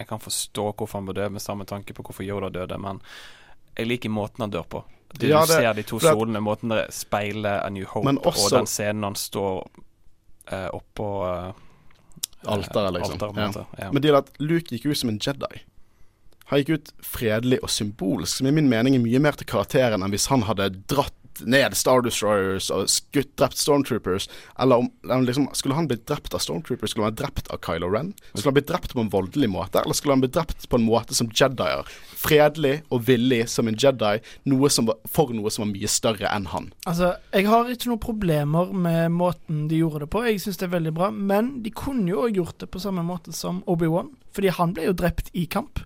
jeg 0.00 0.08
kan 0.08 0.20
forstå 0.22 0.70
hvorfor 0.72 0.98
han 0.98 1.08
burde 1.10 1.20
dø, 1.20 1.28
med 1.36 1.44
samme 1.44 1.66
tanke 1.68 1.94
på 1.96 2.04
hvorfor 2.06 2.24
Yoda 2.24 2.48
døde, 2.54 2.78
men 2.80 3.02
jeg 3.76 3.88
liker 3.90 4.12
måten 4.12 4.46
han 4.46 4.52
dør 4.54 4.64
på. 4.64 4.84
Det, 5.12 5.28
ja, 5.28 5.42
det, 5.44 5.46
du 5.46 5.52
ser 5.52 5.74
de 5.74 5.84
to 5.90 5.98
solene, 6.00 6.40
måten 6.40 6.72
det 6.72 6.86
speiler 6.94 7.64
A 7.64 7.68
New 7.72 7.84
Hope, 7.90 8.14
også, 8.22 8.46
og 8.46 8.54
den 8.54 8.70
scenen 8.70 9.04
han 9.08 9.18
står 9.18 9.66
eh, 10.54 10.68
oppå 10.72 11.08
eh, 11.26 11.50
alteret, 12.48 12.94
liksom. 12.96 13.18
Alter, 13.18 13.66
ja. 13.76 13.84
Ja. 13.84 13.90
Men 13.92 14.04
det 14.04 14.12
er 14.12 14.20
at 14.22 14.30
Luke 14.40 14.72
gikk 14.72 14.88
ut 14.88 15.02
som 15.02 15.12
en 15.12 15.20
Jedi. 15.20 15.64
Han 16.50 16.62
gikk 16.62 16.72
ut 16.78 16.92
fredelig 17.04 17.60
og 17.62 17.70
symbolsk, 17.70 18.38
som 18.38 18.48
i 18.48 18.54
min 18.54 18.70
mening 18.70 18.96
er 18.96 19.04
mye 19.04 19.22
mer 19.22 19.36
til 19.38 19.50
karakteren 19.50 20.02
enn 20.02 20.14
hvis 20.14 20.30
han 20.32 20.46
hadde 20.48 20.72
dratt 20.90 21.19
ned 21.46 21.76
Star 21.78 22.02
Destroyers 22.04 22.70
og 22.74 22.88
skutt 22.90 23.32
drept 23.40 23.58
Stormtroopers. 23.60 24.28
Eller 24.60 24.84
om 24.84 25.24
liksom, 25.26 25.48
Skulle 25.56 25.74
han 25.74 25.88
blitt 25.90 26.06
drept 26.08 26.34
av 26.34 26.42
Stormtroopers? 26.44 26.90
Skulle 26.90 27.06
han 27.06 27.14
blitt 27.14 27.22
drept 27.22 27.50
av 27.50 27.60
Kylo 27.64 27.90
Ren? 27.92 28.12
Skulle 28.32 28.50
han 28.50 28.58
blitt 28.58 28.70
drept 28.70 28.94
på 28.94 29.00
en 29.00 29.12
voldelig 29.12 29.50
måte, 29.50 29.82
eller 29.82 29.96
skulle 29.96 30.16
han 30.16 30.24
blitt 30.24 30.34
drept 30.36 30.68
på 30.68 30.80
en 30.80 30.86
måte 30.86 31.16
som 31.16 31.30
Jedier? 31.34 31.88
Fredelig 32.20 32.74
og 32.90 33.06
villig 33.08 33.42
som 33.48 33.68
en 33.70 33.78
Jedi, 33.78 34.18
noe 34.50 34.70
som, 34.72 34.90
for 35.08 35.32
noe 35.36 35.52
som 35.52 35.64
var 35.66 35.72
mye 35.72 35.90
større 35.90 36.28
enn 36.30 36.50
han. 36.52 36.70
Altså, 36.90 37.14
jeg 37.32 37.48
har 37.48 37.70
ikke 37.70 37.92
noen 37.92 38.02
problemer 38.02 38.74
med 38.74 39.14
måten 39.14 39.64
de 39.70 39.80
gjorde 39.80 40.04
det 40.04 40.12
på, 40.12 40.24
jeg 40.26 40.42
syns 40.42 40.60
det 40.60 40.68
er 40.68 40.76
veldig 40.76 40.94
bra, 40.96 41.10
men 41.14 41.56
de 41.64 41.72
kunne 41.74 42.08
jo 42.10 42.26
òg 42.26 42.42
gjort 42.42 42.60
det 42.62 42.70
på 42.72 42.82
samme 42.82 43.04
måte 43.06 43.34
som 43.36 43.64
Obi-Wan, 43.70 44.12
fordi 44.36 44.52
han 44.58 44.76
ble 44.76 44.90
jo 44.90 44.96
drept 44.96 45.32
i 45.32 45.46
kamp. 45.50 45.82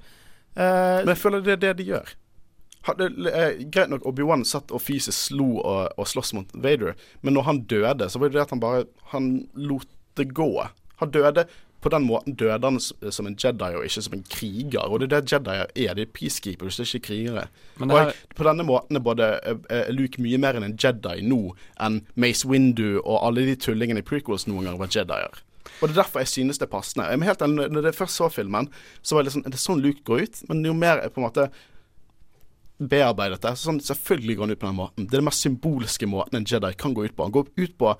Uh, 0.55 1.03
men 1.03 1.15
jeg 1.15 1.23
føler 1.23 1.43
det 1.43 1.57
er 1.57 1.65
det 1.65 1.79
de 1.81 1.91
gjør 1.95 2.13
hadde, 2.89 3.11
eh, 3.31 3.65
Greit 3.73 3.93
nok, 3.93 4.07
Obi-Wan 4.09 4.45
satt 4.49 4.73
og 4.75 4.83
fysisk 4.85 5.17
slo 5.31 5.59
og, 5.61 5.93
og 5.97 6.09
sloss 6.09 6.35
mot 6.37 6.51
Vader, 6.55 6.97
men 7.23 7.37
når 7.37 7.49
han 7.49 7.63
døde, 7.71 8.09
så 8.11 8.21
var 8.21 8.31
det 8.31 8.39
det 8.39 8.47
at 8.47 8.57
han 8.57 8.65
bare 8.65 8.85
Han 9.15 9.49
lot 9.55 9.89
det 10.19 10.33
gå. 10.35 10.51
Han 11.01 11.11
døde 11.11 11.47
på 11.85 11.91
den 11.93 12.07
måten 12.09 12.37
døde 12.41 12.65
han 12.65 12.81
som 12.81 13.27
en 13.29 13.37
Jedi 13.37 13.75
og 13.77 13.85
ikke 13.85 14.03
som 14.07 14.15
en 14.17 14.25
kriger. 14.33 14.89
Og 14.89 15.03
det 15.03 15.11
er 15.11 15.21
det 15.21 15.33
Jedier 15.35 15.67
er. 15.69 15.97
De 15.99 16.07
er 16.07 16.13
peacekeepers, 16.17 16.79
det 16.79 16.87
er 16.87 16.91
ikke 16.95 17.09
krigere. 17.11 17.43
Her... 17.77 17.85
Og 17.85 17.99
jeg, 17.99 18.15
på 18.39 18.47
denne 18.49 18.65
måten 18.65 18.97
er 18.97 19.05
både 19.05 19.29
uh, 19.45 19.91
Luke 19.93 20.23
mye 20.25 20.41
mer 20.41 20.57
enn 20.57 20.65
en 20.71 20.79
Jedi 20.81 21.19
nå 21.29 21.43
enn 21.85 22.01
Mace 22.17 22.49
Windu 22.49 23.03
og 23.03 23.19
alle 23.19 23.45
de 23.51 23.59
tullingene 23.61 24.01
i 24.01 24.07
prequels 24.07 24.49
noen 24.49 24.65
ganger 24.65 24.81
var 24.81 24.95
Jedier. 24.97 25.43
Og 25.75 25.91
det 25.91 25.93
er 25.93 26.01
derfor 26.01 26.25
jeg 26.25 26.33
synes 26.33 26.61
det 26.61 26.69
er 26.71 26.73
passende. 26.73 27.11
Jeg 27.11 27.29
helt 27.29 27.45
når 27.53 27.91
jeg 27.91 27.99
først 27.99 28.21
så 28.21 28.31
filmen, 28.33 28.71
så 29.03 29.19
var 29.19 29.27
det 29.27 29.35
sånn 29.35 29.45
Det 29.45 29.59
er 29.59 29.67
sånn 29.67 29.85
Luke 29.85 30.05
går 30.09 30.25
ut, 30.25 30.43
men 30.49 30.65
jo 30.65 30.77
mer 30.79 31.05
på 31.11 31.21
en 31.21 31.29
måte 31.29 31.49
bearbeidet 32.79 33.43
det. 33.45 33.55
Sånn, 33.61 33.81
selvfølgelig 33.83 34.37
går 34.37 34.47
han 34.47 34.55
ut 34.55 34.61
på 34.61 34.69
den 34.69 34.79
måten. 34.81 35.07
Det 35.07 35.17
er 35.17 35.23
den 35.23 35.29
mest 35.31 35.47
symbolske 35.47 36.09
måten 36.11 36.41
en 36.41 36.47
Jedi 36.49 36.73
kan 36.79 36.95
gå 36.97 37.07
ut 37.07 37.17
på. 37.17 37.27
Han 37.29 37.35
går 37.35 37.51
ut 37.57 37.77
på 37.81 37.95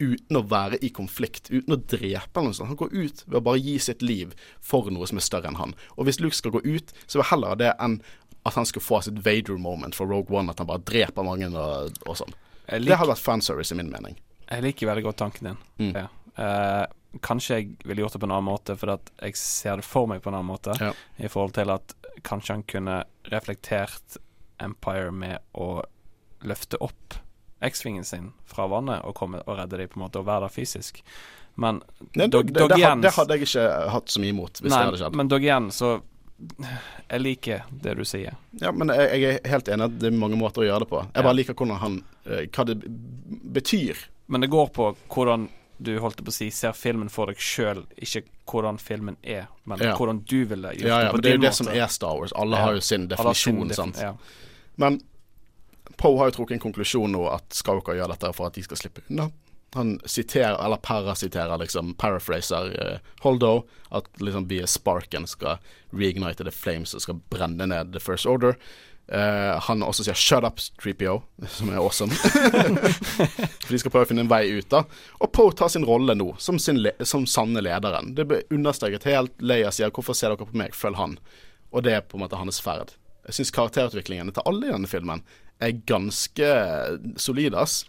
uten 0.00 0.38
å 0.38 0.44
være 0.48 0.78
i 0.80 0.88
konflikt, 0.96 1.50
uten 1.52 1.76
å 1.76 1.80
drepe 1.80 2.40
eller 2.40 2.50
noe 2.50 2.56
sånt. 2.56 2.70
Han 2.72 2.78
går 2.80 2.94
ut 2.94 3.24
ved 3.26 3.38
å 3.40 3.44
bare 3.50 3.60
gi 3.60 3.76
sitt 3.82 4.04
liv 4.04 4.32
for 4.64 4.88
noe 4.92 5.08
som 5.10 5.20
er 5.20 5.26
større 5.26 5.50
enn 5.50 5.60
han. 5.60 5.74
Og 5.98 6.08
hvis 6.08 6.22
Luke 6.22 6.36
skal 6.36 6.54
gå 6.54 6.62
ut, 6.64 6.94
så 7.04 7.18
vil 7.18 7.24
jeg 7.24 7.32
heller 7.34 7.58
det 7.60 7.74
enn 7.76 7.98
at 8.48 8.56
han 8.56 8.68
skal 8.68 8.84
få 8.84 9.02
sitt 9.04 9.20
Vader-moment 9.20 9.96
for 9.96 10.08
Rogue 10.08 10.32
One, 10.32 10.52
at 10.52 10.62
han 10.62 10.70
bare 10.70 10.80
dreper 10.88 11.26
mange 11.26 11.50
og, 11.52 12.00
og 12.08 12.16
sånn. 12.16 12.32
Liker, 12.70 12.86
det 12.86 12.96
hadde 13.02 13.12
vært 13.12 13.26
fanservice, 13.26 13.74
i 13.74 13.76
min 13.76 13.90
mening. 13.92 14.16
Jeg 14.46 14.64
liker 14.64 14.88
veldig 14.88 15.04
godt 15.10 15.20
tanken 15.20 15.50
din. 15.50 15.60
Mm. 15.82 15.92
Ja. 15.98 16.06
Uh, 16.40 17.20
kanskje 17.26 17.58
jeg 17.58 17.68
ville 17.84 18.04
gjort 18.04 18.16
det 18.16 18.22
på 18.22 18.28
en 18.30 18.34
annen 18.38 18.48
måte, 18.48 18.76
for 18.80 18.94
at 18.94 19.12
jeg 19.18 19.36
ser 19.36 19.82
det 19.82 19.84
for 19.84 20.08
meg 20.08 20.22
på 20.24 20.30
en 20.32 20.38
annen 20.38 20.48
måte. 20.48 20.76
Ja. 20.80 20.94
I 21.20 21.28
forhold 21.28 21.52
til 21.58 21.74
at 21.74 21.94
kanskje 22.26 22.58
han 22.58 22.66
kunne 22.68 23.02
reflektert 23.32 24.16
Empire 24.60 25.10
med 25.12 25.38
å 25.56 25.82
løfte 26.44 26.80
opp 26.84 27.16
X-vingen 27.60 28.04
sin 28.04 28.30
fra 28.48 28.66
vannet 28.70 29.04
og, 29.04 29.14
komme, 29.16 29.42
og 29.44 29.58
redde 29.58 29.80
dem 29.80 29.90
på 29.92 30.00
en 30.00 30.06
måte 30.06 30.20
og 30.20 30.28
være 30.28 30.46
der 30.48 30.54
fysisk. 30.54 31.02
Men 31.60 31.82
nei, 32.16 32.28
dog, 32.28 32.48
det, 32.48 32.56
dog 32.56 32.70
det, 32.72 32.78
igjen, 32.80 33.02
det, 33.04 33.12
hadde 33.16 33.36
jeg 33.36 33.48
ikke 33.48 33.66
hatt 33.92 34.12
så 34.12 34.22
mye 34.22 34.32
imot 34.32 34.62
hvis 34.62 34.70
nei, 34.72 34.78
det 34.78 34.88
hadde 34.88 35.00
skjedd. 35.02 35.18
Men 35.20 35.32
dog 35.32 35.44
igjen, 35.44 35.68
så 35.74 35.90
jeg 37.10 37.20
liker 37.20 37.66
det 37.84 37.94
du 37.98 38.04
sier. 38.08 38.36
Ja, 38.62 38.72
men 38.72 38.92
jeg, 38.94 39.08
jeg, 39.20 39.40
er 39.42 39.52
helt 39.52 39.68
enig 39.68 39.90
at 39.90 39.98
det 40.00 40.08
er 40.08 40.16
mange 40.16 40.38
måter 40.40 40.64
å 40.64 40.68
gjøre 40.70 40.86
det 40.86 40.90
på. 40.92 41.02
Jeg 41.12 41.26
bare 41.26 41.36
liker 41.36 41.58
hvordan 41.58 41.82
han 41.82 41.98
eh, 42.24 42.46
Hva 42.48 42.64
det 42.70 42.78
betyr. 43.58 44.00
Men 44.32 44.46
det 44.46 44.48
går 44.52 44.70
på 44.72 44.88
hvordan 45.12 45.48
du 45.80 45.94
holdt 46.02 46.20
på 46.20 46.28
å 46.28 46.34
si 46.34 46.50
ser 46.54 46.74
filmen 46.76 47.08
for 47.12 47.30
deg 47.30 47.40
sjøl, 47.40 47.84
ikke 47.96 48.24
hvordan 48.50 48.80
filmen 48.82 49.16
er, 49.22 49.46
men 49.64 49.80
ja. 49.80 49.94
hvordan 49.96 50.22
du 50.28 50.42
ville 50.50 50.74
gjort 50.76 50.88
ja, 50.88 50.98
ja, 51.06 51.10
det 51.10 51.16
på 51.16 51.22
din 51.22 51.22
måte. 51.22 51.26
Det 51.26 51.30
er 51.30 51.38
jo 51.38 51.44
det 51.46 51.52
som 51.56 51.70
er 51.72 51.92
Star 51.92 52.18
Wars. 52.18 52.34
Alle 52.36 52.58
ja. 52.58 52.66
har 52.66 52.76
jo 52.76 52.82
sin 52.84 53.06
definisjon, 53.10 53.62
sin 53.70 53.78
sant. 53.78 54.02
Ja. 54.02 54.14
Men 54.80 55.00
Poe 56.00 56.18
har 56.20 56.30
jo 56.30 56.40
trukket 56.40 56.56
en 56.58 56.64
konklusjon 56.64 57.12
nå 57.12 57.26
at 57.28 57.52
Skauka 57.52 57.94
gjør 57.96 58.12
dette 58.14 58.32
for 58.36 58.48
at 58.48 58.56
de 58.56 58.64
skal 58.64 58.78
slippe 58.80 59.04
unna. 59.08 59.30
Han 59.76 59.92
siterer, 60.08 60.56
eller 60.64 60.80
parasiterer, 60.82 61.58
liksom, 61.60 61.92
paraphraser 61.94 62.72
uh, 62.74 63.10
Holdo, 63.22 63.66
at 63.94 64.08
liksom 64.18 64.48
via 64.50 64.66
sparken 64.66 65.28
skal 65.30 65.60
reignite 65.94 66.42
the 66.46 66.54
flames 66.54 66.94
og 66.96 67.04
skal 67.04 67.20
brenne 67.30 67.68
ned 67.70 67.92
The 67.94 68.02
First 68.02 68.26
Order. 68.26 68.56
Uh, 69.10 69.58
han 69.66 69.82
også 69.82 70.04
sier 70.06 70.14
'shut 70.14 70.44
up, 70.46 70.60
3PO', 70.78 71.22
som 71.50 71.70
er 71.72 71.80
awesome. 71.82 72.14
For 73.64 73.72
de 73.72 73.78
skal 73.82 73.90
prøve 73.90 74.06
å 74.06 74.10
finne 74.12 74.22
en 74.22 74.30
vei 74.30 74.44
ut, 74.54 74.68
da. 74.70 74.84
Og 75.18 75.32
Poe 75.34 75.54
tar 75.56 75.72
sin 75.72 75.86
rolle 75.86 76.14
nå, 76.14 76.28
som, 76.38 76.60
sin 76.62 76.78
som 77.02 77.26
sanne 77.26 77.62
lederen. 77.64 78.14
Det 78.14 78.28
ble 78.30 78.44
understreket 78.54 79.08
helt. 79.10 79.34
Leia 79.42 79.72
sier 79.74 79.90
'hvorfor 79.90 80.14
ser 80.14 80.30
dere 80.30 80.46
på 80.46 80.54
meg, 80.54 80.78
følg 80.78 80.96
han'. 80.96 81.18
Og 81.72 81.82
det 81.82 81.92
er 81.96 82.06
på 82.06 82.18
en 82.18 82.22
måte 82.22 82.38
hans 82.38 82.62
ferd. 82.62 82.94
Jeg 83.26 83.34
syns 83.34 83.50
karakterutviklingen 83.50 84.30
til 84.32 84.46
alle 84.46 84.68
i 84.68 84.72
denne 84.72 84.90
filmen 84.90 85.22
er 85.60 85.82
ganske 85.86 86.46
solid, 87.16 87.54
ass. 87.54 87.84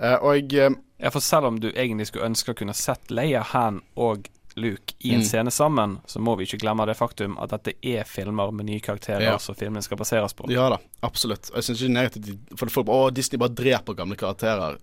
Uh, 0.00 0.16
og 0.24 0.50
jeg 0.52 0.76
Ja, 1.02 1.10
for 1.10 1.20
selv 1.20 1.46
om 1.46 1.58
du 1.58 1.72
egentlig 1.74 2.06
skulle 2.06 2.28
ønske 2.30 2.52
å 2.52 2.54
kunne 2.54 2.74
sett 2.74 3.10
Leia, 3.10 3.42
Han 3.42 3.82
og 3.96 4.28
Luke 4.56 4.96
i 4.98 5.12
en 5.14 5.22
mm. 5.22 5.26
scene 5.28 5.52
sammen, 5.54 5.98
så 6.06 6.20
må 6.22 6.34
vi 6.38 6.46
ikke 6.48 6.60
glemme 6.64 6.86
det 6.88 6.96
faktum 6.98 7.38
at 7.42 7.54
dette 7.54 7.74
er 7.80 8.04
filmer 8.08 8.52
med 8.54 8.68
nye 8.68 8.82
karakterer 8.84 9.24
ja. 9.24 9.38
som 9.42 9.56
filmen 9.58 9.84
skal 9.84 10.00
baseres 10.00 10.36
på. 10.36 10.48
Ja 10.52 10.68
da, 10.72 10.80
absolutt. 11.06 11.50
Jeg 11.54 11.66
syns 11.68 11.82
ikke 11.82 11.96
negativt 11.96 12.58
For 12.58 12.72
folk 12.72 12.92
Å, 12.92 13.00
Disney 13.14 13.40
bare 13.40 13.54
dreper 13.56 13.98
gamle 13.98 14.18
karakterer. 14.20 14.78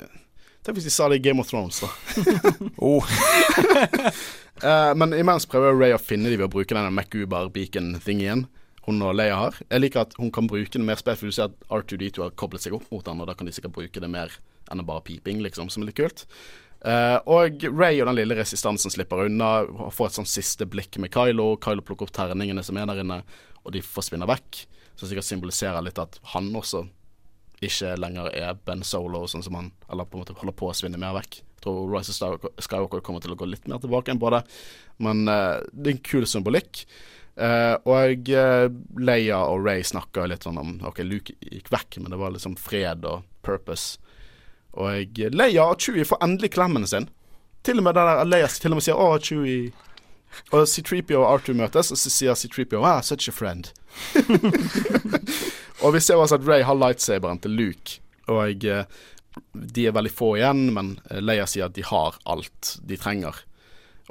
Tenk 0.66 0.76
hvis 0.76 0.90
de 0.90 0.94
sa 0.94 1.08
det 1.10 1.22
i 1.22 1.24
Game 1.24 1.40
of 1.40 1.50
Thrones, 1.50 1.80
da. 1.80 1.90
oh. 2.90 3.06
uh, 4.64 4.94
men 5.00 5.16
imens 5.16 5.48
prøver 5.50 5.78
Ray 5.78 5.96
å 5.96 6.02
finne 6.02 6.32
de 6.32 6.40
ved 6.40 6.50
å 6.50 6.54
bruke 6.54 6.76
denne 6.76 6.92
MacGuber-beacon-thingen 6.98 8.48
hun 8.90 9.04
og 9.06 9.16
Leia 9.16 9.38
har. 9.38 9.58
Jeg 9.70 9.84
liker 9.84 10.06
at 10.06 10.16
hun 10.20 10.32
kan 10.34 10.50
bruke 10.50 10.72
det 10.74 10.86
mer 10.86 11.00
for 11.00 11.28
du 11.28 11.36
ser 11.36 11.52
at 11.52 11.68
R2D2 11.70 12.26
har 12.26 12.38
koblet 12.40 12.66
seg 12.66 12.76
opp 12.76 12.88
mot 12.92 13.06
den, 13.06 13.22
og 13.22 13.30
da 13.30 13.36
kan 13.38 13.48
de 13.48 13.54
sikkert 13.56 13.76
bruke 13.78 14.02
det 14.02 14.10
mer 14.12 14.34
enn 14.70 14.86
bare 14.86 15.06
piping, 15.06 15.42
liksom, 15.46 15.70
som 15.70 15.84
er 15.84 15.92
litt 15.92 16.00
kult. 16.00 16.26
Eh, 16.80 17.18
og 17.28 17.66
Ray 17.76 18.00
og 18.00 18.08
den 18.08 18.20
lille 18.22 18.38
resistansen 18.40 18.94
slipper 18.94 19.26
unna, 19.26 19.66
får 19.92 20.12
et 20.12 20.20
sånn 20.22 20.30
siste 20.30 20.68
blikk 20.70 21.00
med 21.02 21.12
Kylo. 21.14 21.52
Kylo 21.64 21.84
plukker 21.86 22.08
opp 22.08 22.16
terningene 22.16 22.64
som 22.64 22.80
er 22.80 22.88
der 22.90 23.04
inne, 23.04 23.22
og 23.64 23.76
de 23.76 23.84
forsvinner 23.84 24.30
vekk. 24.30 24.64
Som 25.00 25.08
sikkert 25.08 25.28
symboliserer 25.28 25.84
litt 25.84 26.00
at 26.02 26.20
han 26.34 26.50
også 26.56 26.86
ikke 27.64 27.94
lenger 28.00 28.32
er 28.36 28.58
Ben 28.68 28.84
Solo, 28.88 29.26
sånn 29.28 29.44
som 29.44 29.58
han 29.58 29.72
Eller 29.92 30.08
på 30.08 30.18
en 30.18 30.24
måte 30.24 30.36
holder 30.38 30.56
på 30.56 30.70
å 30.70 30.76
svinne 30.76 31.00
mer 31.00 31.16
vekk. 31.18 31.42
Jeg 31.60 31.64
tror 31.66 31.92
Rise 31.92 32.16
of 32.24 32.46
Skywalker 32.64 33.04
kommer 33.04 33.24
til 33.24 33.34
å 33.36 33.40
gå 33.40 33.48
litt 33.50 33.68
mer 33.68 33.82
tilbake 33.84 34.14
enn 34.14 34.22
på 34.22 34.32
det. 34.32 34.46
Men 35.04 35.26
uh, 35.28 35.60
det 35.74 35.90
er 35.90 35.98
en 35.98 36.06
kul 36.08 36.28
symbolikk. 36.30 36.86
Uh, 37.40 37.76
og 37.88 38.32
uh, 38.32 38.68
Leia 39.00 39.42
og 39.48 39.66
Ray 39.68 39.84
snakker 39.88 40.28
litt 40.32 40.48
sånn 40.48 40.60
om 40.60 40.78
OK, 40.88 41.04
Luke 41.04 41.36
gikk 41.44 41.68
vekk, 41.72 42.00
men 42.00 42.16
det 42.16 42.20
var 42.22 42.32
liksom 42.36 42.56
fred 42.60 43.04
og 43.08 43.28
purpose. 43.44 44.00
Og 44.74 45.20
Leia 45.34 45.66
og 45.66 45.80
Chewie 45.82 46.06
får 46.06 46.22
endelig 46.24 46.52
klemmen 46.54 46.88
sin. 46.88 47.10
Til 47.66 47.82
og 47.82 47.88
med 47.88 47.98
der 47.98 48.24
Leia 48.24 48.48
til 48.48 48.72
og 48.72 48.80
med 48.80 48.86
sier 48.86 48.96
'Å, 48.96 49.18
Chewie'. 49.20 49.72
Og 50.52 50.68
C3PO 50.68 51.18
og 51.18 51.34
Arthur 51.34 51.54
møtes, 51.58 51.92
og 51.92 51.98
så 51.98 52.10
sier 52.10 52.34
C3PO 52.34 52.84
'Ah, 52.86 53.02
such 53.02 53.30
a 53.30 53.32
friend'. 53.32 53.74
og 55.84 55.94
vi 55.94 56.00
ser 56.00 56.16
også 56.16 56.36
at 56.36 56.48
Ray 56.48 56.62
har 56.62 56.76
lightsaberen 56.76 57.40
til 57.40 57.52
Luke. 57.52 58.00
Og 58.28 58.66
eh, 58.66 58.86
de 59.54 59.88
er 59.88 59.92
veldig 59.92 60.12
få 60.12 60.36
igjen, 60.38 60.74
men 60.74 61.00
eh, 61.10 61.20
Leia 61.20 61.46
sier 61.46 61.66
at 61.66 61.76
de 61.76 61.84
har 61.84 62.20
alt 62.26 62.78
de 62.86 62.98
trenger. 62.98 63.36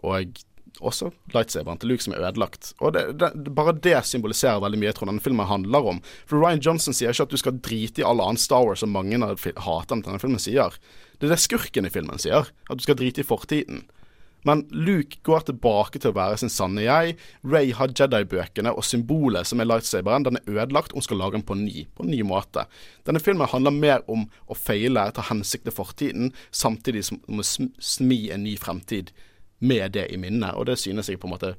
Og 0.02 0.42
også 0.80 1.10
lightsaberen 1.34 1.80
til 1.80 1.92
Luke 1.92 2.04
som 2.04 2.14
er 2.14 2.22
ødelagt. 2.22 2.72
Og 2.78 2.94
det, 2.96 3.04
det, 3.20 3.32
Bare 3.56 3.74
det 3.74 3.96
symboliserer 4.06 4.62
veldig 4.62 4.80
mye 4.80 4.90
jeg 4.90 4.98
tror 4.98 5.10
denne 5.10 5.24
filmen 5.24 5.48
handler 5.48 5.92
om. 5.94 6.00
For 6.28 6.40
Ryan 6.40 6.62
Johnson 6.64 6.96
sier 6.96 7.14
ikke 7.14 7.28
at 7.28 7.34
du 7.34 7.40
skal 7.40 7.60
drite 7.64 8.02
i 8.02 8.06
alle 8.06 8.24
annen 8.24 8.40
Star 8.40 8.66
Wars 8.66 8.84
som 8.84 8.94
mange 8.94 9.18
av 9.18 9.38
haterne 9.64 10.02
til 10.02 10.12
denne 10.12 10.22
filmen 10.22 10.42
sier. 10.42 10.78
Det 11.18 11.28
er 11.28 11.34
det 11.34 11.42
skurken 11.42 11.88
i 11.88 11.92
filmen 11.92 12.20
sier. 12.22 12.50
At 12.68 12.80
du 12.80 12.86
skal 12.86 12.98
drite 12.98 13.24
i 13.24 13.28
fortiden. 13.28 13.86
Men 14.46 14.62
Luke 14.70 15.18
går 15.26 15.48
tilbake 15.48 15.98
til 15.98 16.12
å 16.12 16.16
være 16.16 16.38
sin 16.40 16.52
sanne 16.52 16.84
jeg. 16.84 17.16
Ray 17.42 17.72
har 17.74 17.90
Jedi-bøkene 17.90 18.70
og 18.70 18.86
symbolet 18.86 19.48
som 19.50 19.60
er 19.60 19.68
lightsaberen. 19.68 20.28
Den 20.28 20.38
er 20.38 20.52
ødelagt, 20.54 20.94
hun 20.94 21.04
skal 21.04 21.18
lage 21.20 21.36
den 21.36 21.46
på 21.46 21.56
ny, 21.58 21.88
på 21.98 22.06
en 22.06 22.12
ny 22.14 22.22
måte. 22.26 22.68
Denne 23.08 23.22
filmen 23.22 23.50
handler 23.50 23.74
mer 23.74 24.04
om 24.10 24.28
å 24.46 24.56
feile, 24.56 25.08
ta 25.12 25.26
hensikt 25.28 25.66
til 25.66 25.74
fortiden, 25.74 26.30
samtidig 26.54 27.08
som 27.08 27.20
å 27.26 27.44
smi 27.44 28.28
en 28.34 28.46
ny 28.46 28.54
fremtid 28.60 29.10
med 29.58 29.92
det 29.92 30.06
i 30.12 30.18
minnet. 30.20 30.54
Og 30.54 30.66
det 30.66 30.78
synes 30.78 31.08
jeg 31.08 31.20
på 31.20 31.28
en 31.28 31.36
måte 31.36 31.54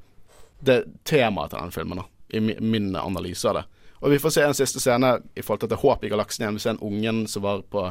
Det 0.59 0.83
temaet 1.07 1.53
til 1.53 1.59
denne 1.59 1.71
filmen, 1.71 2.01
da, 2.01 2.03
i 2.35 2.39
min 2.43 2.95
analyse 2.99 3.47
av 3.47 3.55
det. 3.55 3.61
Og 4.03 4.11
vi 4.11 4.17
får 4.19 4.33
se 4.35 4.41
en 4.43 4.55
siste 4.57 4.81
scene 4.83 5.13
i 5.35 5.41
forhold 5.41 5.61
til 5.61 5.69
at 5.69 5.71
det 5.71 5.77
er 5.77 5.85
håp 5.85 6.03
i 6.03 6.09
galaksen 6.11 6.43
igjen. 6.43 6.57
Vi 6.57 6.63
ser 6.63 6.73
en 6.75 6.81
ungen 6.83 7.21
som 7.31 7.45
var 7.45 7.61
på 7.63 7.85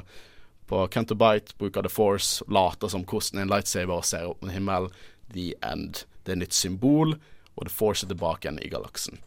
på 0.69 0.89
Bite, 0.93 1.57
bruker 1.59 1.83
The 1.83 1.89
Force, 1.89 2.45
later 2.49 2.89
som 2.89 3.05
kosten 3.05 3.39
i 3.39 3.43
en 3.43 3.49
lightsaver 3.49 3.95
og 3.95 4.05
ser 4.05 4.27
opp 4.29 4.43
med 4.43 4.53
himmelen. 4.53 4.91
The 5.33 5.55
End. 5.63 6.05
Det 6.25 6.33
er 6.33 6.37
nytt 6.37 6.53
symbol, 6.53 7.15
og 7.57 7.67
The 7.67 7.73
Force 7.73 8.05
er 8.05 8.13
tilbake 8.13 8.45
igjen 8.45 8.61
i 8.61 8.69
galaksen. 8.69 9.19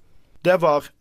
Det 0.41 0.60
var 0.62 0.91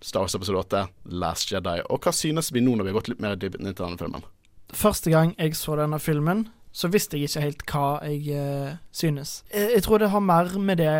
Star 0.00 0.24
Wars 0.24 0.34
episode 0.34 0.58
8, 0.58 0.86
Last 1.04 1.52
Jedi. 1.52 1.82
Og 1.92 2.00
hva 2.00 2.12
synes 2.16 2.48
vi 2.52 2.62
nå 2.64 2.76
når 2.76 2.88
vi 2.88 2.92
har 2.92 2.98
gått 3.00 3.12
litt 3.12 3.20
mer 3.20 3.36
i 3.36 3.40
dybden 3.40 3.68
til 3.68 3.84
denne 3.84 4.00
filmen? 4.00 4.24
Første 4.72 5.12
gang 5.12 5.34
jeg 5.36 5.56
så 5.58 5.76
denne 5.76 6.00
filmen, 6.00 6.46
så 6.72 6.88
visste 6.88 7.18
jeg 7.18 7.30
ikke 7.30 7.44
helt 7.44 7.64
hva 7.70 7.86
jeg 8.06 8.36
uh, 8.36 8.76
synes. 8.94 9.40
Jeg, 9.54 9.70
jeg, 9.74 9.82
tror 9.86 9.98
det 9.98 10.10
har 10.12 10.22
mer 10.22 10.52
med 10.58 10.78
det 10.78 10.92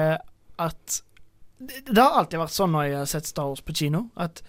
at 0.60 1.02
det, 1.60 1.84
det 1.86 2.00
har 2.00 2.18
alltid 2.18 2.40
vært 2.40 2.56
sånn 2.56 2.72
når 2.74 2.88
jeg 2.88 2.98
har 2.98 3.12
sett 3.12 3.28
Star 3.30 3.50
Wars 3.50 3.62
på 3.62 3.76
kino, 3.76 4.08
at 4.18 4.42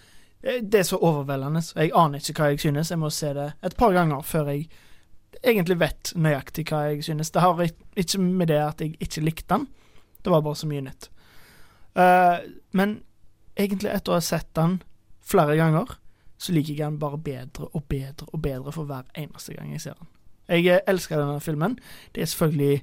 Eh, 0.44 0.64
det 0.64 0.80
er 0.80 0.84
så 0.84 0.98
overveldende. 0.98 1.62
Jeg 1.76 1.94
aner 1.96 2.22
ikke 2.22 2.42
hva 2.42 2.50
jeg 2.52 2.64
synes. 2.64 2.92
Jeg 2.92 3.00
må 3.00 3.10
se 3.14 3.34
det 3.38 3.52
et 3.64 3.78
par 3.78 3.94
ganger 3.94 4.26
før 4.26 4.52
jeg 4.54 4.68
egentlig 5.44 5.80
vet 5.82 6.14
nøyaktig 6.16 6.66
hva 6.70 6.88
jeg 6.90 7.06
synes. 7.06 7.32
Det 7.32 7.42
har 7.42 7.62
ikke 7.96 8.22
med 8.22 8.48
det 8.48 8.62
at 8.62 8.82
jeg 8.82 8.98
ikke 9.00 9.26
likte 9.26 9.54
den. 9.54 9.68
Det 10.22 10.32
var 10.32 10.42
bare 10.42 10.56
så 10.56 10.70
mye 10.70 10.86
nytt. 10.86 11.10
Uh, 11.98 12.40
men 12.78 13.02
egentlig 13.60 13.92
etter 13.92 14.14
å 14.14 14.20
ha 14.20 14.24
sett 14.24 14.54
den 14.56 14.80
flere 15.26 15.58
ganger, 15.60 15.98
så 16.42 16.54
liker 16.56 16.74
jeg 16.74 16.86
den 16.86 17.00
bare 17.02 17.20
bedre 17.22 17.68
og 17.74 17.84
bedre 17.90 18.28
og 18.32 18.42
bedre 18.42 18.74
for 18.74 18.90
hver 18.90 19.10
eneste 19.18 19.58
gang 19.58 19.74
jeg 19.74 19.84
ser 19.84 19.98
den. 20.00 20.08
Jeg 20.50 20.68
eh, 20.68 20.82
elsker 20.90 21.20
denne 21.20 21.42
filmen. 21.44 21.78
Det 22.16 22.24
er 22.24 22.32
selvfølgelig 22.32 22.82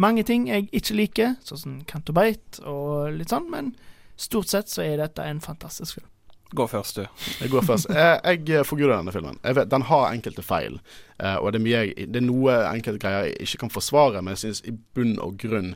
mange 0.00 0.24
ting 0.26 0.48
jeg 0.48 0.68
ikke 0.72 0.96
liker, 0.98 1.36
sånn 1.46 1.60
som 1.60 1.76
Cantobite 1.90 2.64
og 2.66 3.14
litt 3.14 3.30
sånn, 3.30 3.46
men 3.52 3.74
stort 4.18 4.50
sett 4.50 4.72
så 4.72 4.82
er 4.82 4.98
dette 5.02 5.22
en 5.22 5.42
fantastisk 5.42 6.00
film. 6.00 6.10
Gå 6.54 6.66
først, 6.70 7.00
du. 7.00 7.24
Jeg 7.40 7.50
går 7.50 7.64
først. 7.66 7.88
Jeg, 7.90 8.42
jeg 8.46 8.66
forguder 8.66 8.94
denne 8.94 9.14
filmen. 9.14 9.38
Vet, 9.42 9.70
den 9.72 9.86
har 9.88 10.12
enkelte 10.12 10.42
feil. 10.46 10.76
Og 11.18 11.48
det 11.50 11.58
er, 11.58 11.64
mye, 11.64 12.06
det 12.06 12.20
er 12.20 12.22
noe 12.22 12.54
enkelte 12.68 13.00
greier 13.02 13.26
jeg 13.26 13.48
ikke 13.48 13.64
kan 13.64 13.72
forsvare, 13.74 14.22
men 14.22 14.36
jeg 14.36 14.42
syns 14.44 14.60
i 14.70 14.74
bunn 14.94 15.16
og 15.24 15.34
grunn 15.40 15.72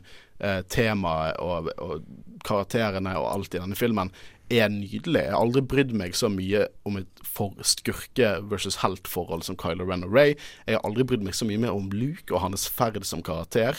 temaet 0.71 1.35
og, 1.43 1.67
og, 1.83 2.05
karakterene 2.47 3.11
og 3.19 3.27
alt 3.33 3.57
i 3.57 3.59
denne 3.59 3.75
filmen 3.75 4.13
er 4.49 4.69
nydelig. 4.73 5.21
Jeg 5.25 5.33
har 5.33 5.39
aldri 5.39 5.63
brydd 5.71 5.93
meg 5.97 6.15
så 6.17 6.29
mye 6.31 6.65
om 6.87 6.99
et 6.99 7.23
for 7.25 7.55
skurke 7.65 8.31
versus 8.49 8.79
helt-forhold 8.83 9.45
som 9.45 9.57
Kylo 9.59 9.87
Ren 9.87 10.05
og 10.07 10.13
Ray. 10.15 10.35
Jeg 10.67 10.77
har 10.77 10.85
aldri 10.87 11.05
brydd 11.07 11.25
meg 11.25 11.37
så 11.37 11.47
mye 11.47 11.61
mer 11.61 11.75
om 11.77 11.89
Luke 11.93 12.33
og 12.33 12.43
hans 12.43 12.67
ferd 12.69 12.99
som 13.07 13.23
karakter. 13.25 13.77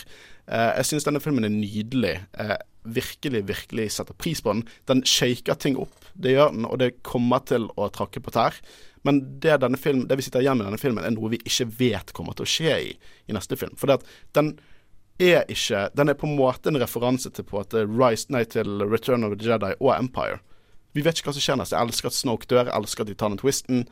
Uh, 0.51 0.73
jeg 0.79 0.91
syns 0.91 1.07
denne 1.07 1.23
filmen 1.23 1.47
er 1.47 1.55
nydelig. 1.55 2.17
Uh, 2.39 2.57
virkelig, 2.85 3.43
virkelig 3.49 3.91
setter 3.97 4.17
pris 4.17 4.41
på 4.43 4.55
den. 4.55 4.65
Den 4.89 5.03
shaker 5.07 5.59
ting 5.61 5.77
opp, 5.81 5.95
det 6.15 6.37
gjør 6.37 6.55
den, 6.55 6.65
og 6.65 6.81
det 6.81 6.95
kommer 7.07 7.43
til 7.45 7.69
å 7.77 7.91
trakke 7.93 8.23
på 8.25 8.33
tær. 8.35 8.57
Men 9.07 9.23
det, 9.41 9.57
film, 9.81 10.07
det 10.09 10.19
vi 10.21 10.25
sitter 10.27 10.45
igjen 10.45 10.59
med 10.59 10.67
i 10.67 10.71
denne 10.71 10.81
filmen, 10.81 11.05
er 11.05 11.15
noe 11.15 11.33
vi 11.33 11.41
ikke 11.45 11.69
vet 11.79 12.13
kommer 12.17 12.37
til 12.37 12.47
å 12.47 12.53
skje 12.53 12.77
i, 12.91 12.93
i 13.29 13.37
neste 13.37 13.57
film. 13.57 13.77
For 13.81 13.97
den 14.37 14.55
er 15.21 15.45
ikke 15.53 15.91
Den 15.93 16.09
er 16.09 16.17
på 16.17 16.25
en 16.25 16.39
måte 16.39 16.71
en 16.71 16.81
referanse 16.81 17.29
til 17.37 17.45
på 17.45 17.61
at 17.61 17.75
Rise, 17.77 18.31
nei, 18.33 18.47
til 18.49 18.81
Return 18.89 19.25
of 19.25 19.37
the 19.37 19.51
Jedi 19.51 19.75
og 19.77 19.93
Empire. 19.99 20.41
Vi 20.97 21.05
vet 21.07 21.19
ikke 21.19 21.31
hva 21.31 21.37
som 21.37 21.45
skjer 21.45 21.59
neste. 21.61 21.77
Jeg 21.77 21.91
elsker 21.91 22.11
at 22.11 22.17
Snoke 22.17 22.49
dør, 22.51 22.67
jeg 22.67 22.77
elsker 22.77 23.05
at 23.05 23.11
de 23.11 23.17
tar 23.19 23.33
den 23.33 23.41
twisten. 23.41 23.85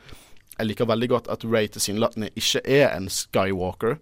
Jeg 0.57 0.67
liker 0.67 0.89
veldig 0.89 1.09
godt 1.13 1.29
at 1.31 1.45
Ray 1.47 1.69
tilsynelatende 1.71 2.31
ikke 2.39 2.63
er 2.65 2.89
en 2.91 3.07
Skywalker. 3.13 3.99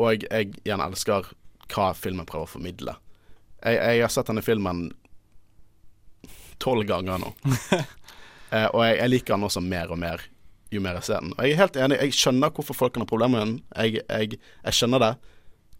Og 0.00 0.26
jeg, 0.26 0.52
igjen 0.64 0.84
elsker 0.84 1.32
hva 1.72 1.92
filmen 1.96 2.28
prøver 2.28 2.48
å 2.48 2.52
formidle. 2.52 2.96
Jeg, 3.62 3.78
jeg 3.78 4.04
har 4.04 4.12
sett 4.12 4.28
denne 4.28 4.44
filmen 4.44 4.90
tolv 6.62 6.84
ganger 6.88 7.22
nå. 7.22 7.32
eh, 8.54 8.68
og 8.68 8.82
jeg, 8.84 8.98
jeg, 8.98 9.10
liker 9.14 9.36
den 9.36 9.48
også 9.48 9.64
mer 9.64 9.92
og 9.94 10.00
mer 10.02 10.28
jo 10.72 10.80
mer 10.80 10.96
jeg 11.00 11.08
ser 11.08 11.24
den. 11.24 11.34
Og 11.36 11.44
jeg 11.44 11.54
er 11.54 11.60
helt 11.60 11.78
enig, 11.84 11.98
jeg 12.00 12.16
skjønner 12.16 12.52
hvorfor 12.56 12.76
folk 12.76 12.94
kan 12.94 13.04
ha 13.04 13.08
problemer 13.08 13.38
med 13.38 13.44
den. 13.44 13.56
Jeg, 13.76 14.04
jeg, 14.08 14.38
jeg, 14.64 14.76
skjønner 14.78 15.02
det. 15.04 15.12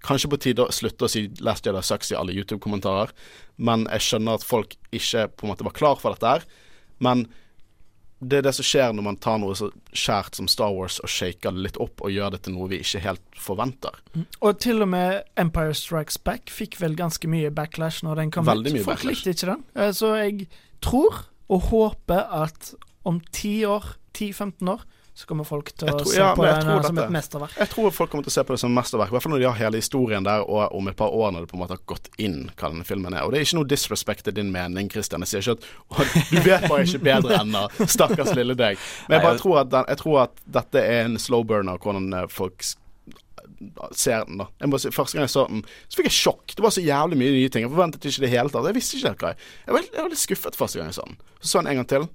Kanskje 0.02 0.30
på 0.32 0.40
tide 0.42 0.64
å 0.66 0.74
slutte 0.74 1.06
å 1.06 1.10
si 1.10 1.28
'Last 1.40 1.66
Jedi 1.66 1.82
Sucks' 1.82 2.10
i 2.12 2.18
alle 2.18 2.34
YouTube-kommentarer, 2.34 3.12
men 3.58 3.86
jeg 3.86 4.00
skjønner 4.08 4.34
at 4.34 4.46
folk 4.46 4.74
ikke 4.90 5.28
på 5.28 5.46
en 5.46 5.52
måte 5.52 5.64
var 5.64 5.76
klar 5.78 6.00
for 6.00 6.14
dette 6.14 6.26
her. 6.26 6.42
Men 6.98 7.26
det 8.22 8.38
er 8.38 8.44
det 8.46 8.52
som 8.54 8.66
skjer 8.66 8.92
når 8.94 9.06
man 9.06 9.18
tar 9.18 9.40
noe 9.42 9.54
så 9.58 9.68
skjært 9.90 10.38
som 10.38 10.48
Star 10.50 10.70
Wars 10.74 11.00
og 11.02 11.10
shaker 11.10 11.54
det 11.54 11.64
litt 11.64 11.78
opp 11.82 12.04
og 12.06 12.12
gjør 12.14 12.36
det 12.36 12.44
til 12.46 12.54
noe 12.54 12.68
vi 12.70 12.78
ikke 12.82 13.02
helt 13.02 13.22
forventer. 13.34 13.98
Mm. 14.14 14.26
Og 14.46 14.60
til 14.62 14.84
og 14.84 14.90
med 14.92 15.22
Empire 15.40 15.74
Strikes 15.74 16.20
Back 16.22 16.52
fikk 16.52 16.78
vel 16.82 16.94
ganske 16.98 17.30
mye 17.30 17.50
backlash 17.54 18.06
når 18.06 18.22
den 18.22 18.30
kom 18.34 18.46
Veldig 18.46 18.70
ut. 18.70 18.78
Mye 18.78 18.86
Folk 18.86 19.06
likte 19.08 19.34
ikke 19.34 19.50
den. 19.50 19.64
Eh, 19.74 19.90
så 19.96 20.14
jeg 20.20 20.46
tror 20.84 21.24
og 21.52 21.68
håper 21.72 22.22
at 22.44 22.74
om 23.04 23.18
10 23.32 23.66
år, 23.66 23.96
10-15 24.14 24.70
år, 24.70 24.86
så 25.14 25.26
kommer 25.28 25.44
folk 25.44 25.68
til 25.76 25.90
å 25.92 25.98
tror, 25.98 26.08
se 26.08 26.20
ja, 26.22 26.30
på 26.32 26.44
det 26.46 26.52
som 26.86 26.98
et 27.02 27.10
mesterverk. 27.12 27.56
Jeg 27.60 27.68
tror 27.68 27.92
folk 27.92 28.10
kommer 28.12 28.24
til 28.24 28.32
å 28.32 28.34
se 28.38 28.44
på 28.48 28.54
det 28.54 28.60
som 28.62 28.72
et 28.72 28.78
mesterverk, 28.78 29.10
i 29.12 29.14
hvert 29.16 29.24
fall 29.26 29.34
når 29.34 29.42
de 29.42 29.48
har 29.50 29.58
hele 29.58 29.80
historien 29.82 30.24
der, 30.24 30.44
og 30.48 30.72
om 30.78 30.88
et 30.88 30.96
par 30.96 31.12
år 31.12 31.34
når 31.34 31.44
det 31.44 31.50
på 31.50 31.58
en 31.58 31.62
måte 31.62 31.76
har 31.76 31.82
gått 31.92 32.08
inn 32.16 32.38
hva 32.56 32.70
denne 32.72 32.86
filmen 32.88 33.12
er. 33.12 33.26
Og 33.26 33.34
det 33.34 33.42
er 33.42 33.44
ikke 33.44 33.58
noe 33.60 33.68
disrespect 33.68 34.24
til 34.24 34.36
din 34.38 34.52
mening, 34.54 34.88
Christian. 34.92 35.26
Jeg 35.26 35.44
sier 35.44 35.52
ikke 35.52 35.68
at 36.00 36.30
du 36.30 36.38
vet 36.46 36.64
bare 36.64 36.86
ikke 36.86 37.02
bedre 37.04 37.42
enn 37.42 37.58
stakkars 37.84 38.32
lille 38.38 38.56
deg. 38.56 38.80
Men 39.10 39.18
jeg 39.18 39.26
bare 39.26 39.42
tror 39.42 39.60
at, 39.66 39.74
den, 39.74 39.90
jeg 39.92 40.00
tror 40.00 40.18
at 40.24 40.42
dette 40.58 40.86
er 40.94 41.10
en 41.10 41.20
slow 41.20 41.44
burner, 41.44 41.82
hvordan 41.82 42.08
eh, 42.22 42.26
folk 42.32 42.64
ser 43.92 44.24
den, 44.26 44.40
da. 44.40 44.48
Jeg 44.64 44.72
må 44.72 44.80
si, 44.80 44.90
første 44.96 45.18
gang 45.18 45.28
jeg 45.28 45.34
så 45.36 45.44
den, 45.50 45.62
så 45.92 46.00
fikk 46.00 46.08
jeg 46.08 46.18
sjokk. 46.22 46.56
Det 46.56 46.64
var 46.64 46.72
så 46.72 46.88
jævlig 46.88 47.20
mye 47.20 47.36
nye 47.36 47.52
ting. 47.52 47.68
Jeg 47.68 47.74
forventet 47.76 48.08
ikke 48.08 48.24
det 48.24 48.32
hele 48.32 48.52
tatt. 48.56 48.72
Jeg 48.72 48.80
visste 48.80 48.98
ikke 48.98 49.12
hva 49.12 49.36
jeg 49.36 49.40
Jeg 49.68 49.76
var, 49.76 49.86
jeg 49.92 50.00
var 50.00 50.12
litt 50.16 50.24
skuffet 50.24 50.58
første 50.58 50.80
gang 50.80 50.88
jeg 50.88 50.98
så 50.98 51.06
den. 51.06 51.20
Så 51.36 51.52
så 51.52 51.58
jeg 51.58 51.64
den 51.66 51.72
en 51.74 51.82
gang 51.82 51.90
til. 51.92 52.10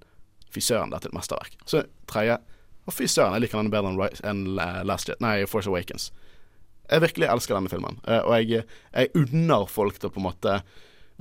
Fy 0.56 0.64
søren, 0.64 0.94
dette 0.94 1.12
er 1.12 1.14
et 1.14 1.20
mesterverk. 1.22 1.58
Så 1.70 1.86
tredje 2.10 2.42
og 2.88 2.96
fy 2.96 3.08
søren, 3.12 3.36
jeg 3.36 3.46
liker 3.46 3.60
den 3.60 3.72
bedre 3.74 4.10
enn, 4.24 4.46
Last 4.88 5.10
Jet, 5.12 5.20
nei, 5.24 5.42
Force 5.50 5.70
Awakens. 5.70 6.10
Jeg 6.88 7.04
virkelig 7.04 7.28
elsker 7.28 7.58
denne 7.58 7.72
filmen, 7.72 8.00
uh, 8.08 8.22
og 8.24 8.38
jeg, 8.40 8.64
jeg 8.94 9.12
unner 9.20 9.68
folk 9.68 10.00
til 10.00 10.10
å 10.10 10.14
på 10.16 10.22
en 10.22 10.30
måte 10.30 10.60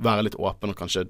være 0.03 0.27
litt 0.29 0.37
åpen 0.39 0.71
og 0.71 0.79
kanskje 0.79 1.07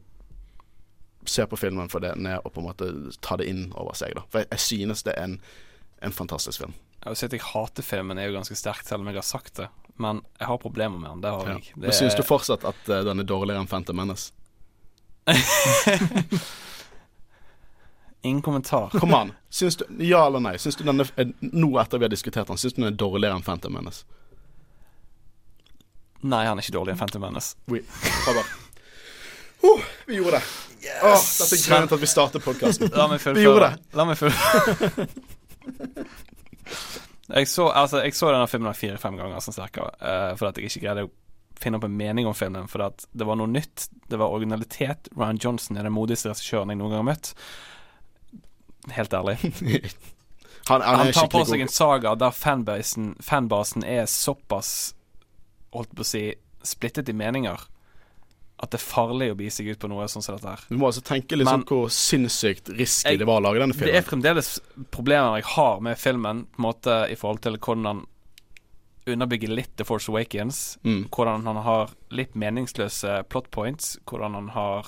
se 1.27 1.43
på 1.45 1.59
filmen 1.59 1.89
for 1.91 2.01
det 2.01 2.13
er, 2.15 2.39
og 2.41 2.53
på 2.55 2.63
en 2.63 2.69
måte 2.69 2.89
ta 3.21 3.37
det 3.37 3.49
inn 3.51 3.67
over 3.75 3.95
seg. 3.99 4.15
da 4.15 4.23
For 4.31 4.41
jeg, 4.41 4.49
jeg 4.55 4.63
synes 4.63 5.03
det 5.05 5.13
er 5.17 5.27
en, 5.27 5.37
en 6.01 6.15
fantastisk 6.15 6.63
film. 6.63 6.75
Jeg 7.03 7.11
vil 7.11 7.19
si 7.19 7.27
at 7.27 7.35
jeg 7.35 7.45
hater 7.51 7.85
filmen 7.85 8.17
er 8.17 8.29
jo 8.29 8.37
ganske 8.39 8.57
sterkt, 8.57 8.87
selv 8.87 9.03
om 9.03 9.11
jeg 9.11 9.19
har 9.19 9.27
sagt 9.27 9.59
det. 9.59 9.67
Men 10.01 10.23
jeg 10.39 10.49
har 10.49 10.57
problemer 10.61 10.97
med 11.01 11.09
den. 11.09 11.21
Det 11.25 11.33
har 11.35 11.51
jeg. 11.51 11.67
Det 11.73 11.83
Men 11.83 11.97
Syns 11.99 12.17
du 12.17 12.23
fortsatt 12.25 12.65
at 12.67 12.89
uh, 12.89 13.01
den 13.05 13.21
er 13.21 13.27
dårligere 13.27 13.61
enn 13.61 13.69
Phantom 13.69 13.99
Menace? 13.99 14.31
Ingen 18.27 18.43
kommentar. 18.45 18.91
Kom 18.99 19.13
an. 19.17 19.33
Syns 19.59 19.79
du, 19.79 19.85
ja 20.03 20.25
eller 20.27 20.43
nei? 20.43 20.55
Syns 20.61 20.77
du 20.79 20.83
denne 20.87 21.07
er- 21.15 21.33
Nå 21.39 21.71
etter 21.81 22.01
vi 22.01 22.07
har 22.07 22.13
diskutert 22.13 22.51
den, 22.51 22.59
syns 22.59 22.75
du 22.75 22.81
den 22.83 22.91
er 22.91 22.99
dårligere 22.99 23.39
enn 23.39 23.45
Phantom 23.47 23.73
Menace? 23.79 24.03
Nei, 26.27 26.43
han 26.49 26.57
er 26.57 26.65
ikke 26.65 26.75
dårligere 26.75 26.97
enn 26.97 27.03
Phantom 27.03 27.27
Menace. 27.27 27.55
Oui. 27.71 27.83
Oh, 29.67 29.81
vi 30.09 30.19
gjorde 30.19 30.39
det. 30.39 30.43
Åh, 31.03 31.21
dette 31.39 31.55
er 31.55 31.63
grunnen 31.63 31.89
til 31.89 31.97
at 31.97 32.01
vi 32.03 32.09
startet 32.09 32.43
podkasten. 32.45 32.91
Vi 33.35 33.43
gjorde 33.45 33.69
det. 33.69 33.85
La 33.97 34.05
meg 34.07 34.19
fullføre. 34.19 35.07
jeg, 37.37 37.47
så, 37.49 37.69
altså, 37.69 38.01
jeg 38.05 38.15
så 38.15 38.31
denne 38.33 38.49
filmen 38.49 38.77
fire-fem 38.77 39.17
ganger 39.19 39.43
sånn 39.43 39.57
cirka, 39.57 39.89
uh, 40.01 40.33
fordi 40.39 40.63
jeg 40.63 40.71
ikke 40.71 40.83
greide 40.85 41.07
å 41.07 41.13
finne 41.57 41.79
opp 41.79 41.87
en 41.87 41.97
mening 41.97 42.29
om 42.29 42.35
filmen. 42.37 42.69
At 42.85 43.07
det 43.11 43.27
var 43.27 43.39
noe 43.39 43.49
nytt, 43.51 43.87
det 44.09 44.19
var 44.21 44.33
originalitet. 44.35 45.09
Ryan 45.17 45.41
Johnson 45.41 45.79
er 45.79 45.87
den 45.89 45.95
modigste 45.95 46.31
regissøren 46.31 46.73
jeg 46.73 46.81
noen 46.81 46.93
gang 46.93 47.03
har 47.03 47.09
møtt. 47.13 47.33
Helt 48.95 49.13
ærlig. 49.13 49.37
Han, 50.67 50.81
han 50.81 50.99
Han 50.99 51.13
tar 51.15 51.27
på 51.31 51.45
seg 51.47 51.61
god. 51.61 51.61
en 51.63 51.71
saga 51.71 52.11
der 52.19 52.31
fanbasen, 52.35 53.13
fanbasen 53.23 53.83
er 53.87 54.03
såpass 54.11 54.93
Holdt 55.71 55.93
på 55.95 56.03
å 56.03 56.07
si 56.07 56.23
splittet 56.67 57.07
i 57.07 57.13
meninger 57.15 57.61
at 58.57 58.71
det 58.73 58.79
er 58.79 58.83
farlig 58.83 59.27
å 59.31 59.35
bi 59.37 59.47
seg 59.53 59.67
ut 59.69 59.79
på 59.79 59.87
noe 59.91 60.07
sånn 60.09 60.23
som 60.25 60.33
dette 60.35 60.49
her. 60.49 60.63
Du 60.67 60.79
må 60.81 60.87
altså 60.89 61.03
tenke 61.05 61.37
liksom 61.37 61.59
Men- 61.59 61.65
hvor 61.69 61.91
sinnssykt 61.93 62.71
risky 62.73 63.11
Jeg- 63.11 63.19
det 63.19 63.27
var 63.29 63.37
å 63.39 63.43
lage 63.45 63.59
denne 63.61 63.75
filmen. 63.77 63.93
Det 63.93 63.99
er 64.01 64.07
fremdeles 64.09 64.49
problemer 64.89 65.35
jeg 65.37 65.45
har 65.53 65.79
med 65.79 65.95
filmen, 66.01 66.39
på 66.49 66.57
en 66.57 66.63
måte 66.65 66.95
i 67.11 67.15
forhold 67.15 67.41
til 67.45 67.57
hvordan 67.59 67.85
han 67.85 68.01
underbygger 69.05 69.53
litt 69.53 69.75
The 69.77 69.85
Force 69.85 70.09
Awakens. 70.09 70.77
Mm. 70.83 71.07
Hvordan 71.13 71.45
han 71.45 71.55
har 71.67 71.89
litt 72.09 72.33
meningsløse 72.33 73.23
plot 73.29 73.51
points. 73.51 73.97
Hvordan 74.09 74.33
han 74.33 74.49
har 74.49 74.87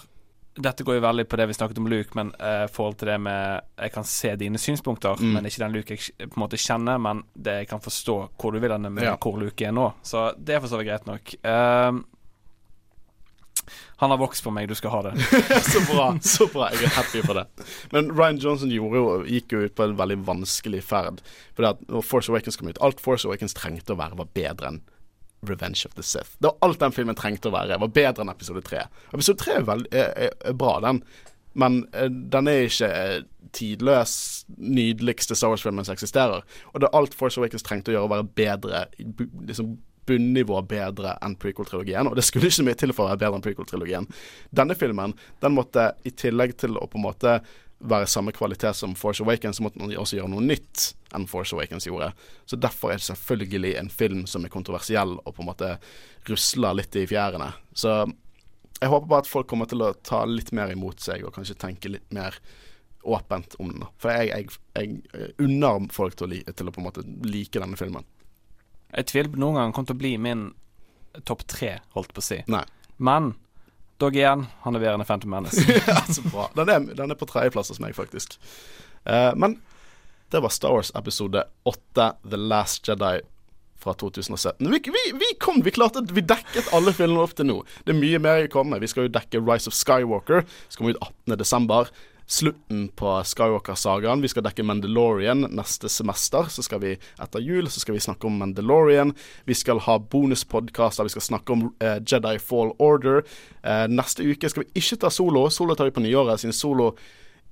Dette 0.59 0.83
går 0.83 0.95
jo 0.97 1.01
veldig 1.05 1.23
på 1.29 1.37
det 1.37 1.45
vi 1.47 1.53
snakket 1.53 1.77
om 1.77 1.87
Luke, 1.87 2.15
men 2.17 2.31
i 2.41 2.67
forhold 2.73 2.97
til 2.99 3.07
det 3.07 3.19
med 3.21 3.61
Jeg 3.79 3.91
kan 3.93 4.03
se 4.03 4.35
dine 4.35 4.57
synspunkter, 4.57 5.15
Mm. 5.21 5.33
men 5.33 5.45
ikke 5.45 5.59
den 5.65 5.71
Luke 5.73 5.93
jeg 5.95 6.29
på 6.29 6.35
en 6.35 6.41
måte 6.43 6.57
kjenner, 6.57 6.97
men 6.99 7.23
det 7.35 7.53
jeg 7.61 7.67
kan 7.69 7.79
forstå 7.79 8.29
hvor 8.37 8.51
du 8.51 8.59
vil 8.59 8.71
henne 8.71 8.89
med 8.91 9.03
Ja. 9.03 9.15
hvor 9.15 9.37
Luke 9.39 9.61
er 9.65 9.71
nå. 9.71 9.93
Så 10.03 10.33
det 10.37 10.55
er 10.55 10.59
for 10.59 10.67
så 10.67 10.77
vidt 10.77 10.87
greit 10.89 11.05
nok. 11.07 11.35
Uh, 11.45 12.01
han 13.99 14.09
har 14.11 14.17
vokst 14.17 14.43
på 14.43 14.51
meg, 14.51 14.67
du 14.67 14.75
skal 14.75 14.89
ha 14.91 15.01
det. 15.09 15.13
så 15.73 15.81
bra. 15.85 16.05
så 16.23 16.47
bra, 16.51 16.69
Jeg 16.73 16.83
er 16.87 16.95
happy 16.95 17.21
for 17.25 17.33
det. 17.37 17.45
Men 17.91 18.11
Ryan 18.17 18.37
Johnson 18.41 18.71
jo, 18.71 18.87
gikk 19.27 19.51
jo 19.53 19.65
ut 19.67 19.75
på 19.75 19.83
en 19.85 19.97
veldig 19.99 20.17
vanskelig 20.25 20.81
ferd. 20.87 21.19
Fordi 21.55 21.67
at 21.69 21.81
når 21.91 22.01
Force 22.07 22.31
Awakens 22.31 22.57
kom 22.57 22.69
ut 22.71 22.79
Alt 22.81 22.99
Force 23.03 23.27
Awakens 23.27 23.53
trengte 23.53 23.93
å 23.93 23.99
være, 23.99 24.17
var 24.17 24.31
bedre 24.33 24.71
enn 24.73 24.81
Revenge 25.47 25.85
of 25.85 25.95
the 25.95 26.03
Sith. 26.03 26.35
Det 26.39 26.49
var 26.49 26.57
alt 26.67 26.79
den 26.79 26.95
filmen 26.95 27.17
trengte 27.17 27.49
å 27.49 27.55
være. 27.55 27.79
Var 27.79 27.95
bedre 27.95 28.25
enn 28.25 28.31
episode 28.33 28.63
3. 28.65 28.85
Episode 29.13 29.43
3 29.43 29.57
er, 29.59 29.83
er, 29.91 30.31
er, 30.33 30.55
bra, 30.57 30.77
den. 30.83 31.03
Men 31.59 31.81
eh, 31.93 32.09
den 32.09 32.49
er 32.51 32.67
ikke 32.67 32.89
eh, 32.89 33.19
tidløs, 33.55 34.15
nydeligste 34.57 35.37
Star 35.37 35.53
Wars-filmen 35.53 35.87
som 35.87 35.95
eksisterer. 35.95 36.43
Og 36.73 36.81
det 36.81 36.89
er 36.89 36.97
alt 36.99 37.15
Force 37.17 37.39
Awakens 37.41 37.65
trengte 37.65 37.93
å 37.93 37.97
gjøre, 37.97 38.09
å 38.09 38.15
være 38.17 38.27
bedre 38.39 38.83
liksom 39.47 39.77
bunnivå 40.09 40.61
bedre 40.65 41.15
enn 41.25 41.35
prequel-trilogien. 41.37 42.09
Og 42.09 42.17
det 42.17 42.25
skulle 42.25 42.49
ikke 42.49 42.65
mye 42.65 42.77
til 42.79 42.93
for 42.95 43.05
å 43.05 43.11
være 43.11 43.21
bedre 43.23 43.39
enn 43.39 43.45
prequel-trilogien. 43.45 44.07
Denne 44.55 44.77
filmen 44.77 45.13
den 45.43 45.55
måtte 45.55 45.91
i 46.07 46.13
tillegg 46.15 46.55
til 46.59 46.79
å 46.79 46.87
på 46.89 46.97
en 46.99 47.05
måte 47.05 47.39
være 47.79 48.07
samme 48.11 48.31
kvalitet 48.35 48.75
som 48.75 48.95
Force 48.95 49.23
Awakens, 49.23 49.57
så 49.57 49.63
måtte 49.63 49.79
man 49.79 49.93
også 49.95 50.17
gjøre 50.17 50.31
noe 50.33 50.43
nytt 50.43 50.89
enn 51.15 51.27
Force 51.31 51.55
Awakens 51.55 51.87
gjorde. 51.87 52.11
Så 52.45 52.59
derfor 52.59 52.91
er 52.91 52.99
det 52.99 53.07
selvfølgelig 53.07 53.75
en 53.79 53.91
film 53.91 54.25
som 54.27 54.45
er 54.45 54.53
kontroversiell 54.53 55.15
og 55.23 55.35
på 55.35 55.43
en 55.43 55.49
måte 55.49 55.75
rusler 56.27 56.75
litt 56.81 56.97
i 56.99 57.07
fjærene. 57.09 57.51
Så 57.73 58.01
jeg 58.79 58.91
håper 58.91 59.07
bare 59.07 59.23
at 59.23 59.31
folk 59.31 59.47
kommer 59.51 59.69
til 59.69 59.83
å 59.83 59.93
ta 60.03 60.25
litt 60.27 60.51
mer 60.55 60.71
imot 60.71 61.03
seg 61.03 61.23
og 61.23 61.33
kanskje 61.35 61.57
tenke 61.59 61.91
litt 61.91 62.07
mer 62.15 62.37
åpent 63.07 63.55
om 63.59 63.71
den. 63.71 63.87
For 63.99 64.11
jeg, 64.11 64.29
jeg, 64.33 64.59
jeg 64.75 65.33
unner 65.39 65.87
folk 65.95 66.19
til 66.19 66.27
å, 66.27 66.31
li 66.33 66.43
til 66.43 66.67
å 66.67 66.75
på 66.75 66.83
en 66.83 66.87
måte 66.89 67.05
like 67.23 67.59
denne 67.59 67.79
filmen. 67.79 68.07
Jeg 68.91 69.07
tviler 69.11 69.31
på 69.31 69.39
noen 69.39 69.59
gang 69.59 69.75
kommer 69.75 69.91
til 69.91 69.99
å 69.99 70.03
bli 70.03 70.15
min 70.19 70.49
topp 71.27 71.45
tre, 71.49 71.77
holdt 71.95 72.11
på 72.15 72.21
å 72.21 72.25
si. 72.25 72.41
Nei. 72.51 72.65
Men 72.99 73.33
dog 73.99 74.15
igjen, 74.15 74.45
han 74.63 74.75
leverer 74.77 74.99
en 74.99 75.05
Phantom 75.05 75.33
Menace. 75.33 75.63
ja, 75.87 76.01
så 76.07 76.23
bra. 76.27 76.49
Den 76.55 76.71
er, 76.71 76.85
den 76.95 77.11
er 77.11 77.19
på 77.19 77.27
tredjeplass 77.29 77.71
hos 77.73 77.81
meg, 77.83 77.95
faktisk. 77.97 78.37
Uh, 79.07 79.31
men 79.39 79.57
det 80.31 80.41
var 80.43 80.53
Star 80.53 80.75
Wars 80.75 80.91
episode 80.95 81.43
8, 81.69 82.11
The 82.29 82.37
Last 82.37 82.87
Jedi 82.87 83.19
fra 83.79 83.93
2017. 83.93 84.71
Vi, 84.71 84.79
vi, 84.85 85.03
vi 85.19 85.33
kom, 85.39 85.61
vi 85.61 85.71
klarte 85.71 86.03
Vi 86.11 86.21
dekket 86.21 86.73
alle 86.75 86.93
filmene 86.93 87.23
opp 87.23 87.33
til 87.37 87.47
nå. 87.49 87.61
Det 87.87 87.95
er 87.95 87.99
mye 87.99 88.19
mer 88.21 88.45
å 88.45 88.51
komme. 88.51 88.79
Vi 88.83 88.89
skal 88.91 89.07
jo 89.07 89.13
dekke 89.15 89.41
Rise 89.41 89.71
of 89.71 89.77
Skywalker. 89.77 90.43
som 90.67 90.81
kommer 90.81 90.97
ut 90.97 91.03
18.12. 91.31 91.91
Slutten 92.29 92.83
på 92.93 93.09
Skywalker-sagaen. 93.25 94.21
Vi 94.21 94.29
skal 94.29 94.43
dekke 94.45 94.61
Mandalorian 94.61 95.47
neste 95.49 95.89
semester. 95.89 96.45
Så 96.53 96.61
skal 96.61 96.83
vi 96.83 96.91
etter 96.93 97.41
jul 97.41 97.65
så 97.73 97.81
skal 97.81 97.95
vi 97.95 98.03
snakke 98.05 98.29
om 98.29 98.35
Mandalorian. 98.37 99.15
Vi 99.49 99.57
skal 99.57 99.81
ha 99.87 99.95
bonuspodkaster. 99.97 101.07
Vi 101.07 101.15
skal 101.15 101.25
snakke 101.25 101.55
om 101.55 101.63
uh, 101.71 101.95
Jedi 102.05 102.35
Fall 102.37 102.75
Order. 102.77 103.23
Uh, 103.65 103.87
neste 103.89 104.27
uke 104.29 104.51
skal 104.53 104.67
vi 104.67 104.83
ikke 104.83 104.99
ta 105.01 105.09
solo. 105.09 105.47
Solo 105.49 105.73
tar 105.73 105.89
vi 105.89 105.95
på 105.97 106.05
nyåret, 106.05 106.43
siden 106.43 106.53
solo 106.53 106.91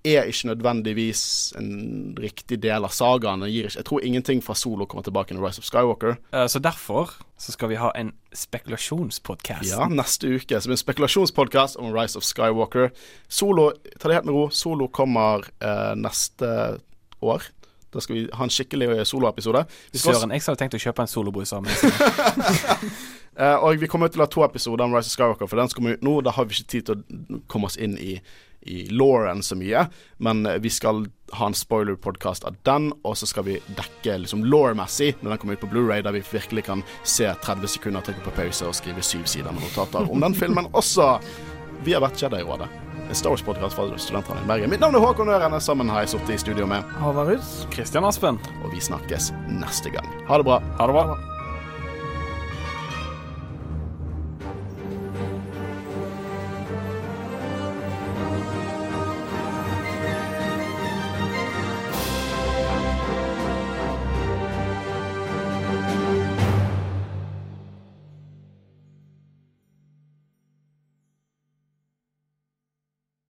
er 0.08 0.28
ikke 0.30 0.48
nødvendigvis 0.52 1.22
en 1.60 2.16
riktig 2.20 2.60
del 2.64 2.86
av 2.88 2.94
sagaen. 2.96 3.44
Jeg 3.52 3.86
tror 3.88 4.04
ingenting 4.06 4.42
fra 4.46 4.56
solo 4.56 4.86
kommer 4.86 5.04
tilbake 5.08 5.36
i 5.36 5.40
Rise 5.42 5.60
of 5.60 5.68
Skywalker. 5.68 6.18
Eh, 6.34 6.46
Så 6.48 6.60
derfor 6.64 7.12
så 7.38 7.52
skal 7.54 7.70
vi 7.70 7.76
ha 7.82 7.92
en 7.96 8.14
spekulasjonspodkast. 8.34 9.70
Ja, 9.72 9.88
neste 9.90 10.28
uke. 10.28 10.60
Så 10.62 10.68
blir 10.70 10.76
det 10.76 10.80
en 10.80 10.86
spekulasjonspodkast 10.86 11.78
om 11.82 11.94
Rise 11.94 12.18
of 12.18 12.24
Skywalker. 12.26 12.90
Solo, 13.30 13.72
ta 14.00 14.08
det 14.10 14.16
helt 14.22 14.26
med 14.26 14.34
ro. 14.36 14.48
Solo 14.50 14.88
kommer 14.88 15.46
eh, 15.62 15.94
neste 15.96 16.80
år. 17.22 17.44
Da 17.94 18.02
skal 18.04 18.16
vi 18.18 18.26
ha 18.34 18.44
en 18.44 18.52
skikkelig 18.52 18.90
eh, 18.98 19.04
soloepisode. 19.08 19.66
Søren, 19.96 20.32
jeg 20.36 20.44
hadde 20.46 20.60
tenkt 20.60 20.76
å 20.76 20.82
kjøpe 20.82 21.06
en 21.06 21.12
solobrus 21.14 21.54
sammen. 21.56 21.72
Eh, 23.38 23.54
og 23.62 23.78
vi 23.78 23.86
kommer 23.86 24.10
til 24.10 24.18
å 24.18 24.26
ha 24.26 24.30
to 24.34 24.42
episoder 24.42 24.82
om 24.88 24.96
Rise 24.96 25.12
of 25.12 25.14
Skywalker, 25.14 25.46
for 25.46 25.60
den 25.62 25.70
skal 25.70 25.84
vi 25.86 25.92
ut 25.94 26.02
nå. 26.02 26.16
Da 26.26 26.32
har 26.34 26.48
vi 26.50 26.56
ikke 26.58 26.72
tid 26.74 26.88
til 26.88 26.96
å 26.98 27.38
komme 27.46 27.68
oss 27.70 27.76
inn 27.78 27.94
i, 28.02 28.16
i 28.68 28.88
Lauren 28.92 29.44
så 29.44 29.56
mye. 29.60 29.88
Men 30.24 30.44
vi 30.64 30.70
skal 30.74 31.06
ha 31.38 31.50
en 31.50 31.58
spoiler-podkast 31.58 32.46
av 32.48 32.56
den, 32.68 32.92
og 33.04 33.18
så 33.20 33.28
skal 33.28 33.44
vi 33.48 33.58
dekke 33.76 34.18
liksom 34.24 34.46
law-messig 34.48 35.14
når 35.22 35.34
den 35.34 35.42
kommer 35.42 35.58
ut 35.58 35.64
på 35.66 35.70
Blu-ray 35.74 36.04
der 36.06 36.16
vi 36.16 36.24
virkelig 36.32 36.64
kan 36.70 36.84
se 37.04 37.28
30 37.44 37.68
sekunder, 37.78 38.06
trykke 38.06 38.24
på 38.28 38.36
pause 38.40 38.68
og 38.70 38.76
skrive 38.78 39.04
syv 39.04 39.26
sider 39.28 39.52
med 39.52 39.66
notater 39.68 40.08
om 40.12 40.24
den 40.24 40.36
filmen 40.38 40.70
også. 40.74 41.18
Vi 41.86 41.94
har 41.96 42.04
vært 42.06 42.22
Jedi-rådet. 42.24 42.70
En 43.08 43.16
Star 43.16 43.32
Wars-podkast 43.32 43.78
fra 43.78 43.88
Studentradioen 43.96 44.50
Bergen. 44.50 44.72
Mitt 44.74 44.84
navn 44.84 44.96
er 45.00 45.04
Håkon 45.04 45.30
Øren. 45.32 45.56
Sammen 45.64 45.88
har 45.94 46.04
jeg 46.04 46.16
sittet 46.18 46.36
i 46.36 46.42
studio 46.44 46.68
med, 46.68 46.84
Håvard 47.00 47.32
Ruud. 47.32 47.56
Kristian 47.72 48.08
Aspen, 48.08 48.40
og 48.64 48.74
vi 48.74 48.84
snakkes 48.84 49.32
neste 49.48 49.94
gang. 49.96 50.12
Ha 50.28 50.42
det 50.42 50.48
bra. 50.50 50.60
ha 50.80 50.88
det 50.92 50.98
bra. 51.00 51.37